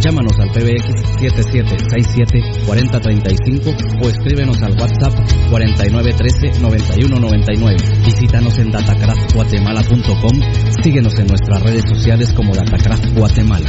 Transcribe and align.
Llámanos 0.00 0.32
al 0.40 0.50
PBX 0.50 1.20
7767-4035 1.20 4.02
o 4.02 4.08
escríbenos 4.08 4.62
al 4.62 4.72
WhatsApp 4.72 5.12
4913-9199. 5.50 8.06
Visítanos 8.06 8.58
en 8.58 8.70
datacraftguatemala.com. 8.70 10.40
Síguenos 10.82 11.18
en 11.18 11.26
nuestras 11.26 11.62
redes 11.62 11.84
sociales 11.86 12.32
como 12.32 12.54
Datacraft 12.54 13.12
Guatemala. 13.14 13.68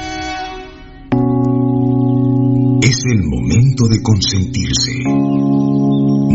Es 2.83 3.01
el 3.06 3.23
momento 3.23 3.88
de 3.88 4.01
consentirse. 4.03 4.91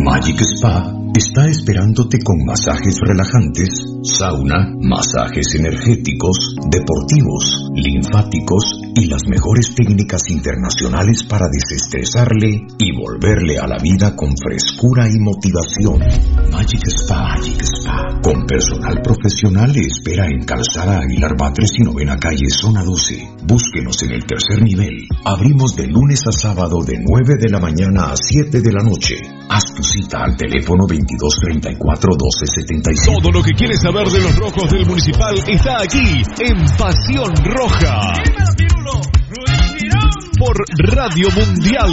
Magic 0.03 0.41
Spa 0.41 0.95
está 1.15 1.47
esperándote 1.47 2.19
con 2.25 2.43
masajes 2.47 2.99
relajantes, 3.01 3.85
sauna, 4.03 4.73
masajes 4.81 5.55
energéticos, 5.57 6.57
deportivos, 6.71 7.69
linfáticos 7.75 8.76
y 8.97 9.07
las 9.09 9.27
mejores 9.29 9.75
técnicas 9.75 10.23
internacionales 10.31 11.23
para 11.25 11.49
desestresarle 11.53 12.67
y 12.79 12.97
volverle 12.97 13.59
a 13.59 13.67
la 13.67 13.77
vida 13.77 14.17
con 14.17 14.31
frescura 14.35 15.07
y 15.07 15.19
motivación. 15.21 16.01
Magic 16.51 16.89
Spa, 16.89 17.37
Magic 17.37 17.61
Spa, 17.61 18.23
con 18.23 18.47
personal 18.47 19.03
profesional 19.03 19.71
le 19.71 19.83
espera 19.83 20.25
en 20.27 20.45
Calzada 20.45 21.01
Aguilar 21.01 21.37
Batres 21.39 21.73
y 21.79 21.83
Novena 21.85 22.17
Calle, 22.17 22.49
Zona 22.49 22.83
12. 22.83 23.37
Búsquenos 23.45 24.03
en 24.03 24.13
el 24.13 24.25
tercer 24.25 24.63
nivel. 24.63 25.07
Abrimos 25.27 25.77
de 25.77 25.89
lunes 25.89 26.27
a 26.27 26.33
sábado 26.33 26.83
de 26.83 26.99
9 26.99 27.35
de 27.39 27.51
la 27.51 27.61
mañana 27.61 28.13
a 28.13 28.17
7 28.17 28.63
de 28.63 28.73
la 28.73 28.83
noche. 28.83 29.17
Haz 29.51 29.75
tu 29.77 29.83
cita 29.83 30.25
al 30.25 30.37
teléfono 30.37 30.87
2234-1275. 30.89 33.21
Todo 33.21 33.31
lo 33.31 33.43
que 33.43 33.53
quieres 33.53 33.83
saber 33.83 34.09
de 34.09 34.23
los 34.23 34.35
rojos 34.39 34.71
del 34.71 34.87
municipal 34.87 35.35
está 35.47 35.83
aquí 35.83 36.23
en 36.41 36.65
Pasión 36.79 37.35
Roja. 37.45 38.15
Por 40.39 40.57
Radio 40.95 41.29
Mundial. 41.31 41.91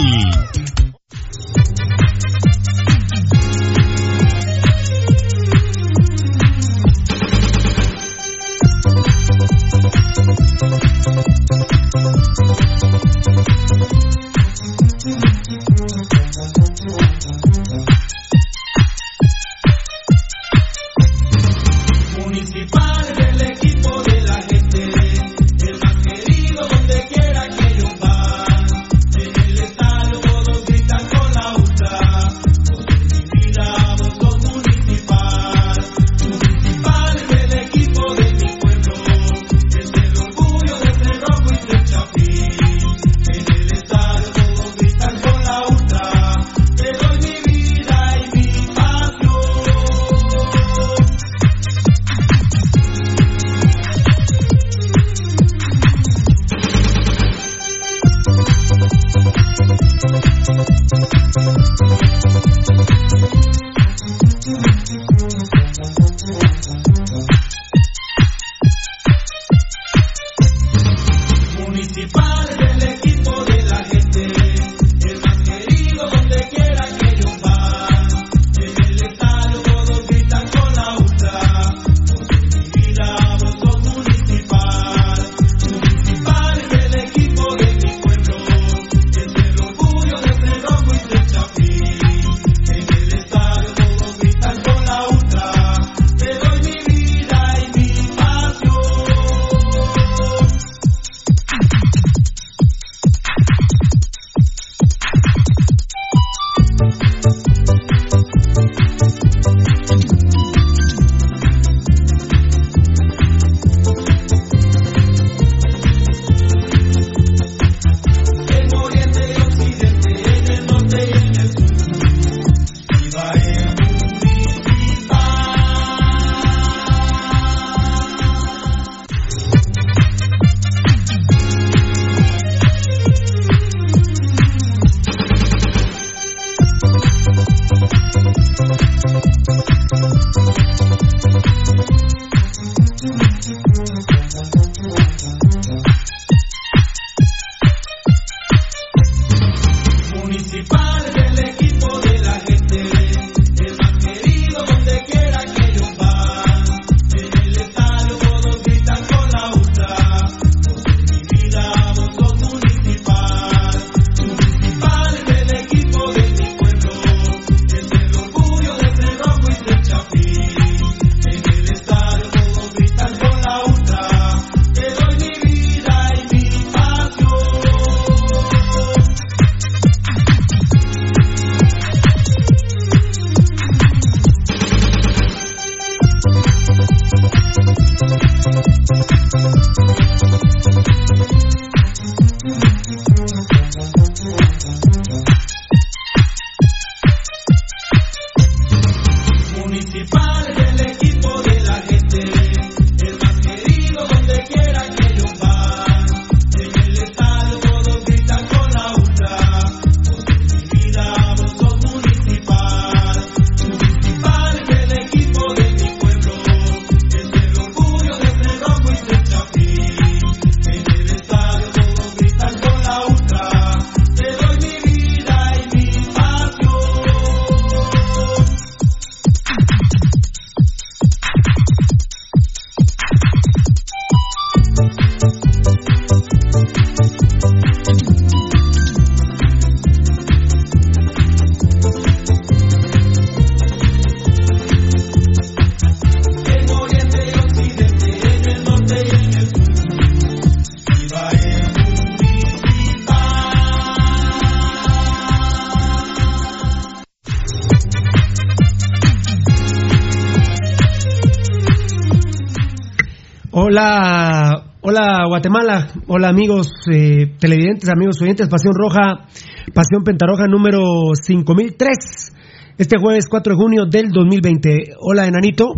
Hola, 263.76 264.66
hola 264.82 265.26
Guatemala, 265.26 265.88
hola 266.06 266.28
amigos 266.28 266.68
eh, 266.92 267.34
televidentes, 267.40 267.90
amigos 267.90 268.22
oyentes, 268.22 268.48
Pasión 268.48 268.72
Roja, 268.72 269.26
Pasión 269.74 270.04
Pentarroja 270.04 270.46
número 270.46 270.80
5003, 271.20 272.32
este 272.78 272.98
jueves 273.00 273.26
4 273.28 273.52
de 273.52 273.60
junio 273.60 273.86
del 273.86 274.10
2020. 274.12 274.94
Hola 275.00 275.26
Enanito. 275.26 275.72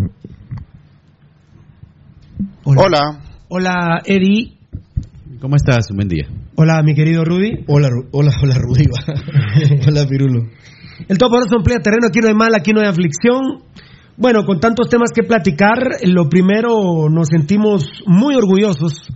Hola. 2.65 3.19
Hola, 3.49 4.03
Eddie. 4.05 4.59
¿Cómo 5.41 5.57
estás? 5.57 5.91
Un 5.91 5.97
buen 5.97 6.09
día. 6.09 6.29
Hola 6.57 6.83
mi 6.85 6.95
querido 6.95 7.25
Rudy. 7.25 7.65
Hola, 7.67 7.89
hola, 8.13 8.31
hola 8.43 8.57
Rudy. 8.59 8.85
hola 9.89 10.07
Pirulo. 10.07 10.51
El 11.09 11.17
Todo 11.17 11.31
Poderoso 11.31 11.57
emplea 11.57 11.79
terreno, 11.79 12.09
aquí 12.09 12.19
no 12.21 12.29
hay 12.29 12.35
mal, 12.35 12.55
aquí 12.55 12.73
no 12.73 12.83
hay 12.83 12.89
aflicción. 12.89 13.63
Bueno, 14.19 14.47
con 14.47 14.61
tantos 14.61 14.89
temas 14.89 15.11
que 15.15 15.25
platicar, 15.25 15.99
lo 16.05 16.31
primero 16.31 17.11
nos 17.11 17.29
sentimos 17.29 17.85
muy 18.07 18.35
orgullosos 18.35 19.07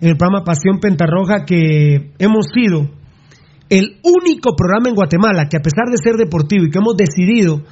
en 0.00 0.08
el 0.08 0.16
programa 0.16 0.42
Pasión 0.42 0.80
Pentarroja 0.80 1.44
que 1.46 2.10
hemos 2.18 2.46
sido 2.52 2.90
el 3.68 4.00
único 4.02 4.56
programa 4.56 4.88
en 4.88 4.96
Guatemala 4.96 5.46
que 5.48 5.56
a 5.56 5.62
pesar 5.62 5.86
de 5.86 6.02
ser 6.02 6.16
deportivo 6.16 6.64
y 6.64 6.70
que 6.70 6.80
hemos 6.80 6.96
decidido 6.96 7.62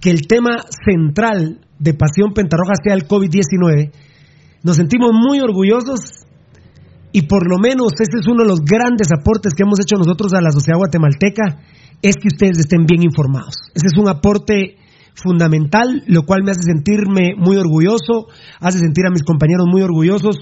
que 0.00 0.10
el 0.10 0.28
tema 0.28 0.62
central 0.86 1.58
de 1.80 1.94
Pasión 1.94 2.34
Pentarroja 2.34 2.74
sea 2.84 2.94
el 2.94 3.08
COVID-19, 3.08 3.90
nos 4.62 4.76
sentimos 4.76 5.10
muy 5.12 5.40
orgullosos 5.40 6.24
y 7.10 7.22
por 7.22 7.50
lo 7.50 7.58
menos 7.58 7.94
ese 7.98 8.20
es 8.20 8.28
uno 8.28 8.44
de 8.44 8.48
los 8.48 8.60
grandes 8.60 9.08
aportes 9.10 9.54
que 9.54 9.64
hemos 9.64 9.80
hecho 9.80 9.96
nosotros 9.96 10.34
a 10.34 10.40
la 10.40 10.52
sociedad 10.52 10.78
guatemalteca, 10.78 11.66
es 12.00 12.14
que 12.14 12.28
ustedes 12.28 12.60
estén 12.60 12.86
bien 12.86 13.02
informados. 13.02 13.56
Ese 13.74 13.86
es 13.90 13.98
un 13.98 14.08
aporte 14.08 14.76
fundamental, 15.14 16.02
lo 16.06 16.22
cual 16.22 16.42
me 16.44 16.52
hace 16.52 16.62
sentirme 16.62 17.34
muy 17.36 17.56
orgulloso, 17.56 18.28
hace 18.60 18.78
sentir 18.78 19.06
a 19.06 19.10
mis 19.10 19.22
compañeros 19.22 19.66
muy 19.70 19.82
orgullosos, 19.82 20.38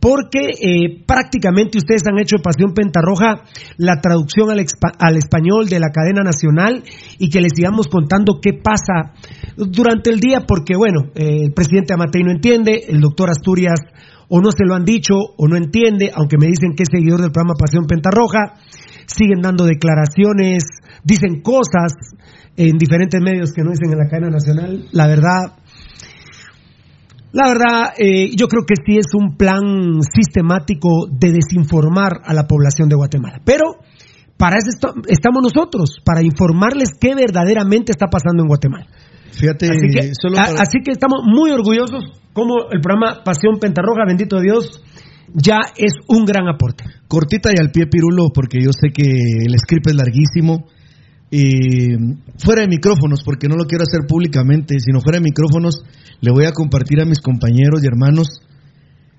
porque 0.00 0.50
eh, 0.62 1.04
prácticamente 1.06 1.78
ustedes 1.78 2.02
han 2.06 2.20
hecho 2.20 2.36
Pasión 2.42 2.72
Pentarroja 2.72 3.42
la 3.78 4.00
traducción 4.00 4.50
al, 4.50 4.64
al, 4.98 5.16
español 5.16 5.68
de 5.68 5.80
la 5.80 5.90
cadena 5.90 6.22
nacional 6.22 6.84
y 7.18 7.30
que 7.30 7.40
les 7.40 7.52
sigamos 7.54 7.88
contando 7.88 8.38
qué 8.40 8.52
pasa 8.52 9.14
durante 9.56 10.10
el 10.10 10.20
día, 10.20 10.44
porque 10.46 10.76
bueno, 10.76 11.10
eh, 11.14 11.44
el 11.46 11.52
presidente 11.52 11.94
Amatei 11.94 12.22
no 12.22 12.30
entiende, 12.30 12.84
el 12.88 13.00
doctor 13.00 13.30
Asturias 13.30 13.80
o 14.28 14.40
no 14.40 14.50
se 14.52 14.64
lo 14.64 14.74
han 14.74 14.84
dicho 14.84 15.14
o 15.36 15.48
no 15.48 15.56
entiende, 15.56 16.12
aunque 16.14 16.36
me 16.38 16.46
dicen 16.46 16.74
que 16.76 16.84
es 16.84 16.90
seguidor 16.92 17.20
del 17.20 17.32
programa 17.32 17.54
Pasión 17.58 17.86
Pentarroja, 17.86 18.54
siguen 19.06 19.40
dando 19.40 19.64
declaraciones, 19.64 20.64
dicen 21.02 21.40
cosas 21.40 21.92
en 22.58 22.76
diferentes 22.76 23.20
medios 23.22 23.52
que 23.52 23.62
no 23.62 23.70
dicen 23.70 23.92
en 23.92 23.98
la 23.98 24.10
cadena 24.10 24.30
nacional. 24.30 24.84
La 24.90 25.06
verdad, 25.06 25.54
la 27.30 27.46
verdad, 27.46 27.94
eh, 27.96 28.34
yo 28.34 28.48
creo 28.48 28.66
que 28.66 28.74
sí 28.74 28.98
es 28.98 29.14
un 29.14 29.36
plan 29.36 30.02
sistemático 30.02 31.06
de 31.06 31.30
desinformar 31.30 32.18
a 32.24 32.34
la 32.34 32.48
población 32.48 32.88
de 32.88 32.96
Guatemala. 32.96 33.40
Pero 33.44 33.78
para 34.36 34.56
eso 34.56 34.74
estamos 35.06 35.42
nosotros, 35.42 36.02
para 36.04 36.20
informarles 36.22 36.90
qué 37.00 37.14
verdaderamente 37.14 37.92
está 37.92 38.06
pasando 38.10 38.42
en 38.42 38.48
Guatemala. 38.48 38.86
Fíjate, 39.30 39.66
así 39.66 39.86
que, 39.94 40.10
así 40.58 40.78
que 40.84 40.90
estamos 40.90 41.22
muy 41.24 41.52
orgullosos 41.52 42.10
como 42.32 42.70
el 42.72 42.80
programa 42.80 43.22
Pasión 43.22 43.60
Pentarroja, 43.60 44.02
bendito 44.04 44.40
Dios, 44.40 44.82
ya 45.32 45.58
es 45.76 45.92
un 46.08 46.24
gran 46.24 46.48
aporte. 46.48 46.84
Cortita 47.06 47.50
y 47.54 47.60
al 47.60 47.70
pie, 47.70 47.86
Pirulo, 47.86 48.30
porque 48.34 48.58
yo 48.60 48.70
sé 48.72 48.88
que 48.92 49.04
el 49.46 49.56
script 49.58 49.90
es 49.90 49.94
larguísimo 49.94 50.66
y 51.30 51.94
fuera 52.38 52.62
de 52.62 52.68
micrófonos, 52.68 53.22
porque 53.24 53.48
no 53.48 53.56
lo 53.56 53.66
quiero 53.66 53.84
hacer 53.84 54.06
públicamente, 54.06 54.80
sino 54.80 55.00
fuera 55.00 55.18
de 55.18 55.24
micrófonos, 55.24 55.82
le 56.20 56.30
voy 56.30 56.46
a 56.46 56.52
compartir 56.52 57.00
a 57.00 57.04
mis 57.04 57.20
compañeros 57.20 57.82
y 57.82 57.86
hermanos 57.86 58.40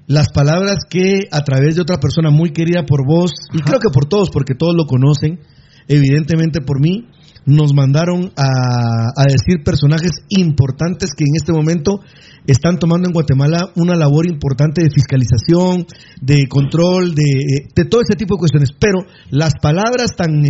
las 0.07 0.29
palabras 0.29 0.79
que 0.89 1.27
a 1.31 1.43
través 1.43 1.75
de 1.75 1.83
otra 1.83 1.97
persona 1.97 2.31
muy 2.31 2.51
querida 2.51 2.83
por 2.85 3.05
vos, 3.05 3.31
y 3.53 3.59
creo 3.59 3.79
que 3.79 3.91
por 3.93 4.07
todos, 4.07 4.31
porque 4.31 4.55
todos 4.55 4.73
lo 4.75 4.87
conocen, 4.87 5.39
evidentemente 5.87 6.61
por 6.61 6.81
mí, 6.81 7.05
nos 7.45 7.73
mandaron 7.73 8.31
a, 8.35 9.11
a, 9.15 9.23
decir 9.29 9.63
personajes 9.63 10.11
importantes 10.29 11.11
que 11.15 11.23
en 11.23 11.35
este 11.35 11.53
momento 11.53 11.99
están 12.47 12.79
tomando 12.79 13.07
en 13.07 13.13
Guatemala 13.13 13.71
una 13.75 13.95
labor 13.95 14.27
importante 14.27 14.83
de 14.83 14.89
fiscalización, 14.89 15.85
de 16.21 16.47
control, 16.47 17.15
de, 17.15 17.69
de 17.73 17.85
todo 17.85 18.01
ese 18.01 18.15
tipo 18.17 18.35
de 18.35 18.39
cuestiones. 18.39 18.71
Pero 18.77 18.99
las 19.29 19.53
palabras 19.61 20.15
tan 20.15 20.41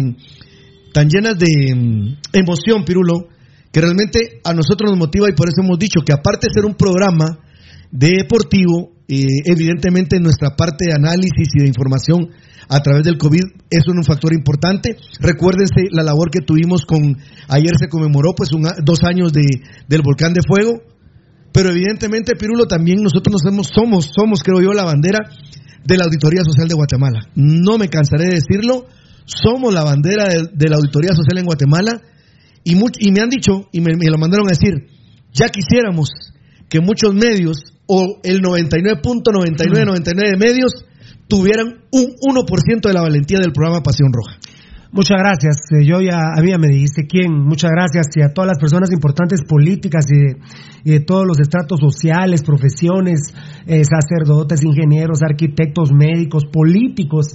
tan 0.94 1.10
llenas 1.10 1.38
de 1.38 1.76
mm, 1.76 2.18
emoción, 2.34 2.86
Pirulo, 2.86 3.28
que 3.72 3.82
realmente 3.82 4.42
a 4.44 4.54
nosotros 4.54 4.92
nos 4.92 5.00
motiva 5.00 5.30
y 5.30 5.34
por 5.34 5.48
eso 5.48 5.62
hemos 5.62 5.78
dicho 5.78 6.02
que 6.06 6.14
aparte 6.14 6.48
de 6.48 6.54
ser 6.54 6.66
un 6.66 6.76
programa 6.76 7.40
deportivo, 7.92 8.92
eh, 9.08 9.26
evidentemente 9.46 10.20
nuestra 10.20 10.56
parte 10.56 10.86
de 10.88 10.94
análisis 10.94 11.50
y 11.54 11.62
de 11.62 11.68
información 11.68 12.30
a 12.70 12.82
través 12.82 13.04
del 13.04 13.18
COVID 13.18 13.44
es 13.70 13.88
un 13.88 14.04
factor 14.04 14.34
importante. 14.34 14.96
Recuérdense 15.20 15.90
la 15.92 16.04
labor 16.04 16.30
que 16.30 16.46
tuvimos 16.46 16.86
con, 16.86 17.18
ayer 17.48 17.74
se 17.80 17.90
conmemoró 17.90 18.34
pues 18.36 18.50
dos 18.84 19.04
años 19.04 19.34
de, 19.34 19.42
del 19.88 20.02
volcán 20.04 20.34
de 20.34 20.42
fuego, 20.48 20.82
pero 21.52 21.70
evidentemente, 21.70 22.36
Pirulo, 22.36 22.66
también 22.66 23.02
nosotros 23.02 23.42
nos 23.42 23.52
hemos, 23.52 23.68
somos, 23.74 24.12
somos, 24.16 24.44
creo 24.44 24.62
yo, 24.62 24.72
la 24.72 24.86
bandera 24.86 25.20
de 25.84 25.98
la 25.98 26.06
Auditoría 26.06 26.44
Social 26.44 26.68
de 26.68 26.76
Guatemala. 26.76 27.22
No 27.36 27.78
me 27.80 27.90
cansaré 27.90 28.26
de 28.26 28.36
decirlo, 28.36 28.86
somos 29.30 29.74
la 29.74 29.84
bandera 29.84 30.26
de, 30.28 30.70
la 30.70 30.78
Auditoría 30.78 31.14
Social 31.14 31.38
en 31.38 31.46
Guatemala 31.46 32.02
y, 32.64 32.76
me 32.76 33.22
han 33.22 33.30
dicho, 33.30 33.70
y 33.72 33.82
me, 33.82 33.94
lo 33.94 34.18
mandaron 34.18 34.48
a 34.48 34.58
decir, 34.58 34.88
ya 35.34 35.50
quisiéramos 35.50 36.10
que 36.68 36.80
muchos 36.82 37.14
medios 37.14 37.74
o 37.86 38.20
el 38.24 38.42
99.9999 38.42 40.32
de 40.32 40.38
medios 40.38 40.86
tuvieran 41.28 41.86
un 41.92 42.16
1% 42.16 42.82
de 42.82 42.94
la 42.94 43.02
valentía 43.02 43.40
del 43.40 43.54
programa 43.54 43.82
Pasión 43.82 44.12
Roja. 44.12 44.38
Muchas 44.92 45.18
gracias. 45.20 45.58
Eh, 45.72 45.86
yo 45.86 46.02
ya 46.02 46.34
había, 46.36 46.58
me 46.58 46.68
dijiste 46.68 47.06
quién. 47.08 47.32
Muchas 47.32 47.70
gracias 47.70 48.08
y 48.16 48.24
a 48.24 48.34
todas 48.34 48.48
las 48.48 48.58
personas 48.58 48.92
importantes 48.92 49.44
políticas 49.48 50.08
y 50.10 50.90
de, 50.90 51.00
todos 51.02 51.28
los 51.28 51.40
estratos 51.40 51.80
sociales, 51.80 52.42
profesiones, 52.42 53.20
eh, 53.68 53.84
sacerdotes, 53.84 54.64
ingenieros, 54.64 55.22
arquitectos, 55.22 55.92
médicos, 55.92 56.46
políticos 56.52 57.28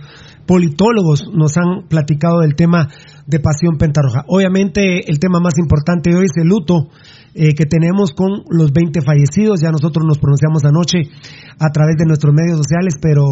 politólogos 0.46 1.28
nos 1.32 1.56
han 1.56 1.88
platicado 1.88 2.40
del 2.40 2.54
tema 2.54 2.88
de 3.26 3.40
Pasión 3.40 3.78
Pentarroja. 3.78 4.24
Obviamente 4.28 5.10
el 5.10 5.18
tema 5.18 5.40
más 5.40 5.54
importante 5.58 6.14
hoy 6.14 6.26
es 6.26 6.36
el 6.36 6.48
luto 6.48 6.88
eh, 7.34 7.54
que 7.54 7.66
tenemos 7.66 8.12
con 8.12 8.44
los 8.50 8.72
20 8.72 9.00
fallecidos. 9.02 9.60
Ya 9.60 9.70
nosotros 9.70 10.04
nos 10.06 10.18
pronunciamos 10.18 10.64
anoche 10.64 11.10
a 11.58 11.70
través 11.70 11.96
de 11.96 12.06
nuestros 12.06 12.34
medios 12.34 12.58
sociales, 12.58 12.96
pero 13.00 13.24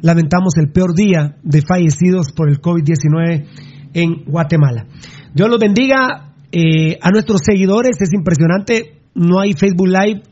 lamentamos 0.00 0.56
el 0.56 0.70
peor 0.72 0.94
día 0.94 1.36
de 1.42 1.62
fallecidos 1.62 2.32
por 2.32 2.48
el 2.48 2.60
COVID-19 2.60 3.46
en 3.94 4.24
Guatemala. 4.26 4.86
Dios 5.34 5.48
los 5.48 5.58
bendiga 5.58 6.34
eh, 6.50 6.98
a 7.00 7.10
nuestros 7.10 7.40
seguidores. 7.44 8.00
Es 8.00 8.12
impresionante. 8.12 9.00
No 9.14 9.40
hay 9.40 9.52
Facebook 9.52 9.88
Live 9.88 10.22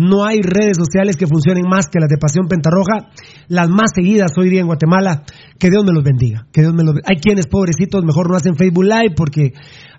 no 0.00 0.24
hay 0.24 0.40
redes 0.40 0.78
sociales 0.78 1.16
que 1.16 1.26
funcionen 1.26 1.64
más 1.68 1.88
que 1.88 2.00
las 2.00 2.08
de 2.08 2.16
Pasión 2.16 2.48
Pentarroja, 2.48 3.10
las 3.48 3.68
más 3.68 3.90
seguidas 3.94 4.32
hoy 4.38 4.48
día 4.48 4.60
en 4.60 4.66
Guatemala. 4.66 5.24
Que 5.58 5.68
Dios 5.68 5.84
me 5.84 5.92
los 5.92 6.02
bendiga. 6.02 6.46
Que 6.52 6.62
Dios 6.62 6.72
me 6.72 6.84
los 6.84 6.94
Hay 7.04 7.16
quienes, 7.16 7.46
pobrecitos, 7.46 8.02
mejor 8.02 8.30
no 8.30 8.36
hacen 8.36 8.56
Facebook 8.56 8.84
Live 8.84 9.14
porque 9.14 9.52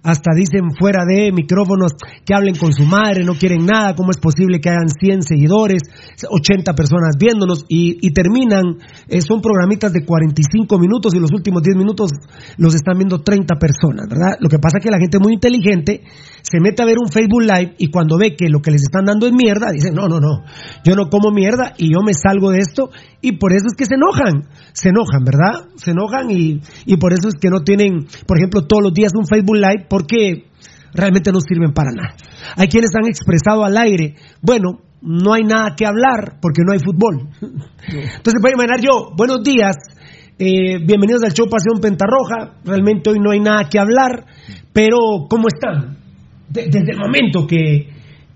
hasta 0.04 0.32
dicen 0.36 0.72
fuera 0.80 1.06
de 1.06 1.32
micrófonos 1.32 1.94
que 2.26 2.34
hablen 2.34 2.56
con 2.56 2.74
su 2.74 2.86
madre, 2.86 3.24
no 3.24 3.36
quieren 3.36 3.66
nada, 3.66 3.96
cómo 3.96 4.10
es 4.12 4.18
posible 4.18 4.60
que 4.60 4.70
hayan 4.70 4.90
100 4.90 5.22
seguidores, 5.22 5.84
80 6.28 6.74
personas 6.74 7.18
viéndonos 7.20 7.66
y, 7.68 8.12
terminan, 8.12 8.78
eh, 9.08 9.22
son 9.22 9.42
programitas 9.42 9.94
de 9.94 10.04
45 10.04 10.80
minutos 10.80 11.14
y 11.14 11.20
los 11.20 11.32
últimos 11.32 11.62
10 11.62 11.78
minutos 11.78 12.12
los 12.58 12.74
están 12.74 12.98
viendo 12.98 13.22
30 13.22 13.56
personas, 13.56 14.08
¿verdad? 14.10 14.38
Lo 14.40 14.50
que 14.50 14.58
pasa 14.58 14.78
es 14.80 14.84
que 14.84 14.92
la 14.92 14.98
gente 14.98 15.20
muy 15.20 15.34
inteligente 15.34 16.02
se 16.42 16.60
mete 16.60 16.82
a 16.82 16.86
ver 16.86 16.98
un 16.98 17.12
Facebook 17.12 17.44
Live 17.44 17.76
y 17.78 17.92
cuando 17.92 18.18
ve 18.18 18.36
que 18.36 18.50
lo 18.50 18.62
que 18.62 18.72
les 18.72 18.82
están 18.82 19.06
dando 19.06 19.28
es 19.28 19.34
mierda, 19.34 19.72
dicen, 19.72 19.94
no, 19.94 20.08
no, 20.08 20.20
no, 20.20 20.44
yo 20.84 20.96
no 20.96 21.10
como 21.10 21.32
mierda 21.32 21.74
y 21.78 21.94
yo 21.94 22.02
me 22.02 22.14
salgo 22.14 22.50
de 22.50 22.60
esto 22.60 22.90
y 23.22 23.34
por 23.34 23.54
eso 23.54 23.68
es 23.68 23.76
que 23.78 23.86
se 23.86 23.96
enojan, 23.96 24.50
se 24.74 24.90
enojan, 24.90 25.24
¿verdad? 25.24 25.70
Se 25.76 25.92
enojan 25.92 26.32
y, 26.32 26.62
y 26.86 26.98
por 26.98 27.14
eso 27.14 27.28
es 27.28 27.36
que 27.40 27.50
no 27.50 27.62
tienen, 27.62 28.08
por 28.26 28.38
ejemplo, 28.38 28.66
todos 28.66 28.82
los 28.82 28.94
días 28.94 29.12
un 29.16 29.28
Facebook 29.28 29.58
Live 29.58 29.86
porque 29.92 30.46
realmente 30.94 31.34
no 31.34 31.42
sirven 31.42 31.74
para 31.74 31.92
nada. 31.92 32.16
Hay 32.56 32.70
quienes 32.70 32.92
han 32.96 33.10
expresado 33.10 33.66
al 33.66 33.76
aire, 33.76 34.16
bueno, 34.42 34.80
no 35.02 35.34
hay 35.34 35.44
nada 35.44 35.76
que 35.76 35.86
hablar 35.86 36.38
porque 36.42 36.62
no 36.66 36.72
hay 36.72 36.80
fútbol. 36.80 37.28
Entonces 37.42 38.42
voy 38.42 38.52
a 38.52 38.54
imaginar 38.54 38.80
yo, 38.80 39.12
buenos 39.18 39.44
días, 39.44 39.76
eh, 40.40 40.80
bienvenidos 40.82 41.24
al 41.24 41.34
show 41.34 41.50
Pasión 41.50 41.82
Pentarroja, 41.82 42.62
realmente 42.64 43.10
hoy 43.10 43.20
no 43.20 43.32
hay 43.32 43.42
nada 43.42 43.68
que 43.70 43.80
hablar, 43.80 44.28
pero 44.72 45.28
¿cómo 45.30 45.48
están? 45.50 45.98
desde 46.48 46.92
el 46.92 46.98
momento 46.98 47.46
que, 47.46 47.90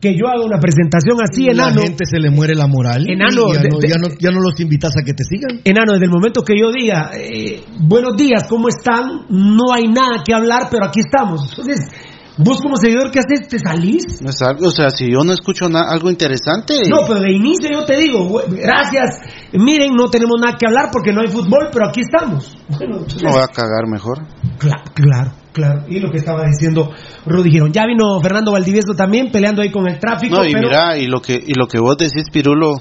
que 0.06 0.16
yo 0.16 0.28
hago 0.28 0.46
una 0.46 0.60
presentación 0.60 1.18
así, 1.20 1.50
enano. 1.50 1.82
La 1.82 1.88
gente 1.88 2.06
se 2.06 2.20
le 2.20 2.30
muere 2.30 2.54
la 2.54 2.68
moral. 2.68 3.10
Enano. 3.10 3.54
Ya, 3.54 3.64
no, 3.64 3.82
ya, 3.82 3.98
no, 3.98 4.08
ya, 4.20 4.30
no, 4.30 4.40
los 4.40 4.60
invitas 4.60 4.96
a 4.96 5.02
que 5.02 5.14
te 5.14 5.24
sigan. 5.24 5.62
Enano, 5.64 5.94
desde 5.94 6.06
el 6.06 6.12
momento 6.12 6.44
que 6.44 6.54
yo 6.60 6.72
diga, 6.72 7.10
eh, 7.18 7.64
buenos 7.80 8.16
días, 8.16 8.46
¿cómo 8.48 8.68
están? 8.68 9.26
No 9.30 9.74
hay 9.74 9.88
nada 9.88 10.22
que 10.24 10.32
hablar, 10.32 10.68
pero 10.70 10.86
aquí 10.86 11.00
estamos. 11.00 11.50
Entonces, 11.50 11.90
Vos 12.38 12.60
como 12.62 12.76
seguidor, 12.76 13.12
¿qué 13.12 13.20
haces? 13.20 13.48
¿Te 13.48 13.58
salís? 13.60 14.22
No 14.22 14.30
es 14.30 14.42
algo, 14.42 14.68
o 14.68 14.72
sea, 14.72 14.90
si 14.90 15.10
yo 15.10 15.24
no 15.24 15.32
escucho 15.32 15.68
algo 15.68 16.10
interesante... 16.10 16.82
No, 16.90 17.08
pero 17.08 17.22
de 17.22 17.32
inicio 17.32 17.70
yo 17.72 17.86
te 17.86 17.96
digo, 17.96 18.42
gracias. 18.50 19.22
Miren, 19.58 19.94
no 19.96 20.10
tenemos 20.10 20.40
nada 20.40 20.58
que 20.58 20.66
hablar 20.68 20.90
porque 20.92 21.12
no 21.14 21.22
hay 21.22 21.28
fútbol, 21.28 21.70
pero 21.72 21.88
aquí 21.88 22.02
estamos. 22.02 22.56
Bueno, 22.70 22.96
entonces- 22.98 23.24
Me 23.24 23.32
voy 23.32 23.42
a 23.42 23.48
cagar 23.48 23.88
mejor. 23.90 24.20
Claro, 24.58 24.84
claro, 24.94 25.32
claro. 25.54 25.82
Y 25.88 26.00
lo 26.00 26.10
que 26.12 26.18
estaba 26.18 26.44
diciendo 26.46 26.90
Rudy 27.26 27.52
Girón. 27.52 27.72
Ya 27.74 27.86
vino 27.86 28.20
Fernando 28.22 28.52
Valdivieso 28.52 28.94
también 28.96 29.32
peleando 29.32 29.62
ahí 29.62 29.72
con 29.72 29.88
el 29.90 30.00
tráfico. 30.00 30.36
No, 30.38 30.46
y 30.46 30.54
pero- 30.54 30.68
mira, 30.70 30.98
y 30.98 31.08
lo 31.08 31.22
que 31.22 31.34
y 31.36 31.54
lo 31.58 31.68
que 31.68 31.80
vos 31.80 31.98
decís, 31.98 32.30
Pirulo, 32.32 32.76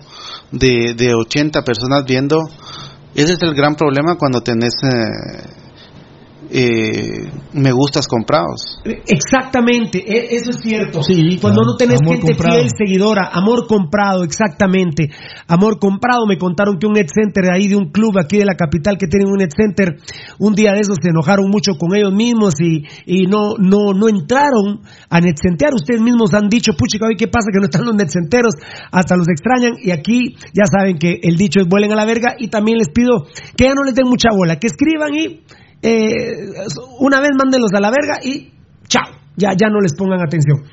de, 0.52 0.94
de 0.96 1.14
80 1.14 1.62
personas 1.62 2.04
viendo, 2.06 2.38
ese 3.14 3.32
es 3.34 3.42
el 3.42 3.54
gran 3.54 3.74
problema 3.74 4.16
cuando 4.16 4.40
tenés 4.42 4.74
eh, 4.84 5.62
eh, 6.50 7.30
me 7.52 7.72
gustas 7.72 8.06
comprados. 8.06 8.80
Exactamente, 9.06 9.98
e- 9.98 10.36
eso 10.36 10.50
es 10.50 10.60
cierto. 10.62 11.02
Sí, 11.02 11.38
Cuando 11.40 11.60
claro. 11.60 11.72
no 11.72 11.76
tenés 11.76 12.00
Amor 12.02 12.16
gente 12.16 12.32
comprado. 12.32 12.58
fiel, 12.58 12.70
seguidora, 12.76 13.30
amor 13.32 13.66
comprado, 13.66 14.24
exactamente. 14.24 15.08
Amor 15.46 15.78
comprado, 15.78 16.26
me 16.26 16.38
contaron 16.38 16.78
que 16.78 16.86
un 16.86 16.94
net 16.94 17.08
center 17.12 17.44
de 17.44 17.52
ahí 17.54 17.68
de 17.68 17.76
un 17.76 17.90
club 17.90 18.18
aquí 18.18 18.38
de 18.38 18.44
la 18.44 18.54
capital 18.54 18.96
que 18.98 19.06
tienen 19.06 19.28
un 19.28 19.38
net 19.38 19.50
center, 19.56 19.96
un 20.38 20.54
día 20.54 20.72
de 20.72 20.80
esos 20.80 20.96
se 21.02 21.10
enojaron 21.10 21.48
mucho 21.50 21.72
con 21.78 21.94
ellos 21.96 22.12
mismos 22.12 22.54
y, 22.60 22.82
y 23.06 23.26
no, 23.26 23.54
no, 23.58 23.92
no 23.94 24.08
entraron 24.08 24.80
a 25.10 25.20
net 25.20 25.36
centear. 25.40 25.74
Ustedes 25.74 26.00
mismos 26.00 26.34
han 26.34 26.48
dicho, 26.48 26.72
puchica, 26.76 27.06
hoy 27.06 27.16
qué 27.16 27.28
pasa 27.28 27.48
que 27.52 27.58
no 27.58 27.66
están 27.66 27.84
los 27.84 27.94
net 27.94 28.08
centeros, 28.08 28.54
hasta 28.90 29.16
los 29.16 29.28
extrañan 29.28 29.74
y 29.82 29.90
aquí 29.90 30.36
ya 30.52 30.64
saben 30.66 30.98
que 30.98 31.20
el 31.22 31.36
dicho 31.36 31.60
es 31.60 31.68
vuelen 31.68 31.92
a 31.92 31.96
la 31.96 32.04
verga 32.04 32.34
y 32.38 32.48
también 32.48 32.78
les 32.78 32.88
pido 32.88 33.24
que 33.56 33.64
ya 33.64 33.74
no 33.74 33.82
les 33.84 33.94
den 33.94 34.08
mucha 34.08 34.28
bola, 34.36 34.56
que 34.58 34.66
escriban 34.66 35.14
y 35.14 35.40
eh, 35.84 36.54
una 37.00 37.20
vez 37.20 37.30
mándenlos 37.36 37.70
a 37.74 37.80
la 37.80 37.90
verga 37.90 38.18
y 38.24 38.52
chao, 38.88 39.04
ya, 39.36 39.50
ya 39.52 39.68
no 39.68 39.80
les 39.80 39.94
pongan 39.94 40.20
atención. 40.20 40.64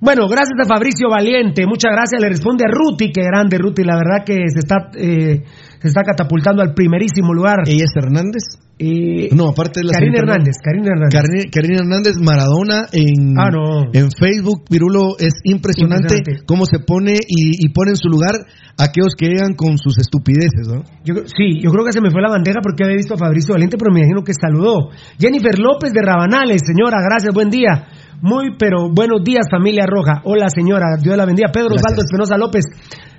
Bueno, 0.00 0.28
gracias 0.28 0.58
a 0.60 0.66
Fabricio 0.66 1.08
Valiente, 1.08 1.66
muchas 1.66 1.92
gracias. 1.92 2.20
Le 2.20 2.28
responde 2.28 2.64
a 2.66 2.72
Ruti, 2.72 3.12
que 3.12 3.22
grande 3.22 3.58
Ruti, 3.58 3.84
la 3.84 3.96
verdad 3.96 4.24
que 4.24 4.34
se 4.48 4.60
está, 4.60 4.90
eh, 4.96 5.44
se 5.80 5.88
está 5.88 6.02
catapultando 6.02 6.62
al 6.62 6.74
primerísimo 6.74 7.32
lugar. 7.32 7.60
¿Ella 7.66 7.84
es 7.84 7.96
Hernández? 7.96 8.63
Eh, 8.78 9.28
No, 9.32 9.48
aparte 9.50 9.80
de 9.80 9.86
la 9.86 9.92
Karina 9.92 10.18
Hernández, 10.18 10.56
Karina 10.62 10.88
Hernández. 10.90 11.14
Karina, 11.14 11.44
Karina 11.52 11.76
Hernández, 11.78 12.14
Maradona 12.20 12.86
en, 12.92 13.38
Ah, 13.38 13.50
no. 13.50 13.84
en 13.92 14.10
Facebook, 14.10 14.64
Pirulo, 14.68 15.14
es 15.18 15.34
impresionante, 15.44 16.14
Impresionante. 16.18 16.44
cómo 16.46 16.66
se 16.66 16.80
pone 16.80 17.12
y, 17.14 17.64
y 17.64 17.68
pone 17.70 17.90
en 17.92 17.96
su 17.96 18.08
lugar 18.08 18.34
a 18.76 18.82
aquellos 18.84 19.14
que 19.16 19.26
llegan 19.28 19.54
con 19.54 19.78
sus 19.78 19.96
estupideces, 19.98 20.66
¿no? 20.66 20.82
Yo, 21.04 21.14
sí, 21.26 21.60
yo 21.62 21.70
creo 21.70 21.84
que 21.84 21.92
se 21.92 22.00
me 22.00 22.10
fue 22.10 22.20
la 22.20 22.30
bandeja 22.30 22.58
porque 22.62 22.82
había 22.82 22.96
visto 22.96 23.14
a 23.14 23.18
Fabricio 23.18 23.54
Valiente, 23.54 23.76
pero 23.78 23.92
me 23.94 24.00
imagino 24.00 24.24
que 24.24 24.32
saludó. 24.34 24.90
Jennifer 25.20 25.56
López 25.58 25.92
de 25.92 26.02
Rabanales, 26.02 26.62
señora, 26.66 26.98
gracias, 27.00 27.32
buen 27.32 27.50
día. 27.50 27.86
Muy, 28.24 28.56
pero 28.58 28.88
buenos 28.88 29.22
días, 29.22 29.44
familia 29.50 29.84
roja. 29.84 30.22
Hola, 30.24 30.48
señora, 30.48 30.96
Dios 30.98 31.14
la 31.14 31.26
bendiga. 31.26 31.52
Pedro. 31.52 31.74
Osvaldo 31.74 32.00
Espinosa 32.00 32.38
López, 32.38 32.64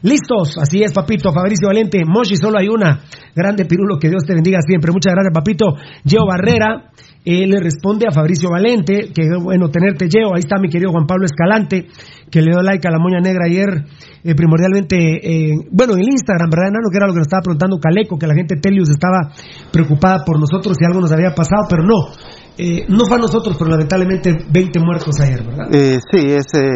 listos, 0.01 0.57
así 0.57 0.81
es, 0.81 0.93
papito. 0.93 1.31
Fabricio 1.31 1.67
Valiente, 1.67 2.01
Moshi, 2.03 2.35
solo 2.35 2.57
hay 2.57 2.69
una. 2.69 3.01
Grande 3.35 3.65
Pirulo, 3.65 3.99
que 3.99 4.09
Dios 4.09 4.23
te 4.25 4.33
bendiga 4.33 4.61
siempre. 4.65 4.91
Muchas 4.91 5.13
gracias, 5.13 5.31
papito. 5.31 5.75
Geo 6.03 6.25
Barrera, 6.25 6.89
él 7.23 7.51
le 7.51 7.59
responde 7.59 8.07
a 8.09 8.11
Fabricio 8.11 8.49
Valente, 8.49 9.11
que 9.13 9.29
bueno 9.39 9.69
tenerte, 9.69 10.07
Geo. 10.09 10.33
Ahí 10.33 10.39
está 10.39 10.57
mi 10.59 10.69
querido 10.69 10.89
Juan 10.89 11.05
Pablo 11.05 11.25
Escalante, 11.25 11.85
que 12.31 12.41
le 12.41 12.49
dio 12.49 12.63
like 12.63 12.87
a 12.87 12.89
la 12.89 12.97
moña 12.97 13.19
negra 13.21 13.45
ayer, 13.45 13.85
eh, 14.23 14.33
primordialmente, 14.33 14.97
eh, 14.97 15.51
bueno, 15.69 15.93
en 15.93 15.99
el 15.99 16.09
Instagram, 16.09 16.49
¿verdad, 16.49 16.73
Nano? 16.73 16.89
Que 16.89 16.97
era 16.97 17.05
lo 17.05 17.13
que 17.13 17.19
nos 17.19 17.27
estaba 17.27 17.43
preguntando 17.43 17.77
Caleco, 17.77 18.17
que 18.17 18.25
la 18.25 18.33
gente 18.33 18.55
Telius 18.57 18.89
estaba 18.89 19.29
preocupada 19.71 20.25
por 20.25 20.39
nosotros 20.39 20.75
si 20.79 20.83
algo 20.83 20.99
nos 20.99 21.11
había 21.11 21.29
pasado, 21.29 21.69
pero 21.69 21.83
no. 21.83 22.09
Eh, 22.57 22.85
no 22.87 23.05
fue 23.05 23.17
a 23.17 23.19
nosotros, 23.19 23.57
pero 23.59 23.69
lamentablemente 23.71 24.31
20 24.49 24.79
muertos 24.79 25.19
ayer, 25.19 25.43
¿verdad? 25.43 25.67
Eh, 25.73 25.99
sí, 26.11 26.19
es 26.31 26.45
eh, 26.53 26.69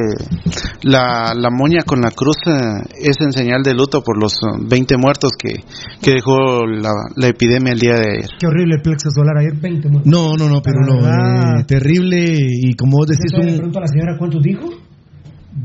la, 0.84 1.34
la 1.36 1.50
moña 1.50 1.84
con 1.86 2.02
la 2.02 2.12
cruz 2.12 2.36
eh, 2.48 2.82
es 3.02 3.22
en 3.22 3.32
señal 3.32 3.64
de 3.64 3.74
luto 3.74 4.02
por 4.04 4.22
los 4.22 4.34
eh, 4.34 4.58
20 4.62 4.98
muertos 4.98 5.32
que, 5.40 5.64
que 6.02 6.12
dejó 6.16 6.66
la, 6.66 6.92
la 7.16 7.28
epidemia 7.28 7.72
el 7.74 7.80
día 7.80 7.94
de 7.94 8.10
ayer. 8.18 8.30
Qué 8.40 8.48
horrible 8.48 8.76
el 8.76 8.82
plexo 8.82 9.10
solar 9.10 9.38
ayer, 9.38 9.54
20 9.56 9.88
muertos. 9.90 10.12
No, 10.12 10.34
no, 10.36 10.50
no, 10.50 10.62
La 10.66 10.96
verdad. 10.96 11.60
eh, 11.62 11.64
terrible 11.66 12.26
y 12.62 12.74
como 12.76 12.98
vos 12.98 13.08
decís, 13.08 13.32
Yo 13.32 13.38
le 13.40 13.52
un, 13.52 13.56
pregunto 13.58 13.80
a 13.80 13.82
la 13.82 13.88
señora 13.88 14.16
cuántos 14.18 14.44
dijo. 14.44 14.70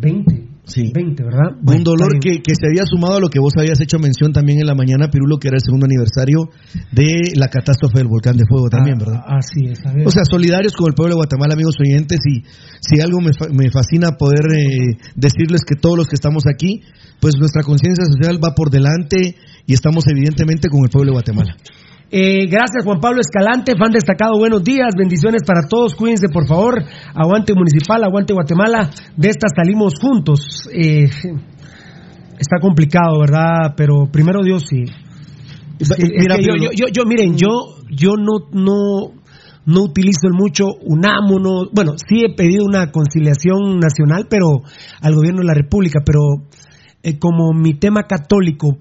20. 0.01 0.54
Sí. 0.67 0.91
20, 0.95 1.23
¿verdad? 1.23 1.61
un 1.61 1.85
dolor 1.85 2.19
que, 2.21 2.41
que 2.41 2.55
se 2.55 2.67
había 2.67 2.87
sumado 2.87 3.17
a 3.17 3.21
lo 3.21 3.29
que 3.29 3.39
vos 3.39 3.53
habías 3.59 3.81
hecho 3.81 3.99
mención 3.99 4.33
también 4.33 4.61
en 4.61 4.67
la 4.67 4.75
mañana, 4.75 5.11
Pirulo, 5.11 5.39
que 5.39 5.49
era 5.49 5.57
el 5.57 5.63
segundo 5.63 5.85
aniversario 5.85 6.49
de 6.91 7.37
la 7.37 7.49
catástrofe 7.49 7.99
del 7.99 8.09
volcán 8.09 8.37
de 8.37 8.45
fuego 8.49 8.71
también, 8.71 8.97
¿verdad? 8.99 9.21
Ah, 9.27 9.39
Así 9.39 9.67
es, 9.69 9.85
a 9.85 9.93
ver. 9.93 10.07
O 10.07 10.11
sea, 10.11 10.25
solidarios 10.25 10.73
con 10.73 10.89
el 10.89 10.95
pueblo 10.95 11.15
de 11.15 11.21
Guatemala, 11.21 11.53
amigos 11.53 11.77
oyentes, 11.79 12.19
y 12.25 12.43
si 12.81 13.01
algo 13.01 13.21
me, 13.21 13.31
me 13.53 13.71
fascina 13.71 14.17
poder 14.17 14.47
eh, 14.57 14.97
decirles 15.17 15.63
que 15.69 15.77
todos 15.77 15.99
los 15.99 16.09
que 16.09 16.15
estamos 16.15 16.45
aquí, 16.47 16.81
pues 17.21 17.37
nuestra 17.39 17.63
conciencia 17.63 18.05
social 18.05 18.43
va 18.43 18.55
por 18.55 18.71
delante 18.71 19.37
y 19.67 19.75
estamos 19.75 20.05
evidentemente 20.09 20.69
con 20.69 20.81
el 20.85 20.91
pueblo 20.91 21.11
de 21.11 21.15
Guatemala. 21.15 21.57
Eh, 22.17 22.47
gracias 22.47 22.85
Juan 22.85 23.01
Pablo 23.01 23.21
Escalante, 23.21 23.75
fan 23.77 23.91
destacado, 23.91 24.39
buenos 24.39 24.63
días, 24.63 24.95
bendiciones 24.97 25.43
para 25.45 25.67
todos, 25.69 25.97
cuídense 25.97 26.29
por 26.29 26.47
favor, 26.47 26.85
aguante 27.13 27.55
municipal, 27.55 28.05
aguante 28.05 28.33
Guatemala, 28.33 28.89
de 29.17 29.29
estas 29.31 29.51
salimos 29.57 29.95
juntos. 30.01 30.69
Eh, 30.73 31.07
está 32.39 32.61
complicado, 32.61 33.19
¿verdad? 33.19 33.75
Pero 33.77 34.07
primero 34.13 34.45
Dios 34.45 34.65
sí. 34.71 34.85
Es 35.81 35.89
que- 35.91 36.03
es 36.05 36.11
Mira, 36.23 36.37
que 36.37 36.43
yo, 36.45 36.53
pero- 36.53 36.63
yo, 36.63 36.69
yo, 36.73 36.87
yo, 36.93 37.03
miren, 37.05 37.37
yo, 37.37 37.49
yo 37.91 38.11
no, 38.17 38.47
no, 38.53 39.11
no 39.67 39.83
utilizo 39.83 40.29
el 40.29 40.35
mucho 40.35 40.67
unámonos, 40.83 41.71
bueno, 41.73 41.95
sí 41.99 42.23
he 42.25 42.33
pedido 42.37 42.65
una 42.65 42.93
conciliación 42.93 43.81
nacional, 43.81 44.29
pero 44.31 44.63
al 45.01 45.15
gobierno 45.17 45.41
de 45.41 45.47
la 45.49 45.55
República, 45.55 45.99
pero 46.07 46.21
eh, 47.03 47.19
como 47.19 47.53
mi 47.53 47.75
tema 47.75 48.05
católico 48.05 48.79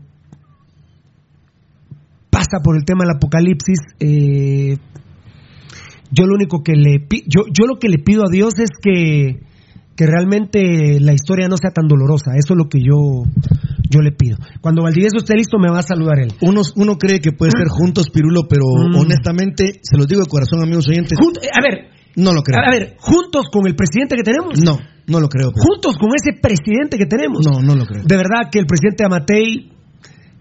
pasa 2.34 2.60
por 2.64 2.76
el 2.76 2.84
tema 2.84 3.04
del 3.06 3.16
apocalipsis, 3.16 3.80
eh, 4.00 4.78
yo 6.12 6.26
lo 6.26 6.36
único 6.36 6.62
que 6.64 6.74
le 6.74 7.06
yo, 7.28 7.42
yo 7.52 7.66
lo 7.66 7.80
que 7.80 7.88
le 7.90 7.98
pido 8.00 8.24
a 8.24 8.32
Dios 8.32 8.54
es 8.60 8.70
que, 8.82 9.40
que 9.96 10.06
realmente 10.06 11.00
la 11.00 11.14
historia 11.14 11.48
no 11.48 11.58
sea 11.58 11.72
tan 11.72 11.88
dolorosa. 11.88 12.32
Eso 12.38 12.54
es 12.54 12.58
lo 12.58 12.70
que 12.70 12.80
yo, 12.80 13.24
yo 13.90 14.02
le 14.02 14.12
pido. 14.12 14.38
Cuando 14.62 14.84
Valdivieso 14.84 15.18
esté 15.18 15.36
listo, 15.36 15.58
me 15.58 15.72
va 15.72 15.80
a 15.80 15.84
saludar 15.84 16.20
él. 16.20 16.34
Uno, 16.42 16.62
uno 16.76 16.98
cree 16.98 17.20
que 17.20 17.32
puede 17.32 17.52
ser 17.52 17.68
juntos, 17.70 18.10
Pirulo, 18.14 18.42
pero 18.48 18.66
Mm. 18.66 18.96
honestamente, 18.96 19.80
se 19.82 19.98
los 19.98 20.08
digo 20.08 20.22
de 20.22 20.30
corazón, 20.30 20.62
amigos 20.62 20.88
oyentes, 20.88 21.18
Jun- 21.18 21.38
a 21.38 21.62
ver, 21.62 21.90
no 22.16 22.34
lo 22.34 22.42
creo. 22.44 22.60
a 22.62 22.72
ver, 22.72 22.96
juntos 23.00 23.48
con 23.52 23.66
el 23.68 23.76
presidente 23.76 24.16
que 24.16 24.24
tenemos. 24.24 24.60
No, 24.64 24.78
no 25.08 25.20
lo 25.20 25.30
creo. 25.30 25.50
Pirulo. 25.50 25.66
Juntos 25.66 25.98
con 25.98 26.10
ese 26.14 26.38
presidente 26.40 26.98
que 26.98 27.06
tenemos. 27.08 27.42
No, 27.44 27.60
no 27.62 27.76
lo 27.76 27.86
creo. 27.86 28.04
De 28.04 28.18
verdad 28.18 28.50
que 28.52 28.60
el 28.60 28.66
presidente 28.68 29.04
Amatei 29.04 29.73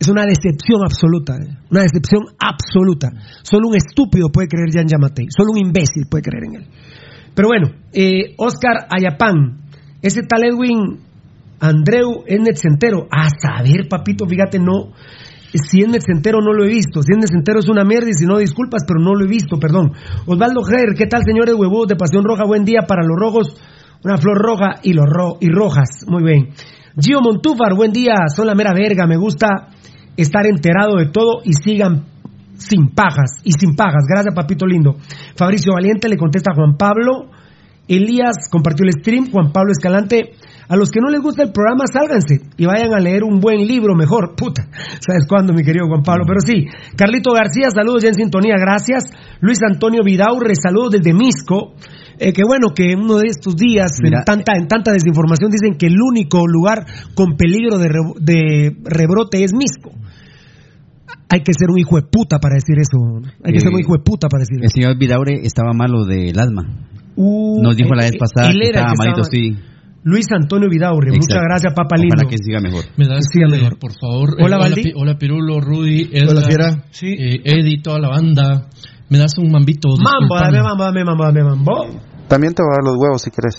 es 0.02 0.08
una 0.08 0.26
decepción 0.26 0.82
absoluta. 0.84 1.34
eh. 1.36 1.56
Una 1.70 1.82
decepción 1.82 2.22
absoluta. 2.38 3.08
Solo 3.42 3.68
un 3.68 3.76
estúpido 3.76 4.28
puede 4.30 4.48
creer 4.48 4.68
ya 4.74 4.80
en 4.82 4.88
Yamatei. 4.88 5.26
Solo 5.30 5.52
un 5.52 5.58
imbécil 5.58 6.04
puede 6.10 6.22
creer 6.22 6.44
en 6.44 6.54
él. 6.62 6.66
Pero 7.34 7.48
bueno, 7.48 7.68
eh, 7.92 8.34
Oscar 8.36 8.86
Ayapán. 8.90 9.62
Ese 10.02 10.22
tal 10.28 10.44
Edwin 10.44 10.98
Andreu 11.60 12.24
es 12.26 12.40
netcentero. 12.40 13.06
A 13.10 13.28
saber, 13.30 13.88
papito, 13.88 14.26
fíjate, 14.26 14.58
no. 14.58 14.92
Si 15.54 15.80
es 15.80 15.88
netcentero 15.88 16.40
no 16.40 16.52
lo 16.52 16.64
he 16.64 16.68
visto. 16.68 17.02
Si 17.02 17.12
es 17.12 17.18
netcentero 17.18 17.60
es 17.60 17.68
una 17.68 17.84
mierda 17.84 18.08
y 18.08 18.14
si 18.14 18.24
no, 18.26 18.38
disculpas, 18.38 18.82
pero 18.88 19.00
no 19.00 19.14
lo 19.14 19.24
he 19.24 19.28
visto, 19.28 19.58
perdón. 19.58 19.92
Osvaldo 20.26 20.62
Ger, 20.64 20.94
¿qué 20.96 21.06
tal, 21.06 21.22
señores 21.24 21.54
huevos 21.54 21.86
de 21.88 21.96
Pasión 21.96 22.24
Roja? 22.24 22.44
Buen 22.46 22.64
día 22.64 22.80
para 22.88 23.02
los 23.06 23.16
rojos. 23.18 23.54
Una 24.04 24.16
flor 24.16 24.38
roja 24.38 24.80
y, 24.82 24.94
los 24.94 25.06
ro- 25.06 25.36
y 25.40 25.48
rojas. 25.50 26.04
Muy 26.08 26.24
bien. 26.24 26.48
Gio 26.98 27.20
Montúfar, 27.22 27.74
buen 27.76 27.92
día. 27.92 28.14
Son 28.34 28.46
la 28.46 28.54
mera 28.54 28.72
verga. 28.74 29.06
Me 29.06 29.16
gusta 29.16 29.46
estar 30.16 30.46
enterado 30.46 30.96
de 30.96 31.06
todo 31.06 31.40
y 31.44 31.52
sigan 31.52 32.04
sin 32.56 32.88
pajas 32.94 33.40
y 33.44 33.52
sin 33.52 33.74
pajas. 33.74 34.04
Gracias, 34.08 34.34
papito 34.34 34.66
lindo. 34.66 34.96
Fabricio 35.36 35.72
Valiente 35.74 36.08
le 36.08 36.16
contesta 36.16 36.52
a 36.52 36.54
Juan 36.54 36.76
Pablo. 36.76 37.30
Elías 37.88 38.48
compartió 38.50 38.84
el 38.86 38.92
stream. 38.92 39.30
Juan 39.30 39.52
Pablo 39.52 39.72
Escalante. 39.72 40.32
A 40.68 40.76
los 40.76 40.90
que 40.90 41.00
no 41.02 41.10
les 41.10 41.20
gusta 41.20 41.42
el 41.42 41.52
programa, 41.52 41.84
sálganse 41.92 42.40
y 42.56 42.64
vayan 42.64 42.94
a 42.94 43.00
leer 43.00 43.24
un 43.24 43.40
buen 43.40 43.66
libro 43.66 43.94
mejor. 43.94 44.34
Puta, 44.36 44.62
¿sabes 45.00 45.26
cuándo, 45.28 45.52
mi 45.52 45.64
querido 45.64 45.86
Juan 45.88 46.02
Pablo? 46.02 46.24
Pero 46.26 46.40
sí, 46.40 46.66
Carlito 46.96 47.32
García, 47.32 47.68
saludos 47.74 48.04
ya 48.04 48.08
en 48.10 48.14
sintonía, 48.14 48.54
gracias. 48.58 49.04
Luis 49.40 49.58
Antonio 49.68 50.00
Vidaurre, 50.04 50.54
saludos 50.54 50.92
desde 50.92 51.12
Misco. 51.12 51.74
Eh, 52.18 52.32
que 52.32 52.42
bueno 52.46 52.68
que 52.74 52.94
uno 52.94 53.16
de 53.18 53.26
estos 53.26 53.56
días, 53.56 53.90
Mira, 54.02 54.20
en, 54.20 54.24
tanta, 54.24 54.52
en 54.56 54.68
tanta 54.68 54.92
desinformación, 54.92 55.50
dicen 55.50 55.76
que 55.76 55.86
el 55.88 55.96
único 56.00 56.46
lugar 56.46 56.86
con 57.14 57.36
peligro 57.36 57.78
de, 57.78 57.88
re- 57.88 58.14
de 58.20 58.76
rebrote 58.84 59.42
es 59.44 59.52
Misco. 59.52 59.90
Hay 61.32 61.40
que 61.40 61.52
ser 61.56 61.70
un 61.70 61.78
hijo 61.78 61.96
de 61.96 62.02
puta 62.02 62.38
para 62.38 62.56
decir 62.56 62.76
eso. 62.78 62.98
Hay 63.42 63.52
que 63.52 63.58
Eh, 63.58 63.60
ser 63.62 63.72
un 63.72 63.80
hijo 63.80 63.94
de 63.96 64.02
puta 64.04 64.28
para 64.28 64.40
decir 64.42 64.58
El 64.58 64.64
eso. 64.66 64.74
señor 64.74 64.98
Vidaure 64.98 65.40
estaba 65.42 65.72
malo 65.72 66.04
del 66.04 66.38
asma. 66.38 66.62
Uh, 67.16 67.62
Nos 67.62 67.74
dijo 67.76 67.94
la 67.94 68.06
eh, 68.06 68.10
vez 68.10 68.18
pasada 68.20 68.50
él 68.52 68.60
que 68.60 68.68
era 68.68 68.80
el 68.80 68.86
estaba 68.86 68.92
que 68.92 68.98
malito, 68.98 69.22
estaba- 69.22 69.30
sí. 69.32 69.56
Luis 70.04 70.26
Antonio 70.32 70.68
Vidaurre, 70.68 71.10
muchas 71.10 71.26
Exacto. 71.30 71.46
gracias, 71.48 71.72
papá 71.74 71.96
lindo. 71.96 72.14
Ojalá 72.16 72.28
que 72.30 72.36
siga 72.42 72.60
mejor. 72.60 72.84
Me 72.98 73.06
das 73.06 73.24
Sí, 73.32 73.38
mejor. 73.38 73.78
por 73.78 73.92
favor. 73.98 74.34
Hola, 74.42 74.56
Eh, 74.56 74.60
Valdi. 74.60 74.92
Hola, 74.96 75.16
Pirulo, 75.16 75.60
Rudy, 75.60 76.10
Hola, 76.28 76.42
Fiera. 76.42 76.70
Sí. 76.90 77.06
eh, 77.16 77.40
Eddie, 77.44 77.80
toda 77.82 77.98
la 78.00 78.08
banda. 78.08 78.66
Me 79.08 79.18
das 79.18 79.38
un 79.38 79.50
mambito. 79.52 79.88
Mambo, 79.96 80.34
dame 80.36 80.60
mambo, 80.60 80.84
dame 80.84 81.04
mambo, 81.04 81.24
dame 81.24 81.44
mambo. 81.44 81.86
También 82.28 82.52
te 82.52 82.62
voy 82.62 82.72
a 82.72 82.76
dar 82.82 82.84
los 82.92 82.96
huevos 83.00 83.22
si 83.22 83.30
querés. 83.30 83.56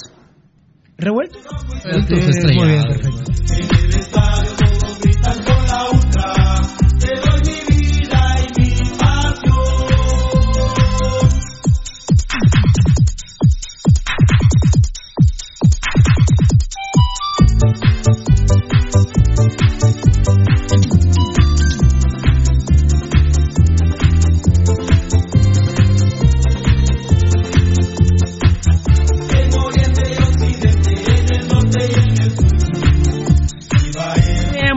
¿Revuelto? 0.97 1.37
Entonces, 1.85 2.45
muy 2.55 2.67
bien, 2.67 2.83
perfecto. 2.83 3.31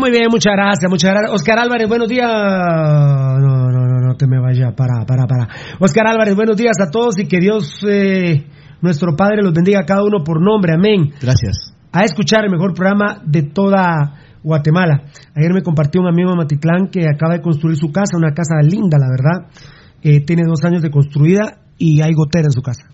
Muy 0.07 0.16
bien, 0.16 0.29
muchas 0.31 0.53
gracias, 0.55 0.88
muchas 0.88 1.11
gracias. 1.11 1.33
Oscar 1.35 1.59
Álvarez, 1.59 1.88
buenos 1.88 2.09
días. 2.09 2.31
No, 2.31 3.71
no, 3.71 3.87
no, 3.88 4.01
no 4.07 4.14
te 4.14 4.29
me 4.29 4.38
vaya, 4.40 4.71
para, 4.71 5.05
para, 5.05 5.27
para. 5.27 5.49
Oscar 5.81 6.07
Álvarez, 6.07 6.37
buenos 6.37 6.57
días 6.57 6.77
a 6.81 6.92
todos 6.92 7.19
y 7.19 7.27
que 7.27 7.40
Dios, 7.40 7.81
eh, 7.88 8.47
nuestro 8.83 9.16
Padre, 9.16 9.42
los 9.42 9.53
bendiga 9.53 9.81
a 9.81 9.85
cada 9.85 10.05
uno 10.05 10.23
por 10.23 10.40
nombre, 10.40 10.75
amén. 10.75 11.11
Gracias. 11.21 11.75
A 11.90 12.05
escuchar 12.05 12.45
el 12.45 12.53
mejor 12.53 12.73
programa 12.73 13.21
de 13.27 13.42
toda 13.42 14.38
Guatemala. 14.45 15.07
Ayer 15.35 15.53
me 15.53 15.62
compartió 15.62 16.01
un 16.01 16.07
amigo 16.07 16.31
de 16.31 16.37
Matitlán 16.37 16.87
que 16.87 17.03
acaba 17.12 17.35
de 17.35 17.42
construir 17.42 17.77
su 17.77 17.90
casa, 17.90 18.16
una 18.16 18.33
casa 18.33 18.61
linda, 18.62 18.99
la 18.99 19.09
verdad. 19.11 19.51
Eh, 20.03 20.25
tiene 20.25 20.42
dos 20.47 20.62
años 20.64 20.83
de 20.83 20.90
construida 20.90 21.62
y 21.79 22.01
hay 22.01 22.12
gotera 22.12 22.45
en 22.45 22.53
su 22.53 22.62
casa. 22.62 22.87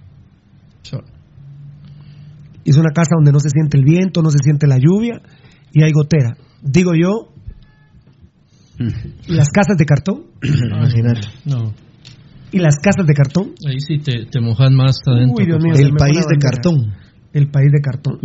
Es 2.64 2.76
una 2.78 2.90
casa 2.94 3.10
donde 3.16 3.32
no 3.32 3.40
se 3.40 3.50
siente 3.50 3.76
el 3.76 3.84
viento, 3.84 4.22
no 4.22 4.30
se 4.30 4.38
siente 4.42 4.66
la 4.66 4.78
lluvia 4.78 5.20
y 5.72 5.82
hay 5.82 5.90
gotera. 5.92 6.36
Digo 6.62 6.92
yo, 6.94 7.28
las 9.28 9.48
casas 9.50 9.76
de 9.76 9.84
cartón 9.84 10.22
Imagínate. 10.42 11.20
No, 11.44 11.72
y 12.50 12.58
las 12.58 12.76
casas 12.76 13.06
de 13.06 13.14
cartón. 13.14 13.52
ahí 13.66 13.78
sí 13.80 13.98
te, 13.98 14.26
te 14.26 14.40
mojan 14.40 14.74
más 14.74 14.96
adentro. 15.06 15.36
Uy, 15.38 15.46
Dios 15.46 15.62
mío, 15.62 15.74
se 15.74 15.82
El 15.84 15.92
país 15.94 16.16
de 16.20 16.22
bandera. 16.34 16.50
cartón. 16.50 16.92
El 17.32 17.48
país 17.50 17.70
de 17.72 17.80
cartón. 17.80 18.18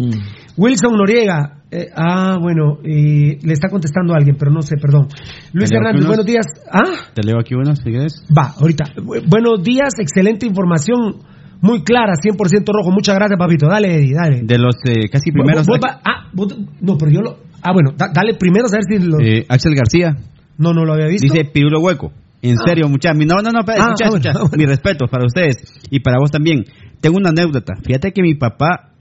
Wilson 0.57 0.97
Noriega. 0.97 1.61
eh, 1.71 1.87
ah, 1.95 2.37
bueno, 2.41 2.79
eh, 2.83 3.39
le 3.41 3.53
está 3.53 3.69
contestando 3.69 4.13
a 4.13 4.17
alguien, 4.17 4.35
pero 4.37 4.51
no 4.51 4.61
sé, 4.61 4.75
perdón. 4.81 5.07
Luis 5.53 5.71
Hernández, 5.71 6.05
buenos 6.05 6.25
días. 6.25 6.45
Ah, 6.69 6.83
Te 7.13 7.23
leo 7.23 7.39
aquí 7.39 7.55
unos, 7.55 7.77
si 7.79 7.85
quieres. 7.85 8.21
va, 8.37 8.53
ahorita. 8.59 8.83
Bu- 8.97 9.23
Buenos 9.29 9.63
días, 9.63 9.93
excelente 9.97 10.45
información, 10.45 11.19
muy 11.61 11.83
clara, 11.83 12.15
100% 12.21 12.65
rojo. 12.73 12.91
Muchas 12.91 13.15
gracias, 13.15 13.39
papito. 13.39 13.67
Dale, 13.69 13.95
Eddie, 13.95 14.13
dale. 14.13 14.41
De 14.43 14.57
los 14.57 14.75
eh, 14.85 15.07
casi 15.09 15.31
Vos- 15.31 15.35
primeros. 15.35 15.65
vos 15.67 15.77
va- 15.81 16.01
ah, 16.03 16.27
vos- 16.33 16.57
no, 16.81 16.97
pero 16.97 17.09
yo 17.09 17.21
lo. 17.21 17.37
Ah, 17.61 17.73
bueno, 17.73 17.91
da- 17.97 18.09
dale 18.13 18.33
primero 18.35 18.65
a 18.67 18.71
ver 18.71 18.83
si 18.83 19.05
lo. 19.05 19.19
eh, 19.19 19.45
Axel 19.49 19.73
García 19.75 20.15
no, 20.57 20.73
no 20.73 20.85
lo 20.85 20.93
había 20.93 21.07
visto. 21.07 21.31
dice 21.33 21.45
Pirulo 21.45 21.79
Hueco. 21.79 22.11
En 22.41 22.55
Ah. 22.57 22.61
serio, 22.67 22.87
muchachos. 22.87 23.17
No, 23.25 23.35
no, 23.41 23.51
no, 23.51 23.59
espera, 23.61 23.79
Ah, 23.79 23.93
escucha, 23.93 24.09
bueno, 24.09 24.17
escucha. 24.17 24.31
bueno. 24.39 24.57
Mi 24.57 24.65
respeto 24.65 25.07
para 25.07 25.25
ustedes 25.25 25.55
y 25.89 25.99
para 26.01 26.17
vos 26.19 26.29
también. 26.31 26.65
Tengo 27.01 27.17
una 27.17 27.29
anécdota. 27.29 27.73
Fíjate 27.83 28.11
que 28.11 28.21
mi 28.21 28.35
papá 28.35 28.91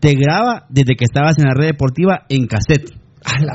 te 0.00 0.14
graba 0.14 0.66
desde 0.68 0.94
que 0.96 1.04
estabas 1.04 1.38
en 1.38 1.44
la 1.44 1.54
red 1.54 1.66
deportiva 1.68 2.24
en 2.28 2.46
cassette. 2.46 2.90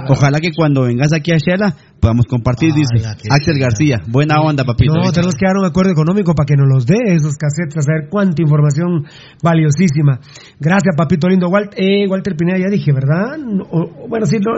Ojalá 0.10 0.40
que 0.40 0.50
cuando 0.56 0.84
vengas 0.84 1.14
aquí 1.14 1.32
a 1.32 1.38
Shela 1.38 1.74
podamos 2.00 2.26
compartir, 2.26 2.74
dice 2.74 3.06
Ala, 3.06 3.12
Axel. 3.30 3.60
García. 3.60 3.98
Buena 4.08 4.42
onda, 4.42 4.64
papito. 4.64 4.94
No, 4.94 5.12
tenemos 5.12 5.36
que 5.36 5.46
dar 5.46 5.58
un 5.58 5.66
acuerdo 5.66 5.92
económico 5.92 6.34
para 6.34 6.46
que 6.46 6.56
nos 6.56 6.68
los 6.68 6.86
dé 6.86 6.98
esos 7.14 7.36
cassettes, 7.38 7.78
a 7.78 7.82
saber 7.82 8.10
cuánta 8.10 8.42
información 8.42 9.06
valiosísima. 9.44 10.20
Gracias, 10.60 10.96
papito 10.98 11.28
lindo. 11.28 11.48
Walt- 11.50 11.74
eh, 11.78 12.08
Walter 12.10 12.36
Pineda, 12.36 12.58
ya 12.58 12.70
dije, 12.72 12.92
¿verdad? 12.94 13.38
No, 13.38 13.66
bueno, 14.08 14.26
sí, 14.26 14.38
no, 14.40 14.54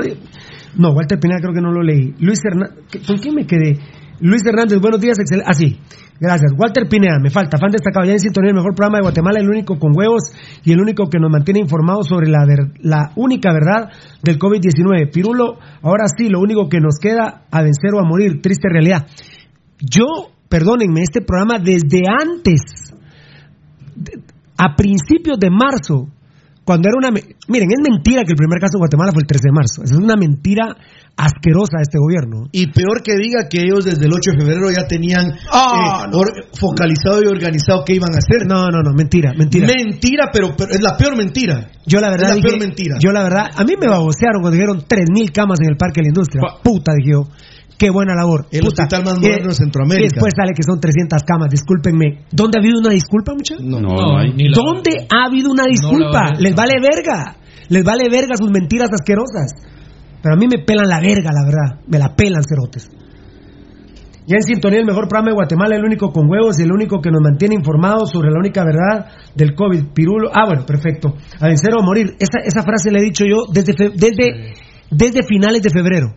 no, 0.78 0.94
Walter 0.96 1.20
Pineda 1.20 1.40
creo 1.42 1.54
que 1.54 1.62
no 1.62 1.72
lo 1.72 1.84
leí. 1.84 2.14
Luis 2.20 2.40
Hernández, 2.46 3.06
¿con 3.06 3.18
quién 3.18 3.36
me 3.36 3.46
quedé? 3.46 3.80
Luis 4.22 4.44
Hernández, 4.46 4.80
buenos 4.80 5.02
días, 5.02 5.18
excelente. 5.18 5.50
Ah, 5.50 5.54
sí, 5.54 5.80
gracias. 6.20 6.54
Walter 6.56 6.88
Pineda, 6.88 7.18
me 7.20 7.32
falta, 7.32 7.58
fan 7.58 7.72
destacado, 7.72 8.06
ya 8.06 8.14
en 8.14 8.20
sintonía, 8.20 8.50
el 8.50 8.56
mejor 8.56 8.76
programa 8.76 9.00
de 9.00 9.02
Guatemala, 9.02 9.40
el 9.40 9.50
único 9.50 9.80
con 9.80 9.98
huevos 9.98 10.32
y 10.64 10.74
el 10.74 10.80
único 10.80 11.10
que 11.10 11.18
nos 11.18 11.32
mantiene 11.32 11.60
informados 11.60 12.08
sobre 12.08 12.30
la, 12.30 12.46
la 12.82 13.12
única 13.16 13.52
verdad 13.52 13.90
del 14.22 14.38
COVID-19. 14.38 15.12
Pirulo, 15.12 15.58
ahora 15.82 16.06
sí, 16.16 16.30
lo 16.30 16.40
único 16.40 16.70
que 16.70 16.80
nos 16.80 17.00
queda 17.02 17.46
a 17.50 17.62
vencer 17.64 17.96
o 17.96 18.00
a 18.00 18.08
morir, 18.08 18.42
triste 18.44 18.70
realidad. 18.70 19.08
Yo, 19.80 20.06
perdónenme, 20.48 21.02
este 21.02 21.22
programa 21.22 21.58
desde 21.58 22.04
antes, 22.08 22.62
a 24.56 24.76
principios 24.76 25.40
de 25.40 25.50
marzo, 25.50 26.10
cuando 26.64 26.90
era 26.90 26.98
una... 26.98 27.10
Miren, 27.48 27.70
es 27.72 27.80
mentira 27.82 28.24
que 28.24 28.32
el 28.32 28.38
primer 28.38 28.60
caso 28.60 28.78
en 28.78 28.80
Guatemala 28.80 29.12
fue 29.12 29.22
el 29.24 29.28
13 29.28 29.44
de 29.50 29.52
marzo. 29.52 29.84
Es 29.84 29.92
una 29.92 30.16
mentira 30.16 30.76
asquerosa 31.18 31.78
de 31.78 31.84
este 31.84 31.98
gobierno. 32.00 32.48
Y 32.52 32.68
peor 32.72 33.02
que 33.04 33.16
diga 33.18 33.50
que 33.50 33.62
ellos 33.62 33.84
desde 33.86 34.06
el 34.06 34.14
8 34.14 34.32
de 34.32 34.38
febrero 34.46 34.72
ya 34.72 34.88
tenían 34.88 35.26
eh, 35.32 36.10
or- 36.14 36.46
focalizado 36.54 37.22
y 37.24 37.28
organizado 37.28 37.84
qué 37.86 37.96
iban 37.96 38.14
a 38.16 38.20
hacer. 38.20 38.46
No, 38.48 38.68
no, 38.70 38.82
no, 38.82 38.94
mentira, 38.96 39.34
mentira. 39.38 39.68
Mentira, 39.68 40.30
pero, 40.32 40.56
pero 40.56 40.72
es 40.72 40.82
la 40.82 40.96
peor 40.98 41.18
mentira. 41.18 41.68
Yo 41.86 42.00
la 42.00 42.10
verdad 42.10 42.30
Es 42.30 42.36
la 42.36 42.36
dije- 42.38 42.48
peor 42.48 42.60
mentira. 42.60 42.96
Yo 43.00 43.12
la 43.12 43.24
verdad, 43.24 43.46
a 43.56 43.64
mí 43.64 43.74
me 43.80 43.88
babosearon 43.88 44.42
cuando 44.42 44.56
dijeron 44.56 44.86
3.000 44.88 45.32
camas 45.32 45.60
en 45.62 45.70
el 45.72 45.78
Parque 45.78 46.00
de 46.02 46.04
la 46.04 46.10
Industria. 46.10 46.42
Puta, 46.64 46.94
dije 46.96 47.12
yo. 47.12 47.28
Qué 47.82 47.90
buena 47.90 48.14
labor. 48.14 48.46
El 48.52 48.62
Puta. 48.62 48.84
hospital 48.84 49.02
más 49.06 49.18
Y- 49.18 49.22
moderno 49.26 49.50
de 49.50 49.56
Centroamérica. 49.56 50.06
Y 50.06 50.10
después 50.14 50.34
sale 50.38 50.52
que 50.54 50.62
son 50.62 50.78
300 50.80 51.24
camas, 51.26 51.50
discúlpenme. 51.50 52.26
¿Dónde 52.32 52.60
ha 52.60 52.62
habido 52.62 52.78
una 52.78 52.94
disculpa, 52.94 53.34
muchachos? 53.34 53.66
No, 53.66 53.82
no 53.82 54.18
hay. 54.20 54.34
ni 54.38 54.50
la- 54.50 54.56
¿Dónde 54.56 55.08
ha 55.10 55.26
habido 55.26 55.50
una 55.50 55.66
disculpa? 55.66 56.30
Les 56.38 56.54
vale 56.54 56.76
verga. 56.80 57.38
Les 57.70 57.84
vale 57.84 58.06
verga 58.08 58.38
sus 58.38 58.52
mentiras 58.52 58.90
asquerosas. 58.94 59.58
Pero 60.22 60.36
a 60.36 60.38
mí 60.38 60.46
me 60.46 60.62
pelan 60.64 60.88
la 60.90 61.00
verga, 61.02 61.32
la 61.34 61.42
verdad. 61.44 61.82
Me 61.88 61.98
la 61.98 62.14
pelan, 62.16 62.44
cerotes. 62.48 62.86
Ya 64.28 64.36
en 64.38 64.44
sintonía, 64.44 64.80
el 64.80 64.86
mejor 64.86 65.08
programa 65.08 65.30
de 65.32 65.36
Guatemala, 65.36 65.76
el 65.76 65.84
único 65.84 66.12
con 66.12 66.30
huevos 66.30 66.60
y 66.60 66.62
el 66.62 66.72
único 66.72 67.02
que 67.02 67.10
nos 67.10 67.22
mantiene 67.22 67.56
informados 67.56 68.12
sobre 68.12 68.30
la 68.30 68.38
única 68.38 68.64
verdad 68.64 69.08
del 69.34 69.56
COVID. 69.56 69.86
Pirulo. 69.96 70.30
Ah, 70.32 70.46
bueno, 70.46 70.64
perfecto. 70.68 71.16
A 71.40 71.48
vencer 71.48 71.74
o 71.74 71.82
a 71.82 71.84
morir. 71.84 72.14
Esa, 72.20 72.40
esa 72.46 72.62
frase 72.62 72.92
la 72.92 73.00
he 73.00 73.04
dicho 73.04 73.26
yo 73.26 73.38
desde, 73.52 73.74
fe- 73.74 73.92
desde, 73.96 74.54
desde 74.92 75.24
finales 75.28 75.64
de 75.64 75.72
febrero. 75.72 76.14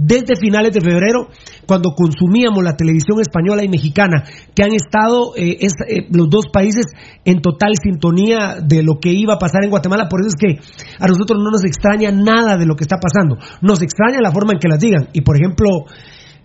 Desde 0.00 0.36
finales 0.36 0.70
de 0.72 0.80
febrero, 0.80 1.26
cuando 1.66 1.90
consumíamos 1.90 2.62
la 2.62 2.76
televisión 2.76 3.20
española 3.20 3.64
y 3.64 3.68
mexicana, 3.68 4.22
que 4.54 4.62
han 4.62 4.72
estado 4.72 5.34
eh, 5.36 5.58
eh, 5.58 6.06
los 6.12 6.30
dos 6.30 6.46
países 6.52 6.86
en 7.24 7.40
total 7.40 7.72
sintonía 7.82 8.58
de 8.62 8.84
lo 8.84 9.00
que 9.00 9.10
iba 9.10 9.34
a 9.34 9.38
pasar 9.38 9.64
en 9.64 9.70
Guatemala. 9.70 10.08
Por 10.08 10.20
eso 10.20 10.28
es 10.28 10.36
que 10.38 10.60
a 11.00 11.08
nosotros 11.08 11.42
no 11.42 11.50
nos 11.50 11.64
extraña 11.64 12.12
nada 12.12 12.56
de 12.56 12.64
lo 12.64 12.76
que 12.76 12.84
está 12.84 12.98
pasando. 13.00 13.38
Nos 13.60 13.82
extraña 13.82 14.20
la 14.22 14.30
forma 14.30 14.52
en 14.52 14.60
que 14.60 14.68
las 14.68 14.78
digan. 14.78 15.08
Y 15.14 15.22
por 15.22 15.34
ejemplo, 15.34 15.68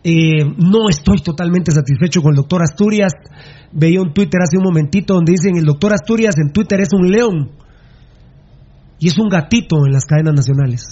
eh, 0.03 0.43
no 0.57 0.89
estoy 0.89 1.19
totalmente 1.19 1.71
satisfecho 1.71 2.23
con 2.23 2.31
el 2.31 2.37
doctor 2.37 2.63
Asturias. 2.63 3.13
Veía 3.71 4.01
un 4.01 4.15
Twitter 4.15 4.41
hace 4.41 4.57
un 4.57 4.63
momentito 4.63 5.13
donde 5.13 5.33
dicen 5.33 5.57
el 5.57 5.65
doctor 5.65 5.93
Asturias 5.93 6.33
en 6.43 6.51
Twitter 6.51 6.81
es 6.81 6.89
un 6.91 7.11
león 7.11 7.51
y 8.97 9.09
es 9.09 9.17
un 9.19 9.29
gatito 9.29 9.85
en 9.85 9.93
las 9.93 10.05
cadenas 10.05 10.33
nacionales. 10.33 10.87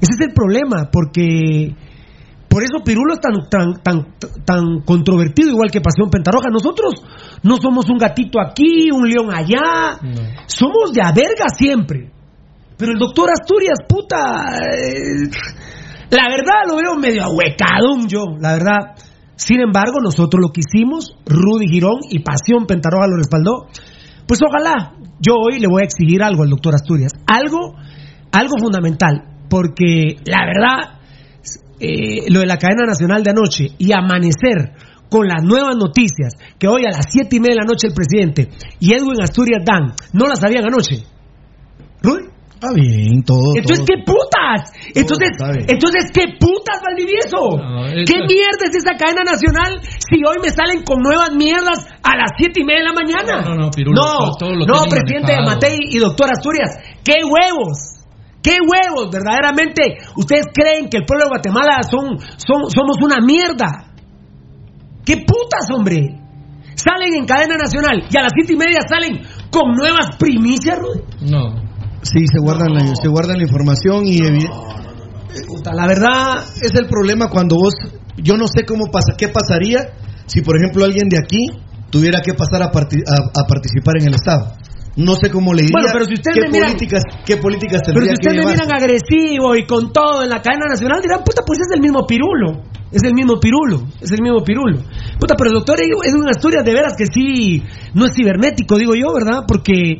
Ese 0.00 0.14
es 0.18 0.28
el 0.28 0.34
problema, 0.34 0.90
porque 0.90 1.74
por 2.54 2.62
eso 2.62 2.84
Pirulo 2.84 3.14
es 3.14 3.20
tan, 3.20 3.48
tan, 3.50 3.82
tan, 3.82 4.14
tan 4.44 4.80
controvertido, 4.84 5.50
igual 5.50 5.72
que 5.72 5.80
Pasión 5.80 6.08
Pentarroja. 6.08 6.50
Nosotros 6.52 7.02
no 7.42 7.56
somos 7.56 7.90
un 7.90 7.98
gatito 7.98 8.38
aquí, 8.40 8.90
un 8.92 9.08
león 9.08 9.34
allá, 9.34 9.98
somos 10.46 10.92
de 10.92 11.02
a 11.02 11.10
verga 11.10 11.48
siempre. 11.52 12.12
Pero 12.76 12.92
el 12.92 12.98
doctor 12.98 13.28
Asturias, 13.30 13.78
puta, 13.88 14.54
eh, 14.70 15.30
la 16.10 16.28
verdad 16.28 16.62
lo 16.68 16.76
veo 16.76 16.94
medio 16.96 17.24
ahuecadón 17.24 18.06
yo, 18.08 18.36
la 18.38 18.52
verdad. 18.52 18.94
Sin 19.34 19.60
embargo, 19.60 19.98
nosotros 20.00 20.40
lo 20.40 20.52
que 20.52 20.60
hicimos, 20.60 21.16
Rudy 21.26 21.66
Girón 21.66 21.98
y 22.08 22.20
Pasión 22.20 22.66
Pentarroja 22.66 23.08
lo 23.08 23.16
respaldó. 23.16 23.66
Pues 24.28 24.38
ojalá, 24.46 24.94
yo 25.18 25.34
hoy 25.34 25.58
le 25.58 25.66
voy 25.66 25.82
a 25.82 25.86
exigir 25.86 26.22
algo 26.22 26.44
al 26.44 26.50
doctor 26.50 26.74
Asturias, 26.74 27.12
algo, 27.26 27.74
algo 28.30 28.58
fundamental, 28.60 29.33
porque 29.48 30.16
la 30.24 30.46
verdad, 30.46 31.00
eh, 31.80 32.30
lo 32.30 32.40
de 32.40 32.46
la 32.46 32.56
cadena 32.58 32.84
nacional 32.86 33.22
de 33.22 33.30
anoche 33.30 33.66
y 33.78 33.92
amanecer 33.92 34.72
con 35.10 35.26
las 35.28 35.42
nuevas 35.44 35.76
noticias 35.76 36.34
que 36.58 36.66
hoy 36.66 36.84
a 36.86 36.90
las 36.90 37.06
siete 37.10 37.36
y 37.36 37.40
media 37.40 37.54
de 37.54 37.60
la 37.60 37.66
noche 37.66 37.88
el 37.88 37.94
presidente 37.94 38.48
y 38.80 38.92
Edwin 38.94 39.20
Asturias 39.22 39.62
dan, 39.64 39.94
no 40.12 40.26
las 40.26 40.40
sabían 40.40 40.64
anoche. 40.66 41.04
Rudy. 42.02 42.32
Está 42.54 42.72
bien, 42.72 43.22
todo. 43.24 43.52
Entonces, 43.56 43.84
todo. 43.84 43.86
¿qué 43.92 43.96
putas? 44.06 44.72
Entonces, 44.94 45.28
entonces, 45.68 46.10
¿qué 46.14 46.22
putas, 46.40 46.80
Valdivieso? 46.80 47.58
No, 47.60 47.84
¿Qué 48.06 48.16
mierda 48.24 48.64
es 48.70 48.76
esa 48.76 48.96
cadena 48.96 49.22
nacional 49.22 49.80
si 49.82 50.24
hoy 50.24 50.36
me 50.40 50.48
salen 50.48 50.82
con 50.82 51.02
nuevas 51.02 51.34
mierdas 51.36 51.84
a 52.02 52.16
las 52.16 52.30
siete 52.38 52.62
y 52.62 52.64
media 52.64 52.80
de 52.80 52.88
la 52.88 52.94
mañana? 52.94 53.42
No, 53.42 53.54
no, 53.54 53.64
no, 53.66 53.70
Pirulo, 53.70 54.00
No, 54.00 54.18
todo- 54.18 54.36
todo 54.38 54.54
lo 54.56 54.64
no, 54.64 54.84
presidente 54.88 55.32
de 55.32 55.38
manejado. 55.44 55.60
Matei 55.60 55.78
y 55.90 55.98
doctor 55.98 56.30
Asturias, 56.32 56.70
¿qué 57.04 57.20
huevos? 57.28 58.00
¿Qué 58.44 58.58
huevos? 58.60 59.08
Verdaderamente, 59.10 59.96
¿ustedes 60.16 60.44
creen 60.52 60.90
que 60.90 60.98
el 60.98 61.06
pueblo 61.06 61.24
de 61.24 61.30
Guatemala 61.30 61.80
son, 61.82 62.18
son, 62.36 62.68
somos 62.68 62.96
una 63.02 63.24
mierda? 63.24 63.94
¿Qué 65.04 65.16
putas, 65.26 65.64
hombre? 65.74 66.20
Salen 66.76 67.14
en 67.14 67.24
cadena 67.24 67.56
nacional 67.56 68.04
y 68.10 68.16
a 68.18 68.22
las 68.22 68.32
siete 68.36 68.52
y 68.52 68.56
media 68.56 68.80
salen 68.86 69.22
con 69.50 69.72
nuevas 69.72 70.16
primicias, 70.18 70.76
Rudy. 70.78 71.30
No. 71.30 71.54
Sí, 72.02 72.26
se 72.30 72.38
guardan, 72.38 72.74
la, 72.74 72.80
se 73.00 73.08
guardan 73.08 73.38
la 73.38 73.44
información 73.44 74.04
y 74.06 74.18
Puta, 75.48 75.72
la 75.74 75.86
verdad, 75.86 76.44
es 76.62 76.74
el 76.74 76.86
problema 76.86 77.28
cuando 77.28 77.56
vos, 77.56 77.74
yo 78.18 78.36
no 78.36 78.46
sé 78.46 78.64
cómo 78.66 78.86
pasa, 78.92 79.14
qué 79.18 79.28
pasaría 79.28 79.78
si 80.26 80.42
por 80.42 80.56
ejemplo 80.56 80.84
alguien 80.84 81.08
de 81.08 81.18
aquí 81.18 81.48
tuviera 81.90 82.20
que 82.20 82.34
pasar 82.34 82.62
a, 82.62 82.70
parti- 82.70 83.02
a- 83.06 83.40
a 83.42 83.46
participar 83.48 83.94
en 84.00 84.08
el 84.08 84.14
Estado. 84.14 84.52
No 84.96 85.14
sé 85.16 85.28
cómo 85.30 85.52
le 85.52 85.62
diría, 85.62 85.74
Bueno, 85.74 85.88
pero 85.92 86.04
si 86.06 86.14
ustedes 86.14 86.36
qué 86.38 86.42
me 86.46 86.50
miran- 86.54 86.70
políticas, 86.72 87.02
qué 87.26 87.36
políticas 87.36 87.80
Pero 87.84 87.94
tendría 87.98 88.14
si 88.14 88.20
ustedes 88.22 88.46
me 88.46 88.52
miran 88.52 88.70
agresivo 88.72 89.56
y 89.56 89.66
con 89.66 89.92
todo 89.92 90.22
en 90.22 90.30
la 90.30 90.40
cadena 90.40 90.66
nacional, 90.70 91.02
dirán, 91.02 91.24
puta, 91.24 91.42
pues 91.44 91.58
es 91.58 91.66
el 91.74 91.80
mismo 91.82 92.06
pirulo. 92.06 92.62
Es 92.92 93.02
el 93.02 93.12
mismo 93.12 93.40
pirulo. 93.40 93.82
Es 94.00 94.12
el 94.12 94.22
mismo 94.22 94.44
pirulo. 94.44 94.78
Puta, 95.18 95.34
pero 95.36 95.50
el 95.50 95.54
doctor 95.58 95.80
Edwin 95.82 96.28
Asturias, 96.30 96.64
de 96.64 96.72
veras 96.72 96.94
que 96.96 97.06
sí, 97.06 97.60
no 97.92 98.04
es 98.06 98.12
cibernético, 98.14 98.78
digo 98.78 98.94
yo, 98.94 99.12
¿verdad? 99.12 99.42
Porque 99.48 99.98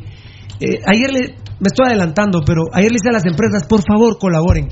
eh, 0.61 0.79
ayer 0.87 1.11
le, 1.11 1.19
me 1.59 1.67
estoy 1.67 1.87
adelantando, 1.87 2.39
pero 2.45 2.63
ayer 2.71 2.89
le 2.91 2.95
hice 2.95 3.09
a 3.09 3.13
las 3.19 3.25
empresas, 3.25 3.67
por 3.67 3.81
favor, 3.85 4.17
colaboren. 4.17 4.69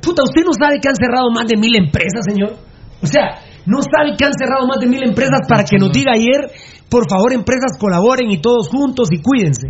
Puta, 0.00 0.22
¿usted 0.22 0.42
no 0.46 0.52
sabe 0.52 0.78
que 0.80 0.88
han 0.88 0.94
cerrado 0.94 1.30
más 1.34 1.46
de 1.48 1.56
mil 1.56 1.74
empresas, 1.74 2.22
señor? 2.24 2.54
O 3.02 3.06
sea, 3.06 3.42
¿no 3.66 3.78
sabe 3.82 4.16
que 4.16 4.24
han 4.24 4.32
cerrado 4.32 4.66
más 4.66 4.78
de 4.80 4.86
mil 4.86 5.02
empresas 5.02 5.40
para 5.48 5.64
que 5.64 5.76
nos 5.78 5.92
diga 5.92 6.12
ayer, 6.14 6.50
por 6.88 7.08
favor, 7.08 7.32
empresas 7.32 7.78
colaboren 7.78 8.30
y 8.30 8.40
todos 8.40 8.68
juntos 8.68 9.08
y 9.10 9.20
cuídense? 9.20 9.68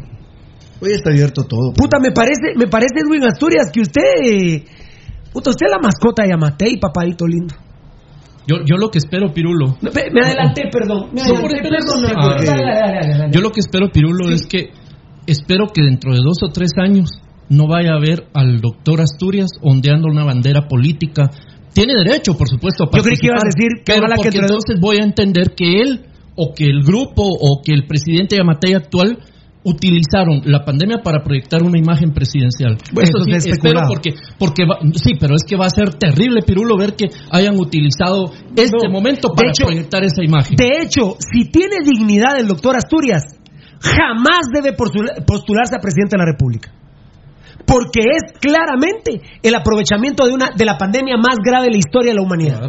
Hoy 0.80 0.92
está 0.92 1.11
abierto 1.11 1.44
todo. 1.44 1.72
Puta, 1.72 1.98
me 1.98 2.12
parece, 2.12 2.52
me 2.54 2.66
parece 2.66 3.00
Edwin 3.00 3.24
Asturias 3.24 3.70
que 3.72 3.80
usted, 3.80 4.62
puta, 5.32 5.50
usted 5.50 5.66
es 5.66 5.72
la 5.72 5.78
mascota 5.82 6.22
de 6.22 6.30
Yamatei, 6.30 6.78
papadito 6.78 7.26
lindo. 7.26 7.54
Yo, 8.46 8.59
yo 8.64 8.76
lo 8.76 8.90
que 8.90 8.98
espero, 8.98 9.32
Pirulo. 9.32 9.76
No, 9.80 9.90
me, 9.90 10.04
me 10.12 10.20
adelanté, 10.24 10.68
perdón. 10.70 11.11
Me 11.12 11.20
Sí, 11.20 11.32
adelanté, 11.32 11.68
perdón. 11.68 12.02
Dale, 12.02 12.46
dale, 12.46 12.62
dale, 12.62 12.80
dale, 13.02 13.18
dale. 13.18 13.32
Yo 13.32 13.40
lo 13.40 13.50
que 13.50 13.61
espero, 13.61 13.90
Pirulo, 13.90 14.28
es 14.28 14.46
que 14.46 14.70
espero 15.26 15.66
que 15.74 15.82
dentro 15.82 16.12
de 16.12 16.20
dos 16.24 16.38
o 16.42 16.52
tres 16.52 16.70
años 16.78 17.11
no 17.48 17.66
vaya 17.66 17.94
a 17.94 18.00
ver 18.00 18.28
al 18.35 18.61
doctor 18.61 19.00
Asturias 19.00 19.50
ondeando 19.62 20.09
una 20.09 20.24
bandera 20.24 20.68
política. 20.68 21.30
Tiene 21.77 21.93
derecho, 21.95 22.33
por 22.37 22.49
supuesto, 22.49 22.85
a 22.85 22.97
Yo 22.97 23.03
creí 23.05 23.17
que 23.21 23.27
ibas 23.29 23.37
a 23.37 23.45
participar, 23.45 23.53
decir 23.53 23.85
que 23.85 23.93
pero 23.93 24.07
que 24.09 24.15
porque 24.17 24.29
entre- 24.29 24.41
entonces 24.49 24.81
voy 24.81 24.97
a 24.97 25.05
entender 25.05 25.55
que 25.55 25.81
él 25.85 26.07
o 26.35 26.55
que 26.57 26.65
el 26.65 26.81
grupo 26.83 27.23
o 27.29 27.61
que 27.62 27.73
el 27.73 27.87
presidente 27.87 28.37
Yamatei 28.37 28.73
actual 28.75 29.19
utilizaron 29.62 30.43
la 30.45 30.65
pandemia 30.65 30.99
para 31.03 31.23
proyectar 31.25 31.62
una 31.62 31.77
imagen 31.79 32.12
presidencial. 32.12 32.79
Bueno, 32.95 33.09
Eso 33.11 33.19
sí, 33.19 33.31
entonces 33.31 33.53
espero 33.53 33.81
porque 33.89 34.15
porque 34.39 34.62
va- 34.65 34.79
sí, 34.95 35.15
pero 35.19 35.35
es 35.35 35.43
que 35.47 35.57
va 35.57 35.67
a 35.67 35.71
ser 35.71 35.95
terrible, 35.95 36.43
Pirulo, 36.47 36.79
ver 36.79 36.95
que 36.95 37.07
hayan 37.31 37.59
utilizado 37.59 38.31
este 38.55 38.87
No, 38.87 38.93
momento 38.93 39.29
para 39.35 39.49
hecho- 39.51 39.67
proyectar 39.67 40.05
esa 40.05 40.23
imagen. 40.25 40.57
De 40.57 40.71
hecho, 40.83 41.17
si 41.19 41.51
tiene 41.51 41.77
dignidad 41.85 42.39
el 42.39 42.47
doctor 42.47 42.77
Asturias, 42.77 43.25
jamás 43.81 44.47
debe 44.55 44.73
postula- 44.77 45.25
postularse 45.27 45.75
a 45.77 45.81
presidente 45.81 46.17
de 46.17 46.19
la 46.25 46.31
República. 46.31 46.71
Porque 47.66 48.00
es 48.00 48.38
claramente 48.40 49.20
el 49.42 49.55
aprovechamiento 49.55 50.24
de, 50.26 50.35
una, 50.35 50.50
de 50.57 50.64
la 50.64 50.79
pandemia 50.79 51.16
más 51.16 51.37
grave 51.44 51.66
de 51.66 51.72
la 51.72 51.79
historia 51.79 52.12
de 52.12 52.16
la 52.16 52.22
humanidad. 52.22 52.62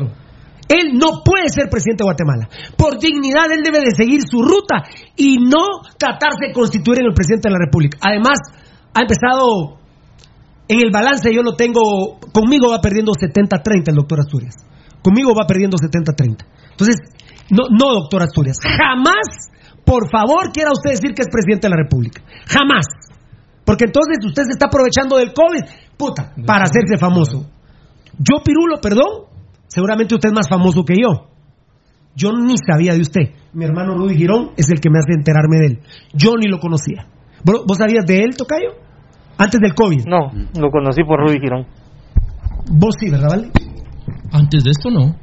Él 0.67 0.97
no 0.99 1.23
puede 1.23 1.47
ser 1.49 1.69
presidente 1.69 2.03
de 2.03 2.07
Guatemala. 2.07 2.49
Por 2.75 2.99
dignidad, 2.99 3.51
él 3.51 3.63
debe 3.63 3.79
de 3.79 3.95
seguir 3.95 4.21
su 4.27 4.41
ruta 4.41 4.83
y 5.15 5.37
no 5.37 5.63
tratarse 5.97 6.47
de 6.47 6.53
constituir 6.53 6.99
en 6.99 7.05
el 7.05 7.13
presidente 7.13 7.47
de 7.47 7.53
la 7.53 7.63
República. 7.63 7.97
Además, 8.01 8.39
ha 8.93 9.01
empezado 9.01 9.77
en 10.67 10.79
el 10.81 10.91
balance, 10.91 11.33
yo 11.33 11.41
lo 11.43 11.55
tengo, 11.55 12.19
conmigo 12.33 12.69
va 12.69 12.81
perdiendo 12.81 13.13
70-30 13.13 13.89
el 13.89 13.95
doctor 13.95 14.19
Asturias. 14.19 14.55
Conmigo 15.01 15.33
va 15.33 15.47
perdiendo 15.47 15.77
70-30. 15.77 16.43
Entonces, 16.71 16.97
no, 17.49 17.69
no, 17.71 17.93
doctor 17.93 18.23
Asturias, 18.23 18.57
jamás, 18.61 19.51
por 19.85 20.09
favor, 20.11 20.51
quiera 20.51 20.71
usted 20.71 20.91
decir 20.91 21.13
que 21.13 21.21
es 21.21 21.29
presidente 21.31 21.67
de 21.67 21.71
la 21.71 21.77
República. 21.77 22.21
Jamás. 22.47 22.85
Porque 23.67 23.83
entonces 23.83 24.15
usted 24.25 24.43
se 24.43 24.53
está 24.53 24.67
aprovechando 24.67 25.17
del 25.17 25.33
COVID, 25.33 25.97
puta, 25.97 26.33
para 26.45 26.63
hacerse 26.63 26.95
famoso. 26.97 27.51
Yo, 28.17 28.41
Pirulo, 28.41 28.79
perdón, 28.81 29.27
seguramente 29.67 30.15
usted 30.15 30.29
es 30.29 30.33
más 30.33 30.47
famoso 30.47 30.85
que 30.85 30.95
yo. 30.95 31.27
Yo 32.15 32.31
ni 32.31 32.55
sabía 32.57 32.93
de 32.93 33.01
usted. 33.01 33.21
Mi 33.51 33.65
hermano 33.65 33.97
Rudy 33.97 34.15
Girón 34.15 34.51
es 34.55 34.69
el 34.69 34.79
que 34.79 34.89
me 34.89 34.99
hace 34.99 35.11
enterarme 35.11 35.57
de 35.59 35.65
él. 35.65 35.79
Yo 36.13 36.37
ni 36.39 36.47
lo 36.47 36.59
conocía. 36.59 37.07
¿Vos 37.43 37.77
sabías 37.77 38.05
de 38.05 38.19
él, 38.19 38.37
Tocayo? 38.37 38.69
Antes 39.37 39.59
del 39.59 39.75
COVID. 39.75 40.05
No, 40.07 40.31
lo 40.57 40.71
conocí 40.71 41.03
por 41.03 41.19
Rudy 41.19 41.39
Girón. 41.41 41.67
Vos 42.71 42.95
sí, 42.97 43.11
¿verdad, 43.11 43.27
Vale? 43.31 43.51
Antes 44.31 44.63
de 44.63 44.71
esto 44.71 44.89
no. 44.89 45.13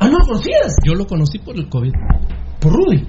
Ah, 0.00 0.08
¿no 0.08 0.18
lo 0.18 0.26
conocías? 0.26 0.74
Yo 0.84 0.94
lo 0.94 1.06
conocí 1.06 1.38
por 1.38 1.56
el 1.56 1.68
COVID. 1.68 1.92
¿Por 2.60 2.72
Rudy? 2.72 3.06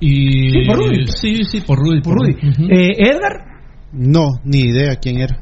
Y... 0.00 0.50
Sí, 0.50 0.66
por 0.66 0.76
Rudy. 0.76 1.06
Sí, 1.06 1.44
sí, 1.44 1.60
por 1.60 1.78
Rudy. 1.78 2.02
Por 2.02 2.18
Rudy. 2.18 2.32
Eh, 2.68 2.92
¿Edgar? 2.98 3.48
No, 3.92 4.26
ni 4.44 4.60
idea 4.60 4.96
quién 4.96 5.18
era. 5.20 5.38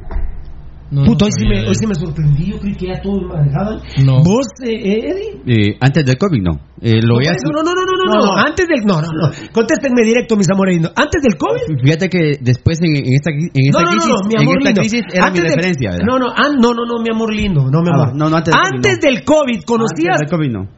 No, 0.88 1.02
no 1.02 1.12
hoy, 1.20 1.30
sí 1.36 1.44
me, 1.48 1.66
hoy 1.66 1.74
sí 1.74 1.84
me 1.84 1.96
sorprendí. 1.96 2.52
Yo 2.52 2.60
creí 2.60 2.76
que 2.76 2.86
ya 2.86 3.02
todos 3.02 3.18
manejaban. 3.26 3.80
No. 4.06 4.22
¿Vos, 4.22 4.46
eh, 4.62 4.70
eh, 4.70 5.10
Eddie? 5.10 5.70
Eh, 5.72 5.76
antes 5.80 6.04
del 6.06 6.16
COVID, 6.16 6.40
no. 6.40 6.52
Eh, 6.80 7.02
lo 7.02 7.08
No, 7.08 7.14
voy 7.16 7.26
a- 7.26 7.32
no, 7.32 7.50
no, 7.50 7.74
no, 7.74 7.74
no, 7.74 8.14
no, 8.14 8.24
No. 8.26 8.36
Antes 8.38 8.68
del. 8.68 8.86
No, 8.86 9.02
no, 9.02 9.08
no. 9.10 9.30
Contéstenme 9.52 10.02
directo, 10.04 10.36
mis 10.36 10.48
amores. 10.48 10.74
lindos. 10.76 10.92
Antes 10.94 11.22
del 11.22 11.36
COVID. 11.36 11.82
Fíjate 11.82 12.08
que 12.08 12.38
después 12.40 12.78
en, 12.82 12.94
en 13.04 13.14
esta, 13.14 13.30
en 13.32 13.50
esta 13.66 13.82
no, 13.82 13.90
crisis, 13.90 14.08
no, 14.08 14.14
no, 14.14 14.28
mi 14.28 14.34
en 14.36 14.40
amor 14.42 14.56
esta 14.58 14.68
lindo. 14.70 14.80
crisis 14.82 15.02
era 15.12 15.22
mi 15.22 15.26
Antes 15.26 15.42
del- 15.42 15.50
referencia. 15.56 15.90
No, 16.06 16.18
no, 16.20 16.26
an- 16.30 16.56
no, 16.62 16.70
no, 16.72 16.86
no, 16.86 17.02
mi 17.02 17.10
amor 17.10 17.34
lindo. 17.34 17.66
No, 17.68 17.82
mi 17.82 17.88
Ah, 17.90 17.94
amor. 17.94 18.08
va. 18.10 18.12
No, 18.14 18.30
no, 18.30 18.36
antes 18.36 18.54
del 18.54 18.62
COVID, 18.62 18.76
Antes 18.76 19.00
del 19.00 19.24
COVID, 19.24 19.60
¿conocías? 19.66 20.20
Antes 20.22 20.30
del 20.30 20.38
COVID, 20.38 20.50
no. 20.52 20.68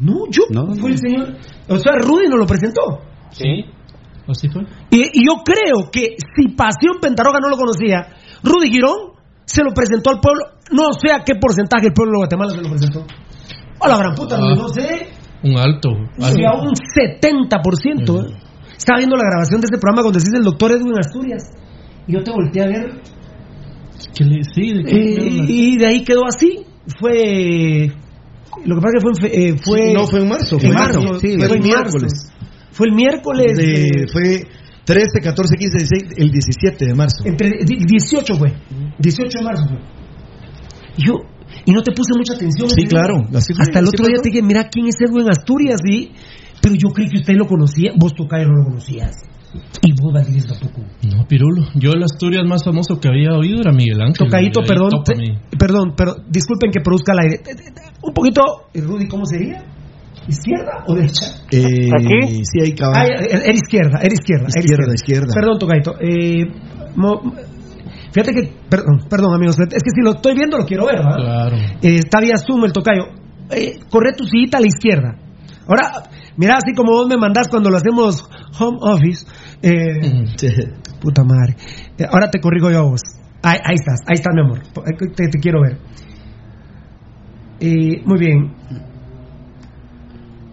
No, 0.00 0.14
yo. 0.30 0.42
No, 0.50 0.74
Fue 0.76 0.90
el 0.90 0.98
señor. 0.98 1.34
O 1.68 1.78
sea, 1.78 1.92
Rudy 2.04 2.28
nos 2.28 2.38
lo 2.38 2.46
presentó. 2.46 3.00
Sí. 3.30 3.64
Así 4.28 4.48
fue. 4.48 4.62
Y, 4.90 5.20
y 5.20 5.26
yo 5.26 5.42
creo 5.44 5.90
que 5.90 6.16
si 6.36 6.48
Pasión 6.54 6.98
Pentaroga 7.00 7.40
no 7.40 7.48
lo 7.48 7.56
conocía, 7.56 8.08
Rudy 8.42 8.70
Girón 8.70 9.16
se 9.46 9.62
lo 9.64 9.72
presentó 9.72 10.10
al 10.10 10.20
pueblo. 10.20 10.44
No 10.70 10.92
sé 10.92 11.12
a 11.12 11.24
qué 11.24 11.34
porcentaje 11.40 11.86
el 11.86 11.92
pueblo 11.94 12.12
de 12.12 12.18
Guatemala 12.18 12.50
se 12.52 12.60
lo 12.62 12.68
presentó. 12.70 13.06
A 13.80 13.88
la 13.88 13.96
gran 13.96 14.14
puta, 14.14 14.36
Ah. 14.36 14.54
no 14.54 14.68
sé. 14.68 15.08
Un 15.42 15.56
alto. 15.56 15.88
A 15.90 16.60
un 16.60 16.74
70%. 16.74 18.20
¿eh? 18.20 18.36
Estaba 18.76 18.98
viendo 18.98 19.16
la 19.16 19.22
grabación 19.24 19.60
de 19.60 19.66
este 19.66 19.78
programa 19.78 20.02
cuando 20.02 20.18
decís 20.18 20.34
el 20.34 20.44
doctor 20.44 20.72
Edwin 20.72 20.98
Asturias. 20.98 21.42
Y 22.06 22.12
yo 22.12 22.22
te 22.22 22.30
volteé 22.30 22.62
a 22.62 22.66
ver. 22.66 23.00
¿Qué 24.14 24.24
le- 24.24 24.44
sí, 24.44 24.72
¿de 24.74 24.84
qué 24.84 24.96
eh, 24.96 25.44
y 25.48 25.78
de 25.78 25.86
ahí 25.86 26.04
quedó 26.04 26.26
así. 26.26 26.64
Fue. 27.00 27.90
Lo 28.64 28.76
que 28.76 28.80
pasa 28.80 28.98
es 28.98 29.04
que 29.04 29.28
fue. 29.28 29.48
eh, 29.48 29.54
fue 29.64 29.86
Sí, 29.88 29.92
no, 29.94 30.06
fue 30.06 30.20
en 30.20 30.28
marzo, 30.28 30.56
En 30.60 30.72
marzo, 30.74 31.00
marzo, 31.02 31.20
sí, 31.20 31.36
fue 31.38 31.56
en 31.56 31.62
miércoles. 31.62 32.32
Fue 32.78 32.86
el 32.86 32.94
miércoles. 32.94 33.56
De- 33.58 33.82
eh, 33.82 34.06
fue 34.12 34.46
13, 34.84 35.20
14, 35.20 35.56
15, 35.58 35.78
16, 35.78 36.12
el 36.16 36.30
17 36.30 36.86
de 36.86 36.94
marzo. 36.94 37.24
Entre 37.26 37.50
di- 37.66 37.82
18 37.84 38.34
fue. 38.36 38.54
18 38.98 39.38
de 39.38 39.44
marzo 39.44 39.64
fue. 39.68 39.78
Y 40.96 41.06
yo, 41.06 41.14
y 41.66 41.72
no 41.72 41.82
te 41.82 41.90
puse 41.92 42.12
mucha 42.16 42.34
atención. 42.34 42.70
Sí, 42.70 42.82
¿sí? 42.82 42.86
claro, 42.86 43.16
así 43.34 43.52
fue, 43.52 43.62
Hasta 43.64 43.80
el 43.80 43.86
otro 43.88 44.06
día 44.06 44.16
te 44.22 44.30
dije, 44.30 44.42
mira 44.42 44.68
quién 44.70 44.86
es 44.86 44.94
Edwin 45.00 45.28
Asturias, 45.28 45.80
y 45.84 46.12
pero 46.62 46.74
yo 46.76 46.88
creí 46.90 47.08
que 47.08 47.18
usted 47.18 47.34
lo 47.34 47.46
conocía, 47.46 47.92
vos 47.98 48.14
Tocayo 48.14 48.46
no 48.46 48.62
lo 48.62 48.64
conocías. 48.70 49.12
Y 49.82 49.92
vos 49.92 50.12
Valdivia 50.12 50.44
tampoco. 50.46 50.82
No, 51.08 51.26
Pirulo. 51.26 51.62
Yo 51.74 51.90
el 51.92 52.02
Asturias 52.04 52.44
más 52.46 52.62
famoso 52.64 53.00
que 53.00 53.08
había 53.08 53.30
oído 53.32 53.60
era 53.62 53.72
Miguel 53.72 54.00
Ángel. 54.00 54.26
Tocadito, 54.28 54.60
Ahí 54.60 54.66
perdón, 54.68 54.90
te- 55.04 55.56
perdón, 55.56 55.94
pero 55.96 56.14
disculpen 56.28 56.70
que 56.70 56.80
produzca 56.80 57.12
el 57.14 57.18
aire. 57.20 57.40
Un 58.02 58.12
poquito, 58.12 58.42
eh, 58.74 58.80
Rudy, 58.82 59.08
¿cómo 59.08 59.24
sería? 59.24 59.64
¿Izquierda 60.28 60.84
o 60.86 60.94
derecha? 60.94 61.26
Eh, 61.50 61.88
¿Aquí? 61.96 62.44
Sí, 62.44 62.60
ahí 62.62 62.72
Ah, 62.72 62.92
cabal. 62.92 63.06
era 63.08 63.52
izquierda, 63.54 63.98
era 64.02 64.12
izquierda. 64.14 64.46
era 64.54 64.60
Izquierda, 64.64 64.94
izquierda. 64.94 65.34
Perdón, 65.34 65.58
Tocaito. 65.58 65.94
Eh, 66.00 66.44
mo- 66.96 67.22
fíjate 68.12 68.32
que, 68.34 68.52
perdón, 68.68 69.06
perdón, 69.08 69.34
amigos, 69.34 69.56
es 69.58 69.82
que 69.82 69.90
si 69.90 70.02
lo 70.02 70.12
estoy 70.12 70.34
viendo 70.34 70.58
lo 70.58 70.64
quiero 70.66 70.86
ver, 70.86 70.96
¿verdad? 70.96 71.16
Claro. 71.16 71.56
Eh, 71.56 71.96
está 71.96 72.20
vía 72.20 72.36
Zoom 72.36 72.64
el 72.66 72.72
tocayo. 72.72 73.04
Eh, 73.50 73.78
corre 73.90 74.12
tu 74.16 74.24
sillita 74.24 74.58
a 74.58 74.60
la 74.60 74.66
izquierda. 74.66 75.16
Ahora, 75.66 76.04
mira, 76.36 76.54
así 76.56 76.74
como 76.74 76.92
vos 76.92 77.08
me 77.08 77.16
mandás 77.16 77.48
cuando 77.48 77.70
lo 77.70 77.76
hacemos 77.78 78.22
home 78.58 78.78
office. 78.82 79.26
eh, 79.62 80.24
puta 81.00 81.24
madre. 81.24 81.56
Eh, 81.98 82.04
ahora 82.10 82.30
te 82.30 82.40
corrijo 82.40 82.70
yo 82.70 82.78
a 82.78 82.82
vos. 82.82 83.00
Ahí, 83.42 83.58
ahí 83.64 83.74
estás, 83.76 84.00
ahí 84.06 84.14
estás, 84.14 84.34
mi 84.34 84.42
amor. 84.42 84.60
Te, 85.16 85.28
te 85.28 85.38
quiero 85.38 85.62
ver. 85.62 85.78
Eh, 87.60 88.02
muy 88.04 88.18
bien. 88.18 88.52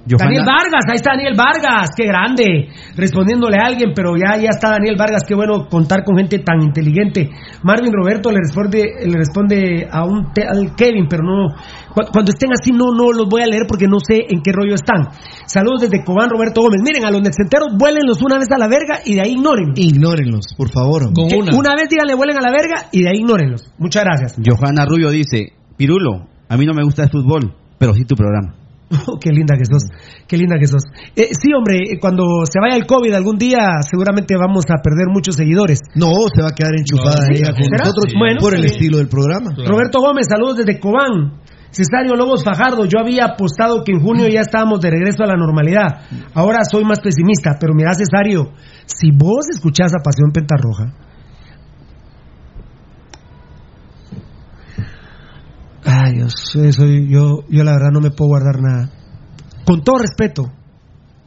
Johanna- 0.10 0.26
Daniel 0.26 0.46
Vargas, 0.46 0.84
ahí 0.89 0.96
está 0.96 1.12
Daniel 1.12 1.34
Vargas, 1.36 1.89
qué 1.98 2.06
grande, 2.06 2.68
respondiéndole 2.96 3.58
a 3.58 3.65
alguien, 3.68 3.91
pero 3.96 4.13
ya, 4.15 4.38
ya 4.38 4.50
está 4.50 4.70
Daniel 4.72 4.96
Vargas, 4.98 5.24
qué 5.28 5.36
bueno 5.36 5.68
contar 5.70 6.04
con 6.04 6.15
gente 6.18 6.39
tan 6.39 6.62
inteligente. 6.62 7.30
Marvin 7.63 7.91
Roberto 7.91 8.30
le 8.32 8.38
responde, 8.46 8.84
le 9.06 9.18
responde 9.18 9.88
a 9.91 10.06
un 10.06 10.32
te- 10.34 10.46
al 10.48 10.76
Kevin, 10.76 11.08
pero 11.10 11.24
no, 11.24 11.56
cu- 11.94 12.06
cuando 12.13 12.32
estén 12.32 12.52
así 12.54 12.72
no, 12.72 12.91
no 12.96 13.12
los 13.12 13.28
voy 13.28 13.41
a 13.41 13.48
leer 13.48 13.63
porque 13.68 13.88
no 13.88 13.98
sé 14.00 14.26
en 14.30 14.41
qué 14.44 14.52
rollo 14.52 14.76
están. 14.76 15.10
Saludos 15.48 15.82
desde 15.89 16.04
Cobán, 16.04 16.30
Roberto 16.30 16.62
Gómez. 16.62 16.82
Miren, 16.84 17.06
a 17.06 17.12
los 17.12 17.22
netcenteros, 17.22 17.70
vuélenlos 17.78 18.22
una 18.22 18.38
vez 18.38 18.52
a 18.52 18.58
la 18.58 18.68
verga 18.68 19.00
y 19.06 19.15
de 19.15 19.22
ahí 19.22 19.32
ignoren. 19.34 19.74
Ignórenlos, 19.76 20.54
por 20.58 20.70
favor. 20.70 21.12
Con 21.13 21.26
una. 21.34 21.56
una 21.58 21.76
vez 21.76 21.89
díganle 21.89 22.13
vuelen 22.15 22.38
a 22.38 22.41
la 22.41 22.52
verga 22.52 22.89
y 22.91 23.02
de 23.02 23.10
ahí 23.10 23.18
ignórenlos. 23.20 23.74
Muchas 23.80 24.04
gracias. 24.04 24.36
Johanna 24.46 24.86
Rubio 24.86 25.10
dice, 25.10 25.54
Pirulo, 25.78 26.28
a 26.48 26.58
mí 26.58 26.65
no 26.65 26.74
me 26.74 26.84
gusta 26.84 27.04
el 27.04 27.10
fútbol, 27.10 27.54
pero 27.80 27.94
sí 27.94 28.06
tu 28.06 28.15
programa. 28.15 28.56
Oh, 29.08 29.17
qué 29.19 29.32
linda 29.32 29.56
que 29.58 29.65
sos, 29.65 29.84
qué 30.28 30.38
linda 30.38 30.58
que 30.60 30.67
sos. 30.67 30.84
Eh, 31.15 31.30
sí, 31.34 31.54
hombre, 31.54 31.78
eh, 31.93 32.00
cuando 32.00 32.24
se 32.45 32.60
vaya 32.60 32.76
el 32.76 32.86
COVID 32.86 33.13
algún 33.13 33.38
día 33.38 33.82
seguramente 33.82 34.36
vamos 34.38 34.65
a 34.69 34.82
perder 34.82 35.08
muchos 35.12 35.36
seguidores. 35.36 35.80
No, 35.95 36.12
se 36.34 36.41
va 36.41 36.50
a 36.50 36.56
quedar 36.56 36.74
enchufada 36.78 37.28
No, 37.28 37.36
ella 37.36 37.52
con 37.52 37.65
nosotros 37.65 38.06
Sí. 38.10 38.17
Bueno, 38.17 38.39
por 38.39 38.56
el 38.56 38.62
sí. 38.62 38.67
estilo 38.67 38.98
del 38.98 39.08
programa. 39.08 39.52
Roberto 39.65 40.00
Gómez, 40.02 40.28
saludos 40.30 40.58
desde 40.58 40.80
Cobán. 40.80 41.41
Cesario 41.71 42.15
Lobos 42.15 42.43
Fajardo, 42.43 42.86
yo 42.86 43.00
había 43.00 43.26
apostado 43.26 43.84
que 43.84 43.91
en 43.91 44.00
junio 44.00 44.30
ya 44.30 44.41
estábamos 44.41 44.80
de 44.80 44.91
regreso 44.91 45.24
a 45.24 45.28
la 45.28 45.36
normalidad. 45.36 46.08
Ahora 46.34 46.60
soy 46.63 46.86
más 46.86 47.02
pesimista, 47.02 47.58
pero 47.60 47.74
mira, 47.74 47.91
Cesario, 47.93 48.54
si 48.86 49.12
vos 49.12 49.48
escuchás 49.52 49.91
a 49.91 50.02
Pasión 50.02 50.32
Pentarroja, 50.32 50.93
Ay, 55.86 56.13
Dios, 56.15 56.34
eso 56.56 56.86
yo, 56.86 57.45
yo 57.48 57.63
la 57.63 57.74
verdad 57.74 57.91
no 57.93 58.02
me 58.02 58.10
puedo 58.10 58.30
guardar 58.30 58.60
nada. 58.60 58.89
Con 59.65 59.84
todo 59.84 60.00
respeto, 60.00 60.52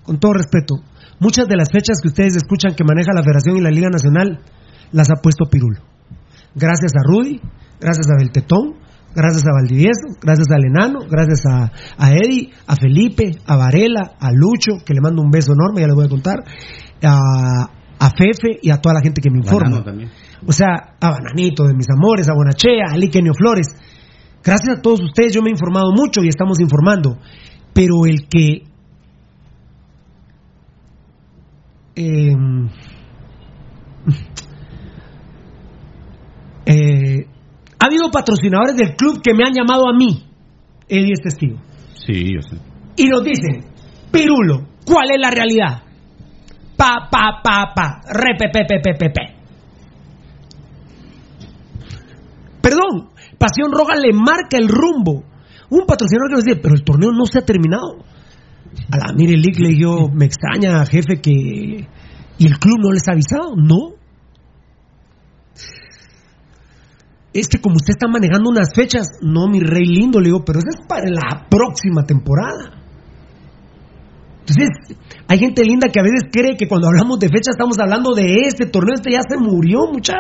con 0.03 0.19
todo 0.19 0.33
respeto, 0.33 0.77
muchas 1.21 1.47
de 1.47 1.57
las 1.57 1.71
fechas 1.71 2.01
que 2.03 2.09
ustedes 2.09 2.37
escuchan 2.37 2.75
que 2.75 2.85
maneja 2.85 3.13
la 3.15 3.23
Federación 3.23 3.57
y 3.57 3.61
la 3.61 3.71
Liga 3.71 3.89
Nacional 3.89 4.41
las 4.91 5.11
ha 5.11 5.23
puesto 5.23 5.45
Pirulo. 5.45 5.81
Gracias 6.55 6.93
a 6.97 7.03
Rudy, 7.07 7.41
gracias 7.81 8.11
a 8.11 8.17
Beltetón, 8.19 8.75
gracias 9.15 9.45
a 9.47 9.53
Valdivieso, 9.53 10.19
gracias 10.21 10.49
al 10.51 10.65
Enano, 10.65 11.01
gracias 11.09 11.47
a, 11.47 11.71
a 11.97 12.11
Eddie, 12.11 12.51
a 12.67 12.75
Felipe, 12.75 13.31
a 13.47 13.57
Varela, 13.57 14.17
a 14.19 14.33
Lucho, 14.33 14.85
que 14.85 14.95
le 14.95 15.01
mando 15.01 15.23
un 15.23 15.31
beso 15.31 15.53
enorme, 15.53 15.83
ya 15.83 15.87
les 15.87 15.95
voy 15.95 16.07
a 16.07 16.09
contar, 16.09 16.39
a, 17.03 17.71
a 17.99 18.11
Fefe 18.11 18.59
y 18.63 18.71
a 18.71 18.79
toda 18.79 18.95
la 18.95 19.03
gente 19.03 19.21
que 19.21 19.31
me 19.31 19.39
informa. 19.39 19.85
O 20.47 20.53
sea, 20.53 20.95
a 21.01 21.11
Bananito 21.11 21.65
de 21.65 21.75
mis 21.75 21.87
amores, 21.91 22.29
a 22.29 22.35
Bonachea, 22.35 22.93
a 22.93 22.97
Liquenio 22.97 23.33
Flores. 23.35 23.69
Gracias 24.43 24.79
a 24.79 24.83
todos 24.83 25.03
ustedes, 25.03 25.35
yo 25.35 25.43
me 25.43 25.51
he 25.51 25.53
informado 25.53 25.93
mucho 25.93 26.23
y 26.23 26.29
estamos 26.29 26.61
informando. 26.61 27.19
Pero 27.73 28.07
el 28.07 28.29
que. 28.29 28.65
eh, 31.95 32.35
eh, 36.67 37.27
ha 37.81 37.87
habido 37.87 38.11
patrocinadores 38.11 38.77
del 38.77 38.97
club 38.97 39.23
que 39.23 39.35
me 39.35 39.45
han 39.45 39.55
llamado 39.55 39.89
a 39.89 39.93
mí. 39.93 40.25
Eddie 40.89 41.13
es 41.13 41.21
testigo. 41.21 41.61
Sí, 42.07 42.35
yo 42.35 42.43
sé. 42.43 42.57
Y 42.97 43.09
nos 43.09 43.23
dicen: 43.23 43.65
Pirulo, 44.11 44.67
¿cuál 44.85 45.11
es 45.13 45.21
la 45.21 45.31
realidad? 45.31 45.83
Pa, 46.77 47.09
pa, 47.11 47.41
pa, 47.43 47.73
pa. 47.75 48.01
Re, 48.09 48.37
pe, 48.39 48.49
pe, 48.53 48.65
pe, 48.65 48.81
pe, 48.81 48.95
pe, 48.95 49.11
pe. 49.11 49.35
Perdón, 52.63 53.08
Pasión 53.39 53.71
Roja 53.73 53.95
le 53.95 54.13
marca 54.13 54.59
el 54.59 54.69
rumbo. 54.69 55.25
Un 55.71 55.87
patrocinador 55.87 56.29
que 56.29 56.35
nos 56.35 56.45
dice, 56.45 56.61
pero 56.61 56.75
el 56.75 56.83
torneo 56.83 57.13
no 57.13 57.27
se 57.27 57.39
ha 57.39 57.45
terminado. 57.45 58.05
A 58.91 58.97
la 58.97 59.13
mire 59.15 59.37
League 59.37 59.61
le 59.61 59.71
dijo, 59.71 60.09
me 60.13 60.27
extraña, 60.27 60.85
jefe, 60.87 61.21
que. 61.21 61.89
¿Y 62.39 62.47
el 62.47 62.59
club 62.59 62.79
no 62.81 62.93
les 62.93 63.07
ha 63.09 63.13
avisado? 63.13 63.55
No. 63.57 63.99
Es 67.33 67.49
que 67.49 67.61
como 67.61 67.77
usted 67.77 67.91
está 67.91 68.09
manejando 68.09 68.51
unas 68.51 68.75
fechas, 68.75 69.07
no, 69.23 69.49
mi 69.49 69.61
rey 69.61 69.85
lindo, 69.85 70.19
le 70.19 70.27
digo, 70.27 70.45
pero 70.45 70.59
eso 70.59 70.69
es 70.71 70.87
para 70.89 71.09
la 71.11 71.47
próxima 71.49 72.05
temporada. 72.05 72.79
Entonces, 74.41 74.97
hay 75.29 75.39
gente 75.39 75.63
linda 75.63 75.89
que 75.93 76.01
a 76.01 76.03
veces 76.03 76.23
cree 76.33 76.57
que 76.57 76.67
cuando 76.67 76.89
hablamos 76.89 77.19
de 77.19 77.29
fecha 77.29 77.51
estamos 77.51 77.79
hablando 77.79 78.15
de 78.15 78.47
este 78.47 78.67
torneo, 78.67 78.95
este 78.95 79.13
ya 79.13 79.21
se 79.29 79.37
murió, 79.37 79.81
muchacha. 79.93 80.19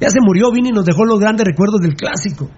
Ya 0.00 0.10
se 0.10 0.20
murió, 0.20 0.50
vino 0.52 0.68
y 0.68 0.72
nos 0.72 0.84
dejó 0.84 1.04
los 1.04 1.18
grandes 1.18 1.46
recuerdos 1.46 1.80
del 1.80 1.94
clásico. 1.94 2.50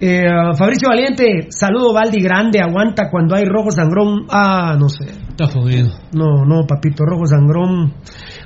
Eh, 0.00 0.28
Fabricio 0.56 0.88
Valiente, 0.88 1.48
saludo 1.50 1.92
Valdi 1.92 2.22
Grande, 2.22 2.60
aguanta 2.60 3.10
cuando 3.10 3.34
hay 3.34 3.44
rojo 3.44 3.72
sangrón. 3.72 4.26
Ah, 4.30 4.76
no 4.78 4.88
sé. 4.88 5.06
Está 5.30 5.46
jodido. 5.46 5.88
No, 6.12 6.44
no, 6.46 6.66
papito, 6.68 7.04
rojo 7.04 7.26
sangrón. 7.26 7.94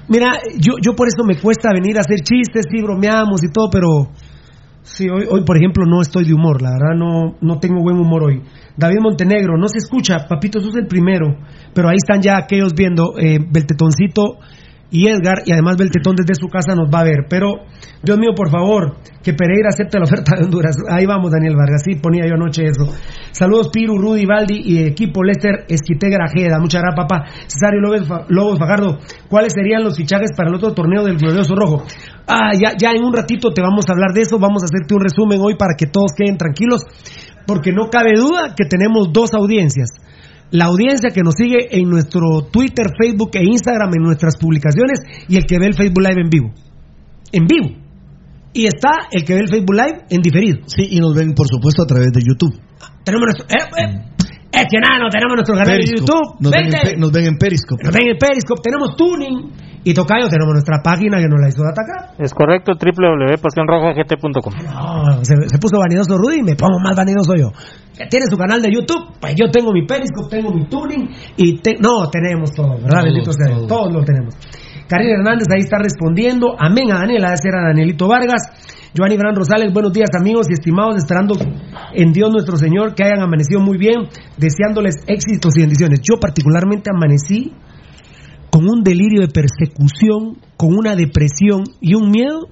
Mira, 0.09 0.39
yo, 0.59 0.75
yo 0.81 0.95
por 0.95 1.09
eso 1.09 1.25
me 1.25 1.37
cuesta 1.37 1.69
venir 1.73 1.99
a 1.99 2.01
hacer 2.01 2.21
chistes, 2.21 2.67
sí, 2.71 2.83
bromeamos 2.83 3.45
y 3.45 3.53
todo, 3.53 3.69
pero 3.71 4.09
sí, 4.83 5.09
hoy, 5.11 5.27
hoy 5.31 5.45
por 5.45 5.59
ejemplo 5.59 5.85
no 5.87 6.01
estoy 6.01 6.25
de 6.25 6.35
humor, 6.35 6.61
la 6.61 6.71
verdad 6.71 6.97
no, 6.97 7.37
no 7.41 7.59
tengo 7.59 7.83
buen 7.83 7.99
humor 7.99 8.25
hoy. 8.25 8.43
David 8.77 9.01
Montenegro, 9.03 9.59
no 9.59 9.69
se 9.69 9.79
escucha, 9.79 10.27
papito, 10.27 10.59
sos 10.61 10.75
el 10.77 10.87
primero, 10.87 11.37
pero 11.75 11.89
ahí 11.91 11.97
están 11.97 12.23
ya 12.23 12.39
aquellos 12.39 12.73
viendo, 12.75 13.13
eh, 13.19 13.39
Beltetoncito 13.39 14.39
y 14.93 15.09
Edgar, 15.09 15.41
y 15.47 15.53
además 15.53 15.79
Beltetón 15.79 16.15
desde 16.17 16.35
su 16.39 16.49
casa 16.49 16.77
nos 16.77 16.93
va 16.93 17.01
a 17.01 17.05
ver. 17.05 17.25
Pero, 17.29 17.65
Dios 18.03 18.19
mío, 18.19 18.33
por 18.37 18.51
favor, 18.51 18.99
que 19.25 19.33
Pereira 19.33 19.71
acepte 19.71 19.99
la 19.99 20.05
oferta 20.05 20.37
de 20.37 20.45
Honduras. 20.45 20.77
Ahí 20.91 21.07
vamos, 21.07 21.33
Daniel 21.33 21.57
Vargas, 21.57 21.83
sí, 21.83 21.97
ponía 21.97 22.29
yo 22.29 22.35
anoche 22.35 22.67
eso. 22.67 22.93
Saludos, 23.33 23.71
Piru, 23.73 23.97
Rudy, 23.97 24.27
Baldi 24.27 24.61
y 24.63 24.85
equipo 24.85 25.25
Lester 25.25 25.65
Esquite 25.67 26.11
Grajeda. 26.11 26.61
Muchas 26.61 26.83
gracias, 26.83 27.09
papá. 27.09 27.25
Cesario 27.49 27.81
López, 27.81 28.07
Lobos 28.29 28.59
Fajardo, 28.59 28.99
¿cuáles 29.31 29.55
serían 29.55 29.83
los 29.83 29.97
fichajes 29.97 30.31
para 30.37 30.51
el 30.51 30.57
otro 30.57 30.75
torneo 30.75 31.05
del 31.05 31.17
Glorioso 31.17 31.57
Rojo? 31.57 31.85
Ah, 32.29 32.53
ya, 32.53 32.77
ya 32.77 32.93
en 32.93 33.03
un 33.03 33.15
ratito 33.15 33.49
te 33.55 33.63
vamos 33.63 33.87
a 33.89 33.93
hablar 33.93 34.13
de 34.13 34.21
eso. 34.21 34.39
Vamos 34.39 34.63
a 34.63 34.67
hacerte 34.67 34.95
un 34.95 35.01
resumen 35.01 35.41
hoy 35.41 35.57
para 35.57 35.73
que 35.75 35.87
todos 35.87 36.13
queden 36.15 36.37
tranquilos, 36.37 36.85
porque 37.47 37.73
no 37.73 37.89
cabe 37.89 38.13
duda 38.15 38.55
que 38.55 38.67
tenemos 38.67 39.09
dos 39.11 39.33
audiencias 39.33 39.89
la 40.53 40.67
audiencia 40.67 41.11
que 41.11 41.23
nos 41.23 41.35
sigue 41.35 41.69
en 41.71 41.89
nuestro 41.89 42.43
Twitter, 42.51 42.93
Facebook 42.97 43.31
e 43.35 43.43
Instagram, 43.43 43.91
en 43.95 44.03
nuestras 44.03 44.37
publicaciones, 44.37 45.01
y 45.29 45.37
el 45.37 45.47
que 45.47 45.59
ve 45.59 45.67
el 45.67 45.75
Facebook 45.75 46.03
Live 46.03 46.21
en 46.21 46.31
vivo. 46.31 46.53
En 47.33 47.47
vivo. 47.47 47.83
Y 48.53 48.67
está 48.67 49.09
el 49.11 49.25
que 49.25 49.35
ve 49.35 49.41
el 49.41 49.49
Facebook 49.49 49.75
Live 49.75 50.05
en 50.11 50.21
diferido. 50.21 50.59
Sí, 50.67 50.89
y 50.91 51.01
nos 51.01 51.15
ven, 51.15 51.33
por 51.33 51.49
supuesto, 51.49 51.83
a 51.83 51.87
través 51.87 52.13
de 52.13 52.21
YouTube. 52.21 52.61
Tenemos 53.03 53.27
nuestro. 53.27 53.47
Eh, 53.49 53.65
eh, 53.83 54.13
es 54.53 54.67
que 54.71 54.79
nada, 54.79 54.99
no 55.01 55.09
tenemos 55.09 55.35
nuestro 55.37 55.57
canal 55.57 55.79
de. 55.79 55.85
YouTube. 55.87 56.37
Nos 56.41 56.53
ven, 56.53 56.65
en, 56.67 56.71
Vente. 56.71 56.91
Pe- 56.93 56.97
nos 56.99 57.11
ven 57.13 57.25
en 57.27 57.37
Periscope. 57.39 57.83
Nos 57.85 57.93
ven 57.95 58.09
en 58.09 58.19
Periscope, 58.19 58.61
tenemos 58.63 58.95
Tuning. 58.97 59.71
Y 59.85 59.95
Tocayo, 59.95 60.29
tenemos 60.29 60.53
nuestra 60.55 60.79
página 60.81 61.19
que 61.19 61.27
nos 61.27 61.41
la 61.43 61.49
hizo 61.49 61.61
de 61.61 61.71
atacar. 61.75 62.15
Es 62.23 62.33
correcto, 62.33 62.71
www.pasionrojagt.com. 62.79 64.53
No, 64.65 65.25
se, 65.25 65.35
se 65.49 65.59
puso 65.59 65.79
vanidoso 65.79 66.17
Rudy 66.17 66.39
y 66.39 66.43
me 66.43 66.55
pongo 66.55 66.79
más 66.79 66.95
vanidoso 66.97 67.35
yo. 67.35 67.51
Tiene 68.09 68.27
su 68.31 68.37
canal 68.37 68.63
de 68.63 68.71
YouTube, 68.73 69.19
pues 69.21 69.35
yo 69.37 69.51
tengo 69.51 69.73
mi 69.73 69.85
Periscope, 69.87 70.29
tengo 70.37 70.53
mi 70.53 70.67
tuning 70.67 71.09
y 71.37 71.59
te- 71.59 71.77
no, 71.81 72.09
tenemos 72.11 72.53
todo, 72.53 72.75
¿verdad? 72.75 72.89
Todos, 72.91 73.05
Bendito 73.05 73.33
sea 73.33 73.47
Dios, 73.49 73.67
todos. 73.67 73.69
todos 73.69 73.93
lo 73.93 74.05
tenemos. 74.05 74.35
Karina 74.93 75.15
Hernández 75.15 75.49
ahí 75.49 75.63
está 75.63 75.79
respondiendo. 75.79 76.55
Amén 76.59 76.93
a 76.93 76.99
Daniel, 76.99 77.25
a 77.25 77.31
de 77.31 77.39
ser 77.39 77.55
a 77.57 77.65
Danielito 77.69 78.07
Vargas. 78.09 78.43
Giovanni 78.93 79.17
Fran 79.17 79.35
Rosales, 79.35 79.73
buenos 79.73 79.91
días 79.95 80.11
amigos 80.21 80.49
y 80.51 80.53
estimados, 80.53 80.99
esperando 80.99 81.35
en 81.95 82.13
Dios 82.13 82.29
nuestro 82.31 82.59
Señor 82.59 82.95
que 82.95 83.03
hayan 83.03 83.23
amanecido 83.23 83.59
muy 83.63 83.79
bien, 83.79 84.05
deseándoles 84.37 84.97
éxitos 85.07 85.57
y 85.57 85.63
bendiciones. 85.63 86.01
Yo 86.05 86.21
particularmente 86.21 86.91
amanecí 86.95 87.55
con 88.51 88.69
un 88.69 88.83
delirio 88.85 89.23
de 89.23 89.29
persecución, 89.29 90.37
con 90.59 90.77
una 90.77 90.95
depresión 90.95 91.65
y 91.81 91.95
un 91.95 92.11
miedo. 92.11 92.49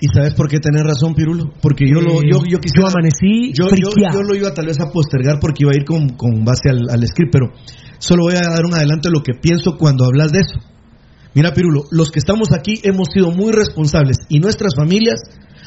¿Y 0.00 0.06
sabes 0.14 0.34
por 0.34 0.46
qué 0.46 0.60
tenés 0.60 0.84
razón, 0.84 1.14
Pirulo? 1.16 1.50
Porque 1.60 1.86
yo 1.90 2.00
lo, 2.00 2.22
yo, 2.22 2.38
yo 2.48 2.58
quisiera. 2.60 2.86
Yo 2.86 2.94
amanecí 2.94 3.52
yo, 3.52 3.66
yo 3.66 4.22
lo 4.22 4.36
iba 4.36 4.54
tal 4.54 4.66
vez 4.66 4.78
a 4.78 4.92
postergar 4.92 5.40
porque 5.40 5.64
iba 5.64 5.72
a 5.72 5.76
ir 5.76 5.84
con, 5.84 6.10
con 6.10 6.44
base 6.44 6.70
al, 6.70 6.88
al 6.88 7.04
script, 7.04 7.32
pero 7.32 7.50
solo 7.98 8.24
voy 8.24 8.34
a 8.36 8.48
dar 8.48 8.64
un 8.64 8.74
adelanto 8.74 9.08
de 9.08 9.14
lo 9.14 9.22
que 9.22 9.34
pienso 9.40 9.76
cuando 9.78 10.04
hablas 10.04 10.32
de 10.32 10.40
eso. 10.40 10.58
Mira, 11.34 11.52
Pirulo, 11.52 11.84
los 11.90 12.10
que 12.10 12.18
estamos 12.18 12.48
aquí 12.52 12.80
hemos 12.82 13.08
sido 13.12 13.30
muy 13.30 13.52
responsables 13.52 14.18
y 14.28 14.38
nuestras 14.40 14.74
familias 14.74 15.16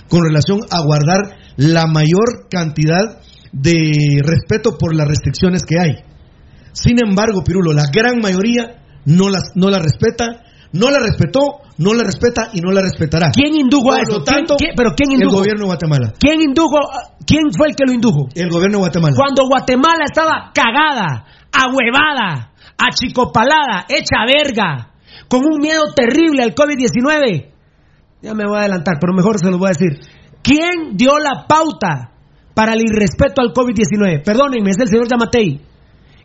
con 0.07 0.23
relación 0.23 0.61
a 0.71 0.81
guardar 0.81 1.37
la 1.57 1.85
mayor 1.85 2.47
cantidad 2.49 3.19
de 3.51 4.21
respeto 4.23 4.77
por 4.77 4.95
las 4.95 5.07
restricciones 5.07 5.63
que 5.63 5.79
hay. 5.79 5.95
Sin 6.71 6.97
embargo, 7.03 7.43
Pirulo, 7.43 7.73
la 7.73 7.85
gran 7.93 8.19
mayoría 8.19 8.81
no 9.05 9.29
las 9.29 9.51
no 9.55 9.69
la 9.69 9.79
respeta, 9.79 10.43
no 10.71 10.89
la 10.91 10.99
respetó, 10.99 11.41
no 11.77 11.93
la 11.93 12.03
respeta 12.03 12.49
y 12.53 12.61
no 12.61 12.71
la 12.71 12.81
respetará. 12.81 13.31
¿Quién 13.31 13.55
indujo 13.55 13.91
a 13.91 13.97
Por 13.97 14.09
eso? 14.09 14.17
lo 14.19 14.23
tanto, 14.23 14.55
¿Quién- 14.57 14.69
quién- 14.71 14.75
pero 14.75 14.95
quién 14.95 15.11
indujo? 15.11 15.33
El 15.35 15.39
gobierno 15.39 15.61
de 15.61 15.65
Guatemala. 15.67 16.13
¿Quién 16.19 16.41
indujo? 16.41 16.77
¿Quién 17.25 17.43
fue 17.55 17.69
el 17.69 17.75
que 17.75 17.85
lo 17.85 17.93
indujo? 17.93 18.27
El 18.35 18.49
gobierno 18.49 18.77
de 18.77 18.81
Guatemala. 18.83 19.15
Cuando 19.15 19.47
Guatemala 19.47 20.05
estaba 20.05 20.51
cagada, 20.53 21.25
ahuevada, 21.51 22.51
achicopalada, 22.77 23.85
hecha 23.89 24.25
verga, 24.25 24.91
con 25.27 25.41
un 25.41 25.59
miedo 25.59 25.93
terrible 25.95 26.43
al 26.43 26.55
COVID-19. 26.55 27.51
Ya 28.21 28.33
me 28.33 28.45
voy 28.45 28.57
a 28.57 28.61
adelantar, 28.61 28.95
pero 28.99 29.13
mejor 29.13 29.39
se 29.39 29.49
los 29.49 29.59
voy 29.59 29.67
a 29.67 29.77
decir. 29.77 29.99
¿Quién 30.41 30.95
dio 30.95 31.17
la 31.19 31.45
pauta 31.47 32.11
para 32.53 32.73
el 32.73 32.81
irrespeto 32.81 33.41
al 33.41 33.53
COVID-19? 33.53 34.23
Perdónenme, 34.23 34.71
es 34.71 34.79
el 34.79 34.87
señor 34.87 35.07
Yamatei. 35.07 35.69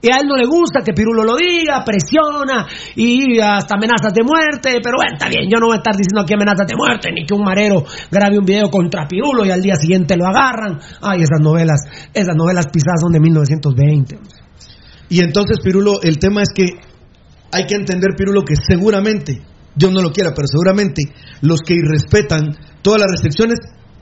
Y 0.05 0.13
a 0.13 0.19
él 0.21 0.29
no 0.29 0.37
le 0.37 0.47
gusta 0.47 0.83
que 0.85 0.93
Pirulo 0.93 1.25
lo 1.25 1.35
diga, 1.35 1.83
presiona 1.83 2.67
y 2.95 3.41
hasta 3.41 3.77
amenazas 3.77 4.13
de 4.13 4.23
muerte. 4.23 4.81
Pero 4.83 4.97
bueno, 4.97 5.15
está 5.15 5.31
bien, 5.31 5.49
yo 5.49 5.59
no 5.59 5.69
voy 5.69 5.77
a 5.77 5.79
estar 5.79 5.97
diciendo 5.97 6.21
aquí 6.21 6.35
amenazas 6.35 6.67
de 6.67 6.77
muerte, 6.77 7.11
ni 7.11 7.25
que 7.25 7.33
un 7.33 7.43
marero 7.43 7.85
grabe 8.11 8.39
un 8.39 8.45
video 8.45 8.69
contra 8.71 9.09
Pirulo 9.09 9.47
y 9.47 9.51
al 9.51 9.63
día 9.63 9.77
siguiente 9.77 10.15
lo 10.19 10.27
agarran. 10.27 10.79
Ay, 11.01 11.23
esas 11.23 11.41
novelas, 11.41 11.81
esas 12.13 12.37
novelas 12.37 12.67
pisadas 12.67 13.01
son 13.01 13.13
de 13.13 13.21
1920. 13.21 14.44
Y 15.15 15.21
entonces, 15.21 15.61
Pirulo, 15.63 16.03
el 16.03 16.19
tema 16.19 16.43
es 16.43 16.49
que 16.53 16.65
hay 17.53 17.67
que 17.67 17.77
entender, 17.77 18.17
Pirulo, 18.19 18.43
que 18.45 18.57
seguramente, 18.57 19.41
Dios 19.77 19.93
no 19.93 20.01
lo 20.01 20.11
quiera, 20.11 20.33
pero 20.35 20.49
seguramente 20.49 21.03
los 21.41 21.61
que 21.61 21.75
irrespetan 21.75 22.57
todas 22.83 22.99
las 22.99 23.13
restricciones 23.13 23.61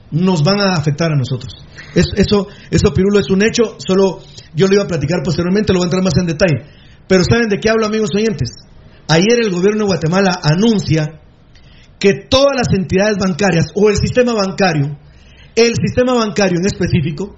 nos 0.09 0.43
van 0.43 0.59
a 0.59 0.73
afectar 0.73 1.11
a 1.11 1.15
nosotros. 1.15 1.53
Es- 1.93 2.13
eso, 2.15 2.47
eso, 2.71 2.93
Pirulo, 2.95 3.19
es 3.19 3.29
un 3.29 3.43
hecho. 3.43 3.75
Solo 3.77 4.21
yo 4.55 4.65
lo 4.67 4.73
iba 4.73 4.85
a 4.85 4.87
platicar 4.87 5.19
posteriormente, 5.23 5.71
lo 5.71 5.77
voy 5.81 5.85
a 5.85 5.89
entrar 5.89 6.03
más 6.03 6.17
en 6.17 6.25
detalle. 6.25 6.65
Pero 7.07 7.23
¿saben 7.23 7.47
de 7.47 7.59
qué 7.59 7.69
hablo, 7.69 7.85
amigos 7.85 8.09
oyentes? 8.15 8.49
Ayer 9.07 9.37
el 9.43 9.51
gobierno 9.51 9.81
de 9.81 9.85
Guatemala 9.93 10.39
anuncia 10.41 11.21
que 11.99 12.25
todas 12.27 12.57
las 12.57 12.73
entidades 12.73 13.17
bancarias 13.19 13.67
o 13.75 13.87
el 13.91 13.97
sistema 13.97 14.33
bancario, 14.33 14.97
el 15.55 15.73
sistema 15.75 16.15
bancario 16.15 16.57
en 16.57 16.65
específico, 16.65 17.35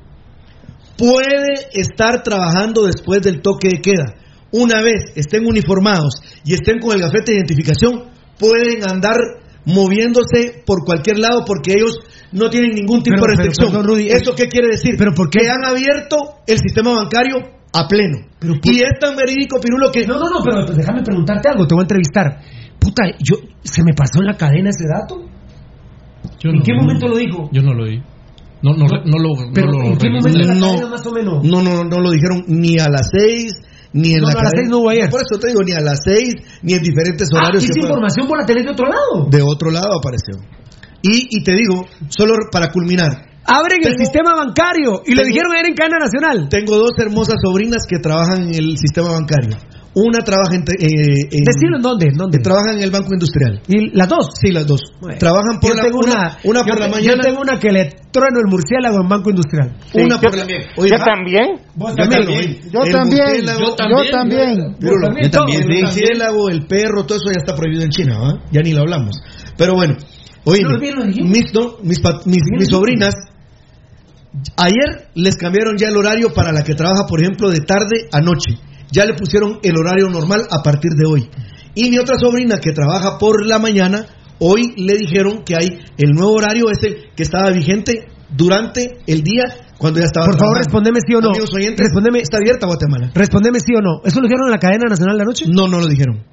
puede 0.98 1.54
estar 1.74 2.24
trabajando 2.24 2.86
después 2.86 3.22
del 3.22 3.42
toque 3.42 3.70
de 3.70 3.82
queda. 3.82 4.16
Una 4.52 4.82
vez 4.82 5.12
estén 5.16 5.46
uniformados 5.46 6.22
y 6.46 6.54
estén 6.54 6.80
con 6.80 6.94
el 6.96 7.02
gafete 7.02 7.32
de 7.32 7.38
identificación, 7.40 8.06
pueden 8.40 8.90
andar 8.90 9.16
moviéndose 9.66 10.62
por 10.66 10.86
cualquier 10.86 11.18
lado 11.20 11.44
porque 11.46 11.74
ellos 11.74 12.00
no 12.32 12.50
tienen 12.50 12.72
ningún 12.72 13.02
tipo 13.04 13.16
Pero- 13.20 13.32
de 13.32 13.38
pero, 13.38 13.44
restricción. 13.50 13.72
perdón, 13.72 13.88
Rudy, 13.88 14.08
¿Eso 14.10 14.36
qué 14.36 14.48
quiere 14.48 14.68
decir? 14.70 14.96
¿Pero 14.98 15.14
por 15.14 15.30
qué? 15.30 15.40
Que 15.40 15.50
han 15.50 15.66
abierto 15.66 16.18
el 16.48 16.60
sistema 16.60 16.92
bancario 16.96 17.38
a 17.74 17.88
pleno. 17.88 18.18
y 18.64 18.80
es 18.84 19.00
tan 19.02 19.16
verídico, 19.18 19.60
Pirulo, 19.60 19.92
que... 19.92 20.06
No, 20.06 20.16
no, 20.20 20.30
no, 20.30 20.44
pero 20.44 20.66
pues 20.66 20.78
déjame 20.78 21.02
preguntarte 21.04 21.50
algo, 21.50 21.68
te 21.68 21.76
voy 21.76 21.82
a 21.82 21.86
entrevistar. 21.86 22.40
Puta, 22.80 23.04
yo, 23.20 23.38
¿se 23.64 23.84
me 23.84 23.94
pasó 23.94 24.20
en 24.22 24.28
la 24.28 24.38
cadena 24.38 24.70
ese 24.70 24.86
dato? 24.88 25.26
Yo 26.40 26.50
¿En 26.52 26.58
no- 26.60 26.64
qué 26.64 26.74
momento 26.74 27.08
lo 27.08 27.18
dijo? 27.18 27.50
Yo 27.52 27.62
no 27.62 27.74
lo 27.74 27.84
oí. 27.86 28.02
No, 28.66 28.74
no, 28.74 28.86
no 29.06 29.18
lo. 29.22 29.54
Pero 29.54 29.68
no 29.72 29.78
lo 29.80 29.86
¿en 29.86 29.98
qué 29.98 30.08
registré. 30.10 30.10
momento 30.10 30.38
de 30.40 30.46
la 30.48 30.82
No. 30.82 30.90
más 30.90 31.06
o 31.06 31.12
menos? 31.12 31.44
No, 31.44 31.62
no, 31.62 31.84
no 31.84 31.98
lo 32.02 32.10
dijeron 32.12 32.44
ni 32.48 32.80
a 32.80 32.90
las 32.90 33.10
seis, 33.14 33.54
ni 33.94 34.14
en 34.16 34.22
No, 34.22 34.28
la 34.28 34.34
no, 34.34 34.40
a 34.40 34.44
las 34.44 34.52
cadena. 34.54 34.62
seis 34.62 34.70
no 34.72 34.78
hubo 34.80 34.90
ayer. 34.90 35.10
Por 35.10 35.22
eso 35.22 35.40
te 35.40 35.48
digo, 35.48 35.62
ni 35.64 35.72
a 35.74 35.82
las 35.82 36.00
seis, 36.04 36.36
ni 36.64 36.74
en 36.74 36.82
diferentes 36.82 37.28
Ah, 37.34 37.38
horarios. 37.38 37.64
esa 37.64 37.74
fueron. 37.74 37.90
información 37.92 38.28
por 38.28 38.38
la 38.40 38.46
tele 38.46 38.64
de 38.64 38.70
otro 38.72 38.88
lado. 38.88 39.28
De 39.30 39.42
otro 39.42 39.70
lado 39.72 39.94
apareció. 40.00 40.36
Y, 41.04 41.38
y 41.38 41.44
te 41.44 41.54
digo, 41.54 41.86
solo 42.10 42.34
para 42.52 42.72
culminar. 42.72 43.12
Abren 43.48 43.78
el 43.86 43.96
sistema 44.00 44.34
bancario 44.34 45.04
y 45.06 45.12
lo 45.14 45.22
tengo- 45.22 45.28
dijeron 45.28 45.52
ayer 45.54 45.68
en 45.68 45.76
cadena 45.76 46.00
nacional. 46.00 46.50
Tengo 46.50 46.78
dos 46.78 46.94
hermosas 46.98 47.36
sobrinas 47.44 47.86
que 47.88 48.00
trabajan 48.00 48.50
en 48.50 48.56
el 48.56 48.78
sistema 48.80 49.12
bancario. 49.12 49.56
Una 49.98 50.20
trabaja 50.26 50.56
en... 50.56 50.66
te- 50.66 50.74
eh, 50.76 51.28
en- 51.32 51.44
Decirlo 51.46 51.78
en 51.78 51.82
dónde, 51.82 52.06
en 52.12 52.18
dónde. 52.18 52.40
trabaja 52.40 52.74
en 52.76 52.82
el 52.84 52.92
Banco 52.92 53.14
Industrial. 53.14 53.62
¿Y 53.68 53.96
las 53.96 54.10
dos? 54.10 54.28
Sí, 54.42 54.52
las 54.52 54.68
dos. 54.68 54.82
Bueno, 55.00 55.18
Trabajan 55.18 55.58
por 55.62 55.70
yo 55.72 55.76
la 55.78 55.84
tengo 55.84 56.00
una, 56.00 56.14
una, 56.14 56.38
una 56.44 56.60
yo 56.60 56.66
por 56.68 56.80
la 56.80 56.88
mañana. 56.90 57.16
Yo 57.16 57.22
tengo 57.22 57.42
una 57.42 57.60
que 57.60 57.72
le 57.72 57.90
trueno 58.12 58.40
el 58.44 58.52
murciélago 58.52 59.00
en 59.02 59.08
Banco 59.08 59.30
Industrial. 59.30 59.72
Una 59.94 60.16
yo- 60.16 60.22
por 60.22 60.36
la 60.38 60.44
Oye, 60.76 60.90
yo 60.90 60.98
también. 61.00 61.48
Yo 61.76 61.96
también. 61.96 62.60
Yo 62.74 62.84
El 62.84 62.92
también, 62.92 63.26
murciélago- 63.46 63.60
yo 63.60 63.76
también. 63.76 63.96
Yo 63.96 64.12
también, 64.12 64.56
yo 64.82 65.32
todo, 65.32 65.46
también. 65.46 65.64
yo 65.64 65.70
El 65.76 65.82
murciélago, 65.84 66.50
el 66.50 66.68
perro, 66.68 67.06
todo 67.06 67.18
eso 67.18 67.28
ya 67.34 67.40
está 67.40 67.56
prohibido 67.56 67.84
en 67.84 67.90
China, 67.92 68.18
¿va? 68.20 68.44
Ya 68.52 68.62
ni 68.62 68.74
lo 68.74 68.82
hablamos. 68.82 69.16
Pero 69.58 69.76
bueno, 69.76 69.96
oye, 70.44 70.62
No, 70.64 70.78
bien 70.78 70.96
lo 70.96 71.06
dijimos. 71.06 71.30
mis, 71.32 71.54
no, 71.54 71.78
mis, 71.84 72.00
pa- 72.02 72.20
mis, 72.26 72.42
mis 72.52 72.68
sobrinas, 72.68 73.16
ayer 74.58 75.08
les 75.16 75.38
cambiaron 75.38 75.78
ya 75.78 75.88
el 75.88 75.96
horario 75.98 76.34
para 76.34 76.52
la 76.52 76.64
que 76.64 76.74
trabaja, 76.76 77.06
por 77.08 77.22
ejemplo, 77.22 77.50
de 77.50 77.62
tarde 77.62 78.08
a 78.12 78.20
noche. 78.20 78.56
Ya 78.92 79.06
le 79.06 79.14
pusieron 79.14 79.60
el 79.64 79.78
horario 79.78 80.10
normal 80.10 80.42
a 80.50 80.62
partir 80.64 80.92
de 80.92 81.08
hoy. 81.08 81.30
Y 81.74 81.90
mi 81.90 81.98
otra 81.98 82.18
sobrina 82.18 82.58
que 82.60 82.72
trabaja 82.72 83.18
por 83.18 83.46
la 83.46 83.60
mañana, 83.60 84.06
hoy 84.40 84.74
le 84.78 84.98
dijeron 84.98 85.44
que 85.44 85.56
hay 85.56 85.80
el 85.98 86.12
nuevo 86.12 86.34
horario 86.34 86.70
ese 86.72 87.10
que 87.16 87.24
estaba 87.24 87.52
vigente 87.52 88.08
durante 88.30 89.00
el 89.08 89.24
día 89.24 89.44
cuando 89.78 90.00
ya 90.00 90.06
estaba 90.06 90.28
Por 90.28 90.40
favor, 90.40 90.58
respondeme 90.58 91.00
sí 91.06 91.14
o 91.16 91.22
no. 91.22 91.30
Amigos 91.30 91.54
oyentes, 91.54 91.80
Respondeme, 91.80 92.20
¿está 92.20 92.38
abierta 92.38 92.66
Guatemala? 92.66 93.12
respondeme 93.14 93.60
sí 93.60 93.74
o 93.76 93.82
no. 93.82 94.02
¿Eso 94.06 94.22
lo 94.22 94.28
dijeron 94.28 94.48
en 94.48 94.52
la 94.52 94.60
cadena 94.60 94.86
nacional 94.90 95.18
de 95.18 95.24
anoche? 95.24 95.46
No, 95.48 95.68
no 95.68 95.80
lo 95.80 95.88
dijeron. 95.88 96.24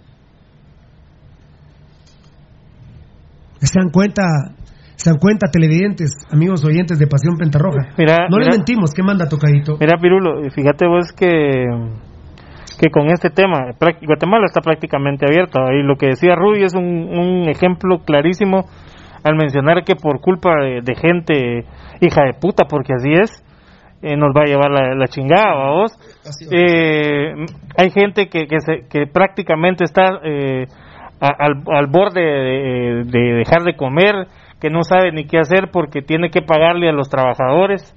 Se 3.61 3.79
dan 3.79 3.91
cuenta, 3.91 4.23
se 4.97 5.11
dan 5.11 5.19
cuenta, 5.19 5.49
televidentes, 5.51 6.13
amigos 6.31 6.65
oyentes 6.65 6.99
de 6.99 7.07
Pasión 7.07 7.37
Pentarroja. 7.37 7.95
Mira, 7.97 8.29
no 8.29 8.37
mira. 8.39 8.51
les 8.51 8.59
mentimos, 8.59 8.91
¿qué 8.95 9.03
manda 9.03 9.29
tocadito? 9.29 9.77
Mira, 9.79 9.99
Pirulo, 10.01 10.43
fíjate 10.51 10.87
vos 10.87 11.13
que, 11.17 11.67
que 12.83 12.91
con 12.91 13.07
este 13.11 13.31
tema, 13.31 13.71
Guatemala 14.05 14.45
está 14.45 14.61
prácticamente 14.61 15.25
abierta. 15.25 15.61
Y 15.73 15.85
lo 15.85 15.95
que 15.95 16.07
decía 16.09 16.35
Rudy 16.35 16.65
es 16.65 16.75
un, 16.75 16.85
un 16.85 17.49
ejemplo 17.49 17.99
clarísimo 18.05 18.65
al 19.23 19.37
mencionar 19.37 19.85
que 19.85 19.95
por 19.95 20.21
culpa 20.21 20.51
de, 20.61 20.81
de 20.83 20.95
gente 20.97 21.65
hija 22.01 22.25
de 22.25 22.33
puta, 22.41 22.65
porque 22.69 22.93
así 22.95 23.13
es, 23.13 23.31
eh, 24.03 24.17
nos 24.17 24.31
va 24.37 24.43
a 24.43 24.47
llevar 24.47 24.71
la, 24.73 24.97
la 24.97 25.07
chingada, 25.07 25.55
¿va 25.55 25.71
vos. 25.71 25.93
Eh, 26.51 27.33
hay 27.79 27.91
gente 27.93 28.27
que, 28.29 28.49
que, 28.49 28.59
se- 28.59 28.89
que 28.91 29.07
prácticamente 29.07 29.85
está 29.85 30.19
eh, 30.25 30.67
a- 31.21 31.37
al, 31.39 31.63
al 31.73 31.87
borde 31.87 32.21
de, 32.21 33.03
de 33.05 33.33
dejar 33.35 33.63
de 33.63 33.77
comer, 33.77 34.27
que 34.61 34.71
no 34.71 34.83
sabe 34.83 35.13
ni 35.13 35.27
qué 35.29 35.39
hacer 35.39 35.71
porque 35.73 36.03
tiene 36.03 36.31
que 36.31 36.43
pagarle 36.43 36.89
a 36.89 36.93
los 36.93 37.09
trabajadores. 37.09 37.97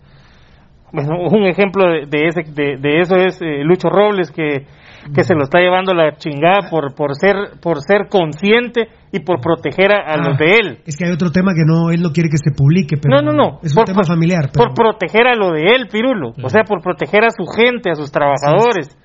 Bueno, 0.95 1.27
un 1.31 1.45
ejemplo 1.45 1.85
de, 1.85 2.05
de 2.07 2.27
ese, 2.27 2.41
de, 2.51 2.77
de 2.77 2.99
eso 3.01 3.15
es 3.17 3.39
eh, 3.41 3.63
Lucho 3.63 3.89
Robles 3.89 4.31
que, 4.31 4.65
que 5.13 5.23
se 5.23 5.35
lo 5.35 5.43
está 5.43 5.59
llevando 5.59 5.93
la 5.93 6.15
chingada 6.17 6.69
por, 6.69 6.95
por 6.95 7.13
ser 7.15 7.35
por 7.61 7.81
ser 7.81 8.07
consciente 8.09 8.87
y 9.11 9.19
por 9.19 9.39
proteger 9.41 9.91
a, 9.91 10.13
a 10.13 10.17
los 10.17 10.35
Ah, 10.35 10.37
de 10.43 10.55
él. 10.55 10.77
Es 10.85 10.97
que 10.97 11.05
hay 11.05 11.11
otro 11.11 11.31
tema 11.31 11.53
que 11.53 11.63
no, 11.65 11.91
él 11.91 12.01
no 12.01 12.09
quiere 12.11 12.29
que 12.29 12.37
se 12.37 12.51
publique, 12.55 12.97
pero 12.97 13.21
No, 13.21 13.21
no, 13.21 13.31
no. 13.33 13.59
es 13.61 13.71
un 13.71 13.75
Por- 13.83 13.85
tema 13.85 14.03
familiar. 14.03 14.49
Pero... 14.51 14.65
Por 14.65 14.73
proteger 14.73 15.27
a 15.27 15.35
lo 15.35 15.51
de 15.51 15.61
él, 15.75 15.87
Pirulo. 15.91 16.33
O 16.43 16.49
sea, 16.49 16.63
por 16.63 16.81
proteger 16.81 17.23
a 17.23 17.29
su 17.29 17.45
gente, 17.45 17.91
a 17.91 17.95
sus 17.95 18.11
trabajadores. 18.11 18.97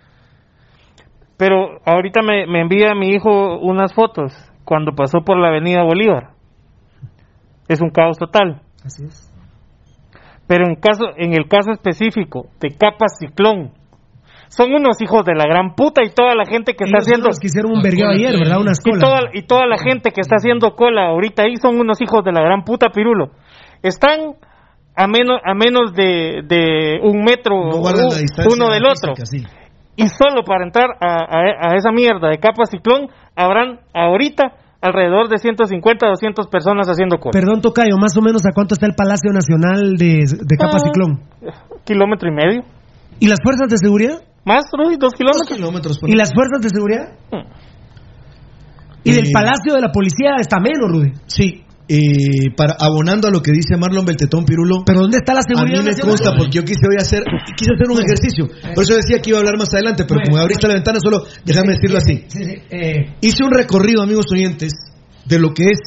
Pero 1.36 1.78
ahorita 1.86 2.20
me, 2.22 2.46
me 2.46 2.60
envía 2.60 2.94
mi 2.94 3.10
hijo 3.10 3.58
unas 3.60 3.94
fotos 3.94 4.32
cuando 4.64 4.92
pasó 4.94 5.20
por 5.24 5.38
la 5.38 5.48
avenida 5.48 5.82
Bolívar. 5.82 6.30
Es 7.68 7.80
un 7.80 7.90
caos 7.90 8.18
total. 8.18 8.62
Así 8.84 9.04
es. 9.04 9.29
Pero 10.50 10.66
en, 10.66 10.74
caso, 10.74 11.04
en 11.16 11.32
el 11.32 11.46
caso 11.46 11.70
específico 11.70 12.46
de 12.58 12.70
Capa 12.76 13.06
Ciclón, 13.06 13.70
son 14.48 14.72
unos 14.74 15.00
hijos 15.00 15.24
de 15.24 15.36
la 15.36 15.44
gran 15.46 15.76
puta 15.76 16.02
y 16.02 16.10
toda 16.10 16.34
la 16.34 16.44
gente 16.44 16.74
que 16.74 16.82
está 16.82 16.98
Ellos 16.98 17.06
haciendo... 17.06 17.28
los 17.28 17.38
que 17.38 17.46
hicieron 17.46 17.70
un 17.70 17.82
vergueo 17.82 18.08
ayer, 18.10 18.34
¿verdad? 18.36 18.58
Unas 18.60 18.80
Y 18.84 18.90
colas. 18.90 19.00
toda, 19.00 19.20
y 19.32 19.42
toda 19.46 19.66
la 19.66 19.78
gente 19.78 20.10
que 20.10 20.20
está 20.20 20.34
haciendo 20.42 20.74
cola 20.74 21.06
ahorita 21.06 21.44
ahí 21.44 21.54
son 21.56 21.78
unos 21.78 22.00
hijos 22.02 22.24
de 22.24 22.32
la 22.32 22.42
gran 22.42 22.64
puta 22.64 22.88
Pirulo. 22.90 23.30
Están 23.80 24.34
a 24.96 25.06
menos, 25.06 25.38
a 25.44 25.54
menos 25.54 25.94
de, 25.94 26.42
de 26.44 26.98
un 27.00 27.22
metro 27.22 27.54
No 27.70 27.76
u- 27.78 28.52
uno 28.52 28.70
del 28.70 28.84
otro. 28.86 29.14
sí. 29.24 29.44
Y 29.94 30.08
solo 30.08 30.42
para 30.44 30.64
entrar 30.64 30.88
a, 31.00 31.18
a- 31.30 31.70
a 31.70 31.76
esa 31.76 31.92
mierda 31.92 32.28
de 32.28 32.38
capa 32.38 32.64
ciclón 32.66 33.06
habrán 33.36 33.78
ahorita 33.94 34.52
alrededor 34.82 35.28
de 35.28 35.38
150 35.38 36.06
a 36.06 36.10
200 36.10 36.46
personas 36.48 36.88
haciendo 36.88 37.18
cola. 37.18 37.32
Perdón, 37.32 37.60
Tocayo, 37.60 37.96
más 38.00 38.16
o 38.16 38.22
menos 38.22 38.42
a 38.46 38.50
cuánto 38.54 38.74
está 38.74 38.86
el 38.86 38.94
Palacio 38.94 39.30
Nacional 39.32 39.96
de, 39.96 40.24
de 40.26 40.56
Capa 40.56 40.76
Ah. 40.76 40.80
Ciclón. 40.80 41.20
Kilómetro 41.84 42.28
y 42.28 42.32
medio. 42.34 42.62
¿Y 43.18 43.28
las 43.28 43.38
fuerzas 43.42 43.68
de 43.68 43.76
seguridad? 43.76 44.22
Más, 44.44 44.64
Rudy, 44.72 44.96
dos 44.96 45.12
Dos 45.12 45.14
kilómetros. 45.18 45.48
kilómetros. 45.48 45.98
por- 46.00 46.08
¿Y 46.10 46.14
las 46.14 46.32
fuerzas 46.32 46.60
de 46.62 46.68
seguridad? 46.70 47.12
Hmm. 47.30 47.46
¿Y 49.04 49.12
del 49.12 49.26
Eh, 49.28 49.30
Palacio 49.32 49.74
de 49.74 49.80
la 49.80 49.92
Policía 49.92 50.36
está 50.38 50.58
menos, 50.60 50.88
Rudy? 50.90 51.12
Sí, 51.26 51.64
eh, 51.92 52.54
para, 52.56 52.76
abonando 52.78 53.26
a 53.26 53.32
lo 53.32 53.42
que 53.42 53.50
dice 53.50 53.76
Marlon 53.76 54.04
Beltetón 54.04 54.44
Pirulo. 54.44 54.84
¿Pero 54.86 55.00
dónde 55.00 55.16
está 55.16 55.34
la 55.34 55.40
A 55.40 55.42
seguridad 55.42 55.82
mí 55.82 55.90
me 55.90 55.98
consta 55.98 56.36
porque 56.38 56.52
yo 56.52 56.62
quise 56.62 56.86
hoy 56.88 56.94
hacer, 57.00 57.24
quise 57.56 57.72
hacer 57.74 57.90
un 57.90 57.98
ejercicio. 57.98 58.46
Por 58.76 58.84
eso 58.84 58.94
decía 58.94 59.20
que 59.20 59.30
iba 59.30 59.38
a 59.38 59.40
hablar 59.40 59.58
más 59.58 59.74
adelante, 59.74 60.04
pero 60.06 60.20
como 60.24 60.38
abriste 60.38 60.68
la 60.68 60.74
ventana, 60.74 61.00
solo 61.02 61.26
déjame 61.44 61.72
decirlo 61.72 61.98
así. 61.98 62.24
Sí, 62.28 62.44
sí, 62.44 62.54
eh, 62.70 63.16
Hice 63.20 63.42
un 63.42 63.50
recorrido, 63.50 64.02
amigos 64.02 64.26
oyentes, 64.30 64.72
de 65.24 65.38
lo 65.40 65.52
que 65.52 65.64
es 65.64 65.80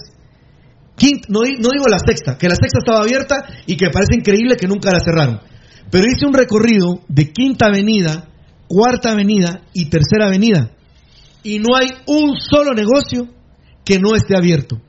quinta, 0.98 1.28
no, 1.30 1.40
no 1.40 1.70
digo 1.72 1.88
la 1.88 2.00
sexta, 2.06 2.38
que 2.38 2.50
la 2.50 2.56
sexta 2.56 2.80
estaba 2.80 3.00
abierta 3.00 3.46
y 3.66 3.78
que 3.78 3.90
parece 3.90 4.16
increíble 4.16 4.58
que 4.58 4.68
nunca 4.68 4.92
la 4.92 5.00
cerraron. 5.00 5.40
Pero 5.90 6.04
hice 6.04 6.26
un 6.26 6.34
recorrido 6.34 7.00
de 7.08 7.32
quinta 7.32 7.68
avenida, 7.68 8.28
cuarta 8.68 9.14
avenida 9.14 9.62
y 9.72 9.86
tercera 9.86 10.28
avenida. 10.28 10.72
Y 11.44 11.60
no 11.60 11.78
hay 11.78 11.88
un 12.08 12.36
solo 12.36 12.74
negocio 12.74 13.30
que 13.86 14.00
no 14.00 14.16
esté 14.16 14.36
abierto. 14.36 14.82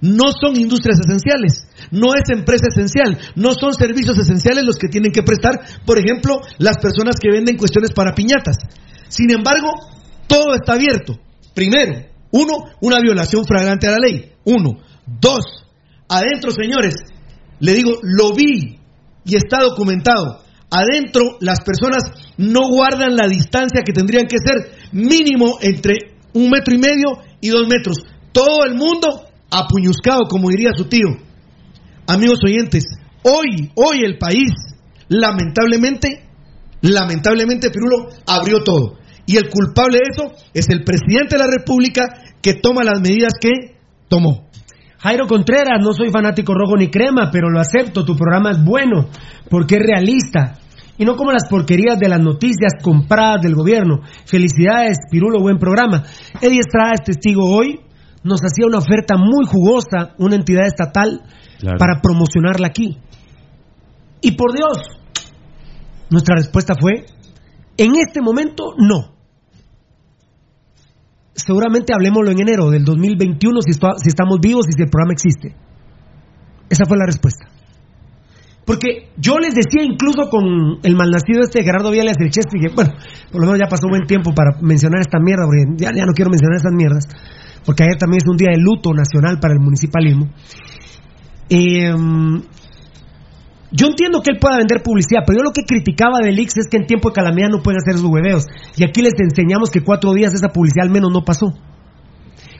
No 0.00 0.32
son 0.32 0.56
industrias 0.56 0.98
esenciales, 1.00 1.66
no 1.90 2.14
es 2.14 2.30
empresa 2.30 2.66
esencial, 2.68 3.18
no 3.36 3.52
son 3.54 3.74
servicios 3.74 4.18
esenciales 4.18 4.64
los 4.64 4.76
que 4.76 4.88
tienen 4.88 5.12
que 5.12 5.22
prestar, 5.22 5.60
por 5.84 5.98
ejemplo, 5.98 6.40
las 6.58 6.78
personas 6.78 7.16
que 7.20 7.30
venden 7.30 7.58
cuestiones 7.58 7.92
para 7.92 8.14
piñatas. 8.14 8.56
Sin 9.08 9.30
embargo, 9.30 9.68
todo 10.26 10.54
está 10.54 10.74
abierto. 10.74 11.18
Primero, 11.54 12.06
uno, 12.30 12.52
una 12.80 13.00
violación 13.00 13.44
flagrante 13.44 13.88
a 13.88 13.92
la 13.92 13.98
ley. 13.98 14.32
Uno. 14.44 14.78
Dos, 15.06 15.66
adentro, 16.08 16.50
señores, 16.52 16.94
le 17.58 17.74
digo, 17.74 17.98
lo 18.02 18.32
vi 18.32 18.78
y 19.24 19.36
está 19.36 19.58
documentado. 19.60 20.42
Adentro, 20.70 21.36
las 21.40 21.60
personas 21.60 22.04
no 22.36 22.68
guardan 22.70 23.16
la 23.16 23.28
distancia 23.28 23.82
que 23.84 23.92
tendrían 23.92 24.26
que 24.26 24.38
ser 24.38 24.70
mínimo 24.92 25.58
entre 25.60 26.16
un 26.32 26.48
metro 26.48 26.74
y 26.74 26.78
medio 26.78 27.18
y 27.40 27.48
dos 27.48 27.66
metros. 27.68 27.98
Todo 28.32 28.64
el 28.64 28.76
mundo 28.76 29.29
apuñuscado, 29.50 30.24
como 30.28 30.50
diría 30.50 30.72
su 30.72 30.84
tío. 30.84 31.08
Amigos 32.06 32.40
oyentes, 32.44 32.84
hoy, 33.22 33.70
hoy 33.74 34.04
el 34.04 34.18
país, 34.18 34.52
lamentablemente, 35.08 36.24
lamentablemente, 36.82 37.70
Pirulo 37.70 38.08
abrió 38.26 38.62
todo. 38.64 38.98
Y 39.26 39.36
el 39.36 39.48
culpable 39.48 39.98
de 39.98 40.08
eso 40.10 40.32
es 40.54 40.68
el 40.70 40.82
presidente 40.82 41.36
de 41.36 41.44
la 41.44 41.50
República 41.50 42.20
que 42.42 42.54
toma 42.54 42.82
las 42.82 43.00
medidas 43.00 43.34
que 43.40 43.76
tomó. 44.08 44.48
Jairo 44.98 45.26
Contreras, 45.26 45.80
no 45.80 45.92
soy 45.92 46.10
fanático 46.10 46.52
rojo 46.52 46.76
ni 46.76 46.88
crema, 46.88 47.30
pero 47.32 47.48
lo 47.48 47.60
acepto, 47.60 48.04
tu 48.04 48.16
programa 48.16 48.50
es 48.50 48.62
bueno, 48.62 49.08
porque 49.48 49.76
es 49.76 49.82
realista. 49.82 50.58
Y 50.98 51.04
no 51.06 51.16
como 51.16 51.32
las 51.32 51.48
porquerías 51.48 51.98
de 51.98 52.10
las 52.10 52.20
noticias 52.20 52.74
compradas 52.82 53.40
del 53.40 53.54
gobierno. 53.54 54.00
Felicidades, 54.26 54.98
Pirulo, 55.10 55.40
buen 55.40 55.58
programa. 55.58 56.04
Eddie 56.42 56.60
Estrada 56.60 56.92
es 56.92 57.02
testigo 57.02 57.48
hoy, 57.48 57.80
nos 58.22 58.40
hacía 58.42 58.66
una 58.66 58.78
oferta 58.78 59.16
muy 59.16 59.46
jugosa, 59.46 60.14
una 60.18 60.36
entidad 60.36 60.66
estatal, 60.66 61.22
Claro. 61.58 61.78
para 61.78 62.00
promocionarla 62.00 62.66
aquí. 62.68 62.98
Y 64.22 64.32
por 64.32 64.52
Dios, 64.54 64.78
nuestra 66.10 66.36
respuesta 66.36 66.74
fue, 66.78 67.06
en 67.76 67.96
este 67.96 68.20
momento, 68.22 68.74
no. 68.78 69.14
Seguramente 71.34 71.94
hablemoslo 71.94 72.30
en 72.32 72.40
enero 72.40 72.70
del 72.70 72.84
2021 72.84 73.62
si, 73.62 73.70
esto- 73.70 73.96
si 73.96 74.08
estamos 74.08 74.38
vivos 74.40 74.66
y 74.68 74.72
si 74.72 74.82
el 74.82 74.90
programa 74.90 75.12
existe. 75.12 75.54
Esa 76.68 76.84
fue 76.86 76.98
la 76.98 77.06
respuesta. 77.06 77.46
Porque 78.66 79.08
yo 79.16 79.38
les 79.38 79.54
decía 79.54 79.82
incluso 79.82 80.28
con 80.28 80.78
el 80.82 80.94
malnacido 80.94 81.40
este 81.42 81.62
Gerardo 81.64 81.90
Viales 81.90 82.16
del 82.18 82.30
Cheste, 82.30 82.58
que 82.60 82.68
bueno, 82.74 82.92
por 83.32 83.40
lo 83.40 83.46
menos 83.46 83.58
ya 83.58 83.66
pasó 83.68 83.88
buen 83.88 84.06
tiempo 84.06 84.32
para 84.34 84.60
mencionar 84.60 85.00
esta 85.00 85.18
mierda, 85.18 85.44
porque 85.46 85.82
ya, 85.82 85.90
ya 85.96 86.04
no 86.04 86.12
quiero 86.12 86.30
mencionar 86.30 86.56
estas 86.58 86.72
mierdas, 86.74 87.04
porque 87.64 87.82
ayer 87.84 87.96
también 87.98 88.22
es 88.22 88.28
un 88.28 88.36
día 88.36 88.50
de 88.50 88.58
luto 88.58 88.92
nacional 88.94 89.38
para 89.40 89.54
el 89.54 89.60
municipalismo. 89.60 90.28
Eh, 91.48 91.92
yo 93.72 93.86
entiendo 93.86 94.20
que 94.22 94.32
él 94.32 94.38
pueda 94.40 94.56
vender 94.58 94.82
publicidad, 94.82 95.22
pero 95.26 95.38
yo 95.38 95.44
lo 95.44 95.52
que 95.52 95.62
criticaba 95.62 96.18
del 96.22 96.38
Ix 96.38 96.56
es 96.58 96.66
que 96.68 96.76
en 96.76 96.86
tiempo 96.86 97.10
de 97.10 97.14
calamidad 97.14 97.48
no 97.50 97.62
pueden 97.62 97.78
hacer 97.78 97.98
sus 98.00 98.10
hueveos. 98.10 98.46
Y 98.76 98.84
aquí 98.84 99.00
les 99.00 99.14
enseñamos 99.18 99.70
que 99.70 99.82
cuatro 99.82 100.12
días 100.12 100.34
esa 100.34 100.48
publicidad 100.48 100.86
al 100.86 100.92
menos 100.92 101.10
no 101.12 101.22
pasó. 101.24 101.46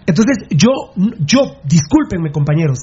Entonces, 0.06 0.46
yo, 0.50 0.70
yo, 1.18 1.56
discúlpenme 1.64 2.30
compañeros, 2.32 2.78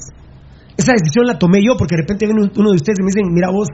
esa 0.76 0.92
decisión 0.92 1.26
la 1.26 1.38
tomé 1.38 1.62
yo 1.64 1.76
porque 1.76 1.96
de 1.96 2.02
repente 2.02 2.26
viene 2.26 2.42
un- 2.42 2.52
uno 2.56 2.70
de 2.70 2.76
ustedes 2.76 2.98
y 3.00 3.02
me 3.02 3.08
dicen, 3.08 3.32
mira 3.34 3.50
vos, 3.50 3.68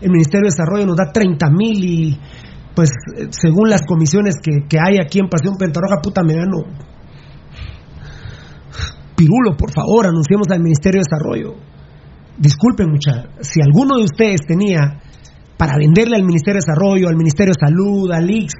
el 0.00 0.10
Ministerio 0.10 0.48
de 0.48 0.54
Desarrollo 0.54 0.86
nos 0.86 0.96
da 0.96 1.12
30 1.12 1.50
mil 1.50 1.84
y 1.84 2.18
pues 2.74 2.90
eh, 3.16 3.26
según 3.30 3.68
las 3.70 3.82
comisiones 3.86 4.36
que, 4.42 4.66
que 4.68 4.78
hay 4.80 4.98
aquí 4.98 5.18
en 5.18 5.28
Pasión 5.28 5.56
Pentarroja, 5.58 6.00
puta, 6.02 6.22
me 6.22 6.34
gano. 6.34 6.58
Pirulo, 9.16 9.56
por 9.56 9.72
favor, 9.72 10.06
anunciemos 10.06 10.46
al 10.50 10.60
Ministerio 10.60 11.00
de 11.00 11.04
Desarrollo. 11.10 11.54
Disculpen 12.38 12.90
mucha, 12.90 13.30
si 13.40 13.60
alguno 13.62 13.96
de 13.96 14.04
ustedes 14.04 14.40
tenía 14.46 15.00
para 15.56 15.78
venderle 15.78 16.16
al 16.16 16.24
Ministerio 16.24 16.60
de 16.60 16.66
Desarrollo, 16.66 17.08
al 17.08 17.16
Ministerio 17.16 17.54
de 17.54 17.66
Salud, 17.66 18.12
al 18.12 18.30
IX, 18.30 18.52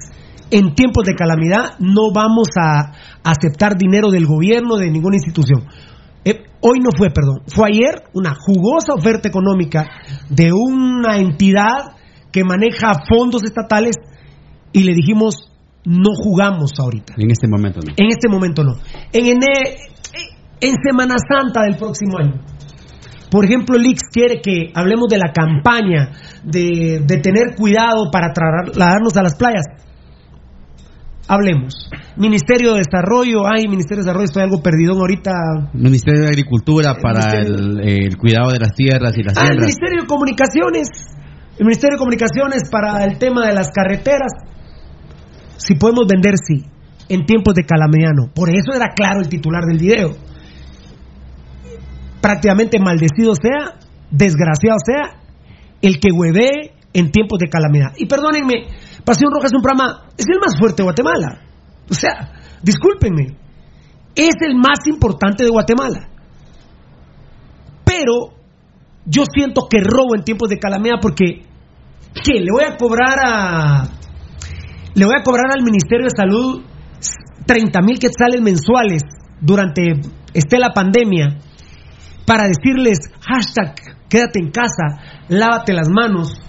en 0.49 0.73
tiempos 0.73 1.03
de 1.05 1.13
calamidad, 1.13 1.77
no 1.79 2.11
vamos 2.13 2.47
a 2.59 2.93
aceptar 3.23 3.77
dinero 3.77 4.09
del 4.09 4.25
gobierno, 4.25 4.77
de 4.77 4.89
ninguna 4.89 5.17
institución. 5.17 5.65
Eh, 6.25 6.41
hoy 6.61 6.79
no 6.79 6.89
fue, 6.97 7.09
perdón, 7.11 7.41
fue 7.47 7.69
ayer 7.69 8.01
una 8.13 8.33
jugosa 8.33 8.93
oferta 8.93 9.27
económica 9.27 9.85
de 10.29 10.51
una 10.53 11.17
entidad 11.17 11.95
que 12.31 12.43
maneja 12.43 12.93
fondos 13.07 13.43
estatales 13.43 13.95
y 14.73 14.83
le 14.83 14.93
dijimos, 14.93 15.51
no 15.85 16.15
jugamos 16.15 16.71
ahorita. 16.79 17.13
En 17.17 17.29
este 17.31 17.47
momento 17.47 17.79
no. 17.85 17.93
En 17.95 18.07
este 18.07 18.27
momento 18.29 18.63
no. 18.63 18.73
En, 19.13 19.25
ene- 19.25 19.77
en 20.61 20.73
Semana 20.83 21.15
Santa 21.17 21.61
del 21.63 21.77
próximo 21.77 22.17
año. 22.19 22.41
Por 23.29 23.43
ejemplo, 23.45 23.75
el 23.75 23.85
IX 23.85 24.01
quiere 24.11 24.41
que 24.41 24.71
hablemos 24.73 25.07
de 25.09 25.17
la 25.17 25.33
campaña 25.33 26.11
de, 26.43 27.01
de 27.05 27.17
tener 27.17 27.55
cuidado 27.57 28.09
para 28.11 28.31
trasladarnos 28.31 29.15
a 29.17 29.23
las 29.23 29.35
playas. 29.35 29.65
Hablemos. 31.27 31.89
Ministerio 32.15 32.71
de 32.73 32.83
Desarrollo, 32.87 33.41
ay, 33.45 33.67
Ministerio 33.67 33.97
de 33.97 34.03
Desarrollo, 34.07 34.25
estoy 34.25 34.43
algo 34.43 34.61
perdido 34.63 34.93
ahorita. 34.93 35.31
Ministerio 35.73 36.21
de 36.21 36.27
Agricultura 36.29 36.95
para 37.01 37.41
el, 37.41 37.81
el 37.81 38.15
cuidado 38.17 38.51
de 38.53 38.59
las 38.59 38.73
tierras 38.73 39.11
y 39.17 39.23
las 39.23 39.37
Ah, 39.37 39.41
el 39.43 39.49
tierras. 39.59 39.65
Ministerio 39.67 40.01
de 40.03 40.07
Comunicaciones. 40.07 40.87
El 41.59 41.65
Ministerio 41.65 41.95
de 41.95 41.99
Comunicaciones 41.99 42.69
para 42.71 43.03
el 43.03 43.17
tema 43.17 43.45
de 43.45 43.53
las 43.53 43.71
carreteras. 43.71 44.31
Si 45.57 45.75
podemos 45.75 46.07
vender, 46.07 46.35
sí. 46.41 46.63
En 47.09 47.25
tiempos 47.25 47.55
de 47.55 47.63
calamidad, 47.65 48.11
no. 48.15 48.31
Por 48.33 48.49
eso 48.49 48.71
era 48.73 48.93
claro 48.95 49.19
el 49.19 49.27
titular 49.27 49.63
del 49.65 49.79
video. 49.79 50.11
Prácticamente 52.27 52.77
maldecido 52.77 53.35
sea, 53.35 53.79
desgraciado 54.11 54.75
sea, 54.85 55.17
el 55.81 55.97
que 55.97 56.09
hueve 56.11 56.73
en 56.91 57.09
tiempos 57.09 57.39
de 57.39 57.47
calamidad. 57.47 57.93
Y 57.95 58.05
perdónenme, 58.05 58.67
Pasión 59.05 59.31
Roja 59.33 59.47
es 59.47 59.53
un 59.53 59.61
programa, 59.61 60.09
es 60.17 60.25
el 60.27 60.37
más 60.37 60.59
fuerte 60.59 60.81
de 60.81 60.83
Guatemala. 60.83 61.39
O 61.89 61.93
sea, 61.93 62.33
discúlpenme, 62.61 63.37
es 64.13 64.35
el 64.41 64.55
más 64.55 64.79
importante 64.87 65.45
de 65.45 65.49
Guatemala. 65.49 66.09
Pero 67.85 68.33
yo 69.05 69.23
siento 69.33 69.69
que 69.69 69.79
robo 69.79 70.13
en 70.13 70.25
tiempos 70.25 70.49
de 70.49 70.59
calamidad 70.59 70.97
porque 71.01 71.43
¿qué? 72.25 72.39
Le 72.41 72.51
voy 72.51 72.65
a 72.65 72.75
cobrar 72.75 73.19
a 73.23 73.83
le 74.95 75.05
voy 75.05 75.15
a 75.17 75.23
cobrar 75.23 75.45
al 75.57 75.63
Ministerio 75.63 76.07
de 76.07 76.13
Salud 76.13 76.61
30 77.45 77.81
mil 77.83 77.97
quetzales 77.99 78.41
mensuales 78.41 79.03
durante 79.39 79.93
esté 80.33 80.59
la 80.59 80.73
pandemia 80.73 81.37
para 82.27 82.43
decirles 82.47 82.99
hashtag 83.21 83.73
quédate 84.09 84.39
en 84.39 84.51
casa, 84.51 85.01
lávate 85.29 85.73
las 85.73 85.89
manos, 85.89 86.39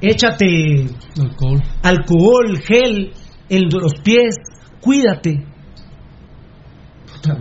échate 0.00 0.86
Alcohol. 1.20 1.60
alcohol, 1.82 2.58
gel 2.66 3.12
en 3.50 3.68
los 3.68 3.92
pies, 4.02 4.36
cuídate. 4.80 5.44
Puta. 7.12 7.36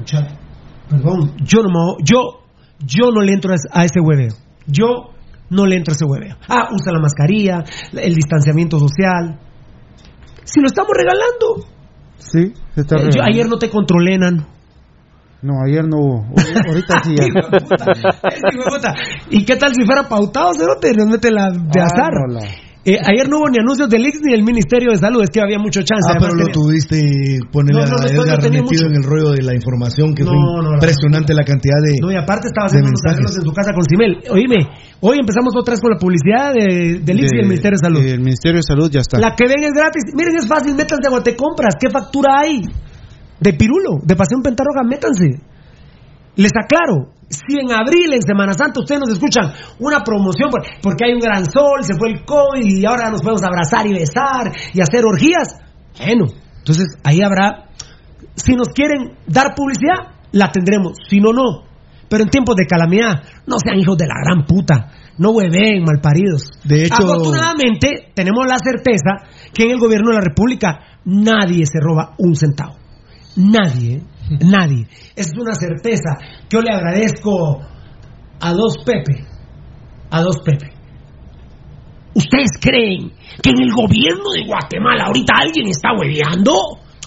Perdón, 0.90 1.36
yo 1.44 1.62
no 1.64 1.70
me- 1.70 2.04
yo 2.04 2.40
yo 2.86 3.12
no 3.12 3.22
le 3.22 3.32
entro 3.34 3.54
a 3.72 3.86
ese- 3.86 4.00
hueveo. 4.02 4.34
Yo 4.68 5.12
no 5.50 5.66
le 5.66 5.78
entro 5.78 5.94
a 5.94 5.96
ese 5.96 6.06
hueveo. 6.06 6.36
Ah, 6.50 6.68
usa 6.74 6.92
la 6.92 7.00
mascarilla, 7.00 7.64
el 7.94 8.14
distanciamiento 8.14 8.78
social. 8.80 9.40
Si 10.44 10.60
lo 10.60 10.66
estamos 10.68 10.92
regalando. 10.96 11.66
Sí, 12.18 12.54
se 12.76 12.82
está 12.82 12.96
Eh, 12.96 13.00
yo 13.00 13.06
regalando. 13.06 13.24
ayer 13.32 13.48
no 13.48 13.58
te 13.58 13.70
controlé, 13.70 14.18
Nan. 14.18 14.48
No, 15.44 15.54
ayer 15.68 15.84
no 15.84 15.98
hubo. 16.00 16.24
Ahor- 16.34 16.68
Ahorita 16.70 16.94
sí 17.04 17.16
ya. 17.16 17.26
De 17.28 18.80
de. 18.80 19.38
¿Y 19.38 19.46
qué 19.46 19.56
tal 19.58 19.74
si 19.76 19.86
fuera 19.86 20.08
pautado, 20.08 20.54
cerote? 20.54 20.94
Nos 20.96 21.08
mete 21.08 21.30
la 21.32 21.52
de 21.52 21.80
Ah, 21.82 21.86
azar. 21.86 22.14
no, 22.28 22.34
la- 22.40 22.48
Eh, 22.86 23.00
ayer 23.00 23.30
no 23.32 23.40
hubo 23.40 23.48
ni 23.48 23.60
anuncios 23.64 23.88
del 23.88 24.04
IX 24.04 24.20
ni 24.28 24.32
del 24.36 24.44
Ministerio 24.44 24.92
de 24.92 24.98
Salud, 25.00 25.24
es 25.24 25.30
que 25.32 25.40
había 25.40 25.56
mucho 25.58 25.80
chance. 25.88 26.04
Ah, 26.04 26.20
Además 26.20 26.36
pero 26.36 26.36
lo 26.36 26.52
tenía- 26.52 26.60
tuviste 26.60 27.00
ponerle 27.52 27.80
No, 27.80 27.88
no, 27.88 27.96
a 27.96 28.04
no, 28.04 28.12
no 28.12 28.24
Edgar 28.28 28.40
tenía 28.44 28.60
metido 28.60 28.84
mucho. 28.84 28.92
en 28.92 28.96
el 29.00 29.04
rollo 29.08 29.30
de 29.32 29.42
la 29.42 29.54
información 29.56 30.12
que 30.16 30.24
fue 30.28 30.36
No, 30.36 30.60
no, 30.64 30.68
la- 30.68 30.76
impresionante 30.84 31.32
la 31.34 31.44
cantidad 31.48 31.80
de 31.80 31.96
No, 32.04 32.12
y 32.12 32.16
aparte 32.20 32.48
estaba 32.52 32.68
de 32.68 32.72
haciendo 32.76 32.92
unos 32.92 33.04
arreglos 33.08 33.36
en 33.40 33.44
su 33.48 33.52
casa 33.56 33.72
con 33.72 33.84
Simel. 33.88 34.12
Oíme, 34.36 34.60
hoy 35.00 35.16
empezamos 35.20 35.56
otra 35.56 35.72
vez 35.76 35.82
con 35.84 35.92
la 35.96 36.00
publicidad 36.00 36.52
de, 36.56 37.00
del 37.08 37.18
IX 37.24 37.32
y 37.32 37.36
del 37.40 37.44
De- 37.44 37.52
Ministerio 37.56 37.78
de 37.80 37.84
Salud. 37.88 38.02
El 38.04 38.20
Ministerio 38.20 38.58
de 38.60 38.68
Salud 38.68 38.88
ya 38.92 39.00
está. 39.00 39.16
La 39.20 39.32
que 39.32 39.48
ven 39.48 39.64
es 39.64 39.72
gratis. 39.76 40.04
Miren, 40.12 40.36
es 40.40 40.48
fácil, 40.48 40.76
métanse 40.76 41.08
a 41.08 41.12
Guatecompras. 41.12 41.76
¿Qué 41.80 41.88
factura 41.90 42.44
hay? 42.44 42.60
De 43.44 43.54
Pirulo, 43.54 44.00
de 44.04 44.16
Pasión 44.16 44.42
Pentarroga, 44.42 44.84
métanse. 44.88 45.42
Les 46.36 46.52
aclaro, 46.56 47.14
si 47.30 47.60
en 47.60 47.72
abril, 47.72 48.14
en 48.14 48.22
Semana 48.22 48.54
Santa, 48.54 48.80
ustedes 48.80 49.02
nos 49.02 49.12
escuchan 49.14 49.52
una 49.80 50.00
promoción 50.02 50.50
por- 50.50 50.64
porque 50.82 51.06
hay 51.06 51.14
un 51.14 51.20
gran 51.20 51.46
sol, 51.46 51.84
se 51.84 51.94
fue 51.96 52.10
el 52.12 52.26
COVID 52.26 52.64
y 52.66 52.86
ahora 52.86 53.10
nos 53.12 53.22
podemos 53.22 53.44
abrazar 53.44 53.86
y 53.86 53.94
besar 53.94 54.52
y 54.74 54.82
hacer 54.82 55.06
orgías, 55.06 55.60
bueno, 56.00 56.26
entonces 56.58 56.86
ahí 57.04 57.22
habrá, 57.22 57.66
si 58.36 58.56
nos 58.56 58.70
quieren 58.70 59.14
dar 59.28 59.54
publicidad, 59.56 60.14
la 60.32 60.52
tendremos, 60.52 60.94
si 61.10 61.20
no, 61.20 61.32
no. 61.34 61.64
Pero 62.10 62.24
en 62.24 62.30
tiempos 62.30 62.56
de 62.56 62.66
calamidad, 62.66 63.24
no 63.48 63.58
sean 63.64 63.80
hijos 63.80 63.98
de 63.98 64.06
la 64.08 64.16
gran 64.24 64.46
puta, 64.46 64.92
no 65.18 65.32
hueven 65.32 65.84
malparidos. 65.84 66.50
De 66.64 66.84
hecho- 66.86 66.96
Afortunadamente, 67.14 68.12
tenemos 68.16 68.46
la 68.48 68.58
certeza 68.58 69.30
que 69.54 69.64
en 69.66 69.72
el 69.72 69.80
gobierno 69.80 70.10
de 70.12 70.16
la 70.16 70.22
República 70.22 70.80
nadie 71.06 71.66
se 71.66 71.80
roba 71.80 72.14
un 72.18 72.36
centavo. 72.36 72.76
Nadie, 73.36 74.02
nadie. 74.42 74.88
Esa 75.16 75.32
es 75.32 75.38
una 75.38 75.56
certeza 75.56 76.18
yo 76.54 76.62
le 76.62 76.70
agradezco 76.70 77.62
a 78.40 78.54
dos 78.54 78.78
Pepe. 78.86 79.26
A 80.12 80.22
dos 80.22 80.38
Pepe. 80.46 80.72
¿Ustedes 82.14 82.52
creen 82.62 83.12
que 83.42 83.50
en 83.50 83.64
el 83.64 83.72
gobierno 83.74 84.30
de 84.36 84.46
Guatemala 84.46 85.06
ahorita 85.06 85.34
alguien 85.36 85.68
está 85.70 85.90
hueveando? 85.98 86.54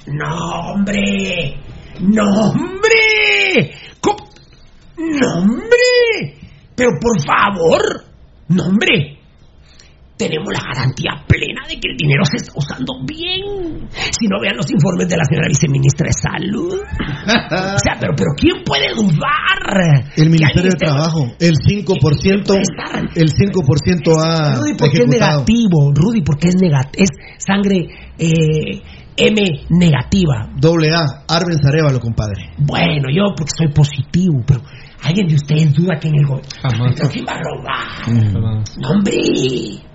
No, 0.08 0.72
hombre. 0.72 1.60
No, 2.00 2.24
hombre. 2.24 3.70
¿Cómo? 4.00 4.28
No, 4.96 5.34
hombre. 5.42 6.34
Pero 6.74 6.90
por 7.00 7.22
favor. 7.24 8.04
No, 8.48 8.64
hombre. 8.64 9.15
Tenemos 10.16 10.48
la 10.52 10.60
garantía 10.64 11.12
plena 11.28 11.62
de 11.68 11.78
que 11.78 11.88
el 11.92 11.96
dinero 11.96 12.24
se 12.24 12.38
está 12.38 12.52
usando 12.56 12.94
bien. 13.04 13.88
Si 14.10 14.26
no 14.26 14.40
vean 14.40 14.56
los 14.56 14.70
informes 14.70 15.08
de 15.08 15.16
la 15.16 15.24
señora 15.24 15.48
viceministra 15.48 16.08
de 16.08 16.16
Salud. 16.16 16.80
o 16.80 17.78
sea, 17.78 17.96
pero, 18.00 18.14
pero 18.16 18.30
¿quién 18.36 18.64
puede 18.64 18.88
dudar? 18.94 20.08
El 20.16 20.30
Ministerio 20.30 20.70
de 20.70 20.76
Trabajo, 20.76 21.26
el 21.38 21.54
5%, 21.54 21.86
el 23.14 23.28
5% 23.28 24.16
ha 24.18 24.54
Rudy, 24.56 24.74
¿por 24.74 24.90
qué 24.90 25.02
es 25.02 25.08
negativo? 25.08 25.92
Rudy, 25.94 26.22
¿por 26.22 26.38
qué 26.38 26.48
es 26.48 26.56
negativo? 26.56 27.04
Es 27.04 27.10
sangre 27.38 27.88
eh, 28.18 28.82
M 29.16 29.42
negativa. 29.70 30.48
Doble 30.56 30.92
A, 30.92 31.04
Arben 31.28 31.58
Arevalo, 31.66 32.00
compadre. 32.00 32.52
Bueno, 32.58 33.08
yo 33.10 33.34
porque 33.36 33.52
soy 33.56 33.68
positivo, 33.72 34.42
pero 34.46 34.60
¿alguien 35.02 35.26
de 35.26 35.34
ustedes 35.34 35.72
duda 35.74 35.98
que 35.98 36.08
en 36.08 36.16
el 36.16 36.26
gobierno... 36.26 36.94
¿Pero 36.96 37.08
quién 37.10 37.24
va 37.26 37.32
a 37.32 37.40
robar? 37.42 38.08
Hombre. 38.08 38.66
No, 38.78 38.90
hombre. 38.90 39.86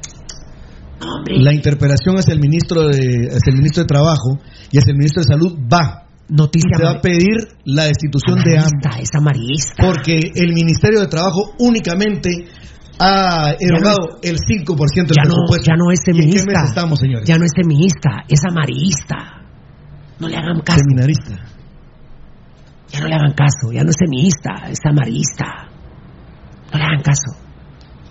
La 1.38 1.54
interpelación 1.54 2.18
hacia 2.18 2.34
el 2.34 2.40
ministro 2.40 2.88
de 2.88 3.28
hacia 3.32 3.52
el 3.52 3.58
ministro 3.58 3.84
de 3.84 3.88
Trabajo 3.88 4.40
y 4.72 4.78
hacia 4.78 4.92
el 4.92 4.98
ministro 4.98 5.24
de 5.24 5.28
Salud 5.28 5.58
va. 5.72 6.08
Noticia 6.30 6.78
Se 6.78 6.84
va 6.84 6.92
a 6.92 7.02
pedir 7.02 7.36
la 7.66 7.86
destitución 7.86 8.40
de 8.44 8.58
ambos. 8.58 8.72
Es 9.02 9.10
amarillista. 9.14 9.84
Porque 9.84 10.32
el 10.34 10.54
Ministerio 10.54 11.02
de 11.02 11.08
Trabajo 11.08 11.54
únicamente 11.60 12.30
ha 13.00 13.56
erogado 13.60 14.20
el 14.22 14.38
5% 14.38 14.38
del 14.38 15.18
ya 15.18 15.24
no, 15.28 15.36
presupuesto. 15.36 15.66
ya 15.68 15.76
no 15.76 15.92
es 15.92 16.00
¿Y 16.06 16.12
en 16.12 16.16
qué 16.16 16.24
mes 16.24 16.40
feminista. 16.40 16.64
estamos, 16.64 17.00
señores? 17.00 17.28
Ya 17.28 17.38
no 17.38 17.44
es 17.44 17.52
feminista, 17.56 18.10
es 18.30 18.40
amarillista. 18.48 19.18
No 20.20 20.28
le 20.30 20.36
hagan 20.38 20.62
caso. 20.62 20.80
Seminarista. 20.80 21.36
Ya 22.94 23.00
no 23.02 23.08
le 23.08 23.16
hagan 23.16 23.34
caso, 23.34 23.72
ya 23.74 23.84
no 23.84 23.90
es 23.90 23.96
feminista, 23.98 24.70
es 24.70 24.80
amarillista. 24.86 25.46
No 26.72 26.78
le 26.78 26.84
hagan 26.86 27.02
caso. 27.02 27.41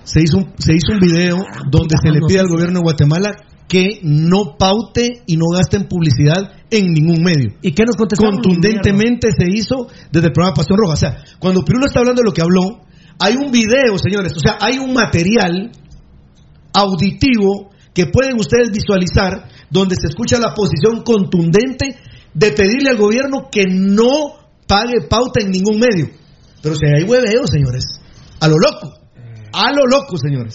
Se 0.04 0.20
hizo 0.22 0.38
un, 0.38 0.52
se 0.58 0.74
hizo 0.74 0.92
un 0.92 1.00
video 1.00 1.36
donde 1.70 1.96
se 2.02 2.10
le 2.10 2.20
pide 2.26 2.40
al 2.40 2.48
gobierno 2.48 2.80
de 2.80 2.82
Guatemala 2.82 3.32
que 3.68 4.00
no 4.02 4.56
paute 4.58 5.22
y 5.26 5.36
no 5.36 5.46
gaste 5.54 5.76
en 5.76 5.86
publicidad 5.86 6.52
en 6.70 6.92
ningún 6.92 7.22
medio. 7.22 7.50
¿Y 7.62 7.72
qué 7.72 7.84
nos? 7.84 7.96
Contundentemente 7.96 9.30
se 9.30 9.46
hizo 9.48 9.86
desde 10.10 10.26
el 10.26 10.32
programa 10.32 10.54
Pasión 10.54 10.76
Roja. 10.76 10.94
O 10.94 10.96
sea, 10.96 11.24
cuando 11.38 11.64
Pirulo 11.64 11.86
está 11.86 12.00
hablando 12.00 12.20
de 12.20 12.26
lo 12.26 12.32
que 12.32 12.42
habló, 12.42 12.80
hay 13.20 13.36
un 13.36 13.52
video, 13.52 13.96
señores, 14.02 14.32
o 14.36 14.40
sea, 14.40 14.58
hay 14.60 14.78
un 14.78 14.92
material 14.92 15.70
auditivo 16.72 17.70
que 17.94 18.06
pueden 18.06 18.38
ustedes 18.40 18.70
visualizar 18.72 19.48
donde 19.70 19.94
se 19.94 20.08
escucha 20.08 20.38
la 20.38 20.54
posición 20.54 21.02
contundente 21.04 21.96
de 22.34 22.50
pedirle 22.52 22.90
al 22.90 22.96
gobierno 22.96 23.48
que 23.52 23.66
no 23.68 24.34
pague 24.66 25.02
pauta 25.08 25.40
en 25.40 25.50
ningún 25.50 25.78
medio. 25.78 26.10
Pero 26.62 26.74
si 26.74 26.86
hay 26.86 27.04
hueveo, 27.04 27.46
señores, 27.46 28.00
a 28.40 28.48
lo 28.48 28.56
loco, 28.56 28.99
a 29.52 29.72
lo 29.72 29.86
loco, 29.86 30.16
señores. 30.16 30.54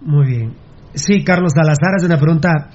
Muy 0.00 0.26
bien. 0.26 0.56
Sí, 0.94 1.22
Carlos 1.22 1.52
Salazar 1.54 1.94
hace 1.96 2.06
una 2.06 2.18
pregunta 2.18 2.70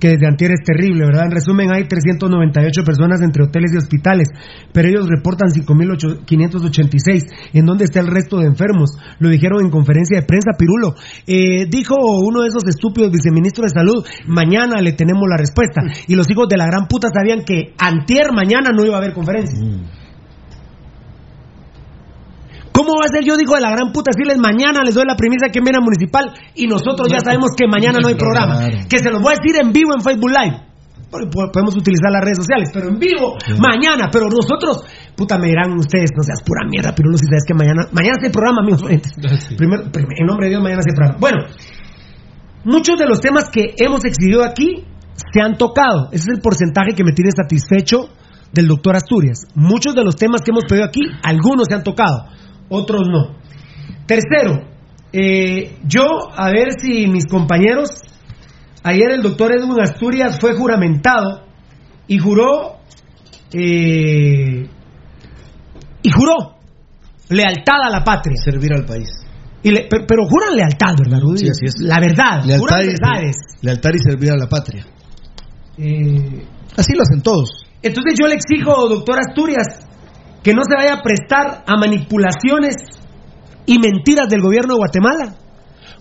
que 0.00 0.08
desde 0.08 0.26
antier 0.26 0.50
es 0.52 0.64
terrible, 0.64 1.04
¿verdad? 1.04 1.26
En 1.26 1.30
resumen, 1.30 1.72
hay 1.72 1.86
398 1.86 2.82
personas 2.82 3.20
entre 3.20 3.44
hoteles 3.44 3.72
y 3.74 3.76
hospitales, 3.76 4.28
pero 4.72 4.88
ellos 4.88 5.06
reportan 5.06 5.50
5.586. 5.50 7.50
¿En 7.52 7.66
dónde 7.66 7.84
está 7.84 8.00
el 8.00 8.08
resto 8.08 8.38
de 8.38 8.46
enfermos? 8.46 8.96
Lo 9.18 9.28
dijeron 9.28 9.62
en 9.62 9.70
conferencia 9.70 10.18
de 10.18 10.26
prensa, 10.26 10.52
Pirulo. 10.58 10.94
Eh, 11.26 11.66
dijo 11.68 11.94
uno 12.24 12.40
de 12.42 12.48
esos 12.48 12.66
estúpidos 12.66 13.12
viceministros 13.12 13.72
de 13.72 13.78
salud, 13.78 14.04
mañana 14.26 14.80
le 14.80 14.94
tenemos 14.94 15.28
la 15.28 15.36
respuesta. 15.36 15.82
Y 16.08 16.16
los 16.16 16.28
hijos 16.30 16.48
de 16.48 16.56
la 16.56 16.66
gran 16.66 16.88
puta 16.88 17.08
sabían 17.14 17.44
que 17.44 17.74
antier 17.78 18.32
mañana 18.32 18.70
no 18.74 18.84
iba 18.84 18.94
a 18.94 18.98
haber 18.98 19.12
conferencia. 19.12 19.60
¿Cómo 22.80 22.96
va 22.96 23.04
a 23.04 23.12
ser 23.12 23.24
yo, 23.28 23.36
digo, 23.36 23.54
de 23.56 23.60
la 23.60 23.70
gran 23.70 23.92
puta, 23.92 24.08
decirles 24.14 24.38
mañana 24.40 24.80
les 24.82 24.94
doy 24.94 25.04
la 25.04 25.16
premisa 25.16 25.52
que 25.52 25.60
viene 25.60 25.76
a 25.76 25.84
municipal 25.84 26.32
y 26.54 26.66
nosotros 26.66 27.08
ya 27.12 27.20
sabemos 27.20 27.50
que 27.56 27.68
mañana 27.68 27.98
no 28.00 28.08
hay 28.08 28.14
programa? 28.16 28.56
Que 28.88 28.98
se 28.98 29.10
los 29.10 29.20
voy 29.20 29.34
a 29.34 29.40
decir 29.40 29.60
en 29.60 29.72
vivo 29.72 29.92
en 29.92 30.00
Facebook 30.00 30.30
Live. 30.32 30.56
Podemos 31.10 31.74
utilizar 31.76 32.08
las 32.10 32.22
redes 32.22 32.38
sociales, 32.38 32.70
pero 32.72 32.88
en 32.88 32.98
vivo, 32.98 33.34
mañana. 33.58 34.08
Pero 34.12 34.26
nosotros, 34.30 34.84
puta, 35.16 35.36
me 35.38 35.48
dirán 35.48 35.74
ustedes, 35.76 36.10
no 36.16 36.22
seas 36.22 36.40
pura 36.40 36.62
mierda, 36.70 36.94
pero 36.94 37.10
no 37.10 37.18
si 37.18 37.26
sabes 37.26 37.42
que 37.46 37.52
mañana, 37.52 37.82
mañana 37.92 38.14
se 38.20 38.26
hay 38.28 38.32
programa, 38.32 38.62
amigos 38.62 38.82
oyentes. 38.86 39.12
Primero, 39.58 39.90
prim- 39.90 40.06
en 40.16 40.26
nombre 40.26 40.46
de 40.46 40.50
Dios, 40.50 40.62
mañana 40.62 40.80
se 40.82 40.90
hay 40.90 40.96
programa. 40.96 41.18
Bueno, 41.18 41.38
muchos 42.64 42.98
de 42.98 43.06
los 43.06 43.20
temas 43.20 43.50
que 43.50 43.74
hemos 43.78 44.04
exhibido 44.04 44.44
aquí 44.44 44.84
se 45.32 45.40
han 45.42 45.56
tocado. 45.58 46.08
Ese 46.12 46.30
es 46.30 46.36
el 46.36 46.40
porcentaje 46.40 46.94
que 46.94 47.04
me 47.04 47.12
tiene 47.12 47.30
satisfecho 47.32 48.08
del 48.52 48.68
doctor 48.68 48.96
Asturias. 48.96 49.46
Muchos 49.54 49.94
de 49.94 50.04
los 50.04 50.16
temas 50.16 50.42
que 50.42 50.50
hemos 50.50 50.64
pedido 50.64 50.84
aquí, 50.86 51.00
algunos 51.22 51.66
se 51.68 51.74
han 51.74 51.82
tocado, 51.84 52.26
otros 52.70 53.02
no. 53.08 53.36
Tercero, 54.06 54.66
eh, 55.12 55.76
yo, 55.86 56.04
a 56.34 56.50
ver 56.50 56.72
si 56.80 57.06
mis 57.06 57.26
compañeros, 57.26 57.90
ayer 58.82 59.10
el 59.12 59.22
doctor 59.22 59.52
Edwin 59.52 59.80
Asturias 59.80 60.38
fue 60.40 60.54
juramentado 60.54 61.44
y 62.06 62.18
juró, 62.18 62.78
eh, 63.52 64.66
y 66.02 66.10
juró 66.10 66.56
lealtad 67.28 67.76
a 67.86 67.90
la 67.90 68.02
patria. 68.04 68.36
Servir 68.42 68.72
al 68.72 68.84
país. 68.84 69.08
Y 69.62 69.70
le- 69.70 69.86
pero, 69.90 70.04
pero 70.06 70.22
juran 70.28 70.56
lealtad, 70.56 70.94
¿verdad, 70.98 71.20
Rudy? 71.20 71.38
Sí, 71.40 71.48
así 71.50 71.66
es. 71.66 71.74
La 71.80 72.00
verdad, 72.00 72.42
Lealtad 72.44 72.58
juran 72.58 72.80
y, 72.80 72.86
verdades. 72.86 73.36
lealtad 73.60 73.90
y 73.94 73.98
servir 74.10 74.30
a 74.32 74.36
la 74.36 74.48
patria. 74.48 74.86
Eh, 75.78 76.44
Así 76.76 76.94
lo 76.94 77.02
hacen 77.02 77.20
todos. 77.22 77.66
Entonces 77.82 78.14
yo 78.18 78.26
le 78.28 78.36
exijo, 78.36 78.88
doctor 78.88 79.18
Asturias, 79.18 79.66
que 80.42 80.54
no 80.54 80.62
se 80.68 80.74
vaya 80.74 80.94
a 80.94 81.02
prestar 81.02 81.64
a 81.66 81.76
manipulaciones 81.76 82.76
y 83.66 83.78
mentiras 83.78 84.28
del 84.28 84.40
gobierno 84.40 84.74
de 84.74 84.78
Guatemala, 84.78 85.36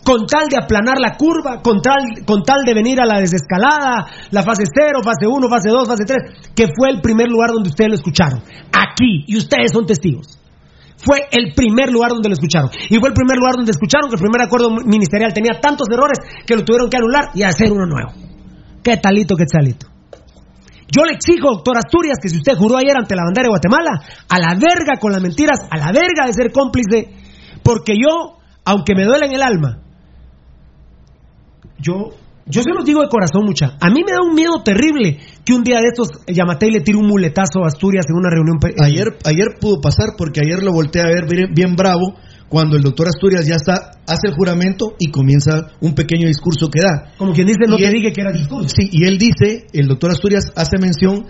con 0.03 0.25
tal 0.25 0.47
de 0.47 0.57
aplanar 0.57 0.97
la 0.99 1.17
curva, 1.17 1.61
con 1.61 1.81
tal, 1.81 2.25
con 2.25 2.43
tal 2.43 2.63
de 2.65 2.73
venir 2.73 2.99
a 3.01 3.05
la 3.05 3.19
desescalada, 3.19 4.07
la 4.31 4.43
fase 4.43 4.63
0, 4.65 5.01
fase 5.03 5.27
1, 5.27 5.49
fase 5.49 5.69
2, 5.69 5.87
fase 5.87 6.05
3, 6.05 6.17
que 6.55 6.67
fue 6.75 6.89
el 6.89 7.01
primer 7.01 7.27
lugar 7.27 7.51
donde 7.51 7.69
ustedes 7.69 7.89
lo 7.89 7.95
escucharon. 7.95 8.41
Aquí, 8.71 9.25
y 9.27 9.37
ustedes 9.37 9.71
son 9.71 9.85
testigos. 9.85 10.39
Fue 10.97 11.27
el 11.31 11.53
primer 11.53 11.91
lugar 11.91 12.11
donde 12.11 12.27
lo 12.27 12.33
escucharon. 12.33 12.69
Y 12.89 12.97
fue 12.99 13.09
el 13.09 13.13
primer 13.13 13.37
lugar 13.37 13.55
donde 13.55 13.71
escucharon 13.71 14.09
que 14.09 14.15
el 14.15 14.21
primer 14.21 14.41
acuerdo 14.41 14.69
ministerial 14.71 15.33
tenía 15.33 15.59
tantos 15.61 15.87
errores 15.89 16.19
que 16.45 16.55
lo 16.55 16.65
tuvieron 16.65 16.89
que 16.89 16.97
anular 16.97 17.29
y 17.33 17.43
hacer 17.43 17.71
uno 17.71 17.85
nuevo. 17.85 18.11
¿Qué 18.83 18.97
talito, 18.97 19.35
qué 19.35 19.45
talito? 19.45 19.87
Yo 20.91 21.03
le 21.05 21.13
exijo, 21.13 21.49
doctor 21.51 21.77
Asturias, 21.77 22.17
que 22.21 22.29
si 22.29 22.37
usted 22.37 22.53
juró 22.55 22.77
ayer 22.77 22.95
ante 22.97 23.15
la 23.15 23.23
bandera 23.23 23.45
de 23.45 23.49
Guatemala, 23.49 24.01
a 24.27 24.39
la 24.39 24.55
verga 24.55 24.99
con 24.99 25.11
las 25.11 25.21
mentiras, 25.21 25.59
a 25.69 25.77
la 25.77 25.91
verga 25.91 26.25
de 26.25 26.33
ser 26.33 26.51
cómplice, 26.51 27.09
porque 27.63 27.93
yo, 27.93 28.37
aunque 28.65 28.95
me 28.95 29.05
duele 29.05 29.27
en 29.27 29.33
el 29.33 29.43
alma, 29.43 29.79
yo, 31.77 32.09
yo 32.45 32.63
se 32.63 32.73
los 32.73 32.83
digo 32.85 33.01
de 33.01 33.07
corazón, 33.07 33.45
mucha. 33.45 33.77
A 33.79 33.89
mí 33.89 34.01
me 34.03 34.11
da 34.11 34.21
un 34.27 34.33
miedo 34.33 34.63
terrible 34.63 35.19
que 35.45 35.53
un 35.53 35.63
día 35.63 35.77
de 35.77 35.87
estos 35.93 36.09
Yamatei 36.27 36.71
le 36.71 36.81
tire 36.81 36.97
un 36.97 37.07
muletazo 37.07 37.63
a 37.63 37.67
Asturias 37.67 38.05
en 38.09 38.17
una 38.17 38.29
reunión. 38.29 38.57
Ayer, 38.83 39.17
ayer 39.25 39.59
pudo 39.61 39.79
pasar 39.79 40.15
porque 40.17 40.41
ayer 40.43 40.63
lo 40.63 40.73
volteé 40.73 41.03
a 41.03 41.07
ver 41.07 41.27
bien 41.53 41.75
bravo 41.75 42.15
cuando 42.49 42.75
el 42.77 42.81
doctor 42.83 43.07
Asturias 43.07 43.45
ya 43.47 43.55
está, 43.55 43.91
hace 44.07 44.27
el 44.27 44.33
juramento 44.33 44.95
y 44.99 45.11
comienza 45.11 45.67
un 45.81 45.93
pequeño 45.93 46.27
discurso 46.27 46.69
que 46.69 46.81
da. 46.81 47.11
Como 47.17 47.33
quien 47.33 47.45
dice, 47.47 47.59
te 47.67 47.85
él- 47.85 47.93
dije 47.93 48.11
que 48.11 48.21
era 48.21 48.31
discurso. 48.31 48.69
Sí, 48.75 48.89
y 48.91 49.05
él 49.05 49.17
dice, 49.17 49.67
el 49.71 49.87
doctor 49.87 50.11
Asturias 50.11 50.51
hace 50.55 50.77
mención 50.79 51.25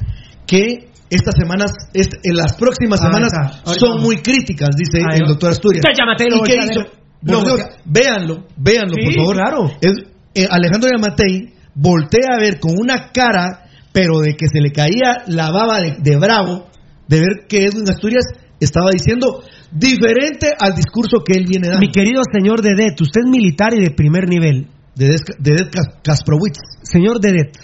que 0.47 0.89
estas 1.09 1.35
semanas, 1.37 1.71
est- 1.93 2.13
en 2.23 2.35
las 2.37 2.53
próximas 2.53 2.99
Ah, 3.01 3.07
semanas 3.07 3.33
está. 3.33 3.73
Son 3.79 4.01
muy 4.01 4.17
críticas, 4.17 4.69
dice 4.77 5.03
Ah, 5.03 5.15
el 5.15 5.27
doctor 5.27 5.51
Asturias. 5.51 5.83
Yamatei 5.97 6.27
lo 6.29 6.37
¿Y 6.37 6.41
qué 6.43 6.55
hizo? 6.57 6.85
No, 7.21 7.43
véanlo, 7.85 8.45
véanlo, 8.55 8.95
por 9.03 9.13
favor. 9.13 9.35
claro. 9.35 9.71
Es- 9.81 10.05
eh, 10.35 10.47
Alejandro 10.49 10.89
Yamatei 10.95 11.53
voltea 11.75 12.35
a 12.37 12.39
ver 12.39 12.59
con 12.59 12.71
una 12.79 13.11
cara, 13.11 13.65
pero 13.91 14.19
de 14.19 14.35
que 14.35 14.47
se 14.47 14.61
le 14.61 14.71
caía 14.71 15.23
la 15.27 15.51
baba 15.51 15.79
de, 15.81 15.97
de 15.99 16.17
bravo, 16.17 16.67
de 17.07 17.19
ver 17.19 17.47
que 17.49 17.65
Edwin 17.65 17.89
Asturias 17.89 18.23
estaba 18.59 18.91
diciendo 18.91 19.41
diferente 19.71 20.47
al 20.59 20.73
discurso 20.75 21.23
que 21.25 21.37
él 21.37 21.45
viene 21.47 21.67
dando. 21.67 21.81
Mi 21.81 21.91
querido 21.91 22.21
señor 22.31 22.61
Dedet, 22.61 22.99
usted 23.01 23.21
es 23.25 23.29
militar 23.29 23.73
y 23.77 23.83
de 23.83 23.91
primer 23.91 24.27
nivel. 24.27 24.67
Dedet, 24.95 25.21
Dedet 25.39 25.69
Kas- 25.73 25.97
Kasprowitz. 26.03 26.59
Señor 26.83 27.19
Dedet, 27.19 27.57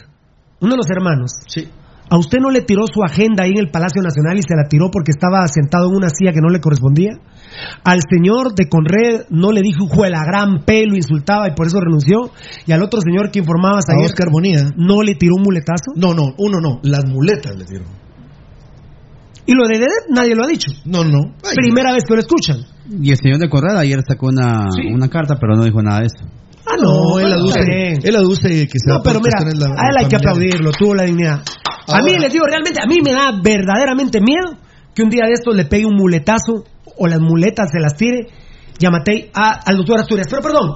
uno 0.61 0.71
de 0.71 0.77
los 0.77 0.89
hermanos. 0.89 1.31
Sí. 1.47 1.67
¿A 2.07 2.17
usted 2.19 2.37
no 2.39 2.51
le 2.51 2.61
tiró 2.61 2.83
su 2.85 3.01
agenda 3.03 3.45
ahí 3.45 3.51
en 3.51 3.65
el 3.65 3.71
Palacio 3.71 3.99
Nacional 4.03 4.37
y 4.37 4.43
se 4.43 4.55
la 4.55 4.67
tiró 4.69 4.91
porque 4.91 5.09
estaba 5.09 5.47
sentado 5.47 5.89
en 5.89 5.95
una 5.95 6.09
silla 6.09 6.31
que 6.33 6.39
no 6.39 6.49
le 6.49 6.61
correspondía? 6.61 7.13
Al 7.83 7.99
señor 8.07 8.53
de 8.53 8.69
Conred 8.69 9.25
no 9.31 9.51
le 9.51 9.61
dijo 9.63 9.85
hijo 9.85 10.03
de 10.03 10.11
la 10.11 10.23
gran 10.23 10.63
P, 10.65 10.85
lo 10.85 10.95
insultaba 10.95 11.47
y 11.47 11.55
por 11.55 11.65
eso 11.65 11.79
renunció. 11.81 12.29
Y 12.67 12.73
al 12.73 12.83
otro 12.83 13.01
señor 13.01 13.31
que 13.31 13.39
informabas 13.39 13.85
A 13.89 13.93
ayer 13.93 14.05
Oscar 14.05 14.29
Bonilla. 14.31 14.69
no 14.77 15.01
le 15.01 15.15
tiró 15.15 15.33
un 15.35 15.43
muletazo. 15.43 15.93
No, 15.95 16.13
no, 16.13 16.35
uno 16.37 16.59
no, 16.61 16.79
las 16.83 17.05
muletas 17.09 17.55
le 17.57 17.65
tiró. 17.65 17.85
Y 19.45 19.53
lo 19.53 19.67
de 19.67 19.75
Dedet 19.77 20.09
nadie 20.09 20.35
lo 20.35 20.43
ha 20.43 20.47
dicho. 20.47 20.71
No, 20.85 21.03
no. 21.03 21.19
Ay, 21.43 21.55
Primera 21.55 21.91
vez 21.93 22.03
que 22.07 22.13
lo 22.15 22.19
escuchan. 22.19 22.65
Y 23.01 23.11
el 23.11 23.17
señor 23.17 23.37
de 23.39 23.49
Correa 23.49 23.79
ayer 23.79 23.99
sacó 24.07 24.27
una, 24.27 24.67
Sí. 24.71 24.87
una 24.91 25.07
carta, 25.09 25.35
pero 25.39 25.55
no 25.55 25.63
dijo 25.63 25.81
nada 25.81 25.99
de 26.01 26.07
eso. 26.07 26.25
Ah, 26.67 26.75
No, 26.81 27.19
él 27.19 27.25
bueno, 27.27 27.35
aduce, 27.35 27.93
él 28.03 28.15
aduce 28.15 28.49
que 28.67 28.79
se 28.79 28.89
No, 28.89 29.01
pero 29.03 29.19
mira, 29.19 29.39
la- 29.41 29.67
a 29.75 29.89
él 29.91 29.97
hay 29.99 30.07
que 30.07 30.15
aplaudirlo, 30.15 30.71
tuvo 30.71 30.95
la 30.95 31.03
dignidad. 31.03 31.41
A 31.87 32.01
mí 32.01 32.17
les 32.17 32.33
digo, 32.33 32.45
realmente, 32.47 32.81
a 32.81 32.87
mí 32.87 32.97
me 33.03 33.13
da 33.13 33.39
verdaderamente 33.43 34.19
miedo 34.19 34.57
que 34.95 35.03
un 35.03 35.09
día 35.09 35.25
de 35.27 35.33
estos 35.33 35.55
le 35.55 35.65
pegue 35.65 35.85
un 35.85 35.95
muletazo 35.95 36.63
o 36.97 37.07
las 37.07 37.19
muletas 37.19 37.69
se 37.71 37.79
las 37.79 37.95
tire 37.95 38.27
Yamatei 38.79 39.29
a, 39.33 39.59
al 39.63 39.77
doctor 39.77 39.99
Asturias. 39.99 40.25
Pero 40.29 40.41
perdón, 40.41 40.75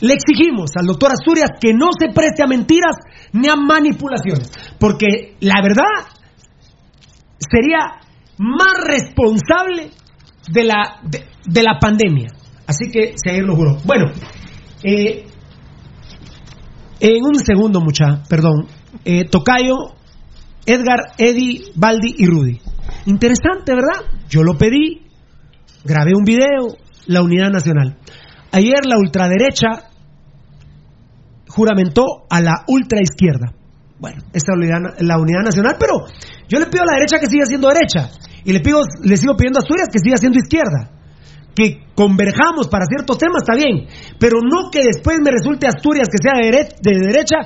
le 0.00 0.14
exigimos 0.14 0.70
al 0.76 0.86
doctor 0.86 1.10
Asturias 1.12 1.50
que 1.60 1.72
no 1.74 1.88
se 1.98 2.12
preste 2.14 2.42
a 2.42 2.46
mentiras 2.46 2.94
ni 3.32 3.48
a 3.48 3.56
manipulaciones, 3.56 4.50
porque 4.78 5.34
la 5.40 5.60
verdad 5.62 6.11
sería 7.50 8.00
más 8.38 8.74
responsable 8.84 9.90
de 10.50 10.64
la, 10.64 11.00
de, 11.02 11.62
la 11.62 11.78
pandemia. 11.78 12.28
Así 12.66 12.90
que 12.90 13.14
se 13.16 13.40
lo 13.42 13.54
juró. 13.54 13.76
Bueno, 13.84 14.10
eh, 14.82 15.26
en 17.00 17.24
un 17.24 17.34
segundo, 17.36 17.80
mucha, 17.80 18.22
perdón. 18.28 18.66
Eh, 19.04 19.24
Tocayo, 19.24 19.94
Edgar, 20.66 21.12
Eddie, 21.18 21.62
Baldi 21.74 22.14
y 22.18 22.26
Rudy. 22.26 22.60
Interesante, 23.06 23.74
¿verdad? 23.74 24.10
Yo 24.28 24.42
lo 24.42 24.56
pedí, 24.56 25.02
grabé 25.84 26.12
un 26.14 26.24
video, 26.24 26.76
la 27.06 27.22
Unidad 27.22 27.50
Nacional. 27.50 27.98
Ayer 28.52 28.86
la 28.86 28.98
ultraderecha 28.98 29.90
juramentó 31.48 32.04
a 32.30 32.40
la 32.40 32.64
ultraizquierda. 32.66 33.52
Bueno, 33.98 34.22
esta 34.32 34.52
es 34.54 35.06
la 35.06 35.18
Unidad 35.18 35.42
Nacional, 35.44 35.76
pero 35.78 36.06
yo 36.52 36.60
le 36.60 36.66
pido 36.66 36.84
a 36.84 36.86
la 36.92 36.98
derecha 37.00 37.18
que 37.18 37.26
siga 37.26 37.46
siendo 37.46 37.68
derecha 37.68 38.10
y 38.44 38.52
le, 38.52 38.60
pido, 38.60 38.80
le 39.02 39.16
sigo 39.16 39.34
pidiendo 39.36 39.58
a 39.58 39.62
Asturias 39.62 39.88
que 39.90 39.98
siga 39.98 40.16
siendo 40.18 40.38
izquierda. 40.38 40.90
Que 41.54 41.84
converjamos 41.94 42.68
para 42.68 42.84
ciertos 42.86 43.18
temas, 43.18 43.42
está 43.44 43.54
bien, 43.56 43.86
pero 44.18 44.40
no 44.40 44.70
que 44.70 44.80
después 44.84 45.18
me 45.22 45.30
resulte 45.30 45.66
Asturias 45.66 46.08
que 46.08 46.16
sea 46.20 46.32
de, 46.40 46.68
de 46.80 47.06
derecha, 47.12 47.36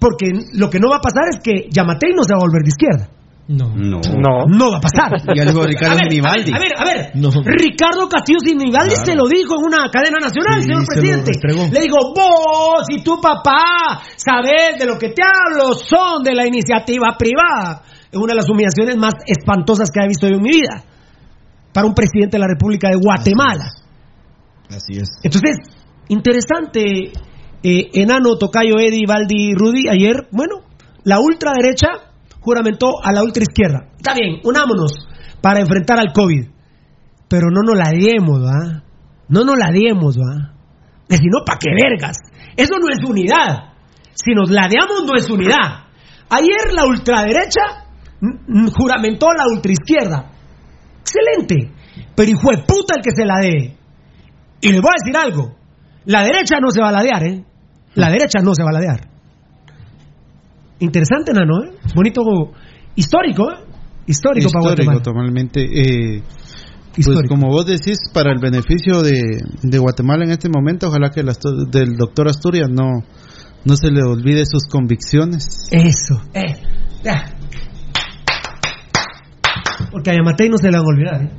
porque 0.00 0.32
lo 0.54 0.68
que 0.70 0.78
no 0.78 0.88
va 0.88 0.96
a 0.96 1.00
pasar 1.00 1.24
es 1.30 1.40
que 1.44 1.68
Yamatei 1.70 2.12
no 2.16 2.24
se 2.24 2.32
va 2.32 2.40
a 2.40 2.44
volver 2.44 2.62
de 2.62 2.68
izquierda. 2.72 3.08
No. 3.46 3.68
No. 3.76 4.00
No. 4.00 4.46
No 4.48 4.70
va 4.72 4.78
a 4.78 4.80
pasar. 4.80 5.12
Ya 5.36 5.44
dijo 5.44 5.62
Ricardo 5.62 5.96
a 5.96 6.00
ver, 6.00 6.08
Sinibaldi. 6.08 6.52
A 6.54 6.58
ver, 6.58 6.72
a 6.78 6.84
ver. 6.84 7.12
Ricardo 7.44 8.08
Castillo 8.08 8.38
Sinibaldi 8.40 8.94
Claro. 8.96 9.04
se 9.04 9.14
lo 9.14 9.28
dijo 9.28 9.60
en 9.60 9.64
una 9.68 9.90
cadena 9.92 10.18
nacional, 10.18 10.62
Sí, 10.62 10.68
señor 10.68 10.84
se 10.88 11.00
presidente. 11.00 11.30
Le 11.72 11.80
digo, 11.80 11.98
vos 12.16 12.84
y 12.88 13.02
tu 13.04 13.20
papá 13.20 14.00
sabés 14.16 14.78
de 14.78 14.86
lo 14.86 14.96
que 14.96 15.10
te 15.10 15.20
hablo, 15.20 15.74
son 15.74 16.22
de 16.22 16.34
la 16.34 16.46
iniciativa 16.46 17.14
privada. 17.18 17.82
Es 18.14 18.20
una 18.20 18.30
de 18.30 18.36
las 18.36 18.48
humillaciones 18.48 18.96
más 18.96 19.14
espantosas 19.26 19.90
que 19.90 19.98
he 20.00 20.06
visto 20.06 20.28
yo 20.28 20.36
en 20.36 20.42
mi 20.42 20.50
vida. 20.50 20.84
Para 21.72 21.88
un 21.88 21.94
presidente 21.94 22.36
de 22.36 22.38
la 22.38 22.46
República 22.46 22.88
de 22.88 22.94
Guatemala. 22.94 23.72
Así 24.70 24.92
es. 24.92 25.18
Entonces, 25.24 25.56
interesante, 26.06 27.10
eh, 27.64 27.90
Enano, 27.92 28.38
Tocayo, 28.38 28.78
Eddie, 28.78 29.02
Baldi, 29.08 29.54
Rudy, 29.56 29.88
ayer, 29.88 30.28
bueno, 30.30 30.60
la 31.02 31.18
ultraderecha 31.18 31.88
juramentó 32.38 33.02
a 33.02 33.10
la 33.10 33.24
ultraizquierda. 33.24 33.88
Está 33.96 34.14
bien, 34.14 34.38
unámonos 34.44 34.92
para 35.40 35.58
enfrentar 35.58 35.98
al 35.98 36.12
COVID. 36.12 36.46
Pero 37.28 37.48
no 37.50 37.62
nos 37.62 37.76
la 37.76 37.90
diemos, 37.90 38.40
¿va? 38.44 38.84
No 39.26 39.42
nos 39.42 39.58
la 39.58 39.72
diemos, 39.72 40.16
¿va? 40.16 40.54
Que 41.08 41.16
si 41.16 41.26
no, 41.26 41.44
¿para 41.44 41.58
qué 41.58 41.70
vergas? 41.74 42.18
Eso 42.56 42.74
no 42.78 42.88
es 42.90 43.02
unidad. 43.04 43.72
Si 44.14 44.34
nos 44.34 44.52
ladeamos, 44.52 45.02
no 45.04 45.16
es 45.18 45.28
unidad. 45.28 45.88
Ayer 46.30 46.72
la 46.72 46.86
ultraderecha 46.86 47.83
juramentó 48.76 49.26
a 49.30 49.34
la 49.36 49.46
ultraizquierda. 49.48 50.30
Excelente. 51.00 51.72
Pero 52.16 52.30
hijo 52.30 52.50
de 52.50 52.58
puta 52.58 52.94
el 52.96 53.02
que 53.02 53.10
se 53.14 53.24
la 53.24 53.38
dé. 53.40 53.76
Y 54.60 54.68
les 54.72 54.80
voy 54.80 54.90
a 54.90 55.02
decir 55.04 55.16
algo. 55.16 55.56
La 56.06 56.22
derecha 56.22 56.56
no 56.60 56.70
se 56.70 56.80
va 56.80 56.88
a 56.88 56.92
ladear, 56.92 57.22
¿eh? 57.26 57.44
La 57.94 58.10
derecha 58.10 58.40
no 58.42 58.54
se 58.54 58.62
va 58.62 58.70
a 58.70 58.72
ladear. 58.72 59.08
Interesante, 60.80 61.32
Nano, 61.32 61.64
¿eh? 61.64 61.70
Bonito, 61.94 62.22
histórico, 62.96 63.50
¿eh? 63.50 63.56
Histórico, 64.06 64.50
para 64.50 64.60
Histórico, 64.60 64.92
Guatemala. 64.92 65.02
totalmente. 65.02 65.62
Eh, 65.62 66.22
pues 66.94 66.98
Histórico. 66.98 67.34
como 67.34 67.48
vos 67.48 67.66
decís, 67.66 67.98
para 68.12 68.32
el 68.32 68.38
beneficio 68.38 69.00
de, 69.02 69.20
de 69.62 69.78
Guatemala 69.78 70.24
en 70.24 70.30
este 70.32 70.48
momento, 70.48 70.88
ojalá 70.88 71.10
que 71.10 71.20
el 71.20 71.28
del 71.70 71.96
doctor 71.96 72.28
Asturias 72.28 72.68
no, 72.70 73.02
no 73.64 73.76
se 73.76 73.90
le 73.90 74.02
olvide 74.02 74.44
sus 74.44 74.64
convicciones. 74.66 75.68
Eso, 75.70 76.20
eh. 76.34 76.56
ya. 77.02 77.33
Porque 79.94 80.10
a 80.10 80.14
Yamatei 80.14 80.48
no 80.50 80.56
se 80.58 80.72
le 80.72 80.76
van 80.76 80.82
a 80.86 80.90
olvidar, 80.90 81.22
¿eh? 81.22 81.30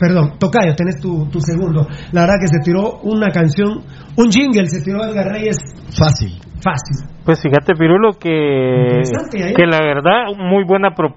Perdón, 0.00 0.32
Tocayo, 0.40 0.74
tenés 0.74 0.98
tu, 1.00 1.28
tu 1.30 1.38
segundo. 1.38 1.86
La 2.12 2.22
verdad 2.22 2.36
que 2.40 2.48
se 2.48 2.58
tiró 2.64 2.98
una 3.04 3.28
canción, 3.28 3.84
un 4.16 4.30
jingle, 4.32 4.66
se 4.66 4.82
tiró 4.82 5.04
Edgar 5.04 5.26
Reyes 5.30 5.56
Fácil. 5.96 6.32
fácil. 6.64 7.12
Pues 7.24 7.40
fíjate, 7.42 7.74
Pirulo, 7.78 8.12
que, 8.18 9.02
ahí. 9.44 9.54
que 9.54 9.66
la 9.66 9.78
verdad, 9.80 10.32
muy 10.36 10.64
buena 10.64 10.90
pro- 10.94 11.14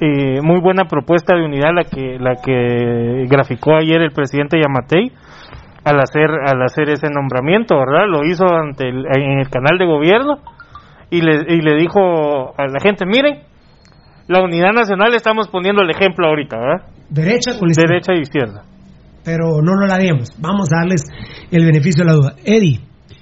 eh, 0.00 0.40
muy 0.42 0.60
buena 0.60 0.84
propuesta 0.84 1.34
de 1.34 1.44
unidad 1.46 1.70
la 1.74 1.84
que 1.84 2.18
la 2.20 2.34
que 2.36 3.24
graficó 3.28 3.74
ayer 3.76 4.02
el 4.02 4.12
presidente 4.12 4.60
Yamatei 4.60 5.10
al 5.84 5.98
hacer 6.00 6.30
al 6.30 6.62
hacer 6.62 6.90
ese 6.90 7.08
nombramiento, 7.10 7.76
¿verdad? 7.76 8.06
Lo 8.08 8.24
hizo 8.24 8.44
ante 8.46 8.88
el- 8.88 9.06
en 9.16 9.40
el 9.40 9.48
canal 9.50 9.78
de 9.78 9.86
gobierno 9.86 10.36
y 11.10 11.20
le, 11.22 11.42
y 11.48 11.60
le 11.60 11.74
dijo 11.76 12.54
a 12.56 12.66
la 12.66 12.80
gente, 12.80 13.04
miren, 13.04 13.40
la 14.26 14.42
unidad 14.42 14.72
nacional 14.72 15.14
estamos 15.14 15.48
poniendo 15.48 15.82
el 15.82 15.90
ejemplo 15.90 16.26
ahorita, 16.26 16.56
¿verdad? 16.56 16.86
Derecha 17.10 17.58
con 17.58 17.68
la 17.68 17.72
izquierda. 17.72 17.92
Derecha 17.92 18.12
e 18.12 18.20
izquierda. 18.20 18.64
Pero 19.24 19.62
no 19.62 19.74
nos 19.74 19.88
la. 19.88 19.98
Vamos 20.38 20.68
a 20.72 20.80
darles 20.80 21.02
el 21.50 21.64
beneficio 21.64 22.04
de 22.04 22.10
la 22.10 22.16
duda. 22.16 22.34
Eddie. 22.44 22.80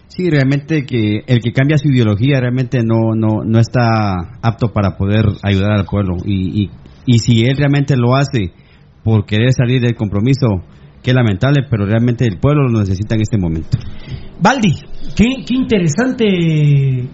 Sí, 0.09 0.28
realmente 0.28 0.84
que 0.84 1.22
el 1.26 1.40
que 1.40 1.53
cambia 1.53 1.78
su 1.78 1.88
ideología 1.88 2.38
realmente 2.38 2.82
no, 2.84 3.14
no, 3.16 3.44
no 3.44 3.59
está 3.59 4.14
apto 4.42 4.68
para 4.68 4.96
poder 4.96 5.24
ayudar 5.42 5.72
al 5.72 5.86
pueblo. 5.86 6.16
Y, 6.24 6.64
y, 6.64 6.70
y 7.07 7.18
si 7.18 7.44
él 7.44 7.57
realmente 7.57 7.96
lo 7.96 8.14
hace 8.14 8.53
por 9.03 9.24
querer 9.24 9.53
salir 9.53 9.80
del 9.80 9.94
compromiso, 9.94 10.64
qué 11.03 11.14
lamentable, 11.14 11.62
pero 11.70 11.86
realmente 11.86 12.26
el 12.26 12.38
pueblo 12.38 12.68
lo 12.68 12.80
necesita 12.80 13.14
en 13.14 13.22
este 13.22 13.38
momento. 13.38 13.78
Baldi, 14.40 14.74
qué, 15.16 15.44
qué 15.46 15.55
interesante, 15.55 16.24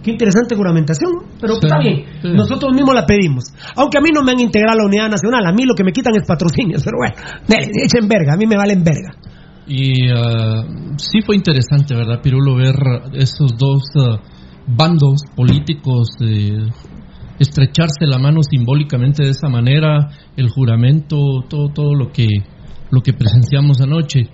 qué 0.03 0.11
interesante 0.11 0.55
juramentación, 0.55 1.11
pero 1.41 1.55
Sí, 1.55 1.61
está 1.65 1.79
bien, 1.79 2.05
sí. 2.23 2.29
nosotros 2.35 2.73
mismos 2.75 2.95
la 2.95 3.07
pedimos. 3.07 3.45
Aunque 3.77 3.99
a 3.99 4.01
mí 4.01 4.11
no 4.15 4.23
me 4.23 4.33
han 4.33 4.41
integrado 4.41 4.75
a 4.75 4.83
la 4.83 4.87
unidad 4.87 5.09
nacional, 5.09 5.47
a 5.47 5.53
mí 5.53 5.65
lo 5.65 5.75
que 5.75 5.85
me 5.85 5.93
quitan 5.93 6.15
es 6.17 6.27
patrocinios, 6.27 6.83
pero 6.85 6.99
bueno, 6.99 7.15
echen 7.83 8.09
verga, 8.09 8.35
a 8.35 8.37
mí 8.37 8.47
me 8.47 8.57
valen 8.57 8.83
verga. 8.83 9.15
Y 9.67 10.09
ah, 10.11 10.65
sí 10.97 11.21
fue 11.25 11.37
interesante, 11.37 11.95
¿verdad, 11.95 12.21
Pirulo, 12.23 12.57
ver 12.57 12.77
esos 13.15 13.53
dos 13.59 13.83
ah, 14.01 14.19
bandos 14.67 15.23
políticos 15.37 16.09
eh, 16.21 16.69
estrecharse 17.39 18.07
la 18.07 18.19
mano 18.19 18.41
simbólicamente 18.43 19.25
de 19.25 19.31
esa 19.31 19.49
manera, 19.49 20.09
el 20.37 20.49
juramento, 20.49 21.17
todo, 21.49 21.69
todo 21.75 21.95
lo 21.95 22.11
que 22.13 22.27
lo 22.91 23.01
que 23.01 23.13
presenciamos 23.13 23.81
anoche. 23.81 24.29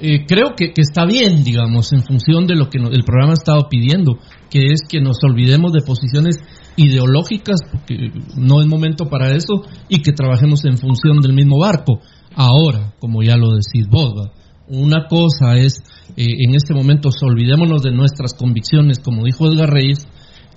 Eh, 0.00 0.26
creo 0.26 0.54
que, 0.56 0.72
que 0.72 0.80
está 0.82 1.04
bien, 1.06 1.44
digamos, 1.44 1.92
en 1.92 2.02
función 2.02 2.46
de 2.46 2.56
lo 2.56 2.68
que 2.68 2.78
el 2.78 3.04
programa 3.04 3.32
ha 3.32 3.34
estado 3.40 3.68
pidiendo, 3.68 4.18
que 4.50 4.66
es 4.72 4.80
que 4.88 5.00
nos 5.00 5.18
olvidemos 5.22 5.72
de 5.72 5.82
posiciones 5.82 6.36
ideológicas, 6.76 7.60
porque 7.70 8.10
no 8.36 8.60
es 8.60 8.66
momento 8.66 9.06
para 9.06 9.30
eso, 9.34 9.62
y 9.88 10.02
que 10.02 10.12
trabajemos 10.12 10.64
en 10.64 10.78
función 10.78 11.20
del 11.20 11.32
mismo 11.32 11.58
barco. 11.60 12.00
Ahora, 12.34 12.92
como 12.98 13.22
ya 13.22 13.36
lo 13.36 13.50
decís 13.52 13.88
vos, 13.88 14.12
¿va? 14.16 14.32
una 14.66 15.06
cosa 15.08 15.56
es, 15.56 15.82
eh, 16.16 16.24
en 16.46 16.54
este 16.54 16.74
momento, 16.74 17.10
olvidémonos 17.22 17.82
de 17.82 17.92
nuestras 17.92 18.34
convicciones, 18.34 18.98
como 18.98 19.24
dijo 19.24 19.46
Edgar 19.46 19.70
Reyes, 19.70 20.06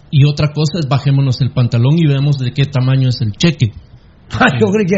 y 0.10 0.26
otra 0.26 0.54
cosa 0.54 0.80
es 0.80 0.88
bajémonos 0.88 1.42
el 1.42 1.52
pantalón 1.52 1.98
y 1.98 2.08
veamos 2.08 2.38
de 2.38 2.52
qué 2.54 2.66
tamaño 2.66 3.10
es 3.10 3.22
el 3.22 3.34
cheque. 3.34 3.72
Ay, 4.32 4.60
yo 4.60 4.68
creí 4.68 4.86
que 4.86 4.96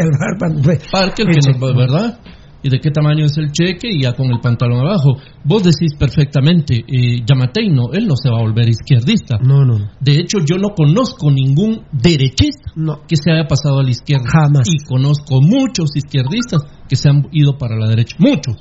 Para 0.90 1.12
que 1.12 1.22
el 1.22 1.28
que 1.28 1.50
nos- 1.50 1.76
¿verdad? 1.76 2.18
Y 2.62 2.68
de 2.68 2.78
qué 2.78 2.90
tamaño 2.90 3.24
es 3.24 3.36
el 3.38 3.50
cheque 3.52 3.88
y 3.90 4.02
ya 4.02 4.12
con 4.12 4.26
el 4.30 4.38
pantalón 4.40 4.80
abajo. 4.80 5.16
Vos 5.44 5.62
decís 5.62 5.94
perfectamente, 5.98 6.76
eh, 6.86 7.22
Yamatei 7.26 7.68
no, 7.70 7.90
él 7.92 8.06
no 8.06 8.14
se 8.22 8.28
va 8.30 8.38
a 8.38 8.42
volver 8.42 8.68
izquierdista. 8.68 9.38
No, 9.42 9.64
no, 9.64 9.78
no. 9.78 9.90
De 10.00 10.16
hecho, 10.16 10.38
yo 10.44 10.56
no 10.58 10.68
conozco 10.76 11.30
ningún 11.30 11.84
derechista 11.92 12.72
que 13.08 13.16
se 13.16 13.30
haya 13.32 13.46
pasado 13.48 13.78
a 13.78 13.82
la 13.82 13.90
izquierda. 13.90 14.24
Jamás. 14.30 14.68
Y 14.68 14.84
conozco 14.86 15.40
muchos 15.40 15.88
izquierdistas 15.94 16.62
que 16.88 16.96
se 16.96 17.08
han 17.08 17.26
ido 17.32 17.56
para 17.56 17.76
la 17.76 17.88
derecha. 17.88 18.16
Muchos. 18.18 18.56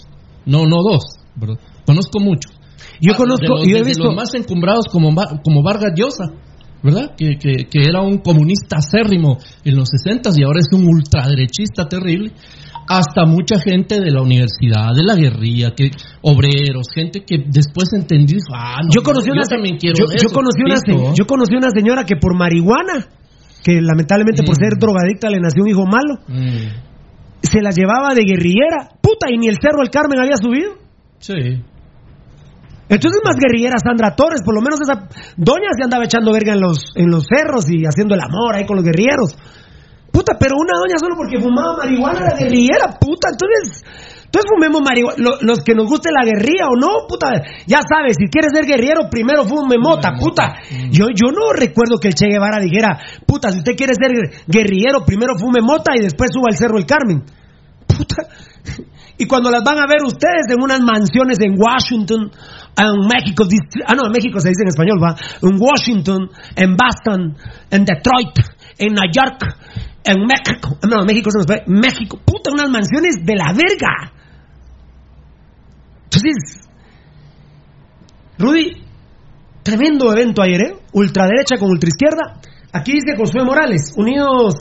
No, 0.46 0.66
no 0.66 0.78
dos. 0.82 1.04
¿verdad? 1.36 1.56
Conozco 1.86 2.20
muchos. 2.20 2.52
Yo 3.02 3.12
Ah, 3.14 3.18
conozco, 3.18 3.46
los, 3.48 3.68
y 3.68 3.74
he 3.76 3.84
visto- 3.84 4.06
los 4.06 4.16
más 4.16 4.34
encumbrados 4.34 4.86
como, 4.92 5.14
como 5.44 5.62
Vargas 5.64 5.92
Llosa, 5.96 6.26
¿verdad? 6.82 7.14
Que, 7.18 7.38
que, 7.38 7.66
que 7.70 7.84
era 7.84 8.02
un 8.02 8.20
comunista 8.20 8.78
acérrimo 8.78 9.38
en 9.66 9.76
los 9.76 9.90
60 9.90 10.30
y 10.38 10.44
ahora 10.44 10.60
es 10.62 10.68
un 10.72 10.86
ultraderechista 10.88 11.88
terrible. 11.90 12.32
Hasta 12.92 13.26
mucha 13.26 13.60
gente 13.60 14.00
de 14.02 14.10
la 14.10 14.22
universidad, 14.24 14.96
de 14.96 15.04
la 15.04 15.14
guerrilla, 15.16 15.76
que 15.76 15.92
obreros, 16.24 16.88
gente 16.94 17.24
que 17.24 17.38
después 17.46 17.94
entendí, 17.94 18.38
ah, 18.52 18.82
no, 18.84 18.90
yo 18.92 19.04
conocí 19.04 19.30
una, 19.30 19.44
también 19.44 19.78
quiero 19.78 19.96
yo, 20.00 20.06
yo 20.20 20.30
conocí 20.34 20.64
una, 20.66 20.76
se- 20.78 21.16
yo 21.16 21.26
conocí 21.28 21.54
una 21.56 21.70
señora 21.70 22.04
que 22.04 22.16
por 22.16 22.36
marihuana, 22.36 23.06
que 23.64 23.80
lamentablemente 23.80 24.42
por 24.42 24.56
Mm. 24.58 24.64
ser 24.64 24.74
drogadicta 24.80 25.30
le 25.30 25.40
nació 25.40 25.62
un 25.64 25.70
hijo 25.70 25.86
malo, 25.86 26.16
Mm, 26.28 27.44
se 27.44 27.62
la 27.62 27.70
llevaba 27.70 28.16
de 28.16 28.24
guerrillera, 28.26 28.90
puta, 29.02 29.28
y 29.32 29.38
ni 29.38 29.48
el 29.48 29.58
cerro 29.62 29.82
del 29.84 29.92
Carmen 29.92 30.20
había 30.20 30.38
subido. 30.38 30.74
sí. 31.20 31.62
Entonces 32.92 33.22
más 33.24 33.36
guerrillera 33.38 33.76
Sandra 33.78 34.16
Torres, 34.16 34.42
por 34.44 34.56
lo 34.56 34.62
menos 34.62 34.82
esa 34.82 35.08
doña 35.38 35.70
se 35.78 35.84
andaba 35.84 36.06
echando 36.06 36.34
verga 36.34 36.54
en 36.54 36.60
los, 36.62 36.92
en 36.96 37.12
los 37.12 37.24
cerros 37.30 37.70
y 37.70 37.86
haciendo 37.86 38.16
el 38.16 38.22
amor 38.22 38.56
ahí 38.56 38.66
con 38.66 38.78
los 38.78 38.84
guerrilleros. 38.84 39.36
Puta, 40.12 40.34
pero 40.40 40.56
una 40.58 40.78
doña 40.80 40.98
solo 41.00 41.16
porque 41.16 41.40
fumaba 41.40 41.78
marihuana 41.78 42.20
era 42.20 42.38
guerrillera, 42.38 42.98
puta. 43.00 43.30
Entonces, 43.32 43.84
Entonces 44.26 44.50
fumemos 44.54 44.82
marihuana. 44.82 45.16
Lo- 45.18 45.38
los 45.42 45.64
que 45.64 45.74
nos 45.74 45.88
guste 45.88 46.10
la 46.12 46.24
guerrilla 46.26 46.68
o 46.70 46.76
no, 46.80 47.08
puta. 47.08 47.30
Ya 47.68 47.82
sabes, 47.82 48.16
si 48.20 48.28
quieres 48.30 48.52
ser 48.54 48.66
guerrillero, 48.66 49.10
primero 49.10 49.46
fume 49.46 49.78
mota, 49.82 50.14
puta. 50.20 50.56
Yo, 50.92 51.08
yo 51.14 51.32
no 51.32 51.52
recuerdo 51.54 51.98
que 52.00 52.10
el 52.10 52.14
Che 52.16 52.28
Guevara 52.28 52.60
dijera, 52.60 53.00
puta, 53.26 53.52
si 53.52 53.60
usted 53.60 53.76
quiere 53.76 53.94
ser 53.96 54.12
guerrillero, 54.48 55.04
primero 55.06 55.34
fume 55.38 55.62
mota 55.62 55.94
y 55.96 56.02
después 56.02 56.30
suba 56.34 56.48
al 56.50 56.58
Cerro 56.58 56.78
El 56.78 56.86
Carmen. 56.86 57.24
Puta. 57.88 58.28
Y 59.18 59.26
cuando 59.26 59.50
las 59.52 59.64
van 59.64 59.80
a 59.80 59.88
ver 59.88 60.04
ustedes 60.06 60.46
en 60.50 60.62
unas 60.64 60.80
mansiones 60.80 61.40
en 61.42 61.56
Washington, 61.60 62.32
en 62.78 63.08
México, 63.12 63.44
ah 63.86 63.94
no, 63.96 64.06
en 64.06 64.12
México 64.14 64.40
se 64.40 64.48
dice 64.50 64.62
en 64.62 64.70
español, 64.70 64.98
va, 65.04 65.16
en 65.42 65.60
Washington, 65.60 66.30
en 66.56 66.78
Boston, 66.78 67.36
en 67.70 67.84
Detroit, 67.84 68.32
en 68.78 68.94
New 68.94 69.12
York, 69.12 69.44
en 70.12 70.26
México, 70.26 70.78
no, 70.90 71.06
México 71.06 71.30
se 71.32 71.38
nos 71.38 71.48
México, 71.68 72.20
puta, 72.26 72.52
unas 72.52 72.70
mansiones 72.70 73.16
de 73.24 73.36
la 73.36 73.54
verga. 73.54 74.14
Entonces, 76.06 76.68
Rudy, 78.38 78.72
tremendo 79.64 80.12
evento 80.12 80.42
ayer, 80.42 80.62
¿eh? 80.62 80.76
Ultraderecha 80.94 81.58
con 81.60 81.70
ultraizquierda. 81.70 82.42
Aquí 82.72 82.94
dice 82.94 83.18
Josué 83.18 83.44
Morales, 83.44 83.94
unidos 83.96 84.56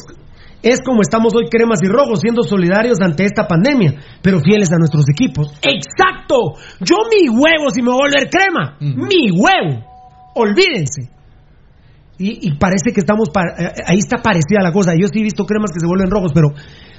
es 0.63 0.81
como 0.85 1.03
estamos 1.03 1.35
hoy 1.35 1.49
cremas 1.49 1.79
y 1.83 1.89
rojos, 1.89 2.21
siendo 2.21 2.43
solidarios 2.43 3.01
ante 3.01 3.25
esta 3.25 3.47
pandemia, 3.47 3.95
pero 4.23 4.41
fieles 4.41 4.73
a 4.73 4.79
nuestros 4.79 5.05
equipos. 5.09 5.53
¡Exacto! 5.63 6.55
Yo 6.81 6.97
mi 7.11 7.29
huevo 7.29 7.71
si 7.71 7.81
me 7.81 7.91
voy 7.91 8.01
a 8.01 8.09
volver 8.09 8.29
crema. 8.29 8.77
Mi 8.81 9.31
huevo. 9.31 9.85
Olvídense. 10.35 11.18
Y, 12.19 12.49
y 12.49 12.59
parece 12.59 12.93
que 12.93 13.01
estamos, 13.01 13.31
pa- 13.31 13.55
eh, 13.59 13.73
ahí 13.87 13.99
está 13.99 14.19
parecida 14.23 14.61
la 14.63 14.73
cosa. 14.73 14.93
Yo 14.99 15.07
sí 15.07 15.21
he 15.21 15.23
visto 15.23 15.45
cremas 15.45 15.71
que 15.73 15.81
se 15.81 15.87
vuelven 15.87 16.11
rojos, 16.11 16.33
pero, 16.35 16.49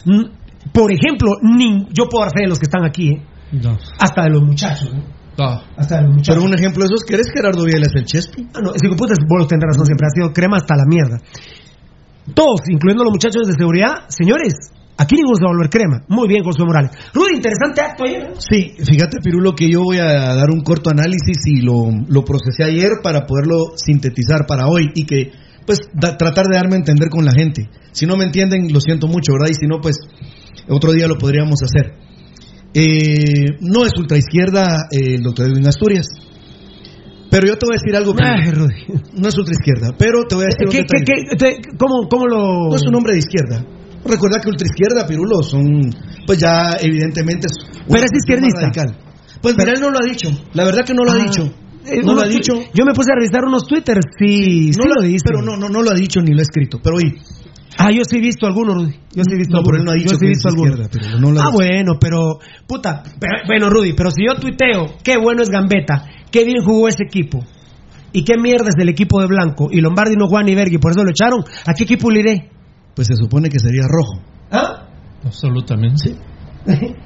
mm, 0.06 0.72
por 0.72 0.92
ejemplo, 0.92 1.34
ni, 1.42 1.88
yo 1.92 2.06
puedo 2.10 2.24
dar 2.26 2.32
fe 2.34 2.44
de 2.44 2.50
los 2.50 2.60
que 2.60 2.66
están 2.66 2.86
aquí, 2.86 3.10
¿eh? 3.10 3.22
hasta 4.00 4.24
de 4.24 4.30
los 4.30 4.42
muchachos. 4.44 4.90
¿eh? 4.96 5.04
Hasta 5.78 5.96
de 5.98 6.02
los 6.04 6.16
muchachos. 6.16 6.36
Pero 6.36 6.48
un 6.48 6.54
ejemplo 6.54 6.84
de 6.84 6.88
esos, 6.94 7.04
¿querés 7.04 7.28
Gerardo 7.34 7.64
Vielas 7.66 7.92
el 7.96 8.06
Chespi? 8.06 8.48
Ah, 8.54 8.60
no, 8.64 8.72
de 8.72 8.80
puta, 8.96 9.14
vos 9.28 9.48
tenés 9.48 9.66
razón, 9.68 9.86
siempre 9.86 10.08
ha 10.08 10.12
sido 10.16 10.32
crema 10.34 10.58
hasta 10.58 10.76
la 10.76 10.86
mierda. 10.88 11.18
Todos, 12.34 12.62
incluyendo 12.70 13.04
los 13.04 13.12
muchachos 13.14 13.48
de 13.48 13.54
seguridad, 13.58 14.06
señores, 14.10 14.54
aquí 15.00 15.16
ninguno 15.16 15.36
se 15.36 15.44
va 15.44 15.50
a 15.50 15.54
volver 15.56 15.70
crema. 15.72 16.04
Muy 16.08 16.28
bien, 16.28 16.44
José 16.44 16.64
Morales. 16.64 16.92
Rudy, 17.14 17.36
interesante 17.38 17.82
acto 17.82 18.04
ayer. 18.04 18.22
¿eh? 18.22 18.34
Sí, 18.38 18.76
fíjate 18.84 19.18
Pirulo 19.24 19.56
que 19.56 19.68
yo 19.70 19.82
voy 19.82 19.98
a 19.98 20.36
dar 20.36 20.52
un 20.52 20.62
corto 20.62 20.92
análisis 20.92 21.38
y 21.48 21.62
lo, 21.62 21.90
lo 22.08 22.24
procesé 22.24 22.64
ayer 22.64 22.92
para 23.02 23.26
poderlo 23.26 23.74
sintetizar 23.76 24.46
para 24.46 24.68
hoy 24.68 24.92
y 24.94 25.06
que 25.06 25.32
pues 25.66 25.80
da- 25.94 26.18
tratar 26.18 26.46
de 26.48 26.56
darme 26.58 26.76
a 26.76 26.80
entender 26.80 27.10
con 27.10 27.26
la 27.26 27.32
gente. 27.32 27.70
Si 27.92 28.06
no 28.06 28.16
me 28.18 28.26
entienden, 28.26 28.72
lo 28.72 28.80
siento 28.82 29.08
mucho, 29.08 29.34
¿verdad? 29.34 29.50
Y 29.52 29.56
si 29.56 29.66
no, 29.68 29.80
pues 29.82 29.98
otro 30.68 30.92
día 30.92 31.08
lo 31.08 31.18
podríamos 31.18 31.60
hacer. 31.64 31.94
Eh, 32.74 33.58
no 33.62 33.86
es 33.86 33.92
ultraizquierda 33.98 34.88
eh, 34.92 35.16
el 35.16 35.22
doctor 35.24 35.48
Edwin 35.48 35.68
Asturias. 35.68 36.08
Pero 37.32 37.48
yo 37.48 37.58
te 37.58 37.66
voy 37.68 37.76
a 37.76 37.80
decir 37.80 37.96
algo. 37.96 38.14
Ay, 38.20 38.52
Rudy. 38.52 39.02
No 39.22 39.28
es 39.28 39.38
ultraizquierda, 39.38 39.96
pero 39.98 40.24
te 40.28 40.36
voy 40.36 40.46
a 40.46 40.48
decir 40.48 40.68
¿Qué, 40.70 40.86
qué, 40.86 41.04
qué, 41.06 41.36
te- 41.38 41.62
cómo, 41.78 42.08
¿Cómo 42.10 42.26
lo.? 42.28 42.70
No 42.70 42.76
es 42.76 42.82
un 42.88 42.96
hombre 42.96 43.14
de 43.14 43.20
izquierda. 43.20 43.66
Recuerda 44.06 44.40
que 44.42 44.50
ultraizquierda, 44.50 45.06
Pirulo, 45.08 45.44
son, 45.44 45.90
pues 46.26 46.40
ya 46.40 46.78
evidentemente 46.82 47.48
Pero 47.88 48.04
es 48.04 48.12
izquierdista. 48.14 48.62
radical. 48.62 48.98
Pues 49.42 49.56
mira, 49.58 49.74
él 49.74 49.82
no 49.82 49.90
lo 49.90 49.98
ha 50.02 50.06
dicho. 50.08 50.30
La 50.54 50.64
verdad 50.66 50.84
que 50.86 50.94
no 50.94 51.04
lo 51.04 51.12
ha 51.12 51.16
Ah, 51.16 51.24
dicho. 51.26 51.44
eh, 51.86 52.02
No 52.04 52.14
lo 52.14 52.22
ha 52.22 52.28
dicho. 52.28 52.54
Yo 52.74 52.86
me 52.86 52.94
puse 52.94 53.12
a 53.12 53.16
revisar 53.16 53.46
unos 53.46 53.66
twitters, 53.68 54.06
sí, 54.18 54.68
No 54.78 54.84
sí 54.84 54.90
lo, 54.90 54.96
lo 55.02 55.08
dice. 55.08 55.24
Pero 55.26 55.42
no, 55.42 55.58
no, 55.58 55.70
no 55.70 55.82
lo 55.82 55.92
ha 55.92 55.96
dicho 55.96 56.22
ni 56.22 56.32
lo 56.34 56.40
ha 56.40 56.44
escrito. 56.44 56.80
Pero 56.84 56.98
oye, 56.98 57.16
Ah, 57.82 57.92
yo 57.92 58.02
sí 58.04 58.18
he 58.18 58.20
visto 58.20 58.46
algunos, 58.46 58.76
Rudy. 58.76 58.92
Yo 59.16 59.24
sí 59.24 59.34
he 59.34 59.38
visto 59.38 59.56
No, 59.56 59.64
pero 59.64 59.78
él 59.78 59.86
no 59.86 59.92
ha 59.92 59.94
dicho 59.94 60.12
yo 60.12 60.18
sí 60.18 60.26
he 60.26 60.30
visto 60.30 60.50
algunos. 60.50 60.90
pero 60.92 61.20
no 61.20 61.32
lo 61.32 61.40
ah, 61.40 61.50
bueno, 61.54 61.94
pero. 62.00 62.40
Puta. 62.68 63.04
pero- 63.20 63.44
bueno, 63.48 63.70
Rudy, 63.70 63.94
pero 63.94 64.12
si 64.12 64.26
yo 64.28 64.36
tuiteo, 64.36 64.98
qué 65.02 65.16
bueno 65.18 65.44
es 65.44 65.50
Gambetta, 65.50 66.04
qué 66.30 66.44
bien 66.44 66.62
jugó 66.64 66.90
ese 66.90 67.04
equipo. 67.08 67.40
Y 68.12 68.24
qué 68.26 68.34
mierda 68.38 68.68
es 68.70 68.76
del 68.76 68.90
equipo 68.90 69.22
de 69.22 69.28
Blanco. 69.28 69.70
Y 69.72 69.80
Lombardi 69.80 70.16
no 70.18 70.28
juega 70.28 70.44
ni 70.44 70.56
verga 70.56 70.74
y 70.76 70.78
por 70.80 70.92
eso 70.92 71.04
lo 71.06 71.12
echaron. 71.12 71.42
¿A 71.66 71.74
qué 71.74 71.84
equipo 71.86 72.10
le 72.12 72.20
iré? 72.20 72.50
Pues 73.00 73.08
se 73.08 73.16
supone 73.16 73.48
que 73.48 73.60
sería 73.60 73.84
rojo. 73.88 74.20
¿Ah? 74.52 74.90
Absolutamente. 75.24 76.18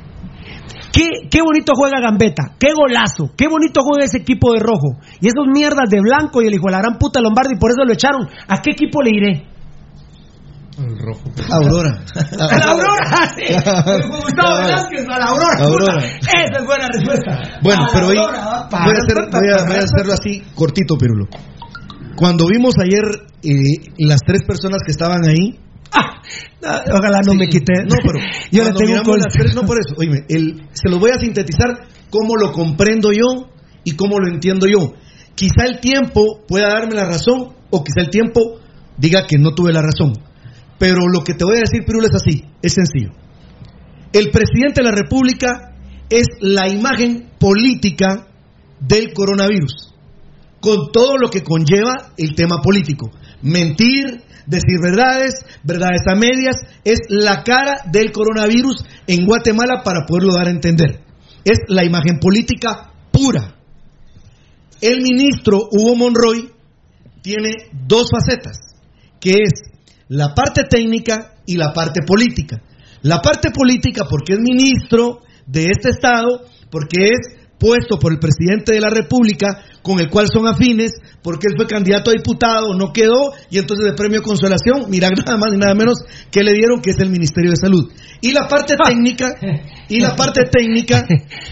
¿Qué, 0.92 1.06
qué 1.30 1.42
bonito 1.44 1.74
juega 1.76 2.02
Gambetta, 2.02 2.56
qué 2.60 2.74
golazo, 2.74 3.30
qué 3.38 3.48
bonito 3.48 3.82
juega 3.84 4.06
ese 4.06 4.18
equipo 4.18 4.54
de 4.54 4.60
rojo. 4.60 4.98
Y 5.22 5.28
esos 5.28 5.46
mierdas 5.54 5.88
de 5.92 6.02
blanco 6.02 6.42
y 6.42 6.48
el 6.48 6.54
hijo 6.56 6.66
de 6.66 6.72
la 6.72 6.80
gran 6.80 6.98
puta 6.98 7.22
Lombardi, 7.22 7.58
por 7.60 7.70
eso 7.70 7.86
lo 7.86 7.94
echaron. 7.94 8.28
¿A 8.48 8.58
qué 8.60 8.72
equipo 8.72 9.04
le 9.04 9.12
iré? 9.14 9.46
El 10.80 10.98
rojo. 10.98 11.30
Aurora. 11.52 12.02
A 12.40 12.58
la 12.58 12.72
Aurora, 12.72 13.30
sí. 13.38 13.44
Gustavo 13.54 14.58
Velázquez, 14.64 15.06
a 15.08 15.20
la 15.20 15.26
Aurora. 15.28 15.98
Esa 16.00 16.58
es 16.60 16.66
buena 16.66 16.88
respuesta. 16.92 17.60
Bueno, 17.62 17.86
pero 17.94 18.08
hoy 18.08 18.16
voy 18.18 18.26
a, 18.26 18.32
hacer- 18.32 18.70
pa, 18.70 18.70
pa, 18.70 18.86
voy 18.86 19.52
a- 19.54 19.58
pa, 19.62 19.68
voy 19.68 19.76
a 19.78 19.80
pa, 19.80 19.84
hacerlo 19.86 20.14
así, 20.14 20.42
cortito, 20.56 20.98
Pirulo. 20.98 21.28
Cuando 22.16 22.48
vimos 22.48 22.74
ayer 22.84 23.04
eh, 23.44 23.92
las 24.00 24.22
tres 24.26 24.42
personas 24.48 24.80
que 24.84 24.92
estaban 24.92 25.24
ahí. 25.28 25.60
Ah, 26.66 26.82
Ojalá 26.94 27.20
no 27.28 27.34
me 27.34 27.48
quite. 27.50 27.74
No, 27.84 27.96
pero 28.02 28.20
yo 28.52 28.64
le 28.64 28.70
tengo 28.72 28.94
un 29.12 29.20
tres, 29.34 29.54
no 29.54 29.64
por 29.64 29.78
eso. 29.78 29.96
Oíme, 29.98 30.20
el- 30.30 30.62
se 30.72 30.90
los 30.90 30.98
voy 30.98 31.12
a 31.12 31.20
sintetizar 31.20 31.88
cómo 32.10 32.38
lo 32.38 32.54
comprendo 32.54 33.12
yo 33.12 33.50
y 33.84 33.96
cómo 33.98 34.18
lo 34.18 34.32
entiendo 34.34 34.66
yo. 34.66 34.94
Quizá 35.36 35.66
el 35.66 35.82
tiempo 35.82 36.42
pueda 36.48 36.70
darme 36.70 36.96
la 36.96 37.06
razón 37.06 37.54
o 37.70 37.84
quizá 37.84 38.00
el 38.06 38.10
tiempo 38.10 38.60
diga 38.98 39.26
que 39.28 39.38
no 39.38 39.54
tuve 39.54 39.74
la 39.74 39.82
razón. 39.82 40.14
Pero 40.80 41.08
lo 41.12 41.24
que 41.24 41.34
te 41.34 41.44
voy 41.44 41.58
a 41.58 41.62
decir, 41.62 41.84
Pirulo, 41.86 42.08
es 42.08 42.16
así, 42.16 42.46
es 42.62 42.74
sencillo. 42.74 43.12
El 44.14 44.32
presidente 44.32 44.82
de 44.82 44.90
la 44.90 44.96
República 44.96 45.76
es 46.10 46.28
la 46.40 46.70
imagen 46.70 47.30
política 47.40 48.28
del 48.80 49.12
coronavirus, 49.14 49.94
con 50.62 50.92
todo 50.94 51.18
lo 51.18 51.30
que 51.30 51.42
conlleva 51.44 52.14
el 52.18 52.36
tema 52.36 52.58
político. 52.64 53.10
Mentir, 53.44 54.24
decir 54.48 54.80
verdades, 54.82 55.36
verdades 55.64 56.02
a 56.08 56.16
medias, 56.16 56.56
es 56.84 57.00
la 57.10 57.44
cara 57.44 57.82
del 57.92 58.12
coronavirus 58.12 58.84
en 59.06 59.26
Guatemala 59.26 59.84
para 59.84 60.06
poderlo 60.08 60.34
dar 60.34 60.48
a 60.48 60.52
entender. 60.52 61.02
Es 61.46 61.60
la 61.68 61.84
imagen 61.84 62.20
política 62.20 62.92
pura. 63.12 63.56
El 64.82 65.02
ministro 65.02 65.60
Hugo 65.72 65.96
Monroy 65.96 66.50
tiene 67.22 67.70
dos 67.72 68.10
facetas, 68.12 68.58
que 69.20 69.32
es 69.32 69.62
la 70.08 70.34
parte 70.34 70.64
técnica 70.64 71.36
y 71.46 71.58
la 71.58 71.74
parte 71.74 72.02
política. 72.06 72.62
La 73.02 73.22
parte 73.22 73.52
política 73.52 74.06
porque 74.10 74.34
es 74.34 74.40
ministro 74.40 75.20
de 75.46 75.70
este 75.70 75.90
Estado, 75.90 76.46
porque 76.70 77.10
es 77.10 77.43
puesto 77.64 77.98
por 77.98 78.12
el 78.12 78.20
presidente 78.20 78.74
de 78.74 78.82
la 78.82 78.90
República, 78.90 79.64
con 79.82 79.98
el 80.02 80.10
cual 80.10 80.28
son 80.28 80.48
afines, 80.48 80.92
porque 81.22 81.48
él 81.48 81.54
fue 81.56 81.66
candidato 81.66 82.12
a 82.12 82.14
diputado, 82.14 82.76
no 82.76 82.92
quedó, 82.92 83.32
y 83.50 83.58
entonces 83.58 83.86
de 83.86 83.94
premio 83.94 84.22
consolación, 84.22 84.88
mira 84.90 85.10
nada 85.16 85.38
más 85.38 85.54
y 85.54 85.58
nada 85.58 85.74
menos 85.74 86.00
que 86.30 86.44
le 86.44 86.52
dieron, 86.52 86.82
que 86.82 86.92
es 86.92 87.00
el 87.00 87.10
Ministerio 87.10 87.52
de 87.52 87.56
Salud. 87.56 87.90
Y 88.20 88.34
la 88.34 88.50
parte 88.50 88.76
técnica, 88.76 89.34
y 89.88 90.02
la 90.02 90.14
parte 90.14 90.42
técnica, 90.52 91.08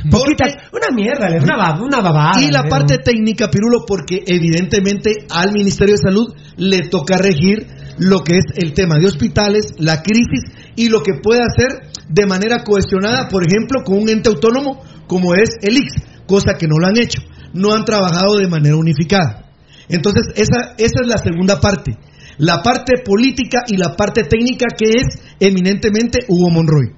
Poquita, 0.10 0.48
una 0.74 0.94
mierda, 0.94 1.28
una, 1.42 1.82
una 1.82 2.02
babada. 2.02 2.42
y 2.42 2.52
la 2.52 2.64
parte 2.64 2.98
técnica, 2.98 3.50
Pirulo, 3.50 3.86
porque 3.88 4.22
evidentemente 4.28 5.12
al 5.30 5.54
Ministerio 5.54 5.96
de 5.96 6.10
Salud 6.10 6.36
le 6.58 6.90
toca 6.90 7.18
regir 7.18 7.68
lo 8.00 8.24
que 8.24 8.38
es 8.38 8.46
el 8.56 8.74
tema 8.74 8.98
de 9.00 9.08
hospitales, 9.08 9.76
la 9.78 10.02
crisis 10.02 10.52
y 10.76 10.90
lo 10.90 11.04
que 11.04 11.14
puede 11.22 11.42
hacer 11.42 11.91
de 12.12 12.26
manera 12.26 12.64
cohesionada, 12.64 13.30
por 13.30 13.46
ejemplo, 13.46 13.84
con 13.84 14.00
un 14.00 14.10
ente 14.10 14.30
autónomo 14.30 14.84
como 15.08 15.34
es 15.34 15.50
el 15.62 15.78
IX, 15.78 15.94
cosa 16.26 16.54
que 16.58 16.68
no 16.68 16.78
lo 16.80 16.88
han 16.88 16.98
hecho, 16.98 17.22
no 17.54 17.74
han 17.74 17.86
trabajado 17.86 18.36
de 18.38 18.48
manera 18.48 18.76
unificada. 18.76 19.52
Entonces, 19.88 20.24
esa, 20.36 20.74
esa 20.78 21.02
es 21.02 21.08
la 21.08 21.18
segunda 21.18 21.60
parte, 21.60 21.98
la 22.38 22.62
parte 22.62 23.02
política 23.04 23.60
y 23.68 23.78
la 23.78 23.96
parte 23.96 24.24
técnica 24.24 24.68
que 24.78 24.98
es 24.98 25.22
eminentemente 25.40 26.20
Hugo 26.28 26.50
Monroy. 26.50 26.96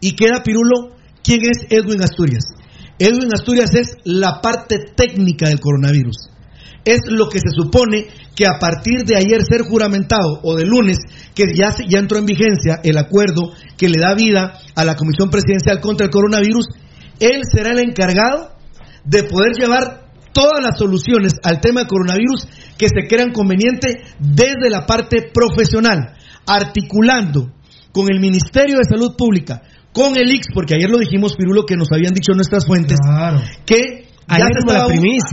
Y 0.00 0.12
queda, 0.12 0.42
Pirulo, 0.42 0.96
¿quién 1.22 1.40
es 1.42 1.66
Edwin 1.70 2.02
Asturias? 2.02 2.44
Edwin 2.98 3.32
Asturias 3.32 3.74
es 3.74 3.96
la 4.04 4.40
parte 4.40 4.78
técnica 4.94 5.48
del 5.48 5.60
coronavirus. 5.60 6.31
Es 6.84 7.00
lo 7.06 7.28
que 7.28 7.38
se 7.38 7.50
supone 7.54 8.06
que 8.34 8.46
a 8.46 8.58
partir 8.58 9.04
de 9.04 9.16
ayer 9.16 9.42
ser 9.42 9.62
juramentado 9.62 10.40
o 10.42 10.56
de 10.56 10.66
lunes, 10.66 10.98
que 11.34 11.44
ya, 11.54 11.74
ya 11.88 11.98
entró 11.98 12.18
en 12.18 12.26
vigencia 12.26 12.80
el 12.82 12.98
acuerdo 12.98 13.52
que 13.76 13.88
le 13.88 14.00
da 14.00 14.14
vida 14.14 14.58
a 14.74 14.84
la 14.84 14.96
Comisión 14.96 15.30
Presidencial 15.30 15.80
contra 15.80 16.06
el 16.06 16.10
Coronavirus, 16.10 16.66
él 17.20 17.42
será 17.52 17.72
el 17.72 17.78
encargado 17.78 18.52
de 19.04 19.24
poder 19.24 19.52
llevar 19.58 20.02
todas 20.32 20.62
las 20.62 20.78
soluciones 20.78 21.34
al 21.42 21.60
tema 21.60 21.80
del 21.80 21.88
coronavirus 21.88 22.48
que 22.76 22.88
se 22.88 23.06
crean 23.06 23.32
convenientes 23.32 23.96
desde 24.18 24.70
la 24.70 24.86
parte 24.86 25.30
profesional, 25.32 26.16
articulando 26.46 27.52
con 27.92 28.06
el 28.10 28.20
Ministerio 28.20 28.78
de 28.78 28.88
Salud 28.88 29.14
Pública, 29.16 29.62
con 29.92 30.16
el 30.16 30.28
IX, 30.34 30.46
porque 30.54 30.74
ayer 30.74 30.90
lo 30.90 30.98
dijimos, 30.98 31.36
Pirulo, 31.36 31.66
que 31.66 31.76
nos 31.76 31.92
habían 31.92 32.14
dicho 32.14 32.32
nuestras 32.32 32.66
fuentes, 32.66 32.98
que 33.66 34.08
ya 34.38 34.44
se, 34.54 34.60
estaba- 34.72 34.86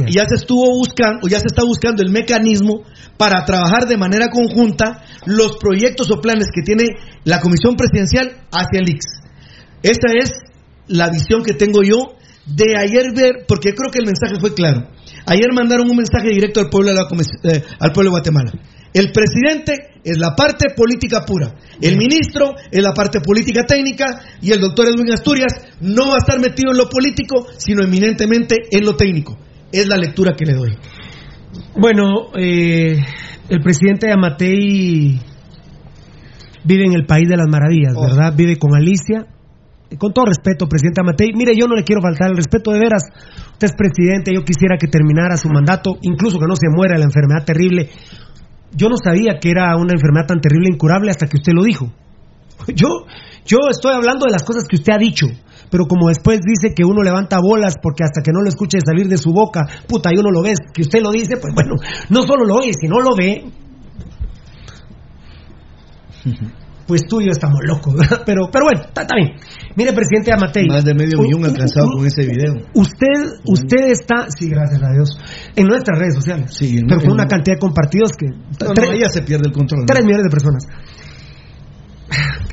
ya 0.10 0.26
se 0.28 0.36
estuvo 0.36 0.66
buscando, 0.78 1.28
ya 1.28 1.40
se 1.40 1.48
está 1.48 1.64
buscando 1.64 2.02
el 2.04 2.10
mecanismo 2.12 2.82
para 3.18 3.46
trabajar 3.46 3.88
de 3.88 3.98
manera 3.98 4.30
conjunta 4.30 5.04
los 5.26 5.58
proyectos 5.58 6.10
o 6.12 6.22
planes 6.22 6.48
que 6.54 6.62
tiene 6.64 6.84
la 7.24 7.40
Comisión 7.40 7.76
Presidencial 7.76 8.32
hacia 8.52 8.80
el 8.80 8.90
IX. 8.90 9.00
Esta 9.84 10.08
es 10.18 10.32
la 10.88 11.10
visión 11.10 11.44
que 11.44 11.54
tengo 11.54 11.84
yo 11.84 12.16
de 12.46 12.76
ayer 12.78 13.14
ver, 13.16 13.46
porque 13.48 13.74
creo 13.76 13.92
que 13.92 14.00
el 14.00 14.06
mensaje 14.06 14.40
fue 14.40 14.54
claro. 14.56 14.88
Ayer 15.28 15.48
mandaron 15.54 15.90
un 15.90 15.98
mensaje 15.98 16.30
directo 16.30 16.60
al 16.60 16.70
pueblo 16.70 16.90
de, 16.90 16.96
la 16.96 17.04
comis- 17.08 17.38
eh, 17.44 17.64
al 17.80 17.92
pueblo 17.92 18.10
de 18.10 18.16
Guatemala. 18.18 18.52
El 18.94 19.12
presidente 19.12 20.02
es 20.04 20.18
la 20.18 20.36
parte 20.36 20.74
política 20.76 21.26
pura, 21.26 21.54
el 21.82 21.98
ministro 21.98 22.56
es 22.72 22.82
la 22.82 22.94
parte 22.94 23.20
política 23.22 23.64
técnica 23.66 24.22
y 24.42 24.52
el 24.52 24.60
doctor 24.60 24.88
Edwin 24.88 25.12
Asturias 25.12 25.54
no 25.82 26.10
va 26.10 26.16
a 26.16 26.18
estar 26.20 26.40
metido 26.40 26.72
en 26.72 26.78
lo 26.78 26.90
político, 26.90 27.46
sino 27.58 27.84
eminentemente 27.84 28.56
en 28.72 28.86
lo 28.86 28.96
técnico. 28.96 29.38
Es 29.72 29.88
la 29.88 29.98
lectura 29.98 30.34
que 30.36 30.46
le 30.46 30.54
doy. 30.54 30.78
Bueno, 31.76 32.32
eh, 32.36 32.98
el 33.50 33.62
presidente 33.62 34.12
Amatei 34.12 35.20
vive 36.64 36.86
en 36.86 36.94
el 36.94 37.06
país 37.06 37.28
de 37.28 37.38
las 37.38 37.48
maravillas, 37.48 37.94
¿verdad? 38.00 38.34
Vive 38.36 38.58
con 38.58 38.76
Alicia. 38.76 39.26
Con 39.98 40.14
todo 40.14 40.26
respeto, 40.26 40.68
presidente 40.68 41.02
Amatei, 41.02 41.32
mire, 41.34 41.56
yo 41.56 41.66
no 41.66 41.76
le 41.76 41.84
quiero 41.84 42.02
faltar 42.02 42.30
el 42.30 42.38
respeto 42.38 42.72
de 42.72 42.80
veras. 42.80 43.04
Usted 43.54 43.68
es 43.68 43.76
presidente, 43.76 44.32
yo 44.34 44.44
quisiera 44.46 44.78
que 44.78 44.88
terminara 44.88 45.36
su 45.36 45.50
mandato, 45.50 45.98
incluso 46.02 46.38
que 46.38 46.46
no 46.48 46.56
se 46.56 46.70
muera 46.70 46.94
de 46.94 47.00
la 47.00 47.06
enfermedad 47.06 47.44
terrible. 47.44 47.90
Yo 48.72 48.88
no 48.88 48.95
sabía 49.03 49.39
que 49.41 49.49
era 49.51 49.76
una 49.76 49.93
enfermedad 49.93 50.28
tan 50.28 50.41
terrible 50.41 50.70
e 50.70 50.74
incurable 50.74 51.09
hasta 51.09 51.28
que 51.28 51.38
usted 51.38 51.53
lo 51.53 51.63
dijo. 51.63 51.91
Yo, 52.76 53.05
yo 53.45 53.57
estoy 53.72 53.95
hablando 53.95 54.26
de 54.26 54.32
las 54.32 54.43
cosas 54.43 54.65
que 54.70 54.76
usted 54.76 54.93
ha 54.93 54.97
dicho, 54.97 55.26
pero 55.72 55.86
como 55.86 56.09
después 56.09 56.39
dice 56.45 56.76
que 56.76 56.84
uno 56.84 57.01
levanta 57.01 57.39
bolas 57.39 57.76
porque 57.82 58.03
hasta 58.03 58.22
que 58.22 58.32
no 58.32 58.41
lo 58.41 58.49
escuche 58.49 58.78
salir 58.86 59.07
de 59.07 59.17
su 59.17 59.32
boca, 59.32 59.65
puta, 59.88 60.11
y 60.13 60.20
uno 60.20 60.30
lo 60.30 60.43
ve, 60.43 60.53
que 60.74 60.82
usted 60.82 61.01
lo 61.01 61.09
dice, 61.09 61.38
pues 61.38 61.55
bueno, 61.55 61.76
no 62.09 62.24
solo 62.24 62.45
lo 62.45 62.55
oye, 62.55 62.74
si 62.80 62.88
no 62.88 62.99
lo 62.99 63.15
ve, 63.15 63.45
pues 66.86 67.01
tú 67.07 67.22
y 67.22 67.26
yo 67.26 67.32
estamos 67.32 67.59
locos, 67.63 67.93
¿verdad? 67.97 68.24
Pero, 68.26 68.49
pero 68.51 68.65
bueno, 68.65 68.82
está 68.82 69.15
bien. 69.15 69.36
Mire, 69.76 69.93
presidente 69.93 70.34
Amatei. 70.34 70.65
Más 70.67 70.84
de 70.84 70.93
medio 70.93 71.20
millón 71.22 71.45
alcanzado 71.45 71.88
con 71.95 72.05
ese 72.05 72.26
video. 72.26 72.53
Usted, 72.74 73.32
usted 73.45 73.91
está, 73.91 74.26
sí, 74.36 74.49
gracias 74.49 74.82
a 74.84 74.91
Dios, 74.91 75.09
en 75.55 75.67
nuestras 75.67 75.97
redes 75.99 76.15
sociales. 76.15 76.53
Sí, 76.53 76.78
en- 76.80 76.88
pero 76.88 77.01
con 77.01 77.11
una 77.11 77.28
cantidad 77.28 77.55
de 77.55 77.59
compartidos 77.59 78.11
que. 78.17 78.26
No, 78.28 78.74
tres- 78.74 78.89
no, 78.89 78.95
ella 78.95 79.09
se 79.09 79.22
pierde 79.22 79.43
el 79.47 79.53
control. 79.53 79.86
Tres 79.86 80.03
millones 80.03 80.24
de 80.26 80.30
personas. 80.30 80.63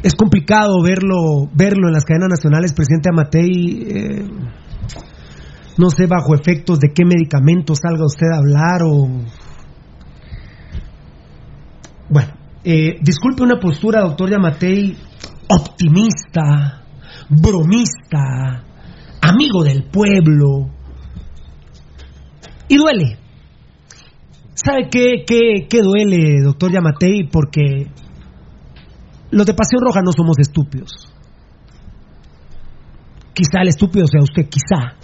Es 0.03 0.15
complicado 0.15 0.83
verlo, 0.83 1.49
verlo 1.55 1.89
en 1.89 1.95
las 1.95 2.05
cadenas 2.05 2.29
nacionales, 2.29 2.73
presidente 2.75 3.09
Amatei. 3.09 3.83
eh, 3.89 4.29
no 5.79 5.91
sé 5.91 6.07
bajo 6.07 6.35
efectos 6.35 6.79
de 6.81 6.89
qué 6.95 7.05
medicamento 7.05 7.75
salga 7.75 8.05
usted 8.07 8.29
a 8.33 8.39
hablar 8.39 8.83
o. 8.85 9.09
Bueno, 12.09 12.33
eh, 12.65 12.99
disculpe 13.03 13.43
una 13.43 13.59
postura, 13.59 14.01
doctor 14.03 14.31
Yamatei, 14.31 14.97
optimista, 15.49 16.83
bromista, 17.29 18.65
amigo 19.21 19.65
del 19.65 19.85
pueblo. 19.85 20.71
Y 22.69 22.77
duele. 22.77 23.19
¿Sabe 24.55 24.89
qué, 24.91 25.25
qué, 25.27 25.67
qué 25.69 25.83
duele, 25.83 26.43
doctor 26.43 26.73
Yamatei? 26.73 27.29
Porque 27.31 27.87
los 29.31 29.47
de 29.47 29.55
Pasión 29.55 29.83
Roja 29.83 30.01
no 30.03 30.13
somos 30.13 30.39
estúpidos. 30.39 30.91
Quizá 33.35 33.61
el 33.61 33.69
estúpido 33.69 34.07
sea 34.07 34.23
usted, 34.23 34.49
quizá. 34.49 34.97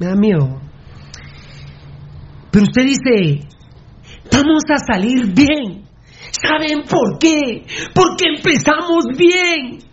Me 0.00 0.06
da 0.06 0.16
miedo. 0.16 0.60
Pero 2.50 2.64
usted 2.64 2.82
dice, 2.84 3.48
vamos 4.30 4.62
a 4.68 4.92
salir 4.92 5.32
bien. 5.32 5.84
¿Saben 6.32 6.82
por 6.88 7.18
qué? 7.18 7.64
Porque 7.94 8.24
empezamos 8.36 9.04
bien. 9.16 9.91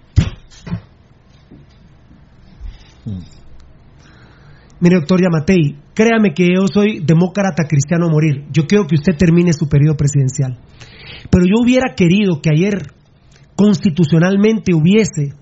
Mire, 4.82 4.95
doctor 4.95 5.22
Yamatei, 5.22 5.78
créame 5.93 6.34
que 6.34 6.47
yo 6.55 6.68
soy 6.68 6.99
demócrata 6.99 7.66
cristiano 7.68 8.07
a 8.07 8.12
morir. 8.12 8.45
Yo 8.51 8.66
quiero 8.66 8.88
que 8.88 8.95
usted 8.95 9.16
termine 9.18 9.51
su 9.53 9.68
periodo 9.68 9.97
presidencial. 9.97 10.57
Pero 11.30 11.45
yo 11.45 11.62
hubiera 11.62 11.95
querido 11.95 12.41
que 12.41 12.49
ayer 12.49 12.93
constitucionalmente 13.55 14.74
hubiese 14.74 15.34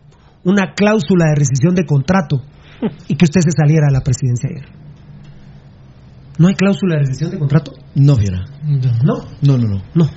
una 0.43 0.73
cláusula 0.73 1.25
de 1.25 1.35
rescisión 1.35 1.75
de 1.75 1.85
contrato 1.85 2.41
y 3.07 3.15
que 3.15 3.25
usted 3.25 3.41
se 3.41 3.51
saliera 3.51 3.87
de 3.87 3.93
la 3.93 4.01
presidencia 4.01 4.49
ayer. 4.49 4.65
¿No 6.39 6.47
hay 6.47 6.55
cláusula 6.55 6.95
de 6.95 6.99
rescisión 7.01 7.31
de 7.31 7.39
contrato? 7.39 7.73
No, 7.95 8.15
Fiera. 8.15 8.45
No. 9.03 9.25
No, 9.41 9.57
no, 9.57 9.67
no. 9.67 9.81
No. 9.93 10.09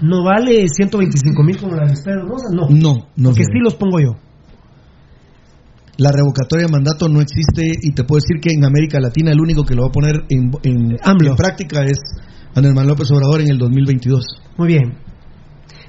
¿No 0.00 0.24
vale 0.24 0.66
125 0.68 1.42
mil 1.42 1.56
como 1.58 1.74
la 1.74 1.86
de 1.86 1.94
Pedro 2.04 2.26
Rosa? 2.26 2.48
No. 2.52 2.68
No, 2.68 3.08
no. 3.16 3.30
Porque 3.30 3.44
sí 3.44 3.58
los 3.62 3.74
pongo 3.74 4.00
yo. 4.00 4.16
La 5.98 6.10
revocatoria 6.10 6.66
de 6.66 6.72
mandato 6.72 7.08
no 7.08 7.20
existe 7.20 7.70
y 7.82 7.92
te 7.92 8.04
puedo 8.04 8.20
decir 8.20 8.40
que 8.40 8.50
en 8.56 8.64
América 8.64 8.98
Latina 8.98 9.30
el 9.32 9.40
único 9.40 9.64
que 9.64 9.74
lo 9.74 9.82
va 9.82 9.88
a 9.88 9.92
poner 9.92 10.24
en, 10.30 10.50
en- 10.62 10.98
en 11.02 11.36
práctica 11.36 11.84
es 11.84 11.98
Andrés 12.54 12.74
Manuel 12.74 12.88
López 12.88 13.10
Obrador 13.10 13.40
en 13.42 13.50
el 13.50 13.58
2022. 13.58 14.24
Muy 14.56 14.68
bien. 14.68 14.94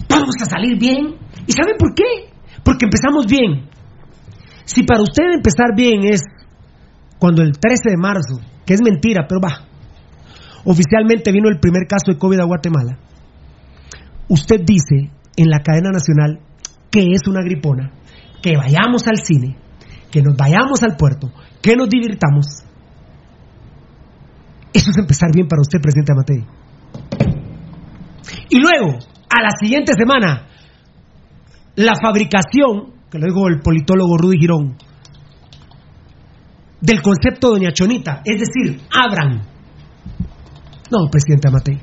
Vamos 0.10 0.36
a 0.42 0.46
salir 0.46 0.78
bien. 0.78 1.16
¿Y 1.48 1.52
saben 1.54 1.76
por 1.80 1.94
qué? 1.96 2.34
Porque 2.64 2.86
empezamos 2.86 3.26
bien. 3.28 3.70
Si 4.66 4.84
para 4.84 5.02
usted 5.02 5.24
empezar 5.36 5.68
bien 5.76 6.04
es 6.06 6.22
cuando 7.20 7.42
el 7.42 7.54
13 7.58 7.92
de 7.92 7.98
marzo, 7.98 8.40
que 8.66 8.74
es 8.74 8.82
mentira, 8.84 9.26
pero 9.28 9.40
va, 9.42 9.68
oficialmente 10.66 11.32
vino 11.32 11.50
el 11.50 11.60
primer 11.60 11.84
caso 11.88 12.12
de 12.12 12.18
COVID 12.18 12.40
a 12.40 12.46
Guatemala, 12.46 12.98
usted 14.30 14.62
dice 14.66 15.12
en 15.38 15.50
la 15.50 15.60
cadena 15.60 15.92
nacional 15.92 16.40
que 16.92 17.12
es 17.12 17.28
una 17.28 17.42
gripona, 17.42 17.92
que 18.42 18.56
vayamos 18.58 19.08
al 19.08 19.18
cine, 19.18 19.58
que 20.14 20.22
nos 20.22 20.38
vayamos 20.38 20.84
al 20.84 20.96
puerto, 20.96 21.32
que 21.60 21.76
nos 21.76 21.90
divirtamos. 21.90 22.46
Eso 24.72 24.92
es 24.92 24.98
empezar 25.00 25.32
bien 25.34 25.48
para 25.48 25.62
usted, 25.62 25.82
presidente 25.82 26.14
Amatei. 26.14 26.46
Y 28.48 28.60
luego, 28.60 29.00
a 29.28 29.42
la 29.42 29.50
siguiente 29.60 29.94
semana, 29.98 30.46
la 31.78 31.94
fabricación, 32.00 32.94
que 33.10 33.18
lo 33.18 33.26
dijo 33.26 33.48
el 33.48 33.60
politólogo 33.62 34.16
Rudy 34.20 34.38
Girón, 34.38 34.78
del 36.80 37.02
concepto 37.02 37.48
de 37.48 37.54
Doña 37.54 37.74
Chonita, 37.74 38.22
es 38.24 38.40
decir, 38.40 38.82
abran. 38.96 39.42
No, 40.92 41.10
presidente 41.10 41.48
Amatei. 41.48 41.82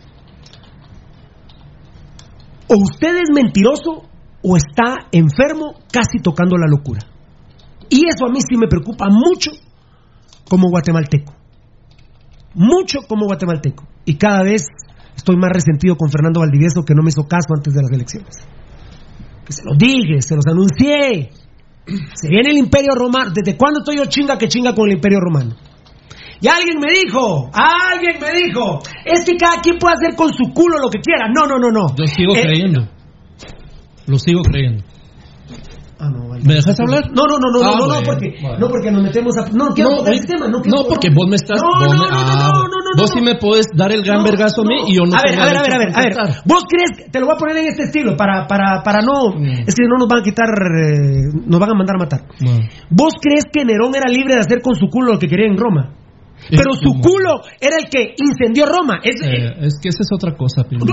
O 2.69 2.77
usted 2.77 3.17
es 3.17 3.31
mentiroso 3.35 4.09
o 4.41 4.57
está 4.57 5.09
enfermo, 5.11 5.75
casi 5.93 6.21
tocando 6.23 6.57
la 6.57 6.69
locura. 6.69 7.10
Y 7.91 8.07
eso 8.07 8.25
a 8.27 8.31
mí 8.31 8.39
sí 8.41 8.57
me 8.57 8.69
preocupa 8.69 9.07
mucho 9.11 9.51
como 10.49 10.69
guatemalteco. 10.71 11.35
Mucho 12.55 13.01
como 13.07 13.27
guatemalteco. 13.27 13.85
Y 14.05 14.15
cada 14.17 14.43
vez 14.43 14.67
estoy 15.17 15.37
más 15.37 15.51
resentido 15.53 15.97
con 15.97 16.11
Fernando 16.11 16.41
Valdivieso 16.41 16.85
que 16.85 16.95
no 16.95 17.03
me 17.03 17.11
hizo 17.11 17.25
caso 17.29 17.53
antes 17.55 17.75
de 17.75 17.83
las 17.83 17.91
elecciones. 17.93 18.37
Que 19.45 19.53
se 19.53 19.63
los 19.65 19.77
dije, 19.77 20.23
se 20.23 20.35
los 20.37 20.47
anuncié. 20.47 21.31
Se 22.15 22.29
viene 22.29 22.51
el 22.51 22.59
imperio 22.59 22.95
romano. 22.95 23.33
¿Desde 23.35 23.57
cuándo 23.57 23.81
estoy 23.81 23.97
yo 23.97 24.05
chinga 24.07 24.39
que 24.39 24.49
chinga 24.49 24.75
con 24.75 24.89
el 24.89 24.95
imperio 24.97 25.19
romano? 25.21 25.57
Y 26.41 26.49
alguien 26.49 26.79
me 26.81 26.91
dijo, 26.93 27.51
alguien 27.53 28.19
me 28.21 28.31
dijo, 28.47 28.81
es 29.05 29.25
que 29.27 29.37
cada 29.37 29.61
quien 29.61 29.77
puede 29.79 29.95
hacer 29.97 30.17
con 30.17 30.33
su 30.33 30.55
culo 30.55 30.79
lo 30.79 30.89
que 30.89 31.01
quiera. 31.01 31.29
No, 31.29 31.47
no, 31.47 31.59
no, 31.59 31.71
no. 31.71 31.95
Yo 31.97 32.07
sigo 32.07 32.35
Eh, 32.35 32.43
creyendo. 32.43 32.89
Lo 34.07 34.19
sigo 34.19 34.41
creyendo. 34.43 34.85
Ah, 36.01 36.09
no, 36.09 36.29
vale. 36.29 36.43
¿Me 36.45 36.55
dejas 36.55 36.81
hablar? 36.81 37.05
No, 37.13 37.25
no, 37.29 37.37
no, 37.37 37.51
no, 37.53 37.61
Ah, 37.61 37.77
no, 37.77 37.85
no, 37.85 37.87
bueno, 37.93 38.03
porque, 38.07 38.29
no, 38.59 38.69
porque 38.69 38.91
nos 38.91 39.03
metemos 39.03 39.37
a. 39.37 39.51
No, 39.53 39.69
quiero 39.75 39.91
No, 39.91 39.97
tocar 39.99 40.15
ese 40.15 40.27
tema. 40.27 40.49
No, 40.49 40.63
quiero- 40.63 40.79
no, 40.83 40.89
porque 40.89 41.09
vos 41.15 41.29
me 41.29 41.37
estás. 41.37 41.61
No, 41.61 41.69
vos 41.69 41.85
no, 41.85 41.93
me- 41.93 41.99
no, 41.99 42.11
no, 42.11 42.17
ah, 42.17 42.53
no, 42.55 42.63
no, 42.65 42.79
no, 42.81 42.91
Vos 42.97 43.11
no. 43.11 43.17
sí 43.17 43.21
me 43.21 43.35
puedes 43.37 43.67
dar 43.77 43.93
el 43.93 44.03
gran 44.03 44.19
No, 44.19 44.25
vergazo 44.25 44.63
a 44.63 44.65
mí 44.65 44.77
y 44.89 44.97
yo 44.97 45.05
no 45.05 45.15
a 45.15 45.23
ver, 45.23 45.39
a 45.39 45.45
ver, 45.45 45.57
a 45.59 45.63
ver, 45.63 45.73
a 45.73 45.79
ver, 45.79 45.93
a 46.19 46.25
ver. 46.25 46.35
¿Vos 46.47 46.65
crees 46.69 47.11
te 47.13 47.21
lo 47.21 47.27
voy 47.27 47.35
a 47.35 47.39
poner 47.39 47.57
en 47.59 47.67
este 47.69 47.83
estilo 47.85 48.17
para, 48.17 48.47
para, 48.49 48.83
para 48.83 49.01
no. 49.03 49.37
Mm. 49.37 49.69
Es 49.69 49.75
que 49.75 49.85
no 49.87 49.99
nos 49.99 50.09
van 50.09 50.21
a 50.21 50.23
quitar. 50.23 50.47
eh, 50.49 51.29
nos 51.47 51.61
van 51.61 51.71
a 51.71 51.75
mandar 51.75 51.97
a 51.97 51.99
matar. 51.99 52.21
¿Vos 52.89 53.13
crees 53.21 53.45
que 53.53 53.65
Nerón 53.65 53.95
era 53.95 54.09
libre 54.09 54.35
de 54.35 54.41
hacer 54.41 54.63
con 54.63 54.75
su 54.77 54.87
culo 54.89 55.13
lo 55.13 55.19
que 55.19 55.29
quería 55.29 55.47
en 55.47 55.59
Roma? 55.59 55.93
Pero 56.49 56.73
su 56.75 56.95
culo 57.01 57.43
era 57.61 57.77
el 57.79 57.89
que 57.91 58.15
incendió 58.17 58.65
Roma. 58.67 58.99
Es, 59.05 59.21
Eh, 59.23 59.67
es 59.67 59.79
que 59.83 59.89
esa 59.91 60.03
es 60.03 60.09
otra 60.13 60.37
cosa, 60.37 60.65
Pino. 60.65 60.85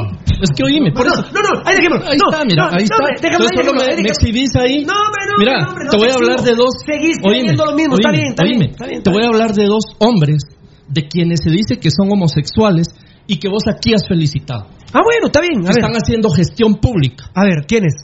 Es 0.42 0.50
que 0.56 0.64
oíme, 0.64 0.92
por 0.92 1.06
no, 1.08 1.14
eso. 1.14 1.24
no, 1.32 1.40
no, 1.42 1.62
ahí 1.66 1.76
dejémoslo. 1.78 2.06
Ahí 2.12 2.18
No, 2.18 2.30
está, 2.30 2.46
mira, 2.46 2.70
ahí 2.74 2.84
está. 2.84 2.98
Entonces 3.16 3.52
ahí, 3.52 3.58
me, 3.58 3.64
déjame, 3.64 3.80
me 3.80 3.86
déjame. 3.88 4.10
exhibís 4.10 4.56
ahí. 4.56 4.86
No, 4.86 4.94
hombre, 4.94 5.22
no, 5.32 5.36
Mira, 5.40 5.56
hombre, 5.70 5.86
no 5.86 5.92
te 5.92 5.98
voy 5.98 6.08
a 6.08 6.12
te 6.12 6.16
hablar 6.18 6.40
de 6.44 6.54
dos. 6.56 6.74
Seguís 6.86 7.18
Oíme, 7.24 7.40
creyendo 7.40 7.66
lo 7.66 7.76
mismo, 7.76 7.96
está 7.96 8.10
oíme, 8.10 8.18
bien, 8.20 8.30
está 8.30 8.44
bien, 8.44 8.56
oíme. 8.58 8.72
está 8.72 8.86
bien, 8.86 9.04
Te 9.04 9.10
está 9.10 9.12
voy 9.12 9.24
a 9.24 9.28
hablar 9.28 9.52
de 9.54 9.66
dos 9.66 9.84
hombres 10.00 10.38
de 10.90 11.08
quienes 11.08 11.40
se 11.44 11.50
dice 11.52 11.80
que 11.80 11.90
son 11.92 12.12
homosexuales 12.12 12.88
y 13.28 13.40
que 13.40 13.50
vos 13.50 13.64
aquí 13.68 13.94
has 13.94 14.08
felicitado. 14.08 14.68
Ah, 14.94 15.02
bueno, 15.04 15.28
está 15.28 15.42
bien. 15.42 15.60
Están 15.68 15.92
haciendo 15.94 16.30
gestión 16.30 16.76
pública. 16.76 17.26
A 17.36 17.44
ver, 17.44 17.66
¿quién 17.68 17.84
es? 17.86 17.96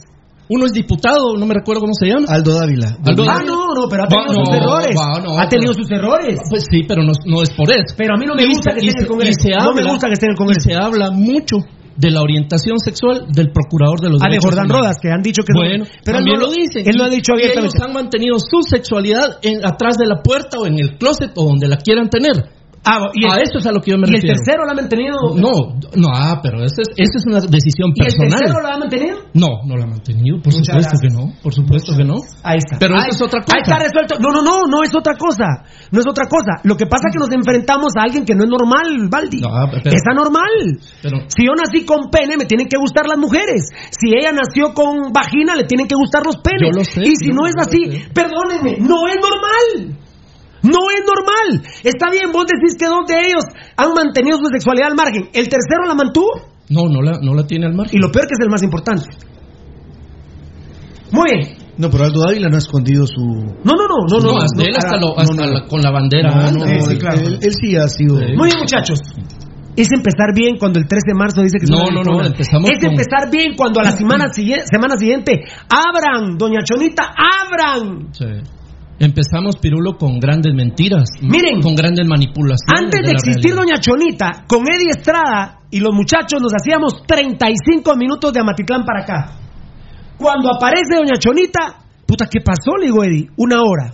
Uno 0.48 0.66
es 0.66 0.72
diputado, 0.72 1.36
no 1.38 1.46
me 1.46 1.54
recuerdo 1.54 1.80
cómo 1.80 1.94
se 1.98 2.06
llama. 2.06 2.26
Aldo 2.28 2.54
Dávila. 2.54 2.98
Aldo 3.02 3.22
Ah, 3.24 3.34
Dávila. 3.40 3.44
no, 3.54 3.74
no, 3.74 3.88
pero 3.88 4.04
ha 4.04 4.08
tenido 4.08 4.34
sus 4.34 4.48
no, 4.48 4.54
errores. 4.54 4.96
va, 4.96 5.20
no, 5.20 5.38
ha 5.38 5.48
tenido 5.48 5.72
pero- 5.72 5.82
sus 5.84 5.90
errores. 5.90 6.38
Pues 6.50 6.64
sí, 6.70 6.82
pero 6.86 7.02
no, 7.02 7.12
no 7.24 7.42
es 7.42 7.50
por 7.50 7.70
eso. 7.70 7.94
Pero 7.96 8.14
a 8.14 8.18
mí 8.18 8.26
no 8.26 8.34
me 8.34 8.42
Y 8.44 8.48
gusta 8.48 8.70
se- 8.72 8.76
que 8.78 8.84
y 8.84 8.88
esté 8.88 8.98
en 9.00 9.04
el 9.04 9.08
Congreso. 9.08 9.32
y 9.40 9.42
se 9.42 9.48
No 9.56 9.72
me 9.72 9.80
habla- 9.80 9.90
gusta 9.92 10.06
que 10.08 10.12
esté 10.12 10.26
en 10.26 10.30
el 10.32 10.36
Y 10.36 10.38
Congreso. 10.38 10.68
se 10.68 10.74
habla 10.76 11.10
mucho 11.12 11.56
de 11.96 12.10
la 12.10 12.20
orientación 12.20 12.78
sexual 12.78 13.26
del 13.32 13.52
procurador 13.52 14.00
de 14.00 14.10
los 14.10 14.20
Ah, 14.20 14.26
de 14.26 14.30
derechos 14.36 14.50
Jordán 14.50 14.66
humanos. 14.66 14.80
Rodas, 14.82 14.96
que 15.00 15.08
han 15.10 15.22
dicho 15.22 15.42
que 15.46 15.52
no- 15.54 15.60
bueno, 15.60 15.84
pero 16.04 16.18
él 16.18 16.24
también 16.24 16.40
no 16.40 16.46
lo 16.46 16.52
dicen. 16.52 16.82
él 16.88 16.94
lo 16.98 17.04
ha 17.04 17.08
Y- 17.08 17.10
dicho 17.16 17.32
y 17.32 17.40
ellos 17.40 17.56
abiertamente. 17.56 17.84
han 17.84 17.92
mantenido 17.94 18.36
su 18.38 18.62
sexualidad 18.68 19.38
en, 19.42 19.64
atrás 19.64 19.96
de 19.96 20.06
la 20.06 20.20
puerta 20.20 20.58
o 20.58 20.66
en 20.66 20.74
el 20.78 20.98
closet 20.98 21.30
o 21.36 21.44
donde 21.46 21.68
la 21.68 21.76
quieran 21.76 22.10
tener. 22.10 22.50
Ah, 22.84 23.00
y 23.14 23.24
el- 23.24 23.30
a 23.32 23.36
eso 23.40 23.58
es 23.58 23.66
a 23.66 23.72
lo 23.72 23.80
que 23.80 23.90
yo 23.92 23.96
me 23.98 24.04
¿Y 24.06 24.10
el 24.10 24.14
refiero. 24.20 24.36
tercero 24.36 24.64
lo 24.64 24.70
ha 24.70 24.74
mantenido? 24.74 25.16
No, 25.36 25.52
no, 25.96 26.08
ah, 26.12 26.40
pero 26.42 26.62
esa 26.64 26.82
es, 26.82 26.88
esa 26.96 27.16
es 27.16 27.24
una 27.26 27.40
decisión 27.40 27.92
¿Y 27.96 28.00
el 28.02 28.06
personal. 28.12 28.38
tercero 28.38 28.60
lo 28.60 28.68
ha 28.68 28.78
mantenido? 28.78 29.16
No, 29.32 29.48
no 29.64 29.76
la 29.76 29.84
ha 29.84 29.88
mantenido, 29.88 30.36
por 30.44 30.52
Muchas 30.52 30.66
supuesto 30.68 30.92
gracias. 30.92 31.00
que 31.00 31.10
no, 31.16 31.24
por 31.42 31.52
supuesto 31.54 31.96
que 31.96 32.04
no. 32.04 32.14
Ahí 32.44 32.58
está. 32.60 32.76
Pero 32.78 32.94
ahí, 33.00 33.08
eso 33.08 33.24
es 33.24 33.28
otra 33.32 33.40
cosa. 33.40 33.56
Ahí 33.56 33.62
está 33.64 33.78
resuelto. 33.80 34.14
No, 34.20 34.28
no, 34.36 34.42
no, 34.44 34.56
no 34.68 34.82
es 34.84 34.92
otra 34.94 35.16
cosa. 35.16 35.64
No 35.90 36.00
es 36.00 36.06
otra 36.06 36.26
cosa. 36.28 36.60
Lo 36.64 36.76
que 36.76 36.84
pasa 36.86 37.08
es 37.08 37.12
que 37.16 37.20
nos 37.24 37.32
enfrentamos 37.32 37.92
a 37.96 38.02
alguien 38.04 38.24
que 38.24 38.34
no 38.34 38.44
es 38.44 38.50
normal, 38.50 39.08
Baldi. 39.08 39.40
No, 39.40 39.48
pero- 39.72 39.88
es 39.96 40.02
anormal. 40.04 40.78
Pero- 41.02 41.24
Si 41.32 41.40
yo 41.46 41.52
nací 41.56 41.84
con 41.86 42.10
pene, 42.12 42.36
me 42.36 42.44
tienen 42.44 42.68
que 42.68 42.76
gustar 42.76 43.06
las 43.08 43.16
mujeres. 43.18 43.70
Si 43.96 44.12
ella 44.12 44.32
nació 44.32 44.74
con 44.74 45.08
vagina, 45.12 45.56
le 45.56 45.64
tienen 45.64 45.88
que 45.88 45.96
gustar 45.96 46.20
los 46.24 46.36
penes. 46.36 46.68
Yo 46.68 46.76
lo 46.76 46.84
sé, 46.84 47.00
y 47.00 47.16
si 47.16 47.32
no 47.32 47.42
lo 47.42 47.48
es 47.48 47.56
así, 47.58 47.80
perdónenme, 48.12 48.76
no 48.84 49.08
es 49.08 49.16
normal. 49.16 50.03
No 50.64 50.80
es 50.90 51.02
normal. 51.06 51.62
Está 51.84 52.10
bien, 52.10 52.32
vos 52.32 52.44
decís 52.46 52.76
que 52.76 52.86
dos 52.86 53.06
de 53.06 53.20
ellos 53.20 53.44
han 53.76 53.92
mantenido 53.94 54.38
su 54.38 54.46
sexualidad 54.50 54.88
al 54.90 54.96
margen. 54.96 55.28
¿El 55.32 55.48
tercero 55.48 55.84
la 55.86 55.94
mantuvo? 55.94 56.30
No, 56.70 56.88
no 56.88 57.00
la, 57.02 57.18
no 57.22 57.34
la 57.34 57.46
tiene 57.46 57.66
al 57.66 57.74
margen. 57.74 57.96
Y 57.98 58.00
lo 58.02 58.10
peor 58.10 58.26
que 58.26 58.32
es 58.34 58.40
el 58.42 58.50
más 58.50 58.62
importante. 58.62 59.04
Muy 61.12 61.24
bien. 61.32 61.56
No, 61.76 61.90
pero 61.90 62.04
Aldo 62.04 62.20
Dávila 62.26 62.48
no 62.48 62.54
ha 62.56 62.58
escondido 62.58 63.06
su. 63.06 63.20
No, 63.20 63.74
no, 63.74 63.86
no, 63.88 64.06
no, 64.08 64.18
No, 64.20 64.32
no. 64.32 64.40
hasta 64.42 64.62
no, 64.62 64.68
él 64.68 64.76
hasta, 64.76 64.96
lo- 64.96 65.18
hasta 65.18 65.34
no, 65.34 65.46
no. 65.46 65.52
la- 65.52 65.66
con 65.66 65.80
la 65.80 65.90
bandera. 65.90 66.30
No, 66.30 66.50
no, 66.58 66.66
Sí, 66.66 66.80
sí, 66.80 66.92
él, 66.92 66.98
claro. 66.98 67.18
él- 67.20 67.38
él 67.42 67.52
sí 67.60 67.76
ha 67.76 67.88
sido. 67.88 68.14
Muy 68.14 68.46
bien, 68.48 68.58
muchachos. 68.60 69.00
Es 69.76 69.88
empezar 69.92 70.28
bien 70.36 70.56
cuando 70.56 70.78
el 70.78 70.86
13 70.86 71.02
de 71.08 71.14
marzo 71.14 71.42
dice 71.42 71.58
que 71.58 71.66
No, 71.66 71.78
no, 71.78 71.84
no, 71.90 71.96
victoria. 71.98 72.26
empezamos 72.28 72.70
Es 72.70 72.78
con- 72.78 72.90
empezar 72.90 73.28
bien 73.30 73.54
cuando 73.56 73.80
a 73.80 73.84
la 73.84 73.90
semana, 73.98 74.32
siguiente, 74.32 74.66
semana 74.70 74.96
siguiente 74.96 75.40
abran, 75.68 76.38
doña 76.38 76.60
Chonita, 76.62 77.10
abran. 77.12 78.08
Sí. 78.12 78.24
Empezamos, 79.04 79.56
Pirulo, 79.56 79.98
con 79.98 80.18
grandes 80.18 80.54
mentiras. 80.54 81.04
Miren. 81.20 81.60
Con 81.60 81.74
grandes 81.74 82.06
manipulaciones. 82.08 82.84
Antes 82.84 83.02
de 83.04 83.12
existir 83.12 83.52
realidad. 83.52 83.76
doña 83.76 83.80
Chonita, 83.80 84.44
con 84.48 84.62
Eddie 84.62 84.96
Estrada 84.96 85.60
y 85.70 85.80
los 85.80 85.92
muchachos 85.92 86.40
nos 86.40 86.52
hacíamos 86.54 87.02
35 87.06 87.96
minutos 87.96 88.32
de 88.32 88.40
Amatitlán 88.40 88.84
para 88.84 89.02
acá. 89.02 89.36
Cuando 90.16 90.48
aparece 90.56 90.96
doña 90.96 91.18
Chonita, 91.18 91.84
puta, 92.06 92.26
¿qué 92.30 92.40
pasó? 92.40 92.78
Le 92.78 92.86
digo 92.86 93.04
Eddie, 93.04 93.28
una 93.36 93.60
hora. 93.60 93.92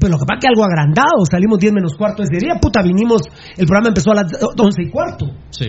Pero 0.00 0.12
lo 0.12 0.18
que 0.18 0.24
pasa 0.26 0.38
es 0.38 0.40
que 0.40 0.48
algo 0.48 0.64
agrandado, 0.64 1.24
salimos 1.30 1.60
10 1.60 1.72
menos 1.74 1.94
cuarto 1.94 2.24
ese 2.24 2.44
día, 2.44 2.56
puta, 2.60 2.82
vinimos, 2.82 3.22
el 3.56 3.66
programa 3.66 3.88
empezó 3.88 4.10
a 4.10 4.16
las 4.16 4.32
11 4.58 4.82
y 4.82 4.90
cuarto. 4.90 5.26
Sí. 5.50 5.66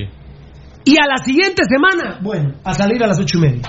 Y 0.85 0.97
a 0.97 1.05
la 1.05 1.23
siguiente 1.23 1.61
semana, 1.69 2.19
bueno, 2.23 2.55
a 2.63 2.73
salir 2.73 3.03
a 3.03 3.07
las 3.07 3.19
ocho 3.19 3.37
y 3.37 3.41
media. 3.41 3.61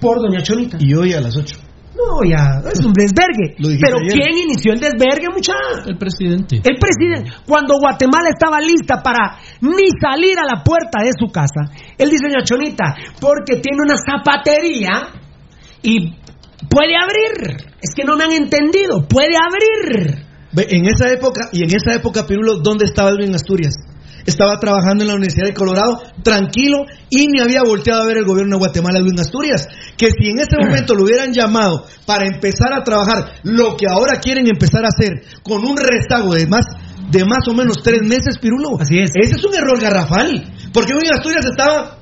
Por 0.00 0.20
Doña 0.20 0.42
Chonita. 0.42 0.76
Y 0.80 0.92
hoy 0.94 1.14
a 1.14 1.20
las 1.22 1.34
8. 1.34 1.67
No, 1.98 2.22
ya, 2.22 2.62
es 2.70 2.84
un 2.84 2.92
desvergue. 2.92 3.58
Pero 3.58 3.98
ayer. 3.98 4.12
¿quién 4.12 4.38
inició 4.38 4.72
el 4.72 4.80
desvergue, 4.80 5.28
muchacha? 5.34 5.82
El 5.86 5.98
presidente. 5.98 6.62
El 6.62 6.78
presidente, 6.78 7.30
cuando 7.44 7.74
Guatemala 7.78 8.28
estaba 8.30 8.60
lista 8.60 9.02
para 9.02 9.38
ni 9.60 9.90
salir 10.00 10.38
a 10.38 10.46
la 10.46 10.62
puerta 10.62 11.02
de 11.02 11.10
su 11.18 11.32
casa, 11.32 11.74
él 11.98 12.10
dice, 12.10 12.28
Doña 12.28 12.44
Chonita, 12.44 12.94
porque 13.20 13.56
tiene 13.56 13.82
una 13.82 13.96
zapatería 13.96 15.10
y 15.82 16.14
puede 16.70 16.94
abrir. 16.94 17.66
Es 17.80 17.94
que 17.94 18.04
no 18.04 18.16
me 18.16 18.24
han 18.24 18.32
entendido, 18.32 19.06
puede 19.08 19.34
abrir. 19.36 20.24
En 20.56 20.86
esa 20.86 21.10
época, 21.10 21.48
y 21.52 21.64
en 21.64 21.74
esa 21.74 21.94
época, 21.94 22.26
Pirulo, 22.26 22.58
¿dónde 22.58 22.84
estaba 22.84 23.10
Edwin 23.10 23.34
Asturias? 23.34 23.74
Estaba 24.26 24.58
trabajando 24.58 25.04
en 25.04 25.08
la 25.08 25.14
Universidad 25.14 25.46
de 25.46 25.54
Colorado, 25.54 26.02
tranquilo, 26.22 26.84
y 27.10 27.26
ni 27.28 27.40
había 27.40 27.62
volteado 27.62 28.02
a 28.02 28.06
ver 28.06 28.18
el 28.18 28.24
gobierno 28.24 28.56
de 28.56 28.58
Guatemala, 28.58 28.98
Edwin 28.98 29.20
Asturias. 29.20 29.66
Que 29.96 30.10
si 30.10 30.30
en 30.30 30.38
ese 30.38 30.56
momento 30.60 30.94
lo 30.94 31.04
hubieran 31.04 31.32
llamado 31.32 31.84
para 32.06 32.26
empezar 32.26 32.72
a 32.72 32.84
trabajar 32.84 33.32
lo 33.42 33.76
que 33.76 33.86
ahora 33.88 34.20
quieren 34.20 34.46
empezar 34.46 34.84
a 34.84 34.88
hacer, 34.88 35.22
con 35.42 35.64
un 35.64 35.76
rezago 35.76 36.34
de 36.34 36.46
más, 36.46 36.66
de 37.10 37.24
más 37.24 37.46
o 37.48 37.54
menos 37.54 37.82
tres 37.82 38.02
meses, 38.02 38.38
Pirulo. 38.40 38.78
Así 38.80 38.98
es. 38.98 39.10
Ese 39.14 39.36
es 39.36 39.44
un 39.44 39.54
error 39.54 39.80
garrafal. 39.80 40.44
Porque 40.72 40.92
Edwin 40.92 41.12
Asturias 41.14 41.44
estaba 41.46 41.98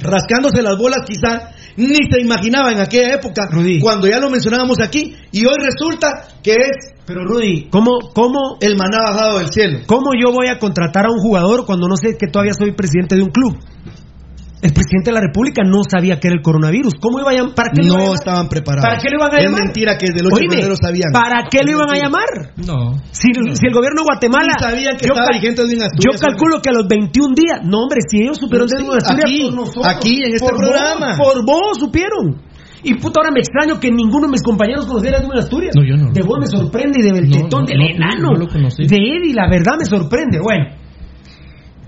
rascándose 0.00 0.62
las 0.62 0.76
bolas 0.76 1.00
quizá 1.06 1.50
ni 1.76 1.98
se 2.10 2.20
imaginaba 2.20 2.72
en 2.72 2.80
aquella 2.80 3.14
época 3.14 3.46
Rudy. 3.50 3.80
cuando 3.80 4.08
ya 4.08 4.18
lo 4.18 4.30
mencionábamos 4.30 4.80
aquí 4.80 5.14
y 5.30 5.44
hoy 5.44 5.56
resulta 5.60 6.28
que 6.42 6.54
es 6.54 6.97
Pero 7.08 7.24
Rudy, 7.24 7.68
¿cómo, 7.70 7.98
cómo, 8.14 8.58
el 8.60 8.76
maná 8.76 8.98
bajado 9.02 9.38
del 9.38 9.48
cielo. 9.50 9.78
¿cómo 9.86 10.10
yo 10.14 10.30
voy 10.30 10.48
a 10.48 10.58
contratar 10.58 11.06
a 11.06 11.08
un 11.10 11.18
jugador 11.18 11.64
cuando 11.64 11.88
no 11.88 11.96
sé 11.96 12.18
que 12.18 12.26
todavía 12.28 12.52
soy 12.52 12.72
presidente 12.72 13.16
de 13.16 13.22
un 13.22 13.30
club? 13.30 13.56
El 14.60 14.74
presidente 14.74 15.10
de 15.10 15.14
la 15.14 15.20
República 15.20 15.62
no 15.64 15.86
sabía 15.88 16.18
que 16.18 16.26
era 16.26 16.36
el 16.36 16.42
coronavirus. 16.42 16.94
¿Cómo 17.00 17.20
iba 17.20 17.30
a 17.30 17.34
llamar? 17.34 17.54
¿Para 17.54 17.70
qué 17.70 17.80
lo 17.80 17.94
iba 17.94 18.02
a 18.02 18.06
No 18.06 18.14
estaban 18.14 18.48
preparados. 18.48 18.90
¿Para 18.90 18.98
qué 19.00 19.08
lo 19.08 19.16
iban 19.22 19.30
a 19.32 19.38
Es 19.38 19.44
llamar? 19.44 19.62
mentira 19.62 19.96
que 19.96 20.06
de 20.10 20.20
los 20.20 20.32
ocho 20.34 20.42
Oíme, 20.42 20.56
primeros 20.56 20.78
sabían. 20.82 21.12
¿Para 21.14 21.46
qué 21.48 21.62
lo 21.62 21.70
Es 21.70 21.76
iban 21.78 21.90
a 21.94 21.96
llamar? 21.96 22.28
No. 22.56 22.98
Si, 23.12 23.30
si 23.54 23.66
el 23.66 23.72
gobierno 23.72 24.02
de 24.02 24.06
Guatemala. 24.10 24.52
Sabían 24.58 24.96
que 24.98 25.06
yo 25.06 25.14
estaba 25.14 25.30
calculo 26.18 26.60
que 26.60 26.70
a 26.70 26.72
los 26.72 26.88
21 26.88 27.34
días. 27.38 27.60
No, 27.62 27.86
hombre, 27.86 28.00
si 28.10 28.18
ellos 28.20 28.36
supieron 28.36 28.66
No, 28.66 28.74
de 28.74 28.82
sí, 28.82 28.84
Edwin 28.84 28.98
Asturias 28.98 29.24
aquí, 29.24 29.42
por 29.46 29.54
nosotros. 29.54 29.86
aquí, 29.94 30.14
en 30.26 30.34
este 30.34 30.42
por 30.44 30.54
vos, 30.58 30.60
programa. 30.66 31.16
por 31.16 31.46
vos 31.46 31.78
supieron. 31.78 32.42
Y 32.82 32.94
puta, 32.94 33.20
ahora 33.20 33.30
me 33.32 33.40
extraño 33.40 33.80
que 33.80 33.90
ninguno 33.90 34.26
de 34.26 34.32
mis 34.32 34.42
compañeros 34.42 34.86
conociera 34.86 35.18
a 35.18 35.20
Edwin 35.20 35.38
Asturias. 35.38 35.74
No, 35.76 35.82
yo 35.84 35.96
no. 35.96 36.12
De 36.12 36.22
vos 36.22 36.38
me 36.40 36.46
sorprende 36.46 37.00
y 37.00 37.02
de 37.02 37.12
Beltetón, 37.12 37.48
No, 37.50 37.60
no, 37.60 37.66
del 37.66 37.78
no, 37.78 37.86
enano. 37.86 38.30
no 38.30 38.38
lo 38.38 38.48
conocí. 38.48 38.86
de 38.86 38.96
Eddie, 38.96 39.34
la 39.34 39.48
verdad 39.50 39.72
me 39.78 39.84
sorprende. 39.84 40.38
Bueno, 40.40 40.66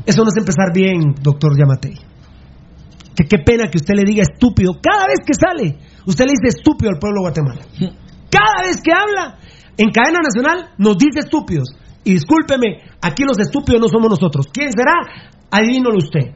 eso 0.06 0.22
no 0.22 0.28
es 0.28 0.36
empezar 0.36 0.72
bien, 0.74 1.14
doctor 1.22 1.56
Yamatei. 1.58 1.94
Que 3.14 3.24
qué 3.28 3.38
pena 3.44 3.68
que 3.70 3.78
usted 3.78 3.94
le 3.94 4.04
diga 4.04 4.22
estúpido. 4.22 4.72
Cada 4.82 5.06
vez 5.06 5.20
que 5.26 5.34
sale, 5.34 5.78
usted 6.06 6.24
le 6.24 6.32
dice 6.32 6.56
estúpido 6.58 6.90
al 6.90 6.98
pueblo 6.98 7.20
de 7.20 7.30
Guatemala. 7.30 7.62
Cada 8.30 8.62
vez 8.66 8.80
que 8.82 8.92
habla 8.92 9.38
en 9.76 9.90
cadena 9.90 10.20
nacional, 10.22 10.70
nos 10.78 10.96
dice 10.98 11.20
estúpidos. 11.20 11.68
Y 12.04 12.14
discúlpeme, 12.14 12.78
aquí 13.02 13.24
los 13.24 13.38
estúpidos 13.38 13.80
no 13.80 13.88
somos 13.88 14.10
nosotros. 14.10 14.46
¿Quién 14.52 14.72
será? 14.72 14.94
Adivínalo 15.50 15.98
usted. 15.98 16.32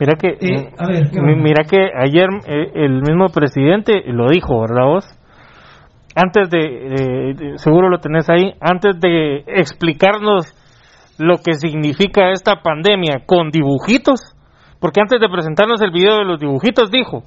Mira 0.00 0.14
que, 0.20 0.28
Eh, 0.28 0.70
a 0.78 0.86
ver, 0.86 1.10
¿qué 1.10 1.20
mi- 1.20 1.34
va? 1.34 1.42
mira 1.42 1.64
que 1.64 1.78
ayer 1.94 2.28
eh, 2.46 2.70
el 2.74 3.02
mismo 3.02 3.28
presidente 3.34 4.02
lo 4.06 4.28
dijo, 4.30 4.60
¿verdad 4.60 4.84
vos? 4.86 5.04
Antes 6.14 6.50
de, 6.50 6.58
de- 6.58 7.58
seguro 7.58 7.88
lo 7.88 7.98
tenés 7.98 8.28
ahí, 8.30 8.52
antes 8.60 8.98
de 9.00 9.44
explicarnos 9.46 10.46
lo 11.18 11.36
que 11.38 11.54
significa 11.54 12.30
esta 12.30 12.62
pandemia 12.62 13.24
con 13.26 13.50
dibujitos, 13.50 14.20
porque 14.80 15.00
antes 15.00 15.20
de 15.20 15.28
presentarnos 15.28 15.80
el 15.82 15.90
video 15.90 16.16
de 16.18 16.24
los 16.24 16.38
dibujitos 16.40 16.90
dijo, 16.90 17.22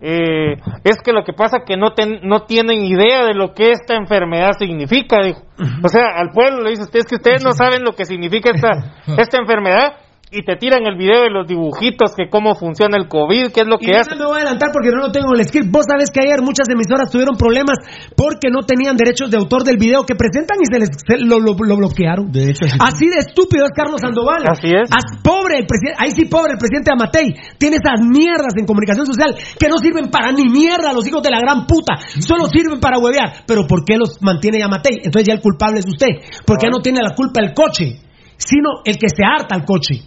eh, 0.00 0.54
es 0.84 1.00
que 1.04 1.12
lo 1.12 1.22
que 1.24 1.32
pasa 1.32 1.58
que 1.64 1.76
no, 1.76 1.92
ten- 1.92 2.20
no 2.24 2.40
tienen 2.40 2.84
idea 2.84 3.24
de 3.24 3.34
lo 3.34 3.54
que 3.54 3.70
esta 3.70 3.94
enfermedad 3.94 4.52
significa, 4.58 5.22
dijo. 5.22 5.42
O 5.84 5.88
sea, 5.88 6.06
al 6.16 6.30
pueblo 6.30 6.62
le 6.62 6.70
dice 6.70 6.82
usted, 6.82 7.00
es 7.00 7.06
que 7.06 7.16
ustedes 7.16 7.44
no 7.44 7.52
saben 7.52 7.82
lo 7.84 7.92
que 7.92 8.04
significa 8.04 8.50
esta, 8.50 8.70
esta 9.18 9.38
enfermedad 9.38 9.94
y 10.32 10.42
te 10.44 10.56
tiran 10.56 10.86
el 10.86 10.96
video 10.96 11.22
de 11.22 11.30
los 11.30 11.46
dibujitos, 11.46 12.16
que 12.16 12.30
cómo 12.30 12.54
funciona 12.54 12.96
el 12.96 13.06
COVID, 13.06 13.52
qué 13.52 13.60
es 13.60 13.66
lo 13.68 13.76
Y 13.78 13.84
que 13.84 13.92
yo 13.92 14.00
hace. 14.00 14.16
no 14.16 14.16
me 14.16 14.24
voy 14.24 14.38
a 14.38 14.48
adelantar 14.48 14.70
porque 14.72 14.88
no 14.88 14.96
lo 15.04 15.12
tengo 15.12 15.28
en 15.34 15.40
el 15.40 15.46
script. 15.46 15.68
Vos 15.70 15.84
sabés 15.84 16.10
que 16.10 16.20
ayer 16.24 16.40
muchas 16.40 16.64
emisoras 16.72 17.10
tuvieron 17.12 17.36
problemas 17.36 17.76
porque 18.16 18.48
no 18.48 18.64
tenían 18.64 18.96
derechos 18.96 19.30
de 19.30 19.36
autor 19.36 19.62
del 19.64 19.76
video 19.76 20.06
que 20.08 20.14
presentan 20.16 20.56
y 20.56 20.66
se 20.72 20.78
les 20.80 20.88
se 21.06 21.18
lo, 21.20 21.38
lo- 21.38 21.52
lo 21.52 21.76
bloquearon. 21.76 22.32
De 22.32 22.48
hecho, 22.48 22.64
así 22.64 22.78
Así 22.80 23.08
de 23.12 23.18
estúpido 23.18 23.64
es 23.66 23.72
Carlos 23.76 24.00
Sandoval. 24.00 24.40
Así 24.48 24.68
es. 24.68 24.88
As- 24.88 25.20
pobre 25.22 25.58
el 25.60 25.66
presidente, 25.66 25.98
ahí 26.00 26.10
sí 26.12 26.24
pobre 26.24 26.52
el 26.52 26.58
presidente 26.58 26.90
Amatei. 26.92 27.34
Tiene 27.58 27.76
esas 27.76 28.00
mierdas 28.00 28.54
en 28.56 28.64
comunicación 28.64 29.04
social 29.06 29.36
que 29.58 29.68
no 29.68 29.76
sirven 29.78 30.08
para 30.08 30.32
ni 30.32 30.44
mierda 30.48 30.92
los 30.94 31.06
hijos 31.06 31.22
de 31.22 31.30
la 31.30 31.40
gran 31.40 31.66
puta. 31.66 31.98
Solo 32.20 32.46
sirven 32.46 32.80
para 32.80 32.96
huevear. 32.98 33.44
Pero 33.46 33.66
¿por 33.66 33.84
qué 33.84 33.98
los 33.98 34.16
mantiene 34.22 34.62
Amatei? 34.62 34.96
Entonces 35.04 35.26
ya 35.28 35.34
el 35.34 35.40
culpable 35.42 35.80
es 35.80 35.86
usted. 35.86 36.08
Porque 36.46 36.66
ya 36.66 36.70
no 36.70 36.80
tiene 36.80 37.00
la 37.02 37.14
culpa 37.14 37.42
el 37.42 37.52
coche, 37.52 38.00
sino 38.46 38.80
el 38.84 38.96
que 38.98 39.08
se 39.08 39.22
harta 39.24 39.54
al 39.54 39.64
coche. 39.64 40.02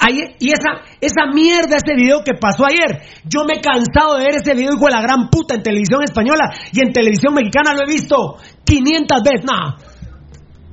Ayer- 0.00 0.36
y 0.38 0.48
esa, 0.48 0.82
esa 1.00 1.26
mierda, 1.32 1.76
ese 1.76 1.94
video 1.96 2.22
que 2.24 2.34
pasó 2.34 2.64
ayer, 2.64 3.02
yo 3.24 3.44
me 3.44 3.54
he 3.54 3.60
cansado 3.60 4.16
de 4.16 4.24
ver 4.26 4.34
ese 4.36 4.54
video, 4.54 4.74
hijo 4.74 4.86
de 4.86 4.92
la 4.92 5.02
gran 5.02 5.28
puta, 5.28 5.54
en 5.56 5.62
televisión 5.62 6.02
española 6.04 6.50
y 6.72 6.80
en 6.80 6.92
televisión 6.92 7.34
mexicana 7.34 7.74
lo 7.74 7.82
he 7.82 7.86
visto 7.92 8.36
500 8.64 9.22
veces, 9.24 9.44
no, 9.44 9.74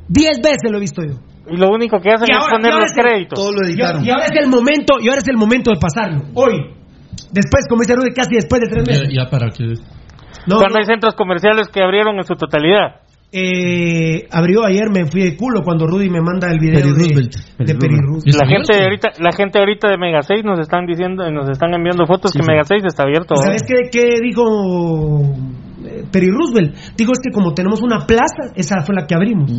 10 0.07 0.41
veces 0.41 0.69
lo 0.71 0.77
he 0.77 0.81
visto 0.81 1.01
yo. 1.03 1.15
Y 1.49 1.57
lo 1.57 1.69
único 1.69 1.99
que 1.99 2.09
hacen 2.11 2.27
Y 2.27 2.31
es 2.31 2.37
ahora- 2.37 2.53
poner 2.57 2.73
los 2.73 2.91
créditos. 2.93 3.37
Todo 3.39 3.51
lo 3.51 3.67
Y, 3.67 3.71
editaron. 3.73 4.05
y 4.05 4.09
ahora 4.09 4.25
es 4.25 4.35
el 4.39 4.47
momento, 4.47 4.95
y 4.99 5.09
ahora 5.09 5.21
es 5.21 5.27
el 5.27 5.37
momento 5.37 5.71
de 5.71 5.77
pasarlo, 5.79 6.21
hoy. 6.35 6.73
Después, 7.31 7.65
como 7.69 7.81
dice 7.81 7.95
Rudy, 7.95 8.13
casi 8.13 8.35
después 8.35 8.61
de 8.61 8.67
tres 8.67 8.87
meses. 8.87 9.07
Ya, 9.13 9.23
ya 9.25 9.29
para 9.29 9.49
que. 9.49 9.63
No, 10.47 10.57
Cuando 10.57 10.75
no, 10.75 10.79
hay 10.79 10.85
centros 10.85 11.15
comerciales 11.15 11.67
que 11.69 11.81
abrieron 11.81 12.17
en 12.17 12.23
su 12.23 12.35
totalidad. 12.35 13.01
Eh, 13.31 14.27
abrió 14.31 14.63
ayer, 14.63 14.89
me 14.89 15.05
fui 15.07 15.21
de 15.23 15.35
culo 15.35 15.61
cuando 15.63 15.87
Rudy 15.87 16.09
me 16.09 16.21
manda 16.21 16.49
el 16.51 16.59
video 16.59 16.79
Peri 16.79 16.89
de, 16.93 16.95
Roosevelt. 16.99 17.35
de 17.59 17.75
Peri 17.75 17.95
Roosevelt. 17.99 18.27
¿Está 18.27 18.45
La 18.45 18.49
gente 18.49 18.83
ahorita, 18.83 19.07
la 19.19 19.31
gente 19.33 19.59
ahorita 19.59 19.89
de 19.89 19.97
Mega 19.97 20.21
6 20.21 20.43
nos 20.45 20.59
están 20.59 20.85
diciendo, 20.85 21.29
nos 21.31 21.49
están 21.49 21.73
enviando 21.73 22.05
fotos 22.05 22.31
que 22.31 22.43
Mega 22.43 22.63
6 22.63 22.83
está 22.85 23.03
abierto. 23.03 23.35
¿Sabes 23.35 23.63
qué, 23.67 23.89
qué 23.91 24.21
dijo 24.23 24.43
eh, 25.85 26.03
Peri 26.11 26.29
Roosevelt. 26.31 26.75
Digo, 26.95 27.11
es 27.13 27.19
que 27.19 27.31
como 27.33 27.53
tenemos 27.53 27.81
una 27.81 28.05
plaza, 28.07 28.53
esa 28.55 28.81
fue 28.85 28.95
la 28.95 29.05
que 29.05 29.15
abrimos. 29.15 29.51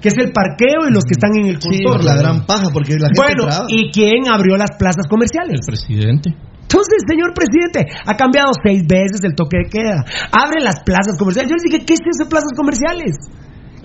Que 0.00 0.08
es 0.08 0.18
el 0.18 0.32
parqueo 0.32 0.88
y 0.88 0.92
los 0.92 1.04
que 1.04 1.12
están 1.12 1.30
en 1.38 1.46
el 1.54 1.60
Sí, 1.60 1.82
contorno. 1.84 2.04
la 2.10 2.16
gran 2.16 2.46
paja, 2.46 2.68
porque 2.72 2.94
la 2.98 3.08
gente 3.08 3.20
Bueno, 3.20 3.44
entraba. 3.44 3.66
¿y 3.68 3.90
quién 3.92 4.28
abrió 4.32 4.56
las 4.56 4.70
plazas 4.78 5.06
comerciales? 5.08 5.60
El 5.60 5.66
presidente. 5.66 6.34
Entonces, 6.70 7.02
señor 7.02 7.34
presidente, 7.34 7.90
ha 8.06 8.14
cambiado 8.14 8.52
seis 8.64 8.86
veces 8.86 9.18
el 9.24 9.34
toque 9.34 9.58
de 9.58 9.70
queda. 9.70 10.04
Abre 10.30 10.62
las 10.62 10.84
plazas 10.84 11.18
comerciales. 11.18 11.50
Yo 11.50 11.56
les 11.56 11.64
dije, 11.64 11.84
¿qué 11.84 11.94
es 11.94 12.00
eso 12.00 12.22
de 12.22 12.30
plazas 12.30 12.54
comerciales? 12.56 13.18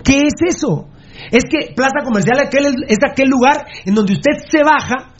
¿Qué 0.04 0.30
es 0.30 0.34
eso? 0.46 0.86
Es 1.32 1.42
que 1.50 1.74
plaza 1.74 2.04
comercial 2.04 2.38
aquel 2.38 2.66
es, 2.66 2.74
es 2.86 2.98
aquel 3.02 3.28
lugar 3.28 3.66
en 3.84 3.94
donde 3.94 4.12
usted 4.12 4.38
se 4.48 4.62
baja 4.62 5.10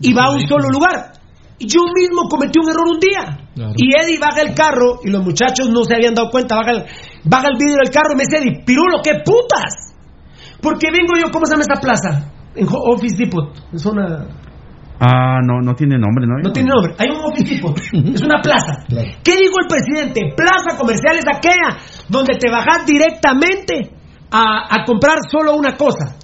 y 0.00 0.12
va 0.12 0.24
a 0.24 0.32
un 0.32 0.46
solo 0.46 0.68
lugar. 0.68 1.12
Yo 1.58 1.80
mismo 1.94 2.28
cometí 2.28 2.58
un 2.58 2.68
error 2.68 2.86
un 2.92 3.00
día. 3.00 3.48
Claro. 3.54 3.72
Y 3.76 3.96
Eddie 3.96 4.18
baja 4.18 4.42
el 4.42 4.52
carro 4.52 5.00
y 5.02 5.08
los 5.08 5.24
muchachos 5.24 5.70
no 5.70 5.84
se 5.84 5.94
habían 5.94 6.12
dado 6.12 6.28
cuenta. 6.28 6.56
Baja 6.56 6.72
el, 6.72 6.84
baja 7.24 7.48
el 7.48 7.56
vidrio 7.56 7.78
del 7.82 7.90
carro 7.90 8.12
y 8.12 8.16
me 8.16 8.24
dice 8.24 8.36
Eddie, 8.36 8.64
Pirulo, 8.66 9.00
¿qué 9.02 9.22
putas? 9.24 9.96
Porque 10.60 10.90
vengo 10.92 11.14
yo, 11.16 11.30
¿cómo 11.32 11.46
se 11.46 11.52
llama 11.52 11.62
esta 11.62 11.80
plaza? 11.80 12.32
En 12.54 12.66
Office 12.68 13.16
Depot. 13.16 13.48
Es 13.72 13.86
una... 13.86 14.41
Ah, 15.04 15.40
no, 15.42 15.60
no 15.60 15.74
tiene 15.74 15.98
nombre, 15.98 16.26
¿no? 16.28 16.38
No 16.38 16.52
tiene 16.52 16.70
nombre. 16.70 16.94
Hay 16.96 17.08
un 17.10 17.24
Office 17.26 17.56
Depot. 17.56 17.76
es 18.14 18.22
una 18.22 18.40
plaza. 18.40 18.86
¿Qué 18.86 19.34
dijo 19.34 19.58
el 19.58 19.66
presidente? 19.66 20.32
Plaza 20.36 20.78
comercial 20.78 21.16
es 21.18 21.26
aquella 21.26 21.76
donde 22.08 22.38
te 22.38 22.48
bajas 22.48 22.86
directamente 22.86 23.90
a, 24.30 24.68
a 24.70 24.84
comprar 24.84 25.18
solo 25.28 25.56
una 25.56 25.76
cosa. 25.76 26.14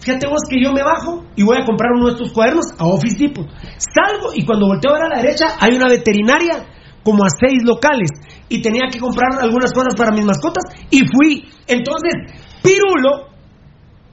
Fíjate 0.00 0.26
vos 0.26 0.40
que 0.48 0.56
yo 0.58 0.72
me 0.72 0.82
bajo 0.82 1.26
y 1.36 1.42
voy 1.42 1.58
a 1.60 1.66
comprar 1.66 1.92
uno 1.92 2.06
de 2.06 2.12
estos 2.12 2.32
cuadernos 2.32 2.64
a 2.78 2.86
Office 2.86 3.18
Depot. 3.18 3.46
Salgo 3.76 4.32
y 4.34 4.46
cuando 4.46 4.68
volteo 4.68 4.92
a 4.92 4.94
ver 4.94 5.04
a 5.04 5.16
la 5.16 5.20
derecha 5.20 5.58
hay 5.60 5.76
una 5.76 5.88
veterinaria 5.88 6.64
como 7.04 7.24
a 7.24 7.28
seis 7.28 7.62
locales 7.62 8.08
y 8.48 8.62
tenía 8.62 8.88
que 8.90 8.98
comprar 8.98 9.38
algunas 9.38 9.70
cosas 9.74 9.94
para 9.94 10.12
mis 10.12 10.24
mascotas 10.24 10.64
y 10.88 11.00
fui. 11.06 11.44
Entonces, 11.66 12.14
Pirulo, 12.62 13.28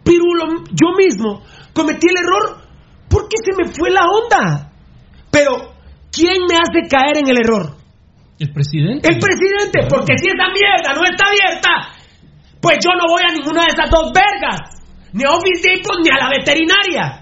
Pirulo, 0.04 0.66
yo 0.72 0.98
mismo 0.98 1.44
cometí 1.72 2.08
el 2.10 2.22
error 2.22 2.65
porque 3.10 3.36
se 3.44 3.52
me 3.56 3.70
fue 3.72 3.90
la 3.92 4.06
onda. 4.06 4.72
Pero, 5.32 5.74
¿quién 6.12 6.44
me 6.50 6.58
hace 6.58 6.88
caer 6.90 7.18
en 7.18 7.30
el 7.30 7.38
error? 7.38 7.76
El 8.40 8.52
presidente. 8.52 9.08
El 9.08 9.20
presidente, 9.20 9.88
porque 9.90 10.18
si 10.18 10.28
esa 10.28 10.48
mierda 10.52 10.94
no 10.94 11.04
está 11.06 11.28
abierta, 11.28 11.70
pues 12.60 12.78
yo 12.84 12.92
no 12.92 13.08
voy 13.08 13.24
a 13.24 13.34
ninguna 13.34 13.64
de 13.64 13.72
esas 13.72 13.90
dos 13.90 14.12
vergas, 14.12 14.82
ni 15.14 15.24
a 15.24 15.30
Office 15.30 15.62
Depot 15.64 15.98
ni 16.04 16.10
a 16.10 16.18
la 16.18 16.30
veterinaria. 16.30 17.22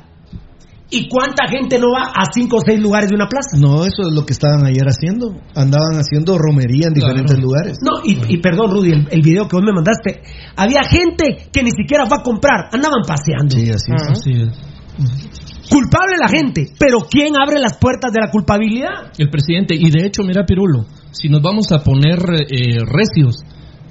¿Y 0.89 1.09
cuánta 1.09 1.47
gente 1.47 1.79
no 1.79 1.87
va 1.91 2.11
a 2.13 2.25
cinco 2.31 2.57
o 2.57 2.61
seis 2.63 2.79
lugares 2.79 3.09
de 3.09 3.15
una 3.15 3.27
plaza? 3.27 3.57
No, 3.57 3.83
eso 3.83 4.03
es 4.07 4.13
lo 4.13 4.27
que 4.27 4.33
estaban 4.33 4.63
ayer 4.63 4.85
haciendo. 4.85 5.33
Andaban 5.55 5.97
haciendo 5.97 6.37
romería 6.37 6.87
en 6.87 6.93
diferentes 6.93 7.39
lugares. 7.39 7.79
No, 7.81 8.01
y, 8.03 8.21
y 8.31 8.37
perdón, 8.37 8.69
Rudy, 8.69 8.91
el, 8.91 9.07
el 9.09 9.21
video 9.21 9.47
que 9.47 9.55
vos 9.55 9.65
me 9.65 9.73
mandaste, 9.73 10.21
había 10.55 10.83
gente 10.83 11.49
que 11.51 11.63
ni 11.63 11.71
siquiera 11.71 12.05
fue 12.05 12.17
a 12.19 12.21
comprar, 12.21 12.69
andaban 12.71 13.01
paseando. 13.07 13.55
Sí, 13.57 13.71
así 13.71 13.91
es. 13.91 14.07
Así 14.07 14.31
es. 14.33 15.42
Culpable 15.69 16.17
la 16.19 16.27
gente, 16.27 16.67
pero 16.77 16.99
¿quién 17.09 17.35
abre 17.39 17.59
las 17.59 17.77
puertas 17.77 18.11
de 18.11 18.19
la 18.19 18.29
culpabilidad? 18.29 19.11
El 19.17 19.29
presidente. 19.29 19.75
Y 19.75 19.89
de 19.89 20.05
hecho, 20.05 20.23
mira, 20.23 20.45
Pirulo, 20.45 20.85
si 21.11 21.29
nos 21.29 21.41
vamos 21.41 21.71
a 21.71 21.79
poner 21.79 22.19
eh, 22.49 22.79
recios, 22.85 23.37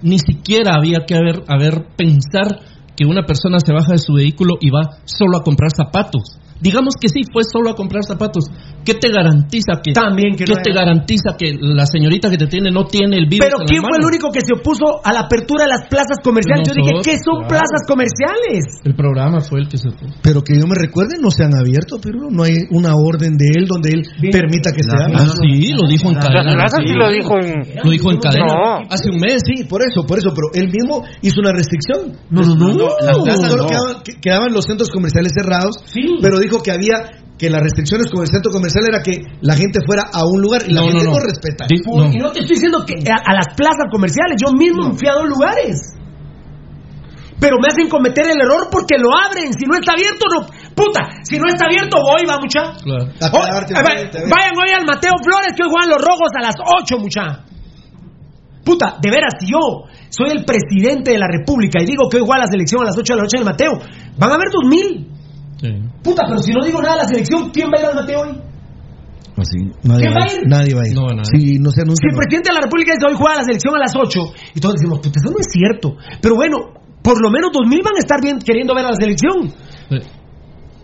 ni 0.03 0.19
siquiera 0.19 0.75
había 0.77 1.07
que 1.07 1.15
haber, 1.15 1.45
haber 1.49 1.87
pensar 1.97 2.61
que 2.97 3.07
una 3.07 3.25
persona 3.25 3.59
se 3.59 3.73
baja 3.73 3.93
de 3.93 3.99
su 3.99 4.15
vehículo 4.15 4.57
y 4.61 4.71
va 4.71 4.99
solo 5.05 5.39
a 5.39 5.43
comprar 5.43 5.71
zapatos. 5.75 6.39
Digamos 6.61 6.95
que 7.01 7.09
sí, 7.09 7.23
fue 7.33 7.43
solo 7.43 7.71
a 7.71 7.75
comprar 7.75 8.05
zapatos. 8.05 8.45
¿Qué 8.85 8.95
te 8.95 9.11
garantiza 9.11 9.81
que 9.83 9.93
También 9.93 10.35
que 10.37 10.45
¿qué 10.45 10.53
no 10.55 10.61
te 10.63 10.71
era- 10.71 10.81
garantiza 10.85 11.37
que 11.39 11.55
la 11.61 11.87
señorita 11.87 12.31
que 12.31 12.37
te 12.37 12.47
tiene 12.47 12.71
no 12.71 12.85
tiene 12.87 13.17
el 13.17 13.27
virus? 13.27 13.47
Pero 13.47 13.59
en 13.61 13.65
la 13.65 13.67
¿quién 13.67 13.83
fue 13.83 13.97
el 13.99 14.05
único 14.05 14.31
que 14.31 14.41
se 14.41 14.55
opuso 14.55 15.01
a 15.05 15.13
la 15.13 15.21
apertura 15.21 15.65
de 15.65 15.71
las 15.71 15.89
plazas 15.89 16.19
comerciales? 16.23 16.67
Yo 16.69 16.75
dije, 16.75 16.93
¿qué 17.05 17.17
son 17.23 17.47
claro. 17.47 17.49
plazas 17.49 17.83
comerciales? 17.87 18.65
El 18.85 18.95
programa 18.95 19.41
fue 19.41 19.61
el 19.61 19.69
que 19.69 19.79
se 19.79 19.91
puso. 19.91 20.15
Pero 20.23 20.43
que 20.43 20.59
yo 20.59 20.67
me 20.67 20.75
recuerde, 20.75 21.17
no 21.21 21.31
se 21.31 21.45
han 21.45 21.55
abierto, 21.55 21.99
pero 22.03 22.29
no 22.31 22.43
hay 22.43 22.59
una 22.71 22.95
orden 22.97 23.37
de 23.39 23.47
él 23.57 23.67
donde 23.67 23.91
él 23.91 24.03
permita 24.31 24.73
que 24.73 24.83
se 24.83 24.91
haga. 24.91 25.15
Ah, 25.23 25.29
sí, 25.41 25.73
lo 25.73 25.87
dijo 25.89 26.09
en 26.11 26.15
cadena. 26.17 26.43
La 26.43 26.55
plaza 26.55 26.77
sí 26.85 26.93
lo 26.93 27.11
dijo 27.11 27.39
en... 27.39 27.63
Lo 27.85 27.91
dijo 27.91 28.11
en 28.11 28.19
cadena. 28.19 28.47
No. 28.47 28.79
Hace 28.91 29.11
un 29.11 29.19
mes. 29.21 29.43
Sí, 29.47 29.65
por 29.65 29.81
eso, 29.83 30.05
por 30.07 30.19
eso, 30.19 30.31
pero 30.35 30.49
él 30.55 30.71
mismo 30.73 31.03
hizo 31.23 31.41
una 31.41 31.53
restricción. 31.53 32.19
No, 32.31 32.43
no, 32.43 32.55
no. 32.75 32.89
Las 33.01 33.17
No, 33.19 33.25
plazas 33.25 33.51
no. 33.51 33.57
no 33.63 33.67
quedaban, 33.67 34.03
que- 34.05 34.21
quedaban 34.21 34.53
los 34.53 34.65
centros 34.65 34.91
comerciales 34.91 35.33
cerrados, 35.35 35.77
Sí. 35.87 36.19
pero 36.21 36.39
dijo 36.39 36.63
que 36.63 36.71
había 36.71 37.22
que 37.39 37.51
las 37.51 37.61
restricciones 37.63 38.07
con 38.11 38.23
el 38.23 38.29
centro 38.29 38.53
comercial 38.53 38.85
era 38.89 39.03
que 39.03 39.19
la 39.41 39.55
gente 39.57 39.81
fuera 39.85 40.05
a 40.13 40.23
un 40.25 40.41
lugar 40.41 40.63
y 40.67 40.73
la 40.75 40.81
No, 40.83 40.87
gente 40.89 41.05
no, 41.05 41.11
no, 41.11 41.19
no. 41.19 41.25
respeta. 41.27 41.67
Y 41.69 42.19
no 42.19 42.31
te 42.31 42.41
estoy 42.41 42.55
diciendo 42.55 42.85
que 42.87 42.95
a, 43.11 43.19
a 43.19 43.35
las 43.35 43.55
plazas 43.57 43.91
comerciales, 43.91 44.37
yo 44.39 44.53
mismo 44.53 44.95
fui 44.95 45.09
a 45.09 45.15
dos 45.15 45.27
lugares. 45.27 45.99
Pero 47.41 47.57
me 47.59 47.67
hacen 47.67 47.89
cometer 47.91 48.23
el 48.31 48.39
error 48.41 48.69
porque 48.71 48.95
lo 49.03 49.11
abren. 49.11 49.51
Si 49.53 49.67
no 49.67 49.75
está 49.75 49.95
abierto, 49.99 50.23
no. 50.31 50.47
Puta, 50.79 51.11
si 51.25 51.39
no 51.43 51.49
está 51.51 51.67
abierto, 51.67 51.99
voy, 51.99 52.23
va, 52.23 52.39
mucha. 52.39 52.79
Claro. 52.79 53.11
Oh, 53.35 53.43
a 53.43 53.83
ver. 53.83 54.07
vayan 54.31 54.55
hoy 54.55 54.71
al 54.71 54.87
Mateo 54.87 55.19
Flores 55.19 55.51
que 55.57 55.65
hoy 55.67 55.71
juegan 55.75 55.91
los 55.91 55.99
rojos 55.99 56.31
a 56.39 56.43
las 56.43 56.55
8, 56.63 56.99
mucha. 57.03 57.43
Puta, 58.65 58.95
de 59.03 59.11
veras, 59.11 59.35
si 59.41 59.47
yo 59.51 59.59
soy 60.09 60.31
el 60.31 60.45
presidente 60.45 61.11
de 61.11 61.19
la 61.19 61.27
República 61.27 61.83
y 61.83 61.87
digo 61.87 62.09
que 62.09 62.19
hoy 62.19 62.23
juega 62.25 62.45
la 62.45 62.51
selección 62.51 62.83
a 62.83 62.85
las 62.87 62.97
8 62.97 63.03
de 63.13 63.17
la 63.17 63.23
noche 63.25 63.37
en 63.37 63.43
el 63.43 63.51
Mateo, 63.51 63.73
van 64.17 64.31
a 64.31 64.35
haber 64.35 64.47
2000. 64.53 65.09
Sí. 65.63 65.71
Puta, 66.03 66.25
pero 66.27 66.43
si 66.43 66.51
no 66.53 66.59
digo 66.67 66.83
nada 66.83 66.97
de 66.97 67.03
la 67.03 67.09
selección, 67.09 67.51
¿quién 67.55 67.71
va 67.71 67.79
a 67.79 67.81
ir 67.81 67.87
al 67.87 67.95
Mateo 67.95 68.21
hoy? 68.23 68.35
Así, 69.39 69.59
nadie, 69.87 70.03
¿Quién 70.03 70.13
va 70.13 70.25
a 70.27 70.33
ir? 70.35 70.41
nadie 70.45 70.75
va 70.75 70.83
a 70.83 70.89
ir. 70.91 70.95
No 70.95 71.07
nadie. 71.07 71.39
Si 71.39 71.59
no 71.63 71.71
se 71.71 71.81
anuncia. 71.87 72.03
Si 72.03 72.11
el 72.11 72.19
presidente 72.19 72.51
de 72.51 72.55
la 72.59 72.63
República 72.67 72.93
dice 72.93 73.07
hoy 73.07 73.15
juega 73.17 73.37
la 73.39 73.45
selección 73.47 73.73
a 73.77 73.79
las 73.79 73.95
8, 73.95 74.11
y 74.55 74.61
todos 74.61 74.75
decimos, 74.75 74.99
puta, 74.99 75.17
eso 75.23 75.31
no 75.31 75.39
es 75.39 75.47
cierto. 75.49 75.97
Pero 76.21 76.35
bueno, 76.35 76.59
por 77.01 77.23
lo 77.23 77.31
menos 77.31 77.51
2000 77.55 77.81
van 77.81 77.97
a 77.97 78.03
estar 78.03 78.19
bien 78.21 78.39
queriendo 78.43 78.75
ver 78.75 78.85
a 78.85 78.91
la 78.91 78.99
selección. 78.99 79.55
Eh, 79.95 80.03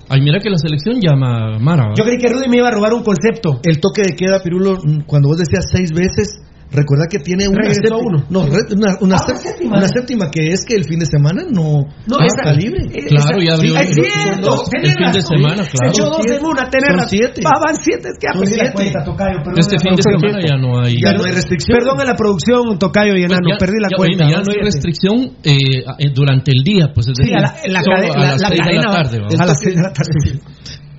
Ay, 0.09 0.23
mira 0.23 0.39
que 0.41 0.49
la 0.49 0.57
selección 0.57 1.01
llama 1.03 1.57
a 1.57 1.59
Mara. 1.59 1.93
Yo 1.95 2.05
creí 2.05 2.17
que 2.17 2.31
Rudy 2.33 2.49
me 2.49 2.57
iba 2.57 2.69
a 2.69 2.71
robar 2.71 2.95
un 2.95 3.03
concepto. 3.03 3.61
El 3.63 3.79
toque 3.81 4.01
de 4.01 4.17
queda, 4.17 4.41
Pirulo, 4.41 4.79
mm, 4.81 5.05
cuando 5.05 5.29
vos 5.29 5.37
decías 5.37 5.67
seis 5.71 5.93
veces, 5.93 6.41
recuerda 6.71 7.07
que 7.09 7.19
tiene 7.19 7.49
una 7.49 7.59
Regresó 7.63 7.81
séptima, 7.83 7.99
uno. 7.99 8.25
no, 8.31 8.41
una, 8.45 8.97
una 9.01 9.17
Ah, 9.17 9.25
séptima. 9.27 9.79
una 9.79 9.89
séptima, 9.89 10.31
que 10.31 10.49
es 10.49 10.65
que 10.65 10.75
el 10.77 10.85
fin 10.85 10.99
de 10.99 11.07
semana 11.07 11.43
no, 11.49 11.85
No, 12.07 12.17
no 12.19 12.25
esa- 12.25 12.45
está 12.45 12.53
libre. 12.53 12.85
eh, 12.93 13.07
Claro, 13.09 13.39
ya 13.41 13.55
abrió 13.55 13.77
Es 13.79 13.89
el- 13.89 13.95
cierto, 14.05 14.63
el 14.65 14.71
tenés 14.71 14.95
fin 14.97 15.13
de 15.13 15.23
semana, 15.23 15.63
claro. 15.65 15.69
Se 15.73 15.87
echó 15.89 16.05
dos 16.11 16.27
en 16.29 16.45
una, 16.45 16.69
tenés 16.69 17.01
Son 17.01 17.09
siete. 17.09 17.41
Ah, 17.45 17.59
van 17.65 17.77
siete, 17.77 18.09
es 18.09 18.19
que 18.21 18.29
Son 18.33 18.41
la 18.41 18.47
siete. 18.47 18.73
cuenta, 18.75 19.05
Tocayo. 19.05 19.39
perdón. 19.45 19.59
Este 19.59 19.77
fin 19.79 19.95
de 19.97 20.03
semana 20.03 20.39
ya 20.45 20.57
no 20.57 20.81
hay. 20.81 20.97
Ya 21.01 21.13
no 21.13 21.25
hay 21.25 21.33
restricción. 21.33 21.79
Perdón 21.79 22.01
a 22.01 22.05
la 22.05 22.15
producción, 22.17 22.79
Tocayo 22.79 23.15
y 23.17 23.23
Pues 23.25 23.33
Enano, 23.33 23.49
ya- 23.51 23.59
perdí 23.59 23.79
la 23.81 23.89
ya, 23.91 23.97
cuenta. 23.97 24.25
oíme, 24.25 24.33
ya 24.33 24.39
no 24.43 24.49
hay 24.51 24.59
siete. 24.61 24.65
restricción 24.69 25.17
eh, 25.45 25.57
eh, 25.99 26.11
durante 26.15 26.51
el 26.53 26.63
día, 26.63 26.93
pues 26.95 27.09
es 27.09 27.15
Sí, 27.17 27.23
decir, 27.25 27.37
a 27.39 27.43
la, 27.43 27.55
la, 27.67 27.81
a 27.81 28.01
la- 28.01 28.31
las 28.37 28.41
la 28.43 28.49
seis 28.49 28.51
de 28.51 28.59
cadena 28.59 28.83
la 28.83 28.93
tarde. 29.03 29.17
a 29.19 29.47
las 29.47 29.59
seis 29.63 29.75
de 29.77 29.83
la 29.83 29.93
tarde. 29.93 30.41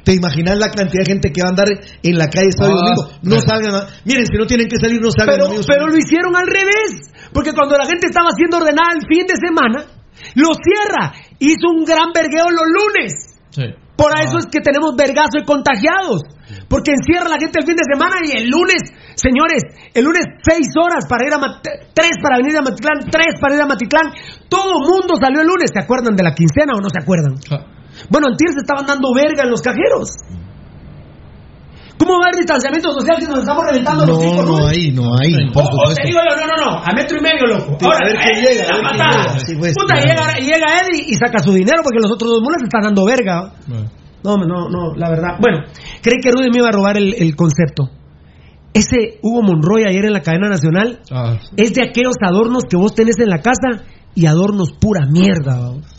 ¿Te 0.09 0.15
imaginas 0.17 0.57
la 0.57 0.73
cantidad 0.73 1.05
de 1.05 1.11
gente 1.13 1.29
que 1.29 1.37
va 1.45 1.49
a 1.49 1.53
andar 1.53 1.69
en 1.69 2.15
la 2.17 2.25
calle 2.33 2.49
sábado 2.49 2.81
y 2.81 2.81
Ah, 2.81 2.97
domingo? 2.97 3.03
No 3.29 3.37
salgan. 3.45 3.73
a- 3.77 3.85
Miren, 4.09 4.25
si 4.25 4.33
no 4.41 4.45
tienen 4.49 4.65
que 4.65 4.81
salir, 4.81 4.97
no 4.97 5.13
salgan. 5.13 5.37
Pero, 5.37 5.45
amigos. 5.53 5.67
pero 5.69 5.85
lo 5.85 5.97
hicieron 5.97 6.33
al 6.35 6.47
revés. 6.49 7.13
Porque 7.29 7.53
cuando 7.53 7.77
la 7.77 7.85
gente 7.85 8.07
estaba 8.09 8.33
siendo 8.33 8.57
ordenada 8.57 8.97
el 8.97 9.05
fin 9.05 9.29
de 9.29 9.37
semana, 9.37 9.85
lo 10.33 10.49
cierra. 10.57 11.13
Hizo 11.37 11.69
un 11.69 11.85
gran 11.85 12.09
vergueo 12.09 12.49
los 12.49 12.65
lunes. 12.65 13.13
Sí. 13.53 13.69
Por 13.95 14.09
eso 14.17 14.39
es 14.41 14.47
que 14.49 14.61
tenemos 14.65 14.95
vergazo 14.97 15.37
y 15.37 15.45
contagiados. 15.45 16.25
Porque 16.67 16.97
encierra 16.97 17.27
a 17.29 17.35
la 17.35 17.39
gente 17.39 17.59
el 17.61 17.67
fin 17.69 17.75
de 17.77 17.85
semana 17.85 18.17
y 18.25 18.31
el 18.33 18.49
lunes, 18.49 18.81
señores, 19.13 19.61
el 19.93 20.03
lunes 20.05 20.25
seis 20.41 20.65
horas 20.73 21.05
para 21.05 21.27
ir 21.27 21.33
a 21.33 21.37
Mat- 21.37 21.61
tres 21.93 22.17
para 22.23 22.37
venir 22.41 22.57
a 22.57 22.61
Matitlán, 22.65 23.05
tres 23.11 23.37
para 23.39 23.53
ir 23.55 23.61
a 23.61 23.67
Matitlán. 23.69 24.09
Todo 24.49 24.73
mundo 24.81 25.13
salió 25.21 25.41
el 25.41 25.47
lunes. 25.47 25.69
¿Se 25.69 25.77
acuerdan 25.83 26.15
de 26.15 26.23
la 26.23 26.33
quincena 26.33 26.73
o 26.73 26.81
no 26.81 26.89
se 26.89 26.97
acuerdan? 26.97 27.37
Ja. 27.45 27.77
Bueno, 28.09 28.27
antier 28.27 28.51
se 28.53 28.59
estaban 28.61 28.85
dando 28.85 29.09
verga 29.13 29.43
en 29.43 29.51
los 29.51 29.61
cajeros. 29.61 30.09
¿Cómo 31.97 32.13
va 32.13 32.19
a 32.19 32.27
haber 32.29 32.37
distanciamiento 32.39 32.93
social 32.93 33.17
si 33.19 33.25
nos 33.27 33.39
estamos 33.39 33.61
reventando 33.65 34.05
los 34.05 34.17
No, 34.17 34.23
hijos? 34.23 34.45
no 34.45 34.67
hay, 34.67 34.91
no 34.93 35.03
hay. 35.19 35.33
Por 35.51 35.63
o 35.63 35.65
supuesto. 35.67 35.95
te 36.01 36.07
digo 36.07 36.19
yo, 36.23 36.35
no, 36.37 36.47
no, 36.47 36.55
no, 36.71 36.77
a 36.79 36.93
metro 36.95 37.17
y 37.17 37.21
medio, 37.21 37.45
loco. 37.45 37.75
Sí, 37.77 37.85
a 37.85 38.05
ver 38.07 38.15
quién 38.23 38.37
eh, 38.37 38.41
llega, 38.41 38.63
a 38.63 38.67
la 38.67 38.75
ver 38.75 38.83
patada. 38.83 39.23
llega. 39.27 39.39
Sí, 39.39 39.55
pues, 39.59 39.73
Puta, 39.75 39.95
llega, 39.99 40.33
llega 40.39 40.67
Eddie 40.79 41.03
y 41.11 41.13
saca 41.15 41.39
su 41.39 41.51
dinero 41.51 41.83
porque 41.83 41.99
los 42.01 42.09
otros 42.13 42.31
dos 42.31 42.41
mulas 42.41 42.63
están 42.63 42.81
dando 42.83 43.03
verga. 43.03 43.51
Bueno. 43.67 43.89
No, 44.23 44.37
no, 44.37 44.69
no, 44.69 44.95
la 44.95 45.09
verdad. 45.09 45.37
Bueno, 45.41 45.59
creí 46.01 46.17
que 46.23 46.31
Rudy 46.31 46.49
me 46.51 46.59
iba 46.59 46.69
a 46.69 46.71
robar 46.71 46.95
el, 46.97 47.13
el 47.15 47.35
concepto. 47.35 47.89
Ese 48.73 49.19
Hugo 49.21 49.41
Monroy 49.41 49.83
ayer 49.83 50.05
en 50.05 50.13
la 50.13 50.21
cadena 50.21 50.47
nacional 50.47 51.01
Ah, 51.11 51.35
es 51.57 51.73
de 51.73 51.83
aquellos 51.83 52.15
adornos 52.21 52.63
que 52.69 52.77
vos 52.77 52.93
tenés 52.95 53.19
en 53.19 53.27
la 53.29 53.41
casa 53.41 53.83
y 54.15 54.25
adornos 54.25 54.71
pura 54.71 55.05
mierda, 55.05 55.59
vamos. 55.59 55.98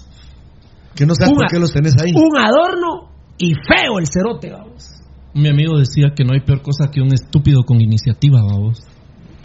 Que 1.00 1.06
no 1.06 1.14
sabes 1.14 1.32
Un 1.32 1.38
por 1.38 1.46
qué 1.48 1.58
los 1.58 1.72
tenés 1.72 1.94
ahí. 1.96 2.12
Un 2.12 2.36
adorno 2.36 3.08
y 3.38 3.54
feo 3.54 3.98
el 3.98 4.04
cerote, 4.12 4.52
vamos. 4.52 5.00
mi 5.32 5.48
amigo 5.48 5.78
decía 5.78 6.12
que 6.14 6.24
no 6.24 6.34
hay 6.34 6.40
peor 6.40 6.60
cosa 6.60 6.90
que 6.92 7.00
un 7.00 7.08
estúpido 7.14 7.62
con 7.64 7.80
iniciativa, 7.80 8.42
vamos. 8.42 8.84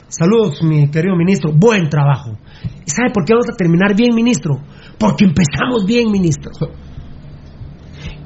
Saludos, 0.10 0.61
mi 0.61 0.91
querido 0.91 1.15
ministro. 1.15 1.53
Buen 1.56 1.88
trabajo. 1.88 2.32
¿Y 2.86 2.91
sabe 2.91 3.11
por 3.14 3.23
qué 3.23 3.32
vamos 3.36 3.48
a 3.48 3.56
terminar 3.56 3.95
bien, 3.95 4.14
ministro? 4.14 4.60
Porque 4.99 5.23
empezamos 5.23 5.86
bien, 5.88 6.11
ministro. 6.11 6.52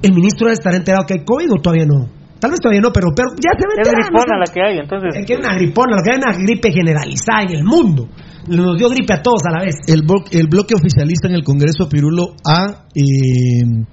¿El 0.01 0.11
ministro 0.11 0.47
debe 0.47 0.53
estar 0.53 0.73
enterado 0.73 1.05
que 1.05 1.19
hay 1.19 1.23
COVID 1.23 1.53
o 1.53 1.61
todavía 1.61 1.85
no? 1.85 2.09
Tal 2.39 2.49
vez 2.49 2.59
todavía 2.59 2.81
no, 2.81 2.89
pero, 2.91 3.09
pero 3.15 3.29
ya 3.37 3.51
se 3.53 3.61
ve. 3.61 3.77
Es 3.77 3.93
gripona 3.93 4.39
la 4.41 4.51
que 4.51 4.59
hay, 4.59 4.79
entonces. 4.79 5.21
Es 5.21 5.25
que 5.27 5.33
es 5.33 5.39
una 5.39 5.53
gripona, 5.53 5.97
lo 5.97 6.01
que 6.01 6.13
hay 6.13 6.17
es 6.17 6.25
una 6.25 6.35
gripe 6.35 6.71
generalizada 6.71 7.43
en 7.43 7.57
el 7.57 7.63
mundo. 7.63 8.09
Nos 8.47 8.77
dio 8.77 8.89
gripe 8.89 9.13
a 9.13 9.21
todos 9.21 9.41
a 9.45 9.51
la 9.51 9.65
vez. 9.65 9.75
El, 9.87 10.03
blo- 10.05 10.25
el 10.31 10.47
bloque 10.47 10.73
oficialista 10.75 11.27
en 11.27 11.35
el 11.35 11.43
Congreso 11.43 11.87
Pirulo 11.89 12.35
ha 12.45 12.85
eh, 12.95 13.85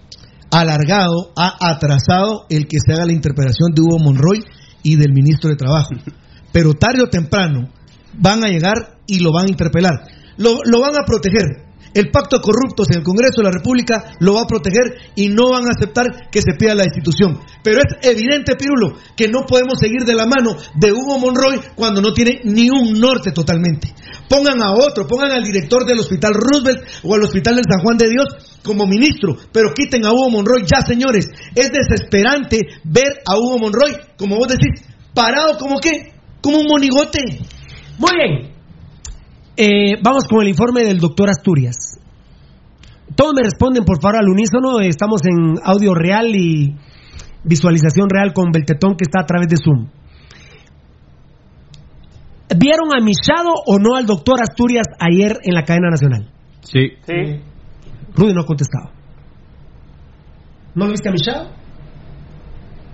alargado, 0.50 1.32
ha 1.36 1.56
atrasado 1.70 2.46
el 2.48 2.66
que 2.66 2.78
se 2.84 2.92
haga 2.92 3.06
la 3.06 3.12
interpelación 3.12 3.72
de 3.74 3.82
Hugo 3.82 3.98
Monroy 3.98 4.42
y 4.82 4.96
del 4.96 5.12
ministro 5.12 5.50
de 5.50 5.56
Trabajo. 5.56 5.90
Pero 6.52 6.74
tarde 6.74 7.02
o 7.02 7.08
temprano 7.08 7.68
van 8.14 8.44
a 8.44 8.48
llegar 8.48 8.98
y 9.06 9.18
lo 9.18 9.32
van 9.32 9.46
a 9.46 9.50
interpelar. 9.50 9.92
Lo, 10.38 10.60
lo 10.64 10.80
van 10.80 10.94
a 10.94 11.04
proteger. 11.04 11.65
El 11.96 12.10
pacto 12.10 12.36
de 12.36 12.42
corruptos 12.42 12.88
en 12.90 12.98
el 12.98 13.02
Congreso 13.02 13.40
de 13.40 13.44
la 13.44 13.52
República 13.52 14.12
lo 14.20 14.34
va 14.34 14.42
a 14.42 14.46
proteger 14.46 15.00
y 15.14 15.30
no 15.30 15.48
van 15.48 15.64
a 15.64 15.72
aceptar 15.74 16.28
que 16.30 16.42
se 16.42 16.52
pida 16.52 16.74
la 16.74 16.84
institución. 16.84 17.40
Pero 17.64 17.80
es 17.80 18.06
evidente, 18.06 18.54
Pirulo, 18.54 18.98
que 19.16 19.28
no 19.28 19.46
podemos 19.48 19.78
seguir 19.78 20.04
de 20.04 20.14
la 20.14 20.26
mano 20.26 20.58
de 20.74 20.92
Hugo 20.92 21.18
Monroy 21.18 21.58
cuando 21.74 22.02
no 22.02 22.12
tiene 22.12 22.40
ni 22.44 22.68
un 22.68 23.00
norte 23.00 23.32
totalmente. 23.32 23.94
Pongan 24.28 24.60
a 24.60 24.72
otro, 24.72 25.06
pongan 25.06 25.32
al 25.32 25.42
director 25.42 25.86
del 25.86 26.00
Hospital 26.00 26.34
Roosevelt 26.34 26.86
o 27.02 27.14
al 27.14 27.22
Hospital 27.22 27.56
del 27.56 27.64
San 27.66 27.80
Juan 27.80 27.96
de 27.96 28.10
Dios 28.10 28.26
como 28.62 28.86
ministro, 28.86 29.34
pero 29.50 29.72
quiten 29.72 30.04
a 30.04 30.12
Hugo 30.12 30.28
Monroy 30.28 30.64
ya, 30.66 30.84
señores. 30.84 31.26
Es 31.54 31.70
desesperante 31.72 32.60
ver 32.84 33.22
a 33.24 33.38
Hugo 33.38 33.58
Monroy, 33.58 33.96
como 34.18 34.36
vos 34.36 34.48
decís, 34.48 34.84
parado 35.14 35.56
como 35.56 35.78
qué, 35.78 36.12
como 36.42 36.58
un 36.58 36.66
monigote. 36.66 37.20
Muy 37.96 38.10
bien. 38.14 38.55
Eh, 39.56 39.98
vamos 40.02 40.24
con 40.28 40.42
el 40.42 40.48
informe 40.48 40.84
del 40.84 40.98
doctor 40.98 41.30
Asturias. 41.30 41.98
Todos 43.14 43.32
me 43.34 43.42
responden, 43.42 43.84
por 43.84 44.02
favor, 44.02 44.18
al 44.18 44.28
unísono. 44.28 44.80
Estamos 44.80 45.22
en 45.24 45.56
audio 45.64 45.94
real 45.94 46.36
y 46.36 46.76
visualización 47.42 48.10
real 48.10 48.34
con 48.34 48.50
Beltetón 48.52 48.96
que 48.96 49.04
está 49.04 49.22
a 49.22 49.26
través 49.26 49.48
de 49.48 49.56
Zoom. 49.56 49.88
¿Vieron 52.58 52.94
a 52.94 53.02
Michado 53.02 53.54
o 53.66 53.78
no 53.78 53.96
al 53.96 54.04
doctor 54.04 54.40
Asturias 54.42 54.86
ayer 55.00 55.38
en 55.42 55.54
la 55.54 55.62
cadena 55.62 55.88
nacional? 55.88 56.30
Sí. 56.60 56.90
Sí. 57.06 57.40
Rudy 58.14 58.34
no 58.34 58.42
ha 58.42 58.46
contestado. 58.46 58.90
¿No 60.74 60.84
lo 60.84 60.90
viste 60.90 61.08
a 61.08 61.12
Michado? 61.12 61.50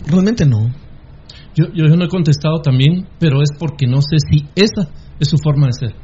Realmente 0.06 0.46
no. 0.46 0.70
Yo, 1.54 1.66
yo 1.74 1.88
no 1.88 2.04
he 2.04 2.08
contestado 2.08 2.62
también, 2.62 3.08
pero 3.18 3.42
es 3.42 3.50
porque 3.58 3.86
no 3.86 4.00
sé 4.00 4.16
si 4.30 4.46
esa 4.54 4.88
es 5.18 5.28
su 5.28 5.36
forma 5.42 5.66
de 5.66 5.72
ser. 5.72 6.01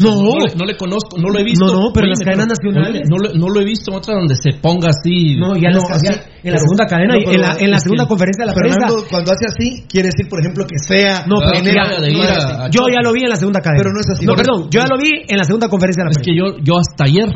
No. 0.00 0.16
no, 0.22 0.38
le, 0.40 0.54
no 0.56 0.64
le 0.64 0.76
conozco, 0.76 1.18
no 1.18 1.28
lo 1.28 1.38
he 1.38 1.44
visto. 1.44 1.64
No, 1.66 1.72
no, 1.72 1.92
pero 1.92 2.06
en 2.06 2.10
las 2.10 2.20
cadenas 2.20 2.48
nacionales. 2.48 3.02
No, 3.08 3.16
lo- 3.18 3.34
no 3.34 3.48
lo 3.48 3.60
he 3.60 3.64
visto 3.64 3.90
en 3.92 3.96
otra 3.98 4.14
donde 4.14 4.34
se 4.34 4.58
ponga 4.60 4.88
así. 4.90 5.36
No, 5.36 5.54
ya 5.56 5.70
No, 5.70 5.80
las- 5.84 6.02
ya 6.02 6.10
así- 6.16 6.20
en 6.42 6.52
la 6.52 6.58
segunda 6.58 6.86
cadena, 6.86 7.14
No, 7.14 7.20
pero 7.20 7.32
en 7.32 7.40
la, 7.40 7.52
en 7.60 7.70
la 7.70 7.76
es 7.76 7.82
segunda 7.82 8.04
que 8.04 8.08
conferencia 8.08 8.42
de 8.44 8.46
la 8.48 8.54
Fernando, 8.54 8.94
prensa. 8.94 9.10
cuando 9.10 9.32
hace 9.32 9.44
así, 9.46 9.84
quiere 9.88 10.08
decir, 10.08 10.28
por 10.28 10.40
ejemplo, 10.40 10.64
que 10.66 10.78
sea. 10.78 11.24
No, 11.26 11.36
pero 11.44 11.60
ya- 11.64 11.84
vaya 11.84 12.00
de 12.00 12.10
ir 12.10 12.24
a- 12.24 12.64
a 12.64 12.70
yo 12.70 12.80
ya 12.88 13.00
lo 13.02 13.12
vi 13.12 13.22
en 13.24 13.30
la 13.30 13.36
segunda 13.36 13.60
cadena. 13.60 13.82
Pero 13.82 13.92
no 13.92 14.00
es 14.00 14.08
así. 14.10 14.24
No, 14.24 14.34
perdón, 14.34 14.68
yo 14.70 14.80
ya 14.80 14.86
lo 14.88 14.96
vi 14.96 15.10
en 15.28 15.36
la 15.36 15.44
segunda 15.44 15.68
conferencia 15.68 16.00
de 16.02 16.06
la 16.08 16.10
Es 16.10 16.18
prensa. 16.18 16.30
que 16.32 16.36
yo, 16.36 16.64
yo 16.64 16.74
hasta 16.80 17.04
ayer 17.04 17.28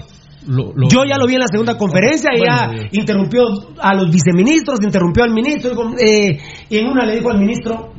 lo, 0.46 0.72
lo- 0.76 0.88
Yo 0.88 1.04
ya 1.08 1.16
lo 1.16 1.26
vi 1.26 1.34
en 1.34 1.40
la 1.40 1.48
segunda 1.48 1.76
conferencia 1.76 2.28
y 2.36 2.44
ya 2.44 2.66
Bueno, 2.66 2.82
eh. 2.82 2.88
interrumpió 2.92 3.42
a 3.80 3.94
los 3.94 4.10
viceministros, 4.10 4.78
interrumpió 4.82 5.24
al 5.24 5.32
ministro 5.32 5.72
eh, 5.98 6.38
y 6.68 6.76
en 6.76 6.86
una 6.86 7.04
le 7.06 7.16
dijo 7.16 7.30
al 7.30 7.38
ministro 7.40 7.92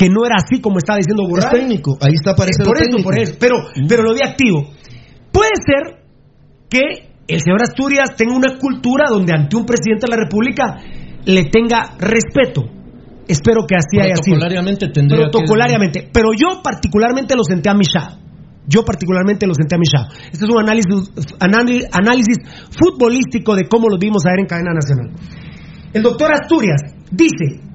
que 0.00 0.08
no 0.08 0.24
era 0.24 0.36
así 0.40 0.62
como 0.64 0.78
estaba 0.78 0.96
diciendo 0.96 1.24
Es 1.24 1.28
Burray. 1.28 1.60
técnico, 1.60 1.98
ahí 2.00 2.14
está 2.16 2.30
aparece 2.32 2.62
Eh, 2.62 2.64
por 2.64 2.76
eso, 2.78 2.84
técnico. 2.88 3.04
por 3.04 3.18
eso, 3.20 3.34
pero, 3.38 3.56
pero 3.86 4.02
lo 4.02 4.14
vi 4.14 4.22
activo. 4.24 4.64
Puede 5.30 5.52
ser 5.60 6.00
que 6.70 7.12
el 7.28 7.40
señor 7.44 7.60
Asturias 7.60 8.16
tenga 8.16 8.34
una 8.34 8.56
cultura 8.58 9.10
donde 9.10 9.34
ante 9.36 9.56
un 9.56 9.66
presidente 9.66 10.06
de 10.08 10.16
la 10.16 10.22
República 10.24 10.78
le 11.26 11.44
tenga 11.52 11.96
respeto. 12.00 12.64
Espero 13.28 13.66
que 13.68 13.76
así 13.76 14.00
haya 14.00 14.16
sido. 14.16 14.40
protocolariamente 14.40 14.88
tendría 14.88 15.26
que- 15.26 15.30
Protocolariamente. 15.30 16.08
Pero 16.12 16.30
yo 16.32 16.62
particularmente 16.64 17.36
lo 17.36 17.44
senté 17.44 17.68
a 17.68 17.74
Michá. 17.74 18.16
Yo 18.66 18.82
particularmente 18.84 19.46
lo 19.46 19.52
senté 19.54 19.76
a 19.76 19.78
Michá. 19.78 20.08
Este 20.32 20.44
es 20.46 20.50
un 20.50 20.58
análisis, 20.58 21.12
análisis 21.92 22.38
futbolístico 22.72 23.54
de 23.54 23.68
cómo 23.68 23.88
lo 23.88 23.98
vimos 23.98 24.24
ayer 24.26 24.40
en 24.40 24.46
cadena 24.46 24.72
nacional. 24.72 25.10
El 25.92 26.02
doctor 26.02 26.32
Asturias 26.32 26.80
dice, 27.12 27.68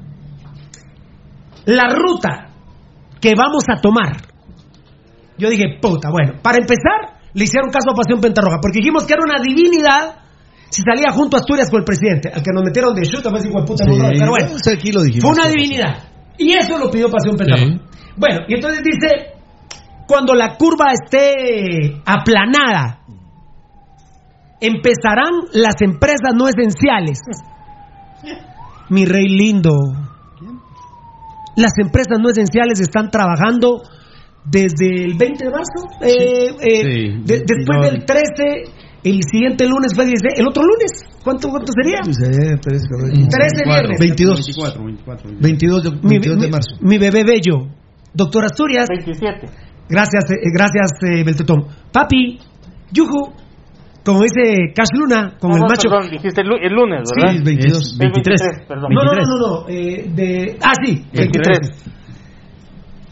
la 1.65 1.89
ruta 1.89 2.49
que 3.21 3.33
vamos 3.35 3.63
a 3.69 3.81
tomar. 3.81 4.17
Yo 5.37 5.49
dije, 5.49 5.79
puta, 5.81 6.09
bueno, 6.11 6.39
para 6.41 6.57
empezar, 6.57 7.19
le 7.33 7.43
hicieron 7.43 7.69
caso 7.69 7.91
a 7.91 7.95
Pasión 7.95 8.21
Pentarroja, 8.21 8.59
porque 8.61 8.79
dijimos 8.79 9.03
que 9.05 9.13
era 9.13 9.23
una 9.25 9.41
divinidad 9.43 10.25
si 10.69 10.81
salía 10.81 11.11
junto 11.11 11.37
a 11.37 11.39
Asturias 11.39 11.69
con 11.69 11.79
el 11.79 11.85
presidente, 11.85 12.29
al 12.29 12.41
que 12.41 12.51
nos 12.53 12.63
metieron 12.63 12.93
de 12.95 13.03
chuta, 13.03 13.29
pues 13.29 13.45
hijo 13.45 13.61
de 13.61 13.65
puta, 13.65 13.85
Sí, 13.85 13.91
pero 14.19 14.31
bueno. 14.31 14.47
sí, 14.57 14.71
aquí 14.73 14.91
lo 14.91 15.03
dijimos. 15.03 15.23
Fue 15.23 15.31
una 15.43 15.47
divinidad. 15.49 16.03
Y 16.37 16.51
eso 16.53 16.77
lo 16.77 16.89
pidió 16.91 17.09
Pasión 17.09 17.35
Pentarroja. 17.37 17.79
Bueno, 18.17 18.39
y 18.47 18.55
entonces 18.55 18.83
dice, 18.83 19.35
cuando 20.07 20.33
la 20.33 20.57
curva 20.57 20.87
esté 20.91 22.01
aplanada, 22.05 22.99
empezarán 24.59 25.31
las 25.53 25.75
empresas 25.81 26.33
no 26.35 26.47
esenciales. 26.47 27.19
Mi 28.89 29.05
rey 29.05 29.27
lindo. 29.27 29.71
Las 31.55 31.71
empresas 31.81 32.17
no 32.21 32.29
esenciales 32.29 32.79
están 32.81 33.09
trabajando 33.09 33.81
desde 34.45 35.05
el 35.05 35.13
20 35.17 35.45
de 35.45 35.51
marzo. 35.51 35.79
eh, 36.01 36.47
eh, 36.61 36.81
Sí, 36.83 37.21
de- 37.25 37.43
después 37.45 37.77
no. 37.79 37.83
del 37.83 38.05
13, 38.05 38.71
el 39.03 39.19
siguiente 39.23 39.67
lunes 39.67 39.93
fue 39.95 40.05
16. 40.05 40.39
¿El 40.39 40.47
otro 40.47 40.63
lunes? 40.63 41.05
¿Cuánto, 41.23 41.49
cuánto 41.49 41.71
sería? 41.73 42.01
13 42.01 43.63
viernes. 43.65 43.99
22. 43.99 44.35
24, 44.45 44.83
24. 44.83 45.29
22 45.39 45.83
de, 45.83 45.91
Mi, 45.91 46.09
22 46.19 46.39
de 46.39 46.45
mi- 46.47 46.51
marzo. 46.51 46.75
mi 46.81 46.97
bebé 46.97 47.23
bello. 47.23 47.67
Doctor 48.13 48.45
Asturias. 48.45 48.87
27. 48.89 49.47
Gracias, 49.89 50.31
eh, 50.31 50.35
gracias, 50.53 50.91
eh, 51.03 51.23
Beltetón. 51.23 51.65
Papi, 51.91 52.39
yuju, 52.91 53.33
como 54.05 54.21
dice 54.21 54.71
Cash 54.75 54.93
Luna, 54.93 55.35
con 55.39 55.49
No, 55.49 55.55
el 55.57 55.61
no, 55.63 55.67
macho. 55.67 55.89
Perdón, 55.89 56.11
dijiste 56.11 56.41
el, 56.41 56.47
lu- 56.47 56.57
el 56.61 56.71
lunes, 56.73 57.01
Sí, 57.09 57.21
¿verdad? 57.21 57.43
22. 57.43 57.77
Es 57.93 57.97
23, 57.97 58.41
perdón. 58.67 58.89
No, 58.93 59.03
no, 59.03 59.11
no, 59.13 59.21
no, 59.25 59.37
no, 59.63 59.65
eh, 59.67 60.05
de... 60.13 60.57
Ah, 60.61 60.73
sí, 60.85 61.03
23. 61.11 61.93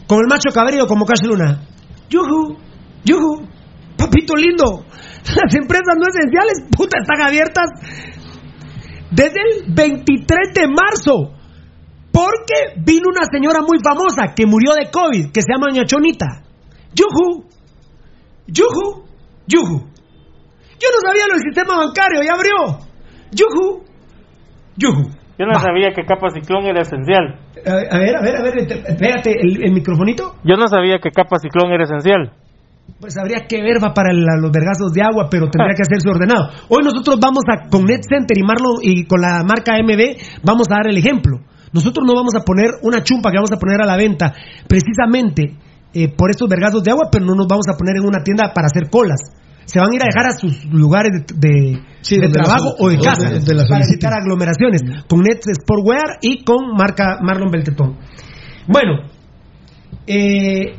Con 0.06 0.18
el 0.20 0.26
macho 0.28 0.50
cabrío 0.54 0.86
como 0.86 1.04
Cash 1.04 1.24
Luna. 1.26 1.60
Yuju, 2.10 2.56
yuju, 3.04 3.46
papito 3.96 4.36
lindo. 4.36 4.84
Las 5.24 5.54
empresas 5.54 5.94
no 5.98 6.06
esenciales, 6.06 6.62
puta, 6.76 6.98
están 7.00 7.26
abiertas 7.26 7.70
desde 9.10 9.40
el 9.40 9.74
23 9.74 10.54
de 10.54 10.68
marzo. 10.68 11.32
Porque 12.12 12.78
vino 12.84 13.08
una 13.08 13.24
señora 13.24 13.60
muy 13.60 13.78
famosa 13.82 14.34
que 14.36 14.46
murió 14.46 14.72
de 14.74 14.88
COVID, 14.90 15.32
que 15.32 15.40
se 15.42 15.52
llama 15.52 15.66
Doña 15.70 15.84
Chonita. 15.84 16.44
Yuju, 16.94 17.44
yuju, 18.46 19.04
yuju. 19.48 19.93
Yo 20.84 20.88
no 20.92 21.00
sabía 21.08 21.24
lo 21.28 21.34
del 21.40 21.44
sistema 21.48 21.72
bancario, 21.80 22.20
ya 22.20 22.34
abrió. 22.36 22.56
Yuju, 23.32 23.84
yuju. 24.76 25.04
Yo 25.38 25.46
no 25.46 25.54
Va. 25.56 25.60
sabía 25.60 25.90
que 25.96 26.04
capa 26.04 26.28
ciclón 26.30 26.64
era 26.66 26.82
esencial. 26.82 27.40
A 27.66 27.96
a 27.96 27.98
ver, 27.98 28.14
a 28.16 28.20
ver, 28.22 28.36
a 28.36 28.42
ver, 28.42 28.54
ent- 28.54 28.84
espérate, 28.86 29.32
el, 29.40 29.64
el 29.64 29.72
microfonito. 29.72 30.36
Yo 30.44 30.54
no 30.56 30.68
sabía 30.68 30.98
que 31.02 31.10
capa 31.10 31.38
ciclón 31.40 31.72
era 31.72 31.84
esencial. 31.84 32.32
Pues 33.00 33.16
habría 33.16 33.40
que 33.48 33.62
ver, 33.62 33.82
va 33.82 33.94
para 33.94 34.12
los 34.12 34.52
vergazos 34.52 34.92
de 34.92 35.02
agua, 35.02 35.26
pero 35.30 35.48
tendría 35.50 35.74
que 35.74 35.82
hacerse 35.82 36.06
ordenado. 36.08 36.50
Hoy 36.68 36.84
nosotros 36.84 37.16
vamos 37.18 37.42
a, 37.50 37.68
con 37.70 37.84
Net 37.84 38.02
Center 38.06 38.36
y 38.38 38.42
Marlon 38.44 38.78
y 38.82 39.06
con 39.06 39.20
la 39.22 39.42
marca 39.42 39.72
MB, 39.82 40.44
vamos 40.44 40.68
a 40.70 40.74
dar 40.76 40.86
el 40.90 40.98
ejemplo. 40.98 41.40
Nosotros 41.72 42.04
no 42.06 42.14
vamos 42.14 42.34
a 42.36 42.44
poner 42.44 42.70
una 42.82 43.02
chumpa 43.02 43.30
que 43.30 43.38
vamos 43.38 43.50
a 43.52 43.56
poner 43.58 43.80
a 43.82 43.86
la 43.86 43.96
venta 43.96 44.32
precisamente 44.68 45.56
eh, 45.94 46.08
por 46.14 46.30
estos 46.30 46.48
vergazos 46.48 46.84
de 46.84 46.90
agua, 46.92 47.08
pero 47.10 47.24
no 47.24 47.34
nos 47.34 47.48
vamos 47.48 47.66
a 47.68 47.76
poner 47.76 47.96
en 47.96 48.04
una 48.06 48.22
tienda 48.22 48.52
para 48.54 48.66
hacer 48.66 48.90
colas. 48.90 49.18
Se 49.66 49.78
van 49.80 49.90
a 49.92 49.94
ir 49.94 50.02
a 50.02 50.06
dejar 50.06 50.26
a 50.30 50.38
sus 50.38 50.64
lugares 50.66 51.10
de, 51.34 51.48
de- 51.48 51.82
Sí, 52.02 52.16
trabajo 52.32 52.74
o 52.78 52.88
de 52.90 52.96
casa 52.98 53.28
para 53.68 53.84
evitar 53.90 54.12
aglomeraciones 54.12 54.82
con 55.08 55.20
Net 55.22 55.40
Sportwear 55.62 56.18
y 56.20 56.44
con 56.44 56.76
marca 56.76 57.18
Marlon 57.22 57.50
Beltetón. 57.50 57.96
Bueno, 58.68 59.08
eh, 60.06 60.76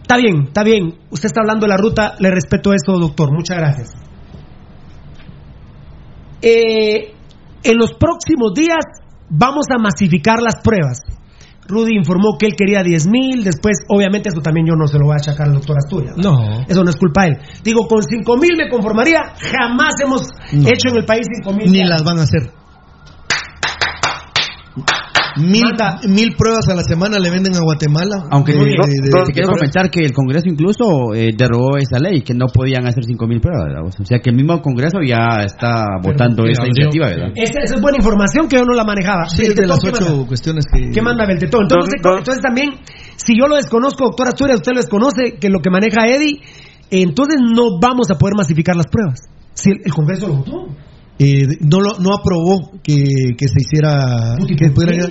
está 0.00 0.16
bien, 0.16 0.44
está 0.46 0.62
bien. 0.64 0.94
Usted 1.10 1.26
está 1.26 1.40
hablando 1.42 1.66
de 1.66 1.68
la 1.70 1.76
ruta, 1.76 2.14
le 2.18 2.30
respeto 2.30 2.72
eso, 2.72 2.98
doctor. 2.98 3.30
Muchas 3.32 3.58
gracias. 3.58 3.90
Eh, 6.42 7.12
en 7.62 7.78
los 7.78 7.94
próximos 7.94 8.52
días 8.54 8.84
vamos 9.30 9.66
a 9.70 9.78
masificar 9.78 10.40
las 10.42 10.56
pruebas. 10.62 10.98
Rudy 11.66 11.96
informó 11.96 12.36
que 12.38 12.46
él 12.46 12.54
quería 12.56 12.82
10 12.82 13.06
mil, 13.06 13.42
después 13.42 13.78
obviamente 13.88 14.28
eso 14.28 14.40
también 14.42 14.66
yo 14.66 14.74
no 14.74 14.86
se 14.86 14.98
lo 14.98 15.06
voy 15.06 15.14
a 15.14 15.16
achacar 15.16 15.48
al 15.48 15.54
doctor 15.54 15.76
Asturias. 15.78 16.14
No. 16.16 16.62
Eso 16.68 16.84
no 16.84 16.90
es 16.90 16.96
culpa 16.96 17.22
de 17.24 17.28
él. 17.30 17.38
Digo, 17.62 17.86
con 17.88 18.02
5 18.02 18.36
mil 18.36 18.50
me 18.56 18.68
conformaría, 18.68 19.20
jamás 19.38 19.94
hemos 20.02 20.22
No. 20.52 20.68
hecho 20.68 20.88
en 20.90 20.96
el 20.96 21.04
país 21.04 21.26
5 21.42 21.56
mil. 21.56 21.72
Ni 21.72 21.84
las 21.84 22.04
van 22.04 22.18
a 22.18 22.22
hacer. 22.22 22.52
Mil, 25.36 25.62
mil 26.08 26.34
pruebas 26.36 26.68
a 26.68 26.74
la 26.74 26.82
semana 26.82 27.18
le 27.18 27.30
venden 27.30 27.54
a 27.56 27.60
Guatemala. 27.60 28.26
Aunque 28.30 28.52
De- 28.52 28.58
sí, 28.60 28.64
de- 28.64 28.74
de- 28.74 29.10
te 29.10 29.24
de- 29.26 29.32
quiero 29.32 29.48
comentar 29.48 29.90
que 29.90 30.00
el 30.04 30.12
Congreso 30.12 30.44
incluso 30.48 31.14
eh, 31.14 31.30
derogó 31.36 31.76
esa 31.76 31.98
ley, 31.98 32.22
que 32.22 32.34
no 32.34 32.46
podían 32.46 32.86
hacer 32.86 33.04
5.000 33.04 33.40
pruebas. 33.40 33.64
¿verdad? 33.66 33.82
O 33.86 34.04
sea 34.04 34.18
que 34.20 34.30
el 34.30 34.36
mismo 34.36 34.60
Congreso 34.62 34.98
ya 35.06 35.42
está 35.44 35.86
votando 36.02 36.44
esta 36.46 36.66
iniciativa, 36.66 37.08
¿verdad? 37.08 37.32
Esa, 37.34 37.60
esa 37.62 37.74
es 37.76 37.80
buena 37.80 37.98
información 37.98 38.48
que 38.48 38.56
yo 38.56 38.64
no 38.64 38.74
la 38.74 38.84
manejaba. 38.84 39.26
Sí, 39.28 39.42
es 39.46 39.54
de 39.56 39.66
las 39.66 39.80
¿qué 39.80 39.88
ocho 39.88 40.04
manda? 40.08 40.26
cuestiones 40.26 40.64
que... 40.72 40.90
¿Qué 40.90 41.02
manda 41.02 41.26
Beltetón? 41.26 41.62
Entonces, 41.62 41.94
entonces 41.96 42.40
también, 42.40 42.70
si 43.16 43.38
yo 43.38 43.46
lo 43.46 43.56
desconozco, 43.56 44.04
doctor 44.04 44.28
Asturias, 44.28 44.56
usted 44.58 44.72
lo 44.72 44.80
desconoce, 44.80 45.36
que 45.40 45.48
lo 45.48 45.60
que 45.60 45.70
maneja 45.70 46.06
Eddie, 46.06 46.40
entonces 46.90 47.40
no 47.40 47.78
vamos 47.80 48.10
a 48.10 48.14
poder 48.16 48.34
masificar 48.36 48.76
las 48.76 48.86
pruebas. 48.86 49.20
Si 49.52 49.70
el, 49.70 49.80
el 49.84 49.92
Congreso 49.92 50.28
lo 50.28 50.34
votó. 50.36 50.66
Eh, 51.18 51.46
no, 51.60 51.80
lo- 51.80 51.98
no 51.98 52.14
aprobó 52.14 52.72
que, 52.82 53.04
que 53.36 53.46
se 53.48 53.60
hiciera... 53.60 54.36
que 54.58 54.70
pudiera- 54.70 55.08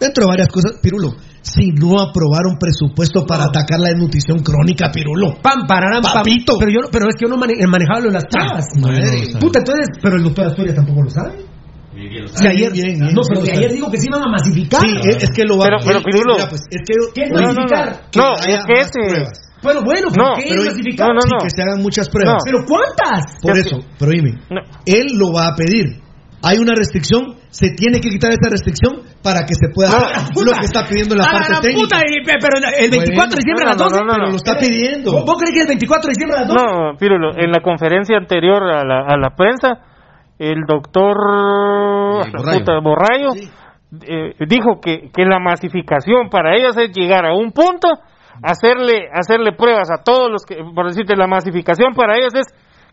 dentro 0.00 0.24
de 0.24 0.28
varias 0.28 0.48
cosas, 0.48 0.72
Pirulo, 0.82 1.14
si 1.42 1.70
no 1.72 2.00
aprobaron 2.00 2.56
presupuesto 2.58 3.24
para 3.26 3.44
atacar 3.44 3.78
la 3.80 3.90
desnutrición 3.90 4.38
crónica, 4.40 4.90
Pirulo. 4.92 5.36
Pam, 5.42 5.66
pararán, 5.66 6.02
pam. 6.02 6.12
Papito. 6.14 6.56
Pero, 6.58 6.70
yo, 6.70 6.78
pero 6.90 7.06
es 7.08 7.14
que 7.16 7.26
yo 7.26 7.28
no 7.30 7.36
mane- 7.36 7.54
he 7.58 7.66
manejado 7.66 8.00
lo 8.00 8.06
de 8.08 8.14
las 8.14 8.24
pruebas. 8.26 8.64
Ah, 8.74 8.80
madre. 8.80 9.28
Puta, 9.40 9.58
entonces, 9.60 9.86
pero 10.02 10.16
el 10.16 10.24
doctor 10.24 10.46
Asturias 10.48 10.74
tampoco 10.74 11.02
lo 11.02 11.10
sabe. 11.10 11.44
Si 12.34 12.46
ayer, 12.48 12.72
Bien, 12.72 12.98
bien, 12.98 13.14
no, 13.14 13.22
pero 13.28 13.46
sabe. 13.46 13.56
ayer 13.56 13.72
digo 13.72 13.88
que 13.88 13.98
sí 13.98 14.08
van 14.10 14.22
a 14.24 14.28
masificar. 14.28 14.80
Sí, 14.80 14.94
es, 15.08 15.22
es 15.22 15.30
que 15.30 15.44
lo 15.44 15.56
va 15.56 15.66
Pero- 15.66 15.78
pero, 15.86 16.02
Pirulo. 16.02 16.34
mira, 16.34 16.48
pues, 16.48 16.62
es 16.68 16.82
que 16.84 16.94
¿Qué 17.14 17.22
es 17.26 17.30
No, 17.30 17.40
no, 17.40 17.52
no. 17.52 17.62
masificar? 17.62 18.00
No, 18.16 18.32
haya 18.42 18.56
es 18.58 18.64
que 18.66 18.80
ese. 18.80 19.30
Pruebas. 19.64 19.82
Bueno, 19.84 20.06
¿por 20.12 20.18
No, 20.20 20.28
qué 20.36 20.44
pero- 20.52 21.08
no, 21.16 21.24
no, 21.24 21.40
Sí, 21.40 21.48
que 21.48 21.50
se 21.56 21.62
hagan 21.64 21.80
muchas 21.82 22.06
pruebas. 22.12 22.44
¿Pero 22.44 22.60
cuántas? 22.68 23.40
Por 23.40 23.56
Es 23.56 23.64
eso, 23.66 23.80
pero 23.98 24.10
dime, 24.12 24.36
No. 24.52 24.60
él 24.84 25.16
lo 25.16 25.32
va 25.32 25.48
a 25.48 25.54
pedir. 25.56 26.04
Hay 26.44 26.58
una 26.60 26.74
restricción, 26.76 27.40
se 27.48 27.70
tiene 27.72 28.00
que 28.04 28.10
quitar 28.12 28.28
esa 28.30 28.50
restricción 28.52 29.00
para 29.24 29.48
que 29.48 29.54
se 29.56 29.72
pueda 29.72 29.88
Ah, 29.88 30.28
hacer 30.28 30.44
lo 30.44 30.52
que 30.52 30.66
está 30.68 30.84
pidiendo 30.84 31.16
la 31.16 31.24
A 31.24 31.32
parte 31.32 31.52
la 31.56 31.60
técnica. 31.64 31.80
puta, 31.80 31.96
y- 32.04 32.20
pero 32.20 32.54
el 32.84 32.90
24 32.92 33.32
de 33.32 33.40
diciembre 33.40 33.64
a 33.64 33.68
las 33.72 33.78
No, 33.80 33.84
no, 33.84 33.90
12. 33.90 34.04
no, 34.04 34.12
no, 34.12 34.12
Pero 34.20 34.30
lo 34.30 34.36
está 34.36 34.54
pidiendo. 34.60 35.08
¿Vos, 35.24 35.36
crees 35.40 35.54
que 35.56 35.62
el 35.64 35.68
24 35.72 36.04
de 36.04 36.12
diciembre 36.12 36.36
a 36.36 36.40
las 36.44 36.48
12? 36.52 36.60
No, 36.60 36.96
Pirulo, 37.00 37.28
en 37.40 37.48
la 37.50 37.60
conferencia 37.64 38.18
anterior 38.20 38.60
a 38.62 38.84
la, 38.84 38.98
a 39.08 39.16
la 39.16 39.30
prensa, 39.34 39.80
el 40.38 40.60
doctor 40.68 41.16
Borrayo. 41.16 42.58
puta, 42.60 42.78
Borrayo, 42.80 43.30
eh, 44.04 44.34
dijo 44.46 44.80
que, 44.82 45.08
que 45.14 45.24
la 45.24 45.38
masificación 45.38 46.28
para 46.28 46.56
ellos 46.56 46.76
es 46.76 46.90
llegar 46.94 47.24
a 47.24 47.32
un 47.34 47.52
punto, 47.52 47.88
hacerle 48.42 49.08
hacerle 49.12 49.52
pruebas 49.52 49.90
a 49.90 50.02
todos 50.02 50.30
los 50.30 50.44
que, 50.44 50.56
por 50.74 50.86
decirte, 50.86 51.16
la 51.16 51.26
masificación 51.26 51.94
para 51.94 52.16
ellos 52.16 52.34
es 52.34 52.46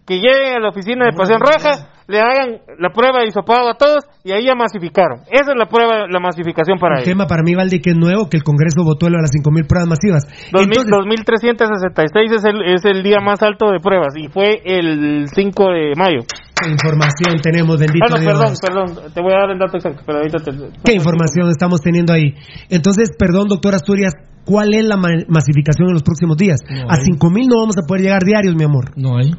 que 0.05 0.15
lleguen 0.15 0.55
a 0.55 0.59
la 0.59 0.69
oficina 0.69 1.05
de 1.05 1.13
Pasión 1.13 1.39
Roja, 1.39 1.87
le 2.11 2.19
hagan 2.19 2.59
la 2.77 2.89
prueba 2.91 3.19
de 3.21 3.27
hisopado 3.27 3.69
a 3.69 3.75
todos 3.75 4.03
y 4.23 4.31
ahí 4.33 4.45
ya 4.45 4.53
masificaron. 4.55 5.21
Esa 5.31 5.51
es 5.51 5.57
la 5.57 5.65
prueba, 5.65 6.05
la 6.07 6.19
masificación 6.19 6.77
para 6.77 6.95
El 6.95 6.99
ellos. 7.01 7.11
tema 7.15 7.25
para 7.25 7.41
mí, 7.43 7.55
Valdi, 7.55 7.79
que 7.79 7.91
es 7.91 7.97
nuevo, 7.97 8.29
que 8.29 8.37
el 8.37 8.43
Congreso 8.43 8.83
votó 8.83 9.09
lo 9.09 9.17
de 9.17 9.23
las 9.23 9.31
5.000 9.31 9.65
pruebas 9.67 9.87
masivas. 9.89 10.23
2000 10.51 10.67
Entonces, 10.67 10.91
2366 10.91 12.31
es 12.37 12.43
el, 12.45 12.61
es 12.75 12.85
el 12.85 13.03
día 13.03 13.19
más 13.23 13.41
alto 13.41 13.71
de 13.71 13.79
pruebas 13.79 14.13
y 14.17 14.27
fue 14.29 14.61
el 14.65 15.27
5 15.33 15.63
de 15.71 15.93
mayo. 15.97 16.19
¿qué 16.61 16.69
información 16.69 17.41
tenemos, 17.41 17.79
bendito 17.79 18.05
Ah, 18.05 18.13
no, 18.13 18.19
Dios? 18.19 18.29
perdón, 18.31 18.53
perdón, 18.61 19.13
te 19.13 19.21
voy 19.21 19.33
a 19.33 19.37
dar 19.41 19.49
el 19.51 19.57
dato 19.57 19.77
exacto, 19.77 20.03
pero 20.05 20.19
ahorita 20.19 20.37
te... 20.45 20.51
¿Qué 20.85 20.93
información 20.93 21.49
estamos 21.49 21.81
teniendo 21.81 22.13
ahí? 22.13 22.35
Entonces, 22.69 23.09
perdón, 23.17 23.47
doctor 23.47 23.73
Asturias, 23.73 24.13
¿cuál 24.45 24.75
es 24.75 24.85
la 24.85 24.95
ma- 24.95 25.25
masificación 25.27 25.87
en 25.87 25.93
los 25.93 26.03
próximos 26.03 26.37
días? 26.37 26.59
No 26.69 26.81
a 26.87 26.93
hay. 27.01 27.17
5.000 27.17 27.47
no 27.49 27.61
vamos 27.61 27.75
a 27.81 27.87
poder 27.87 28.03
llegar 28.03 28.21
diarios, 28.23 28.53
mi 28.55 28.63
amor. 28.63 28.91
No 28.95 29.17
hay. 29.17 29.31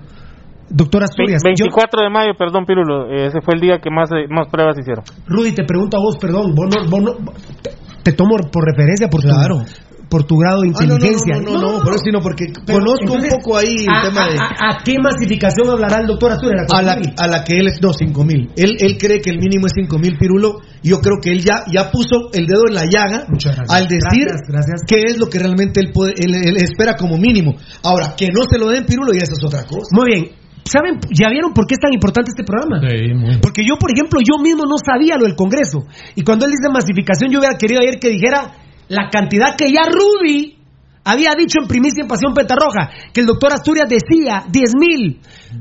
Doctor 0.75 1.03
Asturias, 1.05 1.43
Ve- 1.45 1.53
yo- 1.57 1.65
24 1.67 2.03
de 2.03 2.11
mayo, 2.11 2.33
perdón, 2.39 2.65
Pirulo, 2.65 3.11
ese 3.13 3.41
fue 3.45 3.55
el 3.55 3.61
día 3.61 3.79
que 3.79 3.91
más, 3.91 4.09
eh, 4.13 4.27
más 4.29 4.49
pruebas 4.49 4.77
hicieron. 4.79 5.05
Rudy, 5.27 5.53
te 5.53 5.65
pregunto 5.65 5.99
a 5.99 6.01
vos, 6.01 6.17
perdón, 6.19 6.55
vos 6.55 6.67
no- 6.75 6.89
vos 6.89 7.03
no- 7.03 7.33
te, 7.63 7.71
te 8.03 8.13
tomo 8.13 8.37
por 8.51 8.65
referencia 8.65 9.09
por 9.09 9.21
Claro. 9.21 9.59
tu, 9.59 9.93
por 10.09 10.25
tu 10.25 10.37
grado 10.37 10.61
de 10.61 10.69
Ah, 10.69 10.85
no, 10.85 10.87
no, 10.89 10.95
inteligencia. 10.97 11.41
no, 11.41 11.61
no, 11.61 11.73
no, 11.85 11.93
sino 12.05 12.21
porque 12.21 12.45
Pero, 12.67 12.79
conozco 12.81 13.05
entonces, 13.17 13.33
un 13.33 13.39
poco 13.41 13.57
ahí 13.57 13.77
el 13.81 13.89
a, 13.89 14.03
tema 14.03 14.27
de... 14.29 14.37
a- 14.39 14.43
a- 14.45 14.77
¿a 14.77 14.83
qué 14.85 14.99
masificación 14.99 15.71
hablará 15.71 16.01
el 16.01 16.07
doctor 16.07 16.33
Asturias? 16.33 16.67
a 16.73 16.83
la, 16.83 16.97
4.000? 16.97 17.15
a 17.19 17.27
la 17.29 17.45
que 17.45 17.57
él 17.59 17.69
es, 17.69 17.81
no, 17.83 17.93
5 17.95 18.25
mil. 18.25 18.51
Él, 18.57 18.77
él 18.81 18.99
cree 18.99 19.21
que 19.23 19.31
el 19.31 19.39
mínimo 19.39 19.67
es 19.69 19.73
5 19.75 19.99
mil 19.99 20.17
pirulo. 20.19 20.61
Yo 20.83 21.01
creo 21.01 21.17
que 21.23 21.31
él 21.33 21.41
ya, 21.43 21.65
ya 21.73 21.91
puso 21.91 22.29
el 22.35 22.47
dedo 22.47 22.65
en 22.69 22.75
la 22.75 22.85
llaga 22.85 23.25
al 23.71 23.89
decir 23.89 24.25
Gracias, 24.29 24.41
gracias. 24.49 24.81
qué 24.87 25.03
es 25.07 25.17
lo 25.19 25.27
que 25.29 25.39
realmente 25.39 25.81
él, 25.81 25.93
puede, 25.95 26.13
él, 26.19 26.35
él 26.35 26.57
espera 26.57 26.95
como 26.97 27.17
mínimo. 27.17 27.55
Ahora, 27.83 28.15
que 28.17 28.27
no 28.29 28.45
se 28.51 28.59
lo 28.59 28.69
den 28.69 28.85
pirulo, 28.85 29.13
ya 29.13 29.23
esa 29.25 29.33
es 29.33 29.45
otra 29.45 29.65
cosa. 29.65 29.89
Muy 29.93 30.07
bien. 30.13 30.42
¿Saben? 30.65 31.01
¿Ya 31.11 31.29
vieron 31.29 31.53
por 31.53 31.67
qué 31.67 31.75
es 31.75 31.81
tan 31.81 31.93
importante 31.93 32.31
este 32.31 32.45
programa? 32.45 32.81
Sí. 32.81 33.39
Porque 33.43 33.63
yo, 33.67 33.77
por 33.77 33.91
ejemplo, 33.91 34.21
yo 34.21 34.43
mismo 34.43 34.65
no 34.65 34.77
sabía 34.79 35.17
lo 35.17 35.25
del 35.25 35.35
Congreso. 35.35 35.85
Y 36.15 36.23
cuando 36.23 36.47
él 36.47 36.53
dice 36.53 36.73
masificación, 36.73 37.31
yo 37.31 37.41
hubiera 37.41 37.59
querido 37.59 37.81
ayer 37.81 37.99
que 37.99 38.11
dijera 38.11 38.55
la 38.89 39.09
cantidad 39.11 39.57
que 39.57 39.73
ya 39.73 39.83
Rudy 39.91 40.59
había 41.05 41.35
dicho 41.37 41.59
en 41.61 41.67
primicia 41.67 42.03
en 42.03 42.09
Pasión 42.09 42.33
Petarroja, 42.33 42.91
que 43.13 43.21
el 43.21 43.27
doctor 43.27 43.53
Asturias 43.53 43.89
decía 43.89 44.45
10 44.49 44.73
mil. 44.79 45.21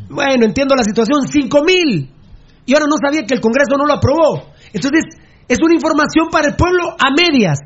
Bueno, 0.09 0.45
entiendo 0.45 0.75
la 0.75 0.83
situación, 0.83 1.27
5 1.27 1.63
mil. 1.63 2.11
Y 2.65 2.73
ahora 2.73 2.85
no 2.87 2.95
sabía 3.01 3.25
que 3.25 3.33
el 3.33 3.41
Congreso 3.41 3.75
no 3.77 3.85
lo 3.85 3.93
aprobó. 3.93 4.53
Entonces, 4.71 5.03
es 5.47 5.57
una 5.61 5.73
información 5.73 6.29
para 6.31 6.49
el 6.49 6.55
pueblo 6.55 6.91
a 6.91 7.09
medias. 7.09 7.57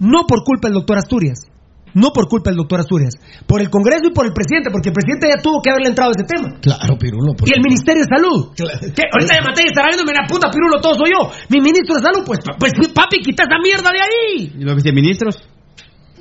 No 0.00 0.26
por 0.26 0.42
culpa 0.42 0.68
del 0.68 0.74
doctor 0.74 0.98
Asturias. 0.98 1.51
No 1.94 2.10
por 2.12 2.28
culpa 2.28 2.50
del 2.50 2.56
doctor 2.56 2.80
Asturias. 2.80 3.14
Por 3.46 3.60
el 3.60 3.68
Congreso 3.68 4.08
y 4.08 4.12
por 4.12 4.24
el 4.26 4.32
presidente, 4.32 4.70
porque 4.70 4.88
el 4.88 4.94
presidente 4.94 5.28
ya 5.28 5.42
tuvo 5.42 5.60
que 5.60 5.70
haberle 5.70 5.88
entrado 5.90 6.10
a 6.10 6.14
ese 6.16 6.24
tema. 6.24 6.56
Claro, 6.60 6.96
pirulo. 6.98 7.34
por 7.36 7.48
Y 7.48 7.52
el. 7.52 7.60
Ministerio 7.60 8.02
de 8.02 8.08
Salud. 8.08 8.52
Claro. 8.56 8.80
¿Qué? 8.80 9.02
Ahorita 9.12 9.32
me 9.36 9.42
maté 9.48 9.62
y 9.64 9.68
estará 9.68 9.88
viendo, 9.92 10.04
mira, 10.08 10.24
puta, 10.28 10.48
pirulo, 10.50 10.80
todo 10.80 10.94
soy 10.94 11.12
yo. 11.12 11.28
Mi 11.48 11.60
ministro 11.60 11.96
de 11.96 12.02
Salud, 12.02 12.22
pues, 12.24 12.40
pues 12.58 12.72
papi, 12.94 13.20
quita 13.20 13.44
esa 13.44 13.60
mierda 13.62 13.90
de 13.92 14.00
ahí. 14.00 14.52
¿Y 14.58 14.64
los 14.64 14.74
viceministros? 14.76 15.36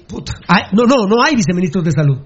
Puta. 0.07 0.33
Ay, 0.47 0.63
no, 0.73 0.83
no, 0.83 1.07
no 1.07 1.23
hay 1.23 1.35
viceministros 1.35 1.83
de 1.85 1.91
salud. 1.91 2.17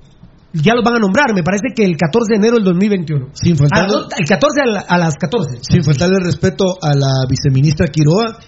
Ya 0.54 0.74
los 0.74 0.84
van 0.84 0.96
a 0.96 1.00
nombrar, 1.00 1.36
me 1.36 1.44
parece 1.44 1.68
que 1.76 1.84
el 1.84 1.98
14 1.98 2.32
de 2.32 2.38
enero 2.38 2.56
del 2.56 2.64
2021. 2.64 3.28
Sin 3.34 3.58
faltar, 3.58 3.88
Ah, 3.92 4.08
el 4.18 4.26
14 4.26 4.62
a, 4.62 4.66
la- 4.66 4.86
a 4.88 4.98
las 4.98 5.16
14. 5.20 5.60
sin 5.62 5.84
faltarle 5.84 6.16
respeto 6.24 6.64
a 6.82 6.96
la 6.96 7.28
viceministra 7.30 7.88
Quiroga. 7.88 8.40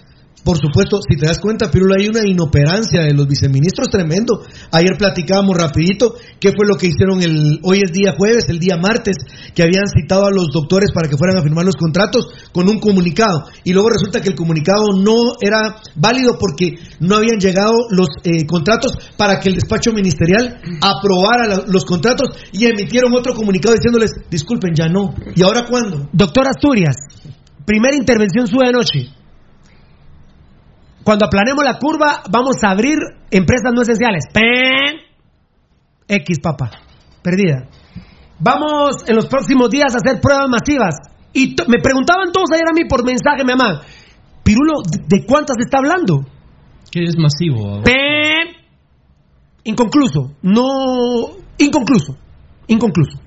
Por 0.44 0.58
supuesto, 0.58 1.00
si 1.02 1.18
te 1.18 1.28
das 1.28 1.40
cuenta, 1.40 1.70
Pirulo, 1.70 1.96
hay 1.96 2.08
una 2.08 2.26
inoperancia 2.26 3.02
de 3.02 3.14
los 3.14 3.28
viceministros 3.28 3.90
tremendo. 3.90 4.44
Ayer 4.72 4.98
platicábamos 4.98 5.58
rapidito 5.58 6.16
qué 6.40 6.54
fue 6.56 6.66
lo 6.66 6.78
que 6.78 6.88
hicieron 6.88 7.22
el 7.22 7.60
hoy 7.64 7.82
es 7.84 7.92
día 7.92 8.14
jueves, 8.18 8.46
el 8.48 8.60
día 8.60 8.78
martes, 8.78 9.18
que 9.54 9.64
habían 9.64 9.88
citado 9.88 10.26
a 10.26 10.32
los 10.32 10.48
doctores 10.54 10.92
para 10.94 11.10
que 11.10 11.18
fueran 11.18 11.38
a 11.38 11.42
firmar 11.42 11.66
los 11.66 11.76
contratos 11.76 12.28
con 12.54 12.70
un 12.70 12.80
comunicado. 12.80 13.46
Y 13.64 13.74
luego 13.74 13.90
resulta 13.90 14.22
que 14.22 14.30
el 14.30 14.36
comunicado 14.36 14.86
no 14.96 15.36
era 15.42 15.82
válido 15.96 16.38
porque 16.40 16.76
no 17.00 17.18
habían 17.18 17.40
llegado 17.40 17.74
los 17.90 18.08
eh, 18.24 18.46
contratos 18.46 18.94
para 19.18 19.40
que 19.40 19.50
el 19.50 19.56
despacho 19.56 19.92
ministerial 19.92 20.62
aprobara 20.82 21.66
los 21.68 21.84
contratos 21.84 22.30
y 22.54 22.66
emitieron 22.66 23.14
otro 23.14 23.34
comunicado 23.34 23.76
diciéndoles, 23.76 24.12
disculpen, 24.30 24.74
ya 24.76 24.88
no. 24.88 25.14
¿Y 25.36 25.44
ahora 25.44 25.66
cuándo? 25.70 26.08
Doctor 26.14 26.48
Asturias, 26.48 26.96
primera 27.66 27.96
intervención 27.96 28.48
suya 28.48 28.70
anoche. 28.70 29.17
Cuando 31.08 31.24
aplanemos 31.26 31.64
la 31.64 31.80
curva, 31.80 32.22
vamos 32.30 32.58
a 32.66 32.72
abrir 32.72 32.98
empresas 33.32 33.72
no 33.74 33.82
esenciales. 33.82 34.26
¡Pen! 34.34 35.00
X, 36.06 36.40
papá. 36.44 36.70
Perdida. 37.22 37.70
Vamos 38.40 39.08
en 39.08 39.16
los 39.16 39.28
próximos 39.28 39.70
días 39.70 39.94
a 39.96 40.00
hacer 40.04 40.20
pruebas 40.20 40.50
masivas. 40.50 40.96
Y 41.32 41.56
me 41.70 41.80
preguntaban 41.80 42.34
todos 42.34 42.50
ayer 42.52 42.66
a 42.70 42.74
mí 42.74 42.84
por 42.90 43.06
mensaje, 43.06 43.46
mi 43.46 43.54
mamá. 43.56 43.84
Pirulo, 44.44 44.82
¿de- 44.84 45.18
¿de 45.20 45.26
cuántas 45.26 45.56
está 45.60 45.78
hablando? 45.78 46.26
¿Qué 46.92 47.06
es 47.06 47.16
masivo? 47.18 47.82
¡Pen! 47.84 48.58
Inconcluso. 49.64 50.34
No. 50.42 51.38
Inconcluso. 51.58 52.18
Inconcluso. 52.68 53.18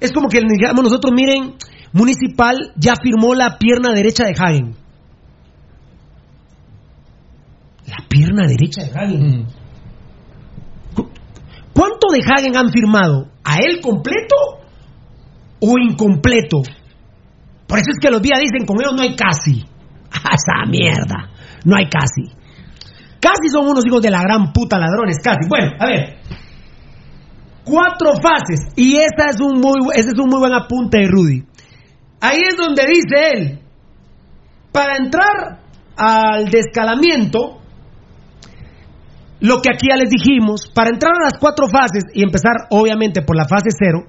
Es 0.00 0.10
como 0.10 0.26
que 0.28 0.40
digamos 0.40 0.82
nosotros, 0.82 1.12
miren, 1.14 1.54
Municipal 1.92 2.72
ya 2.76 2.94
firmó 3.00 3.36
la 3.36 3.56
pierna 3.56 3.92
derecha 3.92 4.24
de 4.24 4.34
Hagen. 4.36 4.87
La 7.88 8.06
pierna 8.08 8.46
derecha 8.46 8.82
de 8.84 8.90
Hagen. 8.98 9.20
Mm. 9.40 9.46
¿Cu- 10.94 11.10
¿Cuánto 11.72 12.08
de 12.12 12.20
Hagen 12.20 12.56
han 12.56 12.70
firmado? 12.70 13.28
¿A 13.44 13.56
él 13.58 13.80
completo 13.80 14.36
o 15.60 15.74
incompleto? 15.78 16.58
Por 17.66 17.78
eso 17.78 17.90
es 17.90 17.98
que 18.00 18.10
los 18.10 18.22
días 18.22 18.40
dicen, 18.40 18.66
con 18.66 18.80
ellos 18.80 18.94
no 18.94 19.02
hay 19.02 19.14
casi. 19.16 19.64
Esa 20.12 20.68
mierda. 20.70 21.30
No 21.64 21.76
hay 21.76 21.88
casi. 21.88 22.32
Casi 23.20 23.48
son 23.50 23.66
unos 23.68 23.84
hijos 23.86 24.00
de 24.02 24.10
la 24.10 24.22
gran 24.22 24.52
puta 24.52 24.78
ladrones, 24.78 25.18
casi. 25.22 25.48
Bueno, 25.48 25.72
a 25.78 25.86
ver. 25.86 26.18
Cuatro 27.64 28.12
fases. 28.22 28.72
Y 28.76 28.96
esa 28.96 29.30
es 29.30 29.40
un 29.40 29.60
muy, 29.60 29.74
ese 29.94 30.08
es 30.10 30.18
un 30.18 30.28
muy 30.30 30.38
buen 30.38 30.54
apunte 30.54 30.98
de 30.98 31.08
Rudy. 31.08 31.42
Ahí 32.20 32.38
es 32.48 32.56
donde 32.56 32.82
dice 32.86 33.30
él, 33.34 33.58
para 34.72 34.96
entrar 34.96 35.60
al 35.96 36.46
descalamiento, 36.48 37.57
lo 39.40 39.60
que 39.60 39.70
aquí 39.72 39.88
ya 39.88 39.96
les 39.96 40.10
dijimos, 40.10 40.68
para 40.74 40.90
entrar 40.90 41.12
a 41.14 41.24
las 41.24 41.38
cuatro 41.38 41.68
fases 41.68 42.04
y 42.12 42.22
empezar 42.22 42.66
obviamente 42.70 43.22
por 43.22 43.36
la 43.36 43.46
fase 43.46 43.70
cero, 43.70 44.06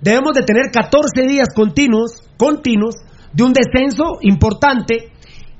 debemos 0.00 0.34
de 0.34 0.42
tener 0.42 0.70
14 0.72 1.26
días 1.26 1.48
continuos, 1.54 2.22
continuos, 2.36 2.96
de 3.32 3.44
un 3.44 3.52
descenso 3.52 4.18
importante 4.22 5.12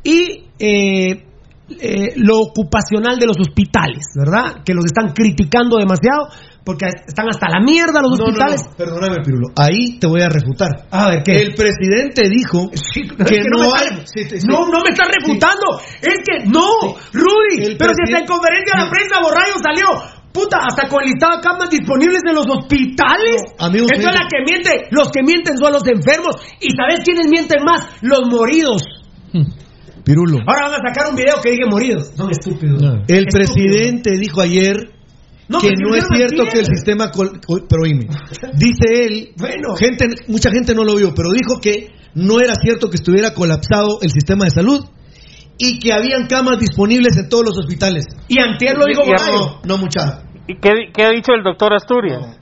y 0.03 0.47
eh, 0.59 1.25
eh, 1.69 2.13
lo 2.17 2.39
ocupacional 2.39 3.19
de 3.19 3.27
los 3.27 3.37
hospitales, 3.39 4.07
¿verdad? 4.15 4.63
Que 4.65 4.73
los 4.73 4.85
están 4.85 5.13
criticando 5.13 5.77
demasiado 5.79 6.29
porque 6.67 6.87
están 7.07 7.29
hasta 7.31 7.47
la 7.49 7.61
mierda 7.63 8.03
los 8.03 8.19
No, 8.19 8.27
no, 8.27 8.27
no, 8.27 8.27
hospitales. 8.27 8.61
perdóname, 8.77 9.23
Pirulo. 9.25 9.47
Ahí 9.55 10.01
te 10.01 10.09
voy 10.09 10.21
a 10.23 10.29
refutar. 10.29 10.69
A 10.91 11.11
ver, 11.11 11.23
¿qué? 11.23 11.41
El 11.41 11.55
presidente 11.55 12.29
dijo 12.29 12.69
Es 12.73 12.83
que 12.93 13.07
que 13.07 13.41
no, 13.49 13.71
me 13.71 13.79
hay. 13.79 13.87
está- 13.87 14.07
Sí, 14.13 14.25
sí, 14.29 14.41
sí. 14.41 14.47
No, 14.51 14.67
no 14.67 14.83
me 14.83 14.91
está 14.91 15.05
refutando. 15.07 15.79
Es 16.03 16.19
que 16.27 16.45
no, 16.51 16.67
Rudy. 17.15 17.63
El 17.71 17.77
pero 17.79 17.93
si 17.95 18.03
hasta 18.03 18.19
en 18.19 18.27
conferencia 18.27 18.75
de 18.77 18.85
la 18.85 18.91
prensa 18.91 19.21
Borrayo 19.23 19.55
salió. 19.63 19.87
Puta, 20.33 20.59
hasta 20.69 20.89
con 20.89 21.01
el 21.03 21.11
listado 21.13 21.37
de 21.37 21.43
camas 21.43 21.71
disponibles 21.71 22.21
en 22.29 22.35
los 22.35 22.47
hospitales. 22.47 23.41
amigos 23.59 23.89
Eso 23.93 24.09
es 24.11 24.15
la 24.15 24.27
que 24.29 24.43
miente. 24.45 24.89
Los 24.91 25.09
que 25.11 25.23
mienten 25.23 25.57
son 25.57 25.73
los 25.73 25.87
enfermos. 25.87 26.35
¿Y 26.61 26.69
sabes 26.77 27.01
quiénes 27.05 27.29
mienten 27.31 27.63
más? 27.65 27.87
Los 28.03 28.21
moridos. 28.29 28.83
Pirulo. 30.05 30.39
Ahora 30.47 30.69
van 30.69 30.75
a 30.85 30.89
sacar 30.89 31.11
un 31.11 31.17
video 31.17 31.41
que 31.43 31.51
diga 31.53 31.67
moridos. 31.69 32.13
Son 32.17 32.31
estúpidos. 32.31 32.83
El 32.83 33.27
Estúpidos. 33.27 33.27
presidente 33.33 34.11
dijo 34.19 34.41
ayer 34.41 34.77
No, 35.49 35.61
que 35.61 35.71
no 35.79 35.95
es 35.95 36.05
cierto 36.09 36.45
que 36.51 36.59
el 36.59 36.67
sistema. 36.67 37.11
col- 37.11 37.41
col- 37.47 37.67
Pero 37.69 37.83
oíme, 37.83 38.07
dice 38.55 38.85
él. 39.07 39.29
Bueno. 39.39 39.77
gente, 39.77 40.07
mucha 40.29 40.51
gente 40.51 40.75
no 40.75 40.85
lo 40.85 40.97
vio, 40.97 41.13
pero 41.15 41.31
dijo 41.31 41.61
que 41.61 41.89
no 42.15 42.41
era 42.41 42.55
cierto 42.55 42.89
que 42.89 42.97
estuviera 42.97 43.33
colapsado 43.35 43.99
el 44.03 44.11
sistema 44.11 44.45
de 44.47 44.51
salud 44.51 44.85
y 45.59 45.79
que 45.79 45.93
habían 45.93 46.27
camas 46.27 46.59
disponibles 46.59 47.17
en 47.17 47.29
todos 47.29 47.45
los 47.45 47.59
hospitales. 47.59 48.07
Y 48.29 48.41
antier 48.41 48.77
lo 48.77 48.87
dijo 48.87 49.03
Y- 49.05 49.09
y- 49.09 49.11
Borrayo. 49.11 49.61
No, 49.65 49.77
no 49.77 49.79
mucha. 49.79 50.23
¿Y 50.49 50.57
qué, 50.59 50.71
qué 50.95 51.05
ha 51.05 51.11
dicho 51.11 51.33
el 51.33 51.43
doctor 51.43 51.75
Asturias? 51.75 52.39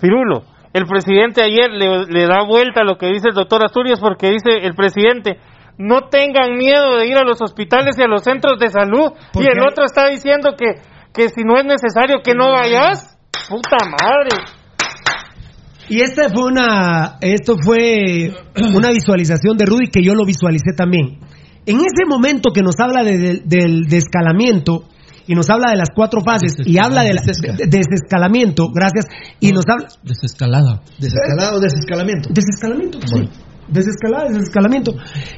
Pirulo, 0.00 0.44
el 0.72 0.86
presidente 0.86 1.42
ayer 1.42 1.70
le, 1.70 2.06
le 2.06 2.26
da 2.26 2.42
vuelta 2.46 2.80
a 2.80 2.84
lo 2.84 2.96
que 2.96 3.06
dice 3.08 3.28
el 3.28 3.34
doctor 3.34 3.64
Asturias 3.64 4.00
porque 4.00 4.30
dice 4.30 4.50
el 4.62 4.74
presidente, 4.74 5.38
no 5.78 6.08
tengan 6.08 6.56
miedo 6.56 6.96
de 6.96 7.06
ir 7.08 7.16
a 7.16 7.24
los 7.24 7.40
hospitales 7.42 7.96
y 7.98 8.02
a 8.02 8.06
los 8.06 8.22
centros 8.22 8.58
de 8.58 8.68
salud. 8.68 9.12
¿Por 9.32 9.42
Y 9.42 9.46
el 9.46 9.60
otro 9.60 9.84
está 9.84 10.08
diciendo 10.08 10.50
que, 10.56 10.80
que 11.14 11.28
si 11.28 11.42
no 11.44 11.58
es 11.58 11.64
necesario 11.64 12.18
que 12.24 12.34
no 12.34 12.50
vayas. 12.52 13.16
Puta 13.48 13.78
madre. 13.84 14.36
Y 15.88 16.00
esta 16.02 16.28
fue 16.28 16.44
una, 16.44 17.16
esto 17.20 17.56
fue 17.62 18.32
una 18.74 18.90
visualización 18.90 19.56
de 19.56 19.64
Rudy 19.66 19.88
que 19.90 20.02
yo 20.02 20.14
lo 20.14 20.24
visualicé 20.24 20.72
también. 20.76 21.18
En 21.66 21.76
ese 21.78 22.06
momento 22.08 22.50
que 22.52 22.62
nos 22.62 22.78
habla 22.78 23.02
de- 23.02 23.18
de- 23.18 23.42
del 23.44 23.82
desescalamiento 23.82 24.84
y 25.26 25.34
nos 25.34 25.50
habla 25.50 25.70
de 25.70 25.76
las 25.76 25.88
cuatro 25.94 26.20
fases 26.24 26.54
y 26.64 26.78
habla 26.78 27.02
de 27.02 27.14
la- 27.14 27.22
de- 27.22 27.66
de 27.66 27.66
desescalamiento, 27.66 28.68
gracias, 28.72 29.06
y 29.40 29.50
nos 29.52 29.64
habla 29.68 29.88
Desescalada. 30.02 30.80
¿Desescalado 30.98 31.56
o 31.58 31.60
desescalamiento? 31.60 32.30
desescalamiento, 32.32 32.98
sí. 33.06 33.28
Desescalada, 33.68 34.28
desescalamiento. 34.30 34.92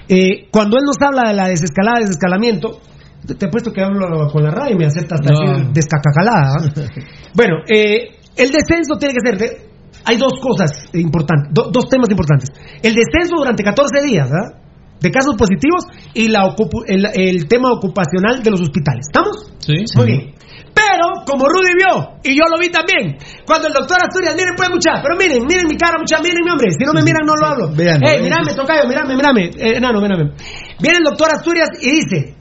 Eh, 0.08 0.48
cuando 0.50 0.76
él 0.78 0.84
nos 0.86 0.96
habla 1.00 1.28
de 1.28 1.34
la 1.34 1.48
desescalada, 1.48 2.00
desescalamiento, 2.00 2.80
te 3.26 3.46
he 3.46 3.48
puesto 3.48 3.72
que 3.72 3.82
hablo 3.82 4.28
con 4.32 4.42
la 4.42 4.50
radio 4.50 4.74
y 4.74 4.78
me 4.78 4.86
acepta 4.86 5.14
hasta 5.16 5.32
No. 5.32 5.52
así 5.52 5.68
descacacalada. 5.72 6.54
¿ah? 6.58 7.00
bueno, 7.34 7.54
eh, 7.68 8.16
el 8.36 8.50
descenso 8.50 8.96
tiene 8.98 9.14
que 9.14 9.20
ser. 9.30 9.38
de- 9.38 9.72
hay 10.04 10.16
dos 10.16 10.32
cosas 10.42 10.70
importantes, 10.94 11.50
do- 11.52 11.70
dos 11.70 11.84
temas 11.88 12.10
importantes. 12.10 12.48
El 12.82 12.94
descenso 12.94 13.36
durante 13.36 13.62
14 13.62 14.02
días, 14.04 14.28
¿ah? 14.32 14.58
De 15.00 15.10
casos 15.10 15.34
positivos 15.36 15.84
y 16.14 16.28
la 16.28 16.54
el, 16.86 17.06
el 17.14 17.46
tema 17.48 17.72
ocupacional 17.72 18.42
de 18.42 18.50
los 18.50 18.60
hospitales. 18.62 19.06
¿Estamos? 19.10 19.52
Sí, 19.58 19.74
Muy 19.96 20.06
bien. 20.06 20.34
Pero, 20.74 21.22
como 21.26 21.44
Rudy 21.46 21.74
vio, 21.76 22.16
y 22.24 22.34
yo 22.34 22.44
lo 22.50 22.58
vi 22.58 22.70
también, 22.70 23.18
cuando 23.44 23.68
el 23.68 23.74
doctor 23.74 23.98
Asturias, 24.02 24.34
miren, 24.36 24.54
pues, 24.56 24.70
mucha, 24.70 25.02
pero 25.02 25.16
miren, 25.18 25.44
miren 25.46 25.66
mi 25.68 25.76
cara, 25.76 25.98
mucha, 25.98 26.16
miren 26.22 26.38
mi 26.42 26.50
hombre, 26.50 26.70
si 26.72 26.84
no 26.86 26.92
me 26.94 27.02
miran, 27.02 27.22
no 27.26 27.34
lo 27.34 27.46
hablo. 27.46 27.66
Vean. 27.76 28.00
mirame, 28.00 28.54
tocayo, 28.54 28.88
mirame, 28.88 29.14
mirame, 29.16 29.44
eh, 29.58 29.76
enano, 29.76 30.00
mirame. 30.00 30.32
Viene 30.80 30.98
el 30.98 31.04
doctor 31.04 31.28
Asturias 31.30 31.68
y 31.82 31.90
dice, 32.00 32.34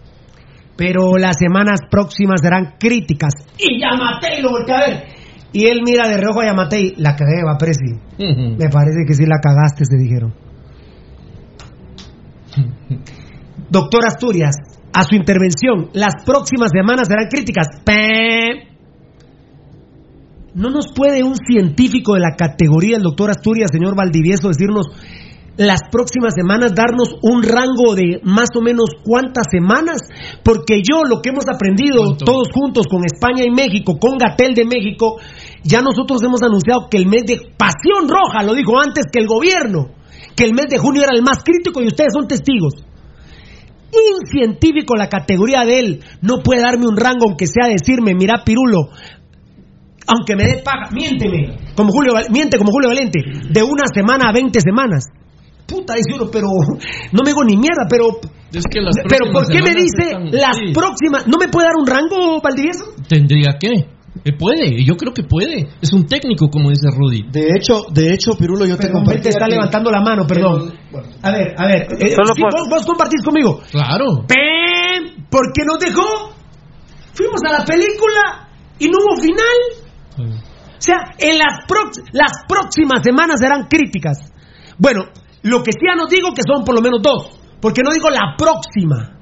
pero 0.81 1.15
las 1.15 1.37
semanas 1.37 1.81
próximas 1.91 2.41
serán 2.41 2.73
críticas. 2.79 3.33
Y 3.55 3.79
Yamatei 3.79 4.41
lo 4.41 4.49
voltea 4.49 4.77
a 4.77 4.87
ver. 4.87 5.03
Y 5.53 5.67
él 5.67 5.81
mira 5.85 6.09
de 6.09 6.17
reojo 6.17 6.41
a 6.41 6.45
Yamatei, 6.45 6.95
la 6.97 7.15
cagué, 7.15 7.43
va, 7.47 7.55
Presi. 7.55 7.99
Me 8.17 8.67
parece 8.67 9.05
que 9.05 9.13
sí 9.13 9.27
la 9.27 9.37
cagaste, 9.39 9.85
se 9.85 9.95
dijeron. 9.95 10.33
Doctor 13.69 14.07
Asturias, 14.07 14.55
a 14.91 15.03
su 15.03 15.13
intervención, 15.13 15.91
las 15.93 16.15
próximas 16.25 16.71
semanas 16.73 17.07
serán 17.07 17.27
críticas. 17.29 17.67
No 20.55 20.71
nos 20.71 20.91
puede 20.95 21.23
un 21.23 21.35
científico 21.35 22.15
de 22.15 22.21
la 22.21 22.35
categoría 22.35 22.95
del 22.95 23.03
doctor 23.03 23.29
Asturias, 23.29 23.69
señor 23.71 23.95
Valdivieso, 23.95 24.47
decirnos 24.47 24.87
las 25.57 25.81
próximas 25.91 26.33
semanas, 26.33 26.73
darnos 26.73 27.15
un 27.21 27.43
rango 27.43 27.93
de 27.95 28.21
más 28.23 28.49
o 28.55 28.61
menos 28.61 28.89
cuántas 29.03 29.47
semanas, 29.51 30.01
porque 30.43 30.81
yo 30.81 31.03
lo 31.03 31.21
que 31.21 31.29
hemos 31.29 31.45
aprendido 31.47 32.03
¿Cuánto? 32.03 32.25
todos 32.25 32.47
juntos 32.53 32.87
con 32.87 33.03
España 33.05 33.43
y 33.43 33.51
México, 33.51 33.99
con 33.99 34.17
Gatel 34.17 34.53
de 34.55 34.65
México, 34.65 35.17
ya 35.63 35.81
nosotros 35.81 36.23
hemos 36.23 36.41
anunciado 36.41 36.87
que 36.89 36.97
el 36.97 37.05
mes 37.05 37.23
de 37.25 37.37
Pasión 37.57 38.07
Roja, 38.07 38.43
lo 38.43 38.53
dijo 38.53 38.79
antes 38.79 39.05
que 39.11 39.19
el 39.19 39.27
gobierno, 39.27 39.91
que 40.35 40.45
el 40.45 40.53
mes 40.53 40.67
de 40.69 40.77
junio 40.77 41.03
era 41.03 41.15
el 41.15 41.21
más 41.21 41.43
crítico 41.43 41.81
y 41.81 41.87
ustedes 41.87 42.13
son 42.13 42.27
testigos. 42.27 42.85
Un 43.91 44.25
científico, 44.25 44.95
la 44.95 45.09
categoría 45.09 45.65
de 45.65 45.79
él, 45.79 45.99
no 46.21 46.37
puede 46.43 46.61
darme 46.61 46.87
un 46.87 46.95
rango, 46.95 47.25
aunque 47.27 47.45
sea 47.45 47.67
decirme, 47.67 48.15
mira, 48.15 48.43
Pirulo, 48.45 48.89
aunque 50.07 50.35
me 50.35 50.45
dé 50.45 50.61
paga, 50.63 50.89
miénteme, 50.91 51.57
como 51.75 51.91
Julio, 51.91 52.13
miente 52.31 52.57
como 52.57 52.71
Julio 52.71 52.89
Valente, 52.89 53.19
de 53.49 53.63
una 53.63 53.83
semana 53.93 54.29
a 54.29 54.33
20 54.33 54.59
semanas. 54.61 55.05
Puta, 55.67 55.93
dice 55.95 56.13
uno, 56.15 56.29
pero 56.31 56.47
no 57.11 57.23
me 57.23 57.29
digo 57.29 57.43
ni 57.43 57.57
mierda, 57.57 57.85
pero. 57.89 58.19
Es 58.53 58.63
que 58.69 58.81
las 58.81 58.95
pero 59.07 59.31
¿por 59.31 59.47
qué 59.47 59.61
me 59.61 59.71
dice 59.73 60.03
están- 60.11 60.29
las 60.31 60.57
sí. 60.57 60.73
próximas? 60.73 61.25
¿No 61.27 61.37
me 61.39 61.47
puede 61.47 61.67
dar 61.67 61.75
un 61.79 61.87
rango, 61.87 62.41
Valdivieso? 62.41 62.85
¿Tendría 63.07 63.57
que? 63.59 63.69
Eh, 64.25 64.33
puede, 64.37 64.83
yo 64.83 64.97
creo 64.97 65.13
que 65.13 65.23
puede. 65.23 65.69
Es 65.81 65.93
un 65.93 66.05
técnico, 66.05 66.49
como 66.49 66.69
dice 66.69 66.87
Rudy. 66.91 67.23
De 67.31 67.47
hecho, 67.57 67.85
de 67.93 68.13
hecho, 68.13 68.31
Pirulo, 68.37 68.65
yo 68.65 68.75
te 68.75 68.87
Pero 68.87 68.95
compartí. 68.99 69.21
te 69.21 69.29
está 69.29 69.47
levantando 69.47 69.89
la 69.89 70.01
mano, 70.01 70.27
perdón. 70.27 70.73
A 71.21 71.31
ver, 71.31 71.55
a 71.57 71.65
ver. 71.65 71.87
eh, 71.97 72.11
Solo 72.13 72.33
sí, 72.35 72.41
por- 72.41 72.51
vos, 72.51 72.67
vos 72.69 72.85
compartís 72.85 73.23
conmigo. 73.23 73.61
Claro. 73.71 74.25
¡Pem! 74.27 75.25
¿Por 75.29 75.53
qué 75.53 75.63
nos 75.65 75.79
dejó? 75.79 76.33
Fuimos 77.13 77.39
a 77.47 77.51
la 77.59 77.65
película 77.65 78.49
y 78.79 78.87
no 78.87 78.97
hubo 78.99 79.21
final. 79.21 80.35
O 80.37 80.83
sea, 80.83 80.97
en 81.17 81.37
las, 81.37 81.65
prox- 81.67 82.03
las 82.11 82.31
próximas 82.49 83.01
semanas 83.03 83.39
serán 83.39 83.67
críticas. 83.69 84.17
Bueno, 84.77 85.05
lo 85.43 85.63
que 85.63 85.71
sí 85.71 85.85
ya 85.87 85.95
nos 85.95 86.09
digo 86.09 86.33
que 86.33 86.43
son 86.45 86.63
por 86.63 86.75
lo 86.75 86.81
menos 86.81 87.01
dos, 87.01 87.39
porque 87.61 87.81
no 87.83 87.91
digo 87.93 88.09
la 88.09 88.35
próxima, 88.37 89.17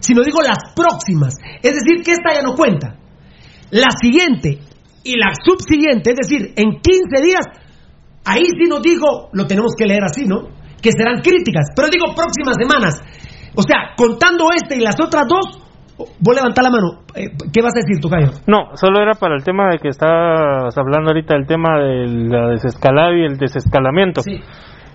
sino 0.00 0.22
digo 0.22 0.42
las 0.42 0.72
próximas. 0.74 1.34
Es 1.62 1.74
decir, 1.74 2.02
que 2.04 2.12
esta 2.12 2.34
ya 2.34 2.42
no 2.42 2.54
cuenta. 2.54 2.96
La 3.70 3.90
siguiente 4.00 4.60
y 5.02 5.18
la 5.18 5.32
subsiguiente, 5.34 6.10
es 6.10 6.16
decir, 6.16 6.52
en 6.56 6.80
15 6.80 7.22
días, 7.22 7.46
ahí 8.24 8.44
sí 8.44 8.68
nos 8.68 8.82
dijo, 8.82 9.30
lo 9.32 9.46
tenemos 9.46 9.72
que 9.76 9.86
leer 9.86 10.04
así, 10.04 10.26
¿no? 10.26 10.48
Que 10.82 10.90
serán 10.92 11.22
críticas, 11.22 11.70
pero 11.74 11.88
digo 11.88 12.14
próximas 12.14 12.56
semanas. 12.58 13.00
O 13.54 13.62
sea, 13.62 13.94
contando 13.96 14.48
este 14.54 14.76
y 14.76 14.80
las 14.80 15.00
otras 15.00 15.26
dos, 15.28 15.66
vos 15.96 16.34
levantá 16.34 16.62
la 16.62 16.70
mano. 16.70 17.02
Eh, 17.14 17.30
¿Qué 17.52 17.62
vas 17.62 17.72
a 17.74 17.80
decir, 17.80 18.00
Tocayo? 18.00 18.30
No, 18.46 18.76
solo 18.76 19.00
era 19.00 19.14
para 19.14 19.34
el 19.36 19.44
tema 19.44 19.70
de 19.70 19.78
que 19.78 19.88
estabas 19.88 20.76
hablando 20.76 21.10
ahorita, 21.10 21.34
el 21.34 21.46
tema 21.46 21.78
de 21.78 22.06
la 22.28 22.48
desescalada 22.50 23.16
y 23.16 23.24
el 23.24 23.38
desescalamiento. 23.38 24.22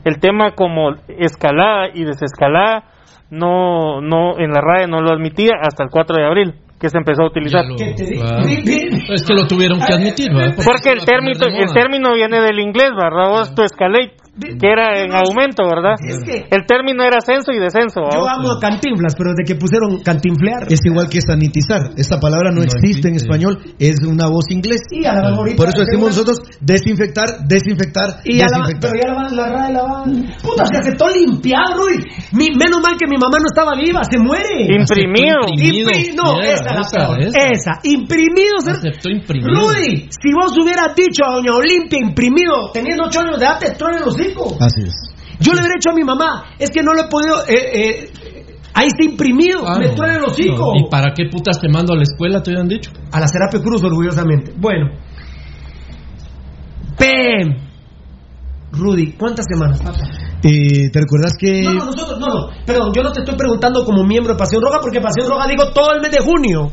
El 0.03 0.19
tema 0.19 0.52
como 0.52 0.95
escalada 1.07 1.90
y 1.94 2.03
desescalada, 2.03 2.84
no, 3.30 4.02
no, 4.02 4.40
en 4.40 4.52
la 4.52 4.61
RAE 4.61 4.88
no 4.88 4.99
lo 4.99 5.11
admitía 5.11 5.53
hasta 5.61 5.84
el 5.84 5.90
4 5.90 6.15
de 6.18 6.26
abril, 6.26 6.56
que 6.80 6.90
se 6.90 6.98
empezó 6.98 7.23
a 7.23 7.28
utilizar. 7.28 7.65
Claro. 7.65 8.45
Es 8.45 9.23
que 9.26 9.34
lo 9.34 9.48
tuvieron 9.48 9.80
que 9.80 9.94
admitir, 9.94 10.34
¿verdad? 10.34 10.56
Porque 10.65 10.90
el 10.90 11.02
a 11.02 11.06
poner 11.06 11.38
término, 11.38 11.64
el 11.64 11.73
término 11.73 12.14
viene 12.14 12.41
del 12.41 12.60
inglés, 12.60 12.91
¿verdad? 12.95 13.30
Vos 13.30 13.56
tu 13.56 13.64
escalate, 13.64 14.15
que 14.40 14.68
era 14.68 15.03
en 15.03 15.12
aumento, 15.14 15.64
¿verdad? 15.68 15.95
El 15.99 16.66
término 16.66 17.03
era 17.03 17.18
ascenso 17.18 17.52
y 17.52 17.60
descenso. 17.60 18.02
Yo 18.14 18.28
amo 18.28 18.52
a 18.53 18.60
Cantinflas, 18.60 19.14
pero 19.18 19.32
de 19.36 19.44
que 19.45 19.56
pusieron 19.56 19.99
cantinflear. 20.03 20.72
Es 20.72 20.80
igual 20.86 21.10
que 21.10 21.20
sanitizar. 21.22 21.91
Esta 21.98 22.20
palabra 22.20 22.49
no, 22.49 22.62
No 22.62 22.64
existe 22.64 23.10
en 23.10 23.16
español, 23.16 23.58
es 23.80 23.95
una 24.08 24.28
voz 24.28 24.45
inglesa. 24.49 24.84
Y 24.91 25.06
a 25.06 25.14
la 25.14 25.36
Por 25.36 25.68
eso 25.68 25.82
decimos 25.84 26.16
nosotros 26.16 26.41
desinfectar, 26.62 27.44
desinfectar, 27.48 28.22
Y 28.24 28.38
ya 28.38 28.45
la, 28.49 28.60
desinfectar. 28.64 28.91
pero 28.91 29.03
ya 29.03 29.10
la 29.10 29.16
van, 29.16 29.36
la 29.36 29.70
la 29.70 29.84
van. 29.84 30.34
Puta, 30.41 30.66
se 30.66 30.78
aceptó 30.80 31.10
limpiado, 31.10 31.76
Rudy. 31.78 32.06
Mi- 32.32 32.56
menos 32.56 32.80
mal 32.82 32.95
que 32.98 33.08
mi 33.08 33.18
mamá 33.18 33.38
no 33.40 33.48
estaba 33.52 33.76
viva, 33.76 34.02
se 34.10 34.18
muere. 34.18 34.64
Imprimido. 34.80 35.41
Impri- 35.58 36.16
no, 36.16 36.40
Yeah, 36.41 36.53
esa, 36.53 36.74
la 36.74 36.82
esa, 36.82 36.98
peor. 36.98 37.20
esa. 37.20 37.40
Esa. 37.52 37.72
Imprimido. 37.84 38.60
se- 38.64 38.72
Aceptó 38.72 39.10
imprimido. 39.10 39.49
Rudy, 39.60 40.08
si 40.10 40.32
vos 40.34 40.56
hubieras 40.58 40.95
dicho 40.95 41.24
a 41.28 41.36
Doña 41.36 41.53
Olimpia 41.56 41.99
imprimido, 41.99 42.72
teniendo 42.74 43.06
ocho 43.06 43.20
años 43.20 43.38
de 43.40 43.45
edad, 43.45 43.60
te 43.60 43.68
el 43.68 44.03
Así 44.60 44.81
es. 44.84 44.93
Yo 45.39 45.53
le 45.53 45.60
hubiera 45.60 45.76
dicho 45.76 45.89
a 45.89 45.93
mi 45.93 46.03
mamá, 46.03 46.45
es 46.60 46.69
que 46.69 46.81
no 46.84 46.93
lo 46.93 47.02
he 47.02 47.07
podido. 47.07 47.41
eh, 47.48 47.53
eh, 47.73 48.10
ahí 48.73 48.88
está 48.88 49.03
imprimido, 49.03 49.61
Claro. 49.61 49.80
me 49.80 49.89
truena 49.89 50.18
el 50.18 50.23
hocico. 50.26 50.73
No, 50.73 50.80
¿Y 50.80 50.89
para 50.89 51.14
qué 51.14 51.26
putas 51.31 51.60
te 51.60 51.68
mando 51.69 51.93
a 51.93 51.95
la 51.98 52.03
escuela? 52.03 52.41
Te 52.43 52.52
habían 52.52 52.68
dicho. 52.68 52.91
A 53.11 53.19
la 53.19 53.27
Serapio 53.27 53.61
Cruz, 53.61 53.84
orgullosamente. 53.84 54.53
Bueno. 54.57 54.91
Pem. 56.98 57.57
Rudy, 58.72 59.14
¿cuántas 59.14 59.45
semanas, 59.52 59.81
papá? 59.81 59.99
Eh, 60.43 60.89
¿Te 60.91 60.99
recuerdas 60.99 61.34
que.? 61.38 61.61
No, 61.64 61.73
no, 61.73 61.85
nosotros, 61.85 62.19
no, 62.19 62.27
no. 62.27 62.49
Perdón, 62.65 62.91
yo 62.95 63.03
no 63.03 63.11
te 63.11 63.19
estoy 63.19 63.35
preguntando 63.35 63.84
como 63.84 64.03
miembro 64.03 64.34
de 64.34 64.39
Pasión 64.39 64.61
Roja, 64.61 64.80
porque 64.81 64.99
Pasión 65.02 65.27
Roja 65.30 65.48
digo 65.48 65.72
todo 65.73 65.93
el 65.93 66.02
mes 66.02 66.11
de 66.11 66.19
junio. 66.19 66.72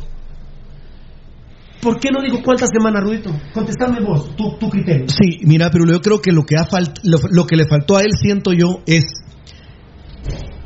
¿Por 1.89 2.01
qué 2.01 2.11
no 2.11 2.21
digo 2.23 2.41
cuántas 2.45 2.69
semanas, 2.71 3.03
Rudito? 3.03 3.31
Contestame 3.55 4.01
vos, 4.01 4.35
tu, 4.37 4.59
tu 4.59 4.69
criterio. 4.69 5.07
Sí, 5.09 5.41
mira, 5.45 5.71
pero 5.71 5.85
yo 5.91 6.01
creo 6.01 6.21
que 6.21 6.33
lo 6.33 6.43
que, 6.43 6.57
ha 6.57 6.65
falt- 6.69 7.01
lo, 7.05 7.19
lo 7.31 7.47
que 7.47 7.57
le 7.57 7.67
faltó 7.67 7.97
a 7.97 8.03
él, 8.03 8.11
siento 8.21 8.53
yo, 8.53 8.83
es. 8.87 9.05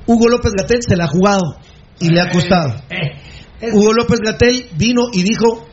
Hugo 0.07 0.28
López 0.28 0.53
Gatel 0.59 0.78
se 0.86 0.97
la 0.97 1.05
ha 1.05 1.09
jugado 1.09 1.57
y 2.01 2.09
le 2.11 2.20
ha 2.20 2.31
costado. 2.31 2.74
Hugo 3.73 3.93
López 3.93 4.19
Gatel 4.24 4.65
vino 4.77 5.03
y 5.12 5.23
dijo 5.23 5.66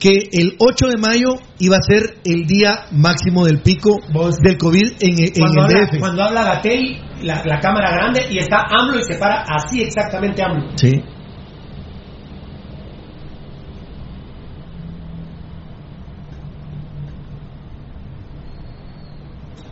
que 0.00 0.28
el 0.32 0.56
8 0.58 0.88
de 0.88 0.96
mayo 1.00 1.36
iba 1.58 1.76
a 1.76 1.82
ser 1.82 2.16
el 2.24 2.46
día 2.46 2.86
máximo 2.90 3.46
del 3.46 3.62
pico 3.62 3.96
del 4.42 4.58
COVID 4.58 4.92
en, 5.00 5.18
en 5.22 5.32
Cuando 5.38 5.60
el 5.60 5.64
habla, 5.64 5.86
DF. 5.86 5.98
cuando 6.00 6.22
habla 6.24 6.44
Gatell, 6.44 6.98
la, 7.22 7.42
la 7.46 7.60
cámara 7.60 7.92
grande, 7.92 8.26
y 8.30 8.38
está 8.38 8.64
AMLO 8.68 8.98
y 8.98 9.04
se 9.04 9.14
para 9.18 9.44
así 9.48 9.82
exactamente 9.82 10.42
AMLO. 10.42 10.76
Sí. 10.76 10.92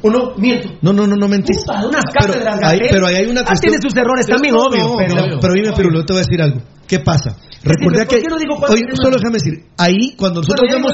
¿O 0.05 0.11
no? 0.11 0.37
Miento. 0.37 0.69
No, 0.83 0.93
no, 0.93 1.07
no, 1.07 1.17
no 1.17 1.29
mentís. 1.29 1.65
Unas 1.67 2.05
pero, 2.21 2.35
ahí, 2.63 2.79
pero 2.91 3.07
ahí 3.07 3.15
hay 3.15 3.27
una 3.27 3.41
Ah, 3.41 3.45
cuestión. 3.47 3.73
tiene 3.73 3.83
sus 3.83 3.97
errores 3.97 4.27
también, 4.27 4.55
no, 4.55 4.65
obvio, 4.67 4.85
no, 4.85 4.95
pero- 4.99 5.15
mira, 5.25 5.39
pero 5.41 5.55
dime, 5.55 5.73
pero 5.75 5.89
yo 5.91 6.05
te 6.05 6.13
voy 6.13 6.21
a 6.21 6.25
decir 6.29 6.43
algo. 6.43 6.61
¿Qué 6.87 6.99
pasa? 7.01 7.39
¿por 7.65 8.07
que. 8.07 8.21
no 8.29 8.37
digo 8.37 8.57
semanas? 8.61 8.99
solo 9.03 9.17
déjame 9.17 9.39
decir. 9.41 9.55
Ahí, 9.79 10.15
cuando 10.19 10.43
nosotros 10.43 10.69
vemos. 10.71 10.93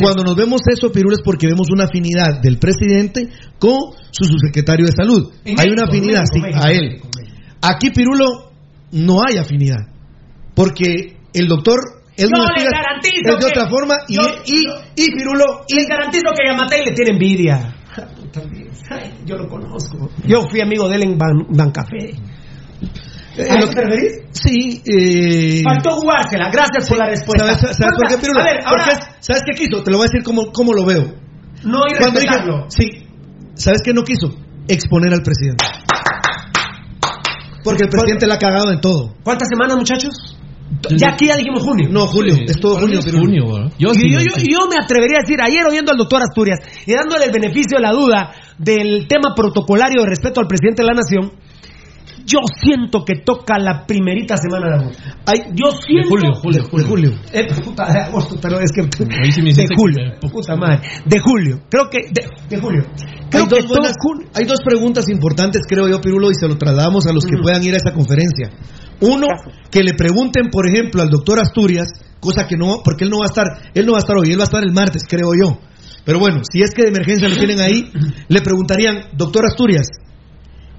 Cuando, 0.00 0.24
nos 0.24 0.34
vemos 0.34 0.62
eso, 0.66 0.90
Pirulo, 0.90 1.14
es 1.16 1.22
porque 1.22 1.46
vemos 1.46 1.68
una 1.70 1.84
afinidad 1.84 2.40
del 2.40 2.56
presidente 2.58 3.28
con 3.58 3.92
su 4.10 4.24
subsecretario 4.24 4.86
de 4.86 4.92
salud. 4.92 5.30
En 5.44 5.60
hay 5.60 5.66
México, 5.68 5.72
una 5.74 5.82
afinidad, 5.84 6.22
México, 6.32 6.32
sí, 6.32 6.40
México, 6.40 6.64
a 6.64 6.72
él. 6.72 7.00
Aquí, 7.60 7.90
Pirulo, 7.90 8.50
no 8.92 9.18
hay 9.28 9.36
afinidad. 9.36 9.88
Porque 10.54 11.18
el 11.34 11.48
doctor. 11.48 11.80
Él 12.16 12.28
Yo 12.30 12.30
no 12.30 12.44
le 12.44 12.62
investiga- 12.62 12.80
garantizo 12.82 13.28
es 13.28 13.34
de 13.34 13.38
que- 13.40 13.46
otra 13.46 13.68
forma 13.68 13.96
y, 14.08 14.14
yo- 14.14 14.42
y, 14.46 14.66
y 15.04 15.10
Pirulo 15.16 15.62
Les 15.68 15.86
garantizo 15.86 16.24
que 16.38 16.46
Yamatei 16.48 16.84
le 16.84 16.92
tiene 16.92 17.10
envidia. 17.12 17.74
Ay, 18.90 19.14
Yo 19.24 19.36
lo 19.36 19.48
conozco. 19.48 20.10
Yo 20.26 20.42
fui 20.48 20.60
amigo 20.60 20.88
de 20.88 20.96
él 20.96 21.02
en 21.02 21.18
Ban, 21.18 21.46
Bancafé. 21.50 22.14
¿A 23.36 23.42
eso 23.58 23.68
te 23.68 23.80
referís? 23.82 24.12
Sí. 24.30 24.80
Eh, 24.86 25.62
Faltó 25.64 25.90
jugársela. 25.96 26.50
Gracias 26.50 26.88
por 26.88 26.98
la 26.98 27.06
respuesta. 27.06 27.46
¿Sabes, 27.56 27.76
sabes 27.76 27.94
por 27.96 28.08
qué, 28.08 28.18
Pirulo? 28.18 28.40
A 28.40 28.44
ver, 28.44 28.60
ahora... 28.64 28.84
Porque 28.84 28.92
es- 29.00 29.08
¿Sabes 29.26 29.42
qué 29.44 29.64
quiso? 29.64 29.82
Te 29.82 29.90
lo 29.90 29.96
voy 29.96 30.06
a 30.06 30.08
decir 30.08 30.22
cómo, 30.22 30.52
cómo 30.52 30.72
lo 30.72 30.84
veo. 30.84 31.02
No 31.64 31.80
ir 31.88 31.96
Cuando 31.98 32.20
dije- 32.20 32.36
sí. 32.68 33.06
¿Sabes 33.54 33.80
qué 33.84 33.92
no 33.92 34.04
quiso? 34.04 34.36
Exponer 34.68 35.12
al 35.12 35.22
presidente. 35.22 35.64
Porque 37.64 37.84
el 37.84 37.88
presidente 37.88 38.26
la 38.26 38.34
ha 38.34 38.38
cagado 38.38 38.70
en 38.72 38.80
todo. 38.80 39.14
¿Cuántas 39.24 39.48
semanas, 39.48 39.76
muchachos? 39.76 40.36
Ya 40.96 41.10
aquí 41.10 41.26
ya 41.28 41.36
dijimos 41.36 41.62
junio. 41.62 41.88
No, 41.90 42.06
julio. 42.06 42.34
es 42.46 42.58
todo 42.60 42.78
junio. 42.78 42.98
es. 42.98 43.72
Yo 43.78 43.94
sí, 43.94 44.10
yo, 44.10 44.20
yo- 44.20 44.32
sí. 44.36 44.46
yo 44.50 44.66
me 44.68 44.76
atrevería 44.82 45.18
a 45.18 45.22
decir, 45.22 45.40
ayer 45.40 45.64
oyendo 45.68 45.92
al 45.92 45.98
doctor 45.98 46.22
Asturias 46.22 46.58
y 46.86 46.92
dándole 46.92 47.26
el 47.26 47.32
beneficio 47.32 47.76
de 47.78 47.82
la 47.82 47.92
duda 47.92 48.32
del 48.58 49.06
tema 49.08 49.34
protocolario 49.36 50.02
de 50.02 50.08
respeto 50.08 50.40
al 50.40 50.46
presidente 50.46 50.82
de 50.82 50.86
la 50.88 50.94
nación, 50.94 51.32
yo 52.26 52.38
siento 52.62 53.04
que 53.04 53.16
toca 53.24 53.58
la 53.58 53.84
primerita 53.86 54.36
semana 54.38 54.68
de 54.68 54.74
agosto. 54.82 55.02
Ay, 55.26 55.40
Yo 55.54 55.70
siento... 55.72 56.08
julio, 56.08 56.32
julio, 56.40 56.62
de, 56.62 56.78
de 56.82 56.84
julio. 56.88 57.10
Eh, 57.32 57.46
puta, 57.62 57.92
de 57.92 58.00
agosto, 58.00 58.36
pero 58.40 58.58
es 58.60 58.70
que... 58.72 58.80
Ahí 58.80 59.30
sí 59.30 59.40
me 59.42 59.52
de 59.52 59.62
hiciste 59.62 59.74
julio, 59.76 59.98
que 60.20 60.28
puta 60.28 60.56
madre. 60.56 60.80
De 61.04 61.18
julio, 61.20 61.60
creo 61.70 61.90
que... 61.90 61.98
De, 62.10 62.26
de 62.48 62.56
julio. 62.62 62.82
Creo 63.30 63.42
Hay 63.44 63.48
que 63.48 63.56
dos, 63.60 63.68
buenas- 63.68 63.92
todo 63.92 64.00
julio- 64.00 64.28
hay 64.34 64.44
dos 64.46 64.60
preguntas 64.64 65.04
importantes, 65.10 65.62
creo 65.68 65.86
yo, 65.88 66.00
Pirulo, 66.00 66.30
y 66.30 66.34
se 66.34 66.48
lo 66.48 66.56
trasladamos 66.56 67.06
a 67.06 67.12
los 67.12 67.24
que 67.26 67.36
puedan 67.42 67.62
ir 67.62 67.74
a 67.74 67.76
esa 67.76 67.92
conferencia. 67.92 68.48
Uno, 69.06 69.26
que 69.70 69.82
le 69.82 69.94
pregunten, 69.94 70.50
por 70.50 70.66
ejemplo, 70.68 71.02
al 71.02 71.08
doctor 71.10 71.38
Asturias, 71.40 71.88
cosa 72.20 72.46
que 72.46 72.56
no, 72.56 72.80
porque 72.84 73.04
él 73.04 73.10
no 73.10 73.18
va 73.18 73.26
a 73.26 73.28
estar, 73.28 73.46
él 73.74 73.86
no 73.86 73.92
va 73.92 73.98
a 73.98 74.00
estar 74.00 74.16
hoy, 74.16 74.30
él 74.30 74.38
va 74.38 74.42
a 74.44 74.50
estar 74.50 74.62
el 74.62 74.72
martes, 74.72 75.02
creo 75.08 75.30
yo. 75.38 75.58
Pero 76.04 76.18
bueno, 76.18 76.40
si 76.50 76.62
es 76.62 76.70
que 76.74 76.82
de 76.82 76.88
emergencia 76.88 77.28
lo 77.28 77.36
tienen 77.36 77.60
ahí, 77.60 77.90
le 78.28 78.40
preguntarían, 78.40 79.08
doctor 79.16 79.44
Asturias, 79.46 79.86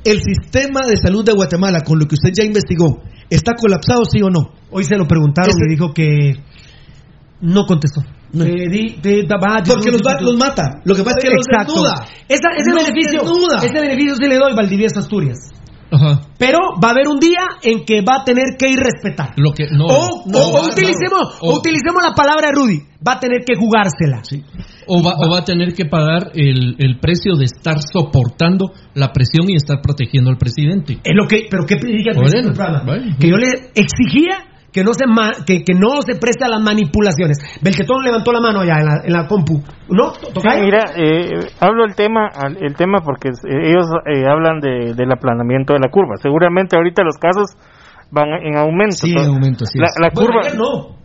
¿el 0.03 0.21
sistema 0.21 0.81
de 0.87 0.97
salud 0.97 1.23
de 1.25 1.33
Guatemala, 1.33 1.81
con 1.81 1.99
lo 1.99 2.05
que 2.05 2.15
usted 2.15 2.31
ya 2.37 2.43
investigó, 2.43 3.01
está 3.29 3.53
colapsado, 3.55 4.03
sí 4.05 4.21
o 4.21 4.29
no? 4.29 4.53
Hoy 4.71 4.83
se 4.83 4.95
lo 4.97 5.07
preguntaron 5.07 5.49
Ese- 5.51 5.65
y 5.67 5.69
dijo 5.71 5.93
que 5.93 6.33
no 7.41 7.65
contestó. 7.65 8.01
No. 8.33 8.43
Porque 8.43 9.91
los, 9.91 10.01
va- 10.01 10.19
los 10.21 10.35
mata. 10.37 10.81
Lo 10.83 10.93
que 10.95 11.03
pasa 11.03 11.17
es 11.19 11.23
que 11.23 11.29
los 11.35 11.45
Exacto. 11.47 11.73
desnuda. 11.73 12.05
Esa- 12.27 12.49
ese 12.57 12.71
Los 12.71 12.83
beneficio, 12.85 13.21
desnuda. 13.21 13.57
ese 13.63 13.79
beneficio 13.79 14.15
sí 14.17 14.25
le 14.27 14.35
doy 14.37 14.53
Valdivieso 14.55 14.99
Asturias. 14.99 15.37
Ajá. 15.91 16.21
Pero 16.37 16.59
va 16.83 16.89
a 16.89 16.91
haber 16.91 17.07
un 17.07 17.19
día 17.19 17.45
en 17.63 17.85
que 17.85 18.01
va 18.01 18.21
a 18.21 18.23
tener 18.25 18.57
que 18.57 18.69
ir 18.69 18.77
respetar. 18.79 19.33
Lo 19.37 19.51
que 19.53 19.65
no. 19.71 19.85
o, 19.85 20.23
no, 20.25 20.39
o- 20.39 20.49
o 20.49 20.53
va- 20.53 20.67
utilicemos, 20.67 21.37
o- 21.41 21.51
o 21.53 21.57
utilicemos 21.59 22.01
la 22.03 22.13
palabra 22.15 22.47
de 22.47 22.53
Rudy. 22.53 22.79
Va 23.07 23.13
a 23.13 23.19
tener 23.19 23.41
que 23.45 23.55
jugársela. 23.55 24.21
O 24.87 25.01
va, 25.03 25.13
o 25.17 25.29
va 25.31 25.39
a 25.39 25.45
tener 25.45 25.73
que 25.73 25.85
pagar 25.85 26.31
el, 26.33 26.75
el 26.79 26.99
precio 26.99 27.35
de 27.35 27.45
estar 27.45 27.77
soportando 27.81 28.71
la 28.95 29.13
presión 29.13 29.49
y 29.49 29.55
estar 29.55 29.79
protegiendo 29.81 30.29
al 30.31 30.37
presidente. 30.37 30.93
Es 31.03 31.15
lo 31.15 31.27
que, 31.27 31.47
pero 31.49 31.65
qué 31.65 31.75
dije 31.75 32.09
al 32.09 32.15
bueno. 32.15 32.53
Que 33.19 33.29
yo 33.29 33.37
le 33.37 33.47
exigía 33.75 34.37
que 34.75 34.83
no 34.83 34.93
se 34.93 35.07
ma- 35.07 35.31
que, 35.47 35.63
que 35.63 35.73
no 35.73 36.01
se 36.01 36.15
preste 36.19 36.43
a 36.43 36.49
las 36.49 36.59
manipulaciones. 36.61 37.37
Belquetón 37.61 38.03
levantó 38.03 38.33
la 38.33 38.41
mano 38.41 38.59
allá 38.59 38.75
en 38.81 38.85
la, 38.85 38.93
en 39.05 39.13
la 39.13 39.25
compu. 39.25 39.63
¿No? 39.87 40.11
Sí, 40.13 40.59
mira, 40.59 40.91
eh, 40.97 41.47
hablo 41.61 41.85
el 41.85 41.95
tema, 41.95 42.27
el 42.59 42.75
tema 42.75 42.99
porque 42.99 43.29
eh, 43.29 43.69
ellos 43.71 43.85
eh, 44.05 44.27
hablan 44.27 44.59
de, 44.59 44.93
del 44.93 45.09
aplanamiento 45.13 45.71
de 45.71 45.79
la 45.79 45.87
curva. 45.89 46.15
Seguramente 46.21 46.75
ahorita 46.75 47.03
los 47.03 47.15
casos 47.15 47.55
van 48.11 48.27
en 48.43 48.57
aumento. 48.57 48.97
Sí, 49.07 49.13
en 49.13 49.25
aumento, 49.29 49.65
sí 49.65 49.79
La, 49.79 49.87
la 49.97 50.09
Bueno, 50.13 50.29
curva. 50.33 50.53
no. 50.57 50.95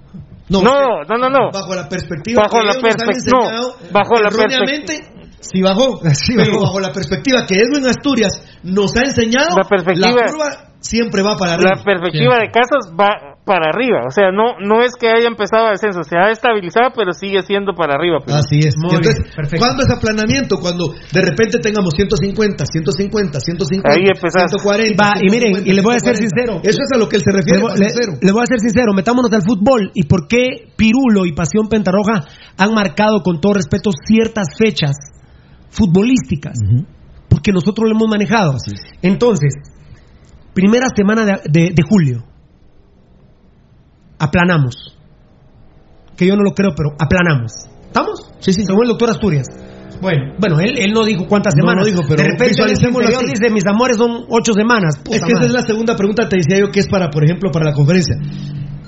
No, 0.51 0.63
No, 0.63 1.05
no, 1.09 1.17
no, 1.17 1.31
no. 1.31 1.51
Bajo 1.53 1.77
la 1.77 1.89
perspectiva 1.89 2.43
Bajo 2.43 2.59
que 2.59 2.67
la 2.67 2.73
ellos 2.73 2.83
nos 2.83 2.93
han 2.93 3.09
perspec- 3.09 3.31
no, 3.31 3.93
bajo 3.93 4.15
la 4.21 4.29
erróneamente, 4.31 4.95
sí 5.39 5.63
bajó, 5.63 6.01
Sí 6.13 6.35
pero 6.37 6.55
bajó. 6.55 6.63
bajo 6.65 6.81
la 6.81 6.91
perspectiva 6.93 7.47
que 7.47 7.55
Edwin 7.55 7.87
Asturias 7.87 8.59
nos 8.65 8.97
ha 8.97 9.03
enseñado, 9.07 9.55
La 9.57 9.69
perspectiva- 9.69 10.27
curva 10.27 10.49
siempre 10.81 11.23
va 11.23 11.37
para 11.37 11.55
arriba. 11.55 11.71
La 11.77 11.85
perspectiva 11.85 12.35
de 12.41 12.51
casos 12.51 12.91
va 12.99 13.30
para 13.45 13.71
arriba. 13.73 14.05
O 14.07 14.11
sea, 14.11 14.31
no 14.31 14.61
no 14.61 14.83
es 14.83 14.95
que 14.95 15.09
haya 15.09 15.27
empezado 15.27 15.67
a 15.67 15.71
descenso, 15.71 16.03
se 16.05 16.15
ha 16.17 16.31
estabilizado, 16.31 16.93
pero 16.95 17.13
sigue 17.13 17.43
siendo 17.43 17.75
para 17.75 17.95
arriba. 17.97 18.19
pues. 18.23 18.37
Así 18.37 18.59
es. 18.61 18.75
Muy 18.77 18.95
entonces, 18.95 19.17
bien, 19.25 19.35
perfecto. 19.35 19.59
¿cuándo 19.65 19.83
es 19.83 19.91
aplanamiento? 19.91 20.57
Cuando 20.61 20.93
de 20.93 21.21
repente 21.23 21.59
tengamos 21.59 21.95
150, 21.97 22.65
150, 22.65 23.41
150, 23.41 23.91
Ahí 23.91 24.07
empezás. 24.07 24.51
140. 24.55 24.95
Va, 25.03 25.13
y 25.19 25.27
miren, 25.33 25.67
150, 25.67 25.71
y 25.71 25.73
le 25.75 25.83
voy 25.83 25.95
a 25.97 26.01
ser 26.01 26.17
140. 26.17 26.23
sincero. 26.23 26.53
Eso 26.63 26.79
es 26.85 26.91
a 26.95 26.99
lo 26.99 27.09
que 27.09 27.17
él 27.17 27.23
se 27.25 27.33
refiere. 27.33 27.59
Le, 27.59 27.63
voy- 27.65 27.73
con 27.73 27.81
le- 27.81 27.89
sincero. 27.91 28.13
le 28.21 28.33
voy 28.33 28.43
a 28.43 28.47
ser 28.47 28.61
sincero, 28.61 28.93
metámonos 28.95 29.33
al 29.33 29.43
fútbol 29.43 29.91
y 29.95 30.05
por 30.05 30.29
qué 30.29 30.71
Pirulo 30.77 31.27
y 31.27 31.33
Pasión 31.33 31.69
Pentarroja 31.69 32.25
han 32.57 32.75
marcado 32.75 33.23
con 33.25 33.41
todo 33.41 33.55
respeto 33.55 33.91
ciertas 34.07 34.49
fechas 34.57 34.95
futbolísticas, 35.71 36.59
porque 37.29 37.53
nosotros 37.53 37.89
lo 37.89 37.97
hemos 37.97 38.09
manejado. 38.09 38.55
Entonces, 39.03 39.55
primera 40.55 40.89
semana 40.95 41.25
de, 41.25 41.33
de- 41.51 41.71
de 41.75 41.83
julio, 41.83 42.25
aplanamos. 44.21 44.95
Que 46.17 46.27
yo 46.27 46.37
no 46.37 46.43
lo 46.45 46.53
creo, 46.53 46.71
pero 46.77 46.91
aplanamos. 46.99 47.53
¿Estamos? 47.87 48.31
Sí, 48.39 48.53
sí. 48.53 48.63
Según 48.65 48.85
el 48.85 48.91
doctor 48.91 49.11
Asturias. 49.11 49.47
Bueno, 50.01 50.35
bueno, 50.39 50.61
él, 50.61 50.79
él 50.79 50.93
no 50.93 51.05
dijo 51.05 51.27
cuántas 51.27 51.55
No, 51.57 51.63
semanas. 51.63 51.85
no 51.85 51.87
dijo, 51.91 52.03
pero 52.09 52.23
de 52.23 52.29
repente 52.31 52.55
dice, 53.27 53.51
mis 53.51 53.67
amores 53.67 53.97
son 53.97 54.25
ocho 54.31 54.55
semanas. 54.55 54.97
Puta 55.03 55.17
Es 55.17 55.25
que 55.25 55.33
esa 55.33 55.45
es 55.45 55.53
la 55.53 55.63
segunda 55.63 55.97
pregunta, 55.97 56.29
te 56.29 56.37
decía 56.37 56.59
yo, 56.59 56.71
que 56.71 56.81
es 56.81 56.89
para, 56.89 57.11
por 57.11 57.25
ejemplo, 57.25 57.51
para 57.51 57.67
la 57.67 57.73
conferencia. 57.73 58.17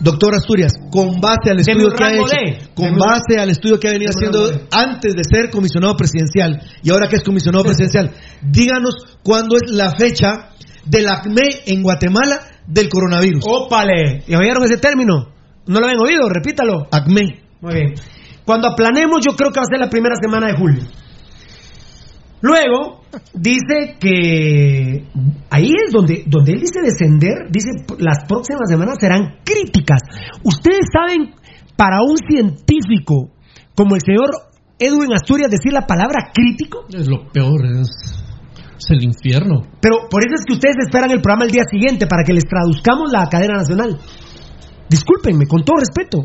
Doctor 0.00 0.34
Asturias, 0.34 0.72
con 0.90 1.20
base 1.20 1.50
al 1.50 1.60
estudio 1.60 1.90
que 1.94 2.04
ha 2.04 2.12
hecho, 2.12 2.24
de. 2.24 2.58
con 2.74 2.98
base 2.98 3.38
al 3.38 3.50
estudio 3.50 3.78
que 3.78 3.88
ha 3.88 3.92
venido 3.92 4.10
haciendo 4.10 4.50
antes 4.72 5.14
de 5.14 5.22
ser 5.22 5.50
comisionado 5.50 5.96
presidencial 5.96 6.60
y 6.82 6.90
ahora 6.90 7.08
que 7.08 7.16
es 7.16 7.22
comisionado 7.22 7.62
presidencial, 7.62 8.10
díganos 8.42 8.94
cuándo 9.22 9.56
es 9.56 9.70
la 9.70 9.90
fecha 9.96 10.50
del 10.86 11.08
ACME 11.08 11.42
en 11.66 11.82
Guatemala 11.82 12.40
del 12.66 12.88
coronavirus. 12.88 13.44
¡Ópale! 13.46 14.22
¿Y 14.26 14.34
oyeron 14.34 14.64
ese 14.64 14.78
término? 14.78 15.28
¿No 15.66 15.80
lo 15.80 15.86
habían 15.86 16.00
oído? 16.00 16.28
Repítalo. 16.28 16.86
ACME. 16.90 17.42
Muy 17.60 17.74
bien. 17.74 17.94
Cuando 18.44 18.68
aplanemos, 18.68 19.20
yo 19.24 19.36
creo 19.36 19.52
que 19.52 19.60
va 19.60 19.64
a 19.64 19.72
ser 19.72 19.78
la 19.78 19.90
primera 19.90 20.16
semana 20.20 20.48
de 20.48 20.54
julio. 20.54 20.82
Luego, 22.40 23.02
dice 23.32 23.96
que 24.00 25.06
ahí 25.48 25.70
es 25.86 25.92
donde, 25.92 26.24
donde 26.26 26.52
él 26.52 26.60
dice 26.60 26.80
descender, 26.82 27.50
dice 27.50 27.70
las 27.98 28.24
próximas 28.26 28.68
semanas 28.68 28.96
serán 28.98 29.38
críticas. 29.44 30.00
Ustedes 30.42 30.86
saben, 30.92 31.34
para 31.76 32.02
un 32.02 32.16
científico 32.16 33.30
como 33.76 33.94
el 33.94 34.00
señor 34.04 34.30
Edwin 34.78 35.12
Asturias, 35.14 35.50
decir 35.50 35.72
la 35.72 35.86
palabra 35.86 36.32
crítico, 36.34 36.84
Es 36.92 37.08
lo 37.08 37.28
peor, 37.32 37.64
es, 37.64 38.21
es 38.82 38.90
el 38.90 39.04
infierno. 39.04 39.62
pero 39.80 40.08
por 40.10 40.22
eso 40.24 40.34
es 40.38 40.44
que 40.46 40.54
ustedes 40.54 40.76
esperan 40.86 41.10
el 41.10 41.20
programa 41.20 41.44
el 41.44 41.50
día 41.50 41.64
siguiente 41.70 42.06
para 42.06 42.24
que 42.24 42.32
les 42.32 42.44
traduzcamos 42.44 43.10
la 43.12 43.28
cadena 43.28 43.54
nacional. 43.54 43.98
Discúlpenme, 44.88 45.46
con 45.46 45.64
todo 45.64 45.76
respeto. 45.78 46.18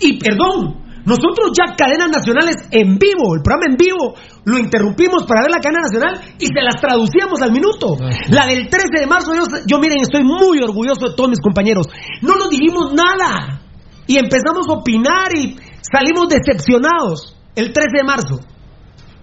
Y 0.00 0.18
perdón, 0.18 0.88
Nosotros 1.08 1.56
ya 1.56 1.74
cadenas 1.74 2.10
nacionales 2.10 2.68
en 2.70 2.98
vivo, 2.98 3.32
el 3.34 3.40
programa 3.40 3.64
en 3.70 3.76
vivo, 3.76 4.12
lo 4.44 4.58
interrumpimos 4.58 5.24
para 5.24 5.40
ver 5.40 5.50
la 5.50 5.60
cadena 5.60 5.80
nacional 5.88 6.20
y 6.38 6.46
se 6.46 6.60
las 6.60 6.76
traducíamos 6.76 7.40
al 7.40 7.50
minuto. 7.50 7.96
La 8.28 8.44
del 8.44 8.68
13 8.68 9.00
de 9.00 9.06
marzo, 9.06 9.32
yo, 9.34 9.44
yo 9.66 9.78
miren, 9.78 10.02
estoy 10.02 10.22
muy 10.22 10.58
orgulloso 10.60 11.08
de 11.08 11.16
todos 11.16 11.30
mis 11.30 11.40
compañeros. 11.40 11.86
No 12.20 12.36
nos 12.36 12.50
dijimos 12.50 12.92
nada 12.92 13.62
y 14.06 14.18
empezamos 14.18 14.68
a 14.68 14.80
opinar 14.80 15.32
y 15.34 15.56
salimos 15.80 16.28
decepcionados 16.28 17.34
el 17.54 17.72
13 17.72 17.88
de 17.96 18.04
marzo. 18.04 18.40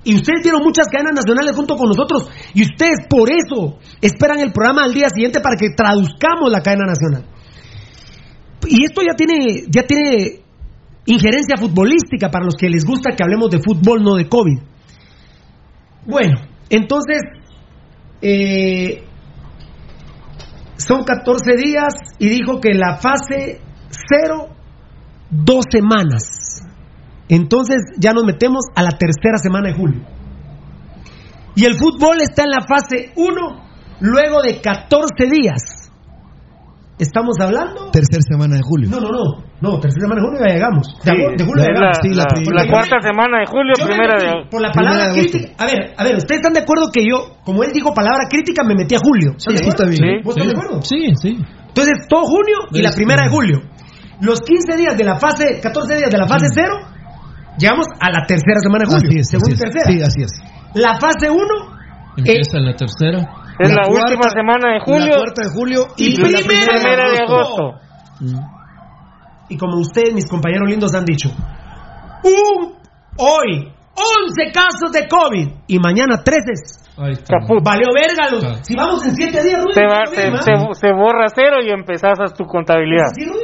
Y 0.05 0.15
ustedes 0.15 0.43
dieron 0.43 0.61
muchas 0.61 0.87
cadenas 0.87 1.13
nacionales 1.15 1.55
junto 1.55 1.75
con 1.75 1.89
nosotros 1.89 2.29
y 2.53 2.61
ustedes 2.61 3.07
por 3.09 3.27
eso 3.27 3.79
esperan 3.99 4.39
el 4.39 4.53
programa 4.53 4.83
al 4.83 4.93
día 4.93 5.09
siguiente 5.09 5.41
para 5.41 5.57
que 5.57 5.71
traduzcamos 5.75 6.51
la 6.51 6.61
cadena 6.61 6.85
nacional. 6.85 7.25
Y 8.67 8.85
esto 8.85 9.01
ya 9.01 9.15
tiene, 9.15 9.65
ya 9.67 9.81
tiene 9.83 10.41
injerencia 11.07 11.57
futbolística 11.57 12.29
para 12.29 12.45
los 12.45 12.55
que 12.55 12.69
les 12.69 12.85
gusta 12.85 13.15
que 13.15 13.23
hablemos 13.23 13.49
de 13.49 13.59
fútbol, 13.63 14.03
no 14.03 14.15
de 14.15 14.29
COVID. 14.29 14.59
Bueno, 16.05 16.39
entonces 16.69 17.21
eh, 18.21 19.03
son 20.77 21.03
14 21.03 21.55
días 21.57 21.93
y 22.19 22.29
dijo 22.29 22.61
que 22.61 22.73
la 22.75 22.97
fase 22.97 23.59
cero, 23.89 24.49
dos 25.31 25.65
semanas. 25.71 26.44
Entonces 27.29 27.77
ya 27.97 28.13
nos 28.13 28.23
metemos 28.23 28.65
a 28.75 28.83
la 28.83 28.91
tercera 28.91 29.37
semana 29.37 29.69
de 29.69 29.75
julio. 29.75 30.01
Y 31.55 31.65
el 31.65 31.75
fútbol 31.75 32.21
está 32.21 32.43
en 32.43 32.51
la 32.51 32.61
fase 32.67 33.11
1 33.15 33.35
luego 34.01 34.41
de 34.41 34.61
14 34.61 35.25
días. 35.31 35.91
Estamos 36.97 37.35
hablando. 37.41 37.91
Tercera 37.91 38.21
semana 38.21 38.55
de 38.55 38.61
julio. 38.63 38.89
No, 38.89 38.99
no, 38.99 39.09
no. 39.11 39.43
No, 39.59 39.79
tercera 39.79 40.07
semana 40.07 40.21
de 40.21 40.27
julio 40.27 40.39
ya 40.47 40.53
llegamos. 40.53 40.87
De, 41.03 41.11
Sí, 41.11 41.17
de 41.37 41.43
julio 41.43 41.63
ya 41.63 41.71
la, 41.71 41.91
llegamos. 41.91 41.99
sí, 42.01 42.09
la, 42.15 42.63
la 42.63 42.71
cuarta 42.71 42.97
semana 43.01 43.39
de 43.39 43.45
julio, 43.47 43.73
primera 43.75 44.15
metí 44.15 44.25
de 44.27 44.49
Por 44.49 44.61
la 44.61 44.71
palabra 44.71 45.11
crítica. 45.11 45.47
A 45.57 45.65
ver, 45.65 45.93
a 45.97 46.03
ver, 46.03 46.15
¿ustedes 46.15 46.39
están 46.39 46.53
de 46.53 46.59
acuerdo 46.61 46.87
que 46.93 47.03
yo, 47.03 47.39
como 47.43 47.63
él 47.63 47.71
dijo 47.73 47.93
palabra 47.93 48.27
crítica, 48.29 48.63
me 48.63 48.75
metí 48.75 48.95
a 48.95 48.99
julio? 48.99 49.35
¿Están 49.35 49.55
de 49.55 49.63
Sí, 49.63 49.69
está 49.69 49.85
bien. 49.87 50.23
¿Vos 50.23 50.37
estás 50.37 50.51
de 50.51 50.57
acuerdo? 50.59 50.81
Sí, 50.83 51.11
sí. 51.19 51.37
Entonces, 51.67 52.07
todo 52.07 52.23
junio 52.23 52.57
y 52.71 52.81
la 52.81 52.91
primera 52.91 53.23
de 53.23 53.29
julio. 53.29 53.59
Los 54.21 54.39
15 54.39 54.77
días 54.77 54.97
de 54.97 55.03
la 55.03 55.19
fase, 55.19 55.59
14 55.61 55.97
días 55.97 56.09
de 56.11 56.17
la 56.17 56.27
fase 56.27 56.47
cero, 56.53 56.79
llegamos 57.57 57.87
a 57.99 58.09
la 58.11 58.25
tercera 58.25 58.59
semana 58.61 58.85
de 58.85 58.93
julio. 58.95 59.09
Así 59.09 59.19
es, 59.19 59.27
segunda 59.29 59.53
así 59.55 59.63
y 59.63 59.67
es. 59.67 59.73
tercera. 59.73 59.91
Sí, 59.91 60.01
así 60.01 60.21
es. 60.23 60.31
La 60.75 60.99
fase 60.99 61.29
1 61.29 61.41
Empieza 62.17 62.57
en 62.57 62.65
la 62.65 62.75
tercera. 62.75 63.19
Es 63.59 63.69
la, 63.69 63.83
La 63.83 63.87
última 63.87 64.19
cuarta- 64.19 64.29
semana 64.39 64.73
de 64.73 64.79
julio 64.81 65.07
La 65.07 65.15
cuarta 65.15 65.41
de 65.43 65.49
julio 65.53 65.87
y, 65.97 66.05
y 66.13 66.17
la 66.17 66.39
primera 66.39 67.09
de 67.11 67.19
agosto. 67.23 67.79
Y 69.49 69.57
como 69.57 69.77
ustedes, 69.79 70.13
mis 70.13 70.27
compañeros 70.29 70.67
lindos, 70.69 70.93
han 70.95 71.05
dicho, 71.05 71.29
un, 72.23 72.73
hoy, 73.17 73.71
11 73.95 74.51
casos 74.51 74.91
de 74.91 75.07
COVID 75.07 75.47
y 75.67 75.79
mañana 75.79 76.23
13. 76.23 76.41
Ahí 76.97 77.11
está. 77.13 77.37
Caput. 77.39 77.63
Valió 77.63 77.87
verga. 77.93 78.31
los- 78.31 78.39
Claro. 78.41 78.59
Si 78.63 78.75
vamos 78.75 79.05
en 79.05 79.15
7 79.15 79.43
días, 79.43 79.61
Rudy. 79.63 79.73
Se, 79.73 79.83
va, 79.85 80.05
se, 80.07 80.15
se, 80.15 80.79
se 80.79 80.93
borra 80.93 81.25
cero 81.33 81.57
y 81.65 81.69
empezás 81.71 82.17
a 82.19 82.33
tu 82.33 82.45
contabilidad. 82.45 83.07
¿Sí, 83.13 83.25
Rudy? 83.25 83.39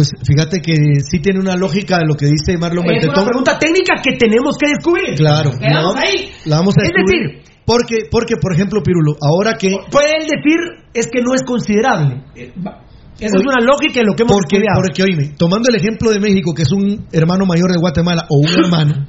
Pues 0.00 0.12
fíjate 0.26 0.60
que 0.62 0.72
sí 1.10 1.18
tiene 1.20 1.40
una 1.40 1.56
lógica 1.56 1.98
de 1.98 2.06
lo 2.06 2.14
que 2.14 2.24
dice 2.24 2.56
Marlon 2.56 2.88
Es 2.90 3.04
una 3.04 3.22
pregunta 3.26 3.58
técnica 3.58 4.00
que 4.02 4.16
tenemos 4.16 4.56
que 4.56 4.68
descubrir. 4.70 5.14
Claro, 5.16 5.50
la, 5.60 6.00
ahí. 6.00 6.30
la 6.46 6.56
vamos 6.56 6.74
a 6.78 6.82
Es 6.82 6.88
descubrir. 6.88 7.36
decir, 7.36 7.52
porque, 7.66 7.96
porque, 8.10 8.34
por 8.40 8.54
ejemplo, 8.54 8.82
Pirulo, 8.82 9.16
ahora 9.20 9.58
que 9.58 9.76
puede 9.90 10.08
él 10.18 10.24
decir 10.24 10.56
es 10.94 11.06
que 11.12 11.20
no 11.20 11.34
es 11.34 11.42
considerable. 11.42 12.22
Eh, 12.34 12.50
va. 12.66 12.80
Esa 13.20 13.36
es 13.36 13.42
una 13.44 13.60
lógica 13.60 14.00
en 14.00 14.06
lo 14.06 14.14
que 14.14 14.22
hemos 14.22 14.32
porque, 14.32 14.56
estudiado. 14.56 14.80
porque 14.80 15.02
oíme, 15.02 15.34
tomando 15.36 15.68
el 15.68 15.74
ejemplo 15.76 16.10
de 16.10 16.18
México, 16.20 16.54
que 16.54 16.62
es 16.62 16.72
un 16.72 17.06
hermano 17.12 17.44
mayor 17.44 17.70
de 17.70 17.78
Guatemala 17.78 18.24
o 18.30 18.38
un 18.38 18.48
hermano, 18.64 19.06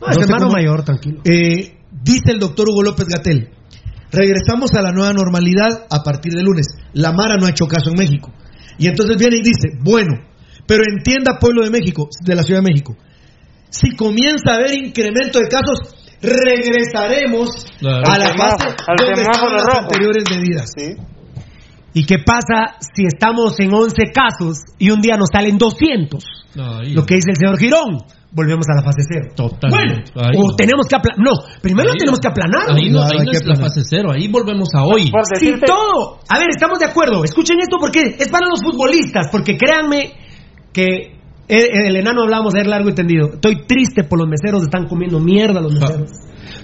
No, 0.00 0.08
es 0.08 0.14
sé 0.16 0.22
hermano 0.22 0.46
cómo- 0.46 0.52
mayor, 0.56 0.84
tranquilo. 0.84 1.20
eh, 1.26 1.76
dice 2.02 2.30
el 2.32 2.38
doctor 2.38 2.66
Hugo 2.70 2.82
López 2.82 3.06
Gatel, 3.06 3.50
regresamos 4.10 4.72
a 4.74 4.80
la 4.80 4.92
nueva 4.92 5.12
normalidad 5.12 5.84
a 5.90 6.02
partir 6.02 6.32
de 6.32 6.42
lunes. 6.42 6.66
La 6.94 7.12
Mara 7.12 7.36
no 7.36 7.44
ha 7.46 7.50
hecho 7.50 7.66
caso 7.66 7.90
en 7.90 7.98
México. 7.98 8.32
Y 8.78 8.88
entonces 8.88 9.16
viene 9.18 9.36
y 9.36 9.42
dice, 9.42 9.78
bueno, 9.80 10.12
pero 10.66 10.82
entienda 10.88 11.38
pueblo 11.38 11.62
de 11.64 11.70
México, 11.70 12.08
de 12.24 12.34
la 12.34 12.42
Ciudad 12.42 12.60
de 12.62 12.70
México, 12.70 12.96
si 13.70 13.94
comienza 13.96 14.52
a 14.52 14.54
haber 14.56 14.72
incremento 14.72 15.38
de 15.40 15.48
casos, 15.48 15.94
regresaremos 16.22 17.66
Claro. 17.78 18.04
a 18.10 18.18
la 18.18 18.26
Al 18.26 18.36
fase 18.38 18.74
donde 18.98 19.22
estaban 19.22 19.52
las 19.56 19.78
anteriores 19.78 20.24
medidas. 20.30 20.70
¿Y 21.94 22.04
qué 22.06 22.18
pasa 22.18 22.76
si 22.80 23.04
estamos 23.06 23.58
en 23.60 23.72
11 23.72 24.10
casos 24.12 24.58
y 24.78 24.90
un 24.90 25.00
día 25.00 25.16
nos 25.16 25.28
salen 25.32 25.56
200? 25.56 26.24
No, 26.56 26.78
ahí- 26.80 26.92
Lo 26.92 27.06
que 27.06 27.14
dice 27.14 27.30
el 27.30 27.36
señor 27.36 27.58
Girón. 27.58 27.98
Volvemos 28.36 28.66
a 28.68 28.74
la 28.74 28.82
fase 28.82 29.02
cero. 29.08 29.32
Totalmente. 29.36 30.10
Bueno, 30.12 30.28
Ahí 30.28 30.36
o 30.36 30.48
no. 30.50 30.56
tenemos 30.56 30.86
que 30.88 30.96
aplanar. 30.96 31.24
No, 31.24 31.32
primero 31.62 31.90
Ahí- 31.92 31.98
tenemos 31.98 32.18
que 32.18 32.26
aplanar. 32.26 32.62
Ahí 32.68 32.90
no, 32.90 33.00
ahí 33.00 33.10
hay 33.20 33.24
no 33.26 33.30
que 33.30 33.36
es 33.36 33.46
la 33.46 33.54
fase 33.54 33.82
cero. 33.88 34.10
Ahí 34.10 34.26
volvemos 34.26 34.68
a 34.74 34.82
hoy. 34.82 35.08
Por 35.12 35.22
Si 35.38 35.52
todo. 35.64 36.18
A 36.28 36.38
ver, 36.40 36.48
estamos 36.50 36.80
de 36.80 36.86
acuerdo. 36.86 37.22
Escuchen 37.22 37.60
esto 37.60 37.76
porque 37.78 38.16
es 38.18 38.28
para 38.30 38.48
los 38.48 38.58
futbolistas. 38.60 39.28
Porque 39.30 39.56
créanme 39.56 40.14
que 40.72 41.14
el, 41.46 41.86
el 41.90 41.94
enano 41.96 42.22
hablábamos 42.22 42.54
de 42.54 42.64
largo 42.64 42.88
y 42.90 42.94
tendido. 42.94 43.34
Estoy 43.34 43.66
triste 43.68 44.02
por 44.02 44.18
los 44.18 44.26
meseros. 44.28 44.64
Están 44.64 44.88
comiendo 44.88 45.20
mierda 45.20 45.60
los 45.60 45.72
meseros. 45.72 46.10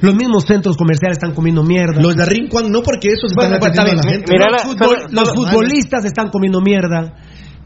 Los 0.00 0.14
mismos 0.14 0.44
centros 0.44 0.76
comerciales 0.76 1.18
están 1.18 1.34
comiendo 1.34 1.62
mierda. 1.62 2.00
Los 2.00 2.16
de 2.16 2.24
Rincuan 2.26 2.70
no 2.70 2.82
porque 2.82 3.08
esos 3.08 3.32
Bueno, 3.34 3.54
están 3.56 3.60
pues, 3.60 3.70
está 3.72 3.82
atendiendo 3.82 4.02
a 4.02 4.04
la 4.04 4.10
bien. 4.10 4.20
gente. 4.20 4.32
Mira 4.32 4.46
los 4.50 4.64
la- 4.64 4.70
futbol- 4.70 5.00
solo- 5.00 5.08
los 5.10 5.28
solo- 5.28 5.42
futbolistas 5.50 6.04
están 6.04 6.28
comiendo 6.30 6.60
mierda. 6.60 7.14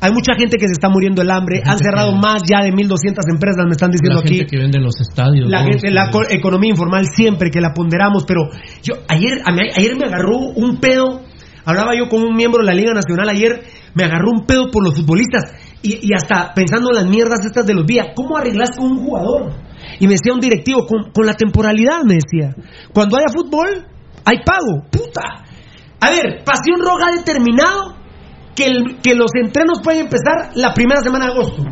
Hay 0.01 0.13
mucha 0.13 0.35
gente 0.37 0.57
que 0.59 0.67
se 0.67 0.73
está 0.73 0.89
muriendo 0.91 1.23
el 1.23 1.31
hambre. 1.31 1.63
Han 1.65 1.79
cerrado 1.79 2.13
más 2.13 2.43
ya 2.45 2.61
de 2.63 2.73
1.200 2.73 3.25
empresas, 3.33 3.65
me 3.65 3.73
están 3.73 3.91
diciendo 3.91 4.17
La 4.17 4.21
aquí. 4.21 4.35
gente 4.37 4.51
que 4.51 4.59
vende 4.59 4.79
en 4.79 4.85
los 4.85 5.01
estadios. 5.01 5.49
La 5.49 5.63
gente, 5.63 5.91
la 5.91 6.11
co- 6.11 6.29
economía 6.29 6.71
informal 6.71 7.07
siempre 7.15 7.51
que 7.51 7.61
la 7.61 7.73
ponderamos, 7.73 8.25
pero 8.27 8.43
yo 8.83 8.95
ayer, 9.09 9.41
a 9.47 9.53
mí- 9.53 9.71
ayer 9.75 9.97
me 9.97 10.07
agarró 10.07 10.37
un 10.39 10.79
pedo. 10.79 11.23
Hablaba 11.65 11.93
yo 11.97 12.09
con 12.11 12.23
un 12.23 12.37
miembro 12.37 12.61
de 12.61 12.67
la 12.67 12.75
Liga 12.75 12.93
Nacional 12.93 13.29
ayer, 13.31 13.63
me 13.95 14.05
agarró 14.05 14.29
un 14.33 14.45
pedo 14.45 14.71
por 14.71 14.85
los 14.85 14.95
futbolistas 14.97 15.45
y, 15.81 15.95
y 16.07 16.13
hasta 16.15 16.53
pensando 16.53 16.91
en 16.91 16.97
las 16.97 17.07
mierdas 17.07 17.39
estas 17.47 17.65
de 17.65 17.73
los 17.73 17.87
días, 17.87 18.09
¿cómo 18.15 18.37
arreglas 18.37 18.73
con 18.77 18.87
un 18.93 18.99
jugador? 18.99 19.53
Y 20.01 20.07
me 20.07 20.15
decía 20.15 20.33
un 20.33 20.41
directivo, 20.41 20.87
con, 20.87 21.11
con 21.13 21.27
la 21.27 21.35
temporalidad, 21.35 22.03
me 22.05 22.15
decía, 22.15 22.55
cuando 22.93 23.17
haya 23.17 23.27
fútbol, 23.33 23.87
hay 24.25 24.39
pago, 24.45 24.85
puta. 24.91 25.23
A 26.01 26.11
ver, 26.11 26.43
Pasión 26.45 26.81
Roja 26.81 27.09
ha 27.09 27.17
determinado 27.17 27.97
que, 28.55 28.67
el- 28.67 28.97
que 29.03 29.15
los 29.15 29.31
entrenos 29.35 29.81
pueden 29.83 30.03
empezar 30.03 30.51
la 30.55 30.73
primera 30.75 31.01
semana 31.01 31.27
de 31.27 31.33
agosto. 31.33 31.63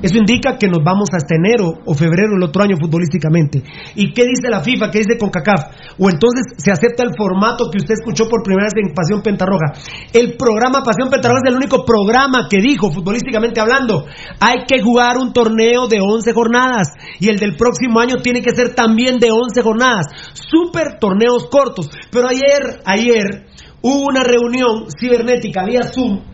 Eso 0.00 0.16
indica 0.16 0.56
que 0.58 0.68
nos 0.68 0.84
vamos 0.84 1.08
hasta 1.12 1.34
enero 1.34 1.80
o 1.84 1.92
febrero 1.92 2.36
el 2.36 2.42
otro 2.44 2.62
año 2.62 2.76
futbolísticamente. 2.78 3.64
¿Y 3.96 4.12
qué 4.12 4.22
dice 4.26 4.48
la 4.48 4.60
FIFA? 4.60 4.90
¿Qué 4.92 4.98
dice 4.98 5.18
CONCACAF? 5.18 5.98
O 5.98 6.08
entonces 6.08 6.54
se 6.56 6.70
acepta 6.70 7.02
el 7.02 7.10
formato 7.18 7.68
que 7.70 7.78
usted 7.78 7.94
escuchó 7.94 8.28
por 8.28 8.44
primera 8.44 8.66
vez 8.66 8.74
en 8.76 8.94
Pasión 8.94 9.22
Pentarroja. 9.22 9.74
El 10.12 10.36
programa 10.36 10.84
Pasión 10.84 11.10
Pentarroja 11.10 11.42
es 11.44 11.50
el 11.50 11.56
único 11.56 11.84
programa 11.84 12.46
que 12.48 12.60
dijo, 12.60 12.92
futbolísticamente 12.92 13.60
hablando, 13.60 14.06
hay 14.38 14.66
que 14.68 14.80
jugar 14.80 15.18
un 15.18 15.32
torneo 15.32 15.88
de 15.88 15.98
11 16.00 16.32
jornadas. 16.32 16.88
Y 17.18 17.28
el 17.28 17.38
del 17.38 17.56
próximo 17.56 17.98
año 17.98 18.22
tiene 18.22 18.40
que 18.40 18.54
ser 18.54 18.76
también 18.76 19.18
de 19.18 19.32
11 19.32 19.62
jornadas. 19.62 20.06
Super 20.32 20.98
torneos 21.00 21.48
cortos. 21.50 21.90
Pero 22.12 22.28
ayer, 22.28 22.82
ayer, 22.84 23.46
hubo 23.82 24.06
una 24.08 24.22
reunión 24.22 24.86
cibernética 24.96 25.64
vía 25.64 25.82
Zoom 25.92 26.27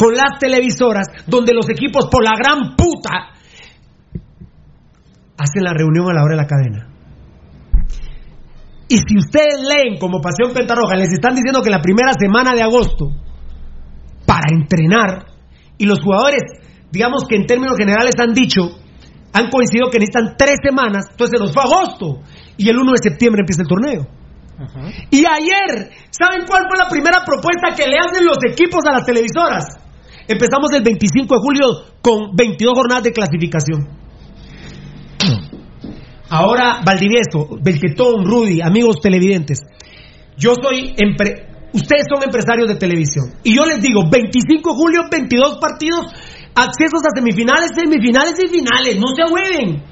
con 0.00 0.14
las 0.14 0.38
televisoras 0.40 1.08
donde 1.26 1.52
los 1.52 1.68
equipos 1.68 2.08
por 2.10 2.24
la 2.24 2.32
gran 2.32 2.74
puta 2.74 3.36
hacen 5.36 5.62
la 5.62 5.74
reunión 5.74 6.08
a 6.08 6.14
la 6.14 6.22
hora 6.22 6.36
de 6.36 6.42
la 6.42 6.46
cadena. 6.46 6.88
Y 8.88 8.96
si 8.96 9.18
ustedes 9.18 9.60
leen 9.60 9.98
como 9.98 10.22
Pasión 10.22 10.54
Pentarroja, 10.54 10.96
les 10.96 11.12
están 11.12 11.34
diciendo 11.34 11.60
que 11.60 11.68
la 11.68 11.82
primera 11.82 12.12
semana 12.18 12.54
de 12.54 12.62
agosto, 12.62 13.10
para 14.24 14.48
entrenar, 14.50 15.26
y 15.76 15.84
los 15.84 16.00
jugadores, 16.00 16.44
digamos 16.90 17.24
que 17.28 17.36
en 17.36 17.44
términos 17.44 17.76
generales 17.76 18.14
han 18.18 18.32
dicho, 18.32 18.62
han 19.34 19.50
coincidido 19.50 19.90
que 19.90 19.98
necesitan 19.98 20.34
tres 20.38 20.56
semanas, 20.64 21.08
entonces 21.10 21.38
se 21.38 21.44
nos 21.44 21.52
fue 21.52 21.62
agosto, 21.62 22.22
y 22.56 22.70
el 22.70 22.78
1 22.78 22.92
de 22.92 23.10
septiembre 23.10 23.42
empieza 23.42 23.62
el 23.62 23.68
torneo. 23.68 24.06
Y 25.10 25.24
ayer, 25.26 25.92
¿saben 26.08 26.46
cuál 26.48 26.64
fue 26.68 26.78
la 26.78 26.88
primera 26.88 27.22
propuesta 27.22 27.76
que 27.76 27.86
le 27.86 27.96
hacen 28.00 28.24
los 28.24 28.38
equipos 28.50 28.80
a 28.88 28.92
las 28.92 29.04
televisoras? 29.04 29.89
Empezamos 30.30 30.70
el 30.72 30.82
25 30.84 31.34
de 31.34 31.40
julio 31.42 31.66
con 32.00 32.36
22 32.36 32.72
jornadas 32.74 33.02
de 33.04 33.12
clasificación. 33.12 33.88
Ahora, 36.28 36.80
Valdivieso, 36.86 37.58
Beltetón, 37.60 38.24
Rudy, 38.24 38.60
amigos 38.62 38.96
televidentes, 39.02 39.58
yo 40.36 40.54
soy 40.54 40.94
empre- 40.96 41.48
ustedes 41.72 42.04
son 42.08 42.22
empresarios 42.22 42.68
de 42.68 42.76
televisión 42.76 43.24
y 43.42 43.56
yo 43.56 43.66
les 43.66 43.82
digo, 43.82 44.02
25 44.08 44.70
de 44.70 44.76
julio, 44.76 45.00
22 45.10 45.58
partidos, 45.58 46.06
accesos 46.54 47.02
a 47.04 47.10
semifinales, 47.18 47.70
semifinales 47.74 48.34
y 48.38 48.46
finales, 48.48 48.96
no 49.00 49.08
se 49.16 49.24
hueven. 49.32 49.82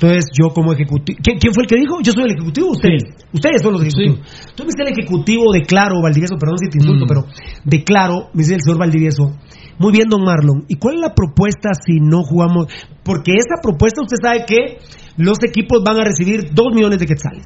Entonces, 0.00 0.30
yo 0.32 0.48
como 0.54 0.72
ejecutivo. 0.72 1.18
¿Quién, 1.22 1.36
quién 1.38 1.52
fue 1.52 1.64
el 1.64 1.68
que 1.68 1.76
dijo? 1.76 2.00
Yo 2.02 2.12
soy 2.12 2.24
el 2.24 2.30
ejecutivo, 2.32 2.70
ustedes. 2.70 3.02
Ustedes 3.34 3.60
son 3.60 3.72
los 3.74 3.82
ejecutivos. 3.82 4.18
Entonces, 4.48 4.64
me 4.64 4.72
dice 4.72 4.82
el 4.88 4.98
ejecutivo, 4.98 5.52
declaro, 5.52 6.00
Valdivieso, 6.00 6.36
perdón 6.40 6.56
si 6.56 6.70
te 6.70 6.78
insulto, 6.78 7.04
Mm. 7.04 7.08
pero 7.08 7.26
declaro, 7.64 8.30
me 8.32 8.40
dice 8.42 8.54
el 8.54 8.62
señor 8.62 8.78
Valdivieso, 8.78 9.36
Muy 9.78 9.92
bien, 9.92 10.08
don 10.08 10.22
Marlon. 10.24 10.64
¿Y 10.68 10.76
cuál 10.76 10.96
es 10.96 11.00
la 11.00 11.14
propuesta 11.14 11.70
si 11.72 12.00
no 12.00 12.22
jugamos? 12.22 12.66
Porque 13.02 13.32
esa 13.32 13.62
propuesta 13.62 14.02
usted 14.02 14.16
sabe 14.22 14.44
que 14.46 14.78
los 15.16 15.42
equipos 15.42 15.82
van 15.84 15.98
a 16.00 16.04
recibir 16.04 16.50
2 16.52 16.66
millones 16.74 16.98
de 16.98 17.06
quetzales. 17.06 17.44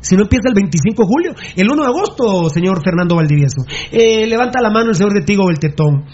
Si 0.00 0.16
no 0.16 0.22
empieza 0.22 0.48
el 0.48 0.54
25 0.54 1.02
de 1.02 1.08
julio, 1.08 1.32
el 1.56 1.70
1 1.70 1.82
de 1.82 1.88
agosto, 1.88 2.48
señor 2.50 2.82
Fernando 2.84 3.14
Valdivieso. 3.16 3.62
Eh, 3.92 4.26
levanta 4.26 4.60
la 4.60 4.70
mano 4.70 4.90
el 4.90 4.96
señor 4.96 5.12
de 5.12 5.22
Tigo 5.22 5.46
Beltetón. 5.46 6.04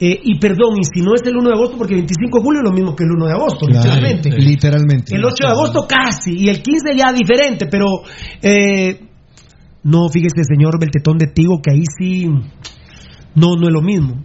Eh, 0.00 0.20
y 0.22 0.38
perdón, 0.38 0.78
y 0.80 0.84
si 0.84 1.02
no 1.02 1.14
es 1.14 1.22
el 1.24 1.36
1 1.36 1.48
de 1.48 1.54
agosto, 1.54 1.76
porque 1.76 1.94
el 1.94 2.00
25 2.00 2.38
de 2.38 2.44
julio 2.44 2.60
es 2.60 2.68
lo 2.70 2.72
mismo 2.72 2.94
que 2.94 3.04
el 3.04 3.10
1 3.10 3.26
de 3.26 3.32
agosto, 3.32 3.66
Claro, 3.66 3.84
literalmente. 3.84 4.30
literalmente. 4.30 5.16
El 5.16 5.24
8 5.24 5.34
de 5.44 5.50
agosto 5.50 5.86
casi, 5.88 6.34
y 6.36 6.48
el 6.48 6.62
15 6.62 6.96
ya 6.96 7.12
diferente, 7.12 7.66
pero 7.66 7.86
eh, 8.40 9.00
no, 9.82 10.08
fíjese, 10.08 10.44
señor 10.44 10.78
Beltetón 10.78 11.18
de 11.18 11.26
Tigo, 11.26 11.60
que 11.62 11.72
ahí 11.72 11.82
sí, 11.98 12.26
no, 13.34 13.56
no 13.56 13.66
es 13.66 13.72
lo 13.72 13.82
mismo. 13.82 14.24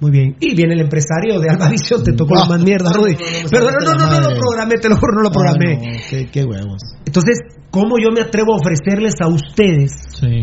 Muy 0.00 0.10
bien. 0.10 0.36
Y 0.40 0.56
viene 0.56 0.74
el 0.74 0.80
empresario 0.80 1.38
de 1.38 1.48
Alvaricio, 1.48 2.02
te 2.02 2.12
tocó 2.12 2.34
la 2.34 2.46
más 2.46 2.60
mierda, 2.60 2.92
Rudy. 2.92 3.14
Pero 3.48 3.66
no, 3.70 3.70
no, 3.70 3.94
no, 3.94 4.10
no, 4.10 4.20
lo 4.20 4.36
programé, 4.36 4.74
te 4.82 4.88
lo 4.88 4.96
juro, 4.96 5.12
no 5.14 5.22
lo 5.22 5.30
programé. 5.30 5.78
Ah, 5.80 5.92
no, 5.92 6.00
qué, 6.10 6.26
qué 6.26 6.44
huevos. 6.44 6.82
Entonces, 7.06 7.38
¿cómo 7.70 7.94
yo 8.02 8.10
me 8.12 8.20
atrevo 8.20 8.54
a 8.54 8.56
ofrecerles 8.56 9.14
a 9.20 9.28
ustedes? 9.28 9.92
Sí. 10.18 10.42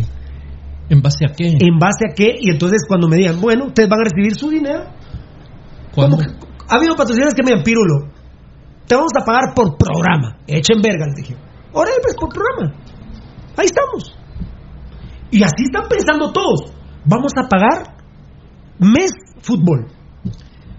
¿En 0.90 1.02
base 1.02 1.26
a 1.26 1.34
qué? 1.36 1.48
¿En 1.60 1.78
base 1.80 2.06
a 2.12 2.14
qué? 2.16 2.36
Y 2.40 2.50
entonces 2.50 2.82
cuando 2.88 3.08
me 3.08 3.18
digan, 3.18 3.40
bueno, 3.40 3.66
ustedes 3.68 3.88
van 3.90 4.00
a 4.00 4.04
recibir 4.04 4.36
su 4.36 4.50
dinero. 4.50 4.86
¿Cuándo? 5.94 6.18
¿Cómo 6.18 6.28
que- 6.30 6.50
ha 6.68 6.76
habido 6.76 6.96
patrocinadores 6.96 7.36
que 7.36 7.44
me 7.44 7.50
digan, 7.52 7.64
Pirulo, 7.64 8.12
te 8.88 8.96
vamos 8.96 9.12
a 9.20 9.24
pagar 9.26 9.54
por 9.56 9.78
programa. 9.78 10.38
Echen 10.48 10.82
verga, 10.82 11.06
les 11.08 11.16
dije. 11.16 11.36
Ahora 11.74 11.92
pues 12.02 12.16
por 12.16 12.30
programa. 12.30 12.76
Ahí 13.58 13.66
estamos. 13.68 14.16
Y 15.32 15.44
así 15.44 15.64
están 15.66 15.88
pensando 15.88 16.32
todos. 16.32 16.74
Vamos 17.06 17.32
a 17.38 17.48
pagar 17.48 17.96
mes 18.80 19.12
fútbol. 19.42 19.88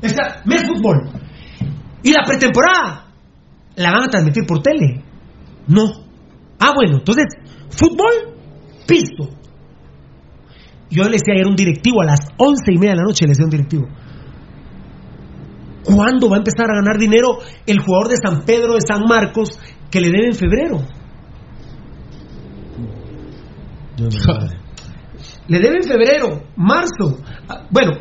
Esta- 0.03 0.43
mes 0.45 0.67
fútbol. 0.67 1.11
Y 2.03 2.13
la 2.13 2.25
pretemporada 2.27 3.07
la 3.77 3.93
van 3.93 4.05
a 4.05 4.09
transmitir 4.09 4.45
por 4.47 4.63
tele. 4.63 5.05
No. 5.69 5.85
Ah, 6.59 6.73
bueno, 6.75 6.99
entonces, 6.99 7.27
fútbol, 7.71 8.35
pisto. 8.87 9.29
Yo 10.91 11.05
le 11.05 11.11
decía 11.13 11.35
ayer 11.35 11.47
un 11.47 11.57
directivo, 11.57 12.03
a 12.03 12.05
las 12.07 12.21
once 12.37 12.73
y 12.73 12.77
media 12.79 12.91
de 12.93 12.97
la 12.97 13.03
noche 13.05 13.25
le 13.25 13.31
decía 13.31 13.45
un 13.45 13.51
directivo. 13.51 13.85
¿Cuándo 15.85 16.29
va 16.29 16.37
a 16.37 16.39
empezar 16.39 16.67
a 16.71 16.75
ganar 16.75 16.99
dinero 16.99 17.39
el 17.67 17.81
jugador 17.81 18.09
de 18.09 18.17
San 18.23 18.45
Pedro 18.45 18.75
de 18.75 18.81
San 18.87 19.05
Marcos 19.09 19.59
que 19.91 20.01
le 20.01 20.09
debe 20.11 20.27
en 20.27 20.35
febrero? 20.35 20.79
Le 25.49 25.59
debe 25.59 25.77
en 25.77 25.83
febrero, 25.83 26.43
marzo. 26.57 27.19
Ah, 27.49 27.67
Bueno, 27.71 27.93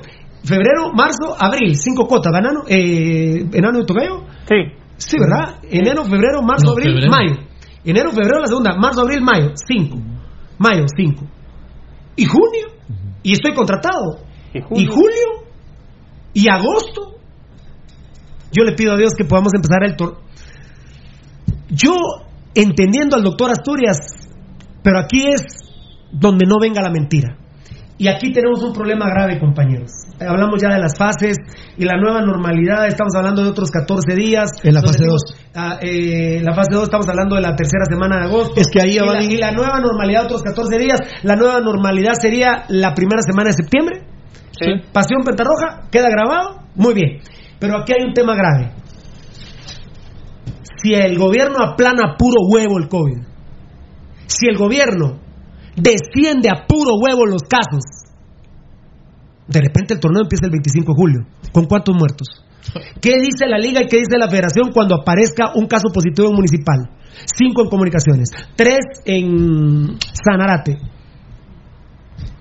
febrero, 0.44 0.92
marzo, 0.94 1.36
abril, 1.38 1.76
cinco 1.76 2.06
cuotas. 2.08 2.32
¿Enano, 2.38 2.62
eh, 2.68 3.44
enano 3.54 3.80
de 3.80 3.86
Tocayo? 3.86 4.24
Sí. 4.48 4.56
Sí, 4.98 5.18
¿verdad? 5.20 5.56
Enero, 5.64 6.04
febrero, 6.04 6.42
marzo, 6.44 6.68
No, 6.68 6.72
abril, 6.74 6.94
febrero. 6.94 7.12
mayo. 7.12 7.36
Enero, 7.84 8.10
febrero, 8.12 8.40
la 8.42 8.48
segunda. 8.48 8.76
Marzo, 8.78 9.02
abril, 9.02 9.22
mayo. 9.22 9.52
Cinco. 9.56 9.98
Mayo, 10.60 10.86
cinco. 10.96 11.26
¿Y 12.16 12.26
junio? 12.26 12.68
Y 13.24 13.34
estoy 13.34 13.54
contratado. 13.54 14.20
¿Y 14.54 14.86
julio? 14.86 15.46
¿Y 16.34 16.50
agosto? 16.50 17.20
Yo 18.52 18.64
le 18.64 18.74
pido 18.74 18.94
a 18.94 18.98
Dios 18.98 19.14
que 19.16 19.26
podamos 19.26 19.54
empezar 19.54 19.84
el 19.84 19.96
torneo. 19.96 20.22
Yo, 21.70 21.94
entendiendo 22.56 23.16
al 23.16 23.24
doctor 23.24 23.52
Asturias, 23.52 23.98
pero 24.84 25.00
aquí 25.00 25.28
es 25.28 25.42
donde 26.12 26.46
no 26.46 26.56
venga 26.60 26.82
la 26.82 26.90
mentira. 26.90 27.38
Y 27.98 28.08
aquí 28.08 28.32
tenemos 28.32 28.64
un 28.64 28.74
problema 28.74 29.08
grave, 29.10 29.40
compañeros. 29.40 29.92
Hablamos 30.20 30.62
ya 30.62 30.74
de 30.74 30.80
las 30.80 30.98
fases 30.98 31.38
y 31.78 31.86
la 31.86 31.96
nueva 31.98 32.22
normalidad. 32.22 32.88
Estamos 32.88 33.16
hablando 33.16 33.44
de 33.44 33.50
otros 33.50 33.72
14 33.72 34.16
días. 34.16 34.52
En 34.64 34.74
la 34.74 34.82
fase 34.82 35.00
decimos, 35.00 35.22
dos. 35.26 35.38
ah, 35.56 35.78
eh, 35.82 36.42
la 36.44 36.54
fase 36.54 36.70
2 36.74 36.84
estamos 36.84 37.08
hablando 37.08 37.36
de 37.36 37.42
la 37.42 37.56
tercera 37.56 37.86
semana 37.90 38.18
de 38.20 38.26
agosto. 38.26 38.60
Es 38.60 38.68
que 38.68 38.82
ahí 38.82 38.98
y, 38.98 39.00
van 39.00 39.14
la, 39.14 39.24
y 39.24 39.38
la 39.38 39.52
nueva 39.52 39.80
normalidad, 39.80 40.26
otros 40.26 40.44
14 40.44 40.78
días. 40.78 41.00
La 41.24 41.36
nueva 41.36 41.62
normalidad 41.62 42.14
sería 42.20 42.66
la 42.68 42.94
primera 42.94 43.22
semana 43.22 43.50
de 43.50 43.54
septiembre. 43.54 44.04
Sí. 44.52 44.68
Pasión 44.92 45.24
Pentarroja, 45.24 45.88
queda 45.90 46.10
grabado. 46.10 46.64
Muy 46.76 46.94
bien. 46.94 47.22
Pero 47.60 47.78
aquí 47.78 47.94
hay 47.98 48.06
un 48.06 48.14
tema 48.14 48.36
grave. 48.36 48.74
Si 50.82 50.94
el 50.94 51.18
gobierno 51.18 51.64
aplana 51.64 52.14
a 52.14 52.18
puro 52.18 52.42
huevo 52.50 52.78
el 52.78 52.88
COVID, 52.88 53.22
si 54.28 54.48
el 54.48 54.58
gobierno 54.58 55.20
desciende 55.76 56.50
a 56.50 56.66
puro 56.68 56.94
huevo 57.02 57.26
los 57.26 57.44
casos, 57.44 57.99
de 59.50 59.62
repente 59.62 59.96
el 59.96 60.00
torneo 60.00 60.22
empieza 60.22 60.46
el 60.46 60.52
25 60.52 60.94
de 60.94 60.96
julio. 60.96 61.20
¿Con 61.52 61.66
cuántos 61.66 61.96
muertos? 61.98 62.28
¿Qué 63.02 63.20
dice 63.20 63.48
la 63.48 63.58
liga 63.58 63.82
y 63.82 63.88
qué 63.88 63.98
dice 63.98 64.18
la 64.20 64.30
federación 64.30 64.72
cuando 64.72 64.96
aparezca 64.96 65.54
un 65.56 65.66
caso 65.66 65.90
positivo 65.92 66.30
en 66.30 66.36
municipal? 66.36 66.78
Cinco 67.26 67.64
en 67.64 67.70
comunicaciones, 67.70 68.30
tres 68.56 68.80
en 69.06 69.98
Sanarate. 70.24 70.78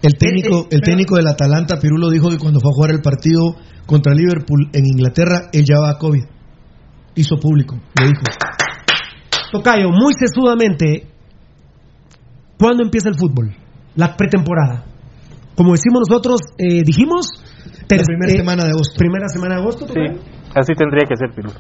El 0.03 0.19
técnico, 0.19 0.59
Eh, 0.59 0.63
eh, 0.65 0.69
el 0.71 0.81
técnico 0.83 1.17
del 1.17 1.27
Atalanta, 1.29 1.79
Pirulo, 1.81 2.11
dijo 2.11 2.29
que 2.29 2.39
cuando 2.39 2.61
fue 2.61 2.71
a 2.71 2.75
jugar 2.75 2.91
el 2.91 3.01
partido 3.01 3.57
contra 3.87 4.13
Liverpool 4.15 4.69
en 4.73 4.85
Inglaterra, 4.85 5.49
él 5.53 5.65
llevaba 5.65 5.99
COVID. 5.99 6.25
Hizo 7.15 7.37
público, 7.37 7.81
lo 7.99 8.07
dijo. 8.07 8.23
Tocayo, 9.51 9.89
muy 9.89 10.13
sesudamente, 10.13 11.09
¿cuándo 12.59 12.83
empieza 12.83 13.09
el 13.09 13.17
fútbol? 13.17 13.57
La 13.97 14.15
pretemporada. 14.15 14.88
Como 15.59 15.73
decimos 15.73 16.07
nosotros, 16.09 16.39
eh, 16.57 16.83
dijimos... 16.87 17.27
La 17.91 17.99
primera 18.05 18.31
semana 18.31 18.63
de 18.65 18.71
agosto. 18.71 18.95
Primera 18.97 19.27
semana 19.29 19.55
de 19.57 19.61
agosto, 19.61 19.87
Sí. 19.89 20.07
Así 20.55 20.73
tendría 20.79 21.05
que 21.07 21.17
ser, 21.17 21.35
Pirulo. 21.35 21.59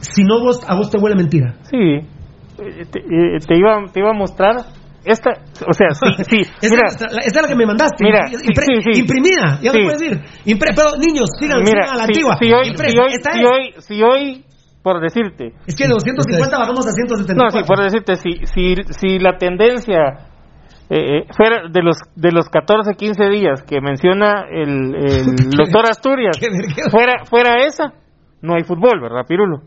Si 0.00 0.22
no, 0.24 0.40
vos, 0.40 0.60
a 0.66 0.74
vos 0.74 0.90
te 0.90 0.98
huele 0.98 1.14
mentira. 1.16 1.54
Sí. 1.70 1.78
Eh, 1.78 2.84
Te, 2.90 2.98
eh, 2.98 3.38
te 3.46 3.54
iba, 3.56 3.78
te 3.92 4.00
iba 4.00 4.10
a 4.10 4.14
mostrar 4.18 4.56
esta, 5.04 5.30
o 5.66 5.72
sea, 5.72 5.94
sí, 5.94 6.10
sí. 6.30 6.40
Esa, 6.60 6.74
mira, 6.74 6.88
es 6.90 7.00
la- 7.00 7.22
esa 7.22 7.38
es 7.38 7.42
la 7.42 7.48
que 7.48 7.54
me 7.54 7.66
mandaste. 7.66 8.02
Mira, 8.04 8.26
Impre- 8.26 8.82
sí, 8.82 8.92
sí. 8.94 9.00
Imprimida, 9.00 9.60
ya 9.62 9.70
Sí. 9.72 9.78
no 9.78 9.84
puedes 9.86 10.00
decir. 10.00 10.18
Impre- 10.44 10.74
pero 10.74 10.96
niños, 10.98 11.30
sigan, 11.38 11.62
mira, 11.62 11.86
sigan 11.86 11.94
a 11.94 11.96
la 11.98 12.04
si, 12.04 12.10
antigua. 12.12 12.36
si 12.42 12.52
hoy, 12.52 12.66
Impresa. 12.68 12.90
si 12.92 12.98
hoy, 12.98 13.12
Esta 13.14 13.30
si 13.32 13.38
es. 13.40 13.46
hoy, 13.46 13.62
si 13.78 14.02
hoy, 14.02 14.44
por 14.82 15.00
decirte, 15.00 15.52
Es 15.66 15.74
que 15.76 15.84
de 15.84 15.90
250 15.94 16.58
bajamos 16.58 16.84
a 16.86 16.90
no, 16.90 16.94
174. 16.94 17.60
sí, 17.60 17.64
por 17.66 17.78
decirte, 17.82 18.14
si, 18.16 18.30
si, 18.46 18.74
si 18.98 19.18
la 19.18 19.38
tendencia 19.38 20.27
eh, 20.90 21.18
eh, 21.18 21.26
fuera 21.36 21.68
de 21.68 21.82
los 21.82 21.96
de 22.14 22.32
los 22.32 22.48
14, 22.48 22.94
15 22.94 23.28
días 23.28 23.62
que 23.62 23.80
menciona 23.80 24.46
el, 24.50 24.94
el 24.94 25.50
doctor 25.56 25.84
Asturias, 25.86 26.38
fuera 26.90 27.24
fuera 27.24 27.64
esa, 27.64 27.92
no 28.42 28.54
hay 28.54 28.64
fútbol, 28.64 29.00
¿verdad, 29.00 29.26
Pirulo? 29.26 29.62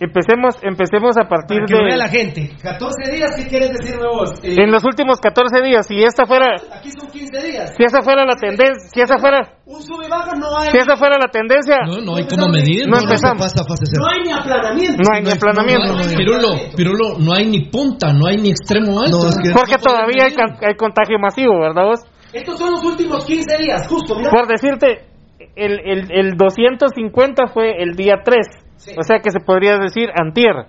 Empecemos, 0.00 0.56
empecemos 0.62 1.16
a 1.16 1.28
partir 1.28 1.58
Para 1.62 1.66
que 1.66 1.74
lo 1.74 1.84
vea 1.84 1.94
de 1.94 1.98
la 1.98 2.08
gente. 2.08 2.50
14 2.62 3.10
días, 3.12 3.30
¿qué 3.36 3.46
quieres 3.48 3.72
decirme 3.72 4.06
vos? 4.08 4.32
Eh, 4.42 4.56
en 4.58 4.70
los 4.70 4.84
últimos 4.84 5.20
14 5.20 5.62
días, 5.62 5.86
si 5.86 6.02
esta 6.02 6.26
fuera 6.26 6.46
Aquí 6.74 6.90
son 6.90 7.08
15 7.08 7.42
días. 7.42 7.74
si 7.76 7.84
esa 7.84 8.02
fuera 8.02 8.24
la 8.24 8.34
tendencia, 8.36 8.88
si 8.92 9.00
esa 9.00 9.18
fuera 9.18 9.40
Un 9.64 9.82
sube 9.82 10.06
y 10.06 10.10
baja 10.10 10.32
no 10.36 10.46
hay. 10.58 10.70
si 10.70 10.78
esa 10.78 10.96
fuera 10.96 11.16
la 11.18 11.28
tendencia, 11.30 11.76
No, 11.86 12.00
no 12.00 12.16
hay 12.16 12.26
cómo 12.26 12.48
medir. 12.48 12.86
no 12.88 12.96
No, 12.96 13.02
empezamos. 13.02 13.46
No 13.46 14.06
hay 14.10 14.20
ni 14.24 14.32
aplanamiento. 14.32 15.02
No 15.02 15.14
hay 15.14 15.22
ni 15.22 15.30
aplanamiento. 15.30 15.92
no, 15.94 16.16
Pirulo, 16.16 16.48
Pirulo, 16.76 17.18
no 17.18 17.32
hay 17.34 17.46
ni 17.46 17.60
punta, 17.70 18.12
no 18.12 18.26
hay 18.26 18.36
ni 18.36 18.50
extremo 18.50 19.00
alto. 19.00 19.18
No, 19.22 19.28
es 19.28 19.36
que- 19.42 19.50
Porque 19.52 19.76
todavía 19.82 20.24
hay, 20.26 20.34
hay 20.66 20.74
contagio 20.74 21.18
masivo, 21.18 21.60
¿verdad 21.60 21.84
vos? 21.84 22.00
Estos 22.32 22.58
son 22.58 22.72
los 22.72 22.84
últimos 22.84 23.24
15 23.24 23.56
días, 23.58 23.86
justo, 23.88 24.14
mira. 24.16 24.30
Por 24.30 24.46
decirte, 24.46 25.06
el, 25.54 25.78
el, 25.84 26.10
el 26.10 26.32
250 26.36 27.46
fue 27.52 27.80
el 27.82 27.94
día 27.94 28.16
3. 28.24 28.46
Sí. 28.76 28.92
O 28.98 29.02
sea 29.02 29.20
que 29.20 29.30
se 29.30 29.40
podría 29.40 29.78
decir 29.78 30.08
antier. 30.14 30.66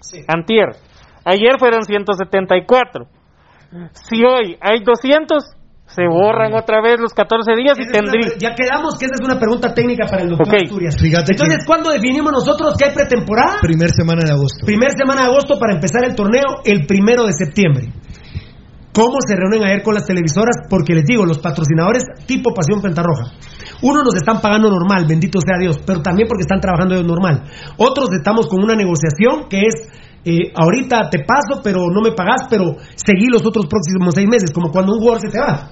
Sí. 0.00 0.20
Antier. 0.26 0.70
Ayer 1.24 1.58
fueron 1.58 1.84
174. 1.84 3.06
Si 3.92 4.22
hoy 4.24 4.56
hay 4.60 4.82
200, 4.84 5.44
se 5.86 6.02
borran 6.08 6.52
otra 6.54 6.80
vez 6.82 6.98
los 7.00 7.12
14 7.14 7.52
días 7.56 7.78
y 7.78 7.82
Esa 7.82 7.92
tendría... 7.92 8.32
ya 8.38 8.54
quedamos 8.54 8.98
que 8.98 9.06
esa 9.06 9.14
es 9.14 9.24
una 9.24 9.38
pregunta 9.38 9.72
técnica 9.74 10.06
para 10.06 10.22
el 10.22 10.30
doctor 10.30 10.48
Ok. 10.48 10.54
Asturias. 10.64 10.96
Fíjate 11.00 11.32
Entonces, 11.32 11.58
que- 11.60 11.66
¿cuándo 11.66 11.90
definimos 11.90 12.32
nosotros 12.32 12.74
que 12.76 12.86
hay 12.86 12.94
pretemporada? 12.94 13.58
Primer 13.62 13.90
semana 13.90 14.22
de 14.24 14.32
agosto. 14.32 14.66
Primer 14.66 14.90
semana 14.92 15.22
de 15.22 15.26
agosto 15.28 15.58
para 15.58 15.74
empezar 15.74 16.04
el 16.04 16.14
torneo 16.14 16.60
el 16.64 16.86
primero 16.86 17.24
de 17.24 17.32
septiembre. 17.32 17.92
¿Cómo 18.94 19.16
se 19.26 19.36
reúnen 19.36 19.64
ayer 19.64 19.82
con 19.82 19.94
las 19.94 20.04
televisoras? 20.04 20.56
Porque 20.68 20.92
les 20.94 21.04
digo, 21.04 21.24
los 21.24 21.38
patrocinadores 21.38 22.04
tipo 22.26 22.52
Pasión 22.52 22.82
Pentarroja. 22.82 23.32
Unos 23.82 24.02
nos 24.04 24.14
están 24.14 24.40
pagando 24.40 24.70
normal, 24.70 25.06
bendito 25.08 25.38
sea 25.40 25.58
Dios, 25.58 25.80
pero 25.84 26.00
también 26.02 26.28
porque 26.28 26.42
están 26.42 26.60
trabajando 26.60 26.94
ellos 26.94 27.06
normal. 27.06 27.44
Otros 27.76 28.08
estamos 28.12 28.46
con 28.46 28.62
una 28.62 28.74
negociación 28.74 29.48
que 29.50 29.60
es, 29.66 29.74
eh, 30.24 30.52
ahorita 30.54 31.10
te 31.10 31.18
paso, 31.24 31.60
pero 31.62 31.80
no 31.92 32.00
me 32.00 32.12
pagas, 32.12 32.46
pero 32.48 32.76
seguí 32.94 33.26
los 33.26 33.44
otros 33.44 33.66
próximos 33.66 34.14
seis 34.14 34.28
meses, 34.30 34.50
como 34.52 34.70
cuando 34.70 34.92
un 34.94 35.00
jugador 35.00 35.20
se 35.20 35.28
te 35.28 35.38
va. 35.40 35.70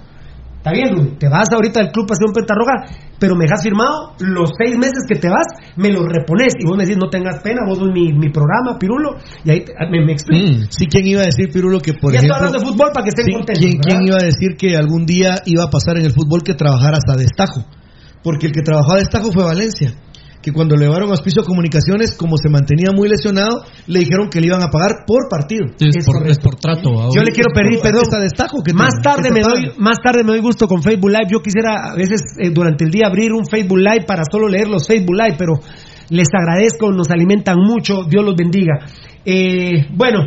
Está 0.61 0.73
bien, 0.73 1.17
te 1.17 1.27
vas 1.27 1.49
ahorita 1.55 1.81
del 1.81 1.91
Club 1.91 2.07
Pasión 2.07 2.33
Pentarroja, 2.35 2.85
pero 3.19 3.35
me 3.35 3.47
has 3.47 3.63
firmado 3.63 4.13
los 4.19 4.51
seis 4.59 4.77
meses 4.77 5.07
que 5.09 5.15
te 5.17 5.31
vas, 5.31 5.47
me 5.77 5.89
los 5.89 6.05
repones. 6.05 6.53
Y 6.59 6.67
vos 6.67 6.77
me 6.77 6.85
decís, 6.85 6.99
no 7.01 7.09
tengas 7.09 7.41
pena, 7.43 7.63
vos 7.67 7.79
sos 7.79 7.89
mi, 7.89 8.13
mi 8.13 8.29
programa, 8.29 8.77
Pirulo. 8.79 9.17
Y 9.43 9.51
ahí 9.53 9.65
te- 9.65 9.73
me, 9.91 10.05
me 10.05 10.13
explico. 10.13 10.67
Sí, 10.69 10.85
¿quién 10.87 11.07
iba 11.07 11.23
a 11.23 11.25
decir, 11.25 11.49
Pirulo, 11.51 11.81
que 11.81 11.95
por 11.95 12.13
ya 12.13 12.19
ejemplo... 12.19 12.37
hablando 12.37 12.59
de 12.59 12.67
fútbol 12.67 12.91
para 12.93 13.05
que 13.05 13.09
estén 13.09 13.25
Sí, 13.25 13.33
contentos. 13.33 13.65
¿quién, 13.65 13.79
quién 13.81 14.03
iba 14.07 14.17
a 14.21 14.25
decir 14.25 14.57
que 14.59 14.77
algún 14.77 15.07
día 15.07 15.37
iba 15.47 15.65
a 15.65 15.71
pasar 15.71 15.97
en 15.97 16.05
el 16.05 16.13
fútbol 16.13 16.43
que 16.43 16.53
trabajaras 16.53 17.05
a 17.09 17.17
destajo? 17.17 17.65
Porque 18.23 18.47
el 18.47 18.53
que 18.53 18.63
trabajó 18.63 18.93
a 18.93 18.97
destajo 18.97 19.33
fue 19.33 19.45
Valencia. 19.45 19.95
Que 20.43 20.53
cuando 20.53 20.75
le 20.75 20.87
llevaron 20.87 21.11
a 21.11 21.13
Auspicio 21.13 21.45
Comunicaciones, 21.45 22.17
como 22.17 22.39
se 22.39 22.49
mantenía 22.49 22.93
muy 22.97 23.11
lesionado, 23.11 23.63
le 23.87 23.99
dijeron 24.01 24.31
que 24.31 24.41
le 24.41 24.47
iban 24.47 24.63
a 24.63 24.71
pagar 24.71 25.05
por 25.07 25.29
partido. 25.29 25.67
Es, 25.79 26.07
por, 26.07 26.27
es 26.27 26.39
por 26.39 26.57
trato. 26.57 27.11
Yo 27.15 27.23
le 27.23 27.31
quiero 27.31 27.51
pedir 27.55 27.79
perdón. 27.81 28.05
a 28.11 28.21
destajo 28.21 28.63
que 28.63 28.73
más 28.73 28.95
tarde 29.03 29.31
me 29.31 29.41
doy, 29.41 29.73
más 29.77 29.99
tarde 30.03 30.25
me 30.25 30.33
doy 30.33 30.41
gusto 30.41 30.67
con 30.67 30.83
Facebook 30.83 31.11
Live. 31.11 31.29
Yo 31.31 31.43
quisiera 31.43 31.93
a 31.93 31.95
veces 31.95 32.23
eh, 32.39 32.49
durante 32.51 32.85
el 32.85 32.91
día 32.91 33.09
abrir 33.09 33.35
un 33.35 33.45
Facebook 33.45 33.79
Live 33.79 34.07
para 34.07 34.23
solo 34.31 34.49
leer 34.49 34.69
los 34.69 34.87
Facebook 34.87 35.15
Live, 35.15 35.37
pero 35.37 35.61
les 36.09 36.29
agradezco, 36.33 36.91
nos 36.91 37.11
alimentan 37.11 37.57
mucho. 37.59 38.05
Dios 38.09 38.25
los 38.25 38.35
bendiga. 38.35 38.87
Eh, 39.27 39.89
bueno, 39.95 40.21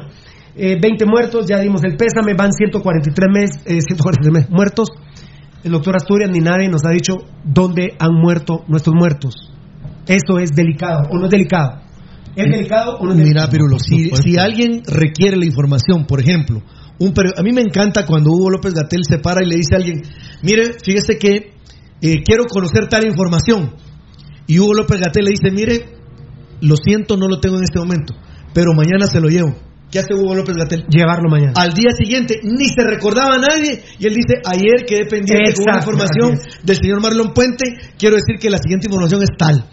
eh, 0.55 0.77
20 0.79 1.05
muertos, 1.05 1.47
ya 1.47 1.59
dimos 1.59 1.83
el 1.83 1.95
pésame, 1.97 2.35
van 2.35 2.51
143 2.51 3.29
meses, 3.31 3.61
eh, 3.65 3.81
143 3.81 4.31
meses 4.31 4.49
muertos. 4.51 4.89
El 5.63 5.71
doctor 5.71 5.95
Asturias 5.95 6.29
ni 6.31 6.39
nadie 6.39 6.67
nos 6.67 6.81
ha 6.85 6.89
dicho 6.89 7.25
dónde 7.43 7.95
han 7.97 8.13
muerto 8.13 8.63
nuestros 8.67 8.95
muertos. 8.95 9.33
Eso 10.07 10.39
es 10.39 10.49
delicado 10.51 11.07
o 11.09 11.17
no 11.17 11.25
es 11.25 11.31
delicado. 11.31 11.81
¿Es 12.35 12.51
delicado 12.51 12.97
o 12.97 13.05
no 13.05 13.11
es 13.11 13.17
Mira, 13.17 13.47
delicado? 13.47 13.49
Pirulo, 13.51 13.77
si, 13.79 14.09
si 14.09 14.37
alguien 14.37 14.81
requiere 14.85 15.37
la 15.37 15.45
información, 15.45 16.05
por 16.05 16.19
ejemplo, 16.19 16.61
un 16.99 17.13
a 17.37 17.41
mí 17.41 17.51
me 17.53 17.61
encanta 17.61 18.05
cuando 18.05 18.31
Hugo 18.31 18.49
López 18.49 18.73
Gatel 18.73 19.01
se 19.07 19.19
para 19.19 19.43
y 19.43 19.49
le 19.49 19.55
dice 19.55 19.75
a 19.75 19.77
alguien, 19.77 20.01
mire, 20.41 20.73
fíjese 20.83 21.17
que 21.17 21.53
eh, 22.01 22.23
quiero 22.23 22.43
conocer 22.45 22.87
tal 22.89 23.05
información. 23.05 23.75
Y 24.47 24.59
Hugo 24.59 24.73
López 24.73 24.99
Gatel 24.99 25.25
le 25.25 25.31
dice, 25.31 25.51
mire, 25.51 25.85
lo 26.61 26.75
siento, 26.75 27.15
no 27.15 27.27
lo 27.27 27.39
tengo 27.39 27.57
en 27.57 27.63
este 27.63 27.79
momento, 27.79 28.13
pero 28.53 28.73
mañana 28.73 29.07
se 29.07 29.21
lo 29.21 29.29
llevo. 29.29 29.55
¿Qué 29.93 29.99
hace 29.99 30.15
Hugo 30.15 30.33
López 30.33 30.55
Gatel? 30.57 30.85
Llevarlo 30.89 31.29
mañana. 31.29 31.53
Al 31.55 31.71
día 31.71 31.91
siguiente 31.95 32.39
ni 32.41 32.65
se 32.65 32.83
recordaba 32.83 33.35
a 33.35 33.37
nadie 33.37 33.83
y 33.99 34.07
él 34.07 34.15
dice, 34.15 34.41
ayer 34.43 34.87
quedé 34.87 35.05
pendiente 35.05 35.53
con 35.53 35.65
una 35.69 35.77
Exacto, 35.77 35.91
información 35.91 36.39
del 36.63 36.77
señor 36.77 36.99
Marlon 36.99 37.31
Puente, 37.31 37.65
quiero 37.95 38.15
decir 38.15 38.39
que 38.41 38.49
la 38.49 38.57
siguiente 38.57 38.87
información 38.87 39.21
es 39.21 39.29
tal. 39.37 39.69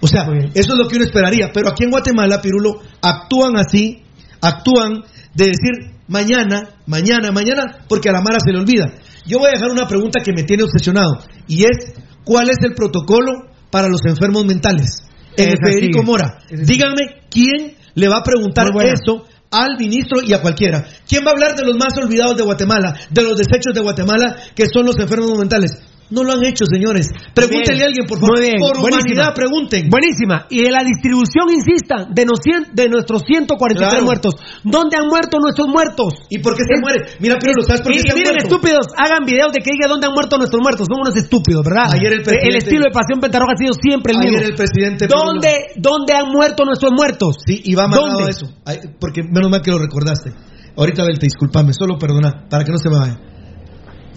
O 0.00 0.08
sea, 0.08 0.26
eso 0.52 0.72
es 0.72 0.76
lo 0.76 0.88
que 0.88 0.96
uno 0.96 1.04
esperaría, 1.04 1.52
pero 1.54 1.68
aquí 1.68 1.84
en 1.84 1.90
Guatemala, 1.90 2.42
Pirulo, 2.42 2.80
actúan 3.00 3.56
así, 3.56 4.02
actúan 4.40 5.04
de 5.32 5.44
decir 5.44 5.94
mañana, 6.08 6.70
mañana, 6.86 7.30
mañana, 7.30 7.84
porque 7.88 8.08
a 8.08 8.12
la 8.12 8.20
Mara 8.20 8.38
se 8.44 8.50
le 8.50 8.58
olvida. 8.58 8.92
Yo 9.28 9.38
voy 9.38 9.50
a 9.50 9.52
dejar 9.52 9.70
una 9.70 9.86
pregunta 9.86 10.24
que 10.24 10.32
me 10.32 10.42
tiene 10.42 10.64
obsesionado 10.64 11.20
y 11.46 11.62
es, 11.62 11.94
¿cuál 12.24 12.50
es 12.50 12.56
el 12.64 12.74
protocolo 12.74 13.30
para 13.70 13.86
los 13.86 14.00
enfermos 14.08 14.44
mentales? 14.44 15.04
En 15.36 15.50
el 15.50 15.58
Federico. 15.64 16.02
Mora. 16.02 16.40
Díganme 16.50 17.22
quién 17.30 17.76
le 17.94 18.08
va 18.08 18.18
a 18.18 18.22
preguntar 18.24 18.66
eso 18.84 19.24
al 19.52 19.76
ministro 19.78 20.20
y 20.22 20.32
a 20.32 20.40
cualquiera. 20.40 20.84
¿Quién 21.06 21.24
va 21.24 21.30
a 21.30 21.34
hablar 21.34 21.54
de 21.54 21.64
los 21.64 21.76
más 21.76 21.96
olvidados 21.98 22.36
de 22.36 22.42
Guatemala, 22.42 22.96
de 23.10 23.22
los 23.22 23.36
desechos 23.36 23.74
de 23.74 23.80
Guatemala, 23.80 24.36
que 24.54 24.64
son 24.66 24.86
los 24.86 24.98
enfermos 24.98 25.38
mentales? 25.38 25.72
No 26.12 26.22
lo 26.22 26.32
han 26.36 26.44
hecho, 26.44 26.66
señores. 26.68 27.08
Pregúntenle 27.32 27.72
Bien. 27.72 27.82
a 27.82 27.86
alguien, 27.88 28.04
por 28.06 28.20
favor. 28.20 28.36
Muy 28.36 28.40
bien. 28.44 28.60
Por 28.60 28.76
Buenísima. 28.84 29.00
humanidad, 29.00 29.34
pregunten. 29.34 29.88
Buenísima. 29.88 30.46
Y 30.52 30.60
de 30.60 30.70
la 30.70 30.84
distribución, 30.84 31.48
insista, 31.48 32.04
de, 32.12 32.24
nos 32.28 32.38
cien- 32.44 32.68
de 32.76 32.88
nuestros 32.92 33.22
143 33.24 33.88
Claro. 33.88 34.04
muertos. 34.04 34.34
¿Dónde 34.62 34.96
han 35.00 35.08
muerto 35.08 35.38
nuestros 35.40 35.68
muertos? 35.72 36.12
¿Y 36.28 36.38
por 36.44 36.52
qué 36.52 36.68
se 36.68 36.76
muere? 36.80 37.16
Mira, 37.18 37.38
Pirulo, 37.40 37.62
¿sabes 37.64 37.80
por 37.80 37.92
qué 37.92 37.98
Y, 37.98 38.04
se 38.04 38.12
miren, 38.14 38.36
estúpidos, 38.44 38.86
hagan 38.96 39.24
videos 39.24 39.52
de 39.56 39.60
que 39.64 39.72
diga 39.72 39.88
dónde 39.88 40.06
han 40.06 40.12
muerto 40.12 40.36
nuestros 40.36 40.60
muertos. 40.60 40.86
Son 40.86 41.00
unos 41.00 41.16
estúpidos, 41.16 41.64
¿verdad? 41.64 41.96
Ayer 41.96 42.12
el 42.12 42.22
presidente- 42.22 42.58
estilo 42.58 42.84
de 42.84 42.92
Pasión 42.92 43.18
Pentarroja 43.18 43.52
ha 43.54 43.58
sido 43.58 43.72
siempre 43.72 44.12
el 44.12 44.18
Ayer 44.20 44.30
mismo. 44.36 44.46
el 44.48 44.54
presidente 44.54 45.08
Pirulo- 45.08 45.24
¿Dónde, 45.32 45.52
¿Dónde 45.80 46.12
han 46.12 46.28
muerto 46.28 46.64
nuestros 46.68 46.92
muertos? 46.92 47.36
Sí, 47.46 47.62
y 47.64 47.74
va 47.74 47.88
¿Dónde? 47.88 48.28
eso. 48.28 48.52
Porque 49.00 49.22
menos 49.24 49.48
mal 49.50 49.62
que 49.62 49.70
lo 49.70 49.78
recordaste. 49.78 50.32
Ahorita, 50.76 51.04
Belta, 51.04 51.24
discúlpame, 51.24 51.72
solo 51.72 51.96
perdona, 51.98 52.44
para 52.48 52.64
que 52.64 52.70
no 52.72 52.76
se 52.78 52.88
me 52.90 52.98
vaya. 52.98 53.16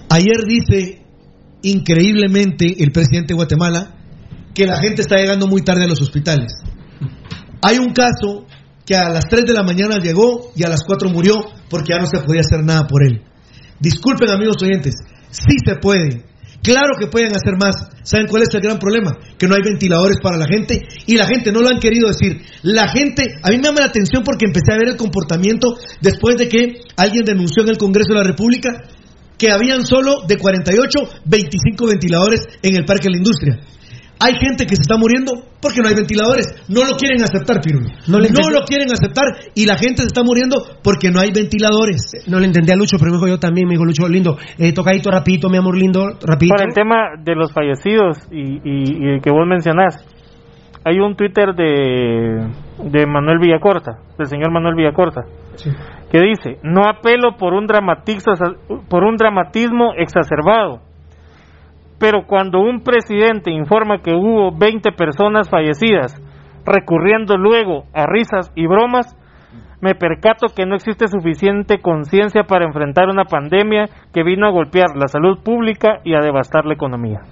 Ayer 0.09 0.43
dice 0.45 1.04
increíblemente 1.65 2.83
el 2.83 2.91
presidente 2.91 3.29
de 3.29 3.35
Guatemala 3.35 3.95
que 4.53 4.65
la 4.65 4.77
gente 4.77 5.01
está 5.01 5.17
llegando 5.17 5.47
muy 5.47 5.61
tarde 5.61 5.83
a 5.83 5.87
los 5.87 6.01
hospitales. 6.01 6.53
Hay 7.61 7.79
un 7.79 7.93
caso 7.93 8.45
que 8.85 8.95
a 8.95 9.09
las 9.09 9.25
3 9.27 9.45
de 9.45 9.53
la 9.53 9.63
mañana 9.63 9.97
llegó 9.97 10.51
y 10.55 10.63
a 10.63 10.69
las 10.69 10.83
4 10.85 11.09
murió 11.09 11.35
porque 11.69 11.93
ya 11.93 11.99
no 11.99 12.05
se 12.05 12.19
podía 12.19 12.41
hacer 12.41 12.63
nada 12.63 12.87
por 12.87 13.03
él. 13.03 13.21
Disculpen 13.79 14.29
amigos 14.29 14.57
oyentes, 14.61 14.93
sí 15.31 15.55
se 15.65 15.75
puede. 15.75 16.23
Claro 16.61 16.97
que 16.99 17.07
pueden 17.07 17.29
hacer 17.35 17.53
más. 17.59 17.75
¿Saben 18.03 18.27
cuál 18.27 18.41
es 18.41 18.49
el 18.53 18.61
gran 18.61 18.79
problema? 18.79 19.11
Que 19.37 19.47
no 19.47 19.55
hay 19.55 19.61
ventiladores 19.63 20.17
para 20.21 20.37
la 20.37 20.47
gente 20.47 20.81
y 21.05 21.15
la 21.15 21.27
gente 21.27 21.51
no 21.51 21.61
lo 21.61 21.69
han 21.69 21.79
querido 21.79 22.07
decir. 22.07 22.41
La 22.63 22.87
gente, 22.87 23.23
a 23.43 23.49
mí 23.49 23.57
me 23.57 23.63
llama 23.63 23.81
la 23.81 23.87
atención 23.87 24.23
porque 24.23 24.45
empecé 24.45 24.73
a 24.73 24.77
ver 24.77 24.89
el 24.89 24.97
comportamiento 24.97 25.77
después 26.01 26.37
de 26.37 26.47
que 26.47 26.81
alguien 26.95 27.23
denunció 27.23 27.63
en 27.63 27.69
el 27.69 27.77
Congreso 27.77 28.13
de 28.13 28.19
la 28.19 28.23
República 28.23 28.69
que 29.37 29.51
habían 29.51 29.85
solo 29.85 30.21
de 30.27 30.37
48, 30.37 30.99
25 31.25 31.87
ventiladores 31.87 32.47
en 32.61 32.75
el 32.75 32.85
Parque 32.85 33.05
de 33.05 33.11
la 33.11 33.17
Industria. 33.17 33.59
Hay 34.17 34.33
gente 34.39 34.65
que 34.65 34.77
se 34.77 34.81
está 34.81 34.95
muriendo 34.95 35.33
porque 35.61 35.81
no 35.81 35.89
hay 35.89 35.95
ventiladores. 35.95 36.47
No 36.69 36.85
lo 36.85 36.95
quieren 36.95 37.21
aceptar, 37.21 37.59
Pirulo. 37.59 37.87
No 38.07 38.17
le 38.17 38.29
lo 38.29 38.63
quieren 38.65 38.87
aceptar 38.89 39.25
y 39.53 39.65
la 39.65 39.75
gente 39.75 40.03
se 40.03 40.07
está 40.07 40.23
muriendo 40.23 40.55
porque 40.81 41.11
no 41.11 41.19
hay 41.19 41.31
ventiladores. 41.33 42.23
No 42.25 42.39
le 42.39 42.45
entendí 42.45 42.71
a 42.71 42.77
Lucho, 42.77 42.95
pero 42.97 43.11
me 43.11 43.17
dijo 43.17 43.27
yo 43.27 43.39
también, 43.39 43.67
me 43.67 43.73
dijo 43.73 43.83
Lucho, 43.83 44.07
lindo. 44.07 44.37
Eh, 44.57 44.71
tocadito, 44.71 45.11
rapidito, 45.11 45.49
mi 45.49 45.57
amor 45.57 45.77
lindo, 45.77 46.11
rapidito. 46.21 46.55
Para 46.55 46.69
el 46.69 46.73
tema 46.73 46.95
de 47.21 47.35
los 47.35 47.51
fallecidos 47.51 48.17
y, 48.31 48.39
y- 48.63 49.03
y 49.03 49.07
el 49.15 49.21
que 49.21 49.31
vos 49.31 49.45
mencionás, 49.45 49.97
hay 50.85 50.99
un 50.99 51.17
Twitter 51.17 51.53
de, 51.53 52.47
de 52.89 53.05
Manuel 53.05 53.39
Villacorta, 53.39 53.99
del 54.17 54.27
señor 54.27 54.49
Manuel 54.51 54.75
Villacorta, 54.75 55.21
que 56.15 56.21
dice, 56.21 56.59
no 56.63 56.87
apelo 56.87 57.35
por 57.35 57.53
un, 57.53 57.67
por 58.87 59.03
un 59.03 59.17
dramatismo 59.17 59.91
exacerbado, 59.97 60.79
pero 61.99 62.25
cuando 62.25 62.61
un 62.61 62.83
presidente 62.83 63.51
informa 63.51 63.99
que 64.01 64.13
hubo 64.13 64.57
20 64.57 64.93
personas 64.93 65.49
fallecidas, 65.49 66.15
recurriendo 66.65 67.35
luego 67.35 67.83
a 67.93 68.05
risas 68.05 68.49
y 68.55 68.65
bromas, 68.65 69.13
me 69.81 69.93
percato 69.93 70.47
que 70.55 70.65
no 70.65 70.75
existe 70.75 71.09
suficiente 71.09 71.81
conciencia 71.81 72.43
para 72.43 72.63
enfrentar 72.63 73.09
una 73.09 73.25
pandemia 73.25 73.89
que 74.13 74.23
vino 74.23 74.47
a 74.47 74.51
golpear 74.51 74.95
la 74.95 75.09
salud 75.09 75.43
pública 75.43 75.99
y 76.05 76.13
a 76.13 76.21
devastar 76.21 76.63
la 76.63 76.75
economía. 76.75 77.23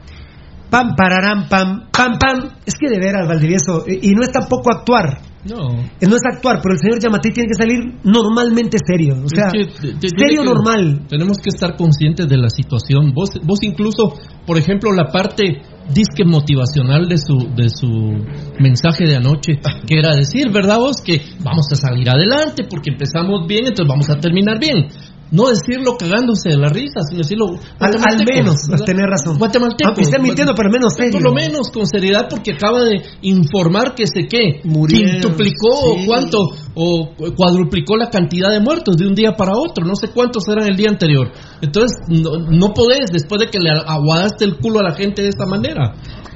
Pam, 0.69 0.93
pararán, 0.97 1.47
pam, 1.49 1.88
pam, 1.89 2.18
pam. 2.19 2.49
Es 2.65 2.76
que 2.77 2.89
de 2.89 2.99
veras, 2.99 3.30
Valdivieso, 3.30 3.85
y 3.88 4.11
no 4.14 4.23
es 4.23 4.31
tampoco 4.34 4.73
actuar. 4.73 5.19
No. 5.45 5.70
No 5.76 6.15
es 6.15 6.22
actuar, 6.34 6.60
pero 6.64 6.74
el 6.76 6.80
señor 6.80 6.99
Yamatí 7.02 7.32
tiene 7.32 7.49
que 7.49 7.56
salir 7.61 7.80
normalmente 8.03 8.78
serio. 8.86 9.15
O 9.24 9.28
sea, 9.28 9.48
Es 9.48 9.52
que 9.53 9.88
te- 9.88 9.94
te- 9.99 10.07
serio 10.10 10.41
que- 10.44 10.48
normal. 10.49 11.06
Tenemos 11.10 11.38
que 11.38 11.49
estar 11.49 11.76
conscientes 11.76 12.28
de 12.30 12.38
la 12.38 12.49
situación. 12.49 13.14
Vos, 13.14 13.30
vos 13.44 13.60
incluso, 13.64 14.14
por 14.48 14.57
ejemplo, 14.57 14.91
la 14.94 15.11
parte 15.11 15.61
disque 15.94 16.24
motivacional 16.24 17.10
de 17.10 17.18
su, 17.18 17.36
de 17.56 17.70
su 17.70 18.24
mensaje 18.60 19.06
de 19.06 19.18
anoche, 19.18 19.60
que 19.86 19.99
era 19.99 20.15
decir, 20.15 20.49
¿verdad 20.52 20.78
vos? 20.78 21.02
Que 21.03 21.22
vamos 21.44 21.68
a 21.72 21.76
salir 21.76 22.10
adelante 22.10 22.64
porque 22.70 22.91
empezamos 22.91 23.45
bien, 23.48 23.65
entonces 23.65 23.88
vamos 23.88 24.10
a 24.10 24.18
terminar 24.20 24.60
bien. 24.60 24.88
No 25.31 25.49
decirlo 25.49 25.97
cagándose 25.97 26.49
de 26.49 26.57
la 26.57 26.69
risa, 26.69 27.01
sino 27.09 27.19
decirlo 27.23 27.45
Al, 27.79 27.91
al 27.95 28.23
menos, 28.23 28.55
¿verdad? 28.69 28.85
tener 28.85 29.05
razón. 29.09 29.39
Guatemaltecos. 29.39 29.87
Aunque 29.87 30.01
esté 30.03 30.19
mintiendo, 30.19 30.53
pero 30.55 30.67
al 30.67 30.73
menos 30.73 30.93
serio. 30.93 31.13
Por 31.13 31.23
lo 31.23 31.33
menos 31.33 31.71
con 31.71 31.87
seriedad, 31.87 32.27
porque 32.29 32.53
acaba 32.53 32.83
de 32.83 33.01
informar 33.23 33.95
que 33.95 34.05
sé 34.05 34.27
qué, 34.29 34.61
Murieron, 34.63 35.11
quintuplicó 35.21 35.71
sí. 35.71 36.03
o 36.03 36.05
cuánto, 36.05 36.37
o 36.75 37.09
cuadruplicó 37.35 37.97
la 37.97 38.09
cantidad 38.09 38.51
de 38.51 38.59
muertos 38.59 38.95
de 38.97 39.07
un 39.07 39.15
día 39.15 39.31
para 39.31 39.53
otro, 39.57 39.85
no 39.85 39.95
sé 39.95 40.09
cuántos 40.13 40.47
eran 40.49 40.67
el 40.69 40.75
día 40.75 40.89
anterior. 40.89 41.31
Entonces, 41.61 41.97
no, 42.09 42.37
no 42.51 42.73
podés, 42.73 43.09
después 43.11 43.39
de 43.41 43.47
que 43.47 43.59
le 43.59 43.71
aguadaste 43.71 44.45
el 44.45 44.57
culo 44.57 44.79
a 44.81 44.83
la 44.83 44.93
gente 44.95 45.23
de 45.23 45.29
esta 45.29 45.45
manera. 45.47 45.93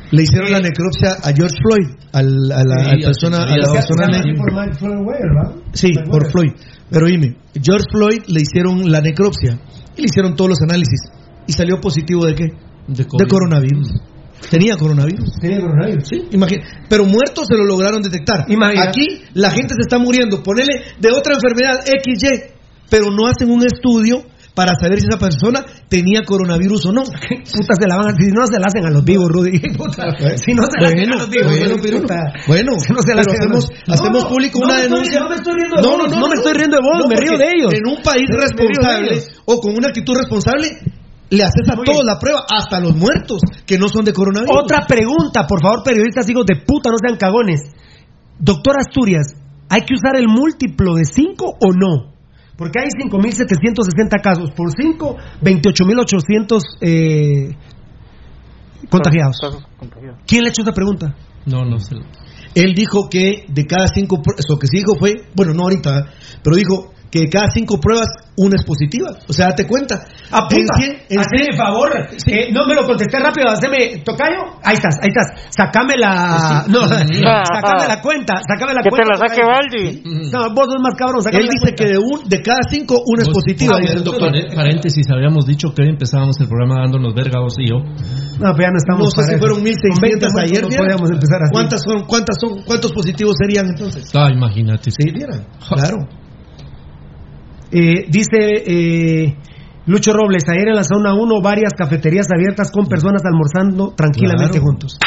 Le 0.10 0.24
hicieron 0.24 0.52
la 0.54 0.60
necropsia 0.62 1.12
a 1.22 1.34
George 1.36 1.58
Floyd, 1.62 1.88
al- 2.14 2.52
a 2.52 2.64
la, 2.64 2.84
Sí, 2.84 2.90
a 2.90 2.96
la 2.96 3.06
persona, 3.06 3.38
a 3.44 3.58
la 3.58 3.74
persona 3.74 4.08
sí. 5.74 5.90
Por. 6.10 6.32
Floyd. 6.32 6.52
Pero 6.90 7.08
dime, 7.08 7.38
George 7.54 7.86
Floyd 7.92 8.24
le 8.28 8.42
hicieron 8.42 8.90
la 8.92 9.02
necropsia 9.02 9.60
y 9.96 10.02
le 10.02 10.08
hicieron 10.08 10.36
todos 10.36 10.52
los 10.52 10.62
análisis. 10.62 11.00
¿Y 11.48 11.54
salió 11.54 11.80
positivo 11.80 12.26
de 12.26 12.36
qué? 12.36 12.46
De, 12.88 13.04
De 13.04 13.28
coronavirus. 13.28 13.90
Tenía 14.50 14.78
coronavirus. 14.78 15.34
Tenía 15.42 15.60
coronavirus. 15.60 16.08
Sí, 16.08 16.28
imagina. 16.32 16.64
Pero 16.88 17.06
muertos 17.06 17.48
se 17.48 17.58
lo 17.58 17.66
lograron 17.66 18.02
detectar. 18.02 18.46
Imagina. 18.50 18.84
Aquí 18.84 19.24
la 19.34 19.52
gente 19.52 19.74
se 19.74 19.82
está 19.82 19.98
muriendo. 19.98 20.44
Ponele 20.44 20.82
de 21.00 21.12
otra 21.12 21.34
enfermedad 21.36 21.84
XY, 21.84 22.54
pero 22.90 23.12
no 23.12 23.28
hacen 23.28 23.50
un 23.52 23.66
estudio 23.66 24.24
para 24.58 24.74
saber 24.74 24.98
si 25.00 25.06
esa 25.06 25.20
persona 25.22 25.62
tenía 25.88 26.24
coronavirus 26.26 26.88
o 26.88 26.92
no. 26.92 27.04
Puta, 27.54 27.74
se 27.78 27.86
la 27.88 27.96
van 27.96 28.10
a, 28.10 28.18
si 28.18 28.34
no 28.34 28.42
se 28.50 28.58
la 28.58 28.66
hacen 28.66 28.88
a 28.88 28.90
los 28.90 29.06
vivos, 29.06 29.30
Rudy. 29.30 29.60
Puta, 29.78 30.10
si 30.36 30.54
no 30.58 30.64
se 30.66 30.82
la 30.82 30.88
hacen 30.90 31.14
a 31.14 31.16
los 31.22 31.30
vivos, 31.30 31.54
bueno, 31.60 31.76
pero- 31.80 32.02
bueno, 32.48 32.72
Si 32.82 32.92
no 32.92 33.02
se 33.06 33.14
la 33.14 33.22
hacemos, 33.22 33.70
hacemos 33.88 34.26
público 34.26 34.58
una 34.58 34.82
denuncia. 34.82 35.20
no 35.20 35.30
me 35.30 35.36
estoy 35.36 35.54
riendo 35.54 35.76
de 35.78 35.88
vos, 35.88 36.10
no 36.10 36.28
me 36.28 36.34
estoy 36.34 36.54
riendo 36.54 36.78
de 36.78 36.82
vos, 36.82 37.06
me 37.08 37.16
río 37.18 37.38
de 37.38 37.46
ellos. 37.54 37.72
En 37.72 37.86
un 37.86 38.02
país 38.02 38.26
responsable 38.34 39.22
o 39.46 39.62
con 39.62 39.78
una 39.78 39.90
actitud 39.90 40.16
responsable, 40.18 40.70
le 41.30 41.44
haces 41.44 41.70
a 41.70 41.76
todos 41.76 42.04
la 42.04 42.18
prueba, 42.18 42.42
hasta 42.50 42.80
los 42.80 42.96
muertos 42.96 43.42
que 43.68 43.78
no 43.78 43.88
son 43.90 44.06
de 44.06 44.14
coronavirus. 44.14 44.58
Otra 44.58 44.88
pregunta, 44.88 45.46
por 45.46 45.62
favor, 45.62 45.84
periodistas, 45.84 46.28
hijos 46.30 46.48
de 46.48 46.56
puta, 46.66 46.90
no 46.90 46.96
sean 46.98 47.18
cagones. 47.20 47.62
Doctor 48.40 48.78
Asturias, 48.80 49.36
¿hay 49.70 49.82
que 49.82 49.94
usar 49.94 50.16
el 50.16 50.28
múltiplo 50.28 50.96
de 50.96 51.06
5 51.06 51.46
o 51.62 51.74
no? 51.74 52.17
Porque 52.58 52.80
hay 52.80 52.88
5.760 52.88 54.22
casos. 54.22 54.52
Por 54.52 54.72
5, 54.72 55.16
28.800 55.42 56.62
eh, 56.82 57.56
contagiados. 58.90 59.38
¿Quién 60.26 60.42
le 60.42 60.48
ha 60.48 60.50
hecho 60.50 60.64
esa 60.64 60.74
pregunta? 60.74 61.16
No, 61.46 61.64
no 61.64 61.80
sé. 61.80 61.96
Él 62.56 62.74
dijo 62.74 63.08
que 63.10 63.46
de 63.48 63.66
cada 63.66 63.88
cinco, 63.88 64.22
eso 64.38 64.58
que 64.58 64.68
sí 64.68 64.78
dijo 64.78 64.98
fue, 64.98 65.14
bueno, 65.36 65.54
no 65.54 65.64
ahorita, 65.64 66.12
pero 66.44 66.56
dijo 66.56 66.92
que 67.12 67.20
de 67.22 67.30
cada 67.30 67.50
cinco 67.50 67.80
pruebas, 67.80 68.08
una 68.36 68.56
es 68.56 68.64
positiva. 68.66 69.10
O 69.28 69.34
sea, 69.34 69.48
date 69.48 69.66
cuenta. 69.66 70.00
Ah, 70.32 70.48
haceme 70.48 70.66
cien- 71.48 71.58
favor. 71.58 71.90
eh, 72.28 72.50
no 72.52 72.66
me 72.68 72.76
lo 72.76 72.86
contesté 72.86 73.18
rápido, 73.20 73.48
haceme 73.50 74.04
tocayo. 74.04 74.60
Ahí 74.64 74.76
estás, 74.76 74.96
ahí 75.02 75.10
estás. 75.10 75.48
Sacame 75.50 75.96
la. 75.98 76.66
No, 76.68 76.88
sacame 76.88 77.88
la 77.88 78.02
cuenta, 78.02 78.36
sacame 78.48 78.74
la 78.74 78.82
Que 78.84 78.90
te 78.90 78.90
cuenta. 78.90 79.14
la 79.14 79.28
saque. 79.28 79.42
Baldi. 79.42 80.02
No, 80.32 80.54
vos 80.54 80.66
sos 80.68 80.82
más 80.84 80.96
cabrón, 80.96 81.22
sacame 81.24 81.42
Él 81.44 81.48
la 81.48 81.54
dice 81.54 81.74
cuenta. 81.74 81.84
que 81.84 81.90
de, 81.92 81.98
un, 81.98 82.30
de 82.30 82.42
cada 82.42 82.60
cinco, 82.70 83.02
una 83.06 83.24
es 83.24 83.30
positiva, 83.30 83.76
Ah, 83.78 83.80
dice 83.82 84.00
doctor. 84.04 84.32
Paréntesis, 84.54 85.08
habíamos 85.10 85.46
dicho 85.48 85.74
que 85.74 85.82
hoy 85.84 85.90
empezábamos 85.90 86.40
el 86.42 86.48
programa 86.48 86.82
dándonos 86.82 87.14
verga 87.16 87.40
vos 87.40 87.56
y 87.58 87.70
yo. 87.70 87.78
No, 87.80 88.52
pero 88.54 88.68
ya 88.68 88.72
no 88.72 88.78
estamos 88.78 89.16
No 89.16 89.24
sé 89.24 89.32
si 89.34 89.38
fueron 89.40 89.58
Con 89.58 89.64
20 89.64 89.88
1600 89.88 90.34
muertos 90.34 90.44
ayer. 90.44 90.62
No 90.62 90.70
empezar 91.10 91.40
así. 91.42 91.52
¿Cuántas 91.52 91.82
son, 91.82 92.04
cuántas 92.06 92.36
son, 92.40 92.62
¿Cuántos 92.64 92.92
positivos 92.92 93.34
serían 93.40 93.68
entonces? 93.70 94.12
Ah, 94.14 94.30
imagínate. 94.32 94.92
Sí, 94.92 95.10
vieran. 95.12 95.48
Claro. 95.68 96.06
Eh, 97.72 98.06
dice 98.10 98.38
eh, 98.66 99.36
Lucho 99.86 100.12
Robles, 100.14 100.44
ayer 100.50 100.68
en 100.70 100.76
la 100.76 100.84
zona 100.84 101.14
1 101.14 101.42
varias 101.42 101.74
cafeterías 101.74 102.28
abiertas 102.32 102.72
con 102.72 102.88
personas 102.88 103.22
almorzando 103.26 103.94
tranquilamente 103.96 104.60
Claro. 104.60 104.66
juntos. 104.66 104.98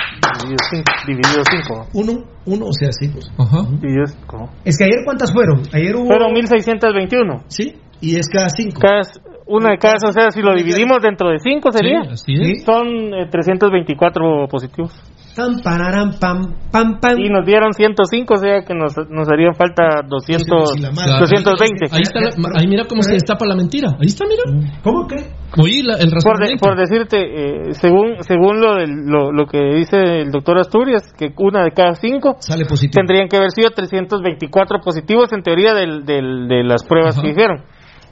Dividido 0.43 0.57
cinco. 0.71 0.93
Dividido 1.07 1.43
cinco. 1.51 1.87
Uno, 1.95 2.25
uno, 2.47 2.67
o 2.67 2.73
sea, 2.73 2.91
sí. 2.93 3.09
Pues. 3.09 3.31
Ajá. 3.39 3.63
Dividido 3.81 4.07
cinco. 4.07 4.49
Es 4.65 4.79
que 4.79 4.85
ayer 4.85 5.01
cuántas 5.05 5.33
fueron? 5.33 5.63
Ayer 5.73 5.95
hubo... 5.97 6.07
Fueron 6.07 6.33
1621. 6.33 7.45
Sí, 7.49 7.75
y 8.01 8.17
es 8.17 8.29
cada 8.33 8.49
cinco. 8.49 8.81
Cada, 8.81 9.03
una 9.47 9.71
de 9.73 9.79
cada, 9.79 9.97
o 10.09 10.13
sea, 10.13 10.31
si 10.31 10.41
lo 10.41 10.55
dividimos 10.55 10.99
dentro 11.03 11.29
de 11.31 11.39
cinco 11.41 11.71
sería. 11.73 12.03
Sí, 12.17 12.35
así 12.39 12.53
es. 12.53 12.65
Son 12.65 12.87
eh, 13.13 13.27
324 13.31 14.47
positivos. 14.49 14.93
Pam, 15.41 15.63
pararam, 15.63 16.11
pam, 16.21 16.55
pam, 16.71 17.01
pam. 17.01 17.19
Y 17.19 17.31
nos 17.31 17.47
dieron 17.47 17.73
105, 17.73 18.35
o 18.35 18.37
sea 18.37 18.61
que 18.63 18.75
nos, 18.75 18.93
nos 19.09 19.27
harían 19.29 19.55
falta 19.55 20.03
200, 20.07 20.47
Claro. 20.47 21.21
220. 21.21 21.87
Ahí, 21.93 22.03
está 22.03 22.21
la- 22.21 22.61
ahí 22.61 22.67
mira 22.67 22.85
cómo 22.87 23.03
se 23.03 23.13
destapa 23.15 23.47
la 23.47 23.57
mentira. 23.57 23.89
Ahí 24.01 24.07
está, 24.09 24.25
mira. 24.29 24.43
¿Cómo 24.83 25.07
que? 25.09 25.17
Oí 25.61 25.83
la- 25.83 25.97
el 25.97 26.11
Por, 26.23 26.39
de- 26.39 26.57
por 26.61 26.77
decirte, 26.77 27.19
eh, 27.19 27.73
según 27.73 28.17
según 28.21 28.61
lo, 28.61 28.75
del- 28.77 29.07
lo, 29.07 29.33
lo 29.33 29.47
que 29.47 29.59
dice 29.77 29.97
el 30.21 30.31
doctor 30.31 30.59
Asturias, 30.59 31.03
que 31.19 31.33
una 31.39 31.65
de 31.65 31.71
cada 31.73 31.95
cinco 31.95 32.37
Sale 32.41 32.67
positivo. 32.67 32.93
tendrían 33.01 33.29
que 33.29 33.37
haber 33.39 33.51
sido 33.51 33.71
324 33.71 34.81
positivos 34.81 35.33
en 35.33 35.43
teoría 35.43 35.73
del, 35.75 36.05
del- 36.05 36.49
de 36.49 36.65
las 36.65 36.85
pruebas 36.85 37.15
Ajá. 37.17 37.23
que 37.23 37.31
hicieron. 37.31 37.63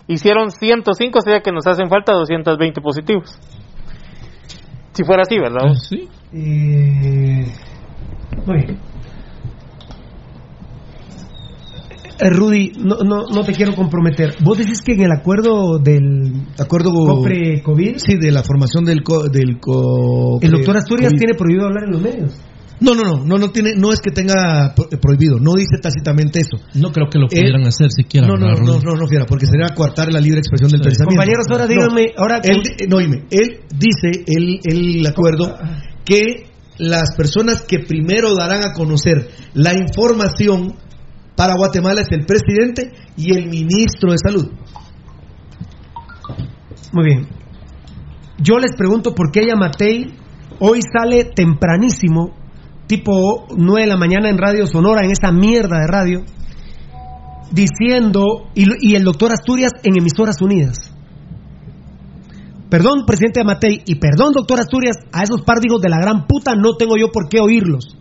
Hicieron 0.08 0.50
105, 0.50 1.18
o 1.18 1.22
sea 1.22 1.40
que 1.40 1.52
nos 1.52 1.66
hacen 1.66 1.90
falta 1.90 2.12
220 2.14 2.80
positivos. 2.80 3.38
Si 4.98 5.04
fuera 5.04 5.22
así, 5.22 5.38
¿verdad? 5.38 5.60
Ah, 5.62 5.74
sí. 5.76 6.08
Eh, 6.32 7.46
muy 8.44 8.56
bien. 8.56 8.78
Eh, 12.20 12.30
Rudy, 12.30 12.72
no, 12.78 12.96
no, 13.04 13.26
no 13.32 13.44
te 13.44 13.52
quiero 13.52 13.76
comprometer. 13.76 14.34
Vos 14.42 14.58
decís 14.58 14.82
que 14.82 14.94
en 14.94 15.02
el 15.02 15.12
acuerdo 15.12 15.78
del 15.78 16.32
Acuerdo 16.58 16.90
copre 16.92 17.62
COVID, 17.62 17.98
Sí, 17.98 18.16
de 18.18 18.32
la 18.32 18.42
formación 18.42 18.84
del 18.86 19.04
co, 19.04 19.28
del 19.28 19.60
co- 19.60 20.40
el 20.42 20.50
doctor 20.50 20.78
Asturias 20.78 21.12
COVID. 21.12 21.18
tiene 21.20 21.34
prohibido 21.34 21.66
hablar 21.66 21.84
en 21.84 21.90
los 21.92 22.02
medios. 22.02 22.40
No, 22.80 22.94
no, 22.94 23.02
no, 23.02 23.24
no, 23.24 23.38
no 23.38 23.50
tiene, 23.50 23.74
no 23.76 23.92
es 23.92 24.00
que 24.00 24.10
tenga 24.12 24.72
pro- 24.74 24.88
prohibido, 25.00 25.38
no 25.40 25.54
dice 25.54 25.78
tácitamente 25.82 26.38
eso. 26.40 26.58
No 26.74 26.92
creo 26.92 27.08
que 27.10 27.18
lo 27.18 27.26
Eh, 27.26 27.30
pudieran 27.40 27.66
hacer 27.66 27.90
siquiera. 27.90 28.26
No, 28.28 28.34
no, 28.36 28.46
¿verdad, 28.46 28.60
no, 28.62 28.72
Rudy? 28.74 28.84
no, 28.84 28.92
no, 28.96 29.06
fiera, 29.08 29.26
porque 29.26 29.46
sería 29.46 29.74
coartar 29.74 30.12
la 30.12 30.20
libre 30.20 30.38
expresión 30.38 30.70
del 30.70 30.80
pensamiento. 30.82 31.16
Compañeros, 31.20 31.46
ahora 31.50 31.64
No, 31.64 31.68
díganme, 31.70 32.12
ahora 32.16 32.40
él, 32.44 32.62
di- 32.62 32.86
no, 32.86 32.96
oíme, 32.98 33.24
él 33.30 33.60
dice, 33.76 34.24
el, 34.26 34.60
el 34.64 35.06
acuerdo, 35.06 35.56
que 36.04 36.46
las 36.78 37.16
personas 37.16 37.62
que 37.62 37.80
primero 37.80 38.34
darán 38.36 38.64
a 38.64 38.72
conocer 38.72 39.28
la 39.54 39.74
información 39.74 40.74
para 41.34 41.54
Guatemala 41.56 42.02
es 42.02 42.08
el 42.12 42.24
presidente 42.26 42.92
y 43.16 43.34
el 43.34 43.48
ministro 43.48 44.12
de 44.12 44.18
salud. 44.18 44.46
Muy 46.92 47.04
bien. 47.04 47.26
Yo 48.40 48.58
les 48.58 48.74
pregunto 48.76 49.14
por 49.14 49.30
qué 49.32 49.46
Yamatei 49.46 50.14
hoy 50.60 50.80
sale 50.96 51.24
tempranísimo, 51.24 52.36
tipo 52.88 53.46
9 53.56 53.82
de 53.82 53.86
la 53.86 53.96
mañana 53.96 54.28
en 54.28 54.38
Radio 54.38 54.66
Sonora, 54.66 55.04
en 55.04 55.12
esta 55.12 55.30
mierda 55.30 55.78
de 55.78 55.86
radio, 55.86 56.24
diciendo, 57.52 58.48
y, 58.54 58.64
y 58.80 58.96
el 58.96 59.04
doctor 59.04 59.30
Asturias 59.30 59.72
en 59.84 59.96
Emisoras 59.96 60.40
Unidas. 60.42 60.90
Perdón, 62.68 63.04
presidente 63.06 63.40
Yamatei, 63.40 63.82
y 63.86 63.94
perdón, 63.96 64.32
doctor 64.32 64.60
Asturias, 64.60 64.96
a 65.12 65.22
esos 65.22 65.42
párdigos 65.42 65.80
de 65.80 65.88
la 65.88 65.98
gran 65.98 66.26
puta 66.26 66.54
no 66.54 66.76
tengo 66.76 66.96
yo 66.98 67.12
por 67.12 67.28
qué 67.28 67.40
oírlos. 67.40 67.96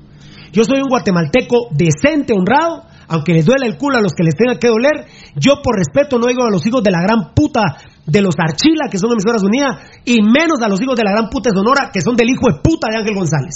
Yo 0.52 0.64
soy 0.64 0.80
un 0.82 0.90
guatemalteco 0.90 1.68
decente, 1.72 2.34
honrado, 2.34 2.84
aunque 3.08 3.34
les 3.34 3.46
duele 3.46 3.68
el 3.68 3.78
culo 3.78 3.98
a 3.98 4.02
los 4.02 4.14
que 4.14 4.24
les 4.24 4.36
tenga 4.36 4.60
que 4.60 4.68
doler. 4.68 5.06
Yo, 5.36 5.62
por 5.64 5.78
respeto, 5.78 6.18
no 6.18 6.28
oigo 6.28 6.44
a 6.44 6.52
los 6.52 6.66
hijos 6.66 6.84
de 6.84 6.92
la 6.92 7.02
gran 7.02 7.34
puta 7.34 7.62
de 8.06 8.22
los 8.22 8.36
Archila, 8.38 8.90
que 8.90 8.98
son 8.98 9.12
emisoras 9.12 9.44
unidas, 9.44 9.78
y 10.04 10.22
menos 10.22 10.62
a 10.62 10.68
los 10.68 10.82
hijos 10.82 10.96
de 10.96 11.04
la 11.04 11.12
gran 11.12 11.30
puta 11.30 11.50
de 11.50 11.58
Sonora, 11.58 11.90
que 11.92 12.02
son 12.02 12.16
del 12.16 12.30
hijo 12.30 12.48
de 12.48 12.60
puta 12.62 12.88
de 12.90 12.98
Ángel 12.98 13.16
González. 13.16 13.56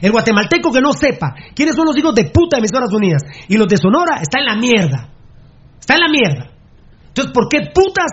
El 0.00 0.12
guatemalteco 0.12 0.72
que 0.72 0.80
no 0.80 0.92
sepa 0.92 1.34
quiénes 1.54 1.74
son 1.74 1.86
los 1.86 1.96
hijos 1.96 2.14
de 2.14 2.24
puta 2.24 2.56
de 2.56 2.60
emisoras 2.60 2.92
unidas 2.92 3.22
y 3.48 3.56
los 3.56 3.68
de 3.68 3.76
Sonora 3.76 4.20
está 4.20 4.40
en 4.40 4.46
la 4.46 4.56
mierda. 4.56 5.08
Está 5.78 5.94
en 5.94 6.00
la 6.00 6.08
mierda. 6.08 6.50
Entonces, 7.08 7.32
¿por 7.32 7.48
qué 7.48 7.70
putas? 7.74 8.10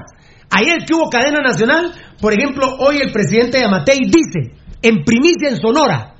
Ayer 0.49 0.85
que 0.85 0.93
hubo 0.93 1.09
cadena 1.09 1.41
nacional, 1.41 1.91
por 2.21 2.33
ejemplo, 2.33 2.75
hoy 2.79 2.97
el 2.97 3.11
presidente 3.11 3.57
de 3.57 3.65
Amatei 3.65 3.99
dice, 3.99 4.55
en 4.81 5.03
primicia 5.03 5.49
en 5.49 5.57
Sonora, 5.57 6.15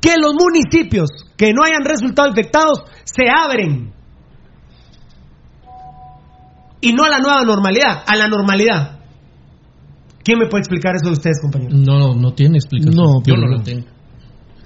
que 0.00 0.16
los 0.18 0.34
municipios 0.34 1.10
que 1.36 1.52
no 1.52 1.64
hayan 1.64 1.84
resultado 1.84 2.28
infectados 2.28 2.84
se 3.04 3.24
abren. 3.28 3.92
Y 6.80 6.92
no 6.92 7.04
a 7.04 7.08
la 7.08 7.18
nueva 7.20 7.42
normalidad, 7.44 8.02
a 8.06 8.14
la 8.14 8.28
normalidad. 8.28 9.00
¿Quién 10.22 10.38
me 10.38 10.46
puede 10.46 10.62
explicar 10.62 10.94
eso 10.94 11.06
de 11.06 11.12
ustedes, 11.12 11.40
compañeros? 11.40 11.78
No, 11.78 11.98
no, 11.98 12.14
no 12.14 12.32
tiene 12.34 12.58
explicación. 12.58 12.94
No, 12.94 13.22
Yo 13.24 13.36
no 13.36 13.46
lo 13.46 13.62
tengo. 13.62 13.86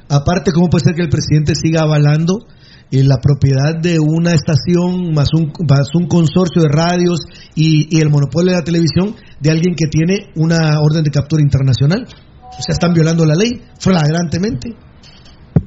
Aparte, 0.09 0.52
¿cómo 0.52 0.68
puede 0.68 0.85
ser 0.85 0.94
que 0.94 1.02
el 1.02 1.10
presidente 1.10 1.55
siga 1.55 1.82
avalando 1.82 2.47
eh, 2.90 3.02
la 3.05 3.18
propiedad 3.20 3.78
de 3.80 3.98
una 3.98 4.32
estación 4.32 5.12
más 5.12 5.28
un, 5.35 6.09
consorcio 6.09 6.62
de 6.62 6.68
radios 6.68 7.20
y, 7.55 8.01
el 8.01 8.09
monopolio 8.09 8.52
de 8.52 8.59
la 8.59 8.64
televisión 8.64 9.14
de 9.40 9.51
alguien 9.51 9.74
que 9.76 9.86
tiene 9.89 10.30
una 10.36 10.80
orden 10.80 11.05
de 11.05 11.10
captura 11.10 11.43
internacional? 11.43 12.06
O 12.06 12.62
sea, 12.62 12.72
están 12.72 12.94
violando 12.94 13.26
la 13.26 13.35
ley 13.35 13.62
flagrantemente. 13.78 14.70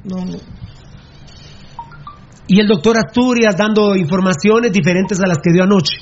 No, 0.04 0.24
no. 0.24 0.38
Y 2.48 2.60
el 2.60 2.66
doctor 2.66 2.98
Asturias 2.98 3.56
dando 3.56 3.94
informaciones 3.94 4.72
diferentes 4.72 5.20
a 5.20 5.28
las 5.28 5.38
que 5.38 5.52
dio 5.52 5.62
anoche. 5.62 5.94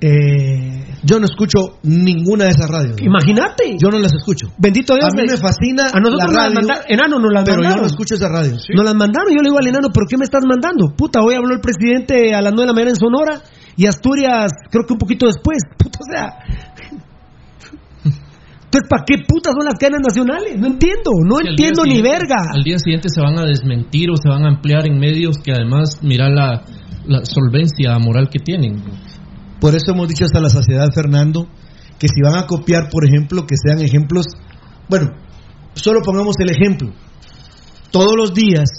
Eh, 0.00 0.69
Yo 1.02 1.18
no 1.18 1.24
escucho 1.24 1.80
ninguna 1.82 2.44
de 2.44 2.50
esas 2.50 2.68
radios. 2.68 3.00
¿no? 3.00 3.06
imagínate. 3.06 3.76
Yo 3.80 3.88
no 3.90 3.98
las 3.98 4.12
escucho. 4.12 4.48
Bendito 4.58 4.94
Dios. 4.94 5.08
A 5.08 5.16
mí 5.16 5.22
me 5.28 5.36
fascina 5.36 5.84
A 5.92 5.98
nosotros 6.00 6.20
la 6.20 6.26
nos 6.26 6.34
las 6.34 6.54
mandaron. 6.54 6.84
Enano, 6.88 7.18
nos 7.18 7.32
las 7.32 7.44
pero 7.44 7.56
yo 7.56 7.62
mandaron. 7.62 7.80
no 7.82 7.86
escucho 7.86 8.14
esa 8.14 8.28
radio. 8.28 8.52
Nos 8.52 8.84
las 8.84 8.94
mandaron. 8.94 9.30
Yo 9.32 9.42
le 9.42 9.48
digo 9.48 9.58
al 9.58 9.66
enano, 9.66 9.88
¿pero 9.92 10.06
qué 10.08 10.16
me 10.18 10.24
estás 10.24 10.42
mandando? 10.46 10.92
Puta, 10.96 11.20
hoy 11.20 11.34
habló 11.34 11.54
el 11.54 11.60
presidente 11.60 12.34
a 12.34 12.42
las 12.42 12.52
9 12.52 12.60
de 12.62 12.66
la 12.66 12.72
mañana 12.72 12.90
en 12.90 12.96
Sonora 12.96 13.40
y 13.76 13.86
Asturias, 13.86 14.52
creo 14.70 14.84
que 14.86 14.92
un 14.92 14.98
poquito 14.98 15.26
después. 15.26 15.62
Puta, 15.78 15.98
o 16.00 16.12
sea. 16.12 16.26
Entonces, 18.70 18.88
¿para 18.88 19.02
qué 19.04 19.16
putas 19.26 19.52
son 19.52 19.64
las 19.64 19.74
cadenas 19.74 20.02
nacionales? 20.06 20.56
No 20.56 20.68
entiendo, 20.68 21.10
no 21.26 21.40
entiendo 21.40 21.82
ni 21.84 22.00
verga. 22.00 22.36
Al 22.54 22.62
día 22.62 22.78
siguiente 22.78 23.08
se 23.08 23.20
van 23.20 23.36
a 23.36 23.44
desmentir 23.44 24.10
o 24.10 24.14
se 24.16 24.28
van 24.28 24.44
a 24.44 24.48
ampliar 24.48 24.86
en 24.86 24.96
medios 24.96 25.38
que 25.42 25.50
además, 25.50 25.98
mira 26.02 26.30
la, 26.30 26.62
la 27.04 27.24
solvencia 27.24 27.98
moral 27.98 28.28
que 28.30 28.38
tienen. 28.38 28.80
Por 29.60 29.74
eso 29.74 29.92
hemos 29.92 30.08
dicho 30.08 30.24
hasta 30.24 30.40
la 30.40 30.48
saciedad, 30.48 30.88
Fernando, 30.94 31.46
que 31.98 32.08
si 32.08 32.22
van 32.22 32.36
a 32.36 32.46
copiar, 32.46 32.88
por 32.88 33.04
ejemplo, 33.04 33.46
que 33.46 33.56
sean 33.56 33.80
ejemplos. 33.80 34.26
Bueno, 34.88 35.10
solo 35.74 36.00
pongamos 36.02 36.36
el 36.40 36.50
ejemplo. 36.50 36.92
Todos 37.90 38.14
los 38.16 38.32
días, 38.32 38.70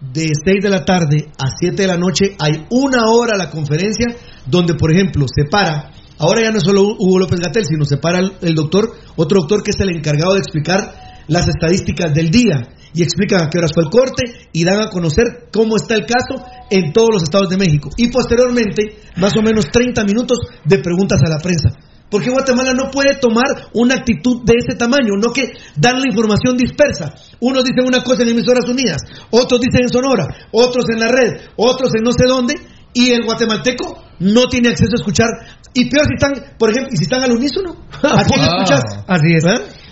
de 0.00 0.30
6 0.44 0.62
de 0.62 0.68
la 0.68 0.84
tarde 0.84 1.30
a 1.38 1.50
7 1.58 1.74
de 1.74 1.88
la 1.88 1.96
noche, 1.96 2.36
hay 2.38 2.66
una 2.70 3.06
hora 3.06 3.36
la 3.36 3.50
conferencia 3.50 4.06
donde, 4.46 4.74
por 4.74 4.92
ejemplo, 4.92 5.26
se 5.34 5.44
para. 5.44 5.90
Ahora 6.18 6.42
ya 6.42 6.50
no 6.50 6.58
es 6.58 6.64
solo 6.64 6.82
Hugo 6.98 7.18
López 7.18 7.40
Gatel, 7.40 7.64
sino 7.64 7.84
se 7.84 7.96
para 7.96 8.18
el, 8.18 8.32
el 8.42 8.54
doctor, 8.54 8.92
otro 9.16 9.40
doctor 9.40 9.62
que 9.62 9.70
es 9.70 9.80
el 9.80 9.96
encargado 9.96 10.34
de 10.34 10.40
explicar 10.40 11.22
las 11.28 11.48
estadísticas 11.48 12.12
del 12.12 12.30
día. 12.30 12.68
Y 12.94 13.02
explican 13.02 13.42
a 13.42 13.48
qué 13.50 13.58
horas 13.58 13.72
fue 13.74 13.84
el 13.84 13.90
corte 13.90 14.22
y 14.52 14.64
dan 14.64 14.82
a 14.82 14.90
conocer 14.90 15.48
cómo 15.52 15.76
está 15.76 15.94
el 15.94 16.06
caso 16.06 16.44
en 16.70 16.92
todos 16.92 17.08
los 17.12 17.22
estados 17.22 17.48
de 17.48 17.56
México. 17.56 17.90
Y 17.96 18.08
posteriormente, 18.08 18.98
más 19.16 19.36
o 19.36 19.42
menos 19.42 19.66
30 19.70 20.04
minutos 20.04 20.38
de 20.64 20.78
preguntas 20.78 21.20
a 21.24 21.30
la 21.30 21.38
prensa. 21.38 21.70
Porque 22.10 22.28
Guatemala 22.30 22.72
no 22.74 22.90
puede 22.90 23.14
tomar 23.20 23.68
una 23.72 23.94
actitud 23.94 24.42
de 24.44 24.54
ese 24.58 24.76
tamaño, 24.76 25.14
no 25.16 25.32
que 25.32 25.52
dan 25.76 26.00
la 26.00 26.08
información 26.08 26.56
dispersa. 26.56 27.14
Unos 27.38 27.62
dicen 27.62 27.86
una 27.86 28.02
cosa 28.02 28.24
en 28.24 28.30
emisoras 28.30 28.68
unidas, 28.68 29.00
otros 29.30 29.60
dicen 29.60 29.82
en 29.84 29.88
Sonora, 29.90 30.26
otros 30.50 30.86
en 30.92 30.98
la 30.98 31.06
red, 31.08 31.40
otros 31.54 31.92
en 31.96 32.02
no 32.02 32.10
sé 32.10 32.24
dónde, 32.26 32.54
y 32.92 33.10
el 33.12 33.24
guatemalteco 33.24 34.02
no 34.18 34.48
tiene 34.48 34.70
acceso 34.70 34.90
a 34.94 34.98
escuchar. 34.98 35.28
Y 35.72 35.88
peor 35.88 36.06
si 36.06 36.14
están, 36.14 36.56
por 36.58 36.70
ejemplo, 36.70 36.90
y 36.92 36.96
si 36.96 37.04
están 37.04 37.22
al 37.22 37.30
unísono. 37.30 37.76
¿A 38.02 38.24
quién 38.24 38.40
Ah. 38.40 38.56
escuchas? 38.58 38.82
Así 39.06 39.32
es. 39.32 39.44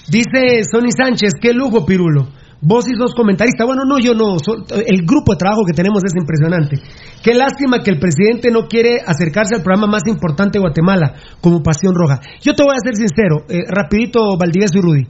Dice 0.09 0.65
Sonny 0.69 0.91
Sánchez, 0.91 1.35
qué 1.41 1.53
lujo, 1.53 1.87
Pirulo. 1.87 2.29
Vos 2.61 2.89
y 2.89 2.95
sos 2.99 3.15
comentarista. 3.15 3.65
Bueno, 3.65 3.83
no, 3.87 3.99
yo 3.99 4.15
no. 4.15 4.35
el 4.35 5.07
grupo 5.07 5.33
de 5.33 5.39
trabajo 5.39 5.63
que 5.65 5.73
tenemos 5.73 6.03
es 6.05 6.13
impresionante. 6.19 6.77
Qué 7.23 7.35
lástima 7.35 7.79
que 7.85 7.91
el 7.91 8.01
presidente 8.01 8.51
no 8.51 8.67
quiere 8.67 8.99
acercarse 9.07 9.55
al 9.55 9.63
programa 9.63 9.87
más 9.87 10.03
importante 10.09 10.59
de 10.59 10.63
Guatemala, 10.63 11.15
como 11.41 11.63
Pasión 11.63 11.95
Roja. 11.95 12.21
Yo 12.41 12.55
te 12.55 12.65
voy 12.65 12.75
a 12.75 12.79
ser 12.85 12.97
sincero, 12.97 13.45
eh, 13.49 13.63
rapidito, 13.69 14.37
Valdivieso 14.37 14.79
y 14.79 14.83
Rudy. 14.83 15.07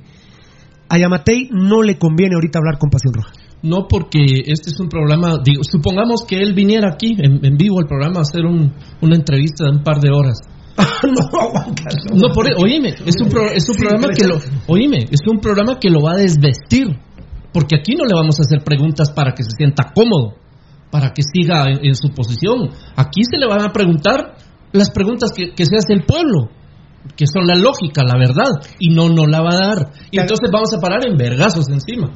A 0.91 0.99
Yamatei 0.99 1.49
no 1.53 1.83
le 1.83 1.99
conviene 1.99 2.35
ahorita 2.35 2.59
hablar 2.59 2.79
con 2.79 2.91
Pasión 2.91 3.15
Roja. 3.15 3.33
No, 3.63 3.89
porque 3.89 4.25
este 4.47 4.71
es 4.71 4.79
un 4.81 4.89
programa, 4.89 5.37
digo, 5.43 5.63
supongamos 5.65 6.25
que 6.29 6.37
él 6.41 6.55
viniera 6.55 6.91
aquí 6.93 7.17
en, 7.19 7.45
en 7.45 7.57
vivo 7.57 7.81
al 7.81 7.87
programa 7.87 8.19
a 8.21 8.23
hacer 8.23 8.45
un- 8.47 8.73
una 9.03 9.17
entrevista 9.17 9.65
de 9.65 9.71
un 9.79 9.83
par 9.83 10.01
de 10.01 10.11
horas. 10.11 10.39
no 10.77 11.41
aguantas. 11.41 11.95
No, 12.15 12.29
por, 12.33 12.47
oíme, 12.63 12.91
es 13.05 13.15
un, 13.21 13.29
pro- 13.29 13.51
es 13.51 13.69
un 13.69 13.75
Sí, 13.75 13.81
programa 13.81 14.09
que 14.15 14.27
lo, 14.29 14.39
oíme, 14.69 14.99
es 15.11 15.21
un 15.27 15.41
programa 15.41 15.79
que 15.81 15.91
lo 15.91 16.01
va 16.03 16.13
a 16.13 16.17
desvestir, 16.17 16.87
porque 17.53 17.77
aquí 17.77 17.95
no 17.95 18.05
le 18.05 18.15
vamos 18.15 18.39
a 18.39 18.43
hacer 18.43 18.65
preguntas 18.65 19.11
para 19.11 19.33
que 19.33 19.43
se 19.43 19.51
sienta 19.57 19.93
cómodo, 19.95 20.35
para 20.91 21.13
que 21.13 21.23
siga 21.23 21.71
en, 21.71 21.85
en 21.85 21.95
su 21.95 22.11
posición. 22.11 22.71
Aquí 22.97 23.23
se 23.25 23.39
le 23.39 23.47
van 23.47 23.63
a 23.63 23.73
preguntar 23.73 24.37
las 24.73 24.91
preguntas 24.91 25.31
que, 25.35 25.55
que 25.55 25.65
se 25.65 25.77
hace 25.77 25.93
el 25.93 26.05
pueblo, 26.05 26.51
que 27.17 27.27
son 27.27 27.47
la 27.47 27.55
lógica, 27.55 28.03
la 28.07 28.19
verdad, 28.19 28.51
y 28.79 28.95
no 28.95 29.09
nos 29.09 29.29
la 29.29 29.41
va 29.41 29.53
a 29.53 29.67
dar. 29.67 29.93
Y 30.11 30.19
entonces 30.19 30.51
vamos 30.53 30.73
a 30.75 30.81
parar 30.81 31.07
en 31.07 31.17
vergazos 31.17 31.69
encima. 31.69 32.11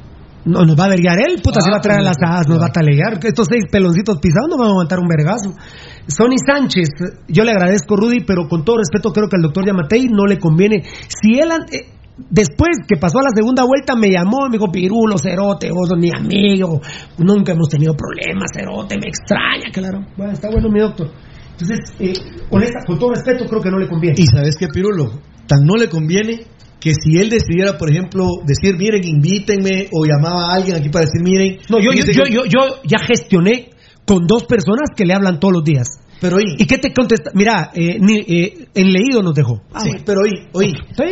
No, 0.45 0.65
nos 0.65 0.77
va 0.77 0.85
a 0.85 0.89
verguiar 0.89 1.19
él, 1.19 1.41
puta, 1.41 1.61
se 1.61 1.69
Ah, 1.69 1.73
va 1.73 1.77
a 1.77 1.81
traer 1.81 2.01
a 2.01 2.03
las 2.03 2.17
asas, 2.21 2.49
nos 2.49 2.59
va 2.61 2.67
a 2.67 2.71
talegar. 2.71 3.17
Estos 3.23 3.47
seis 3.49 3.63
peloncitos 3.71 4.19
pisados 4.19 4.49
nos 4.49 4.59
van 4.59 4.67
a 4.67 4.71
aguantar 4.71 4.99
un 4.99 5.07
vergazo. 5.07 5.55
Sonny 6.07 6.35
Sánchez, 6.45 6.89
yo 7.29 7.45
le 7.45 7.51
agradezco, 7.51 7.95
Rudy, 7.95 8.25
pero 8.27 8.49
con 8.49 8.65
todo 8.65 8.77
respeto, 8.77 9.13
creo 9.13 9.29
que 9.29 9.37
al 9.37 9.41
doctor 9.41 9.65
Yamatei 9.65 10.07
no 10.11 10.25
le 10.25 10.37
conviene. 10.39 10.83
Si 11.07 11.39
él, 11.39 11.49
eh, 11.71 11.87
después 12.29 12.77
que 12.87 12.97
pasó 12.97 13.19
a 13.19 13.23
la 13.23 13.29
segunda 13.35 13.63
vuelta, 13.63 13.95
me 13.95 14.09
llamó, 14.11 14.45
me 14.47 14.57
dijo, 14.57 14.71
Pirulo, 14.71 15.17
Cerote, 15.17 15.69
vos 15.71 15.89
sos 15.89 15.97
mi 15.99 16.09
amigo, 16.15 16.81
nunca 17.17 17.53
hemos 17.53 17.69
tenido 17.69 17.95
problemas, 17.95 18.49
Cerote, 18.53 18.95
me 18.97 19.07
extraña, 19.07 19.71
claro. 19.71 20.05
Bueno, 20.17 20.33
está 20.33 20.49
bueno, 20.51 20.69
mi 20.69 20.79
doctor. 20.79 21.09
Entonces, 21.51 21.79
eh, 21.99 22.13
honesta, 22.49 22.79
con 22.85 22.97
todo 22.99 23.11
respeto, 23.13 23.45
creo 23.47 23.61
que 23.61 23.69
no 23.69 23.77
le 23.79 23.87
conviene. 23.87 24.15
Y 24.19 24.25
sabes 24.27 24.55
qué, 24.57 24.67
Pirulo, 24.67 25.19
tan 25.47 25.63
no 25.65 25.75
le 25.75 25.87
conviene 25.89 26.41
que 26.79 26.93
si 26.93 27.17
él 27.17 27.29
decidiera, 27.29 27.77
por 27.77 27.89
ejemplo, 27.89 28.25
decir, 28.45 28.75
miren, 28.77 29.01
invítenme, 29.05 29.87
o 29.93 30.05
llamaba 30.05 30.51
a 30.51 30.55
alguien 30.55 30.75
aquí 30.75 30.89
para 30.89 31.05
decir, 31.05 31.21
miren. 31.23 31.59
No, 31.69 31.77
yo, 31.79 31.85
yo, 31.85 31.91
fíjense 31.91 32.13
yo, 32.13 32.23
que- 32.25 32.31
yo, 32.33 32.41
yo 32.45 32.59
ya 32.83 32.97
gestioné 33.07 33.69
con 34.05 34.27
dos 34.27 34.43
personas 34.43 34.89
que 34.95 35.05
le 35.05 35.13
hablan 35.13 35.39
todos 35.39 35.53
los 35.53 35.63
días. 35.63 35.87
Pero 36.23 36.37
¿Y 36.39 36.65
qué 36.65 36.77
te 36.77 36.93
contesta? 36.93 37.31
Mira, 37.33 37.71
eh, 37.73 37.97
ni, 37.99 38.19
eh, 38.19 38.69
en 38.73 38.93
leído 38.93 39.21
nos 39.21 39.35
dejó. 39.35 39.61
sí, 39.83 39.91
pero 40.05 40.21
oí, 40.21 40.31
oí. 40.53 40.71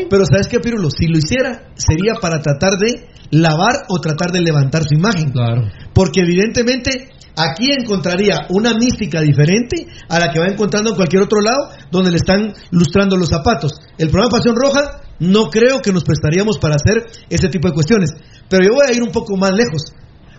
Pero 0.10 0.24
¿sabes 0.24 0.48
qué, 0.48 0.62
Pirulo? 0.62 0.90
Si 0.90 1.06
lo 1.08 1.18
hiciera, 1.18 1.74
sería 1.76 2.14
para 2.22 2.40
tratar 2.40 2.78
de 2.78 3.10
lavar 3.32 3.84
o 3.90 4.00
tratar 4.00 4.32
de 4.32 4.40
levantar 4.40 4.84
su 4.84 4.96
imagen. 4.96 5.32
Claro. 5.32 5.64
Porque 5.94 6.22
evidentemente 6.22 7.10
aquí 7.36 7.74
encontraría 7.78 8.48
una 8.52 8.74
mística 8.74 9.20
diferente 9.20 9.86
a 10.08 10.18
la 10.18 10.32
que 10.32 10.40
va 10.40 10.48
encontrando 10.48 10.92
en 10.92 10.96
cualquier 10.96 11.24
otro 11.24 11.42
lado 11.42 11.72
donde 11.92 12.12
le 12.12 12.16
están 12.16 12.54
lustrando 12.72 13.18
los 13.18 13.28
zapatos. 13.28 13.74
El 13.98 14.12
programa 14.12 14.38
Pasión 14.38 14.56
Roja 14.56 15.02
no 15.20 15.50
creo 15.50 15.82
que 15.82 15.92
nos 15.92 16.06
prestaríamos 16.06 16.58
para 16.58 16.76
hacer 16.76 17.06
ese 17.30 17.50
tipo 17.50 17.68
de 17.68 17.74
cuestiones. 17.74 18.12
Pero 18.48 18.64
yo 18.64 18.76
voy 18.76 18.88
a 18.88 18.96
ir 18.96 19.04
un 19.04 19.12
poco 19.12 19.36
más 19.36 19.52
lejos. 19.52 19.92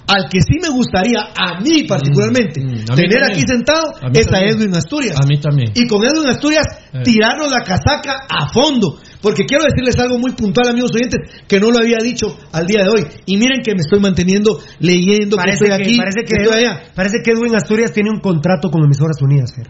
Al 0.06 0.28
que 0.28 0.40
sí 0.40 0.58
me 0.60 0.68
gustaría, 0.68 1.20
a 1.36 1.60
mí 1.60 1.84
particularmente, 1.84 2.60
a 2.60 2.64
mí 2.64 2.84
tener 2.84 3.20
también. 3.20 3.24
aquí 3.24 3.42
sentado 3.46 3.92
es 4.12 4.26
a. 4.32 4.40
Edwin 4.40 4.74
Asturias. 4.76 5.16
A 5.22 5.26
mí 5.26 5.40
también. 5.40 5.70
Y 5.74 5.86
con 5.86 6.02
Edwin 6.04 6.26
Asturias, 6.28 6.64
Eh. 6.92 7.02
tirarnos 7.04 7.50
la 7.50 7.60
casaca 7.62 8.26
a 8.28 8.48
fondo. 8.52 8.98
Porque 9.22 9.44
quiero 9.46 9.62
decirles 9.64 9.96
algo 10.00 10.18
muy 10.18 10.32
puntual, 10.32 10.68
amigos 10.68 10.90
oyentes, 10.94 11.20
que 11.46 11.60
no 11.60 11.70
lo 11.70 11.78
había 11.78 11.98
dicho 12.02 12.36
al 12.52 12.66
día 12.66 12.82
de 12.82 12.88
hoy. 12.88 13.06
Y 13.26 13.36
miren 13.36 13.60
que 13.64 13.72
me 13.72 13.80
estoy 13.80 14.00
manteniendo 14.00 14.58
leyendo, 14.80 15.36
que 15.36 15.42
Parece 15.42 15.64
estoy 15.64 15.68
que, 15.68 15.74
aquí, 15.74 15.96
parece, 15.96 16.20
que, 16.24 16.34
que 16.34 16.42
estoy 16.42 16.58
allá. 16.64 16.82
parece 16.94 17.16
que 17.24 17.30
Edwin 17.30 17.54
Asturias 17.54 17.92
tiene 17.92 18.10
un 18.10 18.18
contrato 18.20 18.68
con 18.70 18.82
Emisoras 18.84 19.22
Unidas, 19.22 19.54
Fer. 19.54 19.68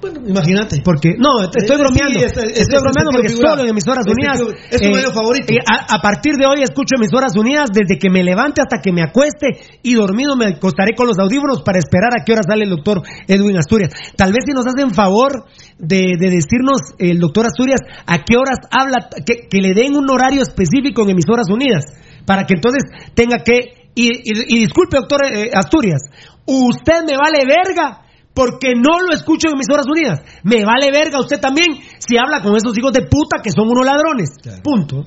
Bueno, 0.00 0.20
imagínate. 0.26 0.80
Porque, 0.82 1.14
no, 1.18 1.48
te 1.50 1.58
estoy 1.60 1.76
Eh, 1.76 1.80
bromeando. 1.80 2.18
sí, 2.18 2.24
este- 2.24 2.46
este- 2.46 2.60
estoy 2.62 2.78
bromeando 2.80 3.10
porque 3.12 3.28
solo 3.28 3.62
en 3.62 3.68
Emisoras 3.68 4.04
Unidas. 4.06 4.40
Es 4.70 4.80
tu 4.80 4.88
medio 4.90 5.12
favorito. 5.12 5.52
eh, 5.52 5.58
a, 5.66 5.96
a 5.96 6.00
partir 6.00 6.34
de 6.36 6.46
hoy 6.46 6.62
escucho 6.62 6.96
Emisoras 6.96 7.36
Unidas 7.36 7.68
desde 7.72 7.98
que 7.98 8.08
me 8.08 8.24
levante 8.24 8.62
hasta 8.62 8.80
que 8.82 8.92
me 8.92 9.02
acueste 9.02 9.60
y 9.82 9.94
dormido 9.94 10.36
me 10.36 10.46
acostaré 10.46 10.94
con 10.96 11.06
los 11.06 11.18
audífonos 11.18 11.62
para 11.62 11.78
esperar 11.78 12.10
a 12.18 12.24
qué 12.24 12.32
hora 12.32 12.42
sale 12.48 12.64
el 12.64 12.70
doctor 12.70 13.02
Edwin 13.28 13.58
Asturias. 13.58 13.90
Tal 14.16 14.32
vez 14.32 14.44
si 14.46 14.52
nos 14.52 14.66
hacen 14.66 14.94
favor 14.94 15.44
de, 15.78 16.16
de 16.18 16.30
decirnos 16.30 16.80
el 16.98 17.18
doctor 17.18 17.46
Asturias 17.46 17.80
a 18.06 18.24
qué 18.24 18.36
horas 18.36 18.58
habla, 18.70 19.08
que, 19.26 19.48
que 19.50 19.58
le 19.60 19.74
den 19.74 19.94
un 19.96 20.08
horario 20.10 20.42
específico 20.42 21.02
en 21.02 21.10
Emisoras 21.10 21.48
Unidas 21.50 21.84
para 22.24 22.44
que 22.46 22.54
entonces 22.54 22.82
tenga 23.14 23.38
que. 23.44 23.90
Y, 23.94 24.06
y- 24.08 24.56
y 24.56 24.58
disculpe, 24.60 24.96
doctor 24.98 25.20
eh, 25.26 25.50
Asturias, 25.52 26.00
usted 26.46 27.02
me 27.06 27.16
vale 27.16 27.44
verga 27.44 28.02
porque 28.34 28.74
no 28.74 29.00
lo 29.00 29.12
escucho 29.12 29.48
en 29.48 29.54
emisoras 29.54 29.86
unidas. 29.86 30.20
Me 30.44 30.64
vale 30.64 30.90
verga 30.90 31.20
usted 31.20 31.40
también 31.40 31.68
si 31.98 32.16
habla 32.16 32.42
con 32.42 32.56
esos 32.56 32.76
hijos 32.78 32.92
de 32.92 33.02
puta 33.02 33.38
que 33.42 33.50
son 33.50 33.68
unos 33.68 33.84
ladrones. 33.84 34.30
Punto. 34.62 35.06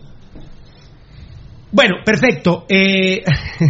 Bueno, 1.72 1.96
perfecto. 2.06 2.66
Eh, 2.70 3.24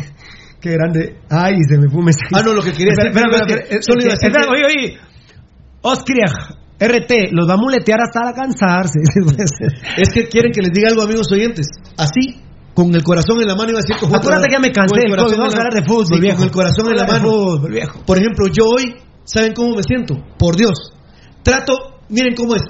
qué 0.61 0.71
grande. 0.71 1.21
Ay, 1.29 1.55
se 1.69 1.77
me 1.77 1.89
fue 1.89 1.99
un 1.99 2.05
mensaje. 2.05 2.33
Ah, 2.33 2.41
no, 2.43 2.53
lo 2.53 2.61
que 2.61 2.71
quería 2.71 2.93
decir 2.95 3.07
espera, 3.07 3.27
espera, 3.31 3.63
es 3.63 3.69
que 3.69 3.81
solo 3.81 4.01
iba 4.01 4.11
a 4.11 4.15
decir 4.15 4.29
espera, 4.29 4.51
oye, 4.51 4.65
oye. 4.65 4.97
Oskriach, 5.81 6.63
RT, 6.79 7.31
los 7.31 7.47
va 7.47 7.53
a 7.53 7.57
muletear 7.57 7.99
hasta 8.01 8.33
cansarse. 8.33 8.99
Es 9.97 10.13
que 10.13 10.27
quieren 10.27 10.51
que 10.51 10.61
les 10.61 10.71
diga 10.71 10.89
algo, 10.89 11.03
amigos 11.03 11.31
oyentes. 11.31 11.67
Así, 11.97 12.41
con 12.73 12.93
el 12.95 13.03
corazón 13.03 13.39
en 13.41 13.47
la 13.47 13.55
mano, 13.55 13.69
iba 13.69 13.79
a 13.79 13.83
decir 13.83 13.95
que 13.99 14.05
Acuérdate 14.05 14.47
que 14.47 14.53
ya 14.53 14.59
me 14.59 14.71
cansé 14.71 15.01
vamos 15.09 15.33
a 15.33 15.57
hablar 15.57 15.73
de 15.73 15.83
fútbol, 15.83 16.05
Sí, 16.07 16.19
viejo. 16.19 16.37
Con 16.37 16.45
el 16.45 16.51
corazón 16.51 16.87
en 16.89 16.97
la 16.97 17.05
mano. 17.05 17.29
fútbol, 17.29 17.71
viejo. 17.71 17.99
Por 18.05 18.17
ejemplo, 18.17 18.47
yo 18.47 18.65
hoy, 18.65 18.95
¿saben 19.23 19.53
cómo 19.53 19.75
me 19.75 19.83
siento? 19.83 20.15
Por 20.37 20.55
Dios. 20.55 20.93
Trato, 21.43 21.73
miren 22.09 22.35
cómo 22.35 22.55
es. 22.55 22.63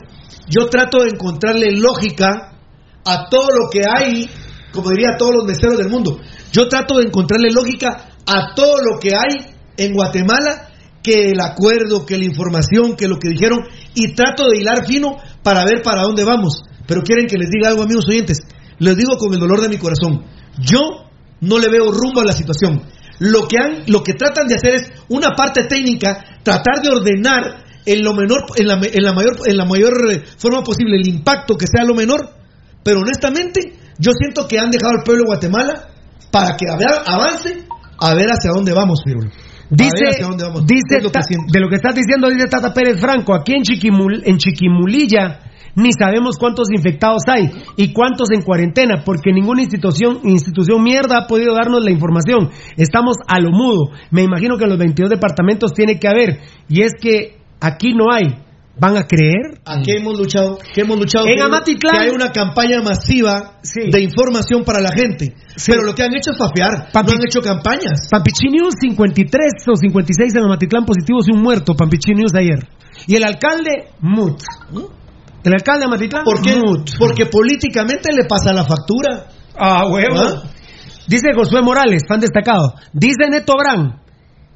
Yo 0.49 0.67
trato 0.67 1.03
de 1.03 1.09
encontrarle 1.09 1.71
lógica 1.71 2.53
a 3.05 3.29
todo 3.29 3.47
lo 3.49 3.69
que 3.69 3.81
hay, 3.87 4.29
como 4.71 4.89
diría 4.89 5.17
todos 5.17 5.35
los 5.35 5.45
meseros 5.45 5.77
del 5.77 5.89
mundo. 5.89 6.19
Yo 6.51 6.67
trato 6.67 6.97
de 6.97 7.05
encontrarle 7.05 7.49
lógica 7.51 8.09
a 8.25 8.53
todo 8.55 8.77
lo 8.77 8.99
que 8.99 9.11
hay 9.15 9.53
en 9.77 9.93
Guatemala, 9.93 10.69
que 11.01 11.31
el 11.31 11.41
acuerdo, 11.41 12.05
que 12.05 12.17
la 12.17 12.25
información, 12.25 12.95
que 12.95 13.07
lo 13.07 13.17
que 13.19 13.29
dijeron, 13.29 13.59
y 13.93 14.13
trato 14.13 14.47
de 14.49 14.59
hilar 14.59 14.85
fino 14.85 15.17
para 15.43 15.65
ver 15.65 15.81
para 15.83 16.03
dónde 16.03 16.23
vamos. 16.23 16.63
Pero 16.87 17.01
quieren 17.01 17.27
que 17.27 17.37
les 17.37 17.49
diga 17.49 17.69
algo, 17.69 17.83
amigos 17.83 18.07
oyentes. 18.07 18.39
Les 18.79 18.95
digo 18.95 19.17
con 19.17 19.33
el 19.33 19.39
dolor 19.39 19.61
de 19.61 19.69
mi 19.69 19.77
corazón. 19.77 20.25
Yo 20.59 20.79
no 21.41 21.59
le 21.59 21.69
veo 21.69 21.91
rumbo 21.91 22.21
a 22.21 22.25
la 22.25 22.33
situación. 22.33 22.83
Lo 23.23 23.47
que 23.47 23.55
han, 23.57 23.83
lo 23.87 24.03
que 24.03 24.15
tratan 24.15 24.47
de 24.47 24.55
hacer 24.55 24.75
es 24.75 24.91
una 25.07 25.29
parte 25.29 25.63
técnica, 25.63 26.41
tratar 26.43 26.81
de 26.83 26.89
ordenar 26.89 27.63
en 27.85 28.03
lo 28.03 28.13
menor, 28.13 28.43
en 28.57 28.67
la, 28.67 28.73
en 28.73 29.01
la 29.01 29.13
mayor, 29.13 29.37
en 29.45 29.55
la 29.55 29.63
mayor 29.63 29.93
eh, 30.11 30.23
forma 30.37 30.61
posible 30.61 30.97
el 30.97 31.07
impacto 31.07 31.55
que 31.55 31.65
sea 31.65 31.85
lo 31.85 31.95
menor. 31.95 32.29
Pero 32.83 32.99
honestamente, 32.99 33.61
yo 33.97 34.11
siento 34.11 34.45
que 34.45 34.59
han 34.59 34.71
dejado 34.71 34.95
al 34.97 35.03
pueblo 35.05 35.23
de 35.23 35.27
Guatemala 35.27 35.87
para 36.31 36.57
que 36.57 36.65
avance 36.69 37.63
a 37.97 38.13
ver 38.13 38.27
hacia 38.27 38.51
dónde 38.53 38.73
vamos, 38.73 39.01
Pirulo. 39.05 39.31
Ver 39.77 39.89
Dice, 39.91 40.09
hacia 40.11 40.27
dónde 40.27 40.43
vamos. 40.43 40.65
dice 40.67 41.01
lo 41.01 41.09
Ta- 41.11 41.21
de 41.51 41.59
lo 41.59 41.69
que 41.69 41.75
estás 41.75 41.95
diciendo, 41.95 42.29
dice 42.29 42.47
Tata 42.47 42.73
Pérez 42.73 42.99
Franco, 42.99 43.33
aquí 43.33 43.53
en, 43.53 43.63
Chiquimul, 43.63 44.21
en 44.25 44.37
Chiquimulilla 44.37 45.39
ni 45.75 45.89
sabemos 45.91 46.37
cuántos 46.37 46.67
infectados 46.71 47.23
hay 47.27 47.49
y 47.77 47.93
cuántos 47.93 48.29
en 48.31 48.43
cuarentena, 48.43 49.01
porque 49.03 49.31
ninguna 49.33 49.63
institución, 49.63 50.19
institución 50.23 50.83
mierda 50.83 51.17
ha 51.23 51.27
podido 51.27 51.55
darnos 51.55 51.83
la 51.83 51.89
información. 51.89 52.51
Estamos 52.77 53.15
a 53.27 53.39
lo 53.39 53.49
mudo. 53.49 53.89
Me 54.11 54.21
imagino 54.21 54.55
que 54.57 54.65
en 54.65 54.69
los 54.69 54.77
22 54.77 55.09
departamentos 55.09 55.73
tiene 55.73 55.97
que 55.97 56.07
haber. 56.07 56.41
Y 56.69 56.83
es 56.83 56.91
que 57.01 57.37
aquí 57.59 57.93
no 57.95 58.11
hay. 58.13 58.42
¿Van 58.75 58.97
a 58.97 59.05
creer? 59.05 59.61
¿A 59.65 59.81
qué 59.83 59.97
hemos 59.97 60.17
luchado? 60.17 60.57
¿Qué 60.73 60.81
hemos 60.81 60.97
luchado? 60.97 61.27
En? 61.27 61.39
Amatitlán- 61.39 61.91
Que 61.93 61.99
hay 61.99 62.09
una 62.09 62.31
campaña 62.31 62.81
masiva 62.81 63.59
de 63.91 64.01
información 64.01 64.63
para 64.63 64.81
la 64.81 64.91
gente. 64.91 65.35
Pero 65.67 65.83
lo 65.83 65.93
que 65.93 66.01
han 66.03 66.15
hecho 66.15 66.31
es 66.31 66.37
fapear. 66.39 66.89
no 66.91 66.99
han 66.99 67.23
hecho 67.23 67.41
campañas. 67.41 68.07
Pampichi 68.09 68.49
News 68.49 68.73
53 68.81 69.39
o 69.67 69.75
56 69.75 70.33
en 70.35 70.43
Amatitlán 70.43 70.85
positivos 70.85 71.25
y 71.27 71.35
un 71.35 71.43
muerto. 71.43 71.75
Pampichi 71.75 72.13
News 72.15 72.33
ayer. 72.35 72.67
Y 73.05 73.15
el 73.15 73.23
alcalde, 73.23 73.89
Mut. 74.01 74.41
El 75.43 75.53
alcalde 75.53 75.81
de 75.81 75.85
Amatitlán, 75.85 76.23
¿Por 76.23 76.41
qué? 76.41 76.55
Mut. 76.55 76.89
Porque 76.97 77.27
políticamente 77.27 78.11
le 78.11 78.25
pasa 78.25 78.53
la 78.53 78.63
factura. 78.63 79.27
Ah, 79.55 79.85
huevo. 79.87 80.15
¿Ah? 80.17 80.43
Dice 81.07 81.27
Josué 81.35 81.61
Morales, 81.61 82.03
fan 82.07 82.19
destacado. 82.19 82.73
Dice 82.91 83.29
Neto 83.29 83.53
Brand 83.55 84.01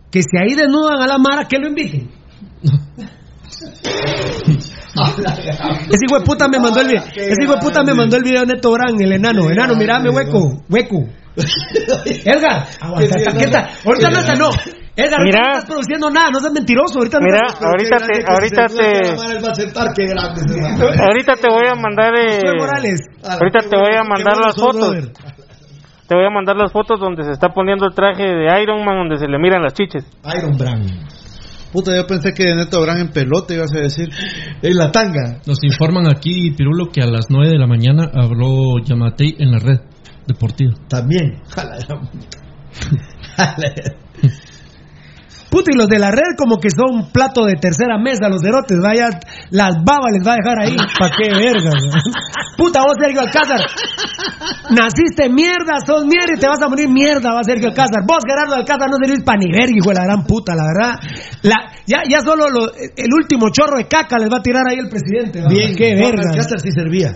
que 0.09 0.21
si 0.21 0.37
ahí 0.39 0.55
desnudan 0.55 1.01
a 1.01 1.05
la 1.07 1.17
Mara, 1.19 1.47
que 1.47 1.59
lo 1.59 1.67
inviten. 1.67 2.09
Ese 5.89 6.05
hijo 6.07 6.19
de 6.19 6.25
puta 6.25 6.47
me 6.47 6.59
mandó 6.59 6.81
el 6.81 6.87
video. 6.87 7.03
Ese 7.15 7.43
hijo 7.43 7.53
de 7.53 7.59
puta 7.59 7.83
me 7.83 7.93
mandó 7.93 8.17
el 8.17 8.23
video 8.23 8.41
de 8.45 8.55
Neto 8.55 8.71
Brand, 8.71 8.99
el 9.01 9.11
enano. 9.13 9.49
Enano, 9.49 9.75
mirame, 9.75 10.09
hueco, 10.09 10.63
hueco. 10.69 11.05
Edgar. 12.25 12.65
Ahorita 12.81 14.09
no 14.09 14.19
está, 14.19 14.33
no. 14.35 14.49
Edgar, 14.95 15.21
Mira. 15.23 15.41
no 15.43 15.49
estás 15.53 15.65
produciendo 15.65 16.09
nada, 16.09 16.31
no 16.31 16.39
seas 16.39 16.53
mentiroso. 16.53 16.97
Ahorita 16.97 17.19
no 17.19 17.25
Mira, 17.25 17.41
estás- 17.47 17.61
ahorita 17.61 17.97
te, 17.97 18.25
ahorita 18.25 18.65
te, 18.67 18.75
ahorita 21.03 21.33
te 21.35 21.47
voy 21.49 21.67
a 21.69 21.75
mandar, 21.75 22.15
eh, 22.15 22.39
ahorita 23.29 23.59
te 23.69 23.77
voy 23.77 23.95
a 23.95 24.03
mandar 24.03 24.37
las 24.37 24.55
fotos. 24.55 24.95
Te 26.07 26.15
voy 26.15 26.25
a 26.25 26.29
mandar 26.31 26.55
las 26.55 26.71
fotos 26.71 26.99
donde 26.99 27.23
se 27.25 27.31
está 27.31 27.49
poniendo 27.49 27.85
el 27.85 27.93
traje 27.93 28.23
de 28.23 28.61
Iron 28.63 28.83
Man, 28.85 28.95
donde 28.97 29.17
se 29.19 29.27
le 29.27 29.37
miran 29.37 29.61
las 29.61 29.73
chiches. 29.73 30.03
Iron 30.35 30.57
Brand. 30.57 30.89
Puta, 31.71 31.95
yo 31.95 32.07
pensé 32.07 32.33
que 32.33 32.55
Neto 32.55 32.81
Brand 32.81 33.01
en 33.01 33.11
pelota 33.11 33.53
ibas 33.53 33.73
a 33.73 33.79
decir. 33.79 34.09
En 34.61 34.77
la 34.77 34.91
tanga. 34.91 35.41
Nos 35.45 35.63
informan 35.63 36.07
aquí, 36.07 36.51
Pirulo, 36.51 36.89
que 36.91 37.01
a 37.01 37.07
las 37.07 37.25
9 37.29 37.49
de 37.49 37.57
la 37.57 37.67
mañana 37.67 38.09
habló 38.13 38.79
Yamatei 38.83 39.35
en 39.39 39.51
la 39.51 39.59
red 39.59 39.79
deportiva. 40.27 40.73
También. 40.87 41.41
Jala 41.49 41.77
la 41.87 41.99
puta. 41.99 42.37
Jala. 43.35 44.06
Puta, 45.49 45.71
y 45.73 45.77
los 45.77 45.87
de 45.87 45.97
la 45.99 46.11
red 46.11 46.35
como 46.37 46.57
que 46.57 46.69
son 46.69 46.93
un 46.93 47.11
plato 47.11 47.45
de 47.45 47.53
tercera 47.55 47.97
mesa, 47.97 48.27
los 48.29 48.41
cerotes, 48.41 48.77
vaya, 48.83 49.09
las 49.51 49.75
babas 49.85 50.11
les 50.11 50.27
va 50.27 50.33
a 50.33 50.35
dejar 50.35 50.59
ahí, 50.59 50.75
pa' 50.99 51.09
qué 51.17 51.29
verga. 51.33 51.71
güey. 51.71 52.13
Puta, 52.57 52.81
vos 52.81 52.95
Sergio 52.99 53.21
Alcázar, 53.21 53.61
naciste 54.71 55.29
mierda, 55.29 55.79
sos 55.85 56.03
mierda 56.05 56.33
y 56.35 56.39
te 56.39 56.47
vas 56.47 56.61
a 56.61 56.67
morir 56.69 56.89
mierda, 56.89 57.33
va 57.33 57.43
Sergio 57.43 57.69
Alcázar. 57.69 58.03
Vos 58.07 58.19
Gerardo 58.27 58.55
Alcázar 58.55 58.89
no 58.89 58.97
servís 59.01 59.23
pa' 59.23 59.37
ni 59.37 59.51
verga, 59.51 59.73
hijo 59.75 59.89
de 59.89 59.95
la 59.95 60.03
gran 60.03 60.23
puta, 60.25 60.53
la 60.55 60.63
verdad. 60.67 60.99
La, 61.43 61.55
ya, 61.85 62.01
ya 62.09 62.19
solo 62.21 62.49
lo- 62.49 62.71
el 62.73 63.09
último 63.13 63.47
chorro 63.51 63.77
de 63.77 63.87
caca 63.87 64.17
les 64.17 64.29
va 64.31 64.37
a 64.37 64.41
tirar 64.41 64.63
ahí 64.67 64.77
el 64.79 64.89
presidente. 64.89 65.41
va. 65.41 65.47
Bien, 65.49 65.75
qué 65.75 65.95
verga. 65.95 66.23
Alcázar 66.31 66.59
sí 66.59 66.71
servía 66.71 67.13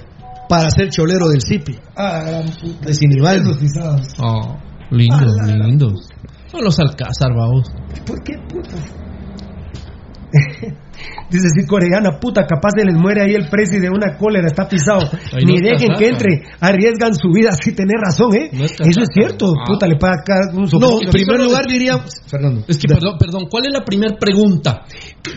para 0.48 0.70
ser 0.72 0.90
cholero 0.90 1.28
del 1.30 1.42
CIPI. 1.42 1.76
Ah, 1.96 2.24
gran 2.26 2.46
puta. 2.46 2.86
De 2.88 2.94
Sinibaldo. 2.94 3.52
Oh, 4.20 4.58
lindos, 4.92 5.34
lindos. 5.46 6.08
Son 6.48 6.64
los 6.64 6.78
Alcázar, 6.80 7.32
vamos. 7.36 7.68
¿Por 8.06 8.24
qué 8.24 8.34
puta? 8.50 8.78
Dice 11.30 11.48
sí, 11.58 11.66
coreana, 11.66 12.20
puta, 12.20 12.46
capaz 12.46 12.72
se 12.78 12.86
les 12.86 12.96
muere 12.96 13.22
ahí 13.22 13.34
el 13.34 13.50
presi 13.50 13.80
de 13.80 13.90
una 13.90 14.18
cólera, 14.18 14.48
está 14.48 14.68
pisado. 14.68 15.02
Ahí 15.34 15.44
Ni 15.46 15.56
no 15.56 15.62
dejen 15.70 15.90
casaca. 15.90 15.98
que 16.00 16.08
entre, 16.08 16.44
arriesgan 16.60 17.16
su 17.16 17.30
vida, 17.34 17.52
sí 17.52 17.74
tenés 17.74 18.00
razón, 18.02 18.36
¿eh? 18.36 18.50
No 18.54 18.64
es 18.66 18.72
Eso 18.80 19.02
es 19.02 19.10
cierto, 19.14 19.48
Ah. 19.58 19.64
puta, 19.66 19.88
le 19.88 19.96
paga 19.98 20.24
cada 20.26 20.54
un 20.56 20.70
No, 20.80 21.02
en 21.02 21.10
primer 21.10 21.40
lugar 21.42 21.66
diría. 21.68 21.98
Fernando. 22.28 22.64
Es 22.68 22.78
que, 22.78 22.88
perdón, 22.88 23.18
perdón, 23.18 23.46
¿cuál 23.50 23.66
es 23.68 23.74
la 23.74 23.84
primera 23.84 24.16
pregunta? 24.18 24.84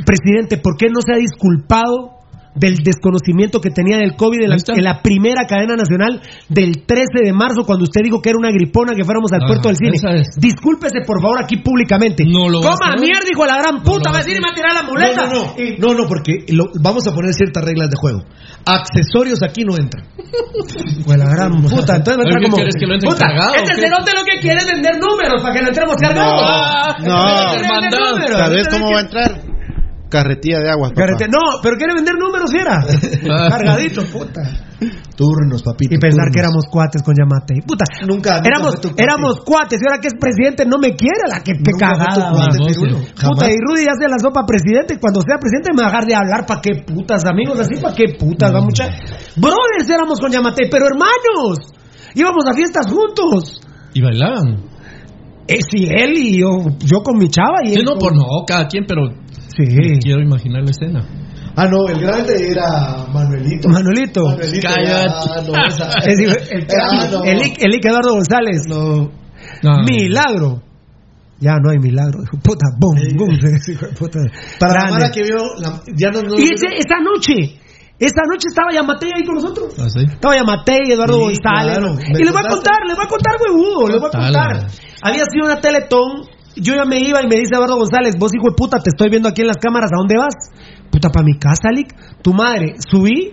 Presidente, 0.04 0.58
¿por 0.58 0.76
qué 0.76 0.86
no 0.88 1.00
se 1.04 1.12
ha 1.14 1.16
disculpado 1.16 2.13
del 2.54 2.76
desconocimiento 2.84 3.60
que 3.60 3.70
tenía 3.70 3.98
del 3.98 4.14
COVID 4.16 4.42
en 4.42 4.50
la, 4.50 4.56
en 4.68 4.84
la 4.84 5.02
primera 5.02 5.44
cadena 5.46 5.74
nacional 5.76 6.20
del 6.48 6.84
13 6.86 7.24
de 7.24 7.32
marzo, 7.32 7.64
cuando 7.66 7.84
usted 7.84 8.00
dijo 8.04 8.20
que 8.22 8.30
era 8.30 8.38
una 8.38 8.50
gripona 8.52 8.94
que 8.94 9.04
fuéramos 9.04 9.32
al 9.32 9.40
Ajá, 9.42 9.48
puerto 9.48 9.68
del 9.68 9.76
cine? 9.76 9.96
es. 10.20 10.28
Discúlpese, 10.38 11.00
por 11.06 11.20
favor, 11.20 11.42
aquí 11.42 11.56
públicamente. 11.56 12.24
No 12.24 12.48
lo 12.48 12.60
va 12.62 12.70
a 12.70 12.76
Coma 12.78 12.86
hacer. 12.94 13.00
mierda, 13.00 13.26
hijo 13.30 13.42
de 13.42 13.48
la 13.50 13.58
gran 13.58 13.82
puta, 13.82 14.10
va 14.10 14.16
a 14.16 14.22
decir 14.22 14.36
y 14.36 14.40
me 14.40 14.46
va 14.48 14.52
a 14.52 14.54
tirar 14.54 14.72
la 14.74 14.82
muleta. 14.82 15.26
No, 15.26 15.32
no, 15.32 15.44
no. 15.46 15.54
Y- 15.58 15.76
No, 15.78 15.94
no, 15.94 16.06
porque 16.08 16.46
lo- 16.48 16.70
vamos 16.80 17.06
a 17.08 17.12
poner 17.12 17.32
ciertas 17.34 17.64
reglas 17.64 17.90
de 17.90 17.96
juego. 17.96 18.22
Accesorios 18.66 19.42
aquí 19.42 19.64
no 19.64 19.76
entran. 19.76 20.04
Pues 21.04 21.18
la 21.18 21.28
gran 21.28 21.60
puta, 21.62 21.96
entonces 21.96 22.16
va 22.18 22.22
a 22.22 22.24
¿Qué 22.24 22.32
entrar 22.34 22.42
como. 22.44 22.56
quieres 22.56 22.74
que 22.78 22.86
lo 22.86 22.94
entre 22.94 23.10
puta, 23.10 23.26
cargado, 23.26 23.54
este 23.56 23.74
cerote 23.74 24.12
lo 24.14 24.24
que 24.24 24.40
quiere 24.40 24.58
es 24.60 24.66
vender 24.66 24.94
números 24.98 25.42
para 25.42 25.54
que 25.54 25.60
lo 25.62 25.68
entremos 25.68 25.96
cargados. 25.96 26.40
Ah, 26.42 26.96
No, 27.00 27.50
Quiere 27.52 27.68
vender 27.68 27.92
hermandad. 27.92 28.10
números. 28.12 28.38
¿Sabes 28.38 28.62
Este 28.62 28.78
cómo 28.78 28.90
va 28.92 28.98
a 28.98 29.02
entrar? 29.02 29.40
Carretilla 30.14 30.60
de 30.60 30.70
aguas, 30.70 30.92
papá. 30.92 31.02
Carrete- 31.02 31.26
No, 31.28 31.58
pero 31.62 31.76
quiere 31.76 31.94
vender 31.94 32.14
números, 32.14 32.50
fiera. 32.50 32.80
Cargadito, 33.50 34.02
puta. 34.12 34.42
Turnos, 35.16 35.62
papito. 35.62 35.94
Y 35.94 35.98
pensar 35.98 36.26
turnos. 36.26 36.34
que 36.34 36.40
éramos 36.40 36.64
cuates 36.70 37.02
con 37.02 37.14
Yamate. 37.14 37.54
Puta, 37.66 37.84
Nunca, 38.06 38.36
nunca 38.42 38.48
éramos, 38.48 38.74
éramos 38.98 39.40
cuates 39.46 39.78
y 39.80 39.86
ahora 39.86 40.00
que 40.00 40.08
es 40.08 40.14
presidente 40.18 40.66
no 40.66 40.78
me 40.78 40.94
quiere 40.94 41.24
la 41.30 41.40
que, 41.40 41.52
que 41.54 41.72
cagada. 41.78 42.32
cuate. 42.34 42.74
Puta, 43.14 43.46
y 43.50 43.56
Rudy 43.56 43.84
ya 43.86 43.94
se 43.98 44.08
lanzó 44.08 44.30
para 44.34 44.44
presidente. 44.46 44.94
y 44.94 44.98
Cuando 44.98 45.20
sea 45.22 45.38
presidente 45.38 45.70
me 45.72 45.82
va 45.82 45.88
a 45.88 45.90
dejar 45.90 46.04
de 46.06 46.14
hablar. 46.14 46.46
¿Para 46.46 46.60
qué 46.60 46.82
putas, 46.84 47.24
amigos? 47.24 47.58
Así, 47.60 47.76
¿para 47.80 47.94
qué 47.94 48.14
putas? 48.18 48.52
Va 48.52 48.60
mucha. 48.60 48.90
Brothers 49.36 49.88
éramos 49.88 50.18
con 50.20 50.30
Yamate, 50.30 50.66
pero 50.70 50.86
hermanos. 50.86 51.58
Íbamos 52.14 52.44
a 52.50 52.52
fiestas 52.54 52.86
juntos. 52.90 53.60
Y 53.94 54.02
bailaban. 54.02 54.66
Eh, 55.46 55.58
sí, 55.70 55.86
él 55.90 56.12
y 56.16 56.40
yo, 56.40 56.48
yo 56.80 57.02
con 57.04 57.18
mi 57.18 57.28
chava 57.28 57.58
y 57.64 57.68
Sí, 57.74 57.80
él. 57.80 57.84
no, 57.84 57.92
con- 57.92 58.00
por 58.00 58.16
no, 58.16 58.24
cada 58.46 58.66
quien, 58.66 58.84
pero 58.86 59.02
Sí. 59.56 59.98
quiero 60.02 60.20
imaginar 60.22 60.62
la 60.64 60.70
escena. 60.70 61.06
Ah, 61.56 61.66
no, 61.68 61.86
el 61.88 62.00
grande 62.00 62.50
era 62.50 63.06
Manuelito. 63.12 63.68
Manuelito. 63.68 64.22
Manuelito. 64.24 64.68
Cállate. 64.68 65.46
no, 65.46 65.66
esa- 65.66 65.92
el, 66.04 66.66
Ah, 66.80 67.08
no. 67.12 67.24
el, 67.24 67.40
el 67.58 67.74
Eduardo 67.80 68.14
González. 68.14 68.62
No. 68.68 69.10
No, 69.62 69.82
Milagro. 69.84 70.62
Ya 71.40 71.56
no 71.62 71.70
hay 71.70 71.78
milagro. 71.78 72.20
Puta, 72.42 72.66
boom, 72.78 72.96
boom. 73.16 73.38
puta. 73.98 74.18
Para 74.58 74.88
la 74.98 75.10
que 75.10 75.22
vio, 75.22 75.36
la- 75.58 75.80
ya 75.96 76.10
no, 76.10 76.22
no- 76.22 76.38
Y 76.38 76.44
ese- 76.44 76.74
esa 76.78 76.98
noche, 77.00 77.58
esa 77.98 78.22
noche 78.30 78.46
estaba 78.48 78.72
Yamatei 78.72 79.10
ahí 79.14 79.24
con 79.26 79.34
nosotros. 79.36 79.74
¿Ah, 79.78 79.88
sí? 79.90 80.04
Estaba 80.04 80.36
Yamatei, 80.36 80.90
Eduardo 80.92 81.14
Sí, 81.14 81.20
González. 81.34 81.78
claro. 81.78 81.96
Y 82.00 82.24
les 82.24 82.32
voy 82.32 82.42
a 82.44 82.48
contar, 82.48 82.76
les 82.86 82.96
voy 82.96 83.04
a 83.04 83.08
contar, 83.08 83.34
huevudo, 83.40 83.88
les 83.88 84.00
voy 84.00 84.08
a 84.08 84.18
contar. 84.18 84.66
Había 85.02 85.24
sido 85.30 85.44
una 85.44 85.60
teletón. 85.60 86.24
Yo 86.56 86.74
ya 86.74 86.84
me 86.84 87.00
iba 87.00 87.22
y 87.22 87.26
me 87.26 87.36
dice 87.36 87.54
Eduardo 87.54 87.76
González, 87.76 88.14
vos 88.18 88.32
hijo 88.34 88.48
de 88.50 88.54
puta, 88.56 88.78
te 88.78 88.90
estoy 88.90 89.10
viendo 89.10 89.28
aquí 89.28 89.42
en 89.42 89.48
las 89.48 89.56
cámaras, 89.56 89.90
¿a 89.92 89.98
dónde 89.98 90.16
vas? 90.16 90.34
Puta, 90.90 91.08
para 91.10 91.24
mi 91.24 91.38
casa, 91.38 91.70
Lick. 91.74 91.94
Tu 92.22 92.32
madre, 92.32 92.74
subí, 92.78 93.32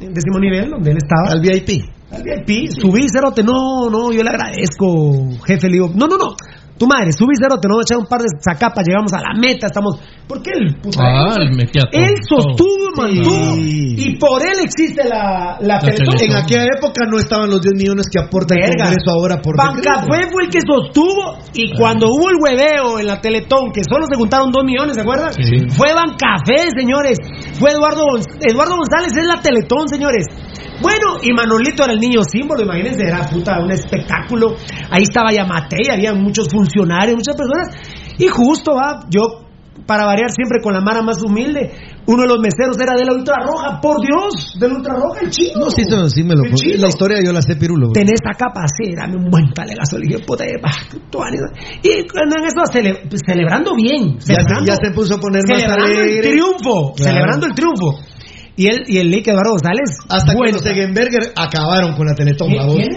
en 0.00 0.12
décimo 0.14 0.38
nivel, 0.38 0.70
donde 0.70 0.90
él 0.92 0.98
estaba. 0.98 1.32
al 1.32 1.40
VIP. 1.40 1.82
Al 2.10 2.22
VIP, 2.22 2.70
subí, 2.70 3.08
cerote, 3.08 3.42
no, 3.42 3.90
no, 3.90 4.12
yo 4.12 4.22
le 4.22 4.30
agradezco, 4.30 5.28
jefe, 5.44 5.68
le 5.68 5.74
digo, 5.74 5.90
no, 5.94 6.06
no, 6.06 6.16
no, 6.16 6.36
tu 6.78 6.86
madre, 6.86 7.12
subí, 7.12 7.34
cerote, 7.40 7.68
no 7.68 7.74
voy 7.76 7.82
a 7.82 7.86
echar 7.88 7.98
un 7.98 8.06
par 8.06 8.20
de 8.20 8.28
zacapas, 8.42 8.84
llegamos 8.86 9.12
a 9.12 9.20
la 9.20 9.32
meta, 9.38 9.66
estamos, 9.66 9.98
¿por 10.28 10.42
qué 10.42 10.50
el 10.54 10.76
puta? 10.80 11.00
Ah, 11.00 11.36
él, 11.40 11.56
todo. 11.72 11.88
él 11.92 12.14
sostuvo, 12.28 12.92
todo. 12.94 13.02
mantuvo, 13.06 13.54
Sí. 13.56 13.94
y 13.96 14.16
por 14.18 14.42
él 14.42 14.58
existe 14.62 15.02
la, 15.08 15.56
la, 15.60 15.76
La 15.76 15.78
Teletón. 15.80 16.16
Teletón. 16.16 16.36
En 16.36 16.44
aquella 16.44 16.64
época 16.76 17.06
no 17.10 17.18
estaban 17.18 17.48
los 17.50 17.60
10 17.62 17.72
millones 17.76 18.06
que 18.12 18.20
aporta 18.20 18.54
el. 18.54 18.72
Congreso 18.76 19.10
ahora 19.10 19.40
por 19.40 19.56
Banca 19.56 20.04
decreto. 20.04 20.30
fue, 20.32 20.44
el 20.44 20.50
que 20.50 20.60
sostuvo 20.60 21.38
y 21.54 21.72
cuando 21.76 22.08
hubo 22.08 22.28
el 22.30 22.36
hueveo 22.40 22.98
en 22.98 23.06
la 23.06 23.20
Teletón, 23.20 23.72
que 23.72 23.82
solo 23.88 24.04
se 24.10 24.16
juntaron 24.16 24.50
dos 24.50 24.64
millones, 24.64 24.94
¿se 24.96 25.00
acuerdan? 25.00 25.32
Sí. 25.32 25.68
Fue 25.70 25.92
Bancafé, 25.94 26.70
señores. 26.76 27.18
Fue 27.58 27.70
Eduardo, 27.72 28.04
Eduardo 28.40 28.76
González, 28.76 29.12
es 29.16 29.26
la 29.26 29.40
Teletón, 29.40 29.88
señores. 29.88 30.26
Bueno, 30.82 31.16
y 31.22 31.32
Manolito 31.32 31.84
era 31.84 31.94
el 31.94 31.98
niño 32.00 32.20
símbolo, 32.22 32.62
imagínense, 32.62 33.02
era 33.02 33.22
puta 33.30 33.58
un 33.60 33.70
espectáculo. 33.72 34.56
Ahí 34.90 35.04
estaba 35.04 35.32
Yamatei, 35.32 35.88
había 35.90 36.12
muchos 36.12 36.48
funcionarios, 36.50 36.65
muchas 37.14 37.36
personas. 37.36 37.68
Y 38.18 38.28
justo, 38.28 38.72
va, 38.74 39.00
yo, 39.10 39.22
para 39.86 40.04
variar 40.06 40.30
siempre 40.30 40.60
con 40.62 40.72
la 40.72 40.80
mara 40.80 41.02
más 41.02 41.22
humilde, 41.22 41.70
uno 42.06 42.22
de 42.22 42.28
los 42.28 42.38
meseros 42.38 42.76
era 42.80 42.94
de 42.96 43.04
la 43.04 43.12
Ultra 43.12 43.36
Roja, 43.44 43.80
por 43.80 44.00
Dios, 44.00 44.56
de 44.58 44.68
la 44.68 44.74
Ultra 44.74 44.94
Roja, 44.94 45.20
el 45.22 45.30
chino. 45.30 45.60
No, 45.60 45.70
sí, 45.70 45.82
sí, 45.84 46.08
sí 46.08 46.22
me 46.24 46.34
lo 46.34 46.42
El. 46.44 46.78
La 46.78 46.88
historia 46.88 47.18
yo 47.22 47.32
la 47.32 47.42
sé, 47.42 47.56
Pirulo. 47.56 47.90
Tenés 47.92 48.20
esa 48.22 48.36
capa 48.38 48.62
así, 48.64 48.94
dame 48.96 49.16
un 49.16 49.28
buen 49.30 49.52
talegazo. 49.52 49.98
Le 49.98 50.06
dije, 50.08 50.24
puta. 50.24 50.44
Y 51.82 51.90
en 52.40 52.44
eso, 52.46 52.62
cele- 52.72 53.00
celebrando 53.26 53.74
bien. 53.76 54.14
Ya 54.14 54.20
se, 54.20 54.26
Celebrando, 54.34 54.66
ya 54.66 54.76
se 54.82 54.90
puso 54.94 55.14
a 55.16 55.18
poner 55.20 55.42
más 55.48 55.60
celebrando 55.60 55.86
el 55.92 55.98
alegre. 55.98 56.30
triunfo. 56.30 56.92
Claro. 56.96 57.12
Celebrando 57.12 57.46
el 57.46 57.54
triunfo. 57.54 57.98
Y 58.58 58.68
él, 58.68 58.84
y 58.86 58.96
el 58.98 59.10
Lick 59.10 59.28
Eduardo 59.28 59.50
González. 59.50 59.98
Hasta 60.08 60.32
que 60.32 60.36
bueno, 60.38 60.54
los 60.56 60.64
Egenberger 60.66 61.32
acabaron 61.36 61.94
con 61.94 62.06
la 62.06 62.14
Teletón. 62.14 62.48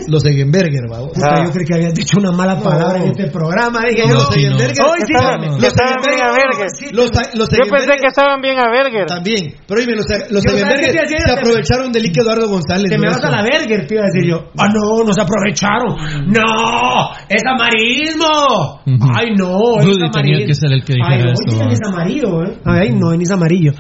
Los 0.08 0.26
Egenberger, 0.26 0.88
puta, 0.88 1.44
yo 1.44 1.52
creí 1.52 1.66
que 1.66 1.74
habías 1.76 1.94
dicho 1.94 2.18
una 2.18 2.32
mala 2.32 2.56
No. 2.56 2.64
palabra 2.64 2.98
en 3.04 3.10
este 3.12 3.28
programa. 3.28 3.82
Dije, 3.90 4.04
No, 4.04 4.10
yo, 4.10 4.16
los 4.16 4.36
Egenberger. 4.38 4.86
Hoy 4.88 5.00
sí, 5.06 5.14
Estaban- 5.14 5.42
los 5.52 5.64
estaban 5.64 5.96
bien 6.00 6.16
a 6.16 6.30
Egenberger, 6.30 6.48
verga. 6.56 6.70
sí, 6.74 6.86
Los, 6.94 7.10
los 7.36 7.50
Yo 7.52 7.70
pensé 7.70 7.92
que 8.00 8.08
estaban 8.08 8.42
bien 8.42 8.58
a 8.58 8.70
Berger. 8.72 9.06
También. 9.06 9.54
Pero 9.68 9.82
dime, 9.82 9.94
los, 9.98 10.06
los 10.32 10.44
Yo, 10.44 10.50
¿sabes 10.50 10.64
Egenberger 10.64 11.08
se 11.28 11.32
aprovecharon 11.32 11.92
del 11.92 12.06
Ike 12.06 12.22
Eduardo 12.22 12.48
González. 12.48 12.90
Te 12.90 12.98
me 12.98 13.08
vas 13.10 13.24
a 13.24 13.30
la 13.30 13.44
Berger, 13.44 13.86
te 13.86 13.94
iba 13.96 14.04
a 14.04 14.08
decir 14.08 14.30
yo. 14.32 14.38
Ah, 14.58 14.68
no, 14.72 15.04
nos 15.04 15.18
aprovecharon. 15.20 15.92
No, 16.32 17.12
es 17.28 17.44
amarillismo. 17.46 18.80
Ujú. 18.88 19.08
Ay, 19.14 19.36
no, 19.36 19.80
es 19.80 19.86
Rudy 19.86 20.10
tenía 20.12 20.40
amarillo. 20.40 20.48
que 20.48 20.54
ser 20.56 20.72
el 20.72 20.84
que 20.84 20.94
dijera 20.94 21.16
Ay, 21.16 21.24
no, 21.24 21.72
es 21.72 21.80
amarillo, 21.86 22.44
¿eh? 22.44 22.58
Ay, 22.66 22.92
no, 22.92 23.12
es 23.14 23.32
amarillo. 23.32 23.72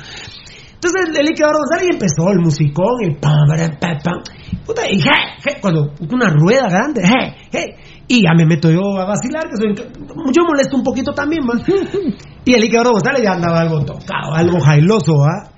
Entonces 0.81 1.19
el 1.19 1.27
Eduardo 1.27 1.59
González 1.59 1.89
y 1.91 1.93
empezó 1.93 2.31
el 2.31 2.39
musicón, 2.39 3.03
el 3.03 3.17
pam, 3.17 3.47
pam, 3.49 3.79
pam, 3.81 3.97
pam. 4.01 4.23
Puta, 4.65 4.89
y 4.89 5.01
je, 5.01 5.11
je, 5.43 5.59
cuando 5.59 5.91
una 6.09 6.29
rueda 6.29 6.69
grande, 6.69 7.01
je, 7.03 7.35
je, 7.51 7.75
y 8.07 8.23
ya 8.23 8.29
me 8.33 8.45
meto 8.45 8.71
yo 8.71 8.97
a 8.97 9.03
vacilar, 9.03 9.43
que 9.49 9.57
soy, 9.57 9.75
yo 9.75 10.43
molesto 10.47 10.77
un 10.77 10.83
poquito 10.83 11.11
también, 11.11 11.45
man. 11.45 11.61
Y 12.45 12.53
el 12.53 12.63
Eduardo 12.63 12.91
González 12.91 13.21
ya 13.21 13.33
andaba 13.33 13.59
algo 13.59 13.83
tocado, 13.83 14.33
algo 14.33 14.59
jailoso, 14.61 15.13
¿ah? 15.21 15.51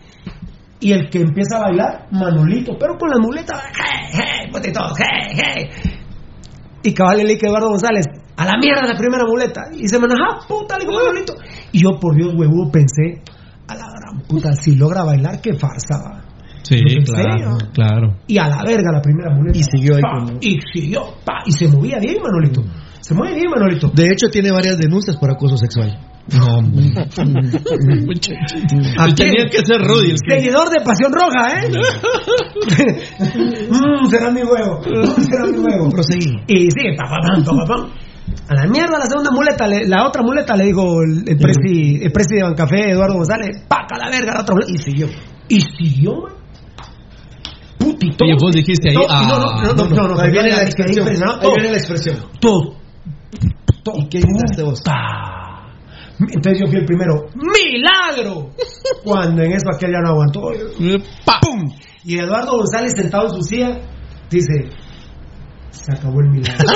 Y 0.79 0.91
el 0.91 1.09
que 1.11 1.19
empieza 1.19 1.57
a 1.57 1.61
bailar, 1.61 2.07
Manolito, 2.11 2.73
pero 2.79 2.97
con 2.97 3.11
la 3.11 3.17
muleta, 3.21 3.61
je, 3.71 4.17
je, 4.17 4.51
puta, 4.51 4.67
y 4.67 4.73
todo, 4.73 4.95
je, 4.95 5.35
je. 5.35 5.69
Y 6.83 6.93
cabal 6.95 7.19
a 7.19 7.31
Eduardo 7.31 7.69
González, 7.69 8.07
a 8.35 8.45
la 8.45 8.53
mierda 8.59 8.91
la 8.91 8.97
primera 8.97 9.23
muleta. 9.27 9.61
Y 9.71 9.87
se 9.87 9.99
me 9.99 10.05
enojaba, 10.05 10.47
puta, 10.47 10.79
le 10.79 10.85
digo, 10.85 10.97
Manolito. 10.97 11.35
Y 11.71 11.83
yo, 11.83 11.91
por 11.99 12.15
Dios, 12.15 12.33
huevudo, 12.35 12.71
pensé, 12.71 13.21
a 13.71 13.75
la 13.75 13.87
gran 13.91 14.21
puta, 14.27 14.53
si 14.53 14.75
logra 14.75 15.03
bailar, 15.03 15.39
qué 15.41 15.53
farsa. 15.53 15.97
va. 16.03 16.21
Sí, 16.63 16.77
claro, 17.05 17.57
claro. 17.73 18.17
Y 18.27 18.37
a 18.37 18.47
la 18.47 18.63
verga 18.63 18.91
la 18.93 19.01
primera 19.01 19.33
muleta. 19.35 19.57
Y 19.57 19.63
siguió 19.63 19.95
ahí 19.95 20.01
Pa, 20.01 20.23
con- 20.25 20.37
Y 20.41 20.59
siguió, 20.71 21.01
pa, 21.25 21.41
y 21.45 21.51
se 21.51 21.67
movía 21.67 21.97
bien, 21.99 22.17
Manolito. 22.21 22.63
Se 23.01 23.13
mueve 23.15 23.33
bien, 23.35 23.49
Manolito. 23.49 23.89
De 23.93 24.05
hecho, 24.13 24.27
tiene 24.31 24.51
varias 24.51 24.77
denuncias 24.77 25.17
por 25.17 25.31
acoso 25.31 25.57
sexual. 25.57 25.99
No, 26.31 26.61
tenía 29.15 29.49
que 29.49 29.65
ser 29.65 29.81
Rudy 29.81 30.11
el 30.11 30.17
que- 30.23 30.35
Seguidor 30.35 30.69
de 30.69 30.81
Pasión 30.85 31.11
Roja, 31.11 31.59
¿eh? 31.59 31.71
Mm, 33.71 34.05
será 34.09 34.29
mi 34.31 34.41
huevo. 34.43 34.79
Mm, 34.85 35.21
será 35.23 35.45
mi 35.45 35.57
huevo. 35.59 35.89
Proseguí. 35.89 36.37
Y 36.47 36.69
sigue, 36.71 36.95
pa, 36.95 37.05
pa, 37.09 37.17
A 38.47 38.53
la 38.55 38.65
mierda 38.67 38.97
la 38.99 39.05
segunda 39.05 39.31
muleta, 39.31 39.67
le- 39.67 39.87
la 39.87 40.05
otra 40.07 40.21
muleta 40.23 40.55
le 40.55 40.65
digo 40.65 41.01
el, 41.01 41.27
el 41.27 41.37
presi, 41.37 41.99
el 42.01 42.11
presi 42.11 42.35
de 42.35 42.43
Bancafé, 42.43 42.91
Eduardo 42.91 43.15
González, 43.15 43.63
paca 43.67 43.97
la 43.97 44.09
verga 44.09 44.33
la 44.35 44.41
otra 44.41 44.55
muleta. 44.55 44.71
Y 44.71 44.77
siguió. 44.77 45.07
Y 45.49 45.61
siguió, 45.61 46.11
man. 46.21 46.33
Putito. 47.77 48.25
Y 48.25 48.33
vos 48.39 48.51
dijiste 48.53 48.89
ahí, 48.89 48.95
No, 48.95 49.01
ah, 49.09 49.25
no, 49.27 49.39
no, 49.39 49.73
no, 49.73 49.89
no, 49.89 50.07
no, 50.15 50.21
Ahí 50.21 50.31
viene 50.31 50.49
no, 50.49 50.55
la 50.57 50.61
no, 50.61 50.67
expresión. 50.67 51.07
Ahí 51.07 51.49
viene 51.55 51.71
la 51.71 51.77
expresión. 51.77 52.17
Todo. 52.39 52.75
Todo. 53.83 53.95
¿Y 53.97 54.07
qué 54.09 54.19
gritaste 54.19 54.63
vos? 54.63 54.81
Entonces 56.19 56.61
yo 56.61 56.67
fui 56.67 56.77
el 56.77 56.85
primero. 56.85 57.25
¡Milagro! 57.33 58.51
Cuando 59.03 59.41
en 59.41 59.53
eso 59.53 59.65
aquel 59.73 59.91
ya 59.91 59.99
no 60.01 60.09
aguantó. 60.09 60.41
¡Pum! 61.41 61.71
Y 62.03 62.19
Eduardo 62.19 62.57
González 62.57 62.93
sentado 62.95 63.29
en 63.29 63.33
su 63.33 63.41
silla 63.41 63.79
dice: 64.29 64.69
Se 65.71 65.91
acabó 65.91 66.21
el 66.21 66.29
milagro. 66.29 66.65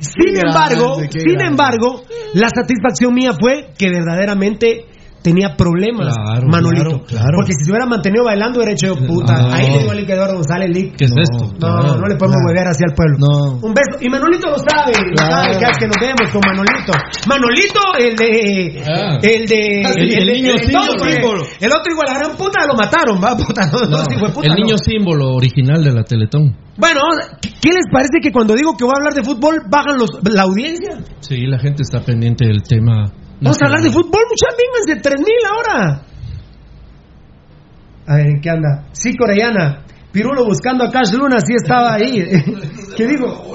sin 0.00 0.36
embargo, 0.36 0.98
sin 1.10 1.40
embargo, 1.40 2.02
la 2.34 2.48
satisfacción 2.48 3.14
mía 3.14 3.32
fue 3.38 3.68
que 3.78 3.90
verdaderamente 3.90 4.86
tenía 5.22 5.56
problemas, 5.56 6.14
Claro, 6.14 6.46
Manolito. 6.48 6.84
claro, 6.84 7.04
claro. 7.06 7.36
Porque 7.36 7.52
si 7.58 7.64
se 7.64 7.70
hubiera 7.70 7.86
mantenido 7.86 8.24
bailando, 8.24 8.58
hubiera 8.58 8.72
hecho 8.72 8.94
puta. 8.94 9.42
No. 9.42 9.50
Ahí 9.52 9.70
le 9.70 9.78
digo 9.78 9.90
al 9.90 9.98
Eduardo 9.98 10.34
González, 10.34 10.70
Lick. 10.70 10.96
¿Qué 10.96 11.04
es 11.06 11.12
esto? 11.16 11.52
No, 11.58 11.96
no 11.96 12.06
le 12.06 12.14
podemos 12.16 12.38
huevear 12.46 12.68
hacia 12.68 12.86
el 12.88 12.94
pueblo. 12.94 13.16
No. 13.18 13.52
Un 13.66 13.74
beso. 13.74 13.98
Y 14.00 14.08
Manolito 14.08 14.48
lo 14.50 14.58
sabe. 14.58 14.92
lo 15.10 15.16
sabe 15.16 15.58
vez 15.58 15.78
que 15.78 15.86
nos 15.86 15.96
vemos 16.00 16.30
con 16.32 16.40
Manolito. 16.46 16.92
Manolito, 17.28 17.80
el 17.98 18.16
de. 18.16 18.82
Ah. 18.86 19.18
El 19.22 19.46
de. 19.46 19.80
El- 19.82 20.12
el 20.16 20.26
niño 20.32 20.52
el, 20.52 20.60
símbolo. 20.60 21.42
el 21.60 21.70
otro 21.72 21.92
igual, 21.92 22.06
la 22.12 22.18
gran 22.18 22.36
puta 22.36 22.66
lo 22.66 22.74
mataron, 22.74 23.18
va, 23.22 23.36
puta. 23.36 23.66
No, 23.72 23.80
no, 23.80 23.98
No, 23.98 24.04
sí, 24.04 24.16
fue 24.18 24.28
puta, 24.30 24.46
el 24.46 24.52
no. 24.52 24.56
niño 24.64 24.76
símbolo 24.78 25.34
original 25.34 25.82
de 25.82 25.92
la 25.92 26.04
Teletón. 26.04 26.56
Bueno, 26.78 27.00
¿qué 27.40 27.48
qué 27.60 27.68
les 27.70 27.86
parece 27.90 28.20
que 28.22 28.30
cuando 28.30 28.54
digo 28.54 28.76
que 28.76 28.84
voy 28.84 28.92
a 28.94 28.98
hablar 28.98 29.14
de 29.14 29.24
fútbol, 29.24 29.62
bajan 29.68 29.98
los, 29.98 30.10
la 30.30 30.42
audiencia? 30.42 30.98
Sí, 31.20 31.46
la 31.46 31.58
gente 31.58 31.82
está 31.82 32.00
pendiente 32.00 32.46
del 32.46 32.62
tema. 32.62 33.10
Vamos 33.40 33.60
a 33.60 33.66
hablar 33.66 33.82
de 33.82 33.90
fútbol, 33.90 34.22
muchas 34.30 34.56
mismas 34.56 34.86
de 34.86 34.96
3000 35.02 35.34
ahora. 35.50 36.02
A 38.06 38.16
ver, 38.16 38.26
¿en 38.28 38.40
qué 38.40 38.50
anda? 38.50 38.84
Sí, 38.92 39.16
Corellana. 39.16 39.84
Pirulo 40.16 40.46
buscando 40.46 40.84
a 40.84 40.90
Cash 40.90 41.12
Luna, 41.12 41.36
sí 41.44 41.52
estaba 41.62 41.92
ahí. 41.92 42.24
¿Qué 42.96 43.06
digo? 43.06 43.52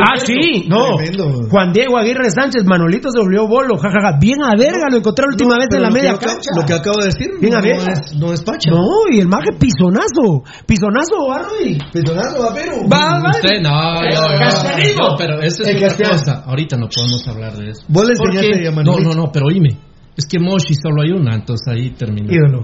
Ah, 0.00 0.16
sí, 0.16 0.64
no. 0.66 0.96
Tremendo. 0.96 1.46
Juan 1.50 1.74
Diego 1.74 1.98
Aguirre 1.98 2.30
Sánchez, 2.30 2.64
Manolito 2.64 3.10
se 3.10 3.20
volvió 3.20 3.46
bolo, 3.46 3.76
jajaja. 3.76 4.16
Bien 4.18 4.40
a 4.42 4.56
verga, 4.56 4.88
lo 4.90 4.96
encontré 4.96 5.26
la 5.26 5.32
última 5.34 5.56
vez 5.58 5.68
en 5.74 5.82
la 5.82 5.90
media 5.90 6.16
cancha. 6.16 6.50
Lo 6.56 6.64
que 6.64 6.72
acabo 6.72 7.00
de 7.00 7.06
decir 7.12 7.28
Bien 7.38 7.52
no, 7.52 7.58
a 7.58 7.60
ver. 7.60 7.76
no 7.76 7.82
es, 7.92 8.14
no 8.18 8.32
es 8.32 8.42
pacha. 8.42 8.70
No, 8.70 8.86
y 9.12 9.20
el 9.20 9.28
maje 9.28 9.50
pisonazo. 9.60 10.42
Pisonazo, 10.66 11.26
va, 11.28 11.42
Rudy. 11.42 11.76
Perdonado, 11.92 12.42
va, 12.46 12.54
pero. 12.54 12.72
Va, 12.88 13.20
va. 13.20 13.30
Usted, 13.34 13.60
no, 13.60 14.00
Eh, 14.04 14.14
no, 14.14 15.04
no, 15.04 15.10
no, 15.10 15.16
pero 15.18 15.42
eso 15.42 15.62
es 15.64 15.68
El 15.68 15.76
otra 15.76 15.88
castellano. 15.88 16.18
cosa. 16.18 16.42
Ahorita 16.46 16.76
no 16.78 16.88
podemos 16.88 17.28
hablar 17.28 17.52
de 17.58 17.70
eso. 17.72 17.82
Vos 17.88 18.06
le 18.06 18.12
enseñaste 18.12 18.68
a 18.68 18.70
No, 18.70 18.76
Manolito. 18.76 19.08
no, 19.10 19.14
no, 19.26 19.30
pero 19.30 19.46
oíme. 19.48 19.76
Es 20.16 20.24
que 20.26 20.38
Moshi 20.38 20.72
solo 20.80 21.02
hay 21.02 21.10
una, 21.10 21.34
entonces 21.34 21.66
ahí 21.70 21.90
termina. 21.90 22.32
Ídolo. 22.32 22.62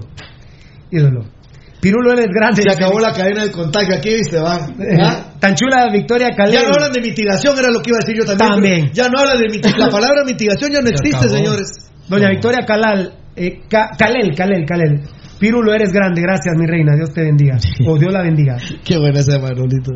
Ídolo. 0.89 1.21
Pirulo 1.81 2.13
eres 2.13 2.27
grande. 2.29 2.61
Se 2.61 2.69
acabó 2.69 2.99
la 2.99 3.11
cadena 3.11 3.41
del 3.41 3.51
contagio 3.51 3.95
aquí, 3.95 4.13
viste, 4.13 4.39
va. 4.39 4.57
Eh, 4.79 4.97
¿Ah? 5.03 5.33
Tan 5.39 5.55
chula 5.55 5.89
Victoria 5.91 6.29
Calé. 6.37 6.53
Ya 6.53 6.61
no 6.61 6.69
hablan 6.75 6.91
de 6.91 7.01
mitigación, 7.01 7.57
era 7.57 7.69
lo 7.71 7.81
que 7.81 7.89
iba 7.89 7.97
a 7.97 8.05
decir 8.05 8.15
yo 8.17 8.25
también. 8.25 8.51
También. 8.53 8.91
Ya 8.93 9.09
no 9.09 9.19
hablan 9.19 9.37
de 9.39 9.45
mitigación. 9.49 9.79
La 9.79 9.89
palabra 9.89 10.23
mitigación 10.23 10.71
ya 10.71 10.81
no 10.81 10.89
existe, 10.89 11.27
señores. 11.29 11.91
Doña 12.07 12.29
Victoria 12.29 12.65
Calal, 12.65 13.13
eh, 13.35 13.61
Ca- 13.67 13.89
Calel, 13.97 14.35
Calel, 14.35 14.65
Calel. 14.65 15.01
Pirulo, 15.39 15.73
eres 15.73 15.91
grande, 15.91 16.21
gracias, 16.21 16.55
mi 16.55 16.67
reina. 16.67 16.93
Dios 16.95 17.11
te 17.13 17.21
bendiga. 17.23 17.57
O 17.87 17.97
Dios 17.97 18.13
la 18.13 18.21
bendiga. 18.21 18.57
Qué 18.83 18.97
buena 18.99 19.19
esa 19.21 19.39
Manolito. 19.39 19.91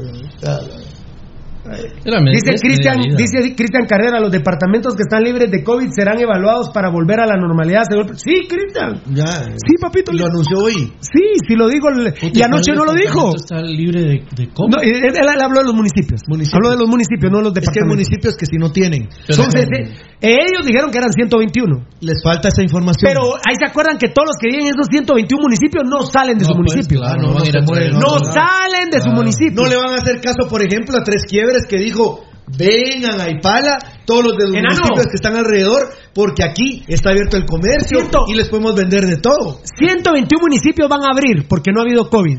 Dice 1.65 2.55
Cristian, 2.61 3.01
dice 3.17 3.55
Cristian 3.55 3.85
Carrera, 3.87 4.19
los 4.19 4.31
departamentos 4.31 4.95
que 4.95 5.01
están 5.03 5.23
libres 5.23 5.49
de 5.49 5.63
COVID 5.63 5.89
serán 5.95 6.19
evaluados 6.19 6.69
para 6.69 6.89
volver 6.91 7.19
a 7.19 7.25
la 7.25 7.35
normalidad. 7.35 7.83
Sí, 8.15 8.45
Cristian. 8.47 9.01
Sí, 9.05 9.73
papito. 9.81 10.11
Lo 10.13 10.25
anunció 10.27 10.57
hoy. 10.59 10.93
Sí, 10.99 11.23
sí 11.47 11.55
lo 11.55 11.67
digo. 11.67 11.89
Y 12.33 12.41
anoche 12.41 12.73
no 12.73 12.85
lo 12.85 12.93
dijo. 12.93 13.35
Está 13.35 13.61
libre 13.61 14.01
de, 14.01 14.13
de 14.35 14.47
COVID. 14.53 14.69
No, 14.75 14.81
él, 14.81 15.41
habló 15.41 15.59
de 15.59 15.65
los 15.65 15.73
municipios. 15.75 16.21
Municipios. 16.27 16.53
Habló 16.55 16.69
de 16.71 16.77
los 16.77 16.87
municipios, 16.89 17.31
no 17.31 17.37
de 17.39 17.43
los 17.45 17.53
Es 17.57 17.69
que 17.69 17.79
hay 17.79 17.87
departamentos. 17.87 17.95
municipios 17.95 18.37
que 18.37 18.45
si 18.45 18.57
no 18.57 18.71
tienen. 18.71 19.09
Son 19.29 19.49
sese- 19.51 19.93
ellos 20.21 20.65
dijeron 20.65 20.89
que 20.91 20.97
eran 20.97 21.11
121. 21.11 21.85
Les 22.01 22.21
falta 22.23 22.47
esa 22.49 22.61
información. 22.63 23.09
Pero 23.11 23.35
ahí 23.45 23.55
se 23.59 23.65
acuerdan 23.69 23.97
que 23.97 24.09
todos 24.09 24.27
los 24.33 24.37
que 24.39 24.47
viven 24.49 24.67
en 24.67 24.73
esos 24.73 24.87
121 24.89 25.41
municipios 25.41 25.83
no 25.85 26.01
salen 26.05 26.37
de 26.37 26.45
No, 26.45 26.49
su 26.49 26.55
pues, 26.61 26.73
municipio. 26.73 26.99
claro, 27.01 27.21
no, 27.21 27.33
no 27.33 28.19
se 28.19 28.31
salen 28.33 28.89
de 28.91 29.01
su 29.01 29.09
municipio. 29.11 29.53
No 29.63 29.69
le 29.69 29.75
van 29.77 29.91
a 29.93 30.01
hacer 30.01 30.21
caso, 30.21 30.47
por 30.49 30.61
ejemplo, 30.61 30.97
a 30.97 31.03
Tres 31.03 31.23
Quiebres 31.29 31.54
que 31.67 31.77
dijo, 31.77 32.23
vengan 32.47 33.19
a 33.19 33.29
Ipala, 33.29 33.77
todos 34.05 34.25
los 34.25 34.37
de 34.37 34.45
los 34.45 34.55
Enano. 34.55 34.75
municipios 34.75 35.07
que 35.07 35.15
están 35.15 35.35
alrededor, 35.35 35.89
porque 36.13 36.43
aquí 36.43 36.83
está 36.87 37.09
abierto 37.11 37.37
el 37.37 37.45
comercio 37.45 37.99
y 38.27 38.35
les 38.35 38.49
podemos 38.49 38.75
vender 38.75 39.05
de 39.05 39.17
todo. 39.17 39.59
121 39.63 40.41
municipios 40.41 40.89
van 40.89 41.03
a 41.03 41.11
abrir 41.11 41.47
porque 41.47 41.71
no 41.71 41.81
ha 41.81 41.83
habido 41.83 42.09
COVID. 42.09 42.37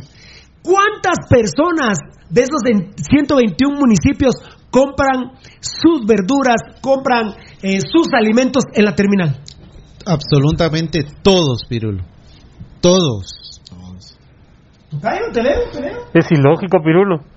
¿Cuántas 0.62 1.18
personas 1.28 1.98
de 2.28 2.42
esos 2.42 2.60
en 2.66 2.92
121 2.96 3.78
municipios 3.78 4.34
compran 4.70 5.32
sus 5.60 6.04
verduras, 6.06 6.56
compran 6.80 7.34
eh, 7.62 7.80
sus 7.80 8.08
alimentos 8.12 8.64
en 8.74 8.84
la 8.84 8.94
terminal? 8.94 9.40
Absolutamente 10.04 11.04
todos, 11.22 11.64
Pirulo. 11.68 12.04
Todos. 12.80 13.60
Ay, 15.02 15.18
te 15.32 15.42
veo, 15.42 15.70
te 15.72 15.80
veo. 15.80 15.98
Es 16.14 16.26
ilógico, 16.30 16.78
Pirulo. 16.82 17.35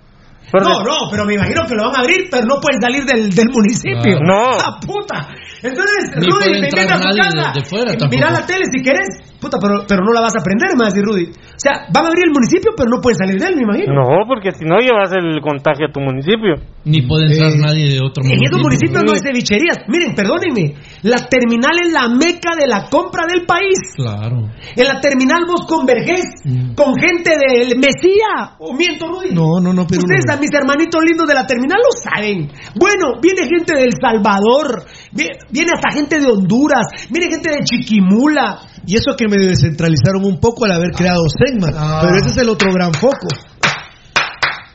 Pero 0.52 0.64
No, 0.66 0.84
no, 0.84 0.98
pero 1.12 1.26
me 1.26 1.34
imagino 1.36 1.66
que 1.68 1.76
lo 1.76 1.86
van 1.86 1.96
a 1.96 2.00
abrir, 2.00 2.28
pero 2.32 2.44
no 2.46 2.60
pueden 2.60 2.82
salir 2.82 3.04
del, 3.06 3.30
del 3.30 3.48
municipio. 3.52 4.02
Claro. 4.02 4.26
No. 4.26 4.50
¡Ah, 4.60 4.80
puta! 4.86 5.28
Entonces, 5.62 6.12
Rudy, 6.16 6.62
me 6.62 6.68
a 6.68 6.98
su 7.02 7.18
casa. 7.18 7.52
de- 7.54 7.60
de 7.60 7.66
fuera. 7.66 7.92
Mira 8.10 8.32
la 8.32 8.46
tele 8.46 8.66
si 8.72 8.82
querés. 8.82 9.29
Puta, 9.40 9.58
pero, 9.62 9.86
pero 9.88 10.04
no 10.04 10.12
la 10.12 10.22
vas 10.22 10.36
a 10.36 10.42
aprender, 10.44 10.76
más 10.76 10.94
decir 10.94 11.06
Rudy. 11.06 11.32
O 11.32 11.60
sea, 11.60 11.88
van 11.94 12.06
a 12.06 12.08
abrir 12.12 12.26
el 12.28 12.32
municipio, 12.36 12.72
pero 12.76 12.90
no 12.92 13.00
pueden 13.02 13.18
salir 13.18 13.40
de 13.40 13.48
él, 13.48 13.56
me 13.56 13.64
imagino. 13.64 13.94
No, 13.96 14.28
porque 14.28 14.52
si 14.52 14.66
no 14.66 14.80
llevas 14.80 15.12
el 15.16 15.40
contagio 15.42 15.88
a 15.88 15.92
tu 15.92 16.00
municipio. 16.02 16.56
Ni 16.86 17.04
puede 17.08 17.28
entrar 17.32 17.52
Eh, 17.52 17.58
nadie 17.60 17.86
de 17.96 18.00
otro 18.04 18.24
En 18.24 18.36
municipio. 18.36 18.50
esos 18.52 18.62
municipios 18.64 19.02
no 19.04 19.12
hay 19.16 19.20
cevicherías. 19.24 19.78
Miren, 19.88 20.12
perdónenme. 20.16 20.76
La 21.04 21.24
terminal 21.28 21.76
es 21.84 21.92
la 21.92 22.08
meca 22.10 22.56
de 22.60 22.68
la 22.68 22.88
compra 22.92 23.24
del 23.28 23.46
país. 23.46 23.80
Claro. 23.96 24.48
En 24.76 24.86
la 24.88 25.00
terminal 25.00 25.44
vos 25.48 25.64
convergés 25.68 26.24
Mm. 26.44 26.76
con 26.76 26.96
gente 27.00 27.32
del 27.40 27.80
Mesía. 27.80 28.60
¿O 28.60 28.74
miento, 28.76 29.08
Rudy? 29.08 29.32
No, 29.34 29.60
no, 29.64 29.72
no, 29.74 29.88
pero 29.88 30.04
Ustedes, 30.04 30.28
a 30.32 30.40
mis 30.40 30.52
hermanitos 30.52 31.00
lindos 31.04 31.28
de 31.28 31.34
la 31.36 31.46
terminal, 31.48 31.80
lo 31.80 31.92
saben. 31.96 32.52
Bueno, 32.80 33.20
viene 33.22 33.48
gente 33.48 33.76
de 33.76 33.84
El 33.84 33.96
Salvador, 34.00 34.84
vi- 35.12 35.32
viene 35.52 35.72
hasta 35.76 35.92
gente 35.96 36.20
de 36.20 36.28
Honduras, 36.28 36.86
viene 37.10 37.28
gente 37.32 37.50
de 37.52 37.64
Chiquimula. 37.64 38.60
Y 38.86 38.96
eso 38.96 39.16
que 39.18 39.28
me 39.28 39.38
descentralizaron 39.38 40.24
un 40.24 40.40
poco 40.40 40.66
al 40.66 40.72
haber 40.72 40.92
creado 40.92 41.24
Segma. 41.30 41.70
Ah. 41.76 42.00
Pero 42.04 42.18
ese 42.18 42.30
es 42.30 42.38
el 42.38 42.50
otro 42.50 42.72
gran 42.74 42.94
foco. 42.94 43.28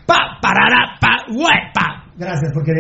Pa, 0.07 0.39
parará, 0.41 0.99
pa, 1.01 1.25
huepa. 1.31 2.05
Gracias, 2.17 2.53
porque 2.55 2.73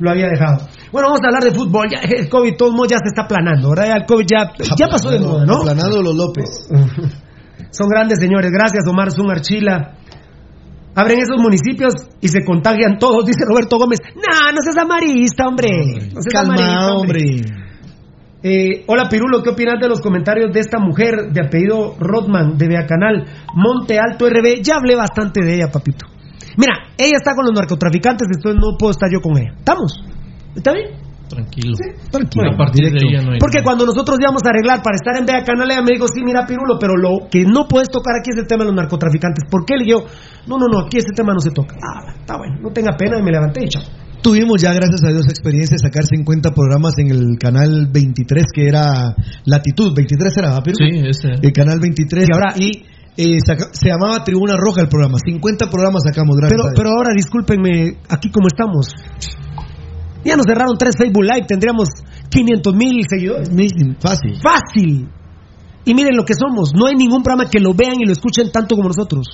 lo 0.00 0.10
había 0.10 0.26
dejado. 0.28 0.66
Bueno, 0.90 1.08
vamos 1.08 1.20
a 1.22 1.28
hablar 1.28 1.44
de 1.44 1.52
fútbol. 1.56 1.88
Ya, 1.88 2.00
el 2.00 2.28
COVID, 2.28 2.56
todo 2.56 2.70
el 2.70 2.74
mundo 2.74 2.88
ya 2.90 2.98
se 2.98 3.08
está 3.08 3.28
planando, 3.28 3.70
¿verdad? 3.70 3.86
Ya 3.86 3.94
el 3.94 4.06
COVID 4.06 4.26
ya, 4.26 4.52
ya 4.76 4.86
pasó 4.88 5.10
de 5.10 5.20
moda, 5.20 5.46
¿no? 5.46 5.60
Aplanado 5.60 6.02
los 6.02 6.16
López. 6.16 6.68
Son 7.70 7.88
grandes 7.88 8.18
señores. 8.18 8.50
Gracias, 8.50 8.84
Omar 8.88 9.12
Zungarchila. 9.12 9.94
Abren 10.94 11.20
esos 11.20 11.40
municipios 11.40 11.94
y 12.20 12.28
se 12.28 12.44
contagian 12.44 12.98
todos, 12.98 13.24
dice 13.26 13.44
Roberto 13.46 13.78
Gómez. 13.78 14.00
No, 14.14 14.52
no 14.52 14.58
seas 14.62 14.76
amarista, 14.76 15.46
hombre. 15.46 15.70
No 16.12 16.20
seas 16.20 16.44
amarista, 16.44 16.66
Calmado, 16.66 16.96
hombre. 16.98 17.61
Eh, 18.42 18.82
hola 18.88 19.08
Pirulo, 19.08 19.40
¿qué 19.42 19.50
opinas 19.50 19.78
de 19.80 19.88
los 19.88 20.00
comentarios 20.00 20.52
de 20.52 20.58
esta 20.58 20.78
mujer 20.80 21.30
de 21.32 21.46
apellido 21.46 21.94
Rodman 21.98 22.58
de 22.58 22.66
Beacanal, 22.66 23.24
Monte 23.54 23.98
Alto 24.00 24.28
RB? 24.28 24.62
Ya 24.62 24.76
hablé 24.76 24.96
bastante 24.96 25.44
de 25.44 25.54
ella, 25.54 25.70
papito. 25.70 26.06
Mira, 26.56 26.74
ella 26.98 27.16
está 27.16 27.34
con 27.34 27.46
los 27.46 27.54
narcotraficantes, 27.54 28.26
entonces 28.34 28.60
no 28.60 28.76
puedo 28.76 28.90
estar 28.90 29.08
yo 29.10 29.20
con 29.20 29.38
ella. 29.38 29.54
¿Estamos? 29.56 30.02
¿Está 30.56 30.72
bien? 30.72 30.90
Tranquilo. 31.28 31.72
Tranquilo. 32.10 32.52
A 32.52 32.56
partir 32.58 32.90
de 32.90 32.98
ahí 32.98 33.14
ya 33.14 33.22
no 33.22 33.32
hay 33.32 33.38
Porque 33.38 33.58
nada. 33.58 33.64
cuando 33.64 33.86
nosotros 33.86 34.18
íbamos 34.20 34.42
a 34.44 34.50
arreglar 34.50 34.82
para 34.82 34.96
estar 34.96 35.16
en 35.16 35.24
Vea 35.24 35.44
Canal, 35.44 35.70
ella 35.70 35.80
me 35.80 35.92
dijo, 35.94 36.08
sí, 36.08 36.20
mira, 36.22 36.44
Pirulo, 36.44 36.76
pero 36.78 36.94
lo 36.96 37.30
que 37.30 37.44
no 37.46 37.66
puedes 37.68 37.88
tocar 37.88 38.18
aquí 38.18 38.30
es 38.34 38.38
el 38.42 38.46
tema 38.46 38.64
de 38.64 38.70
los 38.70 38.76
narcotraficantes. 38.76 39.48
¿Por 39.48 39.64
qué? 39.64 39.76
Le 39.76 39.84
digo, 39.84 40.04
no, 40.46 40.58
no, 40.58 40.66
no, 40.66 40.80
aquí 40.80 40.98
ese 40.98 41.14
tema 41.14 41.32
no 41.32 41.40
se 41.40 41.52
toca. 41.52 41.76
Ah, 41.80 42.12
está 42.18 42.36
bueno, 42.36 42.58
no 42.60 42.70
tenga 42.70 42.96
pena, 42.98 43.18
y 43.18 43.22
me 43.22 43.30
levanté 43.30 43.64
y 43.64 43.68
chao. 43.68 43.82
Tuvimos 44.22 44.62
ya, 44.62 44.72
gracias 44.72 45.02
a 45.04 45.08
Dios, 45.08 45.26
experiencia 45.28 45.74
de 45.74 45.80
sacar 45.82 46.04
50 46.04 46.52
programas 46.52 46.94
en 46.98 47.10
el 47.10 47.38
canal 47.40 47.88
23, 47.92 48.44
que 48.54 48.66
era 48.68 49.16
Latitud. 49.44 49.92
23 49.96 50.32
era, 50.36 50.48
¿verdad, 50.48 50.62
Piru? 50.62 50.76
Sí, 50.78 51.00
ese. 51.08 51.28
El 51.42 51.52
canal 51.52 51.80
23. 51.80 52.28
Y 52.28 52.32
ahora, 52.32 52.54
y 52.56 52.84
eh, 53.16 53.38
saca- 53.44 53.70
se 53.72 53.88
llamaba 53.88 54.22
Tribuna 54.22 54.54
Roja 54.56 54.82
el 54.82 54.88
programa. 54.88 55.18
50 55.24 55.68
programas 55.68 56.04
sacamos, 56.06 56.36
gracias 56.36 56.52
Pero, 56.56 56.62
a 56.62 56.70
Dios. 56.70 56.78
pero 56.78 56.90
ahora, 56.90 57.10
discúlpenme, 57.16 57.98
aquí 58.08 58.30
como 58.30 58.46
estamos. 58.46 58.94
Ya 60.24 60.36
nos 60.36 60.46
cerraron 60.46 60.78
tres 60.78 60.94
Facebook 60.96 61.24
Live, 61.24 61.46
tendríamos 61.48 61.88
500 62.30 62.74
mil 62.76 63.04
seguidores. 63.10 63.48
Fácil. 63.98 64.36
Fácil. 64.40 65.08
Y 65.84 65.94
miren 65.94 66.16
lo 66.16 66.24
que 66.24 66.34
somos. 66.34 66.70
No 66.78 66.86
hay 66.86 66.94
ningún 66.94 67.24
programa 67.24 67.50
que 67.50 67.58
lo 67.58 67.74
vean 67.74 67.96
y 68.00 68.06
lo 68.06 68.12
escuchen 68.12 68.52
tanto 68.52 68.76
como 68.76 68.86
nosotros. 68.86 69.26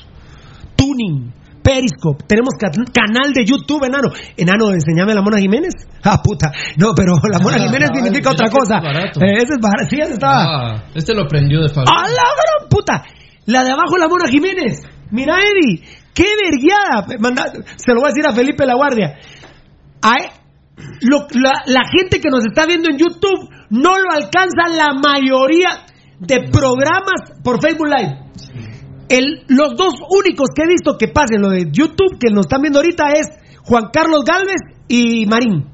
Tuning, 0.77 1.31
Periscope, 1.69 2.25
tenemos 2.27 2.55
ca- 2.59 2.71
canal 2.93 3.33
de 3.35 3.45
YouTube, 3.45 3.85
enano. 3.85 4.09
Enano, 4.39 4.73
enseñame 4.73 5.13
a 5.13 5.17
la 5.17 5.21
Mona 5.23 5.39
Jiménez. 5.39 5.75
Ah, 6.03 6.23
puta. 6.23 6.51
No, 6.79 6.95
pero 6.95 7.17
la 7.31 7.39
Mona 7.41 7.59
Jiménez 7.59 7.91
significa 7.93 8.31
otra 8.31 8.49
cosa. 8.49 8.79
Eh, 9.21 9.33
ese 9.43 9.53
es 9.55 9.59
barato. 9.61 9.89
Sí, 9.91 9.97
ese 10.01 10.13
estaba. 10.15 10.45
Ah, 10.77 10.85
este 10.95 11.13
lo 11.13 11.23
aprendió 11.25 11.61
de 11.61 11.69
Fabio. 11.69 11.91
¡A 11.93 12.03
la 12.09 12.29
gran 12.39 12.69
puta! 12.71 13.03
La 13.47 13.65
de 13.65 13.71
abajo, 13.73 13.99
la 13.99 14.09
Mona 14.09 14.29
Jiménez. 14.31 14.81
Mira, 15.11 15.35
Eddie, 15.37 15.83
qué 16.15 16.25
verguiada. 16.41 17.05
Manda- 17.19 17.53
se 17.77 17.93
lo 17.93 18.01
voy 18.01 18.11
a 18.11 18.15
decir 18.15 18.25
a 18.27 18.33
Felipe 18.33 18.65
La 18.65 18.75
Guardia. 18.77 19.17
Ay, 20.01 20.29
lo- 21.03 21.27
la, 21.35 21.53
la 21.67 21.81
gente 21.91 22.21
que 22.21 22.31
nos 22.31 22.45
está 22.47 22.65
viendo 22.65 22.89
en 22.91 22.97
YouTube 22.99 23.51
no 23.71 23.99
lo 23.99 24.11
alcanza 24.13 24.69
la 24.75 24.89
mayoría 24.95 25.85
de 26.21 26.49
programas 26.51 27.21
por 27.43 27.61
Facebook 27.61 27.89
Live. 27.89 28.28
El- 29.09 29.43
los 29.49 29.77
dos 29.77 29.95
únicos 30.11 30.49
que 30.55 30.63
he 30.63 30.67
visto 30.69 30.97
que 30.99 31.09
pasen 31.09 31.43
lo 31.43 31.49
de 31.51 31.67
YouTube 31.71 32.19
que 32.19 32.31
nos 32.33 32.47
están 32.47 32.63
viendo 32.63 32.79
ahorita 32.81 33.05
es 33.13 33.29
Juan 33.65 33.85
Carlos 33.93 34.23
Galvez 34.27 34.61
y 34.89 35.27
Marín. 35.27 35.65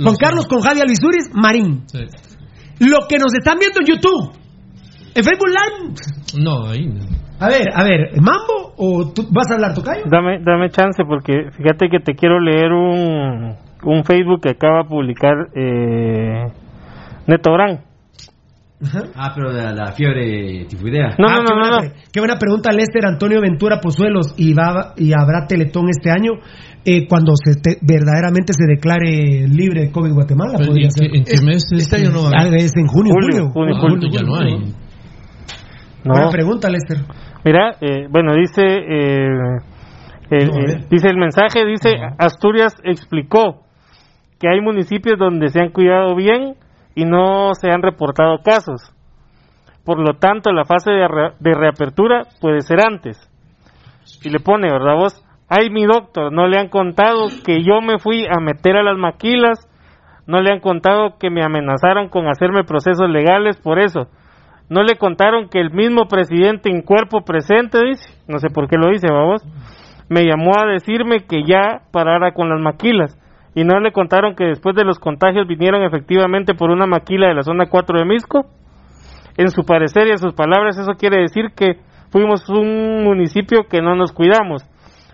Juan 0.00 0.14
Carlos 0.16 0.46
con 0.46 0.60
Javi 0.60 0.80
Alvisuris, 0.80 1.30
Marín. 1.34 1.82
Sí. 1.86 1.98
Lo 2.80 3.06
que 3.08 3.18
nos 3.18 3.34
están 3.34 3.58
viendo 3.58 3.80
en 3.80 3.86
YouTube. 3.86 4.32
En 5.14 5.24
Facebook 5.24 5.48
Live. 5.48 5.94
No, 6.44 6.66
ahí 6.68 6.86
no. 6.86 7.00
A 7.40 7.48
ver, 7.48 7.68
a 7.74 7.84
ver, 7.84 8.12
¿Mambo 8.20 8.74
o 8.76 9.12
tú 9.12 9.26
vas 9.30 9.50
a 9.50 9.54
hablar, 9.54 9.74
Tocayo? 9.74 10.02
Dame, 10.10 10.38
dame 10.44 10.70
chance 10.70 11.02
porque 11.04 11.50
fíjate 11.56 11.88
que 11.88 12.00
te 12.00 12.14
quiero 12.14 12.40
leer 12.40 12.72
un, 12.72 13.54
un 13.84 14.04
Facebook 14.04 14.40
que 14.42 14.50
acaba 14.50 14.82
de 14.82 14.88
publicar 14.88 15.34
eh, 15.54 16.46
Neto 17.26 17.52
Brand. 17.52 17.80
Ah, 19.16 19.32
pero 19.34 19.52
de 19.52 19.60
la, 19.62 19.72
la 19.72 19.92
fiebre 19.92 20.64
tifoidea. 20.68 21.16
No, 21.18 21.26
Ah, 21.28 21.38
no, 21.40 21.44
qué 21.44 21.50
no, 21.54 21.58
buena 21.60 21.70
no, 21.70 21.78
pre- 21.80 21.92
Qué 22.12 22.20
buena 22.20 22.36
pregunta, 22.38 22.70
Lester 22.72 23.06
Antonio 23.06 23.40
Ventura 23.40 23.80
Pozuelos. 23.80 24.34
¿Y, 24.36 24.54
va, 24.54 24.94
y 24.96 25.10
habrá 25.12 25.46
Teletón 25.48 25.86
este 25.90 26.10
año 26.12 26.32
eh, 26.84 27.08
cuando 27.08 27.32
se 27.34 27.60
te- 27.60 27.78
verdaderamente 27.82 28.52
se 28.52 28.64
declare 28.66 29.48
libre 29.48 29.86
de 29.86 29.90
COVID 29.90 30.12
Guatemala? 30.12 30.52
Pero, 30.58 30.68
podría 30.68 30.84
¿y 30.84 30.86
en 30.86 30.90
ser. 30.92 31.10
qué- 31.10 31.18
en 31.18 31.24
qué 31.24 31.44
mes 31.44 31.64
es? 31.72 31.82
Este 31.82 31.96
año 31.96 32.10
no 32.12 32.22
va 32.22 32.28
a 32.28 32.32
Ah, 32.38 32.46
haber. 32.46 32.60
es 32.60 32.76
en 32.76 32.86
junio, 32.86 33.12
Julio, 33.14 33.50
julio. 33.50 33.52
junio, 33.52 33.74
Ah, 33.76 33.80
julio. 33.80 34.08
ya 34.12 34.22
no 34.22 34.36
hay. 34.36 34.74
No. 36.04 36.14
Buena 36.14 36.30
pregunta, 36.30 36.70
Lester. 36.70 36.98
Mira, 37.44 37.72
eh, 37.80 38.06
bueno, 38.10 38.34
dice, 38.34 38.62
eh, 38.62 39.26
el, 40.30 40.46
No, 40.46 40.58
eh, 40.60 40.84
dice 40.90 41.08
el 41.08 41.16
mensaje, 41.16 41.64
dice, 41.66 41.96
Asturias 42.18 42.74
explicó 42.84 43.62
que 44.38 44.48
hay 44.48 44.60
municipios 44.60 45.18
donde 45.18 45.48
se 45.48 45.60
han 45.60 45.70
cuidado 45.72 46.14
bien 46.14 46.54
y 46.94 47.04
no 47.04 47.54
se 47.54 47.70
han 47.70 47.82
reportado 47.82 48.38
casos. 48.42 48.94
Por 49.84 49.98
lo 50.00 50.18
tanto, 50.18 50.52
la 50.52 50.64
fase 50.64 50.90
de, 50.90 51.06
de 51.38 51.54
reapertura 51.54 52.22
puede 52.40 52.60
ser 52.60 52.80
antes. 52.80 53.18
Y 54.22 54.30
le 54.30 54.40
pone, 54.40 54.70
¿verdad 54.70 54.96
vos? 54.96 55.24
Ay, 55.48 55.70
mi 55.70 55.86
doctor, 55.86 56.30
no 56.32 56.46
le 56.46 56.58
han 56.58 56.68
contado 56.68 57.28
que 57.44 57.62
yo 57.62 57.80
me 57.80 57.98
fui 57.98 58.26
a 58.26 58.38
meter 58.40 58.76
a 58.76 58.82
las 58.82 58.98
maquilas, 58.98 59.66
no 60.26 60.42
le 60.42 60.52
han 60.52 60.60
contado 60.60 61.16
que 61.18 61.30
me 61.30 61.42
amenazaron 61.42 62.10
con 62.10 62.28
hacerme 62.28 62.64
procesos 62.64 63.08
legales 63.08 63.56
por 63.56 63.78
eso. 63.78 64.08
No 64.68 64.82
le 64.82 64.96
contaron 64.96 65.48
que 65.48 65.58
el 65.58 65.70
mismo 65.70 66.06
presidente 66.06 66.68
en 66.68 66.82
cuerpo 66.82 67.22
presente, 67.22 67.82
dice, 67.82 68.14
no 68.28 68.38
sé 68.38 68.50
por 68.50 68.68
qué 68.68 68.76
lo 68.76 68.90
dice, 68.90 69.06
vamos, 69.10 69.42
me 70.10 70.24
llamó 70.24 70.52
a 70.58 70.66
decirme 70.66 71.24
que 71.26 71.44
ya 71.46 71.80
parara 71.90 72.32
con 72.32 72.50
las 72.50 72.60
maquilas. 72.60 73.18
Y 73.54 73.64
no 73.64 73.80
le 73.80 73.92
contaron 73.92 74.34
que 74.34 74.44
después 74.44 74.76
de 74.76 74.84
los 74.84 74.98
contagios 74.98 75.46
vinieron 75.46 75.82
efectivamente 75.82 76.54
por 76.54 76.70
una 76.70 76.86
maquila 76.86 77.28
de 77.28 77.34
la 77.34 77.42
zona 77.42 77.66
4 77.66 77.98
de 77.98 78.04
Misco. 78.04 78.46
En 79.36 79.50
su 79.50 79.64
parecer 79.64 80.08
y 80.08 80.10
en 80.10 80.18
sus 80.18 80.34
palabras, 80.34 80.78
eso 80.78 80.92
quiere 80.98 81.20
decir 81.20 81.52
que 81.56 81.78
fuimos 82.10 82.48
un 82.48 83.04
municipio 83.04 83.64
que 83.68 83.80
no 83.80 83.94
nos 83.94 84.12
cuidamos. 84.12 84.64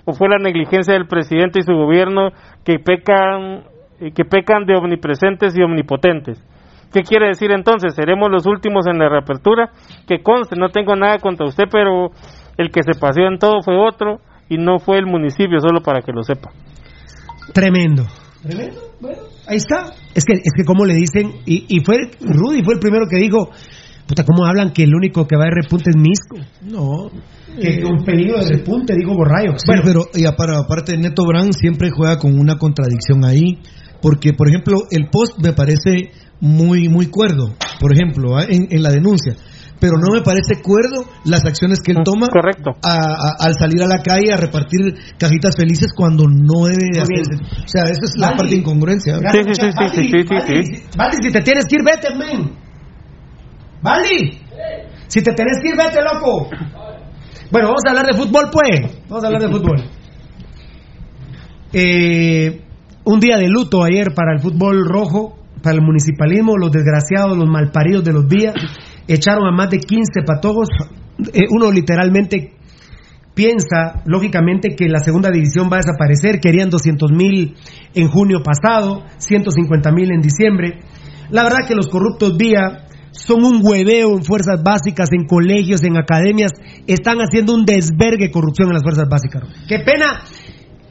O 0.05 0.13
fue 0.13 0.29
la 0.29 0.39
negligencia 0.39 0.95
del 0.95 1.07
presidente 1.07 1.61
y 1.61 1.63
su 1.63 1.73
gobierno 1.73 2.31
que 2.65 2.79
pecan, 2.79 3.65
eh, 4.01 4.13
que 4.15 4.25
pecan 4.25 4.67
de 4.67 4.77
omnipresentes 4.77 5.57
y 5.57 5.63
omnipotentes. 5.63 6.43
¿Qué 6.93 7.03
quiere 7.03 7.29
decir 7.29 7.51
entonces? 7.51 7.95
¿Seremos 7.95 8.31
los 8.31 8.47
últimos 8.47 8.87
en 8.87 8.99
la 8.99 9.09
reapertura? 9.09 9.71
Que 10.07 10.23
conste, 10.23 10.57
no 10.57 10.69
tengo 10.69 10.95
nada 10.95 11.19
contra 11.19 11.47
usted, 11.47 11.65
pero 11.71 12.11
el 12.57 12.71
que 12.71 12.83
se 12.83 12.99
paseó 12.99 13.27
en 13.27 13.39
todo 13.39 13.63
fue 13.63 13.77
otro 13.77 14.21
y 14.49 14.59
no 14.59 14.79
fue 14.79 14.99
el 14.99 15.07
municipio, 15.07 15.59
solo 15.59 15.81
para 15.81 16.03
que 16.03 16.13
lo 16.13 16.23
sepa. 16.23 16.51
Tremendo. 17.53 18.05
Tremendo. 18.47 18.81
Bueno, 19.01 19.19
ahí 19.47 19.57
está. 19.57 19.93
Es 20.15 20.25
que, 20.25 20.35
es 20.35 20.53
que 20.57 20.65
como 20.65 20.85
le 20.85 20.95
dicen, 20.95 21.33
y, 21.47 21.65
y 21.69 21.81
fue 21.85 21.97
Rudy, 22.21 22.63
fue 22.65 22.75
el 22.75 22.81
primero 22.81 23.07
que 23.11 23.17
dijo, 23.19 23.51
puta, 24.07 24.25
¿cómo 24.25 24.47
hablan 24.47 24.73
que 24.73 24.85
el 24.85 24.95
único 24.95 25.27
que 25.27 25.37
va 25.37 25.45
de 25.45 25.63
repunte 25.63 25.91
es 25.91 25.97
Misco? 25.97 26.37
No. 26.63 27.11
Que 27.61 27.77
Eh, 27.81 27.85
un 27.85 28.05
peligro 28.05 28.39
de 28.45 28.57
repunte, 28.57 28.95
digo 28.97 29.15
Borrayo. 29.15 29.53
Sí, 29.57 29.73
pero 29.85 30.07
y 30.15 30.25
apar- 30.25 30.55
aparte 30.65 30.97
Neto 30.97 31.25
Brand 31.27 31.53
siempre 31.53 31.91
juega 31.91 32.19
con 32.19 32.39
una 32.39 32.57
contradicción 32.59 33.25
ahí, 33.25 33.59
porque 34.03 34.33
por 34.33 34.49
ejemplo 34.49 34.83
el 34.91 35.09
post 35.11 35.39
me 35.43 35.53
parece 35.53 36.11
muy 36.41 36.89
muy 36.89 37.07
cuerdo, 37.07 37.55
por 37.81 37.93
ejemplo, 37.95 38.37
¿ah? 38.37 38.45
en, 38.49 38.67
en 38.71 38.83
la 38.83 38.91
denuncia, 38.91 39.35
pero 39.85 39.99
no 40.01 40.15
me 40.17 40.23
parece 40.23 40.63
cuerdo 40.63 41.05
las 41.27 41.45
acciones 41.45 41.81
que 41.85 41.93
él 41.93 41.99
toma 42.03 42.29
Correcto. 42.29 42.71
a- 42.83 43.13
a- 43.13 43.37
al 43.45 43.53
salir 43.53 43.83
a 43.83 43.87
la 43.87 43.99
calle 43.99 44.33
a 44.33 44.37
repartir 44.39 44.81
cajitas 45.19 45.55
felices 45.59 45.93
cuando 45.95 46.25
no 46.25 46.65
debe 46.65 47.01
hacerse. 47.03 47.35
O 47.37 47.69
sea, 47.69 47.83
esa 47.85 48.01
es 48.05 48.15
la 48.17 48.29
parte 48.35 48.55
de 48.55 48.61
incongruencia. 48.61 49.19
Sí, 49.19 49.39
sí, 49.45 49.53
sí, 49.53 49.61
sí, 49.61 49.73
Valdi, 49.77 49.95
sí, 49.95 50.23
sí, 50.23 51.21
sí. 51.21 51.29
si- 51.29 51.33
te 51.33 51.41
tienes 51.43 51.67
que 51.67 51.77
ir, 51.77 51.83
vete, 51.85 52.15
men. 52.17 52.53
Valdi, 53.83 54.39
si 55.09 55.21
te 55.23 55.33
tienes 55.35 55.59
que 55.63 55.69
ir, 55.69 55.77
vete, 55.77 55.99
loco. 56.01 56.49
Bueno, 57.51 57.69
vamos 57.69 57.83
a 57.87 57.91
hablar 57.91 58.07
de 58.07 58.15
fútbol, 58.17 58.49
pues. 58.51 59.05
Vamos 59.07 59.23
a 59.23 59.27
hablar 59.27 59.43
de 59.43 59.49
fútbol. 59.51 59.85
Eh, 61.75 62.63
un 63.05 63.21
día 63.21 63.37
de 63.37 63.49
luto 63.49 63.85
ayer 63.85 64.15
para 64.15 64.33
el 64.35 64.41
fútbol 64.41 64.83
rojo, 64.89 65.37
para 65.63 65.77
el 65.77 65.83
municipalismo, 65.83 66.57
los 66.57 66.71
desgraciados, 66.73 67.37
los 67.37 67.49
malparidos 67.51 68.03
de 68.03 68.13
los 68.15 68.27
días, 68.29 68.55
echaron 69.09 69.47
a 69.47 69.53
más 69.53 69.71
de 69.71 69.79
15 69.79 70.23
patojos. 70.27 70.69
Eh, 71.33 71.47
uno 71.51 71.71
literalmente 71.71 72.55
piensa, 73.35 74.03
lógicamente, 74.07 74.75
que 74.77 74.89
la 74.89 75.01
segunda 75.01 75.31
división 75.31 75.69
va 75.71 75.77
a 75.77 75.81
desaparecer. 75.81 76.41
Querían 76.41 76.71
200 76.71 77.11
mil 77.13 77.55
en 77.95 78.09
junio 78.09 78.43
pasado, 78.43 79.05
150 79.19 79.93
mil 79.93 80.13
en 80.13 80.21
diciembre. 80.21 80.81
La 81.31 81.43
verdad 81.43 81.67
que 81.67 81.75
los 81.75 81.89
corruptos 81.89 82.37
vía 82.37 82.87
son 83.11 83.45
un 83.45 83.61
hueveo 83.63 84.17
en 84.17 84.25
fuerzas 84.25 84.63
básicas, 84.63 85.09
en 85.13 85.27
colegios, 85.27 85.83
en 85.85 85.97
academias. 85.97 86.53
Están 86.87 87.19
haciendo 87.19 87.55
un 87.55 87.65
desvergue 87.65 88.27
de 88.27 88.31
corrupción 88.31 88.69
en 88.69 88.75
las 88.75 88.83
fuerzas 88.83 89.09
básicas. 89.09 89.43
Qué 89.69 89.79
pena. 89.81 90.23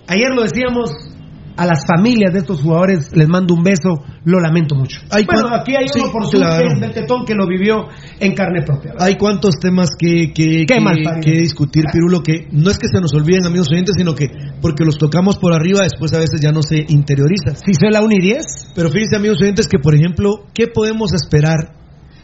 Ayer 0.08 0.30
lo 0.34 0.44
decíamos. 0.44 1.13
A 1.56 1.66
las 1.68 1.86
familias 1.86 2.34
de 2.34 2.40
estos 2.40 2.62
jugadores 2.62 3.12
les 3.16 3.28
mando 3.28 3.54
un 3.54 3.62
beso, 3.64 4.04
lo 4.26 4.40
lamento 4.40 4.74
mucho. 4.76 5.00
Hay 5.12 5.24
bueno, 5.26 5.50
cuan- 5.50 5.62
aquí 5.62 5.76
hay 5.76 5.86
uno 5.94 6.06
sí, 6.08 6.12
por 6.12 6.26
su 6.26 6.38
claro. 6.38 6.58
que 6.58 6.74
es 6.74 6.80
Beltetón 6.80 7.26
que 7.26 7.36
lo 7.36 7.46
vivió 7.48 7.88
en 8.20 8.34
carne 8.34 8.64
propia. 8.66 8.94
Hay 9.00 9.18
cuantos 9.18 9.56
temas 9.62 9.90
que, 9.98 10.34
que, 10.34 10.66
que- 10.66 11.22
que 11.22 11.32
discutir, 11.40 11.86
Pirulo, 11.94 12.22
que 12.24 12.48
no 12.52 12.72
es 12.72 12.80
que 12.80 12.88
se 12.88 13.00
nos 13.00 13.14
olviden, 13.14 13.46
amigos 13.46 13.70
oyentes, 13.72 13.94
sino 13.98 14.16
que 14.16 14.30
porque 14.62 14.84
los 14.84 14.98
tocamos 14.98 15.38
por 15.38 15.54
arriba, 15.54 15.84
después 15.84 16.12
a 16.14 16.20
veces 16.20 16.42
ya 16.42 16.52
no 16.52 16.64
se 16.64 16.86
interioriza. 16.90 17.54
Si 17.56 17.74
soy 17.76 17.92
la 17.92 18.02
1 18.02 18.14
y 18.18 18.22
10, 18.22 18.44
Pero 18.76 18.90
fíjense, 18.90 19.16
amigos 19.18 19.38
oyentes, 19.42 19.68
que 19.68 19.78
por 19.78 19.94
ejemplo, 19.94 20.46
¿qué 20.56 20.66
podemos 20.68 21.14
esperar 21.14 21.76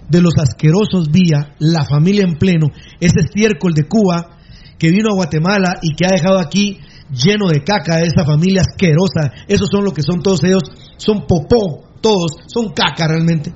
de 0.10 0.22
los 0.22 0.34
asquerosos 0.40 1.12
vía, 1.12 1.54
la 1.60 1.86
familia 1.86 2.24
en 2.24 2.36
pleno, 2.40 2.66
ese 3.00 3.20
estiércol 3.20 3.74
de 3.74 3.84
Cuba 3.84 4.38
que 4.80 4.90
vino 4.90 5.10
a 5.12 5.14
Guatemala 5.16 5.76
y 5.84 5.94
que 5.94 6.08
ha 6.08 6.10
dejado 6.12 6.40
aquí 6.40 6.80
lleno 7.12 7.48
de 7.50 7.64
caca 7.64 7.96
a 7.96 8.02
esa 8.02 8.26
familia 8.26 8.62
asquerosa? 8.62 9.34
Esos 9.48 9.70
son 9.70 9.84
lo 9.84 9.92
que 9.92 10.02
son 10.02 10.22
todos 10.22 10.44
ellos, 10.44 10.64
son 10.98 11.26
popó, 11.28 11.90
todos, 12.02 12.32
son 12.48 12.74
caca 12.74 13.08
realmente. 13.08 13.54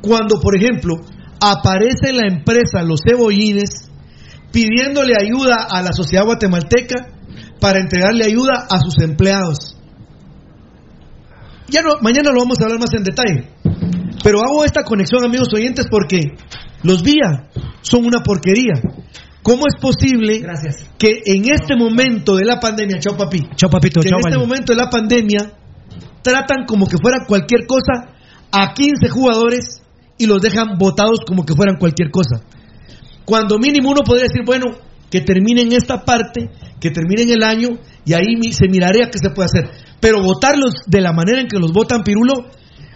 Cuando, 0.00 0.40
por 0.40 0.56
ejemplo, 0.56 0.96
aparece 1.40 2.12
la 2.12 2.26
empresa 2.28 2.82
Los 2.82 3.00
Cebollines 3.06 3.90
pidiéndole 4.52 5.14
ayuda 5.20 5.66
a 5.70 5.82
la 5.82 5.92
sociedad 5.92 6.24
guatemalteca 6.24 7.08
para 7.60 7.80
entregarle 7.80 8.24
ayuda 8.24 8.66
a 8.70 8.78
sus 8.78 8.98
empleados. 9.00 9.76
ya 11.68 11.82
no, 11.82 11.96
mañana 12.00 12.30
lo 12.30 12.40
vamos 12.40 12.58
a 12.60 12.64
hablar 12.64 12.80
más 12.80 12.94
en 12.94 13.04
detalle. 13.04 13.50
Pero 14.22 14.40
hago 14.40 14.64
esta 14.64 14.82
conexión, 14.82 15.24
amigos 15.24 15.48
oyentes, 15.54 15.86
porque 15.90 16.36
los 16.82 17.02
vía 17.02 17.48
son 17.82 18.04
una 18.04 18.20
porquería. 18.20 18.74
¿Cómo 19.48 19.64
es 19.66 19.80
posible 19.80 20.42
que 20.98 21.22
en 21.24 21.44
este 21.50 21.74
momento 21.74 22.36
de 22.36 22.44
la 22.44 22.60
pandemia, 22.60 22.98
chao 23.00 23.16
papi, 23.16 23.48
chao 23.56 23.70
papito, 23.70 24.02
que 24.02 24.08
en 24.08 24.16
este 24.18 24.36
momento 24.36 24.74
de 24.74 24.76
la 24.76 24.90
pandemia 24.90 25.54
tratan 26.20 26.66
como 26.66 26.86
que 26.86 26.98
fuera 27.00 27.24
cualquier 27.26 27.66
cosa 27.66 28.12
a 28.52 28.74
15 28.74 29.08
jugadores 29.08 29.80
y 30.18 30.26
los 30.26 30.42
dejan 30.42 30.76
votados 30.76 31.20
como 31.26 31.46
que 31.46 31.54
fueran 31.54 31.78
cualquier 31.78 32.10
cosa? 32.10 32.44
Cuando 33.24 33.58
mínimo 33.58 33.88
uno 33.88 34.02
podría 34.04 34.24
decir, 34.24 34.42
bueno, 34.44 34.66
que 35.10 35.22
terminen 35.22 35.72
esta 35.72 36.04
parte, 36.04 36.50
que 36.78 36.90
terminen 36.90 37.30
el 37.30 37.42
año 37.42 37.68
y 38.04 38.12
ahí 38.12 38.52
se 38.52 38.68
miraría 38.68 39.08
qué 39.10 39.16
se 39.16 39.30
puede 39.30 39.46
hacer. 39.46 39.70
Pero 39.98 40.22
votarlos 40.22 40.74
de 40.86 41.00
la 41.00 41.14
manera 41.14 41.40
en 41.40 41.46
que 41.46 41.58
los 41.58 41.72
votan 41.72 42.02
Pirulo, 42.02 42.50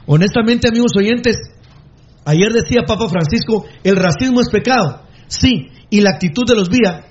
honestamente 0.05 0.69
amigos 0.69 0.93
oyentes, 0.99 1.39
ayer 2.27 2.53
decía 2.53 2.83
Papa 2.87 3.09
Francisco, 3.09 3.65
el 3.83 3.97
racismo 3.97 4.43
es 4.43 4.51
pecado. 4.51 5.01
Sí, 5.29 5.71
y 5.93 6.01
la 6.01 6.11
actitud 6.17 6.49
de 6.49 6.57
los 6.57 6.71
vía, 6.71 7.05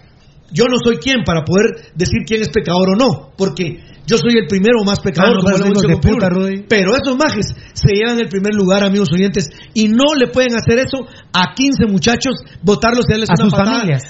yo 0.52 0.66
no 0.66 0.78
soy 0.84 0.98
quien 0.98 1.24
para 1.24 1.46
poder 1.46 1.94
decir 1.94 2.26
quién 2.26 2.42
es 2.42 2.50
pecador 2.50 2.90
o 2.90 2.96
no, 2.98 3.32
porque 3.38 3.78
yo 4.08 4.18
soy 4.18 4.42
el 4.42 4.48
primero 4.48 4.84
más 4.84 5.00
pecador, 5.00 5.38
no, 5.38 5.54
como 5.54 5.70
lo 5.70 5.88
de 5.88 5.98
puta. 5.98 6.28
Pero 6.68 6.98
esos 6.98 7.16
majes 7.16 7.46
se 7.74 7.94
llevan 7.94 8.20
el 8.20 8.28
primer 8.28 8.56
lugar, 8.56 8.84
amigos 8.84 9.10
oyentes, 9.14 9.48
y 9.76 9.88
no 9.88 10.18
le 10.18 10.28
pueden 10.34 10.58
hacer 10.58 10.80
eso 10.80 11.06
a 11.32 11.54
15 11.54 11.86
muchachos, 11.88 12.42
votarlos 12.64 13.06
y 13.08 13.12
darles 13.14 13.30
A 13.30 13.34
una 13.38 13.44
sus 13.46 13.54
patada, 13.54 13.78
familias. 13.78 14.04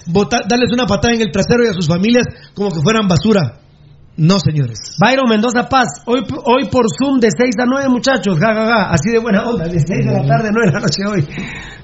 darles 0.49 0.71
una 0.71 0.85
patada 0.87 1.13
en 1.13 1.21
el 1.21 1.31
trasero 1.31 1.65
y 1.65 1.67
a 1.67 1.73
sus 1.73 1.87
familias 1.87 2.23
como 2.55 2.71
que 2.71 2.79
fueran 2.81 3.07
basura. 3.07 3.59
No, 4.17 4.37
señores. 4.39 4.97
Byron 4.99 5.29
Mendoza 5.29 5.67
Paz, 5.69 5.87
hoy, 6.05 6.21
hoy 6.21 6.69
por 6.69 6.85
Zoom 6.97 7.19
de 7.19 7.29
6 7.35 7.55
a 7.59 7.65
9, 7.65 7.89
muchachos, 7.89 8.39
ja, 8.39 8.53
ja, 8.53 8.65
ja, 8.65 8.89
así 8.91 9.11
de 9.11 9.19
buena 9.19 9.43
onda, 9.43 9.65
de 9.65 9.79
6 9.79 9.87
de 9.87 10.11
la 10.11 10.25
tarde 10.25 10.49
a 10.49 10.51
9 10.51 10.65
de 10.65 10.71
la 10.71 10.79
noche 10.79 11.01
hoy. 11.07 11.27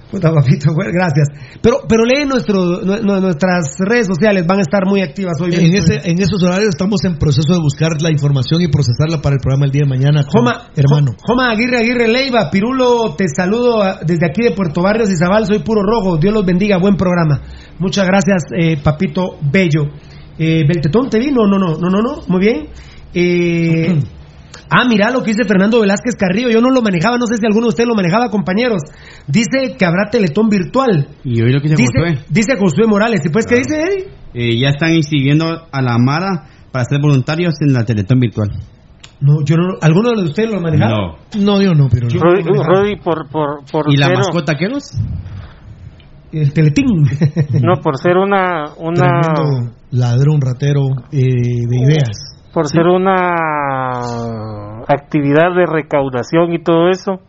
Puta 0.09 0.31
papito, 0.31 0.73
bueno, 0.73 0.91
gracias. 0.93 1.27
Pero, 1.61 1.79
pero 1.87 2.05
lee 2.05 2.25
nuestro, 2.25 2.79
nu- 2.81 3.01
nu- 3.03 3.19
nuestras 3.19 3.75
redes 3.79 4.07
sociales, 4.07 4.45
van 4.47 4.59
a 4.59 4.61
estar 4.61 4.85
muy 4.87 5.01
activas 5.01 5.33
hoy. 5.41 5.53
En, 5.53 5.75
ese, 5.75 5.95
en 6.03 6.21
esos 6.21 6.41
horarios 6.43 6.69
estamos 6.69 7.03
en 7.03 7.17
proceso 7.17 7.51
de 7.53 7.59
buscar 7.59 7.91
la 8.01 8.09
información 8.09 8.61
y 8.61 8.69
procesarla 8.69 9.21
para 9.21 9.35
el 9.35 9.41
programa 9.41 9.65
el 9.65 9.71
día 9.71 9.81
de 9.83 9.89
mañana. 9.89 10.23
Joma, 10.31 10.69
hermano. 10.77 11.11
Joma 11.27 11.51
Aguirre 11.51 11.79
Aguirre 11.79 12.07
Leiva, 12.07 12.49
Pirulo, 12.49 13.15
te 13.17 13.25
saludo 13.27 13.83
a- 13.83 13.99
desde 14.05 14.25
aquí 14.27 14.43
de 14.43 14.51
Puerto 14.51 14.81
Barrios 14.81 15.11
y 15.11 15.17
Zabal, 15.17 15.45
soy 15.45 15.59
puro 15.59 15.81
rojo, 15.83 16.17
Dios 16.17 16.33
los 16.33 16.45
bendiga, 16.45 16.77
buen 16.77 16.95
programa. 16.95 17.41
Muchas 17.79 18.07
gracias, 18.07 18.43
eh, 18.57 18.77
papito 18.81 19.37
bello. 19.51 19.83
Eh, 20.39 20.63
¿Beltetón 20.65 21.09
te 21.09 21.19
vino? 21.19 21.45
No, 21.47 21.57
no, 21.59 21.75
no, 21.77 21.89
no, 21.89 22.01
no, 22.01 22.21
muy 22.27 22.39
bien. 22.39 22.67
Eh, 23.13 23.99
ah, 24.69 24.85
mira 24.87 25.11
lo 25.11 25.21
que 25.21 25.31
dice 25.31 25.43
Fernando 25.47 25.81
Velázquez 25.81 26.15
Carrillo, 26.17 26.49
yo 26.49 26.61
no 26.61 26.69
lo 26.69 26.81
manejaba, 26.81 27.17
no 27.17 27.27
sé 27.27 27.37
si 27.37 27.45
alguno 27.45 27.67
de 27.67 27.69
ustedes 27.69 27.87
lo 27.87 27.95
manejaba, 27.95 28.29
compañeros. 28.29 28.81
Dice 29.27 29.75
que 29.77 29.85
habrá 29.85 30.09
teletón 30.09 30.49
virtual. 30.49 31.09
Y 31.23 31.41
hoy 31.41 31.51
lo 31.51 31.61
que 31.61 31.69
dice 31.69 31.81
Dice, 31.81 31.99
Josué, 31.99 32.25
dice 32.29 32.57
Josué 32.57 32.87
Morales, 32.87 33.21
¿y 33.25 33.29
pues 33.29 33.45
qué 33.45 33.57
dice 33.57 33.81
Eddie? 33.81 34.17
eh, 34.33 34.59
ya 34.59 34.69
están 34.69 34.93
inscribiendo 34.93 35.67
a 35.71 35.81
la 35.81 35.97
Mara 35.97 36.45
para 36.71 36.85
ser 36.85 37.01
voluntarios 37.01 37.55
en 37.61 37.73
la 37.73 37.83
Teletón 37.83 38.19
virtual. 38.19 38.49
No, 39.19 39.43
yo 39.43 39.55
no, 39.55 39.77
¿alguno 39.81 40.11
de 40.11 40.23
ustedes 40.23 40.51
lo 40.51 40.61
manejaba? 40.61 41.17
No. 41.35 41.43
No, 41.43 41.61
yo 41.61 41.73
no, 41.73 41.87
pero 41.89 42.07
Rudy, 42.07 42.43
Rudy, 42.43 42.97
por, 42.97 43.27
por, 43.29 43.65
por 43.71 43.91
¿Y 43.91 43.97
la 43.97 44.09
mascota 44.09 44.53
qué 44.55 44.67
los? 44.67 44.91
El 46.31 46.53
teletín. 46.53 46.85
No, 47.63 47.81
por 47.81 47.97
ser 47.97 48.17
una... 48.17 48.73
una 48.77 49.21
Tremendo 49.21 49.73
ladrón, 49.91 50.41
ratero 50.41 50.81
eh, 51.11 51.19
de 51.67 51.77
ideas. 51.77 52.36
Por 52.57 52.67
ser 52.69 52.87
una 52.87 54.81
actividad 54.87 55.53
de 55.55 55.67
recaudación 55.67 56.53
y 56.53 56.63
todo 56.63 56.89
eso, 56.89 57.21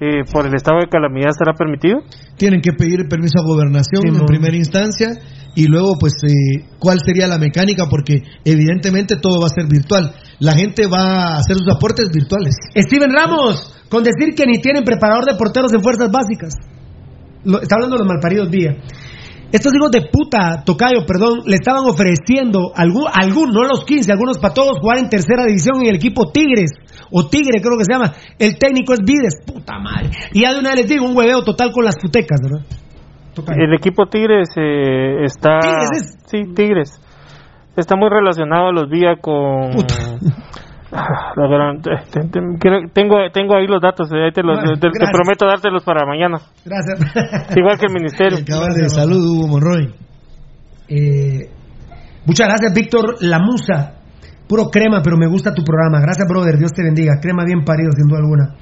eh, 0.00 0.24
por 0.32 0.44
el 0.44 0.54
estado 0.56 0.78
de 0.80 0.88
calamidad 0.88 1.30
será 1.38 1.52
permitido. 1.54 2.00
Tienen 2.36 2.60
que 2.60 2.72
pedir 2.72 3.06
permiso 3.08 3.38
a 3.38 3.46
gobernación 3.46 4.02
Sí, 4.02 4.08
en 4.08 4.18
no. 4.18 4.26
primera 4.26 4.56
instancia 4.56 5.10
y 5.54 5.68
luego, 5.68 5.94
pues, 6.00 6.14
eh, 6.26 6.66
cuál 6.80 6.98
sería 6.98 7.28
la 7.28 7.38
mecánica, 7.38 7.84
porque 7.88 8.22
evidentemente 8.44 9.14
todo 9.22 9.38
va 9.40 9.46
a 9.46 9.54
ser 9.54 9.68
virtual. 9.70 10.14
La 10.40 10.52
gente 10.54 10.88
va 10.88 11.34
a 11.34 11.36
hacer 11.36 11.54
sus 11.56 11.68
aportes 11.72 12.10
virtuales. 12.12 12.56
Steven 12.74 13.12
Ramos, 13.14 13.84
con 13.88 14.02
decir 14.02 14.34
que 14.34 14.46
ni 14.46 14.58
tienen 14.60 14.82
preparador 14.82 15.26
de 15.26 15.36
porteros 15.38 15.72
en 15.72 15.80
fuerzas 15.80 16.10
básicas. 16.10 16.54
Lo- 17.44 17.62
está 17.62 17.76
hablando 17.76 17.94
de 17.96 18.02
los 18.02 18.08
malparidos 18.08 18.50
Vía. 18.50 18.74
Estos 19.52 19.72
hijos 19.74 19.90
de 19.90 20.02
puta, 20.02 20.62
Tocayo, 20.64 21.04
perdón, 21.06 21.40
le 21.46 21.56
estaban 21.56 21.82
ofreciendo, 21.84 22.72
algún, 22.74 23.04
algún, 23.12 23.50
no 23.50 23.64
los 23.64 23.84
15, 23.84 24.12
algunos 24.12 24.38
para 24.38 24.54
todos, 24.54 24.78
jugar 24.80 24.98
en 24.98 25.08
tercera 25.08 25.44
división 25.44 25.80
en 25.82 25.88
el 25.88 25.96
equipo 25.96 26.30
Tigres, 26.30 26.70
o 27.10 27.28
Tigre 27.28 27.60
creo 27.60 27.76
que 27.76 27.84
se 27.84 27.92
llama. 27.92 28.12
El 28.38 28.58
técnico 28.58 28.94
es 28.94 29.00
Vides, 29.00 29.42
puta 29.44 29.78
madre. 29.78 30.10
Y 30.32 30.42
ya 30.42 30.52
de 30.52 30.60
una 30.60 30.70
vez 30.70 30.80
les 30.80 30.88
digo, 30.88 31.04
un 31.04 31.16
hueveo 31.16 31.42
total 31.42 31.72
con 31.72 31.84
las 31.84 31.96
futecas, 32.00 32.38
¿verdad? 32.42 32.66
Tocayo. 33.34 33.62
El 33.62 33.74
equipo 33.74 34.06
Tigres 34.06 34.48
eh, 34.56 35.24
está... 35.24 35.58
Tigres 35.58 36.16
Sí, 36.26 36.54
Tigres. 36.54 37.00
Está 37.76 37.96
muy 37.96 38.08
relacionado 38.08 38.68
a 38.68 38.72
los 38.72 38.88
vía 38.88 39.16
con... 39.20 39.70
Ah, 39.72 40.18
la 41.36 41.46
gran- 41.48 41.80
te- 41.82 41.90
te- 42.10 42.88
tengo, 42.92 43.16
tengo 43.32 43.54
ahí 43.56 43.66
los 43.66 43.80
datos, 43.80 44.10
eh, 44.12 44.24
ahí 44.24 44.32
te, 44.32 44.42
los- 44.42 44.56
Bueno, 44.56 44.74
te- 44.74 44.80
te 44.80 44.98
gracias. 44.98 45.10
prometo 45.12 45.46
dártelos 45.46 45.84
para 45.84 46.04
mañana. 46.06 46.38
Gracias. 46.64 46.98
Igual 47.56 47.78
que 47.78 47.86
el 47.86 47.92
ministerio. 47.94 48.38
Cabal 48.46 48.74
de 48.74 48.88
salud, 48.88 49.24
Hugo 49.24 49.46
Monroy. 49.48 49.94
Eh, 50.88 51.48
muchas 52.26 52.48
gracias, 52.48 52.74
Víctor 52.74 53.16
La 53.20 53.38
Musa. 53.38 53.94
Puro 54.48 54.64
crema, 54.64 55.00
pero 55.02 55.16
me 55.16 55.28
gusta 55.28 55.54
tu 55.54 55.62
programa. 55.62 56.00
Gracias, 56.00 56.26
brother. 56.28 56.58
Dios 56.58 56.72
te 56.72 56.82
bendiga. 56.82 57.20
Crema 57.22 57.44
bien 57.44 57.64
parido, 57.64 57.90
sin 57.92 58.08
duda 58.08 58.18
alguna. 58.18 58.56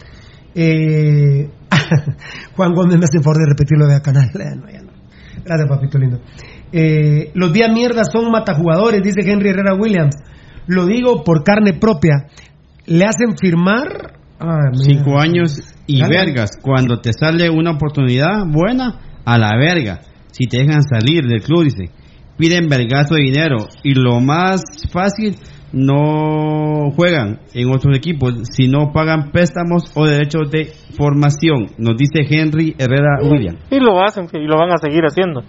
Eh, 0.55 1.49
Juan 2.57 2.75
Gómez 2.75 2.99
me 2.99 3.05
hace 3.05 3.19
el 3.19 3.25
favor 3.25 3.39
de 3.39 3.47
repetirlo 3.49 3.87
de 3.87 4.01
canal. 4.03 4.29
No, 4.61 4.71
ya 4.71 4.83
no. 4.83 4.93
Gracias, 5.45 5.69
papito 5.69 5.99
lindo. 5.99 6.19
Eh, 6.73 7.31
los 7.35 7.53
días 7.55 7.71
mierda 7.73 8.03
son 8.05 8.31
matajugadores, 8.31 9.03
dice 9.03 9.21
Henry 9.25 9.49
Herrera 9.49 9.73
Williams. 9.75 10.15
Lo 10.69 10.87
digo 10.87 11.25
por 11.25 11.43
carne 11.43 11.73
propia. 11.73 12.29
Le 12.87 13.05
hacen 13.05 13.37
firmar. 13.37 14.15
Ah. 14.39 14.71
Cinco 14.73 15.19
años 15.19 15.75
y 15.87 16.01
Dale. 16.01 16.17
vergas. 16.17 16.51
Cuando 16.63 17.01
te 17.01 17.13
sale 17.13 17.51
una 17.51 17.73
oportunidad 17.73 18.45
buena, 18.47 19.01
a 19.25 19.39
la 19.39 19.57
verga. 19.57 20.01
Si 20.31 20.47
te 20.47 20.59
dejan 20.59 20.83
salir 20.83 21.25
del 21.27 21.43
club, 21.43 21.65
dice. 21.65 21.91
Piden 22.37 22.69
vergazo 22.69 23.15
de 23.17 23.23
dinero. 23.23 23.67
Y 23.83 23.95
lo 23.95 24.21
más 24.21 24.63
fácil, 24.93 25.35
no 25.73 26.91
juegan 26.97 27.41
en 27.53 27.69
otros 27.69 27.97
equipos 27.97 28.35
si 28.51 28.69
no 28.69 28.93
pagan 28.93 29.31
préstamos 29.33 29.93
o 29.95 30.07
derechos 30.07 30.51
de 30.51 30.73
formación. 30.97 31.67
Nos 31.79 31.97
dice 31.97 32.21
Henry 32.29 32.75
Herrera 32.79 33.19
William. 33.23 33.57
Y 33.71 33.81
lo 33.81 34.03
hacen 34.03 34.29
y 34.33 34.47
lo 34.47 34.57
van 34.57 34.71
a 34.71 34.79
seguir 34.79 35.03
haciendo. 35.05 35.43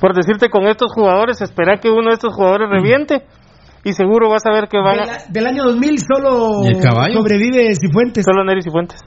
Por 0.00 0.14
decirte, 0.14 0.48
con 0.50 0.66
estos 0.66 0.92
jugadores, 0.92 1.40
espera 1.40 1.78
que 1.78 1.90
uno 1.90 2.08
de 2.08 2.14
estos 2.14 2.34
jugadores 2.34 2.68
reviente 2.70 3.22
y 3.88 3.92
seguro 3.92 4.28
vas 4.28 4.44
a 4.46 4.50
ver 4.50 4.68
que 4.68 4.78
van 4.78 4.98
Del, 4.98 5.10
a... 5.10 5.18
del 5.28 5.46
año 5.46 5.62
2000 5.64 5.98
solo 6.00 6.50
¿Y 6.64 6.68
el 6.76 6.80
caballo? 6.82 7.14
sobrevive 7.14 7.74
Cifuentes. 7.76 8.24
Solo 8.24 8.44
Neri 8.44 8.62
Cifuentes. 8.62 9.00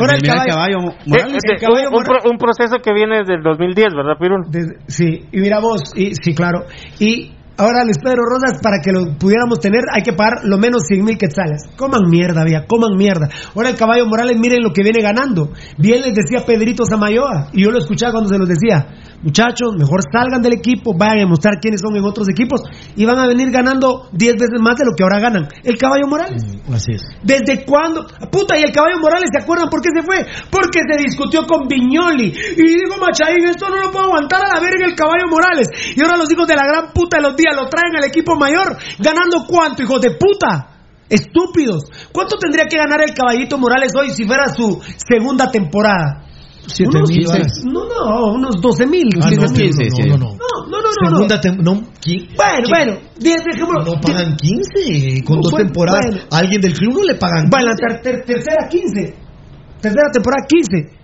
Ahora 0.00 0.14
el 0.16 0.22
caballo- 0.22 0.80
Morales. 1.06 1.42
Eh, 1.44 1.54
el 1.54 1.60
caballo 1.60 1.88
un, 1.88 1.94
un 1.94 2.00
Morales- 2.02 2.22
pro- 2.22 2.30
un 2.30 2.38
proceso 2.38 2.76
que 2.82 2.92
viene 2.92 3.18
desde 3.20 3.34
el 3.34 3.42
2010, 3.42 3.94
¿verdad? 3.94 4.14
Desde- 4.50 4.76
sí, 4.88 5.26
y 5.32 5.40
mira 5.40 5.60
vos, 5.60 5.92
y, 5.94 6.14
sí, 6.14 6.34
claro. 6.34 6.64
Y 6.98 7.32
ahora 7.58 7.84
Luis 7.84 7.98
Pedro 7.98 8.22
Rosas, 8.28 8.60
para 8.62 8.76
que 8.84 8.92
lo 8.92 9.16
pudiéramos 9.18 9.58
tener, 9.60 9.80
hay 9.92 10.02
que 10.02 10.12
pagar 10.12 10.44
lo 10.44 10.58
menos 10.58 10.82
100 10.86 11.04
mil 11.04 11.16
quetzales. 11.18 11.62
Coman 11.76 12.02
mierda, 12.10 12.44
vía, 12.44 12.64
coman 12.66 12.96
mierda. 12.96 13.28
Ahora 13.54 13.70
el 13.70 13.76
caballo 13.76 14.06
Morales, 14.06 14.36
miren 14.38 14.62
lo 14.62 14.72
que 14.72 14.82
viene 14.82 15.02
ganando. 15.02 15.50
Bien 15.78 16.02
les 16.02 16.14
decía 16.14 16.44
Pedrito 16.46 16.84
Samayoa, 16.84 17.48
y 17.52 17.64
yo 17.64 17.70
lo 17.70 17.78
escuchaba 17.78 18.12
cuando 18.12 18.28
se 18.28 18.38
los 18.38 18.48
decía. 18.48 18.86
Muchachos, 19.26 19.74
mejor 19.76 20.06
salgan 20.06 20.40
del 20.40 20.52
equipo, 20.52 20.94
vayan 20.94 21.18
a 21.18 21.20
demostrar 21.26 21.58
quiénes 21.58 21.80
son 21.80 21.96
en 21.96 22.04
otros 22.04 22.28
equipos, 22.28 22.62
y 22.94 23.04
van 23.04 23.18
a 23.18 23.26
venir 23.26 23.50
ganando 23.50 24.06
10 24.12 24.34
veces 24.38 24.62
más 24.62 24.78
de 24.78 24.84
lo 24.86 24.94
que 24.94 25.02
ahora 25.02 25.18
ganan. 25.18 25.48
El 25.64 25.76
caballo 25.76 26.06
Morales. 26.06 26.46
Así 26.72 26.92
es. 26.92 27.02
¿Desde 27.24 27.64
cuándo? 27.66 28.06
Puta, 28.30 28.56
y 28.56 28.62
el 28.62 28.70
caballo 28.70 29.00
Morales, 29.02 29.28
¿se 29.34 29.42
acuerdan 29.42 29.68
por 29.68 29.82
qué 29.82 29.88
se 29.90 30.06
fue? 30.06 30.24
Porque 30.48 30.78
se 30.86 31.02
discutió 31.02 31.42
con 31.42 31.66
Viñoli. 31.66 32.30
Y 32.30 32.86
dijo 32.86 33.02
Machaín, 33.02 33.48
esto 33.50 33.68
no 33.68 33.82
lo 33.82 33.90
puedo 33.90 34.04
aguantar 34.04 34.46
a 34.46 34.54
la 34.54 34.60
verga 34.60 34.86
el 34.86 34.94
caballo 34.94 35.26
Morales. 35.28 35.66
Y 35.96 36.00
ahora 36.04 36.18
los 36.18 36.30
hijos 36.30 36.46
de 36.46 36.54
la 36.54 36.64
gran 36.64 36.92
puta 36.92 37.16
de 37.16 37.24
los 37.24 37.34
días 37.34 37.56
lo 37.56 37.66
traen 37.66 37.96
al 37.96 38.04
equipo 38.04 38.36
mayor. 38.36 38.78
¿Ganando 39.00 39.44
cuánto, 39.48 39.82
hijos 39.82 40.00
de 40.02 40.12
puta? 40.12 40.70
Estúpidos. 41.08 41.82
¿Cuánto 42.12 42.38
tendría 42.38 42.66
que 42.66 42.78
ganar 42.78 43.02
el 43.02 43.12
caballito 43.12 43.58
Morales 43.58 43.90
hoy 43.98 44.10
si 44.10 44.22
fuera 44.22 44.54
su 44.54 44.80
segunda 44.96 45.50
temporada? 45.50 46.25
Siete 46.66 46.96
Unos- 46.98 47.08
mil 47.10 47.24
dólares. 47.24 47.62
No, 47.64 47.84
no, 47.84 48.34
unos 48.34 48.60
12 48.60 48.86
mil. 48.86 49.08
Ah, 49.22 49.30
no, 49.30 49.46
15 49.46 49.84
mil. 50.02 50.08
no, 50.08 50.16
no, 50.16 50.26
no, 50.26 50.36
no. 50.36 50.36
No, 50.36 50.80
no, 50.82 50.82
no, 50.82 51.10
no. 51.10 51.16
Segunda 51.16 51.40
tem- 51.40 51.56
no, 51.62 51.72
¿qui- 52.00 52.28
Bueno, 52.36 52.68
bueno, 52.68 52.98
ejemplo. 53.54 53.84
No 53.84 54.00
pagan 54.00 54.36
15 54.36 55.22
con 55.24 55.40
dos 55.40 55.52
temporadas. 55.54 56.26
A 56.30 56.38
alguien 56.38 56.60
del 56.60 56.72
club 56.74 56.94
no 56.94 57.02
le 57.04 57.14
pagan 57.14 57.48
Bueno, 57.50 57.72
15. 57.76 57.82
la 57.94 58.00
ter- 58.02 58.02
ter- 58.02 58.24
tercera 58.24 58.68
15. 58.68 59.14
Tercera 59.80 60.10
temporada 60.12 60.46
15. 60.48 60.95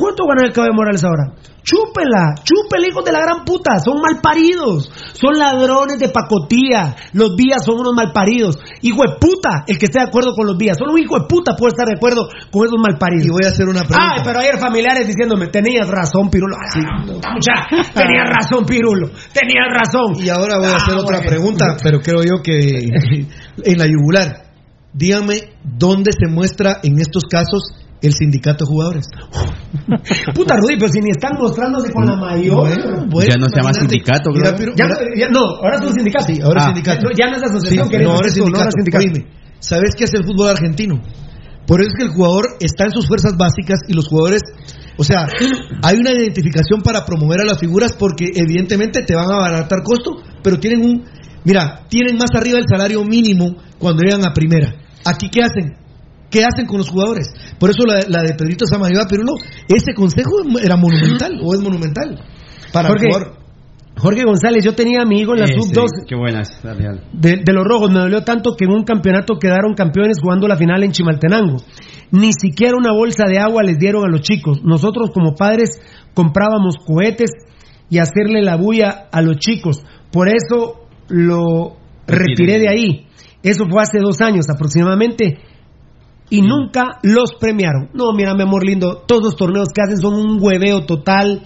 ¿Cuánto 0.00 0.24
gana 0.26 0.46
el 0.48 0.52
cabello 0.52 0.72
Morales 0.74 1.04
ahora? 1.04 1.36
Chúpela, 1.62 2.34
chúpela, 2.42 2.88
hijos 2.88 3.04
de 3.04 3.12
la 3.12 3.20
gran 3.20 3.44
puta. 3.44 3.78
Son 3.84 4.00
malparidos. 4.00 4.90
Son 5.12 5.36
ladrones 5.38 5.98
de 6.00 6.08
pacotía. 6.08 6.96
Los 7.12 7.36
vías 7.36 7.62
son 7.64 7.78
unos 7.80 7.92
malparidos. 7.94 8.58
Hijo 8.80 9.02
de 9.02 9.16
puta, 9.20 9.64
el 9.68 9.76
que 9.78 9.84
esté 9.84 9.98
de 10.00 10.06
acuerdo 10.06 10.32
con 10.34 10.46
los 10.46 10.56
vías. 10.56 10.78
Solo 10.78 10.92
un 10.94 10.98
hijo 11.00 11.18
de 11.20 11.26
puta 11.28 11.54
puede 11.54 11.72
estar 11.76 11.86
de 11.86 11.94
acuerdo 11.96 12.28
con 12.50 12.64
esos 12.66 12.78
malparidos. 12.80 13.26
Y 13.26 13.30
voy 13.30 13.44
a 13.44 13.48
hacer 13.48 13.68
una 13.68 13.80
pregunta. 13.84 14.12
Ay, 14.16 14.22
pero 14.24 14.40
ayer 14.40 14.58
familiares 14.58 15.06
diciéndome, 15.06 15.48
tenías 15.48 15.86
razón, 15.86 16.30
Pirulo. 16.30 16.56
Sí. 16.72 16.80
Mucha, 16.80 17.68
tenías 17.92 18.26
razón, 18.26 18.64
Pirulo. 18.64 19.08
Tenías 19.32 19.68
razón. 19.68 20.16
Y 20.18 20.30
ahora 20.30 20.56
voy 20.56 20.72
a 20.72 20.76
hacer 20.76 20.94
Ah, 20.96 21.00
otra 21.04 21.18
bueno. 21.18 21.30
pregunta, 21.30 21.76
pero 21.82 22.00
creo 22.00 22.22
yo 22.24 22.42
que 22.42 22.56
en 23.64 23.78
la 23.78 23.84
yugular. 23.86 24.48
Dígame 24.92 25.52
dónde 25.62 26.10
se 26.12 26.26
muestra 26.32 26.78
en 26.82 26.98
estos 26.98 27.24
casos 27.30 27.62
el 28.02 28.12
sindicato 28.14 28.64
de 28.64 28.68
jugadores. 28.68 29.06
Puta 30.34 30.56
Rudy, 30.56 30.76
pero 30.78 30.88
si 30.92 31.00
ni 31.00 31.10
están 31.10 31.34
mostrándose 31.38 31.92
con 31.92 32.06
la 32.06 32.16
mayor. 32.16 32.68
ya 32.68 33.36
no 33.36 33.46
se 33.48 33.56
llama 33.56 33.72
sindicato, 33.74 34.30
Mira, 34.32 34.50
Ya, 34.52 34.58
mira- 34.58 34.96
ya- 35.16 35.28
no, 35.28 35.40
ahora 35.62 35.76
es 35.76 35.82
un 35.86 35.94
sindicato. 35.94 36.26
Sí, 36.26 36.40
ahora 36.42 36.60
Ah. 36.60 36.64
es 36.64 36.74
sindicato. 36.74 37.02
No, 37.04 37.10
ya 37.16 37.30
no 37.30 37.36
es 37.36 37.42
asociación, 37.42 37.86
Sí, 37.86 37.90
que 37.90 37.98
no, 38.04 38.10
ahora 38.12 38.26
es 38.28 38.36
no, 38.36 38.44
sindicato. 38.44 38.58
ahora 38.58 38.68
es 38.68 38.74
sindicato. 38.74 39.04
Oíme, 39.04 39.26
¿sabes 39.60 39.90
qué 39.96 40.04
es 40.04 40.14
el 40.14 40.24
fútbol 40.24 40.48
argentino? 40.48 41.00
Por 41.66 41.80
eso 41.80 41.90
es 41.90 41.94
que 41.96 42.04
el 42.04 42.10
jugador 42.10 42.56
está 42.60 42.84
en 42.84 42.90
sus 42.92 43.06
fuerzas 43.06 43.36
básicas 43.36 43.80
y 43.86 43.92
los 43.94 44.08
jugadores, 44.08 44.42
o 44.96 45.04
sea, 45.04 45.26
hay 45.82 45.98
una 45.98 46.10
identificación 46.12 46.82
para 46.82 47.04
promover 47.04 47.40
a 47.42 47.44
las 47.44 47.58
figuras 47.58 47.92
porque 47.92 48.30
evidentemente 48.34 49.02
te 49.02 49.14
van 49.14 49.30
a 49.30 49.36
abaratar 49.36 49.82
costo, 49.84 50.16
pero 50.42 50.58
tienen 50.58 50.82
un, 50.84 51.04
mira, 51.44 51.82
tienen 51.88 52.16
más 52.16 52.30
arriba 52.34 52.58
el 52.58 52.64
salario 52.68 53.04
mínimo 53.04 53.56
cuando 53.78 54.02
llegan 54.02 54.26
a 54.26 54.32
primera. 54.32 54.74
Aquí 55.04 55.28
qué 55.30 55.42
hacen? 55.44 55.76
¿Qué 56.30 56.44
hacen 56.44 56.66
con 56.66 56.78
los 56.78 56.88
jugadores? 56.88 57.28
Por 57.58 57.70
eso 57.70 57.84
la, 57.86 58.00
la 58.08 58.22
de 58.22 58.34
Pedrito 58.34 58.66
Samayoa 58.66 59.06
Pirulo, 59.08 59.34
ese 59.68 59.94
consejo 59.94 60.30
era 60.62 60.76
monumental 60.76 61.40
o 61.42 61.54
es 61.54 61.60
monumental 61.60 62.24
para 62.72 62.88
Jorge, 62.88 63.06
el 63.06 63.12
jugador. 63.12 63.40
Jorge 63.96 64.24
González, 64.24 64.64
yo 64.64 64.74
tenía 64.74 65.02
a 65.02 65.04
mi 65.04 65.20
hijo 65.20 65.34
en 65.34 65.40
la 65.40 65.44
Ese, 65.44 65.60
sub-12 65.60 66.06
Qué 66.08 66.16
buenas, 66.16 66.48
de, 67.12 67.42
de 67.44 67.52
los 67.52 67.64
rojos. 67.64 67.90
Me 67.90 67.98
dolió 67.98 68.22
tanto 68.22 68.54
que 68.56 68.64
en 68.64 68.70
un 68.70 68.84
campeonato 68.84 69.38
quedaron 69.38 69.74
campeones 69.74 70.18
jugando 70.22 70.48
la 70.48 70.56
final 70.56 70.82
en 70.84 70.92
Chimaltenango. 70.92 71.58
Ni 72.12 72.32
siquiera 72.32 72.76
una 72.76 72.92
bolsa 72.92 73.26
de 73.26 73.38
agua 73.38 73.62
les 73.62 73.78
dieron 73.78 74.04
a 74.04 74.08
los 74.10 74.22
chicos. 74.22 74.62
Nosotros 74.64 75.10
como 75.12 75.34
padres 75.34 75.80
comprábamos 76.14 76.76
cohetes 76.86 77.30
y 77.90 77.98
hacerle 77.98 78.42
la 78.42 78.56
bulla 78.56 79.08
a 79.12 79.20
los 79.20 79.36
chicos. 79.36 79.84
Por 80.10 80.28
eso 80.28 80.86
lo 81.08 81.76
retiré 82.06 82.58
de 82.58 82.68
ahí. 82.68 83.06
Eso 83.42 83.66
fue 83.68 83.82
hace 83.82 83.98
dos 83.98 84.20
años 84.20 84.46
aproximadamente. 84.48 85.38
Y 86.30 86.42
nunca 86.42 86.98
los 87.02 87.34
premiaron. 87.40 87.90
No, 87.92 88.12
mira, 88.12 88.34
mi 88.34 88.42
amor 88.42 88.64
lindo, 88.64 89.02
todos 89.06 89.22
los 89.24 89.36
torneos 89.36 89.68
que 89.74 89.82
hacen 89.82 89.98
son 89.98 90.14
un 90.14 90.38
hueveo 90.40 90.86
total. 90.86 91.42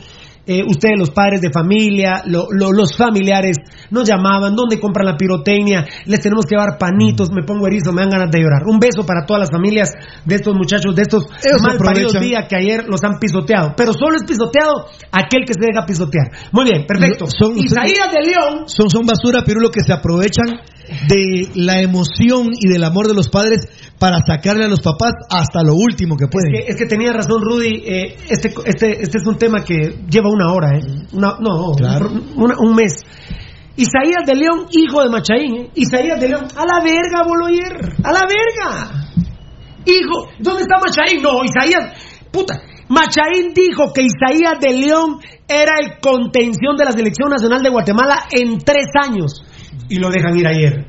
Eh, 0.46 0.60
ustedes, 0.68 0.98
los 0.98 1.08
padres 1.08 1.40
de 1.40 1.48
familia, 1.50 2.20
lo- 2.26 2.48
lo- 2.50 2.70
los 2.70 2.94
familiares, 2.98 3.56
nos 3.90 4.06
llamaban, 4.06 4.54
¿dónde 4.54 4.78
compran 4.78 5.06
la 5.06 5.16
pirotecnia? 5.16 5.86
Les 6.04 6.20
tenemos 6.20 6.44
que 6.44 6.54
llevar 6.54 6.76
panitos, 6.78 7.30
me 7.32 7.42
pongo 7.46 7.66
erizo, 7.66 7.94
me 7.94 8.02
dan 8.02 8.10
ganas 8.10 8.30
de 8.30 8.40
llorar. 8.42 8.60
Un 8.66 8.78
beso 8.78 9.06
para 9.06 9.24
todas 9.24 9.40
las 9.40 9.50
familias 9.50 9.88
de 10.26 10.34
estos 10.34 10.54
muchachos, 10.54 10.94
de 10.94 11.00
estos 11.00 11.24
mal 11.62 11.78
paridos 11.94 12.12
días 12.28 12.44
que 12.46 12.56
ayer 12.56 12.84
los 12.86 13.02
han 13.02 13.18
pisoteado. 13.18 13.72
Pero 13.74 13.94
solo 13.94 14.16
es 14.16 14.24
pisoteado 14.24 14.84
aquel 15.12 15.46
que 15.46 15.54
se 15.54 15.64
deja 15.64 15.86
pisotear. 15.86 16.26
Muy 16.52 16.64
bien, 16.66 16.84
perfecto. 16.86 17.24
Son- 17.26 17.56
Isaías 17.56 18.12
de 18.12 18.28
León 18.28 18.64
son, 18.68 18.90
son 18.90 19.06
basura, 19.06 19.44
Pirulo, 19.46 19.70
que 19.70 19.80
se 19.80 19.94
aprovechan 19.94 20.60
de 21.08 21.48
la 21.54 21.80
emoción 21.80 22.50
y 22.58 22.68
del 22.68 22.84
amor 22.84 23.06
de 23.08 23.14
los 23.14 23.28
padres 23.28 23.68
para 23.98 24.18
sacarle 24.26 24.64
a 24.64 24.68
los 24.68 24.80
papás 24.80 25.12
hasta 25.30 25.62
lo 25.62 25.74
último 25.74 26.16
que 26.16 26.26
pueden. 26.28 26.54
Es 26.54 26.64
que, 26.66 26.70
es 26.72 26.76
que 26.78 26.86
tenía 26.86 27.12
razón 27.12 27.40
Rudy, 27.42 27.82
eh, 27.86 28.16
este, 28.28 28.52
este, 28.66 29.02
este 29.02 29.18
es 29.18 29.26
un 29.26 29.38
tema 29.38 29.64
que 29.64 29.96
lleva 30.10 30.30
una 30.30 30.52
hora, 30.52 30.78
¿eh? 30.78 30.82
Una- 31.12 31.36
no, 31.40 31.72
Claro. 31.76 32.08
un, 32.10 32.32
una- 32.36 32.56
un 32.58 32.74
mes. 32.74 32.92
Isaías 33.76 34.22
de 34.26 34.34
León, 34.36 34.66
hijo 34.70 35.02
de 35.02 35.10
Machaín, 35.10 35.56
¿eh? 35.56 35.70
Isaías 35.74 36.20
de 36.20 36.28
León, 36.28 36.46
a 36.56 36.64
la 36.64 36.84
verga, 36.84 37.22
Boloyer, 37.26 37.76
a 38.04 38.12
la 38.12 38.20
verga. 38.20 39.10
Hijo, 39.86 40.28
¿dónde 40.38 40.62
está 40.62 40.76
Machaín? 40.78 41.22
No, 41.22 41.42
Isaías, 41.44 41.92
puta. 42.30 42.60
Machaín 42.88 43.52
dijo 43.54 43.92
que 43.92 44.02
Isaías 44.02 44.58
de 44.60 44.74
León 44.74 45.18
era 45.48 45.72
el 45.82 45.98
contención 46.00 46.76
de 46.76 46.84
la 46.84 46.92
Selección 46.92 47.30
Nacional 47.30 47.62
de 47.62 47.70
Guatemala 47.70 48.26
en 48.30 48.58
tres 48.58 48.86
años. 49.02 49.42
Y 49.88 49.96
lo 49.96 50.10
dejan 50.10 50.38
ir 50.38 50.46
ayer. 50.46 50.86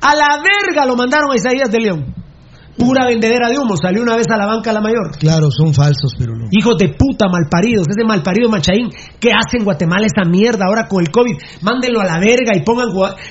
A 0.00 0.14
la 0.14 0.42
verga 0.42 0.84
lo 0.84 0.96
mandaron 0.96 1.30
a 1.30 1.36
Isaías 1.36 1.70
de 1.70 1.78
León. 1.78 2.21
Pura 2.76 3.04
vendedera 3.06 3.48
de 3.48 3.58
humo, 3.58 3.76
salió 3.76 4.02
una 4.02 4.16
vez 4.16 4.26
a 4.30 4.36
la 4.36 4.46
banca 4.46 4.72
la 4.72 4.80
mayor. 4.80 5.18
Claro, 5.18 5.50
son 5.50 5.74
falsos, 5.74 6.14
Pirulo. 6.16 6.46
Hijos 6.50 6.76
de 6.78 6.88
puta, 6.88 7.26
malparidos, 7.28 7.86
ese 7.88 8.04
malparido 8.06 8.48
Machaín, 8.48 8.88
¿qué 9.20 9.30
hace 9.30 9.58
en 9.58 9.64
Guatemala 9.64 10.06
esta 10.06 10.24
mierda 10.24 10.66
ahora 10.66 10.88
con 10.88 11.02
el 11.02 11.10
COVID? 11.10 11.36
Mándenlo 11.60 12.00
a 12.00 12.04
la 12.04 12.18
verga 12.18 12.56
y 12.56 12.62
pongan, 12.62 12.88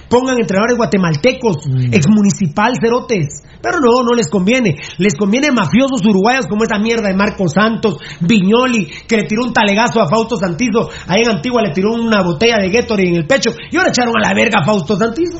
pongan 0.09 0.37
entrenadores 0.39 0.77
guatemaltecos, 0.77 1.57
exmunicipal, 1.91 2.73
cerotes. 2.79 3.41
Pero 3.61 3.77
no, 3.79 4.03
no 4.03 4.13
les 4.15 4.29
conviene. 4.29 4.75
Les 4.97 5.15
conviene 5.15 5.51
mafiosos 5.51 6.05
uruguayos 6.05 6.47
como 6.47 6.63
esa 6.63 6.77
mierda 6.79 7.09
de 7.09 7.15
Marcos 7.15 7.53
Santos, 7.53 7.97
Viñoli, 8.19 8.87
que 9.07 9.17
le 9.17 9.23
tiró 9.23 9.43
un 9.43 9.53
talegazo 9.53 10.01
a 10.01 10.07
Fausto 10.07 10.37
Santizo. 10.37 10.89
Ahí 11.07 11.23
en 11.23 11.29
Antigua 11.29 11.61
le 11.61 11.73
tiró 11.73 11.93
una 11.93 12.21
botella 12.23 12.57
de 12.59 12.69
Gatorade 12.69 13.09
en 13.09 13.15
el 13.15 13.27
pecho 13.27 13.51
y 13.71 13.77
ahora 13.77 13.89
echaron 13.89 14.13
a 14.17 14.27
la 14.27 14.33
verga 14.33 14.59
a 14.61 14.65
Fausto 14.65 14.95
Santizo. 14.97 15.39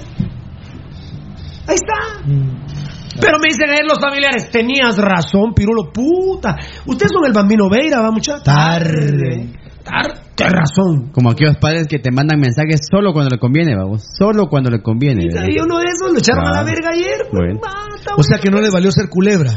Ahí 1.68 1.76
está. 1.76 2.71
Pero 3.20 3.38
me 3.40 3.48
dicen 3.50 3.70
ayer 3.70 3.84
los 3.84 4.00
familiares, 4.00 4.50
tenías 4.52 4.98
razón, 4.98 5.54
Pirulo, 5.56 5.92
puta. 5.92 6.56
Ustedes 6.86 7.12
son 7.12 7.26
el 7.26 7.34
bambino 7.34 7.70
Veira, 7.70 8.02
va 8.02 8.12
mucha 8.12 8.42
tarde. 8.42 9.50
Tarde, 9.84 10.22
razón. 10.38 11.12
Como 11.12 11.32
aquellos 11.32 11.58
padres 11.58 11.88
que 11.88 12.00
te 12.00 12.12
mandan 12.12 12.40
mensajes 12.40 12.82
solo 12.90 13.14
cuando 13.14 13.32
le 13.32 13.40
conviene, 13.40 13.76
vamos. 13.76 14.04
Solo 14.18 14.48
cuando 14.48 14.70
le 14.70 14.82
conviene. 14.82 15.24
Y 15.26 15.60
uno 15.60 15.80
de 15.80 15.86
esos 15.86 16.14
lo 16.14 16.20
echaron 16.20 16.46
a 16.46 16.52
la 16.52 16.64
verga 16.64 16.90
ayer. 16.94 17.28
pues, 17.30 17.32
Bueno. 17.32 17.60
mata, 17.62 18.16
O 18.18 18.24
sea 18.24 18.38
que 18.38 18.50
no 18.52 18.62
les 18.62 18.72
valió 18.72 18.92
ser 18.92 19.10
culebra. 19.10 19.52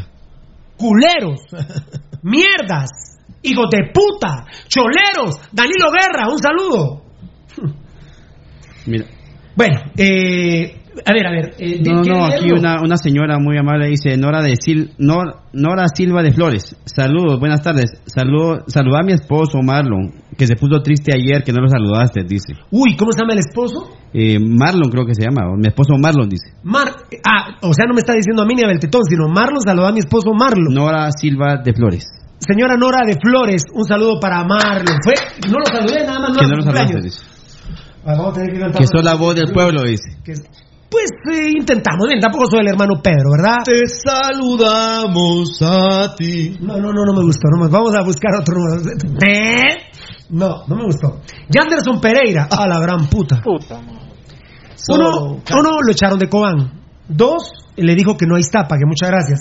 Culeros, 0.77 1.41
mierdas, 2.23 2.91
hijos 3.43 3.67
de 3.71 3.91
puta, 3.93 4.47
choleros, 4.67 5.37
Danilo 5.53 5.91
Guerra, 5.93 6.29
un 6.33 6.39
saludo. 6.39 7.05
Mira. 8.87 9.07
Bueno, 9.57 9.81
eh, 9.97 10.83
a 11.05 11.13
ver, 11.13 11.27
a 11.27 11.31
ver. 11.31 11.55
eh, 11.59 11.81
No, 11.85 12.03
¿quieren 12.03 12.19
no, 12.21 12.25
aquí 12.27 12.51
una, 12.53 12.81
una 12.83 12.97
señora 12.97 13.39
muy 13.39 13.57
amable 13.59 13.89
dice 13.89 14.17
Nora 14.17 14.43
de 14.43 14.55
Sil, 14.61 14.95
Nor- 14.99 15.41
Nora 15.53 15.87
Silva 15.95 16.23
de 16.23 16.33
Flores. 16.33 16.77
Saludos, 16.85 17.39
buenas 17.41 17.63
tardes. 17.63 18.01
Saludo, 18.07 18.65
saluda 18.69 19.01
a 19.01 19.03
mi 19.05 19.13
esposo 19.13 19.59
Marlon, 19.63 20.13
que 20.39 20.47
se 20.47 20.55
puso 20.57 20.81
triste 20.83 21.13
ayer 21.15 21.43
que 21.43 21.53
no 21.53 21.61
lo 21.63 21.69
saludaste, 21.69 22.23
dice. 22.25 22.55
Uy, 22.71 22.97
¿cómo 22.97 23.13
se 23.13 23.21
llama 23.21 23.33
el 23.35 23.41
esposo? 23.41 23.91
Eh, 24.13 24.39
Marlon 24.39 24.91
creo 24.91 25.05
que 25.07 25.15
se 25.15 25.23
llama, 25.23 25.43
mi 25.57 25.67
esposo 25.69 25.95
Marlon 25.99 26.29
dice. 26.29 26.53
Mar, 26.63 26.89
ah, 27.29 27.57
o 27.63 27.73
sea, 27.75 27.87
no 27.87 27.95
me 27.95 28.01
está 28.01 28.13
diciendo 28.15 28.43
a 28.43 28.47
mí 28.47 28.55
ni 28.55 28.63
a 28.65 28.69
Beltetón, 28.69 29.03
sino 29.05 29.27
Marlon 29.29 29.61
saludó 29.61 29.87
a 29.89 29.93
mi 29.93 29.99
esposo 30.01 30.33
Marlon. 30.33 30.73
Nora 30.73 31.11
Silva 31.13 31.57
de 31.65 31.73
Flores. 31.75 32.05
Señora 32.39 32.77
Nora 32.77 33.01
de 33.07 33.15
Flores, 33.21 33.63
un 33.73 33.85
saludo 33.85 34.21
para 34.21 34.45
Marlon. 34.45 34.99
Fue, 35.03 35.15
no 35.51 35.59
lo 35.59 35.67
saludé, 35.67 36.07
nada 36.07 36.21
más 36.21 36.37
que 36.37 36.47
no 36.47 36.57
lo 36.57 36.63
saludaste, 36.63 37.01
dice. 37.03 37.21
Ah, 38.07 38.17
vamos 38.19 38.33
a 38.37 38.41
tener 38.43 38.71
que. 38.73 38.79
Que 38.81 38.87
sos 38.87 39.03
la 39.03 39.15
voz 39.15 39.35
del 39.35 39.51
pueblo, 39.51 39.83
dice. 39.83 40.19
Que- 40.23 40.35
Pues 40.95 41.11
eh, 41.37 41.51
intentamos, 41.59 42.07
bien, 42.07 42.21
tampoco 42.21 42.47
soy 42.49 42.61
el 42.61 42.69
hermano 42.69 43.03
Pedro, 43.03 43.31
¿verdad? 43.37 43.65
Te 43.65 43.81
saludamos 43.89 45.61
a 45.61 46.15
ti. 46.15 46.57
No, 46.61 46.77
no, 46.77 46.93
no, 46.93 47.05
no 47.05 47.13
me 47.13 47.25
gustó, 47.25 47.49
no 47.51 47.65
me- 47.65 47.69
vamos 47.71 47.93
a 47.97 48.03
buscar 48.03 48.31
otro 48.41 48.55
número. 48.55 48.81
¿Eh? 49.27 49.91
No, 50.31 50.63
no 50.69 50.77
me 50.77 50.85
gustó. 50.85 51.21
Yanderson 51.49 52.01
Pereira, 52.01 52.47
a 52.49 52.69
la 52.69 52.79
gran 52.79 53.09
puta. 53.09 53.41
Puta. 53.43 53.81
Uno, 54.89 55.39
uno 55.59 55.71
lo 55.85 55.91
echaron 55.93 56.17
de 56.19 56.29
Cobán. 56.29 56.81
Dos, 57.09 57.43
le 57.77 57.95
dijo 57.97 58.17
que 58.17 58.27
no 58.27 58.37
hay 58.37 58.43
tapa, 58.45 58.77
que 58.79 58.87
muchas 58.87 59.11
gracias. 59.11 59.41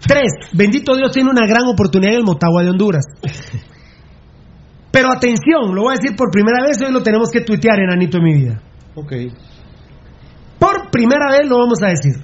Tres, 0.00 0.30
bendito 0.54 0.96
Dios 0.96 1.12
tiene 1.12 1.28
una 1.30 1.46
gran 1.46 1.66
oportunidad 1.66 2.14
en 2.14 2.20
el 2.20 2.24
Motagua 2.24 2.62
de 2.62 2.70
Honduras. 2.70 3.04
Pero 4.90 5.12
atención, 5.12 5.74
lo 5.74 5.82
voy 5.82 5.92
a 5.94 5.96
decir 6.00 6.16
por 6.16 6.30
primera 6.30 6.64
vez, 6.66 6.80
hoy 6.80 6.92
lo 6.92 7.02
tenemos 7.02 7.28
que 7.30 7.42
tuitear, 7.42 7.78
enanito 7.78 8.16
de 8.16 8.24
mi 8.24 8.32
vida. 8.34 8.62
Ok. 8.94 9.12
Por 10.58 10.90
primera 10.90 11.30
vez 11.30 11.48
lo 11.48 11.58
vamos 11.58 11.82
a 11.82 11.88
decir. 11.88 12.14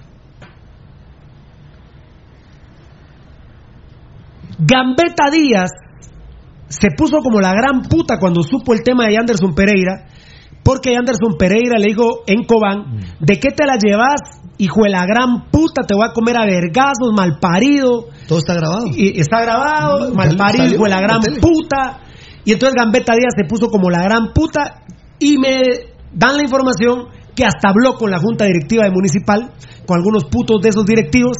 Gambetta 4.58 5.30
Díaz 5.30 5.70
se 6.68 6.88
puso 6.96 7.18
como 7.18 7.40
la 7.40 7.52
gran 7.52 7.82
puta 7.82 8.18
cuando 8.18 8.42
supo 8.42 8.72
el 8.72 8.82
tema 8.82 9.06
de 9.06 9.16
Anderson 9.16 9.54
Pereira, 9.54 10.06
porque 10.62 10.96
Anderson 10.96 11.36
Pereira 11.38 11.78
le 11.78 11.86
dijo 11.86 12.22
en 12.26 12.44
Cobán, 12.44 13.00
¿de 13.20 13.38
qué 13.38 13.50
te 13.50 13.66
la 13.66 13.76
llevas? 13.76 14.40
Hijo 14.56 14.82
de 14.84 14.90
la 14.90 15.04
gran 15.04 15.50
puta, 15.50 15.82
te 15.82 15.94
voy 15.94 16.06
a 16.08 16.12
comer 16.12 16.36
a 16.36 16.46
vergazos, 16.46 17.12
malparido. 17.14 18.06
Todo 18.28 18.38
está 18.38 18.54
grabado. 18.54 18.86
Y 18.94 19.20
está 19.20 19.42
grabado, 19.42 20.10
Mm, 20.10 20.14
malparido, 20.14 20.64
salió 20.64 20.74
hijo 20.74 20.84
de 20.84 20.90
la 20.90 21.00
gran 21.00 21.20
la 21.20 21.40
puta. 21.40 21.98
Y 22.44 22.52
entonces 22.52 22.76
Gambetta 22.76 23.14
Díaz 23.14 23.34
se 23.36 23.48
puso 23.48 23.68
como 23.68 23.90
la 23.90 24.04
gran 24.04 24.32
puta 24.32 24.82
y 25.18 25.38
me 25.38 25.60
dan 26.12 26.36
la 26.36 26.42
información 26.42 27.08
que 27.34 27.44
hasta 27.44 27.68
habló 27.68 27.94
con 27.94 28.10
la 28.10 28.18
junta 28.18 28.44
directiva 28.44 28.84
de 28.84 28.90
Municipal, 28.90 29.52
con 29.86 29.96
algunos 29.96 30.24
putos 30.24 30.60
de 30.62 30.68
esos 30.68 30.84
directivos. 30.84 31.36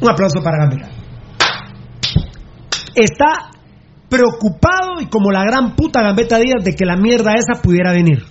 Un 0.00 0.10
aplauso 0.10 0.42
para 0.42 0.58
Gambetta. 0.58 0.90
está 2.94 3.50
preocupado 4.08 5.00
y 5.00 5.06
como 5.06 5.30
la 5.30 5.44
gran 5.44 5.74
puta 5.74 6.02
Gambetta 6.02 6.38
Díaz 6.38 6.64
de 6.64 6.74
que 6.74 6.84
la 6.84 6.96
mierda 6.96 7.34
esa 7.34 7.60
pudiera 7.60 7.92
venir. 7.92 8.24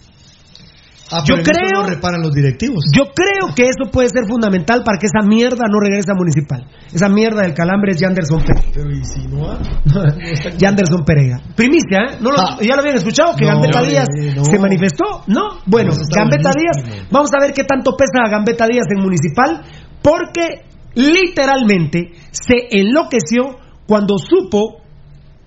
Ah, 1.12 1.22
yo 1.24 1.36
creo, 1.36 1.82
no 1.84 1.88
reparan 1.88 2.22
los 2.22 2.34
directivos. 2.34 2.84
yo 2.92 3.04
creo 3.14 3.54
que 3.56 3.64
eso 3.64 3.92
puede 3.92 4.10
ser 4.10 4.26
fundamental 4.28 4.82
para 4.84 4.98
que 4.98 5.06
esa 5.06 5.22
mierda 5.26 5.66
no 5.70 5.80
regrese 5.80 6.12
a 6.12 6.16
municipal. 6.16 6.66
Esa 6.92 7.10
mierda 7.10 7.44
del 7.44 7.54
calambre 7.54 7.92
es 7.92 8.00
Yanderson 8.00 8.42
Pereira. 8.44 8.72
Pero. 8.74 10.08
Yanderson 10.58 11.06
Pereira. 11.06 11.42
Primicia, 11.56 12.00
¿eh? 12.10 12.18
¿No 12.22 12.32
lo- 12.32 12.40
Ah. 12.40 12.58
¿Ya 12.62 12.76
lo 12.76 12.82
habían 12.82 12.96
escuchado? 12.98 13.36
¿Que 13.36 13.46
No, 13.46 13.52
Gambetta 13.54 13.82
Díaz 13.84 14.08
no. 14.36 14.44
se 14.46 14.58
manifestó? 14.60 15.24
¿No? 15.28 15.60
Bueno, 15.68 15.92
Gambetta 16.16 16.50
buenísimo. 16.56 16.86
Díaz, 16.96 17.08
vamos 17.12 17.30
a 17.38 17.40
ver 17.46 17.54
qué 17.54 17.64
tanto 17.64 17.96
pesa 17.96 18.28
Gambetta 18.30 18.68
Díaz 18.68 18.86
en 18.96 19.02
municipal, 19.04 19.62
porque 20.02 20.64
literalmente 20.96 22.12
se 22.32 22.68
enloqueció 22.80 23.58
cuando 23.88 24.18
supo 24.18 24.82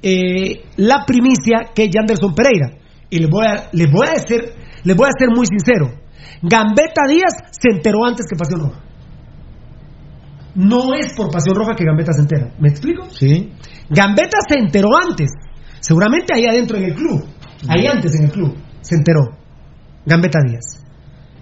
eh, 0.02 0.62
la 0.76 1.04
primicia 1.06 1.70
que 1.74 1.84
es 1.84 1.90
Yanderson 1.90 2.34
Pereira. 2.34 2.70
Y 3.10 3.18
les 3.18 3.30
voy 3.30 3.46
a, 3.46 3.68
les 3.72 3.90
voy 3.90 4.06
a 4.06 4.12
decir, 4.12 4.52
les 4.84 4.96
voy 4.96 5.06
a 5.06 5.18
ser 5.18 5.28
muy 5.34 5.46
sincero. 5.46 5.92
Gambetta 6.42 7.02
Díaz 7.08 7.34
se 7.50 7.74
enteró 7.74 8.04
antes 8.04 8.26
que 8.28 8.36
Pasión 8.36 8.60
Roja. 8.60 8.80
No 10.54 10.94
es 10.94 11.14
por 11.14 11.30
Pasión 11.30 11.56
Roja 11.56 11.74
que 11.74 11.84
Gambetta 11.84 12.12
se 12.12 12.22
entera. 12.22 12.52
¿Me 12.58 12.68
explico? 12.68 13.08
Sí. 13.10 13.52
Gambetta 13.90 14.38
se 14.48 14.58
enteró 14.58 14.88
antes. 14.96 15.30
Seguramente 15.80 16.34
ahí 16.34 16.46
adentro 16.46 16.76
en 16.76 16.84
el 16.84 16.94
club. 16.94 17.24
Ahí 17.68 17.86
antes 17.86 18.14
en 18.14 18.24
el 18.24 18.30
club. 18.30 18.56
Se 18.80 18.94
enteró. 18.94 19.36
Gambetta 20.04 20.40
Díaz. 20.46 20.84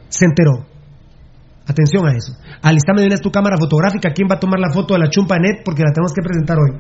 Se 0.09 0.25
enteró. 0.25 0.67
Atención 1.67 2.07
a 2.07 2.13
eso. 2.13 2.33
Alistame 2.63 3.03
de 3.03 3.09
una 3.09 3.17
tu 3.17 3.31
cámara 3.31 3.57
fotográfica. 3.59 4.11
¿Quién 4.15 4.29
va 4.31 4.37
a 4.37 4.41
tomar 4.41 4.61
la 4.61 4.73
foto 4.73 4.95
de 4.95 5.01
la 5.01 5.11
chumpa 5.11 5.39
net? 5.39 5.63
Porque 5.65 5.83
la 5.83 5.93
tenemos 5.93 6.13
que 6.13 6.23
presentar 6.23 6.57
hoy. 6.59 6.79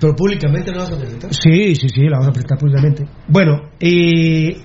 Pero 0.00 0.14
públicamente 0.14 0.72
no 0.72 0.78
vas 0.78 0.92
a 0.92 0.98
presentar. 0.98 1.32
Sí, 1.32 1.74
sí, 1.76 1.88
sí, 1.88 2.02
la 2.02 2.18
vamos 2.18 2.28
a 2.28 2.32
presentar 2.32 2.58
públicamente. 2.58 3.04
Bueno, 3.28 3.70
eh, 3.78 4.56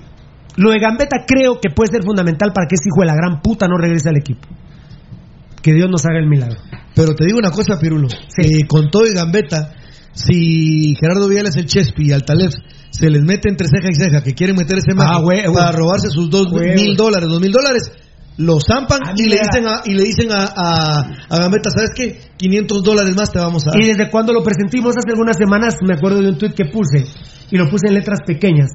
lo 0.59 0.71
de 0.71 0.79
Gambetta 0.79 1.25
creo 1.25 1.59
que 1.61 1.69
puede 1.73 1.91
ser 1.91 2.03
fundamental 2.03 2.51
para 2.53 2.67
que 2.67 2.75
ese 2.75 2.89
hijo 2.91 3.01
de 3.01 3.07
la 3.07 3.15
gran 3.15 3.41
puta 3.41 3.67
no 3.67 3.77
regrese 3.77 4.09
al 4.09 4.17
equipo. 4.17 4.47
Que 5.61 5.73
Dios 5.73 5.89
nos 5.89 6.05
haga 6.05 6.19
el 6.19 6.27
milagro. 6.27 6.57
Pero 6.95 7.15
te 7.15 7.25
digo 7.25 7.37
una 7.39 7.51
cosa, 7.51 7.79
Pirulo. 7.79 8.07
Eh, 8.37 8.65
con 8.67 8.89
todo 8.89 9.05
y 9.07 9.13
gambeta, 9.13 9.73
si 10.13 10.95
Gerardo 10.99 11.27
Viales, 11.27 11.55
el 11.57 11.65
Chespi 11.65 12.07
y 12.07 12.11
Altalef 12.11 12.53
se 12.91 13.09
les 13.09 13.21
mete 13.21 13.49
entre 13.49 13.67
ceja 13.67 13.89
y 13.89 13.95
ceja 13.95 14.23
que 14.23 14.33
quieren 14.33 14.55
meter 14.55 14.77
ese 14.77 14.91
Ah, 14.97 15.19
huevo. 15.21 15.53
para 15.53 15.71
robarse 15.71 16.09
sus 16.09 16.29
dos 16.29 16.47
mil 16.51 16.95
dólares, 16.95 17.29
dos 17.29 17.39
mil 17.41 17.51
dólares, 17.51 17.91
lo 18.37 18.57
zampan 18.59 18.99
A 19.05 19.13
mí 19.13 19.21
y 19.25 19.29
le 19.29 19.37
dicen 19.39 19.67
a, 19.67 19.81
y 19.85 19.93
le 19.93 20.03
dicen 20.03 20.31
a, 20.31 20.43
a, 20.55 20.99
a 21.29 21.37
Gambetta, 21.39 21.69
¿sabes 21.71 21.91
qué? 21.95 22.19
500 22.37 22.83
dólares 22.83 23.15
más 23.15 23.31
te 23.31 23.39
vamos 23.39 23.65
a 23.67 23.71
dar. 23.71 23.81
Y 23.81 23.85
desde 23.87 24.09
cuando 24.09 24.33
lo 24.33 24.41
presentimos 24.43 24.95
hace 24.97 25.11
algunas 25.11 25.37
semanas, 25.37 25.75
me 25.85 25.93
acuerdo 25.93 26.21
de 26.21 26.29
un 26.29 26.37
tuit 26.37 26.53
que 26.53 26.65
puse, 26.65 27.05
y 27.51 27.57
lo 27.57 27.69
puse 27.69 27.87
en 27.87 27.93
letras 27.95 28.19
pequeñas. 28.25 28.69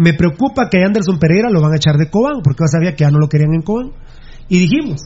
Me 0.00 0.14
preocupa 0.14 0.70
que 0.70 0.82
Anderson 0.82 1.18
Pereira 1.18 1.50
lo 1.50 1.60
van 1.60 1.74
a 1.74 1.76
echar 1.76 1.96
de 1.96 2.08
Cobán, 2.08 2.40
porque 2.42 2.62
yo 2.62 2.68
sabía 2.68 2.96
que 2.96 3.04
ya 3.04 3.10
no 3.10 3.18
lo 3.18 3.28
querían 3.28 3.52
en 3.52 3.60
Cobán. 3.60 3.90
Y 4.48 4.60
dijimos, 4.60 5.02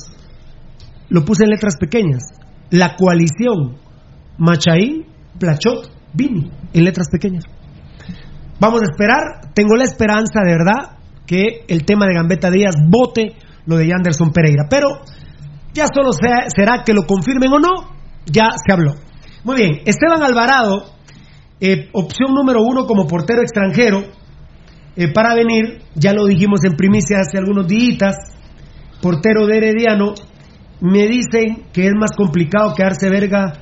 lo 1.09 1.25
puse 1.25 1.43
en 1.43 1.51
letras 1.51 1.75
pequeñas, 1.81 2.23
la 2.71 2.95
coalición 2.95 3.75
Machaín, 4.39 5.07
Plachot, 5.41 5.91
Vini, 6.13 6.49
en 6.73 6.85
letras 6.85 7.09
pequeñas. 7.11 7.43
Vamos 8.61 8.83
a 8.83 8.85
esperar, 8.85 9.53
tengo 9.53 9.75
la 9.75 9.83
esperanza 9.83 10.43
de 10.45 10.53
verdad 10.53 10.99
que 11.27 11.65
el 11.67 11.85
tema 11.85 12.07
de 12.07 12.15
Gambetta 12.15 12.49
Díaz 12.49 12.77
vote 12.89 13.35
lo 13.67 13.79
de 13.79 13.93
Anderson 13.93 14.33
Pereira, 14.33 14.67
pero 14.71 15.01
ya 15.73 15.87
solo 15.93 16.13
será 16.13 16.85
que 16.85 16.95
lo 16.95 17.03
confirmen 17.05 17.53
o 17.53 17.59
no, 17.59 17.97
ya 18.27 18.51
se 18.65 18.73
habló. 18.73 18.95
Muy 19.43 19.57
bien, 19.57 19.71
Esteban 19.87 20.23
Alvarado, 20.23 20.85
eh, 21.59 21.89
opción 21.93 22.33
número 22.33 22.63
uno 22.63 22.87
como 22.87 23.09
portero 23.09 23.43
extranjero 23.43 24.23
eh, 24.97 25.13
para 25.13 25.35
venir, 25.35 25.81
ya 25.95 26.13
lo 26.13 26.27
dijimos 26.27 26.61
en 26.65 26.77
primicia 26.77 27.19
hace 27.21 27.39
algunos 27.39 27.67
días, 27.67 28.15
portero 29.01 29.47
de 29.47 29.57
Herediano, 29.59 30.15
me 30.81 31.07
dicen 31.07 31.65
que 31.73 31.87
es 31.87 31.93
más 31.99 32.11
complicado 32.17 32.75
quedarse 32.75 33.09
verga 33.11 33.53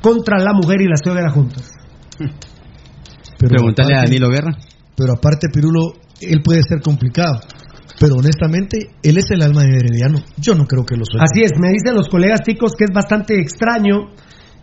contra 0.00 0.38
la 0.38 0.52
mujer 0.52 0.80
y 0.80 0.86
la 0.88 0.96
suegra 0.96 1.30
juntas. 1.30 1.72
Pero 2.18 3.50
Pregúntale 3.50 3.94
a 3.94 3.98
aparte- 3.98 4.10
Danilo 4.10 4.28
Guerra. 4.30 4.56
Pero 4.96 5.12
aparte, 5.12 5.46
Pirulo, 5.52 5.92
él 6.20 6.42
puede 6.42 6.62
ser 6.68 6.80
complicado. 6.82 7.40
Pero 8.00 8.14
honestamente, 8.16 8.90
él 9.02 9.18
es 9.18 9.30
el 9.30 9.42
alma 9.42 9.62
de 9.62 9.76
Herediano. 9.76 10.18
Yo 10.36 10.54
no 10.54 10.64
creo 10.66 10.84
que 10.84 10.96
lo 10.96 11.04
suelte. 11.04 11.24
Así 11.24 11.44
es, 11.44 11.52
me 11.58 11.68
dicen 11.70 11.94
los 11.94 12.08
colegas 12.08 12.42
ticos 12.42 12.72
que 12.76 12.84
es 12.84 12.90
bastante 12.92 13.40
extraño. 13.40 14.10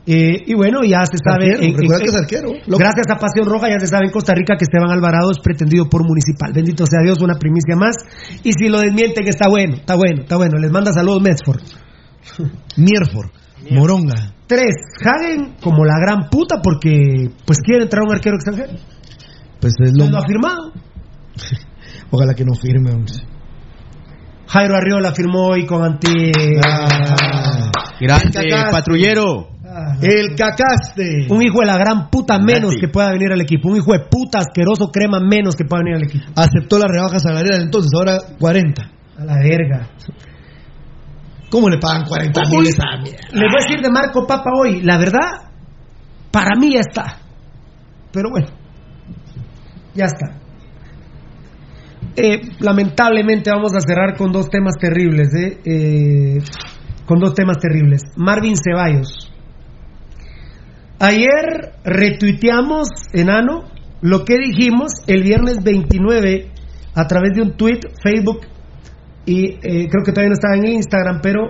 Eh, 0.07 0.43
y 0.45 0.53
bueno, 0.53 0.83
ya 0.83 1.03
se 1.05 1.17
sabe. 1.17 1.53
Arquero, 1.53 1.77
recuerda 1.77 2.03
que 2.03 2.09
es 2.09 2.15
arquero. 2.15 2.49
Gracias 2.67 3.07
a 3.09 3.17
Pasión 3.17 3.49
Roja, 3.49 3.69
ya 3.69 3.79
se 3.79 3.87
sabe 3.87 4.05
en 4.05 4.11
Costa 4.11 4.33
Rica 4.35 4.55
que 4.55 4.65
Esteban 4.65 4.91
Alvarado 4.91 5.31
es 5.31 5.39
pretendido 5.39 5.89
por 5.89 6.05
Municipal. 6.05 6.53
Bendito 6.53 6.85
sea 6.85 7.01
Dios, 7.03 7.21
una 7.21 7.35
primicia 7.35 7.75
más. 7.75 7.95
Y 8.43 8.51
si 8.53 8.69
lo 8.69 8.79
desmienten, 8.79 9.27
está 9.27 9.49
bueno, 9.49 9.75
está 9.77 9.95
bueno, 9.95 10.21
está 10.21 10.37
bueno. 10.37 10.59
Les 10.59 10.71
manda 10.71 10.93
saludos 10.93 11.21
Medford. 11.23 11.61
Mierford, 12.77 13.31
Moronga. 13.71 14.33
Tres, 14.47 14.75
Hagen 15.03 15.55
como 15.59 15.85
la 15.85 15.99
gran 15.99 16.29
puta 16.29 16.61
porque 16.61 17.31
pues 17.45 17.59
quiere 17.59 17.83
entrar 17.83 18.03
un 18.03 18.13
arquero 18.13 18.35
extranjero. 18.35 18.77
Pues 19.59 19.73
es 19.83 19.91
lo 19.97 20.07
Lo 20.07 20.17
ha 20.19 20.21
firmado. 20.21 20.71
Ojalá 22.11 22.35
que 22.35 22.45
no 22.45 22.53
firme. 22.53 22.91
hombre. 22.91 23.13
Jairo 24.47 24.75
Arriola 24.75 25.11
firmó 25.13 25.47
hoy 25.47 25.65
con 25.65 25.83
Anti. 25.83 26.31
Ah. 26.63 27.71
Patrullero. 28.71 29.54
El 30.01 30.35
cacaste. 30.35 31.27
Un 31.29 31.43
hijo 31.43 31.59
de 31.59 31.65
la 31.65 31.77
gran 31.77 32.09
puta 32.09 32.39
menos 32.39 32.71
Nati. 32.71 32.79
que 32.79 32.87
pueda 32.87 33.11
venir 33.11 33.31
al 33.31 33.41
equipo. 33.41 33.69
Un 33.69 33.77
hijo 33.77 33.91
de 33.91 33.99
puta 34.09 34.39
asqueroso 34.39 34.87
crema 34.91 35.19
menos 35.19 35.55
que 35.55 35.65
pueda 35.65 35.83
venir 35.83 35.95
al 35.97 36.03
equipo. 36.03 36.25
Aceptó 36.35 36.79
la 36.79 36.87
rebaja 36.87 37.19
salarial 37.19 37.61
entonces, 37.61 37.91
ahora 37.93 38.17
40. 38.39 38.81
A 39.17 39.25
la 39.25 39.35
verga. 39.35 39.89
¿Cómo 41.49 41.69
le 41.69 41.77
pagan 41.77 42.03
40 42.05 42.41
Uy, 42.51 42.57
mil 42.57 42.67
esa 42.67 42.83
mierda? 43.01 43.19
Les 43.31 43.51
voy 43.51 43.61
a 43.61 43.65
decir 43.65 43.81
de 43.81 43.89
Marco 43.91 44.25
Papa 44.25 44.49
hoy. 44.57 44.81
La 44.81 44.97
verdad, 44.97 45.51
para 46.31 46.55
mí 46.59 46.73
ya 46.73 46.79
está. 46.79 47.19
Pero 48.11 48.29
bueno, 48.31 48.47
ya 49.93 50.05
está. 50.05 50.39
Eh, 52.15 52.41
lamentablemente 52.59 53.51
vamos 53.51 53.73
a 53.75 53.81
cerrar 53.81 54.15
con 54.15 54.31
dos 54.31 54.49
temas 54.49 54.75
terribles. 54.79 55.33
¿eh? 55.35 55.59
Eh, 55.65 56.37
con 57.05 57.19
dos 57.19 57.33
temas 57.33 57.57
terribles. 57.57 58.01
Marvin 58.15 58.55
Ceballos. 58.55 59.34
Ayer 60.99 61.73
retuiteamos, 61.83 62.87
enano, 63.13 63.65
lo 64.01 64.23
que 64.23 64.37
dijimos 64.37 64.91
el 65.07 65.23
viernes 65.23 65.57
29 65.63 66.51
a 66.93 67.07
través 67.07 67.31
de 67.35 67.41
un 67.41 67.57
tweet, 67.57 67.79
Facebook 68.01 68.41
y 69.25 69.45
eh, 69.45 69.87
creo 69.89 70.03
que 70.05 70.11
todavía 70.11 70.29
no 70.29 70.33
estaba 70.33 70.55
en 70.55 70.67
Instagram, 70.67 71.19
pero 71.21 71.41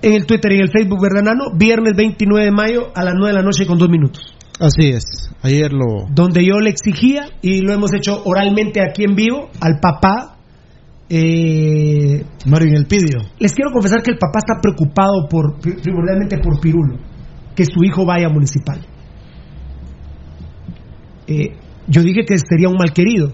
en 0.00 0.14
el 0.14 0.26
Twitter 0.26 0.52
y 0.52 0.56
en 0.56 0.62
el 0.62 0.70
Facebook, 0.70 1.00
¿verdad, 1.02 1.22
Nano? 1.22 1.56
Viernes 1.56 1.94
29 1.96 2.44
de 2.46 2.52
mayo 2.52 2.92
a 2.94 3.04
las 3.04 3.14
9 3.14 3.28
de 3.28 3.34
la 3.34 3.42
noche 3.42 3.66
con 3.66 3.78
dos 3.78 3.88
minutos. 3.88 4.22
Así 4.58 4.90
es. 4.90 5.04
Ayer 5.42 5.72
lo. 5.72 6.06
Donde 6.14 6.44
yo 6.44 6.60
le 6.60 6.70
exigía, 6.70 7.24
y 7.40 7.60
lo 7.62 7.72
hemos 7.72 7.92
hecho 7.94 8.22
oralmente 8.24 8.80
aquí 8.80 9.04
en 9.04 9.14
vivo, 9.14 9.50
al 9.60 9.80
papá. 9.80 10.36
eh, 11.08 12.24
Marvin 12.46 12.74
El 12.74 12.86
Pidio. 12.86 13.18
les 13.38 13.52
quiero 13.52 13.70
confesar 13.70 14.02
que 14.02 14.12
el 14.12 14.18
papá 14.18 14.38
está 14.38 14.60
preocupado 14.62 15.28
por 15.28 15.60
primordialmente 15.60 16.38
por 16.38 16.58
Pirulo, 16.58 16.96
que 17.54 17.64
su 17.64 17.84
hijo 17.84 18.04
vaya 18.06 18.26
a 18.26 18.30
municipal. 18.30 18.80
Eh, 21.26 21.56
yo 21.86 22.02
dije 22.02 22.24
que 22.26 22.36
sería 22.38 22.68
un 22.68 22.76
mal 22.76 22.92
querido. 22.92 23.32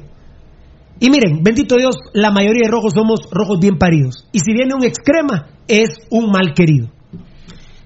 Y 1.00 1.10
miren, 1.10 1.42
bendito 1.42 1.76
Dios, 1.76 1.97
la 2.12 2.30
mayoría 2.30 2.62
de 2.64 2.70
rojos 2.70 2.92
somos 2.94 3.28
rojos 3.30 3.60
bien 3.60 3.78
paridos. 3.78 4.26
Y 4.32 4.40
si 4.40 4.52
viene 4.52 4.74
un 4.74 4.84
excrema, 4.84 5.47
es 5.68 5.90
un 6.10 6.30
mal 6.30 6.55
querido. 6.55 6.88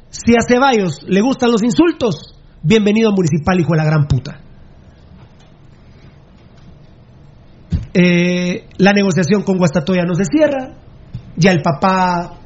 Si 0.09 0.35
a 0.35 0.41
Ceballos 0.47 1.03
le 1.07 1.21
gustan 1.21 1.51
los 1.51 1.63
insultos, 1.63 2.39
bienvenido 2.63 3.11
a 3.11 3.13
Municipal, 3.13 3.61
hijo 3.61 3.73
de 3.73 3.79
la 3.79 3.85
gran 3.85 4.07
puta. 4.07 4.41
Eh, 7.95 8.69
la 8.79 8.93
negociación 8.93 9.43
con 9.43 9.59
Guastatoya 9.59 10.05
no 10.05 10.15
se 10.15 10.25
cierra. 10.25 10.75
Ya 11.37 11.51
el 11.53 11.61
papá, 11.61 12.39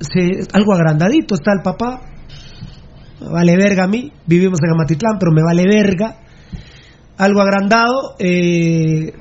se, 0.00 0.46
algo 0.52 0.74
agrandadito 0.74 1.34
está 1.34 1.52
el 1.52 1.62
papá. 1.62 2.00
Vale 3.30 3.56
verga 3.56 3.84
a 3.84 3.88
mí. 3.88 4.12
Vivimos 4.26 4.58
en 4.62 4.70
Amatitlán, 4.72 5.18
pero 5.18 5.32
me 5.32 5.42
vale 5.42 5.64
verga. 5.66 6.16
Algo 7.18 7.40
agrandado. 7.40 8.14
Eh, 8.18 9.12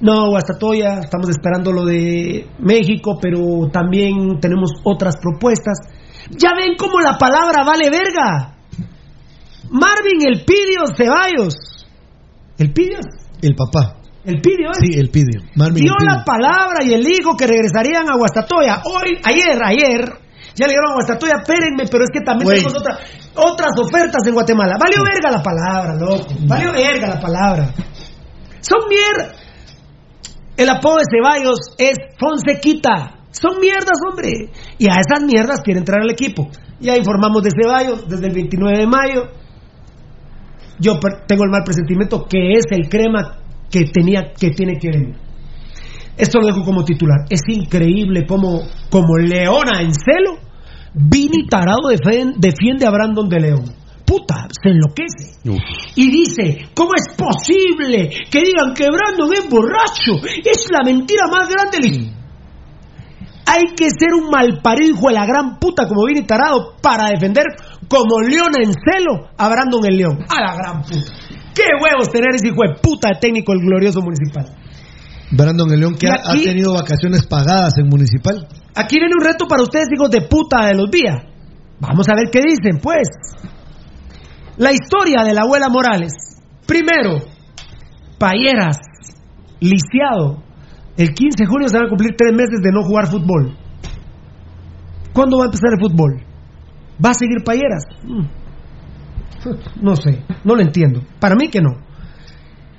no, 0.00 0.28
Guastatoya, 0.28 1.00
estamos 1.00 1.28
esperando 1.28 1.72
lo 1.72 1.84
de 1.84 2.46
México, 2.60 3.18
pero 3.20 3.68
también 3.72 4.38
tenemos 4.40 4.70
otras 4.84 5.16
propuestas. 5.20 5.78
Ya 6.30 6.50
ven 6.56 6.76
cómo 6.78 7.00
la 7.00 7.18
palabra 7.18 7.64
vale 7.64 7.90
verga. 7.90 8.54
Marvin 9.70 10.26
El 10.26 10.44
Pidio 10.44 10.86
Ceballos. 10.96 11.54
¿El 12.58 12.72
Pidio? 12.72 12.98
El 13.42 13.54
papá. 13.54 13.96
¿El 14.24 14.40
Pidio? 14.40 14.70
es? 14.70 14.78
Sí, 14.80 14.98
el 14.98 15.10
Pidio. 15.10 15.42
Marvin 15.56 15.84
Dio 15.84 15.92
El 15.92 16.06
Pidio. 16.06 16.14
la 16.18 16.24
palabra 16.24 16.84
y 16.84 16.92
el 16.92 17.06
hijo 17.06 17.36
que 17.36 17.46
regresarían 17.46 18.08
a 18.10 18.16
Guastatoya. 18.16 18.82
Hoy, 18.84 19.18
ayer, 19.24 19.58
ayer, 19.64 20.17
Ya 20.54 20.66
le 20.66 20.72
dijeron 20.72 20.90
a 20.90 20.94
Guastatoya, 20.94 21.34
espérenme, 21.42 21.84
pero 21.90 22.04
es 22.04 22.10
que 22.12 22.20
también 22.20 22.48
tenemos 22.62 22.76
otra- 22.80 22.98
otras 23.34 23.70
ofertas 23.80 24.26
en 24.26 24.34
Guatemala. 24.34 24.74
Valió 24.80 24.98
verga 25.04 25.30
la 25.30 25.42
palabra, 25.42 25.94
loco. 25.94 26.26
Valió 26.46 26.72
verga 26.72 27.08
la 27.08 27.20
palabra. 27.20 27.70
Son 28.60 28.78
mierda. 28.88 29.32
El 30.56 30.68
apodo 30.68 30.96
de 30.96 31.04
Ceballos 31.10 31.58
es 31.78 31.94
Fonsequita. 32.18 33.14
Son 33.30 33.60
mierdas, 33.60 33.98
hombre. 34.10 34.50
Y 34.78 34.86
a 34.88 34.96
esas 34.96 35.22
mierdas 35.24 35.60
quiere 35.62 35.78
entrar 35.78 36.00
al 36.02 36.10
equipo. 36.10 36.48
Ya 36.80 36.96
informamos 36.96 37.42
de 37.44 37.50
Ceballos 37.50 38.08
desde 38.08 38.26
el 38.26 38.34
29 38.34 38.78
de 38.78 38.86
mayo. 38.86 39.22
Yo 40.80 40.98
tengo 41.26 41.44
el 41.44 41.50
mal 41.50 41.62
presentimiento 41.64 42.26
que 42.28 42.52
es 42.52 42.64
el 42.70 42.88
crema 42.88 43.38
que 43.70 43.84
tenía 43.84 44.32
que 44.32 44.50
tiene 44.50 44.78
que 44.78 44.88
venir. 44.90 45.16
Esto 46.18 46.40
lo 46.40 46.48
dejo 46.48 46.64
como 46.64 46.84
titular. 46.84 47.26
Es 47.30 47.42
increíble 47.46 48.26
como, 48.26 48.62
como 48.90 49.16
Leona 49.16 49.80
en 49.80 49.92
celo, 49.94 50.38
Vini 50.94 51.46
Tarado 51.46 51.88
defiende 51.88 52.86
a 52.86 52.90
Brandon 52.90 53.28
de 53.28 53.40
León. 53.40 53.64
Puta, 54.04 54.48
se 54.50 54.70
enloquece. 54.70 55.38
Y 55.94 56.10
dice, 56.10 56.68
¿cómo 56.74 56.90
es 56.96 57.14
posible 57.14 58.10
que 58.30 58.40
digan 58.40 58.74
que 58.74 58.88
Brandon 58.90 59.32
es 59.32 59.48
borracho? 59.48 60.16
Es 60.44 60.66
la 60.70 60.82
mentira 60.82 61.24
más 61.30 61.48
grande. 61.48 61.78
del 61.78 62.12
Hay 63.46 63.74
que 63.76 63.90
ser 63.90 64.14
un 64.14 64.30
malparido 64.30 64.96
hijo 64.96 65.08
de 65.08 65.14
la 65.14 65.26
gran 65.26 65.58
puta 65.58 65.86
como 65.86 66.06
Vini 66.06 66.26
Tarado 66.26 66.74
para 66.82 67.10
defender 67.10 67.44
como 67.86 68.20
Leona 68.20 68.58
en 68.62 68.72
celo 68.72 69.28
a 69.36 69.48
Brandon 69.48 69.84
el 69.86 69.96
León. 69.96 70.24
A 70.28 70.40
la 70.40 70.54
gran 70.56 70.82
puta. 70.82 71.12
¿Qué 71.54 71.64
huevos 71.82 72.10
tener 72.10 72.34
ese 72.34 72.48
hijo 72.48 72.62
de 72.62 72.80
puta 72.80 73.10
de 73.10 73.20
técnico 73.20 73.52
el 73.52 73.60
glorioso 73.60 74.00
municipal? 74.00 74.46
Brandon 75.30 75.70
el 75.72 75.80
León 75.80 75.94
que 75.94 76.08
ha, 76.08 76.32
tenido 76.32 76.72
vacaciones 76.72 77.26
pagadas 77.26 77.76
en 77.78 77.88
Municipal. 77.88 78.48
Aquí 78.74 78.98
viene 78.98 79.14
un 79.18 79.24
reto 79.24 79.46
para 79.46 79.62
ustedes, 79.62 79.88
hijos 79.94 80.10
de 80.10 80.22
puta 80.22 80.66
de 80.66 80.74
los 80.74 80.90
días. 80.90 81.16
Vamos 81.80 82.08
a 82.08 82.14
ver 82.14 82.30
qué 82.30 82.40
dicen, 82.40 82.80
pues. 82.82 83.08
La 84.56 84.72
historia 84.72 85.24
de 85.24 85.34
la 85.34 85.42
abuela 85.42 85.68
Morales. 85.68 86.12
Primero, 86.66 87.18
Payeras, 88.18 88.78
lisiado. 89.60 90.42
El 90.96 91.14
15 91.14 91.44
de 91.44 91.46
junio 91.46 91.68
se 91.68 91.76
van 91.76 91.86
a 91.86 91.88
cumplir 91.88 92.16
tres 92.16 92.34
meses 92.34 92.60
de 92.60 92.72
no 92.72 92.82
jugar 92.82 93.06
fútbol. 93.06 93.56
¿Cuándo 95.12 95.38
va 95.38 95.44
a 95.44 95.46
empezar 95.46 95.70
el 95.72 95.80
fútbol? 95.80 96.22
¿Va 97.04 97.10
a 97.10 97.14
seguir 97.14 97.44
Payeras? 97.44 97.84
Mm. 98.02 98.26
No 99.82 99.94
sé, 99.94 100.24
no 100.44 100.56
lo 100.56 100.62
entiendo. 100.62 101.02
Para 101.20 101.36
mí 101.36 101.48
que 101.48 101.60
no. 101.60 101.76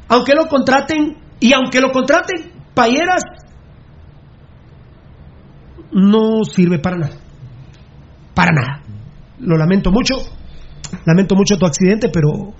Aunque 0.09 0.33
lo 0.35 0.47
contraten, 0.47 1.15
y 1.39 1.53
aunque 1.53 1.81
lo 1.81 1.91
contraten, 1.91 2.51
Payeras 2.73 3.23
no 5.91 6.43
sirve 6.43 6.79
para 6.79 6.97
nada. 6.97 7.17
Para 8.33 8.51
nada. 8.51 8.83
Lo 9.39 9.57
lamento 9.57 9.91
mucho. 9.91 10.15
Lamento 11.05 11.35
mucho 11.35 11.57
tu 11.57 11.65
accidente, 11.65 12.09
pero 12.11 12.53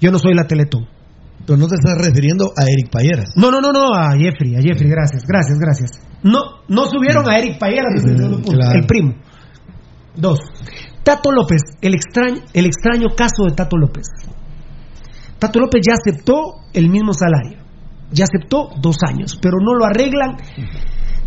yo 0.00 0.10
no 0.10 0.18
soy 0.18 0.34
la 0.34 0.46
Teletón. 0.46 0.86
Pero 1.46 1.58
no 1.58 1.66
te 1.66 1.74
estás 1.74 1.98
refiriendo 1.98 2.52
a 2.56 2.64
Eric 2.64 2.90
Payeras. 2.90 3.32
No, 3.36 3.50
no, 3.50 3.60
no, 3.60 3.70
no, 3.72 3.94
a 3.94 4.12
Jeffrey, 4.12 4.54
a 4.56 4.60
Jeffrey, 4.62 4.88
gracias, 4.88 5.24
gracias, 5.26 5.58
gracias. 5.58 5.90
No, 6.22 6.64
no 6.68 6.86
subieron 6.86 7.28
a 7.28 7.38
Eric 7.38 7.58
Payeras 7.58 8.02
claro. 8.02 8.78
el 8.78 8.86
primo. 8.86 9.14
Dos. 10.16 10.40
Tato 11.02 11.32
López, 11.32 11.60
el 11.82 11.94
extraño, 11.94 12.40
el 12.54 12.66
extraño 12.66 13.08
caso 13.14 13.44
de 13.46 13.54
Tato 13.54 13.76
López. 13.76 14.06
Tato 15.38 15.60
López 15.60 15.82
ya 15.86 15.94
aceptó 15.94 16.62
el 16.72 16.88
mismo 16.88 17.12
salario, 17.12 17.63
ya 18.10 18.24
aceptó 18.24 18.70
dos 18.80 18.96
años, 19.06 19.38
pero 19.40 19.58
no 19.60 19.74
lo 19.74 19.84
arreglan. 19.84 20.36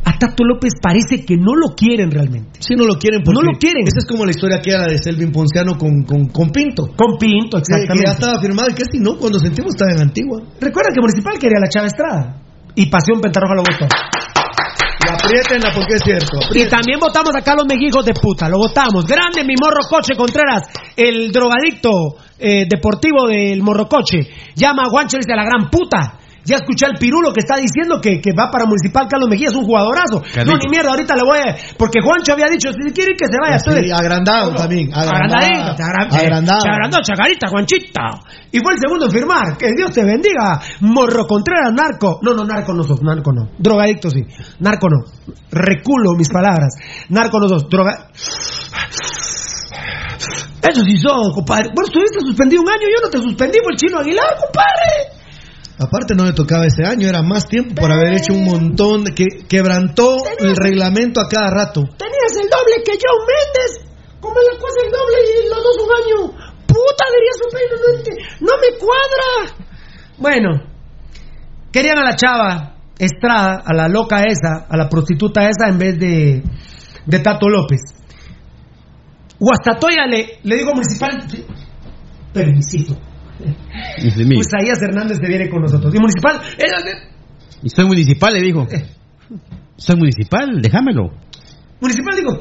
A 0.06 0.17
Tato 0.17 0.45
López 0.45 0.72
parece 0.81 1.25
que 1.25 1.35
no 1.35 1.51
lo 1.53 1.75
quieren 1.75 2.09
realmente. 2.09 2.59
Sí, 2.61 2.75
no 2.75 2.85
lo 2.85 2.95
quieren. 2.95 3.19
No 3.19 3.33
porque 3.33 3.45
lo 3.51 3.59
quieren. 3.59 3.83
Esa 3.88 3.99
es 3.99 4.06
como 4.07 4.23
la 4.23 4.31
historia 4.31 4.61
que 4.61 4.72
era 4.72 4.88
de 4.88 4.97
Selvin 4.97 5.33
Ponciano 5.33 5.77
con, 5.77 6.03
con, 6.03 6.30
con 6.30 6.49
Pinto. 6.49 6.88
Con 6.95 7.17
Pinto, 7.19 7.57
Que 7.57 7.67
exactamente. 7.67 8.06
ya 8.07 8.14
estaba 8.14 8.39
firmado 8.39 8.69
y 8.69 8.73
casi 8.73 8.99
no, 8.99 9.17
cuando 9.17 9.38
sentimos 9.39 9.75
estaba 9.75 9.91
en 9.91 10.07
Antigua. 10.07 10.39
Recuerda 10.61 10.91
que 10.93 11.01
Municipal 11.01 11.38
quería 11.38 11.59
la 11.59 11.67
Chava 11.67 11.88
Estrada 11.88 12.39
y 12.73 12.85
Pasión 12.85 13.19
Pentarroja 13.19 13.56
lo 13.56 13.64
votó. 13.67 13.85
Y 13.85 15.09
apriétenla 15.11 15.72
porque 15.75 15.95
es 15.95 16.03
cierto. 16.03 16.39
Y 16.56 16.69
también 16.69 16.99
votamos 16.99 17.31
a 17.35 17.41
Carlos 17.41 17.65
Mejijos 17.67 18.06
de 18.06 18.14
puta, 18.14 18.47
lo 18.47 18.57
votamos. 18.59 19.06
Grande 19.06 19.43
mi 19.43 19.56
morrocoche 19.59 20.15
Contreras, 20.15 20.64
el 20.95 21.31
drogadicto 21.31 22.15
eh, 22.39 22.65
deportivo 22.69 23.27
del 23.27 23.61
morrocoche. 23.61 24.19
Llama 24.56 24.83
a 24.85 24.89
Juancho 24.89 25.17
y 25.17 25.19
dice 25.19 25.33
a 25.33 25.35
la 25.35 25.43
gran 25.43 25.69
puta. 25.69 26.19
Ya 26.48 26.56
escuché 26.64 26.85
al 26.85 26.95
pirulo 26.98 27.34
que 27.34 27.42
está 27.42 27.58
diciendo 27.58 28.00
que, 28.00 28.22
que 28.24 28.32
va 28.32 28.50
para 28.50 28.64
Municipal 28.66 29.06
Carlos 29.09 29.27
Mejía, 29.30 29.50
es 29.50 29.56
un 29.56 29.66
jugadorazo. 29.66 30.22
Carlito. 30.34 30.45
No, 30.45 30.58
ni 30.64 30.69
mierda, 30.72 30.92
ahorita 30.92 31.14
le 31.16 31.24
voy 31.27 31.40
a... 31.40 31.56
Porque 31.77 32.00
Juancho 32.00 32.32
había 32.32 32.48
dicho, 32.48 32.69
si 32.72 32.93
quiere 32.93 33.16
que 33.19 33.26
se 33.27 33.35
vaya. 33.38 33.59
Sí, 33.59 33.69
entonces- 33.69 33.92
agrandado 33.93 34.56
también. 34.56 34.88
Agrandado. 34.93 35.43
Agrandadito, 35.43 35.76
te 35.76 35.84
agra- 35.84 36.08
eh, 36.08 36.26
Agrandado. 36.26 36.61
te 36.64 36.69
agrandó, 36.69 36.98
chacarita, 37.03 37.48
Juanchita. 37.50 38.01
Y 38.51 38.59
fue 38.59 38.72
el 38.74 38.80
segundo 38.80 39.06
en 39.08 39.11
firmar. 39.11 39.58
Que 39.58 39.74
Dios 39.76 39.92
te 39.92 40.06
bendiga. 40.06 40.61
Morro 40.80 41.27
Contreras, 41.27 41.74
narco. 41.74 42.19
No, 42.22 42.34
no, 42.34 42.45
narco 42.45 42.74
no 42.74 42.84
sos, 42.84 43.01
narco 43.03 43.34
no. 43.34 43.50
Drogadicto 43.59 44.09
sí. 44.09 44.22
Narco 44.59 44.88
no. 44.88 45.03
Reculo 45.51 46.11
mis 46.17 46.30
palabras. 46.30 46.74
Narco 47.09 47.40
no 47.42 47.50
sos. 47.50 47.67
Droga. 47.67 48.08
Eso 50.69 50.82
sí 50.84 50.98
son, 50.98 51.32
compadre. 51.34 51.69
Bueno, 51.74 51.88
estuviste 51.88 52.19
suspendido 52.22 52.61
un 52.61 52.69
año, 52.69 52.88
yo 52.93 53.01
no 53.03 53.09
te 53.09 53.17
suspendí, 53.19 53.59
fue 53.64 53.72
el 53.74 53.77
chino 53.77 54.00
Aguilar, 54.00 54.35
compadre. 54.40 55.16
Aparte 55.80 56.15
no 56.15 56.25
le 56.25 56.33
tocaba 56.33 56.65
ese 56.65 56.83
año, 56.85 57.07
era 57.07 57.22
más 57.22 57.47
tiempo 57.47 57.75
por 57.75 57.91
haber 57.91 58.14
hecho 58.14 58.33
un 58.33 58.45
montón, 58.45 59.03
de- 59.03 59.14
que 59.14 59.25
quebrantó 59.47 60.17
el 60.39 60.56
reglamento 60.56 61.22
a 61.22 61.27
cada 61.30 61.49
rato. 61.51 61.83
Tenías 61.97 62.33
el 62.43 62.49
doble 62.49 62.83
que 62.83 62.93
John 62.93 63.25
Méndez. 63.27 63.88
¿Cómo 64.19 64.33
la 64.33 64.57
cosa 64.59 64.81
el 64.83 64.91
doble 64.91 65.17
y 65.45 65.49
los 65.49 65.64
dos 65.64 65.77
un 65.77 65.91
año? 65.95 66.53
Puta, 66.65 67.06
diría 67.14 67.33
su 67.38 68.41
no, 68.41 68.51
no 68.51 68.53
me 68.59 68.77
cuadra. 68.80 69.56
Bueno, 70.17 70.49
querían 71.72 71.99
a 71.99 72.03
la 72.03 72.15
chava 72.15 72.73
Estrada, 72.97 73.61
a 73.64 73.73
la 73.75 73.88
loca 73.88 74.23
esa, 74.23 74.65
a 74.67 74.75
la 74.75 74.89
prostituta 74.89 75.47
esa, 75.47 75.69
en 75.69 75.77
vez 75.77 75.99
de, 75.99 76.43
de 77.06 77.19
Tato 77.19 77.47
López. 77.47 77.81
Guastatoya 79.39 80.07
le, 80.07 80.39
le 80.41 80.56
digo 80.57 80.73
municipal, 80.73 81.19
permisito. 82.33 82.97
Isaías 84.40 84.82
Hernández 84.82 85.17
se 85.22 85.27
viene 85.27 85.49
con 85.49 85.61
nosotros. 85.61 85.93
Y 85.93 85.99
municipal, 85.99 86.40
eh, 86.57 86.66
Y 87.64 87.69
soy 87.69 87.85
municipal, 87.85 88.33
le 88.33 88.41
dijo. 88.41 88.66
Soy 89.77 89.95
municipal, 89.95 90.61
déjamelo. 90.61 91.11
Municipal 91.80 92.16
digo, 92.16 92.40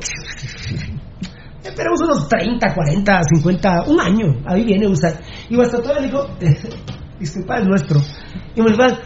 esperemos 1.63 2.01
unos 2.03 2.29
30, 2.29 2.75
40, 2.75 3.21
50, 3.35 3.83
un 3.89 4.01
año. 4.01 4.43
Ahí 4.47 4.65
viene 4.65 4.87
usar. 4.89 5.21
Y 5.51 5.57
Guastatoya 5.57 6.01
le 6.01 6.07
dijo, 6.07 6.27
eh, 6.41 6.57
disculpa, 7.21 7.59
es 7.59 7.67
nuestro. 7.67 8.01
Y 8.55 8.61
Municipal, 8.63 8.99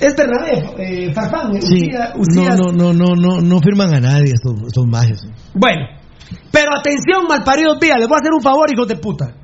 es 0.00 0.16
Bernabé, 0.16 0.74
eh, 0.78 1.12
Farfán, 1.12 1.60
Sí, 1.62 1.88
Usía- 2.16 2.56
no, 2.56 2.72
no, 2.72 2.92
no, 2.92 2.92
no, 2.92 3.14
no, 3.14 3.40
no 3.40 3.60
firman 3.60 3.94
a 3.94 4.00
nadie 4.00 4.32
estos, 4.34 4.54
estos 4.66 4.86
majes. 4.86 5.22
Bueno, 5.54 5.86
pero 6.50 6.76
atención, 6.76 7.26
malparidos 7.28 7.78
vías, 7.78 7.98
les 7.98 8.08
voy 8.08 8.16
a 8.16 8.20
hacer 8.20 8.32
un 8.32 8.42
favor, 8.42 8.70
hijos 8.72 8.88
de 8.88 8.96
puta. 8.96 9.34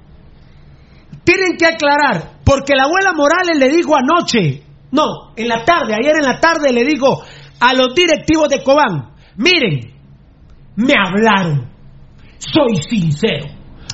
Tienen 1.25 1.57
que 1.59 1.67
aclarar, 1.67 2.41
porque 2.45 2.75
la 2.75 2.85
abuela 2.85 3.13
Morales 3.13 3.59
le 3.59 3.69
dijo 3.69 3.95
anoche, 3.97 4.63
no, 4.91 5.35
en 5.37 5.49
la 5.49 5.65
tarde, 5.65 5.95
ayer 5.95 6.17
en 6.17 6.25
la 6.25 6.41
tarde 6.41 6.73
le 6.73 6.85
dijo 6.85 7.23
a 7.61 7.75
los 7.75 7.95
directivos 7.95 8.49
de 8.49 8.63
Cobán, 8.63 9.15
miren, 9.37 9.93
me 10.77 10.95
hablaron, 10.97 11.69
soy 12.39 12.77
sincero, 12.89 13.47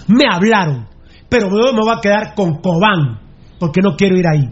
me 0.06 0.24
hablaron, 0.30 0.86
pero 1.28 1.48
me 1.48 1.80
voy 1.80 1.94
a 1.96 2.00
quedar 2.00 2.34
con 2.34 2.60
Cobán, 2.60 3.20
porque 3.58 3.80
no 3.80 3.96
quiero 3.96 4.16
ir 4.16 4.26
ahí. 4.26 4.48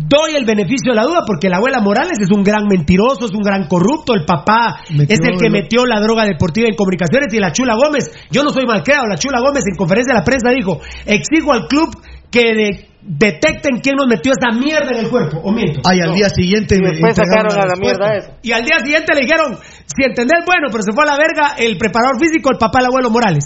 Doy 0.00 0.36
el 0.36 0.44
beneficio 0.44 0.92
de 0.92 0.96
la 0.96 1.02
duda 1.04 1.22
porque 1.26 1.48
la 1.48 1.56
abuela 1.56 1.80
Morales 1.80 2.18
es 2.20 2.30
un 2.30 2.42
gran 2.44 2.66
mentiroso, 2.68 3.26
es 3.26 3.32
un 3.32 3.42
gran 3.42 3.66
corrupto, 3.66 4.14
el 4.14 4.24
papá 4.24 4.80
Metió 4.90 5.16
es 5.16 5.20
el 5.26 5.38
que 5.38 5.50
metió 5.50 5.84
la 5.86 6.00
droga 6.00 6.24
deportiva 6.24 6.68
en 6.68 6.76
comunicaciones 6.76 7.32
y 7.34 7.38
la 7.38 7.52
Chula 7.52 7.74
Gómez, 7.74 8.10
yo 8.30 8.42
no 8.44 8.50
soy 8.50 8.64
malcriado, 8.66 9.06
la 9.08 9.16
Chula 9.16 9.40
Gómez 9.40 9.64
en 9.66 9.76
conferencia 9.76 10.14
de 10.14 10.20
la 10.20 10.24
prensa 10.24 10.50
dijo, 10.50 10.80
exijo 11.04 11.52
al 11.52 11.66
club 11.66 11.96
que 12.30 12.54
de- 12.54 12.88
detecten 13.02 13.78
quién 13.82 13.96
nos 13.96 14.06
metió 14.06 14.32
esa 14.32 14.54
mierda 14.56 14.90
en 14.92 15.04
el 15.06 15.08
cuerpo, 15.10 15.38
o 15.42 15.50
miento. 15.50 15.80
Ay, 15.84 16.00
al 16.00 16.14
día 16.14 16.28
siguiente 16.28 16.76
Y 16.76 16.80
después 16.80 17.16
entregaron 17.18 17.50
sacaron 17.50 17.52
a 17.52 17.66
la 17.66 17.74
respuesta. 17.74 18.04
mierda 18.04 18.16
esa. 18.18 18.38
Y 18.42 18.52
al 18.52 18.64
día 18.64 18.78
siguiente 18.80 19.14
le 19.14 19.20
dijeron, 19.22 19.56
si 19.86 20.04
entendés, 20.04 20.44
bueno, 20.44 20.68
pero 20.70 20.82
se 20.82 20.92
fue 20.92 21.04
a 21.04 21.06
la 21.06 21.16
verga 21.16 21.54
el 21.58 21.78
preparador 21.78 22.20
físico, 22.20 22.50
el 22.52 22.58
papá 22.58 22.80
del 22.80 22.86
abuelo 22.88 23.08
Morales. 23.10 23.44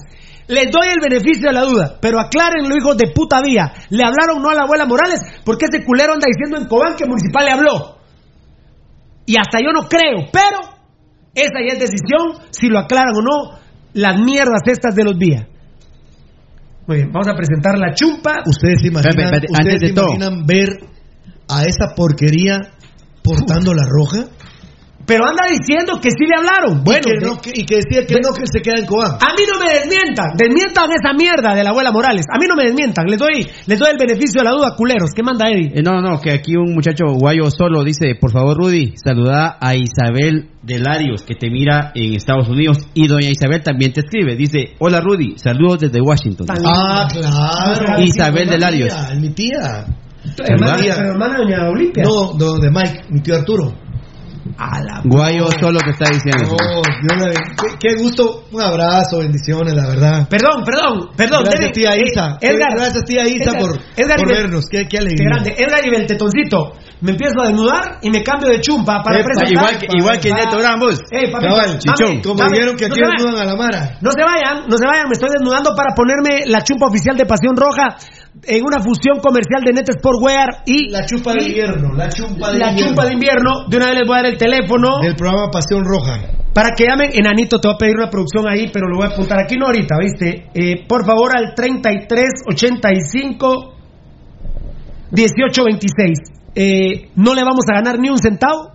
Les 0.49 0.71
doy 0.71 0.89
el 0.89 1.01
beneficio 1.01 1.49
de 1.49 1.53
la 1.53 1.63
duda, 1.63 1.99
pero 2.01 2.21
aclárenlo, 2.21 2.77
hijos 2.77 2.97
de 2.97 3.13
puta 3.15 3.41
vía. 3.43 3.73
¿Le 3.91 4.03
hablaron 4.05 4.43
no 4.43 4.51
a 4.51 4.55
la 4.55 4.63
abuela 4.63 4.87
Morales? 4.87 5.21
Porque 5.45 5.67
ese 5.67 5.85
culero 5.85 6.15
anda 6.15 6.27
diciendo 6.27 6.59
en 6.59 6.69
Cobán 6.69 6.97
que 6.97 7.07
Municipal 7.07 7.45
le 7.45 7.53
habló. 7.53 7.97
Y 9.27 9.37
hasta 9.37 9.59
yo 9.61 9.73
no 9.73 9.89
creo, 9.89 10.29
pero 10.33 10.59
esa 11.35 11.61
ya 11.67 11.75
es 11.75 11.79
decisión, 11.79 12.43
si 12.51 12.69
lo 12.69 12.81
aclaran 12.81 13.15
o 13.17 13.23
no, 13.23 13.59
las 13.95 14.21
mierdas 14.21 14.63
estas 14.67 14.95
de 14.95 15.05
los 15.05 15.17
vías. 15.17 15.47
Muy 16.87 16.97
bien, 16.97 17.13
vamos 17.13 17.29
a 17.29 17.35
presentar 17.35 17.79
la 17.79 17.95
chumpa. 17.95 18.43
Ustedes 18.45 18.81
se 18.81 18.89
imaginan, 18.89 19.33
ustedes 19.33 19.51
antes 19.57 19.81
de 19.81 19.89
se 19.89 19.95
todo. 19.95 20.15
imaginan 20.15 20.45
ver 20.45 20.69
a 21.49 21.65
esa 21.65 21.95
porquería 21.95 22.59
portando 23.23 23.73
la 23.73 23.85
roja. 23.87 24.29
Pero 25.05 25.25
anda 25.27 25.45
diciendo 25.51 25.99
que 26.01 26.11
sí 26.11 26.25
le 26.29 26.37
hablaron. 26.37 26.85
Bueno, 26.85 27.01
y 27.05 27.19
que, 27.19 27.27
no, 27.27 27.41
que- 27.41 27.51
y 27.55 27.65
que 27.65 27.77
decía 27.77 28.07
que 28.07 28.15
no, 28.23 28.33
que 28.33 28.47
se 28.47 28.61
queda 28.63 28.79
en 28.79 28.87
Cobán. 28.87 29.13
A 29.21 29.35
mí 29.35 29.43
no 29.51 29.59
me 29.59 29.73
desmientan, 29.73 30.27
desmientan 30.37 30.91
esa 30.93 31.13
mierda 31.13 31.55
de 31.55 31.65
la 31.65 31.71
abuela 31.71 31.91
Morales. 31.91 32.25
A 32.33 32.39
mí 32.39 32.47
no 32.49 32.55
me 32.55 32.65
desmientan, 32.65 33.07
les 33.07 33.19
doy, 33.19 33.47
les 33.67 33.79
doy 33.79 33.89
el 33.91 33.99
beneficio 33.99 34.41
de 34.41 34.45
la 34.45 34.53
duda, 34.53 34.75
culeros. 34.77 35.11
¿Qué 35.15 35.23
manda 35.23 35.49
Eddie? 35.51 35.73
Eh, 35.75 35.83
no, 35.83 36.01
no, 36.01 36.21
que 36.21 36.31
aquí 36.33 36.55
un 36.57 36.73
muchacho 36.75 37.05
guayo 37.19 37.51
solo 37.51 37.83
dice, 37.85 38.15
por 38.21 38.31
favor 38.31 38.57
Rudy, 38.57 38.95
saluda 38.97 39.59
a 39.61 39.75
Isabel 39.75 40.51
de 40.63 40.79
Larios, 40.79 41.23
que 41.25 41.35
te 41.35 41.51
mira 41.51 41.91
en 41.97 42.15
Estados 42.15 42.49
Unidos, 42.49 42.79
y 42.95 43.09
doña 43.09 43.29
Isabel 43.29 43.63
también 43.63 43.93
te 43.93 44.01
escribe, 44.01 44.37
dice, 44.37 44.75
hola 44.79 45.01
Rudy, 45.01 45.35
saludos 45.37 45.81
desde 45.81 46.01
Washington. 46.01 46.47
Ah, 46.49 47.09
claro. 47.11 48.01
Isabel 48.03 48.49
de 48.49 48.59
Larios. 48.59 48.93
Mía, 48.95 49.21
Mi 49.21 49.31
tía. 49.35 49.85
Hermana, 50.45 50.77
Mi 50.77 50.83
tía. 50.83 50.95
hermana 50.95 51.39
de 51.39 51.45
doña 51.45 51.69
Olimpia. 51.71 52.05
No, 52.05 52.33
no, 52.39 52.55
de 52.59 52.71
Mike, 52.71 53.01
mi 53.11 53.21
tío 53.21 53.35
Arturo. 53.35 53.73
A 54.59 54.81
la 54.83 55.01
Guayo 55.05 55.47
solo 55.61 55.79
te 55.81 55.91
está 55.91 56.07
diciendo. 56.11 56.57
Oh, 56.61 56.83
Dios 57.03 57.37
qué, 57.61 57.69
qué 57.89 58.03
gusto, 58.03 58.45
un 58.51 58.61
abrazo, 58.61 59.19
bendiciones, 59.19 59.73
la 59.75 59.87
verdad. 59.89 60.29
Perdón, 60.29 60.65
perdón, 60.65 61.11
perdón. 61.17 61.45
Gracias, 61.45 61.73
tía 61.73 61.95
eh, 61.95 62.03
Isa. 62.11 62.39
Edgar, 62.41 62.71
Gracias, 62.75 63.05
tía 63.05 63.27
Isa, 63.29 63.51
Edgar, 63.51 63.61
por, 63.61 63.79
Edgar 63.97 64.17
por 64.19 64.29
vernos. 64.29 64.65
Qué, 64.69 64.79
qué 64.83 64.89
Qué 64.89 64.99
alegría. 64.99 65.29
grande. 65.31 65.55
Edgar 65.57 65.87
y 65.87 65.91
Beltetoncito. 65.91 66.73
Me 67.01 67.11
empiezo 67.13 67.41
a 67.41 67.47
desnudar 67.49 67.99
y 68.03 68.11
me 68.11 68.23
cambio 68.23 68.49
de 68.53 68.61
chumpa 68.61 69.03
para 69.03 69.19
Epa, 69.19 69.27
presentar. 69.35 69.53
igual 69.53 69.79
que- 69.79 69.89
igual 69.99 70.21
que 70.21 70.31
Neto 70.33 70.63
Ramos. 70.63 71.01
Ey, 71.11 71.33
papi, 71.33 71.47
Cabal, 71.47 71.67
mami, 71.69 71.79
chichón. 71.79 72.21
Como 72.23 72.45
dijeron 72.51 72.77
que 72.77 72.85
aquí 72.87 73.01
desnudan 73.01 73.43
a 73.43 73.45
la 73.45 73.57
Mara. 73.57 73.99
No 74.01 74.11
se 74.13 74.23
vayan, 74.23 74.69
no 74.69 74.77
se 74.77 74.87
vayan, 74.87 75.07
me 75.09 75.13
estoy 75.15 75.31
desnudando 75.31 75.71
para 75.77 75.95
ponerme 75.97 76.47
la 76.47 76.63
chumpa 76.63 76.87
oficial 76.87 77.17
de 77.17 77.27
Pasión 77.27 77.57
Roja 77.57 77.97
en 78.45 78.65
una 78.65 78.81
fusión 78.81 79.21
comercial 79.21 79.63
de 79.65 79.73
Net 79.73 79.91
Sportwear 79.93 80.63
y 80.65 80.89
La 80.91 81.05
chupa 81.05 81.35
de 81.35 81.43
invierno, 81.45 81.93
la 81.95 82.09
chupa 82.09 82.51
de 82.53 82.59
la 82.59 82.71
invierno. 82.71 82.89
chumpa 82.89 83.05
de 83.05 83.13
invierno. 83.13 83.69
De 83.69 83.77
una 83.77 83.87
vez 83.87 83.99
les 83.99 84.09
voy 84.09 84.19
a 84.19 84.23
dar 84.23 84.33
el 84.33 84.39
teléfono 84.39 85.01
Del 85.03 85.15
programa 85.17 85.51
Pasión 85.51 85.85
Roja. 85.85 86.19
para 86.55 86.71
que 86.77 86.87
llamen. 86.87 87.11
Enanito, 87.13 87.61
te 87.61 87.69
voy 87.69 87.75
a 87.75 87.79
pedir 87.79 87.97
una 87.97 88.09
producción 88.11 88.49
ahí, 88.49 88.71
pero 88.73 88.89
lo 88.89 88.97
voy 88.97 89.07
a 89.07 89.11
apuntar 89.11 89.39
aquí 89.39 89.57
no 89.57 89.67
ahorita, 89.67 89.97
¿viste? 90.01 90.47
Eh, 90.55 90.87
por 90.89 91.05
favor, 91.05 91.37
al 91.37 91.55
3385 91.55 93.75
1826. 95.11 96.19
Eh, 96.55 97.11
no 97.17 97.35
le 97.35 97.43
vamos 97.45 97.65
a 97.71 97.75
ganar 97.75 97.99
ni 97.99 98.09
un 98.09 98.19
centavo. 98.19 98.71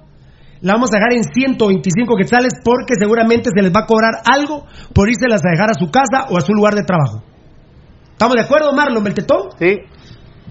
La 0.61 0.73
vamos 0.73 0.89
a 0.93 0.97
dejar 0.97 1.13
en 1.13 1.23
125 1.23 2.15
quetzales 2.15 2.53
porque 2.63 2.93
seguramente 2.99 3.49
se 3.55 3.61
les 3.61 3.71
va 3.71 3.81
a 3.81 3.85
cobrar 3.85 4.13
algo 4.25 4.65
por 4.93 5.07
irse 5.07 5.27
las 5.27 5.41
a 5.45 5.49
dejar 5.51 5.69
a 5.69 5.75
su 5.75 5.91
casa 5.91 6.25
o 6.29 6.37
a 6.37 6.41
su 6.41 6.51
lugar 6.53 6.73
de 6.73 6.83
trabajo. 6.83 7.21
¿Estamos 8.17 8.35
de 8.35 8.41
acuerdo, 8.41 8.73
Marlon 8.73 9.03
Beltetón? 9.03 9.49
Sí. 9.59 9.77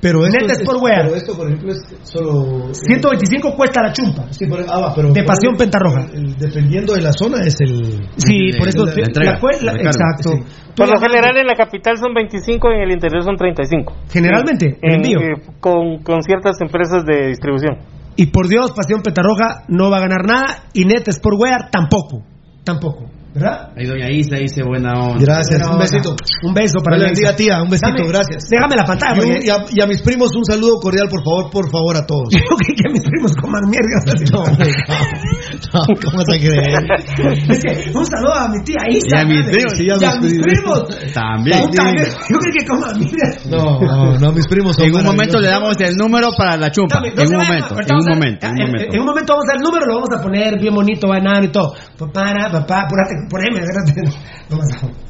Pero 0.00 0.24
esto, 0.26 0.38
Net 0.38 0.50
es- 0.52 0.58
Sportwear. 0.62 1.04
pero 1.06 1.16
esto, 1.16 1.36
por 1.36 1.46
ejemplo, 1.48 1.72
es 1.72 1.80
solo... 2.04 2.68
125 2.74 3.56
cuesta 3.56 3.82
la 3.82 3.92
chumpa. 3.92 4.26
Sí, 4.30 4.46
por- 4.46 4.60
ah, 4.68 4.78
va, 4.78 4.94
pero 4.94 5.10
De 5.10 5.24
Pasión 5.24 5.56
Pentarroja. 5.56 6.06
el- 6.12 6.36
dependiendo 6.36 6.94
de 6.94 7.00
la 7.00 7.12
zona 7.12 7.38
es 7.44 7.56
el... 7.60 8.06
Sí, 8.16 8.50
el- 8.52 8.58
por 8.58 8.68
eso 8.68 8.84
la- 8.84 8.92
sí, 8.92 9.00
la 9.00 9.06
entrega, 9.06 9.32
la 9.32 9.40
cue- 9.40 9.60
la- 9.62 9.72
el 9.72 9.78
recargo. 9.78 9.88
exacto. 9.88 10.30
Sí. 10.32 10.72
Por 10.76 10.88
lo 10.92 11.00
general 11.00 11.36
en 11.38 11.46
la 11.46 11.54
capital 11.56 11.96
son 11.96 12.12
25 12.14 12.68
y 12.70 12.74
en 12.76 12.82
el 12.82 12.90
interior 12.92 13.24
son 13.24 13.36
35. 13.36 13.94
Generalmente, 14.12 14.78
el 14.82 14.90
En- 14.92 14.96
envío. 14.96 15.18
eh, 15.18 15.42
con, 15.58 16.02
con 16.04 16.22
ciertas 16.22 16.60
empresas 16.60 17.04
de 17.04 17.28
distribución. 17.28 17.78
Y 18.16 18.26
por 18.26 18.48
Dios, 18.48 18.72
Pasión 18.76 19.00
Pentarroja 19.02 19.64
no 19.68 19.90
va 19.90 19.96
a 19.96 20.00
ganar 20.00 20.24
nada 20.26 20.64
y 20.74 20.84
Net 20.84 21.10
Sportwear 21.10 21.70
tampoco. 21.72 22.22
Tampoco. 22.64 23.06
¿Verdad? 23.36 23.68
Ahí 23.76 23.84
doña 23.86 24.08
Isa 24.10 24.36
dice 24.36 24.62
buena 24.64 24.94
onda. 24.98 25.20
Gracias, 25.20 25.60
Buena 25.60 25.66
un 25.66 25.72
onda. 25.76 25.84
besito. 25.84 26.16
Un 26.42 26.54
beso 26.54 26.78
para 26.82 26.96
Elisa. 26.96 27.08
bendiga, 27.12 27.36
tía, 27.36 27.62
un 27.62 27.68
besito, 27.68 27.92
Dame- 27.92 28.08
gracias. 28.08 28.48
Déjame 28.48 28.76
la 28.76 28.84
pantalla. 28.84 29.12
Y, 29.14 29.20
un- 29.20 29.32
porque- 29.34 29.46
y 29.46 29.50
a, 29.50 29.56
y 29.76 29.80
a 29.82 29.86
mis 29.86 30.00
primos 30.00 30.34
un 30.34 30.44
saludo 30.46 30.80
cordial, 30.80 31.08
por 31.10 31.20
favor, 31.22 31.50
por 31.50 31.70
favor, 31.70 31.96
a 31.96 32.06
todos. 32.06 32.28
Yo 32.32 32.40
creo 32.40 32.72
que 32.72 32.88
a 32.88 32.92
mis 32.92 33.04
primos 33.04 33.32
coman 33.36 33.62
mierda. 33.68 34.00
No, 34.32 34.40
no. 34.44 34.56
No, 34.56 35.80
¿cómo 36.00 36.16
vas 36.16 36.28
a 36.28 36.38
creer? 36.38 36.64
Es 37.50 37.60
que, 37.62 37.90
un 37.96 38.04
saludo 38.06 38.34
a 38.34 38.48
mi 38.48 38.62
tía 38.64 38.76
Isa. 38.88 39.18
Y 39.18 39.20
a 39.20 39.24
mis 39.24 39.38
madre. 39.44 39.52
primos. 39.52 39.72
Sí, 39.76 39.90
a 39.90 39.96
Y 39.96 40.04
a 40.04 40.20
mis 40.20 40.40
primos. 40.42 41.12
También. 41.14 41.58
Yo 41.68 42.36
creo 42.38 42.52
que 42.58 42.66
coman 42.66 42.98
mierda. 42.98 43.36
No, 43.50 43.80
no, 43.80 44.18
no, 44.18 44.32
mis 44.32 44.46
primos 44.46 44.76
son 44.76 44.86
En 44.86 44.94
un 44.94 45.04
momento 45.04 45.40
le 45.40 45.48
damos 45.48 45.76
el 45.80 45.96
número 45.96 46.30
para 46.36 46.56
la 46.56 46.70
chumpa. 46.70 46.96
Dame, 46.96 47.08
En 47.08 47.16
se 47.28 47.34
un 47.36 47.42
momento, 47.42 47.74
en 47.76 47.94
un 47.96 48.06
momento, 48.08 48.46
en 48.46 48.52
un 48.52 48.60
en- 48.60 48.66
momento. 48.66 48.94
En 48.94 49.00
un 49.00 49.06
momento 49.06 49.32
vamos 49.34 49.44
a 49.44 49.48
dar 49.48 49.56
el 49.56 49.62
número, 49.62 49.86
lo 49.86 49.94
vamos 49.94 50.08
a 50.18 50.22
poner 50.22 50.58
bien 50.60 50.74
bonito, 50.74 51.08
banano 51.08 51.44
y 51.44 51.48
todo. 51.48 51.74
Para, 52.12 52.50
papá, 52.50 52.82
apúrate, 52.82 53.14
poneme, 53.28 53.60
espérate. 53.60 54.18
Vamos 54.50 54.66
a- 54.82 55.06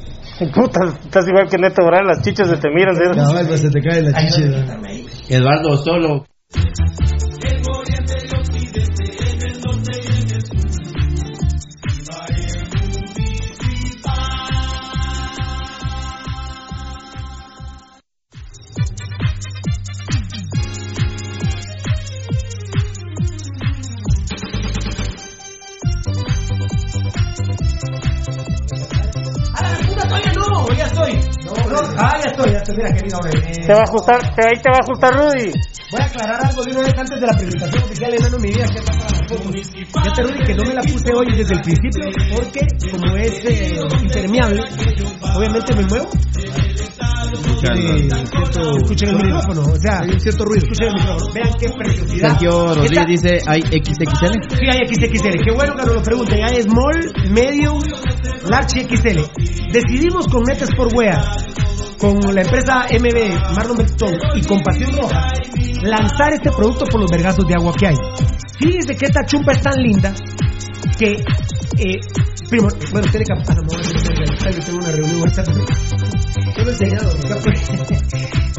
Puta, 0.53 0.85
estás 1.03 1.27
igual 1.27 1.49
que 1.49 1.57
Neto 1.57 1.83
Brand, 1.83 2.07
las 2.07 2.21
chichas 2.21 2.47
se 2.47 2.57
te 2.57 2.69
miran. 2.69 2.95
Cabal, 3.15 3.47
pues 3.47 3.61
se 3.61 3.71
te 3.71 3.81
cae 3.81 4.01
la 4.03 4.11
Ay, 4.15 4.25
no, 4.29 4.35
chicha. 4.35 4.61
quítame 4.61 4.89
ahí. 4.89 5.05
Eduardo 5.29 5.77
solo. 5.77 6.25
Ah, 31.97 32.17
ya 32.23 32.31
estoy, 32.31 32.51
ya 32.51 32.57
estoy. 32.57 32.75
Mira, 32.77 32.93
querido, 32.93 33.19
eh, 33.25 33.65
Te 33.65 33.73
va 33.73 33.79
a 33.79 33.83
ajustar, 33.83 34.35
te, 34.35 34.41
ahí 34.47 34.61
te 34.61 34.69
va 34.69 34.77
a 34.77 34.83
ajustar 34.83 35.13
Rudy. 35.13 35.51
Voy 35.91 36.01
a 36.01 36.05
aclarar 36.05 36.45
algo 36.45 36.63
de 36.63 36.71
una 36.71 36.81
vez 36.81 36.97
antes 36.97 37.19
de 37.19 37.27
la 37.27 37.33
presentación 37.37 37.83
oficial, 37.83 38.13
enano 38.13 38.39
mi 38.39 38.49
vida, 38.49 38.67
que 38.67 38.81
las 38.81 38.95
fotos. 39.29 39.67
Fíjate, 39.71 40.23
Rudy, 40.23 40.43
que 40.45 40.53
no 40.55 40.63
me 40.63 40.73
la 40.73 40.81
puse 40.81 41.13
hoy 41.13 41.27
desde 41.35 41.53
el 41.53 41.61
principio, 41.61 42.03
porque 42.35 42.61
como 42.91 43.15
es 43.15 43.45
eh, 43.45 43.79
impermeable, 44.01 44.61
obviamente 45.35 45.75
me 45.75 45.85
muevo. 45.85 46.09
Cierto- 47.59 48.77
Escuchen 48.77 49.09
el 49.09 49.15
micrófono, 49.17 49.61
o 49.61 49.75
sea, 49.77 49.99
Hay 50.01 50.09
un 50.11 50.19
cierto 50.19 50.45
ruido. 50.45 50.63
escuchen 50.65 50.87
el 50.87 50.93
micrófono. 50.93 51.33
Vean 51.33 51.49
qué 51.59 51.69
preciosidad. 51.69 52.29
Sergio 52.29 52.67
Rodríguez 52.67 52.91
Esta- 52.91 53.05
dice, 53.05 53.39
¿hay 53.47 53.61
XXL? 53.61 54.57
Sí, 54.57 54.65
hay 54.69 54.87
XXL. 54.87 55.43
Qué 55.43 55.51
bueno 55.53 55.75
que 55.75 55.81
nos 55.85 55.95
lo 55.95 56.01
pregunten. 56.03 56.43
Hay 56.43 56.61
small, 56.63 57.13
medium, 57.31 57.79
large 58.49 58.81
XL. 58.87 59.21
Decidimos 59.71 60.27
con 60.27 60.43
Net 60.43 60.63
Sportwear, 60.63 61.23
con 61.99 62.19
la 62.33 62.41
empresa 62.41 62.85
MB, 62.89 63.55
Marlon 63.55 63.77
Betton 63.77 64.13
y 64.35 64.41
con 64.43 64.59
Pasión 64.61 64.91
Roja, 64.95 65.33
lanzar 65.83 66.33
este 66.33 66.51
producto 66.51 66.85
por 66.85 67.01
los 67.01 67.11
vergazos 67.11 67.45
de 67.47 67.53
agua 67.55 67.73
que 67.77 67.87
hay. 67.87 67.95
Fíjense 68.59 68.95
que 68.95 69.05
esta 69.05 69.25
chumpa 69.25 69.51
es 69.53 69.61
tan 69.61 69.75
linda 69.81 70.13
que... 70.97 71.23
Eh, 71.79 71.99
primo, 72.49 72.67
bueno, 72.91 73.07
tiene 73.11 73.25
que... 73.25 73.33
ah, 73.33 73.53
no, 73.55 73.61
no, 73.61 73.67
no, 73.67 74.49
yo 74.51 74.59
tengo 74.65 74.79
una 74.79 74.89
reunión 74.91 75.19
ahorita. 75.19 75.43
Yo 76.55 76.63
lo 76.63 76.69
he 76.69 76.73
enseñado. 76.73 77.09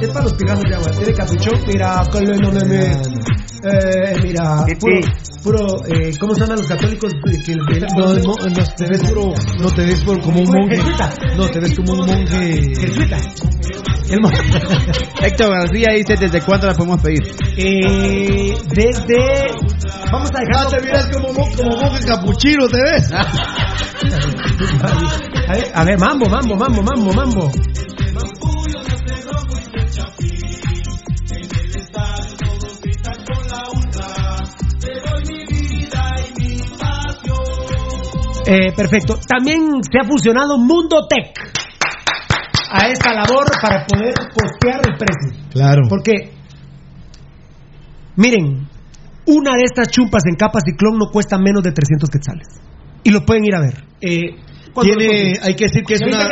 Es 0.01 0.09
para 0.11 0.25
los 0.25 0.33
pegazos 0.35 0.65
de 0.65 0.75
agua. 0.75 0.91
Tiene 0.93 1.13
capuchón. 1.15 1.61
Mira, 1.67 2.03
con 2.11 2.25
lo 2.27 2.35
no 2.37 2.53
me... 2.53 2.65
me- 2.65 3.03
Eh, 3.61 4.17
mira, 4.23 4.65
puro, 4.79 5.01
puro 5.43 5.85
eh, 5.89 6.13
¿cómo 6.21 6.33
se 6.33 6.43
llaman 6.43 6.59
los 6.59 6.69
católicos? 6.69 7.13
Que, 7.25 7.43
que- 7.43 7.57
No, 7.57 8.13
no, 8.13 8.35
no, 8.47 8.65
te 8.77 8.87
ves 8.87 9.01
puro, 9.11 9.35
no 9.59 9.71
te 9.73 9.85
ves 9.85 10.05
por, 10.05 10.21
como 10.21 10.39
un 10.43 10.47
monje. 10.49 10.81
No, 11.37 11.49
te 11.49 11.59
ves 11.59 11.75
como 11.77 11.95
un 11.95 12.07
monje. 12.07 12.73
Jesuita. 12.79 13.17
El 14.11 14.21
Héctor 15.27 15.51
García 15.51 15.89
dice, 15.97 16.15
¿desde 16.19 16.41
cuándo 16.43 16.69
la 16.69 16.75
podemos 16.75 17.01
pedir? 17.03 17.21
eh, 17.57 18.57
desde. 18.71 19.49
Vamos 20.13 20.31
a 20.33 20.39
Ah, 20.39 20.41
dejarlo. 20.47 20.71
te 20.71 20.81
miras 20.81 21.09
como, 21.13 21.29
como 21.35 21.77
monje 21.77 22.07
capuchino, 22.07 22.69
te 22.69 22.81
ves. 22.81 23.11
A 25.49 25.53
ver, 25.55 25.71
a 25.75 25.85
ver, 25.85 25.99
mambo, 25.99 26.29
mambo, 26.29 26.55
mambo, 26.57 26.83
mambo, 26.83 27.13
mambo. 27.13 27.51
Eh, 38.51 38.73
perfecto. 38.75 39.19
También 39.29 39.61
se 39.83 39.99
ha 40.01 40.05
fusionado 40.05 40.57
Mundo 40.57 41.07
Tech 41.07 41.35
a 42.71 42.89
esta 42.89 43.13
labor 43.13 43.47
para 43.61 43.85
poder 43.85 44.15
costear 44.33 44.81
el 44.89 44.97
precio. 44.97 45.49
Claro. 45.51 45.83
Porque, 45.87 46.33
miren, 48.17 48.67
una 49.27 49.55
de 49.55 49.65
estas 49.65 49.89
chumpas 49.89 50.23
en 50.27 50.37
capa 50.37 50.61
ciclón 50.61 50.97
no 50.97 51.11
cuesta 51.13 51.39
menos 51.39 51.63
de 51.63 51.73
300 51.73 52.09
quetzales. 52.09 52.49
Y 53.05 53.11
lo 53.11 53.27
pueden 53.27 53.45
ir 53.45 53.55
a 53.55 53.61
ver. 53.61 53.85
Eh, 54.01 54.31
¿cuándo 54.31 54.39
lo 54.39 54.58
Tiene, 54.83 55.35
hay 55.43 55.55
que 55.55 55.65
decir 55.65 55.83
que 55.85 55.95
es 55.95 56.01
una, 56.03 56.31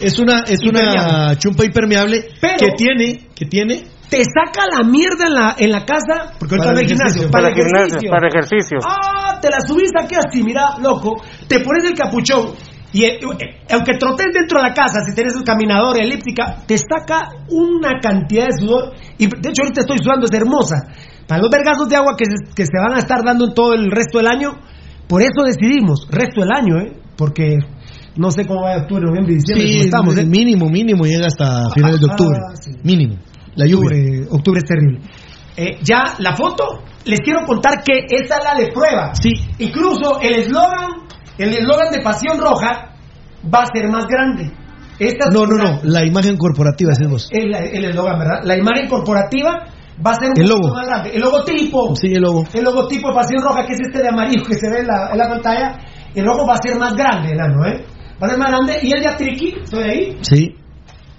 es 0.00 0.18
una, 0.18 0.40
es 0.46 0.58
una 0.62 0.80
impermeable. 0.80 1.36
chumpa 1.38 1.64
impermeable 1.64 2.24
Pero- 2.40 2.56
que 2.58 2.70
tiene, 2.76 3.28
que 3.34 3.46
tiene 3.46 3.84
te 4.08 4.22
saca 4.22 4.66
la 4.70 4.84
mierda 4.88 5.26
en 5.26 5.34
la, 5.34 5.56
en 5.58 5.72
la 5.72 5.84
casa, 5.84 6.32
porque 6.38 6.54
ahorita 6.54 6.72
no 6.72 6.78
hay 6.78 6.86
gimnasio, 6.86 7.22
para, 7.28 7.30
Para 7.30 7.48
el 7.48 7.54
gimnasio, 7.54 7.86
ejercicio. 7.86 8.10
para 8.10 8.28
ejercicio. 8.28 8.78
Ah, 8.86 9.40
te 9.40 9.50
la 9.50 9.60
subís 9.60 9.90
aquí 10.00 10.14
así, 10.14 10.42
mira, 10.44 10.78
loco, 10.80 11.20
te 11.48 11.58
pones 11.58 11.82
el 11.84 11.94
capuchón 11.94 12.52
y 12.92 13.02
eh, 13.02 13.18
eh, 13.18 13.74
aunque 13.74 13.94
trotes 13.98 14.26
dentro 14.32 14.62
de 14.62 14.68
la 14.68 14.72
casa, 14.74 15.00
si 15.04 15.12
tienes 15.12 15.34
el 15.34 15.42
caminador, 15.42 16.00
elíptica, 16.00 16.58
te 16.68 16.78
saca 16.78 17.30
una 17.50 17.98
cantidad 18.00 18.46
de 18.46 18.52
sudor 18.60 18.94
y 19.18 19.26
de 19.26 19.48
hecho 19.50 19.62
ahorita 19.62 19.80
estoy 19.80 19.98
sudando, 19.98 20.26
es 20.26 20.32
hermosa. 20.32 20.76
para 21.26 21.42
los 21.42 21.50
vergazos 21.50 21.88
de 21.88 21.96
agua 21.96 22.14
que 22.16 22.26
se, 22.26 22.54
que 22.54 22.64
se 22.64 22.78
van 22.80 22.94
a 22.94 22.98
estar 23.00 23.24
dando 23.24 23.46
en 23.46 23.54
todo 23.54 23.74
el 23.74 23.90
resto 23.90 24.18
del 24.18 24.28
año, 24.28 24.50
por 25.08 25.20
eso 25.20 25.42
decidimos, 25.44 26.06
resto 26.12 26.42
del 26.42 26.52
año, 26.52 26.78
¿eh? 26.78 26.92
Porque 27.16 27.56
no 28.16 28.30
sé 28.30 28.46
cómo 28.46 28.62
va 28.62 28.74
a 28.74 28.78
octubre, 28.78 29.02
noviembre 29.06 29.32
y 29.34 29.36
diciembre, 29.36 29.66
Sí, 29.68 29.78
estamos, 29.80 30.16
¿eh? 30.18 30.24
mínimo, 30.24 30.68
mínimo 30.68 31.04
llega 31.04 31.26
hasta 31.26 31.70
finales 31.70 32.00
de 32.00 32.06
Ah, 32.08 32.12
octubre. 32.12 32.38
sí. 32.60 32.72
Mínimo. 32.82 33.16
La 33.54 33.66
lluvia. 33.66 33.88
Octubre, 33.90 34.26
octubre 34.30 34.58
es 34.62 34.64
terrible. 34.68 35.00
Eh, 35.56 35.78
ya, 35.82 36.14
la 36.18 36.36
foto, 36.36 36.64
les 37.06 37.20
quiero 37.20 37.40
contar 37.46 37.82
que 37.82 38.04
esta 38.08 38.36
es 38.38 38.44
la 38.44 38.54
de 38.54 38.68
prueba. 38.72 39.14
Sí. 39.14 39.32
Incluso 39.58 40.20
el 40.20 40.34
eslogan, 40.34 40.88
el 41.38 41.48
eslogan 41.54 41.90
de 41.90 42.00
Pasión 42.02 42.38
Roja 42.38 42.90
va 43.52 43.62
a 43.62 43.66
ser 43.74 43.88
más 43.88 44.06
grande. 44.06 44.52
Esta 44.98 45.28
es 45.28 45.34
No, 45.34 45.46
no, 45.46 45.56
no. 45.56 45.80
La 45.84 46.04
imagen 46.04 46.36
corporativa 46.36 46.92
es 46.92 47.08
vos. 47.08 47.28
El 47.32 47.54
el 47.54 47.84
eslogan, 47.86 48.18
¿verdad? 48.18 48.40
La 48.44 48.56
imagen 48.58 48.88
corporativa 48.88 49.64
va 50.06 50.10
a 50.10 50.14
ser 50.14 50.28
un 50.28 50.40
El 50.42 50.48
logo. 50.48 50.74
más 50.74 50.86
grande. 50.86 51.10
El 51.14 51.20
logotipo. 51.22 51.96
Sí, 51.96 52.08
el 52.12 52.20
logo. 52.22 52.44
El 52.52 52.64
logotipo 52.64 53.08
de 53.08 53.14
Pasión 53.14 53.42
Roja, 53.42 53.64
que 53.66 53.72
es 53.72 53.80
este 53.80 53.98
de 54.02 54.08
amarillo 54.08 54.42
que 54.44 54.54
se 54.54 54.68
ve 54.70 54.80
en 54.80 54.86
la, 54.86 55.08
en 55.12 55.18
la 55.18 55.28
pantalla, 55.28 55.78
el 56.20 56.24
logo 56.24 56.46
va 56.46 56.54
a 56.54 56.62
ser 56.62 56.76
más 56.78 56.94
grande, 56.94 57.30
enano, 57.32 57.64
¿eh? 57.66 57.84
Va 58.22 58.26
a 58.26 58.30
ser 58.30 58.38
más 58.38 58.48
grande. 58.50 58.78
Y 58.82 58.92
el 58.92 59.00
de 59.02 59.08
Atriqui, 59.08 59.54
¿estoy 59.62 59.82
ahí? 59.84 60.18
Sí, 60.22 60.54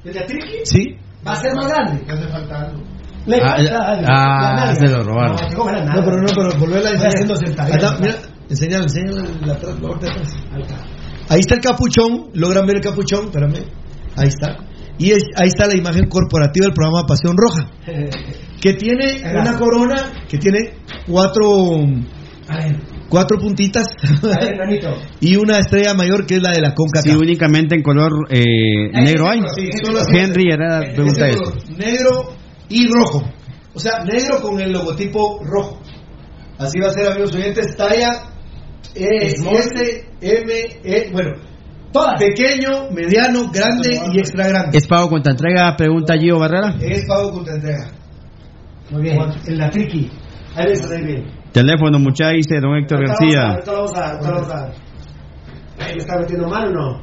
El 0.03 0.13
de 0.13 0.19
Atriqui 0.19 0.57
sí. 0.65 0.95
va 1.25 1.31
a 1.31 1.35
ser 1.35 1.53
más 1.55 1.67
grande. 1.67 2.03
hace 2.11 2.27
falta 2.29 2.61
algo. 2.61 2.83
Le 3.25 3.37
Ah, 3.37 3.55
falta 3.57 3.87
algo. 3.91 4.05
ah, 4.09 4.53
nalga. 4.55 4.75
se 4.75 4.87
lo 4.87 5.03
robaron. 5.03 5.35
No, 5.35 5.65
pero 6.05 6.21
no, 6.21 6.27
pero 6.35 6.59
volverla 6.59 6.89
a 6.91 7.07
haciendo 7.07 7.33
está, 7.33 7.65
mira, 7.99 8.15
enseñalo, 8.49 8.83
enseñalo 8.83 9.23
la 9.45 9.53
parte 9.59 10.05
de 10.05 10.11
atrás. 10.11 10.33
Ahí 11.29 11.39
está 11.41 11.55
el 11.55 11.61
capuchón, 11.61 12.29
logran 12.33 12.65
ver 12.65 12.77
el 12.77 12.81
capuchón, 12.81 13.25
espérame. 13.25 13.65
Ahí 14.15 14.29
está. 14.29 14.55
Y 14.97 15.11
es- 15.11 15.25
ahí 15.35 15.49
está 15.49 15.67
la 15.67 15.75
imagen 15.75 16.07
corporativa 16.07 16.65
del 16.67 16.73
programa 16.73 17.05
Pasión 17.05 17.35
Roja, 17.37 17.69
que 18.61 18.73
tiene 18.73 19.21
una 19.39 19.57
corona 19.59 19.95
que 20.27 20.37
tiene 20.39 20.71
cuatro 21.07 21.75
A 22.49 22.57
ver, 22.57 22.79
cuatro 23.09 23.37
puntitas 23.37 23.87
y 25.21 25.35
una 25.35 25.59
estrella 25.59 25.93
mayor 25.93 26.25
que 26.25 26.35
es 26.35 26.41
la 26.41 26.51
de 26.51 26.61
la 26.61 26.73
Conca. 26.73 27.01
Sí, 27.01 27.11
únicamente 27.11 27.75
en 27.75 27.81
color 27.81 28.11
eh, 28.29 28.91
negro 28.91 29.29
hay. 29.29 29.41
Sí, 29.55 29.69
Henry 30.13 30.51
Herrera 30.51 30.81
pregunta 30.93 31.27
Negro 31.77 32.33
y 32.69 32.87
rojo. 32.91 33.23
O 33.73 33.79
sea, 33.79 34.03
negro 34.03 34.41
con 34.41 34.59
el 34.59 34.71
logotipo 34.71 35.39
rojo. 35.43 35.79
Así 36.57 36.79
va 36.79 36.87
a 36.87 36.91
ser, 36.91 37.11
amigos 37.11 37.35
oyentes, 37.35 37.75
talla 37.77 38.23
E, 38.95 39.27
S, 39.27 40.05
M, 40.21 40.53
E, 40.83 41.09
bueno, 41.11 41.35
Todas. 41.91 42.19
pequeño, 42.19 42.89
mediano, 42.91 43.51
grande 43.51 43.99
y 44.11 44.19
extra 44.19 44.47
grande. 44.47 44.77
¿Es 44.77 44.87
pago 44.87 45.09
contra 45.09 45.31
entrega? 45.31 45.75
Pregunta 45.77 46.15
Gio 46.17 46.39
Barrera. 46.39 46.75
Es 46.81 47.05
pago 47.05 47.31
contra 47.31 47.55
entrega. 47.55 47.91
Muy 48.89 49.01
bien. 49.03 49.17
El 49.45 49.57
de 49.57 49.65
Atriqui. 49.65 50.09
Ahí 50.55 50.71
está 50.71 50.95
ahí 50.95 51.03
bien. 51.03 51.36
Teléfono, 51.51 51.99
muchacha, 51.99 52.31
dice 52.31 52.59
don 52.59 52.75
Héctor 52.75 53.07
García. 53.07 53.59
me 55.77 55.93
está 55.97 56.19
metiendo 56.19 56.47
mal 56.47 56.67
o 56.69 56.73
no. 56.73 57.01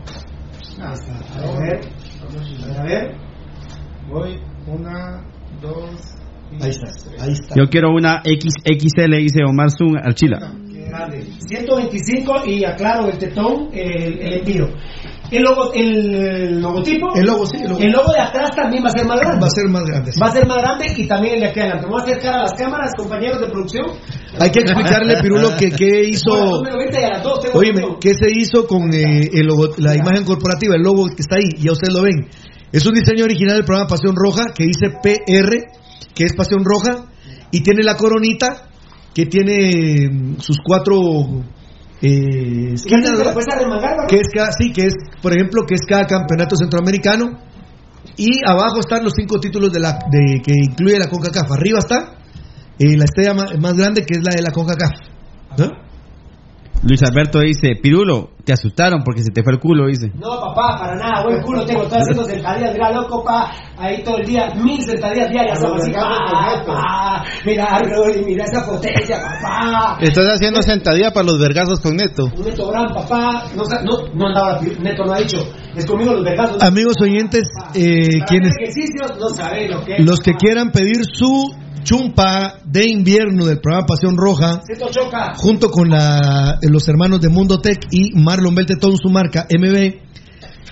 Está. 0.60 0.90
A 0.90 1.60
ver. 1.60 1.80
A 2.20 2.26
ver, 2.66 2.78
a 2.78 2.82
ver. 2.82 3.16
Voy, 4.08 4.40
una, 4.66 5.24
dos. 5.60 5.90
Ahí 6.60 6.70
está, 6.70 6.88
ahí 7.20 7.32
está. 7.32 7.54
Yo 7.56 7.68
quiero 7.68 7.90
una 7.90 8.22
XXL, 8.22 9.16
dice 9.16 9.44
Omar 9.44 9.70
Zun 9.70 9.96
Archila. 9.96 10.52
Qué 10.70 10.84
grande. 10.88 11.26
125 11.48 12.46
y 12.46 12.64
aclaro 12.64 13.08
el 13.08 13.18
tetón, 13.18 13.70
el, 13.72 14.18
el 14.20 14.32
envío. 14.40 14.66
El, 15.30 15.42
logo, 15.42 15.72
el 15.74 16.60
logotipo. 16.60 17.14
El 17.16 17.26
logo, 17.26 17.46
sí, 17.46 17.56
el 17.62 17.68
logo. 17.68 17.80
El 17.80 17.90
logo 17.90 18.12
de 18.12 18.20
atrás 18.20 18.50
también 18.54 18.84
va 18.84 18.88
a 18.88 18.92
ser 18.92 19.06
más 19.06 19.18
grande. 19.20 19.40
Va 19.40 19.46
a 19.46 19.50
ser 19.50 19.68
más 19.68 19.84
grande. 19.84 20.12
sí. 20.12 20.20
Va 20.20 20.26
a 20.26 20.30
ser 20.32 20.46
más 20.46 20.56
grande 20.58 20.86
y 20.96 21.06
también 21.06 21.34
el 21.34 21.40
de 21.40 21.46
aquí 21.48 21.60
adelante. 21.60 21.86
Vamos 21.86 22.02
a 22.02 22.04
acercar 22.04 22.34
a 22.34 22.42
las 22.42 22.52
cámaras, 22.54 22.92
compañeros 22.96 23.40
de 23.40 23.46
producción. 23.48 23.86
Hay 24.38 24.50
que 24.50 24.60
explicarle, 24.60 25.16
Pirulo, 25.22 25.56
que 25.56 25.70
qué 25.70 26.02
hizo. 26.08 26.30
Bueno, 26.30 26.56
número 26.56 26.78
20 26.78 27.00
y 27.00 27.04
a 27.04 27.08
las 27.10 27.22
dos 27.22 27.40
tengo 27.40 27.58
Óyeme, 27.58 27.82
otro. 27.84 27.98
¿qué 28.00 28.14
se 28.14 28.26
hizo 28.30 28.66
con 28.66 28.92
eh, 28.92 29.30
el 29.32 29.46
logo- 29.46 29.74
la 29.78 29.96
imagen 29.96 30.24
corporativa, 30.24 30.74
el 30.76 30.82
logo 30.82 31.06
que 31.06 31.22
está 31.22 31.36
ahí? 31.36 31.48
Ya 31.62 31.72
ustedes 31.72 31.94
lo 31.94 32.02
ven. 32.02 32.28
Es 32.70 32.84
un 32.86 32.94
diseño 32.94 33.24
original 33.24 33.56
del 33.56 33.64
programa 33.64 33.88
Pasión 33.88 34.14
Roja 34.16 34.46
que 34.54 34.64
dice 34.64 34.90
PR, 35.02 35.56
que 36.14 36.24
es 36.24 36.32
Pasión 36.34 36.64
Roja, 36.64 37.06
y 37.50 37.62
tiene 37.62 37.82
la 37.82 37.96
coronita 37.96 38.68
que 39.14 39.26
tiene 39.26 40.08
mm, 40.10 40.36
sus 40.40 40.58
cuatro 40.64 40.96
eh, 42.06 42.68
¿Qué 42.68 42.74
esquinas, 42.74 43.00
haces? 43.04 43.10
¿Te 43.10 43.16
¿verdad? 43.16 43.24
la 43.26 43.32
puedes 43.32 43.48
arremangar, 43.54 43.90
Bárbara? 43.90 44.06
que 44.08 44.16
es 44.16 44.28
cada, 44.34 44.52
sí, 44.52 44.72
que 44.72 44.82
es, 44.86 44.94
por 45.22 45.32
ejemplo, 45.32 45.62
que 45.66 45.74
es 45.74 45.80
cada 45.88 46.06
campeonato 46.06 46.56
centroamericano. 46.56 47.38
Y 48.16 48.30
abajo 48.46 48.80
están 48.80 49.02
los 49.02 49.12
cinco 49.16 49.40
títulos 49.40 49.72
de 49.72 49.80
la, 49.80 49.98
de, 50.10 50.40
que 50.42 50.52
incluye 50.54 50.98
la 50.98 51.08
CONCACAF. 51.08 51.50
Arriba 51.52 51.78
está 51.78 52.14
eh, 52.78 52.96
la 52.96 53.04
estrella 53.04 53.34
ma- 53.34 53.50
más, 53.60 53.74
grande 53.74 54.02
que 54.04 54.14
es 54.18 54.22
la 54.22 54.32
de 54.34 54.42
la 54.42 54.50
CONCACAF. 54.50 54.92
¿no? 55.58 55.83
Luis 56.86 57.02
Alberto 57.02 57.40
dice, 57.40 57.76
Pirulo, 57.82 58.28
te 58.44 58.52
asustaron 58.52 59.02
porque 59.02 59.22
se 59.22 59.30
te 59.30 59.42
fue 59.42 59.54
el 59.54 59.58
culo, 59.58 59.86
dice. 59.86 60.12
No, 60.20 60.38
papá, 60.38 60.78
para 60.78 60.96
nada, 60.96 61.24
buen 61.24 61.40
culo 61.40 61.64
tengo, 61.64 61.84
estoy 61.84 61.98
haciendo 61.98 62.24
sentadillas, 62.24 62.74
mira, 62.74 62.92
loco, 62.92 63.24
pa, 63.24 63.50
ahí 63.78 64.04
todo 64.04 64.18
el 64.18 64.26
día, 64.26 64.52
mil 64.54 64.82
sentadillas 64.82 65.30
diarias, 65.30 65.62
los 65.62 65.80
así, 65.80 65.92
pa, 65.92 66.62
pa, 66.66 67.24
mira, 67.46 67.80
mira 68.26 68.44
esa 68.44 68.66
potencia, 68.66 69.16
papá, 69.16 69.96
Estás 70.02 70.26
haciendo 70.26 70.60
sentadilla 70.60 71.10
para 71.10 71.24
los 71.24 71.38
vergazos 71.38 71.80
con 71.80 71.96
Neto. 71.96 72.24
un 72.36 72.44
Neto 72.44 72.68
Gran, 72.68 72.92
papá, 72.92 73.44
no, 73.56 73.62
no, 73.64 74.14
no 74.14 74.26
andaba, 74.26 74.60
Neto 74.60 75.04
no 75.06 75.14
ha 75.14 75.20
dicho, 75.20 75.38
es 75.74 75.86
conmigo 75.86 76.12
los 76.12 76.24
vergazos. 76.24 76.62
Amigos 76.62 76.96
oyentes, 77.00 77.48
eh, 77.74 78.20
quienes, 78.28 78.52
no 79.08 80.04
los 80.04 80.20
que 80.20 80.34
quieran 80.34 80.70
pedir 80.70 81.02
su 81.06 81.63
chumpa 81.84 82.58
de 82.64 82.86
invierno 82.88 83.44
del 83.46 83.60
programa 83.60 83.86
Pasión 83.86 84.16
Roja, 84.16 84.62
junto 85.36 85.70
con 85.70 85.88
la- 85.90 86.58
los 86.62 86.88
hermanos 86.88 87.20
de 87.20 87.28
Mundo 87.28 87.60
Tech 87.60 87.86
y 87.92 88.10
Marlon 88.18 88.54
Beltetón, 88.54 88.96
su 88.96 89.10
marca 89.10 89.46
MB, 89.48 90.00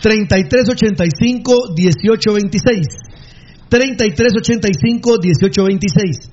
3385-1826. 0.02 2.86
3385-1826. 3.70 6.31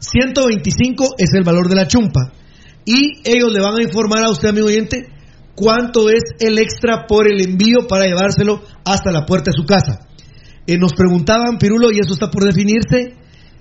125 0.00 1.14
es 1.18 1.32
el 1.34 1.44
valor 1.44 1.68
de 1.68 1.74
la 1.76 1.86
chumpa. 1.86 2.32
Y 2.84 3.20
ellos 3.24 3.52
le 3.52 3.60
van 3.60 3.76
a 3.78 3.82
informar 3.82 4.24
a 4.24 4.30
usted, 4.30 4.48
amigo 4.48 4.66
oyente, 4.66 5.06
cuánto 5.54 6.10
es 6.10 6.22
el 6.40 6.58
extra 6.58 7.06
por 7.06 7.26
el 7.30 7.40
envío 7.40 7.86
para 7.88 8.04
llevárselo 8.04 8.62
hasta 8.84 9.10
la 9.12 9.24
puerta 9.24 9.50
de 9.50 9.56
su 9.56 9.64
casa. 9.64 10.00
Eh, 10.66 10.76
nos 10.78 10.92
preguntaban, 10.92 11.58
Pirulo, 11.58 11.90
y 11.92 12.00
eso 12.00 12.12
está 12.14 12.30
por 12.30 12.44
definirse, 12.44 13.14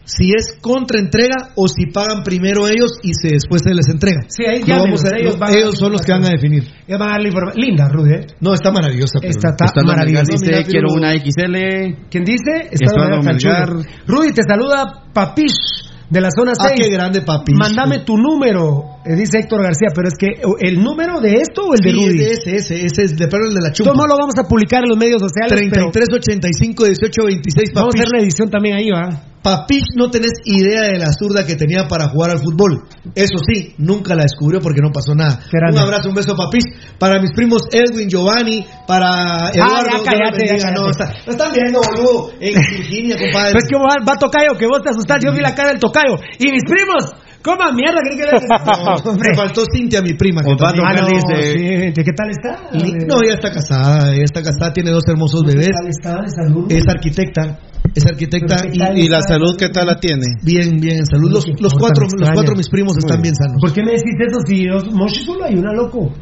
si 0.06 0.32
es 0.36 0.58
contra 0.62 1.00
entrega 1.00 1.52
o 1.56 1.68
si 1.68 1.86
pagan 1.86 2.24
primero 2.24 2.68
ellos 2.68 2.92
y 3.04 3.14
se, 3.14 3.34
después 3.36 3.62
se 3.64 3.74
les 3.74 3.88
entrega. 3.88 4.22
Sí, 4.28 4.44
ahí 4.46 4.60
llámenos, 4.64 5.02
vamos 5.02 5.06
a- 5.06 5.18
ellos 5.18 5.34
lo- 5.34 5.40
van 5.40 5.50
a- 5.54 5.58
ellos 5.58 5.76
son 5.78 5.92
los 5.94 6.02
que 6.02 6.12
van 6.12 6.26
a 6.26 6.30
definir. 6.30 6.64
ya 6.88 6.98
van 6.98 7.10
a 7.10 7.12
darle 7.14 7.30
información, 7.30 7.62
linda, 7.66 7.88
Rudy, 7.90 8.14
¿eh? 8.14 8.28
No, 8.42 8.54
está 8.54 8.72
maravillosa. 8.72 9.20
Está 9.22 9.50
Estuardo 9.52 9.74
Melgar 9.82 9.98
maravillosa. 9.98 10.32
dice, 10.34 10.46
Mira, 10.46 10.64
quiero 10.64 10.88
una 10.94 11.14
XL. 11.14 12.08
¿Quién 12.10 12.24
dice? 12.26 12.70
Está. 12.72 13.66
Rudy, 14.08 14.34
te 14.34 14.42
saluda 14.48 15.04
Papish 15.14 15.90
de 16.10 16.22
la 16.22 16.30
zona 16.32 16.54
6. 16.56 16.72
Ah, 16.72 16.76
qué 16.76 16.90
grande, 16.90 17.22
papi. 17.22 17.54
Mándame 17.54 18.00
tu 18.00 18.18
número, 18.18 18.93
dice 19.06 19.40
Héctor 19.40 19.64
García, 19.64 19.90
pero 19.94 20.08
es 20.08 20.16
que 20.18 20.28
o, 20.46 20.56
el 20.60 20.82
número 20.82 21.20
de 21.20 21.34
esto 21.42 21.64
o 21.68 21.74
el 21.74 21.80
de 21.80 21.92
Sí, 21.92 21.96
Rudy. 21.96 22.24
ese, 22.24 22.56
ese, 22.56 22.86
ese 22.86 23.02
es 23.04 23.18
de, 23.18 23.28
pero 23.28 23.48
el 23.48 23.54
de 23.54 23.62
la 23.62 23.72
chumpa. 23.72 23.92
Esto 23.92 24.02
no 24.02 24.08
lo 24.08 24.18
vamos 24.18 24.36
a 24.38 24.44
publicar 24.48 24.84
en 24.84 24.90
los 24.90 24.98
medios 24.98 25.22
sociales. 25.22 25.70
pero 25.72 25.92
3385 25.92 26.84
1826 26.84 27.72
Vamos 27.74 27.96
a 27.96 27.98
Papich. 27.98 28.02
hacer 28.02 28.12
la 28.18 28.24
edición 28.24 28.50
también 28.50 28.78
ahí, 28.78 28.90
¿va? 28.90 29.30
Papich 29.44 29.84
no 29.98 30.10
tenés 30.10 30.32
idea 30.46 30.84
de 30.84 30.98
la 31.00 31.12
zurda 31.12 31.46
que 31.46 31.56
tenía 31.56 31.86
para 31.90 32.08
jugar 32.08 32.32
al 32.32 32.40
fútbol. 32.40 32.88
Eso 33.14 33.36
sí, 33.46 33.76
nunca 33.78 34.16
la 34.16 34.24
descubrió 34.24 34.62
porque 34.62 34.80
no 34.82 34.90
pasó 34.94 35.14
nada. 35.16 35.42
Un 35.52 35.78
abrazo, 35.78 36.08
un 36.08 36.16
beso, 36.16 36.34
Papich. 36.38 36.64
Para 36.98 37.20
mis 37.22 37.34
primos 37.34 37.64
Edwin, 37.74 38.08
Giovanni, 38.08 38.66
para 38.88 39.50
Eduardo. 39.52 39.84
ya 39.84 39.90
Dios 39.90 40.02
cállate, 40.06 40.58
ya 40.58 40.72
no, 40.72 40.90
está- 40.90 41.12
lo 41.26 41.32
están 41.34 41.52
viendo, 41.52 41.82
boludo, 41.82 42.32
en 42.40 42.54
Virginia, 42.56 43.18
compadre. 43.20 43.52
Pero 43.52 43.60
es 43.60 43.68
que 43.70 43.76
va, 43.76 44.06
va 44.08 44.16
Tocayo, 44.18 44.58
que 44.58 44.66
vos 44.66 44.82
te 44.82 44.92
asustás. 44.92 45.18
Yo 45.22 45.34
vi 45.34 45.42
la 45.42 45.54
cara 45.54 45.70
del 45.70 45.80
Tocayo. 45.80 46.16
Y 46.40 46.50
mis 46.50 46.64
primos, 46.64 47.12
coma 47.44 47.72
mierda, 47.74 48.00
¿creen 48.02 48.18
que 48.20 48.26
le 48.26 48.48
No, 49.06 49.14
me 49.14 49.36
faltó 49.36 49.64
Cintia, 49.72 50.02
mi 50.02 50.14
prima. 50.14 50.42
que 50.42 50.56
también- 50.56 50.86
Ah, 50.88 50.94
no, 50.94 51.02
Carlos 51.04 51.22
dice- 51.28 51.52
sí, 51.52 51.64
¿de 51.92 52.04
qué 52.04 52.14
tal 52.14 52.30
está? 52.32 52.70
No, 53.08 53.22
ella 53.22 53.34
está 53.36 53.52
casada, 53.52 54.14
ella 54.14 54.24
está 54.24 54.42
casada, 54.42 54.74
tiene 54.74 54.92
dos 54.92 55.04
hermosos 55.08 55.44
bebés. 55.46 55.68
¿Qué 55.68 55.74
tal 55.74 55.88
está? 55.90 56.22
¿De 56.22 56.30
salud? 56.30 56.72
Es 56.72 56.88
arquitecta, 56.88 57.60
es 57.94 58.06
arquitecta 58.06 58.56
y, 58.72 58.78
tal 58.80 58.98
¿Y 58.98 59.08
la 59.08 59.18
está? 59.20 59.34
salud 59.36 59.56
qué 59.58 59.70
tal 59.70 59.88
la 59.88 60.00
tiene? 60.00 60.26
bien, 60.44 60.80
bien 60.80 60.98
en 60.98 61.06
salud. 61.06 61.30
Los, 61.32 61.46
los 61.60 61.74
cuatro, 61.74 62.08
los 62.18 62.30
cuatro 62.34 62.56
mis 62.56 62.70
primos 62.70 62.98
están 62.98 63.22
bien 63.22 63.36
sanos. 63.36 63.58
¿Por 63.62 63.74
qué 63.74 63.84
me 63.84 63.92
decís 63.92 64.14
eso 64.28 64.40
si 64.48 64.66
yo, 64.66 64.80
Moshi 64.96 65.24
solo 65.24 65.46
hay 65.46 65.56
una, 65.56 65.74
loco? 65.74 66.14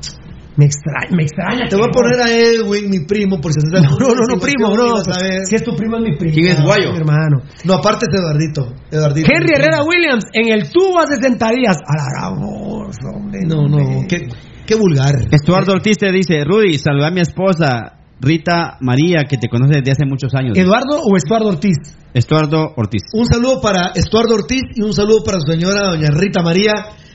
Me 0.57 0.65
extraña, 0.65 1.15
me 1.15 1.23
extraña. 1.23 1.67
Te 1.69 1.75
voy 1.75 1.85
a 1.85 1.91
poner 1.91 2.19
a 2.19 2.29
Edwin, 2.29 2.89
mi 2.89 3.05
primo, 3.05 3.39
por 3.39 3.53
si 3.53 3.59
No, 3.63 3.79
no, 3.79 4.13
no, 4.13 4.23
no, 4.29 4.39
primo, 4.39 4.75
no. 4.75 5.01
Si 5.45 5.55
es 5.55 5.63
tu 5.63 5.75
primo, 5.75 5.97
es 5.97 6.03
mi 6.03 6.17
primo. 6.17 6.33
¿Quién 6.33 6.47
es 6.47 6.61
Guayo? 6.61 6.91
Mi 6.91 6.97
hermano. 6.97 7.41
No, 7.63 7.75
aparte 7.75 8.05
es 8.09 8.19
Eduardito. 8.19 8.73
Eduardito 8.91 9.29
Henry 9.31 9.53
Herrera 9.55 9.83
Williams, 9.83 10.25
en 10.33 10.51
el 10.51 10.69
tubo 10.69 10.99
hace 10.99 11.15
60 11.15 11.49
días. 11.51 11.77
A 11.87 11.95
la 11.95 12.29
hombre. 12.29 13.39
No, 13.47 13.67
no, 13.67 14.05
qué, 14.07 14.27
qué 14.65 14.75
vulgar. 14.75 15.15
Estuardo 15.31 15.73
Ortiz 15.73 15.97
te 15.97 16.11
dice, 16.11 16.43
Rudy, 16.43 16.77
saluda 16.77 17.07
a 17.07 17.11
mi 17.11 17.21
esposa. 17.21 17.97
Rita 18.21 18.77
María, 18.81 19.23
que 19.27 19.37
te 19.37 19.49
conoce 19.49 19.79
desde 19.79 19.93
hace 19.93 20.05
muchos 20.05 20.35
años. 20.35 20.55
¿Eduardo 20.55 21.01
o 21.01 21.17
Estuardo 21.17 21.49
Ortiz? 21.49 21.77
Estuardo 22.13 22.73
Ortiz. 22.75 23.01
Un 23.13 23.25
saludo 23.25 23.59
para 23.61 23.93
Estuardo 23.95 24.35
Ortiz 24.35 24.61
y 24.75 24.83
un 24.83 24.93
saludo 24.93 25.23
para 25.23 25.39
su 25.39 25.51
señora 25.51 25.89
doña 25.89 26.09
Rita 26.11 26.43
María. 26.43 26.73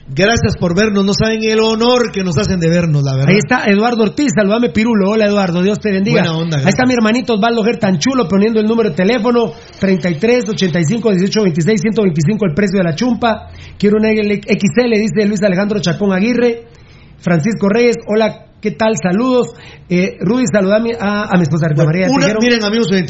Gracias 0.09 0.57
por 0.60 0.76
vernos, 0.76 1.05
no 1.05 1.12
saben 1.15 1.43
el 1.43 1.59
honor 1.59 2.12
que 2.12 2.23
nos 2.23 2.39
hacen 2.39 2.60
de 2.60 2.68
vernos, 2.68 3.02
la 3.02 3.15
verdad. 3.15 3.31
Ahí 3.31 3.39
está 3.39 3.65
Eduardo 3.67 4.05
Ortiz, 4.05 4.28
saludame 4.36 4.70
Pirulo. 4.70 5.10
Hola 5.10 5.26
Eduardo, 5.26 5.62
Dios 5.62 5.81
te 5.81 5.91
bendiga. 5.91 6.23
Buena 6.23 6.36
onda, 6.39 6.59
Ahí 6.59 6.68
está 6.68 6.86
mi 6.86 6.94
hermanito 6.94 7.35
Osvaldo 7.35 7.65
Ger 7.65 7.78
tan 7.78 7.99
chulo 7.99 8.28
poniendo 8.28 8.60
el 8.60 8.67
número 8.67 8.91
de 8.91 8.94
teléfono 8.94 9.52
33 9.81 10.49
85 10.49 11.10
18 11.10 11.43
26 11.43 11.81
125 11.81 12.47
el 12.47 12.55
precio 12.55 12.78
de 12.78 12.85
la 12.85 12.94
chumpa. 12.94 13.49
Quiero 13.78 13.97
una 13.99 14.10
XL, 14.10 14.93
dice 14.94 15.26
Luis 15.26 15.43
Alejandro 15.43 15.81
Chacón 15.81 16.12
Aguirre. 16.12 16.68
Francisco 17.18 17.68
Reyes, 17.68 17.97
hola, 18.07 18.47
¿qué 18.60 18.70
tal? 18.73 18.94
Saludos. 19.02 19.55
Eh, 19.89 20.18
Rudy, 20.20 20.44
saludame 20.52 20.91
a, 21.01 21.23
a 21.23 21.36
mi 21.36 21.43
esposa 21.43 21.67
Rita 21.68 21.85
María. 21.85 22.07
Una- 22.10 22.26
miren, 22.41 22.62
amigos 22.62 22.86
que 22.89 23.05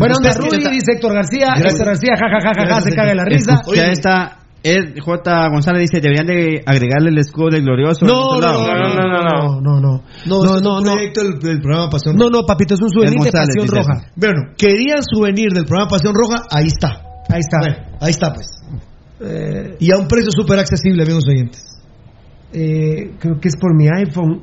Rudy, 0.57 0.71
dice 0.71 0.93
Héctor 0.93 1.13
García. 1.13 1.49
Gracias. 1.49 1.73
Héctor 1.75 1.87
García, 1.89 2.13
ja, 2.17 2.27
ja, 2.31 2.39
ja, 2.41 2.53
ja, 2.57 2.75
ja, 2.75 2.81
se 2.81 2.91
caga 2.93 3.15
la 3.15 3.25
risa. 3.25 3.61
Ya 3.75 3.89
está. 3.93 4.36
Ed 4.67 4.99
J. 5.01 5.49
González 5.49 5.83
dice, 5.91 6.01
deberían 6.01 6.27
de 6.27 6.63
agregarle 6.67 7.11
el 7.11 7.19
escudo 7.19 7.51
del 7.51 7.63
glorioso. 7.63 8.05
No, 8.05 8.41
no, 8.41 8.41
no, 8.41 8.67
no, 8.67 8.95
no, 8.95 9.05
no, 9.05 9.61
no, 9.61 9.81
no. 9.81 10.03
No, 10.27 10.45
No, 10.45 10.57
es 10.57 10.63
no, 10.63 10.79
un 10.79 10.85
no. 10.85 10.93
proyecto 10.93 11.23
del, 11.23 11.39
del 11.39 11.61
programa 11.61 11.89
Pasión 11.91 12.17
No, 12.17 12.29
no, 12.31 12.43
papito, 12.45 12.75
es 12.75 12.81
un 12.83 12.91
souvenir 12.91 13.13
de 13.19 13.31
González 13.31 13.49
Pasión 13.57 13.69
Roja. 13.77 14.11
Bueno, 14.17 14.41
querían 14.59 15.03
souvenir 15.03 15.51
del 15.53 15.65
programa 15.65 15.91
Pasión 15.91 16.15
Roja, 16.15 16.43
ahí 16.51 16.67
está. 16.67 16.89
Ahí 17.29 17.41
está. 17.41 17.59
Bueno, 17.61 17.77
ahí 18.01 18.11
está 18.11 18.33
pues. 18.35 18.47
Eh, 19.21 19.77
Y 19.81 19.91
a 19.93 19.97
un 19.99 20.09
precio 20.09 20.31
súper 20.31 20.59
accesible, 20.59 21.03
amigos 21.03 21.25
oyentes. 21.29 21.63
eh, 22.53 23.13
creo 23.19 23.39
que 23.41 23.49
es 23.49 23.57
por 23.57 23.75
mi 23.75 23.87
iPhone 23.89 24.43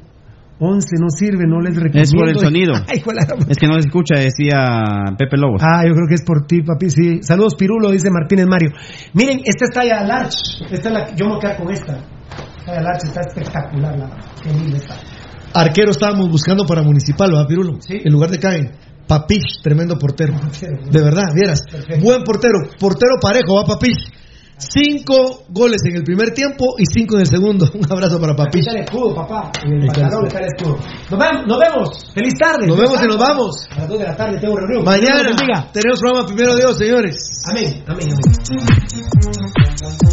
11, 0.64 0.88
no 1.00 1.09
sirve, 1.09 1.45
no 1.45 1.59
les 1.59 1.75
recomiendo. 1.75 2.01
Es 2.01 2.14
por 2.14 2.30
el 2.30 2.40
sonido. 2.40 2.74
Ay, 2.88 3.03
Es 3.50 3.58
que 3.58 3.67
no 3.67 3.74
se 3.74 3.88
escucha, 3.88 4.16
decía 4.16 5.14
Pepe 5.17 5.38
Lobos. 5.38 5.61
Ah, 5.61 5.83
yo 5.85 5.93
creo 5.93 6.08
que 6.08 6.16
es 6.16 6.24
por 6.24 6.45
ti, 6.48 6.61
papi. 6.61 6.90
Sí. 6.90 7.22
Saludos, 7.22 7.56
Pirulo, 7.56 7.92
dice 7.92 8.09
Martínez 8.09 8.48
Mario. 8.48 8.72
Miren, 9.14 9.42
esta 9.45 9.66
está 9.66 9.83
ya 9.83 10.03
large. 10.03 10.64
Esta 10.72 10.90
es 10.90 10.93
la, 10.93 11.16
yo 11.16 11.25
me 11.25 11.32
voy 11.32 11.38
a 11.38 11.42
quedar 11.42 11.58
con 11.58 11.72
esta. 11.72 11.98
Esta 12.59 12.82
large 12.82 13.08
está 13.08 13.22
espectacular. 13.22 13.98
La, 13.98 14.09
qué 14.42 14.50
linda 14.53 14.77
está. 14.77 14.95
Arquero 15.53 15.92
estábamos 15.92 16.30
buscando 16.30 16.66
para 16.66 16.82
Municipal, 16.82 17.30
¿verdad, 17.30 17.48
Pirulo? 17.48 17.77
En 17.90 18.11
lugar 18.11 18.32
de 18.32 18.40
Caen. 18.40 18.72
Papish, 19.08 19.61
tremendo 19.61 19.98
portero. 20.00 20.33
De 20.92 21.01
verdad, 21.01 21.25
vieras. 21.35 21.61
Buen 22.01 22.24
portero. 22.24 22.53
Portero 22.80 23.16
parejo, 23.22 23.56
va 23.56 23.66
Papish. 23.66 24.23
Cinco 24.69 25.43
goles 25.50 25.82
en 25.85 25.98
el 25.98 26.03
primer 26.03 26.33
tiempo 26.33 26.75
y 26.77 26.85
cinco 26.85 27.16
en 27.16 27.22
el 27.22 27.27
segundo. 27.27 27.69
Un 27.74 27.85
abrazo 27.92 28.19
para 28.19 28.35
Papish. 28.35 28.61
está 28.61 28.72
el 28.72 28.83
escudo, 28.83 29.16
papá. 29.16 29.51
En 29.64 29.82
el 29.82 29.88
pantalón 29.88 30.27
está 30.27 30.40
el 30.40 30.45
escudo. 30.45 30.77
Nos 31.48 31.59
vemos. 31.59 32.14
Feliz 32.14 32.33
tarde. 32.40 32.67
Nos 32.67 32.77
vemos 32.77 33.01
y 33.01 33.08
nos 33.08 33.17
vamos. 33.17 33.67
A 33.72 33.80
las 33.80 33.90
2 33.90 34.00
de 34.00 34.06
la 34.06 34.16
tarde 34.16 34.40
tengo 34.40 34.56
reunión. 34.56 34.83
Mañana 34.83 35.24
tenemos 35.72 36.00
programa 36.00 36.25
primero 36.25 36.56
Dios, 36.56 36.77
señores. 36.77 37.43
Amén, 37.50 37.83
amén, 37.88 38.09
amén. 38.51 40.12